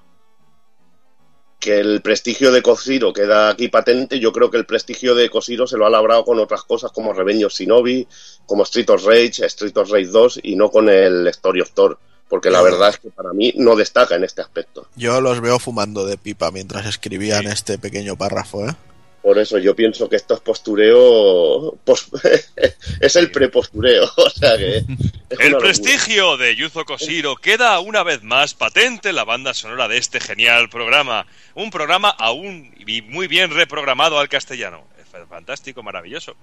Que 1.60 1.80
el 1.80 2.02
prestigio 2.02 2.52
de 2.52 2.62
Koshiro 2.62 3.12
queda 3.12 3.50
aquí 3.50 3.68
patente, 3.68 4.20
yo 4.20 4.32
creo 4.32 4.50
que 4.50 4.58
el 4.58 4.66
prestigio 4.66 5.16
de 5.16 5.30
Koshiro 5.30 5.66
se 5.66 5.78
lo 5.78 5.86
ha 5.86 5.90
labrado 5.90 6.24
con 6.24 6.40
otras 6.40 6.64
cosas 6.64 6.92
como 6.92 7.14
Revenge 7.14 7.46
of 7.46 7.54
Shinobi, 7.54 8.08
como 8.46 8.64
Street 8.64 8.90
of 8.90 9.06
Rage, 9.06 9.46
Street 9.46 9.78
of 9.78 9.90
Rage 9.90 10.08
2 10.08 10.40
y 10.44 10.56
no 10.56 10.70
con 10.70 10.88
el 10.88 11.28
Story 11.28 11.62
of 11.62 11.72
Thor, 11.74 12.00
porque 12.30 12.50
la 12.50 12.62
verdad 12.62 12.90
es 12.90 12.98
que 13.00 13.10
para 13.10 13.34
mí 13.34 13.52
no 13.58 13.76
destaca 13.76 14.16
en 14.16 14.24
este 14.24 14.42
aspecto. 14.42 14.88
Yo 14.96 15.20
los 15.20 15.42
veo 15.42 15.60
fumando 15.60 16.06
de 16.06 16.18
pipa 16.18 16.52
mientras 16.52 16.86
escribían 16.86 17.48
este 17.48 17.78
pequeño 17.78 18.16
párrafo, 18.16 18.68
¿eh? 18.70 18.74
Por 19.22 19.38
eso 19.38 19.58
yo 19.58 19.76
pienso 19.76 20.08
que 20.08 20.16
esto 20.16 20.34
es 20.36 20.40
postureo, 20.40 21.76
pos- 21.84 22.08
es 23.02 23.16
el 23.18 23.32
prepostureo, 23.32 24.10
o 24.18 24.30
sea 24.30 24.56
que 24.58 24.84
El 25.30 25.58
prestigio 25.58 26.38
de 26.38 26.56
Yuzo 26.56 26.86
Koshiro 26.86 27.36
queda 27.36 27.80
una 27.82 28.04
vez 28.04 28.24
más 28.24 28.54
patente 28.54 29.10
en 29.10 29.16
la 29.18 29.26
banda 29.26 29.54
sonora 29.54 29.90
de 29.90 29.98
este 29.98 30.22
genial 30.22 30.70
programa. 30.70 31.26
Un 31.54 31.70
programa 31.70 32.10
aún 32.10 32.74
y 32.88 33.02
muy 33.02 33.28
bien 33.28 33.52
reprogramado 33.52 34.20
al 34.20 34.30
castellano. 34.30 34.84
Es 35.02 35.28
fantástico, 35.28 35.84
maravilloso. 35.84 36.36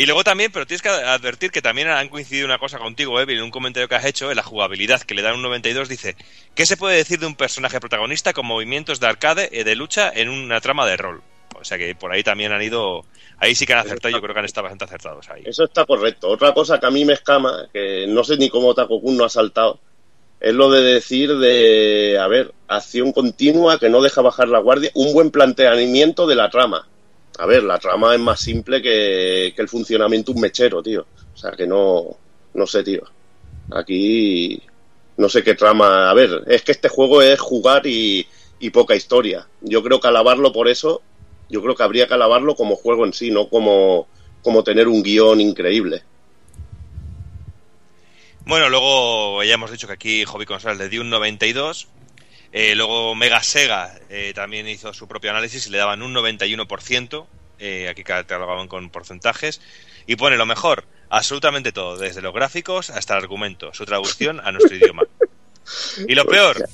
Y 0.00 0.06
luego 0.06 0.24
también, 0.24 0.50
pero 0.50 0.66
tienes 0.66 0.80
que 0.80 0.88
advertir 0.88 1.50
que 1.50 1.60
también 1.60 1.88
han 1.88 2.08
coincidido 2.08 2.46
una 2.46 2.56
cosa 2.56 2.78
contigo, 2.78 3.20
Evil, 3.20 3.36
en 3.36 3.44
un 3.44 3.50
comentario 3.50 3.86
que 3.86 3.96
has 3.96 4.06
hecho, 4.06 4.30
en 4.30 4.36
la 4.38 4.42
jugabilidad, 4.42 5.02
que 5.02 5.14
le 5.14 5.20
dan 5.20 5.34
un 5.34 5.42
92, 5.42 5.90
dice, 5.90 6.16
¿qué 6.54 6.64
se 6.64 6.78
puede 6.78 6.96
decir 6.96 7.18
de 7.18 7.26
un 7.26 7.34
personaje 7.34 7.78
protagonista 7.80 8.32
con 8.32 8.46
movimientos 8.46 8.98
de 8.98 9.08
arcade 9.08 9.50
y 9.52 9.62
de 9.62 9.76
lucha 9.76 10.10
en 10.10 10.30
una 10.30 10.62
trama 10.62 10.86
de 10.86 10.96
rol? 10.96 11.22
O 11.54 11.64
sea 11.64 11.76
que 11.76 11.94
por 11.94 12.10
ahí 12.12 12.22
también 12.22 12.50
han 12.50 12.62
ido, 12.62 13.04
ahí 13.36 13.54
sí 13.54 13.66
que 13.66 13.74
han 13.74 13.80
acertado, 13.80 14.14
yo 14.14 14.22
creo 14.22 14.32
que 14.32 14.38
han 14.38 14.46
estado 14.46 14.62
bastante 14.62 14.86
acertados 14.86 15.28
ahí. 15.28 15.42
Eso 15.44 15.64
está 15.64 15.84
correcto. 15.84 16.30
Otra 16.30 16.54
cosa 16.54 16.80
que 16.80 16.86
a 16.86 16.90
mí 16.90 17.04
me 17.04 17.12
escama, 17.12 17.68
que 17.70 18.06
no 18.08 18.24
sé 18.24 18.38
ni 18.38 18.48
cómo 18.48 18.74
Takokun 18.74 19.18
no 19.18 19.26
ha 19.26 19.28
saltado, 19.28 19.80
es 20.40 20.54
lo 20.54 20.70
de 20.70 20.80
decir 20.80 21.36
de, 21.36 22.18
a 22.18 22.26
ver, 22.26 22.54
acción 22.68 23.12
continua 23.12 23.78
que 23.78 23.90
no 23.90 24.00
deja 24.00 24.22
bajar 24.22 24.48
la 24.48 24.60
guardia, 24.60 24.92
un 24.94 25.12
buen 25.12 25.30
planteamiento 25.30 26.26
de 26.26 26.36
la 26.36 26.48
trama. 26.48 26.88
A 27.38 27.46
ver, 27.46 27.62
la 27.62 27.78
trama 27.78 28.14
es 28.14 28.20
más 28.20 28.40
simple 28.40 28.82
que, 28.82 29.48
el 29.48 29.68
funcionamiento 29.68 30.32
de 30.32 30.36
un 30.36 30.42
mechero, 30.42 30.82
tío. 30.82 31.06
O 31.32 31.36
sea 31.36 31.52
que 31.52 31.66
no, 31.66 32.16
no 32.54 32.66
sé, 32.66 32.82
tío. 32.82 33.02
Aquí 33.72 34.60
no 35.16 35.28
sé 35.28 35.42
qué 35.42 35.54
trama. 35.54 36.10
A 36.10 36.14
ver, 36.14 36.44
es 36.46 36.62
que 36.62 36.72
este 36.72 36.88
juego 36.88 37.22
es 37.22 37.38
jugar 37.40 37.86
y, 37.86 38.26
y 38.58 38.70
poca 38.70 38.94
historia. 38.94 39.46
Yo 39.60 39.82
creo 39.82 40.00
que 40.00 40.08
alabarlo 40.08 40.52
por 40.52 40.68
eso, 40.68 41.02
yo 41.48 41.62
creo 41.62 41.74
que 41.74 41.82
habría 41.82 42.06
que 42.06 42.14
alabarlo 42.14 42.54
como 42.54 42.76
juego 42.76 43.04
en 43.04 43.12
sí, 43.12 43.30
no 43.30 43.48
como, 43.48 44.06
como 44.42 44.62
tener 44.62 44.86
un 44.86 45.02
guion 45.02 45.40
increíble. 45.40 46.02
Bueno, 48.46 48.68
luego 48.68 49.42
ya 49.44 49.54
hemos 49.54 49.70
dicho 49.70 49.86
que 49.86 49.92
aquí 49.92 50.24
Hobby 50.24 50.46
Consolas 50.46 50.78
le 50.78 50.88
dio 50.88 51.02
un 51.02 51.10
92. 51.10 51.88
Eh, 52.52 52.74
luego 52.74 53.14
Mega 53.14 53.42
Sega 53.42 53.94
eh, 54.08 54.32
también 54.34 54.66
hizo 54.68 54.92
su 54.92 55.06
propio 55.06 55.30
análisis 55.30 55.66
y 55.66 55.70
le 55.70 55.78
daban 55.78 56.02
un 56.02 56.14
91%. 56.14 57.26
Eh, 57.58 57.88
aquí 57.88 58.02
catalogaban 58.02 58.68
con 58.68 58.90
porcentajes. 58.90 59.60
Y 60.06 60.16
pone 60.16 60.36
lo 60.36 60.46
mejor, 60.46 60.84
absolutamente 61.10 61.72
todo, 61.72 61.96
desde 61.96 62.22
los 62.22 62.34
gráficos 62.34 62.90
hasta 62.90 63.14
el 63.16 63.22
argumento, 63.22 63.72
su 63.74 63.84
traducción 63.84 64.40
a 64.40 64.50
nuestro 64.50 64.76
idioma. 64.76 65.02
Y 66.08 66.14
lo 66.14 66.24
peor, 66.26 66.68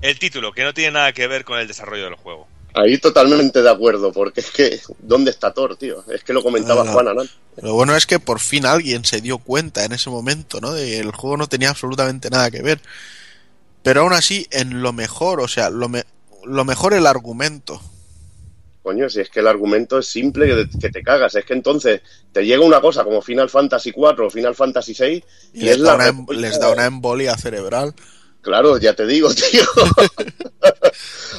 el 0.00 0.18
título, 0.18 0.52
que 0.52 0.64
no 0.64 0.74
tiene 0.74 0.92
nada 0.92 1.12
que 1.12 1.26
ver 1.26 1.44
con 1.44 1.58
el 1.58 1.68
desarrollo 1.68 2.04
del 2.04 2.14
juego. 2.14 2.48
Ahí 2.74 2.98
totalmente 2.98 3.62
de 3.62 3.70
acuerdo, 3.70 4.12
porque 4.12 4.40
es 4.40 4.50
que, 4.50 4.80
¿dónde 5.00 5.30
está 5.30 5.52
Thor, 5.52 5.76
tío? 5.76 6.04
Es 6.10 6.22
que 6.22 6.32
lo 6.32 6.42
comentaba 6.42 6.84
Ah, 6.86 6.92
Juan 6.92 7.08
Anán. 7.08 7.28
Lo 7.60 7.74
bueno 7.74 7.96
es 7.96 8.06
que 8.06 8.20
por 8.20 8.38
fin 8.38 8.64
alguien 8.64 9.04
se 9.04 9.20
dio 9.20 9.38
cuenta 9.38 9.84
en 9.84 9.92
ese 9.92 10.08
momento, 10.08 10.60
¿no? 10.60 10.72
De 10.72 10.86
que 10.86 10.98
el 10.98 11.10
juego 11.10 11.36
no 11.36 11.48
tenía 11.48 11.70
absolutamente 11.70 12.30
nada 12.30 12.50
que 12.50 12.62
ver. 12.62 12.80
Pero 13.82 14.02
aún 14.02 14.12
así, 14.12 14.46
en 14.50 14.82
lo 14.82 14.92
mejor, 14.92 15.40
o 15.40 15.48
sea, 15.48 15.70
lo, 15.70 15.88
me- 15.88 16.04
lo 16.44 16.64
mejor 16.64 16.94
el 16.94 17.06
argumento. 17.06 17.80
Coño, 18.82 19.08
si 19.10 19.20
es 19.20 19.28
que 19.28 19.40
el 19.40 19.48
argumento 19.48 19.98
es 19.98 20.06
simple 20.06 20.46
que, 20.46 20.78
que 20.78 20.88
te 20.90 21.02
cagas. 21.02 21.34
Es 21.34 21.44
que 21.44 21.52
entonces 21.52 22.00
te 22.32 22.44
llega 22.44 22.64
una 22.64 22.80
cosa 22.80 23.04
como 23.04 23.20
Final 23.22 23.50
Fantasy 23.50 23.92
4 23.92 24.26
o 24.26 24.30
Final 24.30 24.54
Fantasy 24.54 24.94
6 24.94 25.22
Y 25.52 25.68
es 25.68 25.78
da, 25.78 25.88
la 25.90 25.94
una, 25.96 26.06
em- 26.08 26.26
les 26.30 26.58
da 26.58 26.70
una 26.70 26.86
embolia 26.86 27.36
cerebral. 27.36 27.94
Claro, 28.42 28.78
ya 28.78 28.94
te 28.94 29.06
digo, 29.06 29.28
tío. 29.34 29.62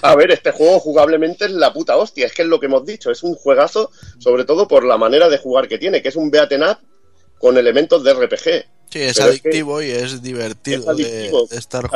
A 0.03 0.15
ver, 0.15 0.31
este 0.31 0.51
juego 0.51 0.79
jugablemente 0.79 1.45
es 1.45 1.51
la 1.51 1.73
puta 1.73 1.97
hostia, 1.97 2.25
es 2.27 2.33
que 2.33 2.43
es 2.43 2.47
lo 2.47 2.59
que 2.59 2.65
hemos 2.67 2.85
dicho, 2.85 3.11
es 3.11 3.23
un 3.23 3.35
juegazo, 3.35 3.91
sobre 4.19 4.45
todo 4.45 4.67
por 4.67 4.83
la 4.83 4.97
manera 4.97 5.29
de 5.29 5.37
jugar 5.37 5.67
que 5.67 5.77
tiene, 5.77 6.01
que 6.01 6.09
es 6.09 6.15
un 6.15 6.31
beaten 6.31 6.63
up 6.63 6.77
con 7.39 7.57
elementos 7.57 8.03
de 8.03 8.13
RPG. 8.13 8.70
Sí, 8.91 8.99
es 9.01 9.17
Pero 9.17 9.29
es 9.31 9.41
que- 9.41 9.47
adictivo 9.49 9.81
y 9.81 9.89
es 9.89 10.21
divertido 10.21 10.81
es 10.81 10.87
adictivo, 10.87 11.43
de, 11.47 11.55
de 11.55 11.59
estar 11.59 11.89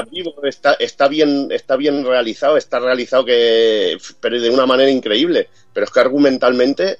está, 0.43 0.73
está 0.75 1.07
bien, 1.09 1.49
está 1.51 1.75
bien 1.75 2.05
realizado, 2.05 2.55
está 2.55 2.79
realizado 2.79 3.25
que, 3.25 3.97
pero 4.21 4.39
de 4.39 4.49
una 4.49 4.65
manera 4.65 4.89
increíble. 4.89 5.49
Pero 5.73 5.85
es 5.85 5.91
que 5.91 5.99
argumentalmente, 5.99 6.97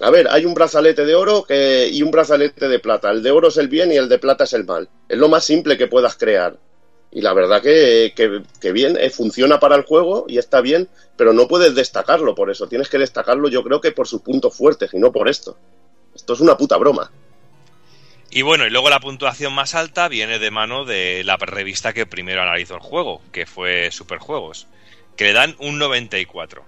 a 0.00 0.08
ver, 0.10 0.26
hay 0.30 0.46
un 0.46 0.54
brazalete 0.54 1.04
de 1.04 1.14
oro 1.14 1.44
que, 1.44 1.88
y 1.92 2.02
un 2.02 2.10
brazalete 2.10 2.66
de 2.68 2.78
plata. 2.78 3.10
El 3.10 3.22
de 3.22 3.30
oro 3.30 3.48
es 3.48 3.58
el 3.58 3.68
bien 3.68 3.92
y 3.92 3.96
el 3.96 4.08
de 4.08 4.18
plata 4.18 4.44
es 4.44 4.54
el 4.54 4.64
mal. 4.64 4.88
Es 5.06 5.18
lo 5.18 5.28
más 5.28 5.44
simple 5.44 5.76
que 5.76 5.86
puedas 5.86 6.16
crear. 6.16 6.56
Y 7.12 7.20
la 7.20 7.34
verdad 7.34 7.60
que, 7.60 8.12
que- 8.16 8.42
que 8.60 8.72
bien, 8.72 8.96
eh, 8.98 9.10
funciona 9.10 9.60
para 9.60 9.76
el 9.76 9.82
juego 9.82 10.24
y 10.28 10.38
está 10.38 10.62
bien, 10.62 10.88
pero 11.16 11.34
no 11.34 11.46
puedes 11.46 11.74
destacarlo 11.74 12.34
por 12.34 12.50
eso. 12.50 12.68
Tienes 12.68 12.88
que 12.88 12.98
destacarlo 12.98 13.48
yo 13.50 13.62
creo 13.62 13.82
que 13.82 13.92
por 13.92 14.06
sus 14.08 14.22
puntos 14.22 14.56
fuertes 14.56 14.94
y 14.94 14.98
no 14.98 15.12
por 15.12 15.28
esto. 15.28 15.58
Esto 16.14 16.32
es 16.32 16.40
una 16.40 16.56
puta 16.56 16.78
broma. 16.78 17.10
Y 18.32 18.42
bueno, 18.42 18.64
y 18.64 18.70
luego 18.70 18.90
la 18.90 19.00
puntuación 19.00 19.52
más 19.52 19.74
alta 19.74 20.06
viene 20.08 20.38
de 20.38 20.50
mano 20.52 20.84
de 20.84 21.24
la 21.24 21.36
revista 21.36 21.92
que 21.92 22.06
primero 22.06 22.42
analizó 22.42 22.74
el 22.76 22.80
juego, 22.80 23.20
que 23.32 23.44
fue 23.44 23.90
Superjuegos, 23.90 24.68
que 25.16 25.24
le 25.24 25.32
dan 25.32 25.56
un 25.58 25.78
94. 25.78 26.64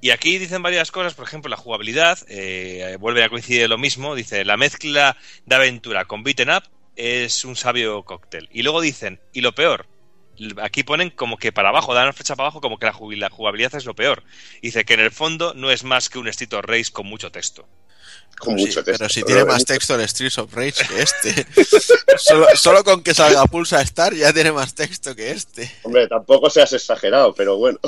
Y 0.00 0.10
aquí 0.10 0.38
dicen 0.38 0.62
varias 0.62 0.90
cosas, 0.90 1.14
por 1.14 1.26
ejemplo, 1.26 1.48
la 1.48 1.56
jugabilidad, 1.56 2.18
eh, 2.28 2.96
vuelve 2.98 3.22
a 3.22 3.28
coincidir 3.28 3.68
lo 3.68 3.78
mismo, 3.78 4.16
dice, 4.16 4.44
la 4.44 4.56
mezcla 4.56 5.16
de 5.46 5.54
aventura 5.54 6.06
con 6.06 6.24
beaten 6.24 6.50
up 6.50 6.64
es 6.96 7.44
un 7.44 7.54
sabio 7.54 8.02
cóctel. 8.02 8.48
Y 8.50 8.62
luego 8.62 8.80
dicen, 8.80 9.20
y 9.32 9.42
lo 9.42 9.54
peor, 9.54 9.86
aquí 10.60 10.82
ponen 10.82 11.10
como 11.10 11.36
que 11.36 11.52
para 11.52 11.68
abajo, 11.68 11.94
dan 11.94 12.04
una 12.04 12.12
flecha 12.12 12.34
para 12.34 12.48
abajo 12.48 12.60
como 12.60 12.78
que 12.78 12.86
la 12.86 12.94
la 12.98 13.30
jugabilidad 13.30 13.76
es 13.76 13.84
lo 13.84 13.94
peor. 13.94 14.24
Dice 14.60 14.84
que 14.84 14.94
en 14.94 15.00
el 15.00 15.12
fondo 15.12 15.54
no 15.54 15.70
es 15.70 15.84
más 15.84 16.08
que 16.08 16.18
un 16.18 16.28
of 16.28 16.64
Race 16.64 16.90
con 16.90 17.06
mucho 17.06 17.30
texto. 17.30 17.68
Con 18.38 18.58
Sí, 18.58 18.66
mucho 18.66 18.82
texto. 18.82 18.98
pero 18.98 19.08
si 19.10 19.22
tiene 19.22 19.44
más 19.44 19.64
texto 19.66 19.94
el 19.96 20.08
Streets 20.08 20.38
of 20.38 20.54
Rage 20.54 20.86
que 20.88 21.02
este. 21.02 21.46
solo, 22.18 22.46
solo 22.54 22.82
con 22.84 23.02
que 23.02 23.12
salga 23.12 23.44
Pulsa 23.46 23.82
Star 23.82 24.14
ya 24.14 24.32
tiene 24.32 24.50
más 24.52 24.74
texto 24.74 25.14
que 25.14 25.30
este. 25.32 25.70
Hombre, 25.82 26.06
tampoco 26.08 26.48
seas 26.48 26.72
exagerado, 26.72 27.34
pero 27.34 27.56
bueno. 27.58 27.78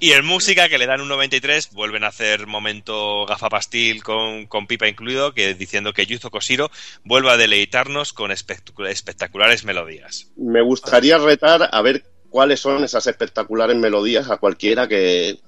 Y 0.00 0.12
en 0.12 0.24
música, 0.24 0.68
que 0.68 0.78
le 0.78 0.86
dan 0.86 1.00
un 1.00 1.08
93, 1.08 1.70
vuelven 1.72 2.04
a 2.04 2.08
hacer 2.08 2.46
momento 2.46 3.24
gafapastil 3.26 4.02
con, 4.02 4.46
con 4.46 4.66
pipa 4.66 4.88
incluido, 4.88 5.32
que 5.32 5.54
diciendo 5.54 5.92
que 5.92 6.06
Yuzo 6.06 6.30
Koshiro 6.30 6.70
vuelve 7.04 7.30
a 7.30 7.36
deleitarnos 7.36 8.12
con 8.12 8.30
espectacu- 8.32 8.86
espectaculares 8.88 9.64
melodías. 9.64 10.26
Me 10.36 10.60
gustaría 10.62 11.18
retar 11.18 11.68
a 11.72 11.82
ver 11.82 12.04
cuáles 12.28 12.60
son 12.60 12.84
esas 12.84 13.06
espectaculares 13.06 13.76
melodías 13.76 14.30
a 14.30 14.36
cualquiera 14.38 14.88
que, 14.88 15.38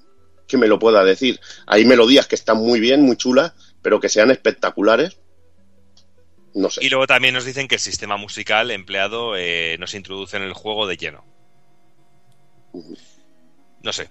que 0.47 0.57
me 0.57 0.67
lo 0.67 0.79
pueda 0.79 1.03
decir. 1.03 1.39
Hay 1.67 1.85
melodías 1.85 2.27
que 2.27 2.35
están 2.35 2.57
muy 2.57 2.79
bien, 2.79 3.01
muy 3.01 3.17
chulas, 3.17 3.53
pero 3.85 3.99
que 3.99 4.09
sean 4.09 4.31
espectaculares. 4.31 5.19
No 6.55 6.71
sé. 6.71 6.83
Y 6.83 6.89
luego 6.89 7.05
también 7.05 7.35
nos 7.35 7.45
dicen 7.45 7.67
que 7.67 7.75
el 7.75 7.79
sistema 7.79 8.17
musical 8.17 8.71
empleado 8.71 9.35
eh, 9.37 9.77
nos 9.79 9.93
introduce 9.93 10.35
en 10.37 10.41
el 10.41 10.53
juego 10.53 10.87
de 10.87 10.97
lleno. 10.97 11.23
No 13.83 13.93
sé. 13.93 14.09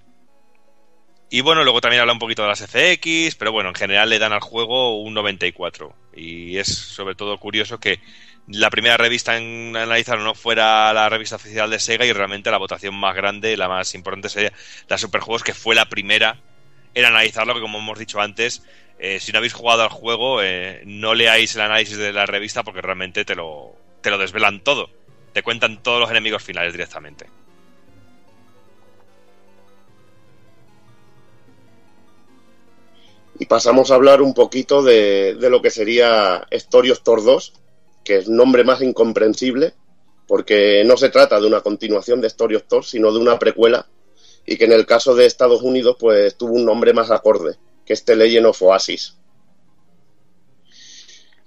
Y 1.29 1.41
bueno, 1.41 1.65
luego 1.65 1.81
también 1.81 1.99
habla 1.99 2.13
un 2.13 2.19
poquito 2.19 2.43
de 2.43 2.47
las 2.47 2.65
FX, 2.65 3.35
pero 3.35 3.51
bueno, 3.51 3.67
en 3.67 3.75
general 3.75 4.09
le 4.09 4.17
dan 4.17 4.31
al 4.31 4.39
juego 4.39 5.01
un 5.01 5.13
94. 5.13 5.93
Y 6.15 6.57
es 6.57 6.67
sobre 6.67 7.15
todo 7.15 7.37
curioso 7.37 7.77
que 7.77 7.99
la 8.47 8.69
primera 8.69 8.95
revista 8.95 9.35
en 9.35 9.75
analizar 9.75 10.19
no 10.19 10.35
fuera 10.35 10.93
la 10.93 11.09
revista 11.09 11.35
oficial 11.35 11.69
de 11.69 11.79
Sega 11.79 12.05
y 12.05 12.13
realmente 12.13 12.49
la 12.49 12.59
votación 12.59 12.95
más 12.95 13.13
grande, 13.13 13.57
la 13.57 13.67
más 13.67 13.93
importante 13.93 14.29
sería 14.29 14.53
la 14.87 14.97
Superjuegos, 14.97 15.43
que 15.43 15.53
fue 15.53 15.75
la 15.75 15.89
primera 15.89 16.39
en 16.93 17.03
analizarlo, 17.03 17.53
que 17.53 17.59
como 17.59 17.79
hemos 17.79 17.99
dicho 17.99 18.21
antes, 18.21 18.63
eh, 18.97 19.19
si 19.19 19.31
no 19.31 19.39
habéis 19.39 19.53
jugado 19.53 19.83
al 19.83 19.89
juego, 19.89 20.41
eh, 20.41 20.81
no 20.85 21.13
leáis 21.13 21.55
el 21.55 21.61
análisis 21.61 21.97
de 21.97 22.13
la 22.13 22.25
revista 22.25 22.63
porque 22.63 22.81
realmente 22.81 23.25
te 23.25 23.35
lo, 23.35 23.75
te 24.01 24.09
lo 24.09 24.17
desvelan 24.17 24.63
todo. 24.63 24.89
Te 25.33 25.43
cuentan 25.43 25.83
todos 25.83 25.99
los 25.99 26.09
enemigos 26.09 26.43
finales 26.43 26.71
directamente. 26.71 27.27
Y 33.37 33.45
pasamos 33.47 33.91
a 33.91 33.95
hablar 33.95 34.21
un 34.21 34.33
poquito 34.33 34.81
de, 34.81 35.35
de 35.35 35.49
lo 35.49 35.61
que 35.61 35.69
sería 35.69 36.47
Thor 36.69 37.23
2, 37.23 37.53
que 38.05 38.17
es 38.17 38.29
nombre 38.29 38.63
más 38.63 38.81
incomprensible, 38.81 39.73
porque 40.25 40.83
no 40.85 40.95
se 40.95 41.09
trata 41.09 41.39
de 41.41 41.47
una 41.47 41.59
continuación 41.59 42.21
de 42.21 42.27
Story 42.27 42.55
of 42.55 42.63
Thor, 42.67 42.85
sino 42.85 43.11
de 43.11 43.19
una 43.19 43.37
precuela, 43.37 43.87
y 44.45 44.57
que 44.57 44.65
en 44.65 44.71
el 44.71 44.85
caso 44.85 45.15
de 45.15 45.25
Estados 45.25 45.63
Unidos, 45.63 45.97
pues 45.99 46.37
tuvo 46.37 46.53
un 46.53 46.63
nombre 46.63 46.93
más 46.93 47.11
acorde, 47.11 47.57
que 47.85 47.93
es 47.93 48.03
The 48.03 48.15
Legend 48.15 48.47
of 48.47 48.61
Oasis. 48.61 49.15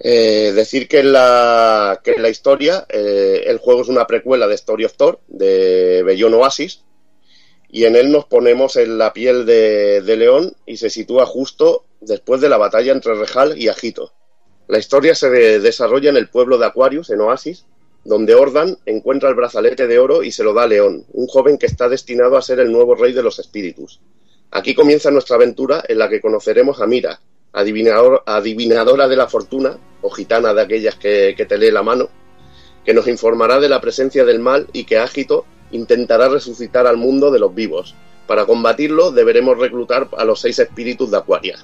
Eh, 0.01 0.53
decir 0.55 0.87
que 0.87 1.01
en 1.01 1.13
la, 1.13 2.01
que 2.05 2.17
la 2.19 2.29
historia 2.29 2.87
eh, 2.89 3.43
el 3.47 3.59
juego 3.59 3.83
es 3.83 3.89
una 3.89 4.07
precuela 4.07 4.47
de 4.47 4.55
Story 4.55 4.85
of 4.85 4.95
Thor, 4.97 5.21
de 5.27 6.03
Bellón 6.05 6.35
Oasis, 6.35 6.85
y 7.71 7.85
en 7.85 7.97
él 7.97 8.13
nos 8.13 8.25
ponemos 8.27 8.77
en 8.77 8.97
la 8.97 9.13
piel 9.13 9.45
de, 9.45 10.01
de 10.03 10.17
León 10.17 10.55
y 10.67 10.77
se 10.77 10.89
sitúa 10.89 11.27
justo 11.27 11.85
después 12.01 12.41
de 12.41 12.49
la 12.49 12.57
batalla 12.57 12.93
entre 12.93 13.15
Rejal 13.15 13.59
y 13.61 13.69
Agito. 13.69 14.13
La 14.69 14.79
historia 14.79 15.15
se 15.15 15.31
de- 15.31 15.59
desarrolla 15.59 16.11
en 16.11 16.17
el 16.17 16.29
pueblo 16.31 16.59
de 16.59 16.67
Aquarius, 16.67 17.11
en 17.11 17.21
Oasis, 17.21 17.67
donde 18.05 18.35
Ordan 18.37 18.79
encuentra 18.87 19.29
el 19.29 19.35
brazalete 19.35 19.87
de 19.89 19.99
oro 19.99 20.23
y 20.23 20.31
se 20.31 20.45
lo 20.45 20.55
da 20.55 20.63
a 20.63 20.67
León, 20.69 21.05
un 21.13 21.27
joven 21.27 21.59
que 21.59 21.67
está 21.67 21.89
destinado 21.89 22.37
a 22.37 22.43
ser 22.43 22.61
el 22.61 22.71
nuevo 22.71 22.95
rey 22.95 23.13
de 23.13 23.23
los 23.25 23.39
espíritus. 23.41 24.01
Aquí 24.51 24.75
comienza 24.75 25.11
nuestra 25.11 25.37
aventura 25.37 25.85
en 25.89 25.99
la 25.99 26.09
que 26.09 26.21
conoceremos 26.21 26.81
a 26.81 26.87
Mira, 26.87 27.21
adivinador- 27.53 28.23
adivinadora 28.27 29.07
de 29.09 29.17
la 29.17 29.29
fortuna, 29.29 29.79
o 30.01 30.11
gitana 30.11 30.55
de 30.55 30.63
aquellas 30.63 30.95
que, 30.95 31.35
te 31.49 31.59
lee 31.59 31.71
la 31.71 31.83
mano, 31.83 32.09
que 32.85 32.95
nos 32.95 33.09
informará 33.09 33.61
de 33.61 33.69
la 33.69 33.81
presencia 33.81 34.25
del 34.25 34.39
mal 34.39 34.69
y 34.73 34.85
que 34.85 34.99
Ágito 34.99 35.45
intentará 35.71 36.29
resucitar 36.29 36.87
al 36.87 36.97
mundo 36.97 37.31
de 37.31 37.39
los 37.39 37.55
vivos. 37.55 37.95
Para 38.27 38.47
combatirlo 38.47 39.11
deberemos 39.11 39.59
reclutar 39.59 40.09
a 40.17 40.25
los 40.25 40.41
seis 40.41 40.59
espíritus 40.59 41.11
de 41.11 41.19
Aquaria. 41.19 41.59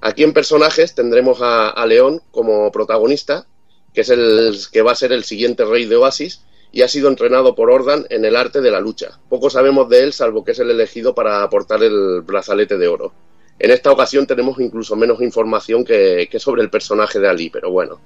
Aquí 0.00 0.22
en 0.24 0.32
personajes 0.32 0.94
tendremos 0.94 1.40
a, 1.42 1.70
a 1.70 1.86
León 1.86 2.22
como 2.30 2.70
protagonista, 2.72 3.46
que 3.94 4.00
es 4.02 4.08
el 4.10 4.56
que 4.72 4.82
va 4.82 4.92
a 4.92 4.96
ser 4.96 5.12
el 5.12 5.24
siguiente 5.24 5.64
rey 5.64 5.86
de 5.86 5.96
Oasis 5.96 6.42
y 6.76 6.82
ha 6.82 6.88
sido 6.88 7.08
entrenado 7.08 7.54
por 7.54 7.70
Ordan 7.70 8.04
en 8.10 8.26
el 8.26 8.36
arte 8.36 8.60
de 8.60 8.70
la 8.70 8.80
lucha. 8.80 9.18
Poco 9.30 9.48
sabemos 9.48 9.88
de 9.88 10.02
él 10.02 10.12
salvo 10.12 10.44
que 10.44 10.52
es 10.52 10.58
el 10.58 10.70
elegido 10.70 11.14
para 11.14 11.42
aportar 11.42 11.82
el 11.82 12.20
brazalete 12.20 12.76
de 12.76 12.86
oro. 12.86 13.14
En 13.58 13.70
esta 13.70 13.90
ocasión 13.90 14.26
tenemos 14.26 14.60
incluso 14.60 14.94
menos 14.94 15.22
información 15.22 15.86
que, 15.86 16.28
que 16.30 16.38
sobre 16.38 16.60
el 16.60 16.68
personaje 16.68 17.18
de 17.18 17.28
Ali, 17.28 17.48
pero 17.48 17.70
bueno, 17.70 17.98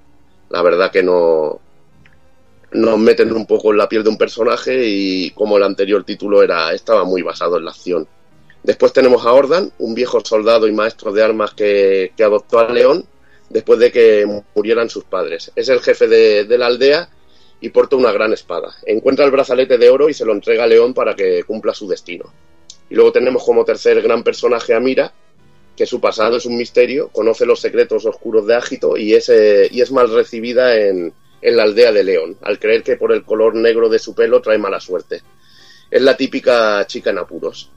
la 0.50 0.62
verdad 0.62 0.92
que 0.92 1.02
no 1.02 1.58
nos 2.70 2.98
meten 3.00 3.32
un 3.32 3.44
poco 3.44 3.72
en 3.72 3.78
la 3.78 3.88
piel 3.88 4.04
de 4.04 4.10
un 4.10 4.16
personaje 4.16 4.86
y 4.86 5.30
como 5.32 5.56
el 5.56 5.64
anterior 5.64 6.04
título 6.04 6.40
era 6.40 6.72
estaba 6.72 7.02
muy 7.02 7.22
basado 7.22 7.58
en 7.58 7.64
la 7.64 7.72
acción. 7.72 8.06
Después 8.62 8.92
tenemos 8.92 9.26
a 9.26 9.32
Ordan, 9.32 9.72
un 9.78 9.94
viejo 9.94 10.20
soldado 10.24 10.68
y 10.68 10.72
maestro 10.72 11.10
de 11.10 11.24
armas 11.24 11.54
que, 11.54 12.12
adoptó 12.20 12.60
a 12.60 12.72
León 12.72 13.04
después 13.48 13.80
de 13.80 13.90
que 13.90 14.42
murieran 14.54 14.88
sus 14.88 15.02
padres. 15.02 15.50
Es 15.56 15.68
el 15.68 15.80
jefe 15.80 16.06
de, 16.06 16.44
de 16.44 16.56
la 16.56 16.66
aldea 16.66 17.08
y 17.60 17.68
porta 17.70 17.96
una 17.96 18.12
gran 18.12 18.32
espada. 18.32 18.74
Encuentra 18.86 19.24
el 19.24 19.30
brazalete 19.30 19.78
de 19.78 19.90
oro 19.90 20.08
y 20.08 20.14
se 20.14 20.24
lo 20.24 20.32
entrega 20.32 20.64
a 20.64 20.66
León 20.66 20.94
para 20.94 21.14
que 21.14 21.44
cumpla 21.44 21.74
su 21.74 21.86
destino. 21.86 22.32
Y 22.88 22.94
luego 22.94 23.12
tenemos 23.12 23.44
como 23.44 23.64
tercer 23.64 24.00
gran 24.02 24.22
personaje 24.22 24.74
a 24.74 24.80
Mira, 24.80 25.12
que 25.76 25.86
su 25.86 26.00
pasado 26.00 26.36
es 26.36 26.46
un 26.46 26.56
misterio, 26.56 27.08
conoce 27.08 27.46
los 27.46 27.60
secretos 27.60 28.04
oscuros 28.04 28.46
de 28.46 28.54
Ágito 28.54 28.96
y 28.96 29.14
es, 29.14 29.28
eh, 29.28 29.68
y 29.70 29.80
es 29.80 29.92
mal 29.92 30.12
recibida 30.12 30.76
en, 30.76 31.12
en 31.40 31.56
la 31.56 31.62
aldea 31.62 31.92
de 31.92 32.04
León, 32.04 32.36
al 32.42 32.58
creer 32.58 32.82
que 32.82 32.96
por 32.96 33.12
el 33.12 33.24
color 33.24 33.54
negro 33.54 33.88
de 33.88 33.98
su 33.98 34.14
pelo 34.14 34.40
trae 34.40 34.58
mala 34.58 34.80
suerte. 34.80 35.22
Es 35.90 36.02
la 36.02 36.16
típica 36.16 36.86
chica 36.86 37.10
en 37.10 37.18
apuros. 37.18 37.70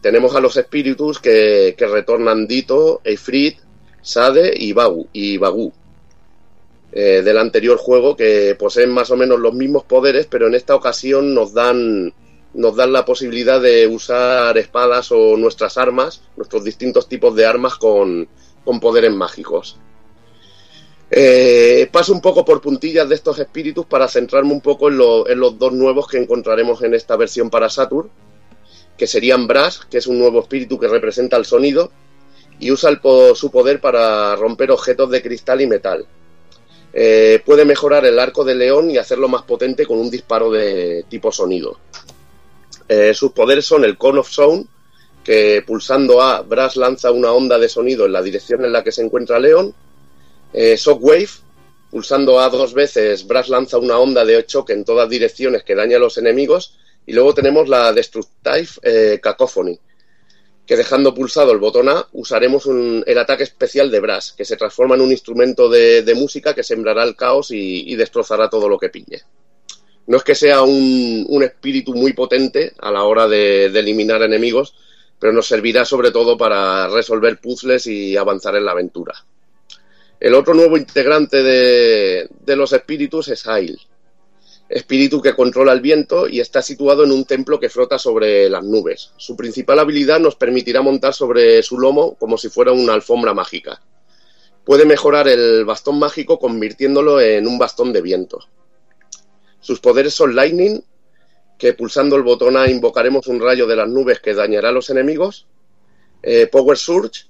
Tenemos 0.00 0.34
a 0.34 0.40
los 0.40 0.56
espíritus 0.56 1.18
que, 1.18 1.74
que 1.76 1.86
retornan 1.86 2.46
Dito, 2.46 3.00
Eifrit, 3.04 3.58
Sade 4.00 4.52
y 4.56 4.72
Bagu, 4.72 5.08
y 5.12 5.36
Bagu 5.38 5.72
eh, 6.92 7.22
del 7.24 7.38
anterior 7.38 7.78
juego 7.78 8.16
que 8.16 8.54
poseen 8.58 8.90
más 8.90 9.10
o 9.10 9.16
menos 9.16 9.40
los 9.40 9.54
mismos 9.54 9.84
poderes, 9.84 10.26
pero 10.26 10.46
en 10.46 10.54
esta 10.54 10.74
ocasión 10.74 11.34
nos 11.34 11.54
dan 11.54 12.12
nos 12.54 12.76
dan 12.76 12.92
la 12.92 13.06
posibilidad 13.06 13.62
de 13.62 13.86
usar 13.86 14.58
espadas 14.58 15.10
o 15.10 15.38
nuestras 15.38 15.78
armas, 15.78 16.22
nuestros 16.36 16.64
distintos 16.64 17.08
tipos 17.08 17.34
de 17.34 17.46
armas 17.46 17.76
con, 17.76 18.28
con 18.62 18.78
poderes 18.78 19.10
mágicos. 19.10 19.78
Eh, 21.10 21.88
paso 21.90 22.12
un 22.12 22.20
poco 22.20 22.44
por 22.44 22.60
puntillas 22.60 23.08
de 23.08 23.14
estos 23.14 23.38
espíritus 23.38 23.86
para 23.86 24.08
centrarme 24.08 24.52
un 24.52 24.60
poco 24.60 24.88
en, 24.88 25.00
en 25.30 25.40
los 25.40 25.58
dos 25.58 25.72
nuevos 25.72 26.06
que 26.06 26.18
encontraremos 26.18 26.82
en 26.82 26.94
esta 26.94 27.16
versión 27.16 27.48
para 27.48 27.70
Saturn, 27.70 28.10
que 28.96 29.06
serían 29.06 29.46
Brass, 29.46 29.86
que 29.90 29.98
es 29.98 30.06
un 30.06 30.18
nuevo 30.18 30.40
espíritu 30.40 30.78
que 30.78 30.88
representa 30.88 31.36
el 31.36 31.44
sonido, 31.44 31.90
y 32.58 32.70
usa 32.70 32.90
el 32.90 33.00
su 33.34 33.50
poder 33.50 33.80
para 33.80 34.36
romper 34.36 34.70
objetos 34.70 35.10
de 35.10 35.22
cristal 35.22 35.60
y 35.60 35.66
metal. 35.66 36.06
Eh, 36.94 37.42
puede 37.44 37.64
mejorar 37.64 38.04
el 38.04 38.18
arco 38.18 38.44
de 38.44 38.54
león 38.54 38.90
y 38.90 38.98
hacerlo 38.98 39.28
más 39.28 39.42
potente 39.42 39.86
con 39.86 39.98
un 39.98 40.10
disparo 40.10 40.50
de 40.50 41.04
tipo 41.08 41.32
sonido. 41.32 41.78
Eh, 42.88 43.14
sus 43.14 43.32
poderes 43.32 43.64
son 43.64 43.84
el 43.84 43.96
Cone 43.96 44.18
of 44.18 44.30
Sound, 44.30 44.66
que 45.24 45.62
pulsando 45.66 46.20
A, 46.20 46.42
Brass 46.42 46.76
lanza 46.76 47.10
una 47.10 47.32
onda 47.32 47.58
de 47.58 47.68
sonido 47.68 48.04
en 48.04 48.12
la 48.12 48.22
dirección 48.22 48.64
en 48.64 48.72
la 48.72 48.84
que 48.84 48.92
se 48.92 49.02
encuentra 49.02 49.38
León. 49.38 49.74
Eh, 50.52 50.76
Shockwave, 50.76 51.30
pulsando 51.90 52.40
A 52.40 52.48
dos 52.50 52.74
veces, 52.74 53.26
Brass 53.26 53.48
lanza 53.48 53.78
una 53.78 53.98
onda 53.98 54.24
de 54.24 54.44
choque 54.44 54.72
en 54.72 54.84
todas 54.84 55.08
direcciones 55.08 55.62
que 55.62 55.74
daña 55.74 55.96
a 55.96 56.00
los 56.00 56.18
enemigos. 56.18 56.76
Y 57.06 57.12
luego 57.12 57.34
tenemos 57.34 57.68
la 57.68 57.92
Destructive 57.92 58.68
eh, 58.82 59.20
Cacophony, 59.22 59.78
que 60.72 60.76
dejando 60.78 61.12
pulsado 61.12 61.52
el 61.52 61.58
botón 61.58 61.90
A 61.90 62.08
usaremos 62.12 62.66
el 62.66 63.18
ataque 63.18 63.42
especial 63.42 63.90
de 63.90 64.00
Brass, 64.00 64.32
que 64.32 64.46
se 64.46 64.56
transforma 64.56 64.94
en 64.94 65.02
un 65.02 65.12
instrumento 65.12 65.68
de, 65.68 66.14
música 66.16 66.54
que 66.54 66.62
sembrará 66.62 67.04
el 67.04 67.14
caos 67.14 67.50
y, 67.50 67.94
destrozará 67.94 68.48
todo 68.48 68.70
lo 68.70 68.78
que 68.78 68.88
pille. 68.88 69.20
No 70.06 70.16
es 70.16 70.24
que 70.24 70.34
sea 70.34 70.62
un, 70.62 71.42
espíritu 71.42 71.92
muy 71.92 72.14
potente 72.14 72.72
a 72.78 72.90
la 72.90 73.02
hora 73.02 73.28
de, 73.28 73.68
de 73.68 73.80
eliminar 73.80 74.22
enemigos, 74.22 74.74
pero 75.18 75.34
nos 75.34 75.46
servirá 75.46 75.84
sobre 75.84 76.10
todo 76.10 76.38
para 76.38 76.88
resolver 76.88 77.38
puzzles 77.38 77.86
y 77.86 78.16
avanzar 78.16 78.56
en 78.56 78.64
la 78.64 78.72
aventura. 78.72 79.12
El 80.18 80.32
otro 80.32 80.54
nuevo 80.54 80.78
integrante 80.78 81.42
de, 81.42 82.28
de 82.30 82.56
los 82.56 82.72
espíritus 82.72 83.28
es 83.28 83.46
Ail, 83.46 83.78
espíritu 84.72 85.20
que 85.20 85.36
controla 85.36 85.72
el 85.74 85.82
viento 85.82 86.26
y 86.26 86.40
está 86.40 86.62
situado 86.62 87.04
en 87.04 87.12
un 87.12 87.26
templo 87.26 87.60
que 87.60 87.68
flota 87.68 87.98
sobre 87.98 88.48
las 88.48 88.64
nubes. 88.64 89.12
Su 89.18 89.36
principal 89.36 89.78
habilidad 89.78 90.18
nos 90.18 90.34
permitirá 90.34 90.80
montar 90.80 91.12
sobre 91.12 91.62
su 91.62 91.78
lomo 91.78 92.14
como 92.14 92.38
si 92.38 92.48
fuera 92.48 92.72
una 92.72 92.94
alfombra 92.94 93.34
mágica. 93.34 93.82
Puede 94.64 94.86
mejorar 94.86 95.28
el 95.28 95.66
bastón 95.66 95.98
mágico 95.98 96.38
convirtiéndolo 96.38 97.20
en 97.20 97.46
un 97.46 97.58
bastón 97.58 97.92
de 97.92 98.00
viento. 98.00 98.38
Sus 99.60 99.78
poderes 99.78 100.14
son 100.14 100.34
Lightning, 100.34 100.82
que 101.58 101.74
pulsando 101.74 102.16
el 102.16 102.22
botón 102.22 102.56
A 102.56 102.70
invocaremos 102.70 103.26
un 103.26 103.40
rayo 103.40 103.66
de 103.66 103.76
las 103.76 103.88
nubes 103.88 104.20
que 104.20 104.32
dañará 104.32 104.70
a 104.70 104.72
los 104.72 104.88
enemigos. 104.88 105.46
Eh, 106.22 106.46
Power 106.46 106.78
Surge, 106.78 107.26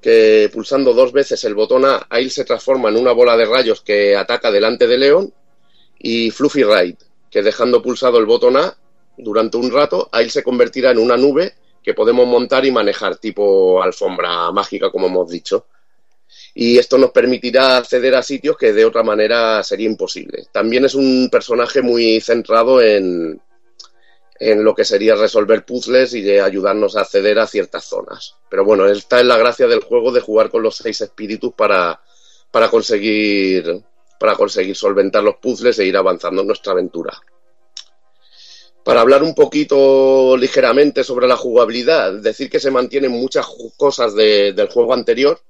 que 0.00 0.48
pulsando 0.52 0.94
dos 0.94 1.12
veces 1.12 1.42
el 1.42 1.56
botón 1.56 1.84
A, 1.86 2.06
Ail 2.08 2.30
se 2.30 2.44
transforma 2.44 2.88
en 2.88 2.96
una 2.96 3.10
bola 3.10 3.36
de 3.36 3.46
rayos 3.46 3.80
que 3.80 4.14
ataca 4.14 4.52
delante 4.52 4.86
de 4.86 4.98
Leon. 4.98 5.34
Y 6.06 6.30
Fluffy 6.30 6.62
Ride, 6.64 6.98
que 7.30 7.42
dejando 7.42 7.80
pulsado 7.80 8.18
el 8.18 8.26
botón 8.26 8.58
A 8.58 8.76
durante 9.16 9.56
un 9.56 9.72
rato, 9.72 10.10
Ail 10.12 10.30
se 10.30 10.42
convertirá 10.42 10.90
en 10.90 10.98
una 10.98 11.16
nube 11.16 11.54
que 11.82 11.94
podemos 11.94 12.26
montar 12.26 12.66
y 12.66 12.70
manejar, 12.70 13.16
tipo 13.16 13.82
alfombra 13.82 14.52
mágica, 14.52 14.90
como 14.90 15.06
hemos 15.06 15.30
dicho. 15.30 15.64
Y 16.52 16.76
esto 16.76 16.98
nos 16.98 17.10
permitirá 17.10 17.78
acceder 17.78 18.14
a 18.16 18.22
sitios 18.22 18.58
que 18.58 18.74
de 18.74 18.84
otra 18.84 19.02
manera 19.02 19.62
sería 19.62 19.88
imposible. 19.88 20.44
También 20.52 20.84
es 20.84 20.94
un 20.94 21.30
personaje 21.32 21.80
muy 21.80 22.20
centrado 22.20 22.82
en, 22.82 23.40
en 24.38 24.62
lo 24.62 24.74
que 24.74 24.84
sería 24.84 25.14
resolver 25.14 25.64
puzzles 25.64 26.12
y 26.12 26.20
de 26.20 26.42
ayudarnos 26.42 26.96
a 26.96 27.00
acceder 27.00 27.38
a 27.38 27.46
ciertas 27.46 27.86
zonas. 27.86 28.34
Pero 28.50 28.62
bueno, 28.66 28.86
esta 28.86 29.20
es 29.20 29.24
la 29.24 29.38
gracia 29.38 29.66
del 29.66 29.80
juego 29.80 30.12
de 30.12 30.20
jugar 30.20 30.50
con 30.50 30.62
los 30.62 30.76
seis 30.76 31.00
espíritus 31.00 31.54
para, 31.54 32.02
para 32.50 32.68
conseguir 32.68 33.82
para 34.18 34.34
conseguir 34.36 34.76
solventar 34.76 35.22
los 35.22 35.36
puzzles 35.36 35.78
e 35.78 35.86
ir 35.86 35.96
avanzando 35.96 36.40
en 36.42 36.46
nuestra 36.48 36.72
aventura. 36.72 37.18
Para 38.84 39.00
hablar 39.00 39.22
un 39.22 39.34
poquito 39.34 40.36
ligeramente 40.36 41.04
sobre 41.04 41.26
la 41.26 41.36
jugabilidad, 41.36 42.12
decir 42.20 42.50
que 42.50 42.60
se 42.60 42.70
mantienen 42.70 43.12
muchas 43.12 43.46
cosas 43.76 44.14
de- 44.14 44.52
del 44.52 44.68
juego 44.68 44.92
anterior. 44.92 45.40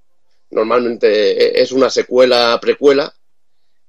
Normalmente 0.51 1.09
e- 1.33 1.63
es 1.63 1.73
una 1.73 1.91
secuela 1.91 2.57
precuela, 2.61 3.13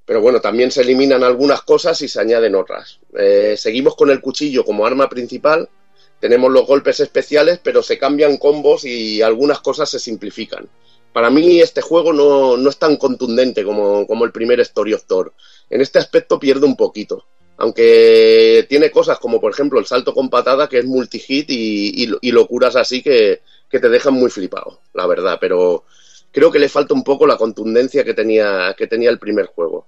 pero 0.04 0.20
bueno, 0.22 0.42
también 0.42 0.72
se 0.72 0.82
eliminan 0.82 1.24
algunas 1.24 1.62
cosas 1.62 2.02
y 2.02 2.08
se 2.08 2.20
añaden 2.20 2.56
otras. 2.56 3.00
Eh, 3.18 3.56
seguimos 3.58 3.96
con 3.96 4.10
el 4.10 4.20
cuchillo 4.20 4.66
como 4.66 4.86
arma 4.86 5.10
principal, 5.10 5.70
tenemos 6.20 6.52
los 6.52 6.66
golpes 6.66 7.00
especiales, 7.00 7.60
pero 7.64 7.84
se 7.84 8.00
cambian 8.00 8.38
combos 8.38 8.84
y 8.84 9.22
algunas 9.22 9.60
cosas 9.60 9.90
se 9.90 10.00
simplifican. 10.00 10.68
Para 11.16 11.30
mí 11.30 11.62
este 11.62 11.80
juego 11.80 12.12
no, 12.12 12.58
no 12.58 12.70
es 12.70 12.78
tan 12.78 12.98
contundente 12.98 13.64
como, 13.64 14.06
como 14.06 14.26
el 14.26 14.34
primer 14.34 14.60
Story 14.60 14.92
of 14.94 15.06
Thor. 15.06 15.32
En 15.70 15.80
este 15.80 15.98
aspecto 15.98 16.38
pierde 16.38 16.66
un 16.66 16.76
poquito. 16.76 17.24
Aunque 17.56 18.66
tiene 18.68 18.92
cosas 18.92 19.18
como 19.18 19.40
por 19.40 19.54
ejemplo 19.54 19.80
el 19.80 19.86
salto 19.86 20.14
con 20.14 20.30
patada 20.30 20.68
que 20.68 20.80
es 20.80 20.86
multi-hit 20.86 21.50
y, 21.50 22.04
y- 22.04 22.18
y 22.20 22.32
locuras 22.34 22.76
así 22.76 23.02
que, 23.02 23.40
que 23.70 23.80
te 23.80 23.88
dejan 23.88 24.14
muy 24.14 24.30
flipado, 24.30 24.82
la 24.94 25.08
verdad. 25.08 25.38
Pero 25.40 25.86
creo 26.34 26.52
que 26.52 26.60
le 26.60 26.68
falta 26.68 26.94
un 26.94 27.06
poco 27.06 27.26
la 27.26 27.38
contundencia 27.38 28.04
que 28.04 28.14
tenía, 28.14 28.76
que 28.78 28.88
tenía 28.88 29.10
el 29.10 29.18
primer 29.18 29.46
juego. 29.46 29.88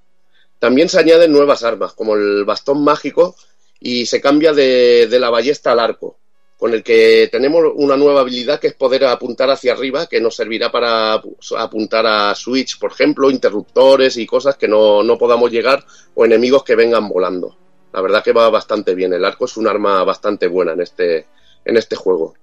También 0.60 0.88
se 0.88 0.98
añaden 0.98 1.34
nuevas 1.34 1.62
armas, 1.64 1.92
como 1.92 2.16
el 2.16 2.46
bastón 2.46 2.86
mágico, 2.86 3.36
y 3.82 4.06
se 4.06 4.22
cambia 4.22 4.54
de, 4.54 5.08
de 5.08 5.20
la 5.20 5.30
ballesta 5.30 5.74
al 5.74 5.80
arco, 5.82 6.18
con 6.58 6.74
el 6.74 6.84
que 6.84 7.30
tenemos 7.32 7.64
una 7.76 7.96
nueva 7.96 8.22
habilidad 8.22 8.60
que 8.60 8.68
es 8.68 8.74
poder 8.74 9.06
apuntar 9.06 9.50
hacia 9.52 9.74
arriba, 9.74 10.08
que 10.08 10.20
nos 10.20 10.36
servirá 10.36 10.72
para 10.72 11.22
apuntar 11.58 12.06
a 12.08 12.34
Switch, 12.34 12.80
por 12.80 12.92
ejemplo, 12.92 13.30
interruptores 13.30 14.18
y 14.18 14.26
cosas 14.26 14.58
que 14.58 14.68
no, 14.68 15.04
no 15.04 15.18
podamos 15.20 15.52
llegar 15.52 15.86
o 16.16 16.26
enemigos 16.26 16.64
que 16.64 16.76
vengan 16.76 17.08
volando. 17.08 17.56
La 17.94 18.02
verdad 18.02 18.24
que 18.24 18.34
va 18.34 18.50
bastante 18.50 18.96
bien. 18.96 19.14
El 19.14 19.24
arco 19.24 19.46
es 19.46 19.56
un 19.58 19.68
arma 19.68 20.04
bastante 20.04 20.48
buena 20.48 20.74
en 20.74 20.82
este, 20.82 21.28
en 21.64 21.78
este 21.78 21.96
juego. 21.96 22.34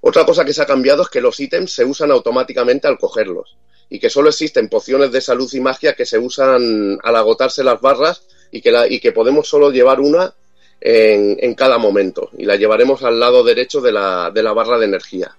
Otra 0.00 0.24
cosa 0.24 0.44
que 0.44 0.52
se 0.52 0.62
ha 0.62 0.66
cambiado 0.66 1.02
es 1.02 1.08
que 1.08 1.20
los 1.20 1.38
ítems 1.40 1.72
se 1.72 1.84
usan 1.84 2.10
automáticamente 2.10 2.88
al 2.88 2.98
cogerlos 2.98 3.56
y 3.90 3.98
que 3.98 4.08
solo 4.08 4.28
existen 4.30 4.68
pociones 4.68 5.12
de 5.12 5.20
salud 5.20 5.50
y 5.52 5.60
magia 5.60 5.94
que 5.94 6.06
se 6.06 6.18
usan 6.18 6.98
al 7.02 7.16
agotarse 7.16 7.64
las 7.64 7.80
barras 7.80 8.22
y 8.52 8.62
que, 8.62 8.70
la- 8.70 8.88
y 8.88 9.00
que 9.00 9.12
podemos 9.12 9.48
solo 9.48 9.70
llevar 9.70 10.00
una 10.00 10.32
en, 10.80 11.36
en 11.40 11.54
cada 11.54 11.78
momento 11.78 12.30
y 12.38 12.44
la 12.44 12.56
llevaremos 12.56 13.02
al 13.02 13.20
lado 13.20 13.44
derecho 13.44 13.80
de 13.80 13.92
la, 13.92 14.30
de 14.32 14.42
la 14.42 14.52
barra 14.52 14.78
de 14.78 14.86
energía. 14.86 15.36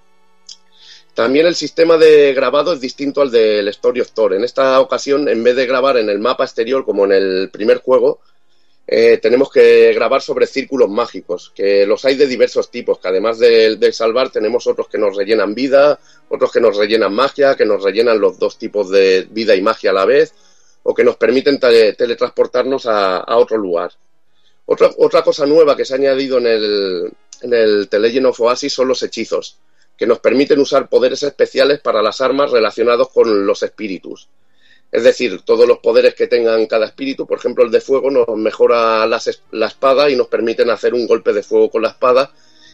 También 1.14 1.46
el 1.46 1.56
sistema 1.56 1.98
de 1.98 2.34
grabado 2.34 2.72
es 2.74 2.80
distinto 2.80 3.22
al 3.22 3.32
del 3.32 3.68
Story 3.68 4.00
of 4.00 4.12
Thor. 4.12 4.34
En 4.34 4.46
esta 4.46 4.80
ocasión, 4.80 5.28
en 5.28 5.44
vez 5.44 5.56
de 5.58 5.66
grabar 5.66 5.98
en 5.98 6.10
el 6.10 6.20
mapa 6.20 6.46
exterior 6.46 6.86
como 6.86 7.04
en 7.04 7.12
el 7.12 7.50
primer 7.52 7.80
juego, 7.80 8.22
eh, 8.88 9.20
tenemos 9.22 9.52
que 9.52 9.94
grabar 9.94 10.22
sobre 10.22 10.48
círculos 10.48 10.90
mágicos, 10.90 11.52
que 11.54 11.86
los 11.86 12.04
hay 12.06 12.16
de 12.16 12.28
diversos 12.28 12.72
tipos, 12.72 13.00
que 13.00 13.10
además 13.10 13.40
de, 13.40 13.92
salvar 13.92 14.32
tenemos 14.32 14.68
otros 14.68 14.88
que 14.88 14.98
nos 14.98 15.16
rellenan 15.16 15.54
vida, 15.54 16.00
otros 16.30 16.52
que 16.52 16.62
nos 16.62 16.78
rellenan 16.78 17.14
magia, 17.14 17.56
que 17.56 17.66
nos 17.66 17.84
rellenan 17.84 18.20
los 18.20 18.40
dos 18.40 18.58
tipos 18.58 18.90
de 18.90 19.28
vida 19.30 19.56
y 19.56 19.62
magia 19.62 19.92
a 19.92 19.94
la 19.94 20.06
vez, 20.06 20.34
o 20.84 20.94
que 20.94 21.04
nos 21.04 21.18
permiten 21.18 21.60
tele- 21.60 21.94
teletransportarnos 21.94 22.86
a 22.86 23.38
otro 23.38 23.58
lugar. 23.58 23.92
Otra, 24.74 25.22
cosa 25.22 25.46
nueva 25.46 25.76
que 25.76 25.84
se 25.84 25.94
ha 25.94 25.98
añadido 25.98 26.38
en 26.38 26.48
el, 26.48 27.12
en 27.42 27.54
el 27.54 28.26
of 28.26 28.40
Oasis 28.40 28.72
son 28.72 28.88
los 28.88 29.04
hechizos, 29.04 29.58
que 29.98 30.08
nos 30.08 30.20
permiten 30.20 30.60
usar 30.60 30.88
poderes 30.88 31.24
especiales 31.24 31.82
para 31.82 32.02
las 32.02 32.22
armas 32.22 32.52
relacionados 32.52 33.10
con 33.10 33.46
los 33.46 33.64
espíritus. 33.64 34.30
Es 34.90 35.04
decir, 35.04 35.42
todos 35.42 35.68
los 35.68 35.80
poderes 35.80 36.16
que 36.16 36.28
tengan 36.28 36.68
cada 36.68 36.86
espíritu, 36.86 37.28
por 37.28 37.40
ejemplo 37.40 37.66
el 37.66 37.72
de 37.72 37.82
fuego, 37.82 38.10
nos 38.10 38.26
mejora 38.38 39.06
la 39.06 39.68
espada 39.68 40.10
y 40.10 40.16
nos 40.16 40.28
permiten 40.28 40.70
hacer 40.70 40.94
un 40.94 41.06
golpe 41.06 41.34
de 41.34 41.44
fuego 41.44 41.70
con 41.70 41.82
la 41.82 41.90
espada, 41.90 42.32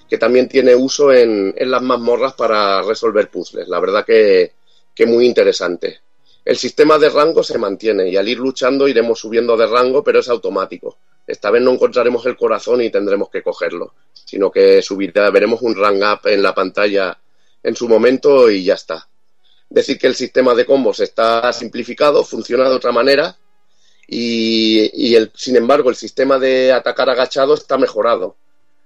que 0.07 0.19
también 0.19 0.47
tiene 0.47 0.75
uso 0.75 1.11
en, 1.11 1.51
en 1.57 1.71
las 1.71 1.81
mazmorras 1.81 2.33
para 2.33 2.83
resolver 2.83 3.31
puzzles. 3.31 3.67
La 3.67 3.79
verdad 3.79 4.05
que, 4.05 4.51
que 4.93 5.07
muy 5.07 5.25
interesante. 5.25 6.01
El 6.45 6.57
sistema 6.57 6.99
de 6.99 7.09
rango 7.09 7.41
se 7.41 7.57
mantiene 7.57 8.07
y 8.07 8.17
al 8.17 8.29
ir 8.29 8.37
luchando 8.37 8.87
iremos 8.87 9.19
subiendo 9.19 9.57
de 9.57 9.65
rango, 9.65 10.03
pero 10.03 10.19
es 10.19 10.29
automático. 10.29 10.97
Esta 11.27 11.51
vez 11.51 11.61
no 11.61 11.71
encontraremos 11.71 12.25
el 12.25 12.37
corazón 12.37 12.81
y 12.81 12.89
tendremos 12.89 13.29
que 13.29 13.43
cogerlo, 13.43 13.93
sino 14.13 14.49
que 14.49 14.81
subirá, 14.81 15.29
veremos 15.29 15.61
un 15.61 15.75
rank 15.75 16.01
up 16.01 16.27
en 16.29 16.41
la 16.41 16.55
pantalla 16.55 17.19
en 17.61 17.75
su 17.75 17.89
momento 17.89 18.49
y 18.49 18.63
ya 18.63 18.75
está. 18.75 19.09
Decir 19.69 19.99
que 19.99 20.07
el 20.07 20.15
sistema 20.15 20.55
de 20.55 20.65
combos 20.65 21.01
está 21.01 21.51
simplificado, 21.51 22.23
funciona 22.23 22.69
de 22.69 22.75
otra 22.75 22.93
manera 22.93 23.37
y, 24.07 24.89
y 24.93 25.15
el, 25.15 25.31
sin 25.35 25.57
embargo 25.57 25.89
el 25.89 25.97
sistema 25.97 26.39
de 26.39 26.71
atacar 26.71 27.09
agachado 27.09 27.55
está 27.55 27.77
mejorado. 27.77 28.37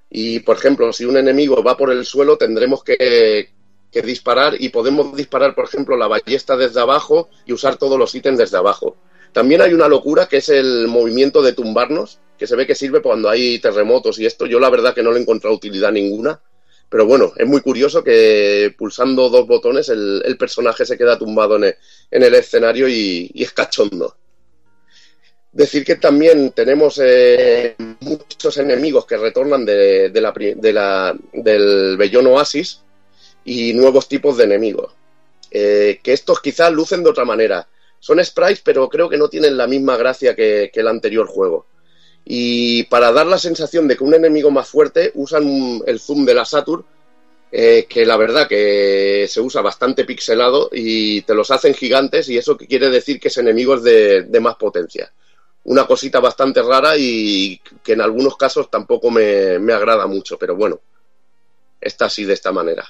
Y 0.09 0.39
por 0.39 0.57
ejemplo, 0.57 0.91
si 0.91 1.05
un 1.05 1.17
enemigo 1.17 1.61
va 1.63 1.77
por 1.77 1.91
el 1.91 2.05
suelo, 2.05 2.37
tendremos 2.37 2.83
que, 2.83 3.51
que 3.91 4.01
disparar 4.01 4.55
y 4.59 4.69
podemos 4.69 5.15
disparar, 5.15 5.53
por 5.53 5.65
ejemplo, 5.65 5.95
la 5.95 6.07
ballesta 6.07 6.57
desde 6.57 6.79
abajo 6.79 7.29
y 7.45 7.53
usar 7.53 7.77
todos 7.77 7.99
los 7.99 8.15
ítems 8.15 8.39
desde 8.39 8.57
abajo. 8.57 8.97
También 9.31 9.61
hay 9.61 9.73
una 9.73 9.87
locura 9.87 10.27
que 10.27 10.37
es 10.37 10.49
el 10.49 10.87
movimiento 10.87 11.41
de 11.41 11.53
tumbarnos, 11.53 12.19
que 12.41 12.47
se 12.47 12.55
ve 12.55 12.65
que 12.65 12.73
sirve 12.73 13.03
cuando 13.03 13.29
hay 13.29 13.59
terremotos 13.59 14.17
y 14.17 14.25
esto. 14.25 14.47
Yo 14.47 14.59
la 14.59 14.71
verdad 14.71 14.95
que 14.95 15.03
no 15.03 15.11
le 15.11 15.19
he 15.19 15.21
encontrado 15.21 15.55
utilidad 15.55 15.91
ninguna. 15.91 16.41
Pero 16.89 17.05
bueno, 17.05 17.33
es 17.37 17.45
muy 17.45 17.61
curioso 17.61 18.03
que 18.03 18.73
pulsando 18.75 19.29
dos 19.29 19.45
botones 19.45 19.89
el, 19.89 20.35
personaje 20.39 20.83
se 20.83 20.97
queda 20.97 21.19
tumbado 21.19 21.57
en 21.57 21.65
el, 21.65 21.75
en 22.09 22.23
el 22.23 22.33
escenario 22.33 22.87
y, 22.87 23.29
y 23.31 23.43
es 23.43 23.51
cachondo. 23.51 24.17
Decir 25.51 25.85
que 25.85 25.97
también 25.97 26.49
tenemos 26.53 26.99
eh, 27.03 27.75
muchos 27.99 28.57
enemigos 28.57 29.05
que 29.05 29.17
retornan 29.17 29.63
del 29.63 30.11
Bellón 31.99 32.25
Oasis 32.25 32.81
y 33.45 33.73
nuevos 33.73 34.07
tipos 34.07 34.35
de 34.35 34.45
enemigos. 34.45 34.93
Eh, 35.51 35.99
que 36.01 36.13
estos 36.13 36.41
quizás 36.41 36.71
lucen 36.71 37.03
de 37.03 37.11
otra 37.11 37.23
manera. 37.23 37.67
Son 37.99 38.17
sprites, 38.25 38.61
pero 38.61 38.89
creo 38.89 39.09
que 39.09 39.19
no 39.19 39.29
tienen 39.29 39.57
la 39.57 39.67
misma 39.67 39.95
gracia 39.95 40.35
que 40.35 40.71
el 40.73 40.87
anterior 40.87 41.27
juego. 41.27 41.67
Y 42.25 42.83
para 42.83 43.11
dar 43.11 43.27
la 43.27 43.37
sensación 43.37 43.87
de 43.87 43.97
que 43.97 44.03
un 44.03 44.13
enemigo 44.13 44.51
más 44.51 44.67
fuerte 44.67 45.11
usan 45.15 45.81
el 45.85 45.99
zoom 45.99 46.25
de 46.25 46.33
la 46.33 46.45
Saturn, 46.45 46.85
eh, 47.51 47.85
que 47.89 48.05
la 48.05 48.15
verdad 48.15 48.47
que 48.47 49.25
se 49.27 49.41
usa 49.41 49.61
bastante 49.61 50.05
pixelado 50.05 50.69
y 50.71 51.21
te 51.23 51.35
los 51.35 51.51
hacen 51.51 51.73
gigantes 51.73 52.29
y 52.29 52.37
eso 52.37 52.55
quiere 52.55 52.89
decir 52.89 53.19
que 53.19 53.27
es 53.27 53.37
de, 53.83 54.23
de 54.23 54.39
más 54.39 54.55
potencia. 54.55 55.11
Una 55.63 55.85
cosita 55.85 56.19
bastante 56.19 56.61
rara 56.61 56.95
y 56.97 57.59
que 57.83 57.93
en 57.93 58.01
algunos 58.01 58.37
casos 58.37 58.69
tampoco 58.71 59.11
me, 59.11 59.59
me 59.59 59.73
agrada 59.73 60.07
mucho, 60.07 60.37
pero 60.37 60.55
bueno. 60.55 60.79
está 61.81 62.05
así 62.05 62.23
de 62.23 62.33
esta 62.33 62.51
manera. 62.51 62.87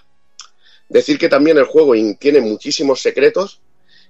Decir 0.87 1.17
que 1.17 1.29
también 1.29 1.57
el 1.57 1.65
juego 1.65 1.93
tiene 2.19 2.41
muchísimos 2.41 3.01
secretos 3.01 3.61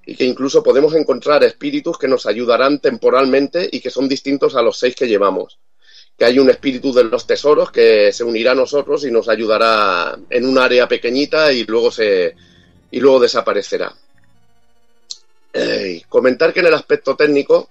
y 0.06 0.16
que 0.16 0.26
incluso 0.26 0.64
podemos 0.64 0.96
encontrar 0.96 1.44
espíritus 1.44 1.98
que 1.98 2.08
nos 2.08 2.26
ayudarán 2.26 2.80
temporalmente 2.80 3.70
y 3.72 3.80
que 3.80 3.90
son 3.92 4.08
distintos 4.08 4.56
a 4.56 4.62
los 4.62 4.78
seis 4.78 4.96
que 4.96 5.08
llevamos. 5.08 5.60
Que 6.18 6.26
hay 6.26 6.40
un 6.40 6.50
espíritu 6.50 6.94
de 6.94 7.04
los 7.04 7.26
tesoros 7.26 7.72
que 7.72 8.12
se 8.12 8.24
unirá 8.24 8.52
a 8.52 8.56
nosotros 8.56 9.06
y 9.06 9.12
nos 9.12 9.30
ayudará 9.30 10.18
en 10.30 10.46
un 10.46 10.58
área 10.58 10.88
pequeñita 10.88 11.52
y 11.52 11.64
luego 11.66 11.92
se 11.92 12.36
y 12.90 13.00
luego 13.00 13.20
desaparecerá. 13.20 13.96
Eh, 15.54 16.02
comentar 16.10 16.54
que 16.54 16.62
en 16.62 16.68
el 16.68 16.74
aspecto 16.74 17.16
técnico 17.16 17.70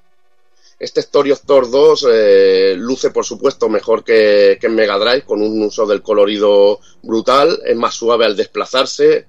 este 0.81 1.01
Story 1.01 1.33
of 1.33 1.43
Thor 1.45 1.71
2 1.71 2.07
eh, 2.11 2.75
luce, 2.77 3.11
por 3.11 3.27
supuesto, 3.27 3.69
mejor 3.69 4.03
que, 4.03 4.57
que 4.59 4.67
en 4.67 4.75
Mega 4.75 4.99
Drive, 4.99 5.23
con 5.27 5.43
un 5.43 5.63
uso 5.63 5.87
del 5.87 6.03
colorido 6.03 6.81
brutal, 7.03 7.61
es 7.67 7.77
más 7.77 7.95
suave 7.95 8.25
al 8.25 8.35
desplazarse, 8.35 9.27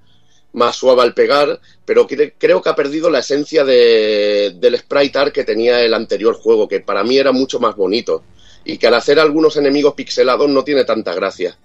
más 0.54 0.76
suave 0.76 1.02
al 1.02 1.14
pegar, 1.14 1.60
pero 1.86 2.08
cre- 2.08 2.34
creo 2.38 2.62
que 2.62 2.70
ha 2.70 2.76
perdido 2.76 3.10
la 3.10 3.20
esencia 3.20 3.64
de- 3.64 4.54
del 4.60 4.78
sprite 4.78 5.18
art 5.18 5.34
que 5.34 5.44
tenía 5.44 5.82
el 5.84 5.94
anterior 5.94 6.36
juego, 6.36 6.68
que 6.68 6.82
para 6.82 7.04
mí 7.04 7.18
era 7.18 7.32
mucho 7.32 7.60
más 7.60 7.76
bonito, 7.76 8.24
y 8.66 8.78
que 8.78 8.88
al 8.88 8.94
hacer 8.96 9.20
algunos 9.20 9.56
enemigos 9.58 9.94
pixelados 9.94 10.50
no 10.50 10.64
tiene 10.64 10.84
tanta 10.86 11.14
gracia. 11.14 11.58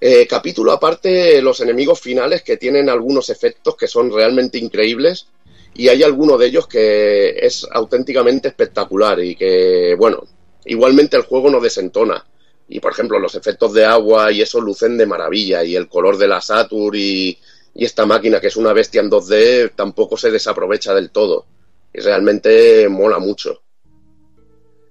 Eh, 0.00 0.26
capítulo 0.26 0.72
aparte, 0.72 1.40
los 1.42 1.60
enemigos 1.60 2.00
finales 2.00 2.42
que 2.42 2.56
tienen 2.56 2.88
algunos 2.88 3.28
efectos 3.30 3.76
que 3.76 3.86
son 3.86 4.12
realmente 4.12 4.58
increíbles 4.58 5.26
y 5.74 5.88
hay 5.88 6.02
alguno 6.02 6.36
de 6.36 6.46
ellos 6.46 6.66
que 6.66 7.30
es 7.40 7.66
auténticamente 7.70 8.48
espectacular 8.48 9.20
y 9.22 9.36
que, 9.36 9.94
bueno, 9.96 10.24
igualmente 10.64 11.16
el 11.16 11.22
juego 11.22 11.50
no 11.50 11.60
desentona. 11.60 12.24
Y 12.68 12.80
por 12.80 12.92
ejemplo, 12.92 13.18
los 13.18 13.34
efectos 13.34 13.72
de 13.74 13.84
agua 13.84 14.32
y 14.32 14.42
eso 14.42 14.60
lucen 14.60 14.96
de 14.98 15.06
maravilla 15.06 15.62
y 15.62 15.76
el 15.76 15.88
color 15.88 16.16
de 16.18 16.28
la 16.28 16.40
Saturn 16.40 16.96
y, 16.96 17.38
y 17.74 17.84
esta 17.84 18.06
máquina 18.06 18.40
que 18.40 18.48
es 18.48 18.56
una 18.56 18.72
bestia 18.72 19.00
en 19.00 19.10
2D 19.10 19.72
tampoco 19.74 20.16
se 20.16 20.30
desaprovecha 20.30 20.94
del 20.94 21.10
todo 21.10 21.46
y 21.92 22.00
realmente 22.00 22.88
mola 22.88 23.18
mucho. 23.18 23.62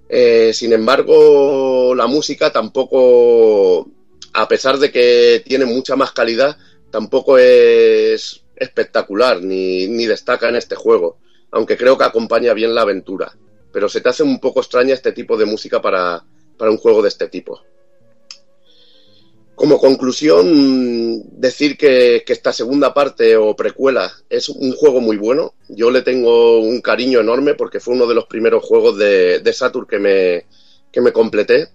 Eh, 0.08 0.52
sin 0.52 0.72
embargo, 0.72 1.94
la 1.94 2.06
música 2.06 2.52
tampoco, 2.52 3.88
a 4.34 4.46
pesar 4.46 4.78
de 4.78 4.90
que 4.90 5.42
tiene 5.44 5.64
mucha 5.64 5.96
más 5.96 6.12
calidad, 6.12 6.56
tampoco 6.90 7.38
es 7.38 8.44
espectacular 8.56 9.42
ni, 9.42 9.86
destaca 10.06 10.48
en 10.48 10.56
este 10.56 10.76
juego, 10.76 11.18
aunque 11.50 11.76
creo 11.76 11.96
que 11.96 12.04
acompaña 12.04 12.52
bien 12.52 12.74
la 12.74 12.82
aventura. 12.82 13.32
Pero 13.72 13.88
se 13.88 14.02
te 14.02 14.10
hace 14.10 14.22
un 14.22 14.38
poco 14.38 14.60
extraña 14.60 14.92
este 14.92 15.12
tipo 15.12 15.36
de 15.36 15.46
música 15.46 15.80
para 15.80 16.22
un 16.60 16.76
juego 16.76 17.00
de 17.00 17.08
este 17.08 17.28
tipo. 17.28 17.62
Como 19.62 19.78
conclusión, 19.78 21.22
decir 21.40 21.76
que, 21.76 22.24
esta 22.26 22.52
segunda 22.52 22.92
parte 22.92 23.36
o 23.36 23.54
precuela 23.54 24.10
es 24.28 24.48
un 24.48 24.72
juego 24.72 25.00
muy 25.00 25.18
bueno. 25.18 25.54
Yo 25.68 25.92
le 25.92 26.02
tengo 26.02 26.58
un 26.58 26.80
cariño 26.80 27.20
enorme 27.20 27.54
porque 27.54 27.78
fue 27.78 27.94
uno 27.94 28.08
de 28.08 28.16
los 28.16 28.26
primeros 28.26 28.64
juegos 28.64 28.98
de, 28.98 29.38
de 29.38 29.52
Saturn 29.52 29.86
que 29.86 30.00
me, 30.00 30.46
que 30.90 31.00
me 31.00 31.12
completé. 31.12 31.68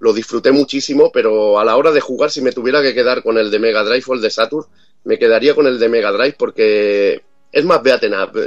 Lo 0.00 0.12
disfruté 0.12 0.52
muchísimo, 0.52 1.10
pero 1.10 1.58
a 1.58 1.64
la 1.64 1.78
hora 1.78 1.92
de 1.92 2.02
jugar, 2.02 2.30
si 2.30 2.42
me 2.42 2.52
tuviera 2.52 2.82
que 2.82 2.92
quedar 2.92 3.22
con 3.22 3.38
el 3.38 3.50
de 3.50 3.58
Mega 3.58 3.84
Drive 3.84 4.04
o 4.08 4.12
el 4.12 4.20
de 4.20 4.30
Saturn, 4.30 4.66
me 5.04 5.18
quedaría 5.18 5.54
con 5.54 5.66
el 5.66 5.78
de 5.78 5.88
Mega 5.88 6.12
Drive 6.12 6.36
porque 6.38 7.22
es 7.50 7.64
más 7.64 7.82
beaten 7.82 8.12
up. 8.12 8.38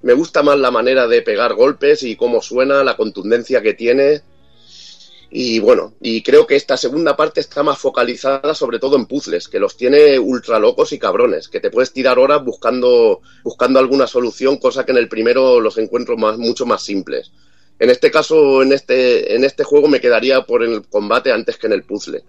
Me 0.00 0.14
gusta 0.14 0.42
más 0.42 0.58
la 0.58 0.72
manera 0.72 1.06
de 1.06 1.22
pegar 1.22 1.54
golpes 1.54 2.02
y 2.02 2.16
cómo 2.16 2.42
suena, 2.42 2.82
la 2.82 2.96
contundencia 2.96 3.62
que 3.62 3.74
tiene. 3.74 4.22
Y 5.34 5.60
bueno, 5.60 5.94
y 6.02 6.22
creo 6.22 6.46
que 6.46 6.56
esta 6.56 6.76
segunda 6.76 7.16
parte 7.16 7.40
está 7.40 7.62
más 7.62 7.78
focalizada 7.78 8.54
sobre 8.54 8.78
todo 8.78 8.96
en 8.96 9.06
puzzles, 9.06 9.48
que 9.48 9.58
los 9.58 9.78
tiene 9.78 10.18
ultra 10.18 10.58
locos 10.58 10.92
y 10.92 10.98
cabrones, 10.98 11.48
que 11.48 11.58
te 11.58 11.70
puedes 11.70 11.90
tirar 11.94 12.18
horas 12.18 12.44
buscando, 12.44 13.22
buscando 13.42 13.78
alguna 13.78 14.06
solución, 14.06 14.58
cosa 14.58 14.84
que 14.84 14.92
en 14.92 14.98
el 14.98 15.08
primero 15.08 15.58
los 15.58 15.78
encuentro 15.78 16.18
más, 16.18 16.36
mucho 16.36 16.66
más 16.66 16.82
simples. 16.82 17.32
En 17.78 17.88
este 17.88 18.10
caso, 18.10 18.62
en 18.62 18.74
este, 18.74 19.34
en 19.34 19.44
este 19.44 19.64
juego 19.64 19.88
me 19.88 20.02
quedaría 20.02 20.42
por 20.42 20.62
el 20.62 20.86
combate 20.86 21.32
antes 21.32 21.56
que 21.56 21.66
en 21.66 21.72
el 21.72 21.84
puzzle. 21.84 22.22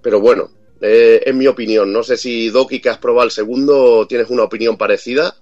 Pero 0.00 0.18
bueno, 0.18 0.50
eh, 0.80 1.22
es 1.26 1.34
mi 1.34 1.46
opinión. 1.46 1.92
No 1.92 2.02
sé 2.02 2.16
si 2.16 2.48
Doki, 2.48 2.80
que 2.80 2.88
has 2.88 2.96
probado 2.96 3.26
el 3.26 3.32
segundo, 3.32 4.06
tienes 4.06 4.30
una 4.30 4.44
opinión 4.44 4.78
parecida. 4.78 5.36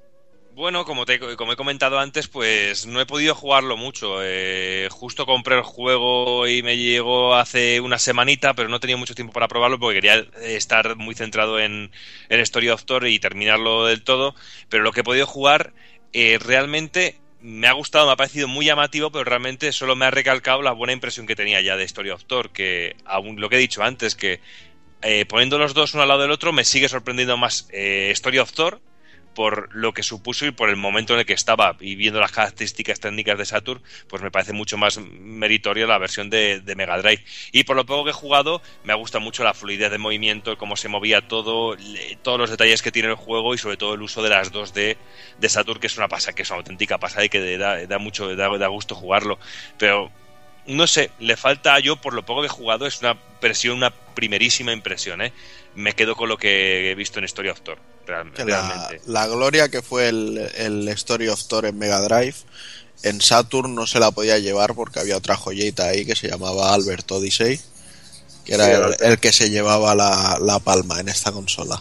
Bueno, 0.59 0.85
como, 0.85 1.07
te, 1.07 1.15
he 1.15 1.37
comentado 1.37 2.01
antes, 2.01 2.27
pues 2.27 2.85
no 2.85 3.01
he 3.01 3.07
podido 3.07 3.37
jugarlo 3.37 3.77
mucho. 3.77 4.17
Eh, 4.25 4.89
justo 4.91 5.25
compré 5.25 5.55
el 5.55 5.63
juego 5.63 6.49
y 6.49 6.65
me 6.65 6.77
llegó 6.77 7.37
hace 7.37 7.81
una 7.81 8.01
semanita, 8.01 8.55
pero 8.55 8.69
no 8.69 8.81
tenía 8.81 8.97
mucho 8.97 9.15
tiempo 9.15 9.33
para 9.33 9.47
probarlo 9.47 9.79
porque 9.79 10.01
quería 10.01 10.27
estar 10.43 10.97
muy 10.97 11.15
centrado 11.15 11.61
en, 11.61 11.93
en 12.29 12.41
Story 12.41 12.71
of 12.71 12.83
Thor 12.87 13.07
y 13.07 13.21
terminarlo 13.21 13.87
del 13.87 14.03
todo. 14.03 14.35
Pero 14.69 14.83
lo 14.83 14.91
que 14.91 15.03
he 15.03 15.05
podido 15.05 15.29
jugar 15.29 15.75
eh, 16.13 16.41
realmente 16.45 17.21
me 17.41 17.69
ha 17.69 17.73
gustado, 17.73 18.07
me 18.07 18.15
ha 18.15 18.17
parecido 18.17 18.49
muy 18.49 18.67
llamativo, 18.67 19.13
pero 19.13 19.23
realmente 19.23 19.71
solo 19.71 19.95
me 19.95 20.07
ha 20.07 20.11
recalcado 20.11 20.61
la 20.63 20.73
buena 20.73 20.93
impresión 20.93 21.29
que 21.29 21.37
tenía 21.37 21.61
ya 21.61 21.77
de 21.77 21.85
Story 21.85 22.11
of 22.11 22.25
Thor, 22.25 22.51
que 22.51 22.97
aún 23.05 23.41
lo 23.41 23.49
que 23.49 23.55
he 23.55 23.61
dicho 23.61 23.85
antes, 23.85 24.17
que 24.17 24.41
eh, 25.03 25.25
poniendo 25.25 25.57
los 25.57 25.73
dos 25.73 25.95
uno 25.95 26.03
al 26.03 26.09
lado 26.09 26.23
del 26.23 26.33
otro 26.33 26.53
me 26.53 26.65
sigue 26.65 26.89
sorprendiendo 26.89 27.37
más 27.37 27.69
eh, 27.71 28.11
Story 28.11 28.39
of 28.41 28.51
Thor 28.51 28.81
por 29.39 29.73
lo 29.73 29.95
que 29.95 30.03
supuso 30.03 30.47
y 30.47 30.51
por 30.51 30.69
el 30.69 30.75
momento 30.75 31.13
en 31.15 31.21
el 31.21 31.25
que 31.25 31.33
estaba 31.33 31.77
y 31.79 31.95
viendo 31.95 32.19
las 32.19 32.33
características 32.33 32.99
técnicas 32.99 33.39
de 33.39 33.45
Saturn, 33.45 33.81
pues 34.09 34.21
me 34.21 34.33
parece 34.33 34.53
mucho 34.53 34.77
más 34.77 34.99
meritoria 34.99 35.87
la 35.87 35.97
versión 35.97 36.29
de, 36.29 36.61
Mega 36.77 36.99
Drive. 36.99 37.23
Y 37.53 37.63
por 37.63 37.77
lo 37.77 37.87
poco 37.87 38.03
que 38.03 38.11
he 38.11 38.13
jugado, 38.13 38.61
me 38.83 38.95
gusta 38.95 39.21
mucho 39.21 39.45
la 39.45 39.55
fluidez 39.55 39.93
de 39.93 39.99
movimiento, 39.99 40.59
cómo 40.59 40.75
se 40.75 40.89
movía 40.89 41.29
todo, 41.29 41.77
todos 42.23 42.41
los 42.41 42.51
detalles 42.51 42.83
que 42.83 42.91
tiene 42.91 43.11
el 43.11 43.15
juego 43.15 43.55
y 43.55 43.59
sobre 43.59 43.77
todo 43.77 43.95
el 43.95 44.03
uso 44.03 44.25
de 44.25 44.31
las 44.31 44.53
2D 44.53 44.97
de 45.39 45.49
Saturn, 45.49 45.79
que 45.79 45.87
es 45.87 45.97
una 45.97 46.09
pasada, 46.09 46.35
que 46.35 46.43
es 46.43 46.51
una 46.51 46.59
auténtica 46.59 46.99
pasada 46.99 47.25
y 47.25 47.29
que 47.29 47.59
da, 47.59 47.99
mucho, 48.01 48.35
da 48.35 48.67
gusto 48.67 48.97
jugarlo. 48.97 49.39
Pero 49.79 50.11
no 50.69 50.87
sé, 50.87 51.11
le 51.19 51.37
falta 51.37 51.79
yo, 51.81 51.97
por 51.97 52.13
lo 52.15 52.25
poco 52.25 52.43
que 52.43 52.47
he 52.47 52.51
jugado, 52.51 52.87
es 52.87 53.01
una 53.01 53.13
impresión, 53.13 53.79
una 53.79 53.91
primerísima 53.91 54.73
impresión, 54.73 55.23
¿eh? 55.23 55.33
Me 55.75 55.95
quedo 55.95 56.15
con 56.15 56.29
lo 56.29 56.37
que 56.37 56.91
he 56.91 56.95
visto 56.95 57.19
en 57.19 57.25
Story 57.25 57.49
of 57.49 57.63
Thor, 57.63 57.79
realmente. 58.07 58.45
La, 58.45 58.91
la, 59.07 59.27
gloria 59.27 59.69
que 59.71 59.81
fue 59.81 60.09
el, 60.09 60.39
el, 60.57 60.89
Story 60.89 61.29
of 61.29 61.43
Thor 61.45 61.67
en 61.67 61.79
Mega 61.79 62.01
Drive, 62.01 62.35
en 63.03 63.21
Saturn 63.21 63.75
no 63.75 63.87
se 63.87 64.01
la 64.01 64.11
podía 64.11 64.39
llevar 64.39 64.75
porque 64.75 65.01
había 65.01 65.17
otra 65.17 65.37
joyita 65.37 65.89
ahí 65.89 66.05
que 66.05 66.17
se 66.17 66.29
llamaba 66.29 66.75
Albert 66.75 67.11
Odyssey, 67.11 67.61
que 68.45 68.55
era 68.55 68.67
sí, 68.67 68.73
el, 69.01 69.13
el, 69.13 69.19
que 69.19 69.33
se 69.33 69.51
llevaba 69.51 69.95
la, 69.95 70.39
la, 70.41 70.59
palma 70.59 71.01
en 71.01 71.09
esta 71.09 71.33
consola. 71.33 71.81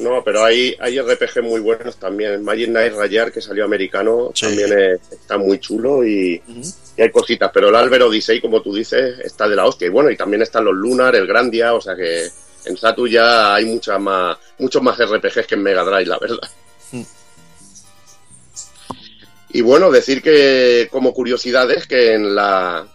No, 0.00 0.22
pero 0.24 0.44
hay, 0.44 0.76
hay 0.80 1.00
RPG 1.00 1.42
muy 1.42 1.60
buenos 1.60 1.96
también. 1.96 2.42
Magic 2.42 2.68
Knight 2.68 2.94
Rayar, 2.94 3.32
que 3.32 3.40
salió 3.40 3.64
americano, 3.64 4.32
sí. 4.34 4.46
también 4.46 4.78
es, 4.78 5.00
está 5.12 5.38
muy 5.38 5.58
chulo 5.58 6.04
y... 6.04 6.42
Uh 6.46 6.52
-huh 6.52 6.74
y 6.96 7.02
hay 7.02 7.10
cositas, 7.10 7.50
pero 7.52 7.68
el 7.68 7.74
Albert 7.74 8.04
Odyssey, 8.04 8.40
como 8.40 8.62
tú 8.62 8.74
dices, 8.74 9.18
está 9.20 9.48
de 9.48 9.56
la 9.56 9.66
hostia. 9.66 9.86
Y 9.86 9.90
bueno, 9.90 10.10
y 10.10 10.16
también 10.16 10.42
están 10.42 10.64
los 10.64 10.74
Lunar, 10.74 11.16
el 11.16 11.26
Grandia, 11.26 11.74
o 11.74 11.80
sea 11.80 11.96
que 11.96 12.28
en 12.66 12.76
Saturn 12.76 13.10
ya 13.10 13.54
hay 13.54 13.64
muchas 13.64 14.00
más, 14.00 14.38
muchos 14.58 14.82
más 14.82 14.96
RPGs 14.98 15.46
que 15.46 15.54
en 15.56 15.62
Mega 15.62 15.82
Drive, 15.82 16.06
la 16.06 16.18
verdad. 16.18 16.50
Mm. 16.92 17.02
Y 19.50 19.60
bueno, 19.60 19.90
decir 19.90 20.22
que 20.22 20.88
como 20.90 21.12
curiosidades 21.12 21.86
que 21.86 22.14
en 22.14 22.34
la 22.34 22.86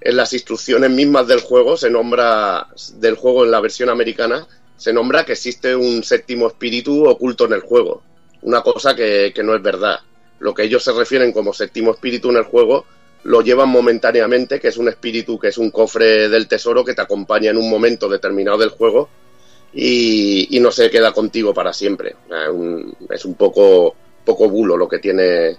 en 0.00 0.16
las 0.16 0.32
instrucciones 0.32 0.90
mismas 0.90 1.28
del 1.28 1.40
juego 1.40 1.76
se 1.76 1.88
nombra 1.88 2.66
del 2.94 3.14
juego 3.14 3.44
en 3.44 3.52
la 3.52 3.60
versión 3.60 3.88
americana 3.88 4.48
se 4.82 4.92
nombra 4.92 5.24
que 5.24 5.32
existe 5.32 5.76
un 5.76 6.02
séptimo 6.02 6.48
espíritu 6.48 7.06
oculto 7.06 7.44
en 7.44 7.52
el 7.52 7.60
juego, 7.60 8.02
una 8.42 8.62
cosa 8.62 8.96
que, 8.96 9.32
que 9.32 9.44
no 9.44 9.54
es 9.54 9.62
verdad 9.62 10.00
lo 10.42 10.52
que 10.52 10.64
ellos 10.64 10.82
se 10.82 10.92
refieren 10.92 11.30
como 11.30 11.54
séptimo 11.54 11.92
espíritu 11.92 12.30
en 12.30 12.36
el 12.38 12.42
juego, 12.42 12.84
lo 13.22 13.42
llevan 13.42 13.68
momentáneamente, 13.68 14.58
que 14.58 14.68
es 14.68 14.76
un 14.76 14.88
espíritu 14.88 15.38
que 15.38 15.48
es 15.48 15.56
un 15.56 15.70
cofre 15.70 16.28
del 16.28 16.48
tesoro 16.48 16.84
que 16.84 16.94
te 16.94 17.02
acompaña 17.02 17.50
en 17.50 17.58
un 17.58 17.70
momento 17.70 18.08
determinado 18.08 18.58
del 18.58 18.70
juego 18.70 19.08
y, 19.72 20.58
no 20.60 20.72
se 20.72 20.90
queda 20.90 21.12
contigo 21.12 21.54
para 21.54 21.72
siempre. 21.72 22.16
Es 23.08 23.24
un 23.24 23.34
poco, 23.34 23.94
poco 24.24 24.48
bulo 24.48 24.76
lo 24.76 24.88
que 24.88 24.98
tiene 24.98 25.56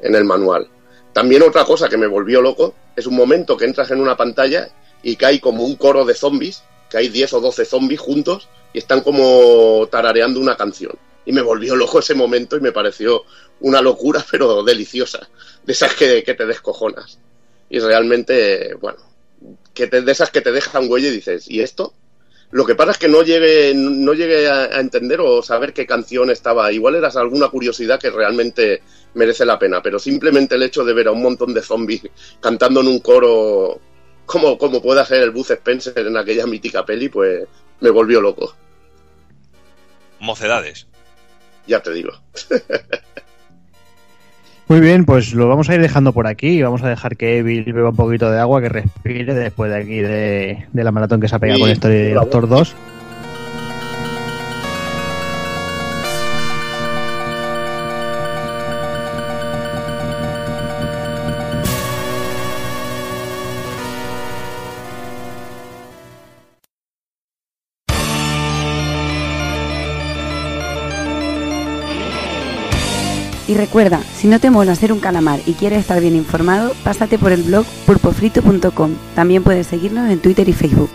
en 0.00 0.14
el 0.14 0.24
manual. 0.24 0.66
También 1.12 1.42
otra 1.42 1.64
cosa 1.64 1.88
que 1.88 1.96
me 1.96 2.08
volvió 2.08 2.42
loco 2.42 2.74
es 2.96 3.06
un 3.06 3.14
momento 3.14 3.56
que 3.56 3.64
entras 3.64 3.92
en 3.92 4.00
una 4.00 4.16
pantalla 4.16 4.68
y 5.04 5.24
hay 5.24 5.38
como 5.38 5.62
un 5.62 5.76
coro 5.76 6.04
de 6.04 6.14
zombies, 6.14 6.64
que 6.90 6.98
hay 6.98 7.08
10 7.08 7.34
o 7.34 7.40
12 7.40 7.64
zombies 7.64 8.00
juntos 8.00 8.48
y 8.76 8.78
están 8.78 9.00
como 9.00 9.88
tarareando 9.90 10.38
una 10.38 10.54
canción 10.54 10.92
y 11.24 11.32
me 11.32 11.40
volvió 11.40 11.74
loco 11.74 11.98
ese 11.98 12.14
momento 12.14 12.58
y 12.58 12.60
me 12.60 12.72
pareció 12.72 13.24
una 13.60 13.80
locura, 13.80 14.22
pero 14.30 14.62
deliciosa, 14.62 15.26
de 15.64 15.72
esas 15.72 15.94
que, 15.94 16.20
te 16.22 16.46
descojonas. 16.46 17.18
Y 17.70 17.78
realmente, 17.78 18.74
bueno, 18.74 18.98
que 19.72 19.86
te, 19.86 20.02
de 20.02 20.12
esas 20.12 20.30
que 20.30 20.42
te 20.42 20.52
dejan 20.52 20.90
huella 20.90 21.08
y 21.08 21.12
dices, 21.12 21.48
¿y 21.48 21.62
esto? 21.62 21.94
Lo 22.50 22.66
que 22.66 22.74
pasa 22.74 22.90
es 22.90 22.98
que 22.98 23.08
no 23.08 23.22
llegué, 23.22 23.72
no 23.74 24.12
llegué 24.12 24.46
a, 24.46 24.78
entender 24.78 25.22
o 25.22 25.42
saber 25.42 25.72
qué 25.72 25.86
canción 25.86 26.30
estaba. 26.30 26.70
Igual 26.70 26.96
eras 26.96 27.16
alguna 27.16 27.48
curiosidad 27.48 27.98
que 27.98 28.10
realmente 28.10 28.82
merece 29.14 29.46
la 29.46 29.58
pena, 29.58 29.80
pero 29.80 29.98
simplemente 29.98 30.56
el 30.56 30.62
hecho 30.62 30.84
de 30.84 30.92
ver 30.92 31.08
a 31.08 31.12
un 31.12 31.22
montón 31.22 31.54
de 31.54 31.62
zombies 31.62 32.02
cantando 32.40 32.82
en 32.82 32.88
un 32.88 32.98
coro 32.98 33.80
como, 34.26 34.58
como 34.58 34.82
pueda 34.82 35.06
ser 35.06 35.22
el 35.22 35.30
Buzz 35.30 35.52
Spencer 35.52 35.98
en 36.06 36.18
aquella 36.18 36.46
mítica 36.46 36.84
peli, 36.84 37.08
pues 37.08 37.46
me 37.80 37.88
volvió 37.88 38.20
loco. 38.20 38.54
Mocedades. 40.26 40.86
Ya 41.66 41.80
te 41.80 41.92
digo. 41.92 42.10
Muy 44.68 44.80
bien, 44.80 45.04
pues 45.04 45.32
lo 45.32 45.46
vamos 45.46 45.70
a 45.70 45.74
ir 45.76 45.80
dejando 45.80 46.12
por 46.12 46.26
aquí. 46.26 46.60
Vamos 46.60 46.82
a 46.82 46.88
dejar 46.88 47.16
que 47.16 47.38
Evil 47.38 47.72
beba 47.72 47.90
un 47.90 47.96
poquito 47.96 48.30
de 48.30 48.40
agua, 48.40 48.60
que 48.60 48.68
respire 48.68 49.32
después 49.32 49.70
de 49.70 49.76
aquí 49.78 50.00
de, 50.00 50.66
de 50.72 50.84
la 50.84 50.90
maratón 50.90 51.20
que 51.20 51.28
se 51.28 51.36
ha 51.36 51.38
pegado 51.38 51.58
Sí, 51.58 51.60
con 51.60 51.68
la 51.68 51.74
historia 51.74 51.96
de. 51.98 52.14
Doctor 52.14 52.48
2. 52.48 52.74
Y 73.48 73.54
recuerda, 73.54 74.02
si 74.14 74.26
no 74.26 74.40
te 74.40 74.50
mola 74.50 74.74
ser 74.74 74.92
un 74.92 74.98
calamar 74.98 75.40
y 75.46 75.54
quieres 75.54 75.80
estar 75.80 76.00
bien 76.00 76.16
informado, 76.16 76.72
pásate 76.82 77.18
por 77.18 77.32
el 77.32 77.42
blog 77.42 77.64
pulpofrito.com. 77.86 78.94
También 79.14 79.44
puedes 79.44 79.68
seguirnos 79.68 80.10
en 80.10 80.18
Twitter 80.18 80.48
y 80.48 80.52
Facebook. 80.52 80.90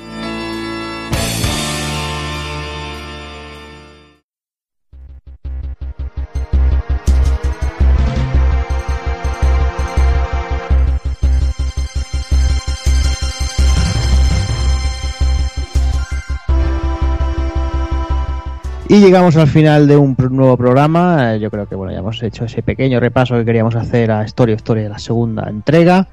Y 18.92 19.00
llegamos 19.00 19.38
al 19.38 19.48
final 19.48 19.88
de 19.88 19.95
un 19.95 20.18
nuevo 20.32 20.58
programa. 20.58 21.34
Eh, 21.34 21.40
Yo 21.40 21.50
creo 21.50 21.66
que 21.66 21.76
bueno, 21.76 21.94
ya 21.94 22.00
hemos 22.00 22.22
hecho 22.24 22.44
ese 22.44 22.61
pequeño 22.61 23.00
repaso 23.00 23.36
que 23.36 23.45
queríamos 23.45 23.74
hacer 23.74 24.11
a 24.11 24.26
Story 24.26 24.52
Story 24.52 24.82
de 24.82 24.90
la 24.90 25.00
segunda 25.00 25.50
entrega. 25.50 26.10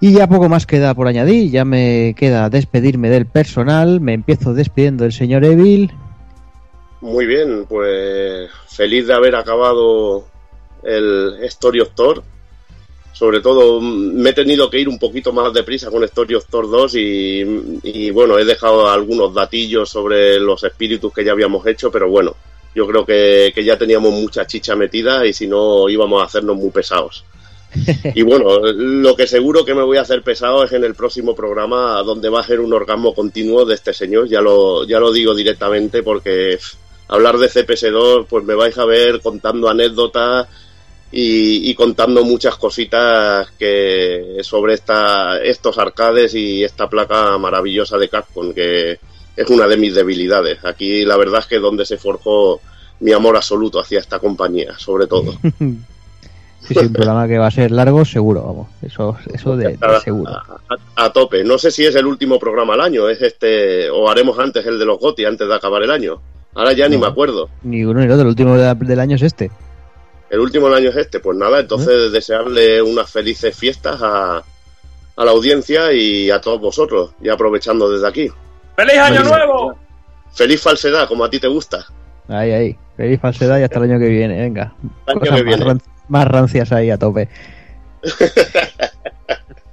Y 0.00 0.14
ya 0.14 0.26
poco 0.26 0.48
más 0.48 0.66
queda 0.66 0.94
por 0.94 1.06
añadir. 1.06 1.48
Ya 1.52 1.64
me 1.64 2.16
queda 2.18 2.50
despedirme 2.50 3.08
del 3.08 3.26
personal. 3.26 4.00
Me 4.00 4.14
empiezo 4.14 4.52
despidiendo 4.52 5.04
del 5.04 5.12
señor 5.12 5.44
Evil. 5.44 5.92
Muy 7.02 7.24
bien, 7.24 7.66
pues 7.68 8.50
feliz 8.66 9.06
de 9.06 9.14
haber 9.14 9.36
acabado 9.36 10.24
el 10.82 11.36
Story 11.44 11.82
of. 11.82 11.90
Sobre 13.18 13.40
todo 13.40 13.80
mm, 13.80 14.14
me 14.14 14.30
he 14.30 14.32
tenido 14.32 14.70
que 14.70 14.78
ir 14.78 14.88
un 14.88 14.98
poquito 14.98 15.32
más 15.32 15.52
deprisa 15.52 15.90
con 15.90 16.04
Story 16.04 16.36
of 16.36 16.46
Thor 16.46 16.70
2 16.70 16.94
y, 16.94 17.80
y, 17.82 18.10
bueno, 18.12 18.38
he 18.38 18.44
dejado 18.44 18.88
algunos 18.88 19.34
datillos 19.34 19.90
sobre 19.90 20.38
los 20.38 20.62
espíritus 20.62 21.12
que 21.12 21.24
ya 21.24 21.32
habíamos 21.32 21.66
hecho, 21.66 21.90
pero 21.90 22.08
bueno, 22.08 22.36
yo 22.76 22.86
creo 22.86 23.04
que, 23.04 23.50
que 23.52 23.64
ya 23.64 23.76
teníamos 23.76 24.12
mucha 24.12 24.46
chicha 24.46 24.76
metida 24.76 25.26
y 25.26 25.32
si 25.32 25.48
no 25.48 25.88
íbamos 25.88 26.22
a 26.22 26.26
hacernos 26.26 26.56
muy 26.56 26.70
pesados. 26.70 27.24
Y 28.14 28.22
bueno, 28.22 28.60
lo 28.72 29.16
que 29.16 29.26
seguro 29.26 29.64
que 29.64 29.74
me 29.74 29.82
voy 29.82 29.96
a 29.98 30.02
hacer 30.02 30.22
pesado 30.22 30.62
es 30.62 30.72
en 30.72 30.84
el 30.84 30.94
próximo 30.94 31.34
programa 31.34 32.00
donde 32.04 32.28
va 32.28 32.40
a 32.40 32.46
ser 32.46 32.60
un 32.60 32.72
orgasmo 32.72 33.16
continuo 33.16 33.64
de 33.64 33.74
este 33.74 33.92
señor, 33.92 34.28
ya 34.28 34.40
lo, 34.40 34.86
ya 34.86 35.00
lo 35.00 35.10
digo 35.12 35.34
directamente 35.34 36.04
porque 36.04 36.56
pff, 36.56 36.74
hablar 37.08 37.36
de 37.36 37.48
CPS2 37.48 38.26
pues 38.28 38.44
me 38.44 38.54
vais 38.54 38.78
a 38.78 38.84
ver 38.84 39.20
contando 39.20 39.68
anécdotas 39.68 40.46
y, 41.10 41.70
y 41.70 41.74
contando 41.74 42.24
muchas 42.24 42.56
cositas 42.56 43.50
que 43.58 44.38
sobre 44.42 44.74
esta, 44.74 45.42
estos 45.42 45.78
arcades 45.78 46.34
y 46.34 46.62
esta 46.64 46.88
placa 46.88 47.36
maravillosa 47.38 47.96
de 47.98 48.08
Capcom 48.08 48.52
que 48.52 48.98
es 49.36 49.48
una 49.50 49.66
de 49.66 49.76
mis 49.76 49.94
debilidades. 49.94 50.64
Aquí 50.64 51.04
la 51.04 51.16
verdad 51.16 51.40
es 51.40 51.46
que 51.46 51.58
donde 51.58 51.86
se 51.86 51.96
forjó 51.96 52.60
mi 53.00 53.12
amor 53.12 53.36
absoluto 53.36 53.78
hacia 53.80 54.00
esta 54.00 54.18
compañía, 54.18 54.78
sobre 54.78 55.06
todo. 55.06 55.34
Sí, 56.60 56.74
sí, 56.74 56.80
un 56.86 56.92
programa 56.92 57.26
que 57.28 57.38
va 57.38 57.46
a 57.46 57.50
ser 57.52 57.70
largo, 57.70 58.04
seguro, 58.04 58.42
vamos. 58.42 58.68
Eso, 58.82 59.16
eso 59.32 59.56
de, 59.56 59.76
de 59.76 60.00
seguro. 60.04 60.32
a, 60.32 60.60
a 60.96 61.12
tope. 61.12 61.42
No 61.44 61.56
sé 61.56 61.70
si 61.70 61.86
es 61.86 61.94
el 61.94 62.04
último 62.04 62.38
programa 62.38 62.74
al 62.74 62.80
año, 62.82 63.08
es 63.08 63.22
este, 63.22 63.88
o 63.88 64.10
haremos 64.10 64.38
antes 64.38 64.66
el 64.66 64.78
de 64.78 64.84
los 64.84 64.98
GOTI 64.98 65.24
antes 65.24 65.48
de 65.48 65.54
acabar 65.54 65.82
el 65.84 65.90
año. 65.90 66.20
Ahora 66.54 66.72
ya 66.74 66.86
ni 66.88 66.96
No. 66.96 67.02
me 67.02 67.06
acuerdo. 67.06 67.48
Ni 67.62 67.84
uno 67.84 68.00
ni 68.00 68.06
otro. 68.06 68.22
El 68.22 68.26
último 68.28 68.56
de- 68.56 68.74
del 68.74 69.00
año 69.00 69.16
es 69.16 69.22
este. 69.22 69.50
El 70.30 70.40
último 70.40 70.66
del 70.68 70.76
año 70.78 70.90
es 70.90 70.96
este. 70.96 71.20
Pues 71.20 71.36
nada, 71.38 71.60
entonces 71.60 72.12
desearle 72.12 72.82
unas 72.82 73.10
felices 73.10 73.56
fiestas 73.56 73.98
a, 74.02 74.36
a 75.16 75.24
la 75.24 75.30
audiencia 75.30 75.92
y 75.92 76.30
a 76.30 76.40
todos 76.40 76.60
vosotros, 76.60 77.12
ya 77.20 77.32
aprovechando 77.34 77.90
desde 77.90 78.06
aquí. 78.08 78.28
¡Feliz 78.76 78.98
Año 78.98 79.20
Feliz- 79.22 79.28
Nuevo! 79.30 79.78
Feliz 80.34 80.62
falsedad, 80.62 81.08
como 81.08 81.24
a 81.24 81.30
ti 81.30 81.40
te 81.40 81.48
gusta. 81.48 81.86
Ahí, 82.28 82.52
ahí. 82.52 82.76
Feliz 82.96 83.20
falsedad 83.20 83.58
y 83.58 83.62
hasta 83.62 83.78
el 83.78 83.90
año 83.90 83.98
que 83.98 84.08
viene. 84.08 84.40
Venga. 84.40 84.74
Año 85.06 85.44
más, 85.44 85.60
ran- 85.60 85.82
más 86.08 86.28
rancias 86.28 86.70
ahí 86.72 86.90
a 86.90 86.98
tope. 86.98 87.28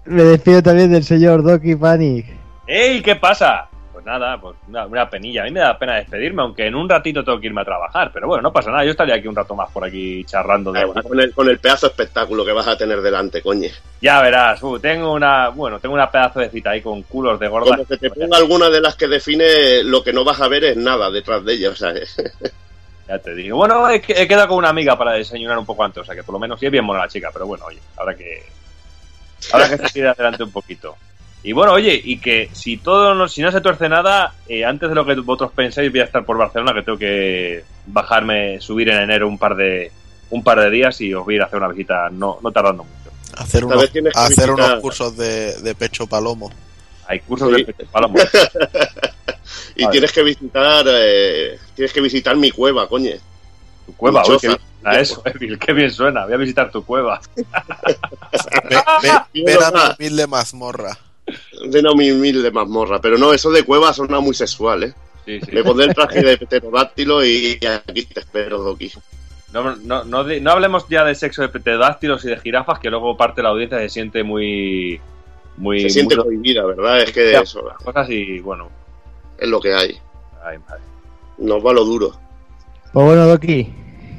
Me 0.05 0.23
despido 0.23 0.61
también 0.61 0.91
del 0.91 1.03
señor 1.03 1.43
Doki 1.43 1.75
Panic. 1.75 2.27
¡Ey! 2.67 3.01
¿Qué 3.01 3.15
pasa? 3.15 3.67
Pues 4.05 4.19
nada, 4.19 4.39
pues 4.39 4.55
una, 4.67 4.85
una 4.85 5.09
penilla. 5.09 5.41
A 5.41 5.45
mí 5.45 5.51
me 5.51 5.61
da 5.61 5.79
pena 5.79 5.95
despedirme, 5.95 6.43
aunque 6.43 6.67
en 6.67 6.75
un 6.75 6.87
ratito 6.87 7.23
tengo 7.23 7.39
que 7.39 7.47
irme 7.47 7.61
a 7.61 7.65
trabajar. 7.65 8.11
Pero 8.13 8.27
bueno, 8.27 8.43
no 8.43 8.53
pasa 8.53 8.69
nada. 8.69 8.85
Yo 8.85 8.91
estaría 8.91 9.15
aquí 9.15 9.27
un 9.27 9.35
rato 9.35 9.55
más 9.55 9.71
por 9.71 9.83
aquí 9.83 10.23
charrando 10.25 10.71
de... 10.71 10.85
Con 10.85 11.19
el, 11.19 11.33
con 11.33 11.49
el 11.49 11.57
pedazo 11.57 11.87
de 11.87 11.91
espectáculo 11.91 12.45
que 12.45 12.51
vas 12.51 12.67
a 12.67 12.77
tener 12.77 13.01
delante, 13.01 13.41
coñe. 13.41 13.71
Ya 14.01 14.21
verás, 14.21 14.61
uh, 14.61 14.77
tengo 14.77 15.11
una... 15.11 15.49
Bueno, 15.49 15.79
tengo 15.79 15.95
una 15.95 16.11
pedazo 16.11 16.39
de 16.39 16.49
cita 16.49 16.69
ahí 16.69 16.81
con 16.81 17.01
culos 17.01 17.39
de 17.39 17.47
gorda. 17.47 17.77
Como 17.77 17.87
que 17.87 17.97
te 17.97 18.11
ponga 18.11 18.37
alguna 18.37 18.69
de 18.69 18.81
las 18.81 18.95
que 18.95 19.07
define 19.07 19.83
lo 19.83 20.03
que 20.03 20.13
no 20.13 20.23
vas 20.23 20.39
a 20.39 20.49
ver 20.49 20.65
es 20.65 20.77
nada 20.77 21.09
detrás 21.09 21.43
de 21.43 21.53
ella. 21.53 21.71
O 21.71 21.75
sea, 21.75 21.91
Ya 23.07 23.17
te 23.17 23.33
digo. 23.33 23.57
Bueno, 23.57 23.89
he, 23.89 24.03
he 24.07 24.27
quedado 24.27 24.49
con 24.49 24.57
una 24.57 24.69
amiga 24.69 24.95
para 24.95 25.13
desayunar 25.13 25.57
un 25.57 25.65
poco 25.65 25.83
antes, 25.83 26.01
o 26.01 26.05
sea 26.05 26.15
que 26.15 26.23
por 26.23 26.33
lo 26.33 26.39
menos 26.39 26.59
sí 26.59 26.65
es 26.65 26.71
bien 26.71 26.83
mona 26.83 27.01
la 27.01 27.07
chica, 27.07 27.29
pero 27.31 27.45
bueno, 27.45 27.65
oye, 27.65 27.79
habrá 27.97 28.15
que. 28.15 28.43
Habrá 29.51 29.69
que 29.69 29.77
seguir 29.89 30.07
adelante 30.07 30.43
un 30.43 30.51
poquito. 30.51 30.95
Y 31.47 31.53
bueno, 31.53 31.73
oye, 31.73 32.01
y 32.03 32.17
que 32.17 32.49
si 32.53 32.77
todo 32.77 33.13
no, 33.13 33.27
si 33.27 33.41
no 33.41 33.51
se 33.51 33.61
tuerce 33.61 33.87
nada, 33.87 34.33
eh, 34.49 34.65
antes 34.65 34.89
de 34.89 34.95
lo 34.95 35.05
que 35.05 35.13
vosotros 35.13 35.51
pensáis, 35.55 35.91
voy 35.91 35.99
a 35.99 36.05
estar 36.05 36.25
por 36.25 36.37
Barcelona, 36.39 36.73
que 36.73 36.81
tengo 36.81 36.97
que 36.97 37.63
bajarme, 37.85 38.59
subir 38.59 38.89
en 38.89 39.03
enero 39.03 39.27
un 39.27 39.37
par 39.37 39.55
de 39.55 39.91
un 40.31 40.43
par 40.43 40.59
de 40.59 40.71
días 40.71 40.99
y 41.01 41.13
os 41.13 41.23
voy 41.23 41.35
a 41.35 41.37
ir 41.37 41.41
a 41.43 41.45
hacer 41.45 41.59
una 41.59 41.67
visita 41.67 42.09
no, 42.11 42.39
no 42.41 42.51
tardando 42.51 42.83
mucho. 42.83 43.11
Hacer 43.37 43.63
unos, 43.63 43.79
vez 43.79 43.91
tienes 43.91 44.13
que 44.13 44.19
hacer 44.19 44.49
visitar- 44.49 44.69
unos 44.71 44.79
cursos 44.81 45.15
de, 45.17 45.61
de 45.61 45.75
pecho 45.75 46.07
palomo. 46.07 46.51
Hay 47.07 47.19
cursos 47.19 47.53
Sí. 47.55 47.63
de 47.63 47.85
palomo. 47.91 48.15
y 49.75 49.83
Vale. 49.83 49.91
tienes 49.91 50.11
que 50.11 50.23
visitar 50.23 50.85
eh, 50.87 51.59
tienes 51.75 51.93
que 51.93 52.01
visitar 52.01 52.35
mi 52.35 52.49
cueva, 52.49 52.89
coñe. 52.89 53.19
Tu 53.85 53.93
cueva, 53.95 54.23
qué 54.23 54.29
bien 54.47 54.57
suena 54.81 54.99
eso, 54.99 55.21
Evil, 55.25 55.59
qué 55.59 55.73
bien 55.73 55.91
suena. 55.91 56.25
Voy 56.25 56.33
a 56.33 56.37
visitar 56.37 56.71
tu 56.71 56.83
cueva. 56.83 57.21
Ve- 57.35 58.81
ve- 59.03 59.43
ven 59.45 59.57
a 59.63 59.71
mi 59.71 59.79
humilde 59.99 60.25
mazmorra. 60.27 60.97
Ven 61.69 61.87
a 61.87 61.93
mi 61.93 62.11
humilde 62.11 62.51
mazmorra. 62.51 62.99
Pero 63.01 63.17
no, 63.17 63.33
eso 63.33 63.49
de 63.51 63.63
cueva 63.63 63.93
suena 63.93 64.19
muy 64.19 64.33
sexual, 64.33 64.83
¿eh? 64.83 64.93
Sí, 65.25 65.39
sí. 65.41 65.51
Me 65.53 65.63
pondré 65.63 65.87
el 65.87 65.95
traje 65.95 66.21
de 66.21 66.37
pterodáctilo 66.37 67.25
y, 67.25 67.57
aquí 67.87 68.05
te 68.05 68.19
espero, 68.19 68.59
Doki. 68.59 68.91
No, 69.53 69.75
no, 69.77 70.03
no, 70.03 70.23
de- 70.23 70.41
no 70.41 70.51
hablemos 70.51 70.85
ya 70.89 71.03
de 71.05 71.15
sexo 71.15 71.41
de 71.41 71.49
pterodáctilos 71.49 72.23
y 72.25 72.27
de 72.29 72.37
jirafas, 72.37 72.77
que 72.79 72.89
luego 72.89 73.15
parte 73.17 73.37
de 73.37 73.43
la 73.43 73.49
audiencia 73.49 73.79
se 73.79 73.89
siente 73.89 74.23
muy. 74.23 74.99
muy 75.57 75.81
Se 75.81 75.89
siente 75.89 76.15
muy- 76.15 76.25
prohibida, 76.25 76.65
¿verdad? 76.65 77.01
Es 77.01 77.11
que 77.11 77.31
Ya. 77.31 77.41
eso 77.41 77.63
cosas 77.83 78.09
y 78.09 78.39
bueno. 78.39 78.69
es 79.37 79.47
lo 79.49 79.59
que 79.59 79.73
hay. 79.73 79.97
ay, 80.45 80.57
madre. 80.67 80.81
Nos 81.37 81.65
va 81.65 81.73
lo 81.73 81.83
duro. 81.85 82.11
Pues 82.93 83.05
bueno, 83.05 83.25
Doki, 83.27 83.73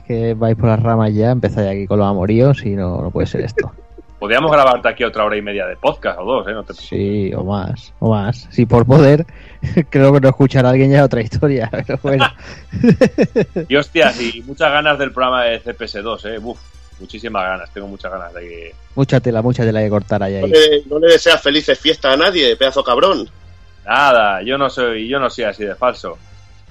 que 0.09 0.35
vais 0.35 0.57
por 0.57 0.67
las 0.71 0.83
ramas 0.83 1.15
ya. 1.15 1.31
Empezáis 1.31 1.69
aquí 1.71 1.87
con 1.87 1.99
los 1.99 2.09
amoríos 2.09 2.65
y 2.65 2.71
no, 2.71 3.01
no 3.01 3.11
puede 3.11 3.27
ser 3.27 3.43
esto. 3.43 3.71
Podríamos 4.19 4.51
grabarte 4.51 4.89
aquí 4.89 5.05
otra 5.05 5.25
hora 5.25 5.37
y 5.37 5.43
media 5.43 5.67
de 5.67 5.77
podcast 5.77 6.19
o 6.19 6.25
dos, 6.25 6.49
¿eh? 6.49 6.53
No 6.53 6.65
te... 6.65 6.73
Sí, 6.73 7.33
o 7.35 7.45
más, 7.45 7.93
o 7.99 8.11
más. 8.11 8.49
Si 8.51 8.65
por 8.65 8.87
poder, 8.87 9.27
creo 9.91 10.13
que 10.15 10.21
no 10.21 10.29
escuchar 10.29 10.65
a 10.65 10.71
alguien 10.71 10.91
ya 10.91 10.99
es 10.99 11.05
otra 11.05 11.21
historia, 11.21 11.71
pero 11.87 11.99
bueno. 12.03 12.27
Y 13.69 13.77
hostias, 13.77 14.19
y 14.21 14.43
muchas 14.43 14.73
ganas 14.73 14.99
del 14.99 15.13
programa 15.13 15.45
de 15.45 15.63
CPS2, 15.63 16.35
¿eh? 16.35 16.39
Uf, 16.43 16.59
muchísimas 16.99 17.43
ganas, 17.43 17.71
tengo 17.73 17.89
muchas 17.89 18.11
ganas 18.11 18.33
de 18.33 18.41
que. 18.41 18.75
mucha 18.95 19.21
tela, 19.21 19.43
mucha 19.43 19.65
tela 19.65 19.83
que 19.83 19.91
cortar 19.91 20.23
ahí. 20.23 20.41
No 20.41 20.47
le, 20.47 20.83
no 20.87 20.99
le 20.99 21.13
deseas 21.13 21.43
felices 21.43 21.79
fiestas 21.79 22.15
a 22.15 22.17
nadie, 22.17 22.57
pedazo 22.57 22.83
cabrón. 22.83 23.29
Nada, 23.85 24.43
yo 24.43 24.57
no 24.57 24.71
soy, 24.71 25.09
yo 25.09 25.21
no 25.21 25.29
soy 25.29 25.45
así 25.45 25.65
de 25.65 25.75
falso. 25.75 26.19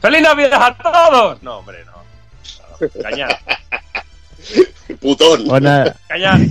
¡Feliz 0.01 0.21
Navidad 0.21 0.61
a 0.61 0.77
todos! 0.77 1.43
No, 1.43 1.59
hombre, 1.59 1.77
no. 1.85 1.91
no 1.91 3.01
Cañán, 3.01 3.29
Putón, 4.99 5.47
cañán, 6.07 6.49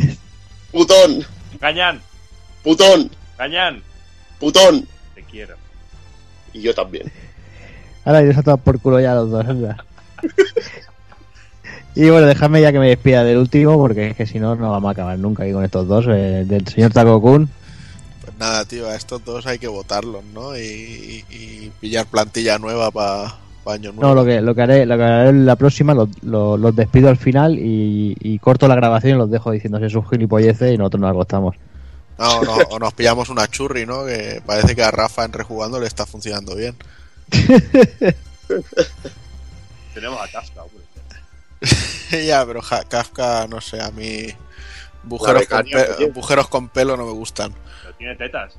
putón, 0.74 1.24
cañán, 1.60 2.02
putón, 2.62 3.10
cañán. 3.38 3.82
putón. 4.38 4.86
Te 5.14 5.22
quiero. 5.22 5.54
Y 6.52 6.60
yo 6.60 6.74
también. 6.74 7.10
ahora 8.04 8.20
iros 8.22 8.46
a 8.46 8.56
por 8.56 8.78
culo 8.80 9.00
ya 9.00 9.14
los 9.14 9.30
dos, 9.30 9.46
anda. 9.46 9.84
Y 11.96 12.10
bueno, 12.10 12.26
dejadme 12.26 12.60
ya 12.60 12.72
que 12.72 12.80
me 12.80 12.88
despida 12.88 13.22
del 13.22 13.38
último, 13.38 13.76
porque 13.78 14.08
es 14.08 14.16
que 14.16 14.26
si 14.26 14.40
no, 14.40 14.56
no 14.56 14.68
vamos 14.72 14.88
a 14.88 14.92
acabar 14.92 15.16
nunca 15.16 15.44
aquí 15.44 15.52
con 15.52 15.64
estos 15.64 15.86
dos. 15.86 16.04
eh, 16.08 16.42
del 16.44 16.66
señor 16.66 16.92
Taco 16.92 17.20
Kun. 17.20 17.46
Pues 17.46 18.24
Pues 18.24 18.36
nada, 18.38 18.64
tío, 18.64 18.88
a 18.88 18.96
estos 18.96 19.24
dos 19.24 19.46
hay 19.46 19.60
que 19.60 19.68
votarlos, 19.68 20.24
¿no? 20.34 20.56
Y, 20.58 20.60
y- 20.60 21.24
y 21.36 21.72
pillar 21.80 22.06
plantilla 22.06 22.58
nueva 22.58 22.90
para 22.90 23.36
año 23.73 23.93
nuevo. 23.93 24.02
No, 24.09 24.15
lo 24.15 24.25
que, 24.25 24.41
lo 24.41 24.55
que 24.55 24.62
haré, 24.62 24.86
lo 24.86 24.97
que 24.97 25.02
haré 25.02 25.28
en 25.31 25.47
la 25.47 25.57
próxima, 25.57 25.94
los, 25.94 26.09
los- 26.23 26.59
los 26.60 26.75
despido 26.76 27.09
al 27.09 27.17
final 27.17 27.59
y, 27.59 28.17
y 28.20 28.39
corto 28.39 28.68
la 28.68 28.75
grabación 28.76 29.17
y 29.17 29.18
los 29.18 29.31
dejo 29.31 29.51
diciéndose 29.51 29.89
sus 29.91 30.09
gilipolleces 30.09 30.75
y 30.75 30.78
nosotros 30.78 31.01
nos 31.02 31.10
acostamos. 31.10 31.57
No, 32.18 32.43
no, 32.43 32.52
o 32.70 32.78
nos 32.78 32.94
pillamos 32.94 33.28
una 33.28 33.49
churri, 33.49 33.86
¿no? 33.86 34.05
Que 34.05 34.41
parece 34.47 34.76
que 34.76 34.83
a 34.84 34.91
Rafa 34.91 35.25
en 35.25 35.33
rejugando 35.33 35.81
le 35.81 35.86
está 35.86 36.07
funcionando 36.07 36.55
bien. 36.55 36.75
Tenemos 39.94 40.20
a 40.20 40.28
Kafka, 40.31 40.62
hombre. 40.62 40.84
ya, 42.26 42.44
pero 42.47 42.60
ja- 42.62 42.84
Kafka, 42.84 43.47
no 43.49 43.60
sé, 43.60 43.81
a 43.81 43.91
mí. 43.91 44.26
Bujeros 45.02 45.47
con, 45.47 45.65
pe- 45.65 46.10
bujeros 46.15 46.49
con 46.49 46.68
pelo 46.68 46.97
no 46.97 47.05
me 47.07 47.12
gustan. 47.12 47.52
Pero 47.83 47.94
tiene 47.97 48.17
tetas. 48.17 48.55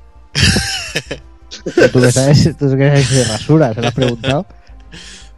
¿Tú 1.92 2.00
qué 2.00 2.12
sabes? 2.12 2.56
¿Tú 2.56 2.76
qué 2.76 2.88
sabes 2.88 3.10
de 3.10 3.24
rasura? 3.24 3.74
¿Se 3.74 3.80
lo 3.80 3.88
has 3.88 3.94
preguntado? 3.94 4.46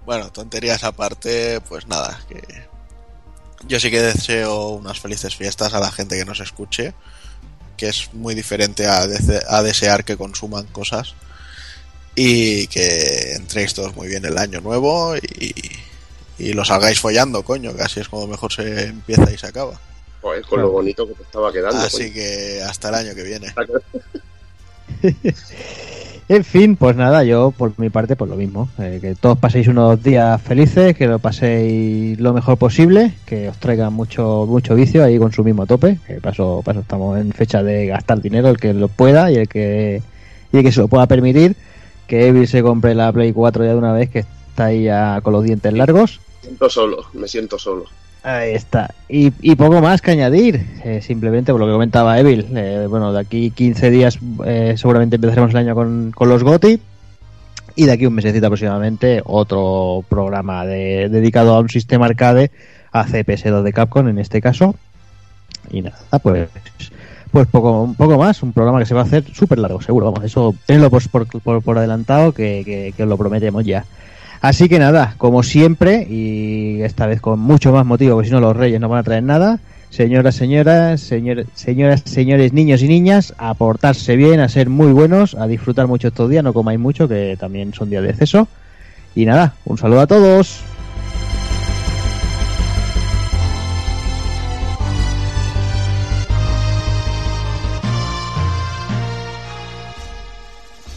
Bueno, 0.09 0.33
tonterías 0.33 0.85
aparte, 0.85 1.61
pues 1.69 1.87
nada, 1.87 2.19
que 2.31 2.41
yo 3.67 3.78
sí 3.78 3.91
que 3.91 4.01
deseo 4.01 4.69
unas 4.70 4.99
felices 4.99 5.37
fiestas 5.37 5.75
a 5.75 5.81
la 5.81 5.93
gente 5.93 6.17
que 6.17 6.25
nos 6.25 6.41
escuche, 6.41 6.95
que 7.77 7.89
es 7.91 8.15
muy 8.15 8.35
diferente 8.35 8.87
a, 8.87 9.07
dese- 9.07 9.45
a 9.47 9.62
desear 9.62 10.07
que 10.07 10.17
consuman 10.17 10.65
cosas 10.69 11.12
y 12.15 12.69
que 12.69 13.35
entréis 13.35 13.75
todos 13.75 13.95
muy 13.97 14.09
bien 14.09 14.25
el 14.25 14.39
año 14.39 14.62
nuevo 14.62 15.15
y, 15.15 15.55
y 16.39 16.53
lo 16.55 16.65
salgáis 16.65 16.99
follando, 17.01 17.43
coño, 17.43 17.77
que 17.77 17.83
así 17.83 18.01
es 18.01 18.09
como 18.09 18.27
mejor 18.27 18.51
se 18.51 18.85
empieza 18.87 19.31
y 19.31 19.37
se 19.37 19.49
acaba. 19.49 19.78
Joder, 20.23 20.43
con 20.47 20.62
lo 20.62 20.70
bonito 20.70 21.07
que 21.07 21.12
te 21.17 21.23
estaba 21.25 21.53
quedando. 21.53 21.83
Así 21.83 22.05
coño. 22.05 22.15
que 22.15 22.62
hasta 22.67 22.89
el 22.89 22.95
año 22.95 23.15
que 23.15 23.23
viene. 23.25 23.55
En 26.31 26.44
fin, 26.44 26.76
pues 26.76 26.94
nada, 26.94 27.24
yo 27.24 27.52
por 27.57 27.73
mi 27.78 27.89
parte, 27.89 28.15
pues 28.15 28.31
lo 28.31 28.36
mismo. 28.36 28.68
eh, 28.78 28.98
que 29.00 29.15
todos 29.15 29.39
paséis 29.39 29.66
unos 29.68 30.02
días 30.02 30.40
felices, 30.42 30.94
que 30.94 31.07
lo 31.07 31.18
paséis 31.18 32.20
lo 32.20 32.34
mejor 32.34 32.58
posible, 32.58 33.15
que 33.24 33.48
os 33.48 33.57
traigan 33.57 33.94
mucho 33.94 34.44
mucho 34.47 34.74
vicio 34.74 35.02
ahí 35.02 35.18
consumismo 35.18 35.62
a 35.62 35.66
tope. 35.66 35.98
Que 36.07 36.20
paso, 36.20 36.60
paso 36.62 36.81
estamos 36.81 37.18
en 37.18 37.32
fecha 37.32 37.62
de 37.62 37.86
gastar 37.86 38.20
dinero, 38.20 38.50
el 38.50 38.58
que 38.58 38.74
lo 38.74 38.89
pueda 38.89 39.31
y 39.32 39.36
el 39.36 39.48
que, 39.48 40.02
y 40.52 40.57
el 40.58 40.62
que 40.62 40.73
se 40.73 40.81
lo 40.81 40.89
pueda 40.89 41.07
permitir. 41.07 41.57
Que 42.07 42.28
Evil 42.28 42.47
se 42.47 42.62
compre 42.62 42.94
la 42.94 43.10
Play 43.10 43.32
4 43.32 43.65
ya 43.65 43.70
de 43.70 43.76
una 43.76 43.92
vez, 43.94 44.10
que 44.10 44.18
está 44.18 44.66
ahí 44.66 44.86
con 45.23 45.32
los 45.32 45.44
dientes 45.44 45.73
largos. 45.73 46.20
Me 46.42 46.48
siento 46.48 46.68
solo, 46.70 47.05
me 47.15 47.28
siento 47.28 47.58
solo. 47.58 47.84
Ahí 48.28 48.52
está. 48.52 48.90
Y, 49.08 49.31
poco 49.57 49.81
más 49.81 50.02
que 50.02 50.10
añadir. 50.10 50.66
Eh, 50.84 51.00
simplemente 51.02 51.50
por 51.52 51.60
lo 51.60 51.66
que 51.66 51.73
comentaba 51.73 52.18
Evil. 52.18 52.47
eh, 52.55 52.86
bueno, 52.89 53.12
de 53.12 53.20
aquí 53.20 53.50
15 53.50 53.90
días 53.90 54.18
eh, 54.44 54.74
seguramente 54.76 55.16
empezaremos 55.16 55.50
el 55.52 55.57
año 55.57 55.74
con, 55.74 56.12
con 56.15 56.28
los 56.28 56.42
GOTI. 56.44 56.78
Y 57.76 57.86
de 57.86 57.92
aquí 57.92 58.07
un 58.07 58.15
mesecito 58.15 58.47
aproximadamente 58.47 59.23
otro 59.24 60.05
programa 60.08 60.66
de- 60.66 61.08
dedicado 61.08 61.55
a 61.55 61.60
un 61.60 61.68
sistema 61.68 62.07
arcade, 62.07 62.50
a 62.92 63.07
CPS2 63.07 63.62
de 63.62 63.73
Capcom 63.73 64.08
en 64.08 64.18
este 64.18 64.40
caso. 64.42 64.74
Y 65.70 65.82
nada, 65.82 65.97
pues 66.23 66.48
pues 67.31 67.47
poco, 67.47 67.82
un 67.82 67.94
poco 67.94 68.16
más, 68.18 68.42
un 68.42 68.52
programa 68.55 68.78
que 68.81 68.86
se 68.86 68.94
va 68.94 69.02
a 69.02 69.05
hacer 69.05 69.23
súper 69.32 69.58
largo, 69.58 69.81
seguro. 69.82 70.07
Vamos, 70.10 70.24
eso 70.24 70.55
tenlo 70.66 70.90
por, 70.90 71.08
por, 71.08 71.26
por- 71.40 71.62
por 71.62 71.78
adelantado 71.78 72.32
que, 72.32 72.62
que- 72.65 72.92
que 72.97 73.02
os 73.05 73.08
lo 73.08 73.16
prometemos 73.16 73.65
ya. 73.65 73.84
Así 74.41 74.68
que 74.68 74.78
nada, 74.78 75.15
como 75.18 75.42
siempre, 75.42 76.07
y 76.08 76.81
esta 76.83 77.07
vez 77.07 77.20
con 77.20 77.41
mucho 77.41 77.73
más 77.73 77.84
motivo, 77.84 78.15
porque 78.15 78.28
si 78.28 78.33
no 78.34 78.41
los 78.41 78.57
reyes 78.57 78.81
no 78.81 78.89
van 78.89 79.00
a 79.00 79.02
traer 79.02 79.23
nada. 79.23 79.58
Señoras, 79.91 80.36
señoras, 80.36 81.00
señor- 81.00 81.47
señoras, 81.55 82.02
señores, 82.05 82.52
niños 82.52 82.83
y 82.83 82.89
niñas, 82.89 83.34
a 83.39 83.55
portarse 83.55 84.17
bien, 84.17 84.39
a 84.41 84.49
ser 84.49 84.68
muy 84.68 84.92
buenos, 84.92 85.34
a 85.34 85.47
disfrutar 85.47 85.86
mucho 85.86 86.08
estos 86.08 86.28
días, 86.31 86.44
no 86.44 86.52
comáis 86.52 86.78
mucho, 86.78 87.08
que 87.08 87.36
también 87.41 87.73
son 87.73 87.89
días 87.91 88.02
de 88.02 88.10
exceso. 88.10 88.49
Y 89.15 89.25
nada, 89.25 89.55
un 89.65 89.78
saludo 89.78 90.00
a 90.02 90.07
todos. 90.07 90.60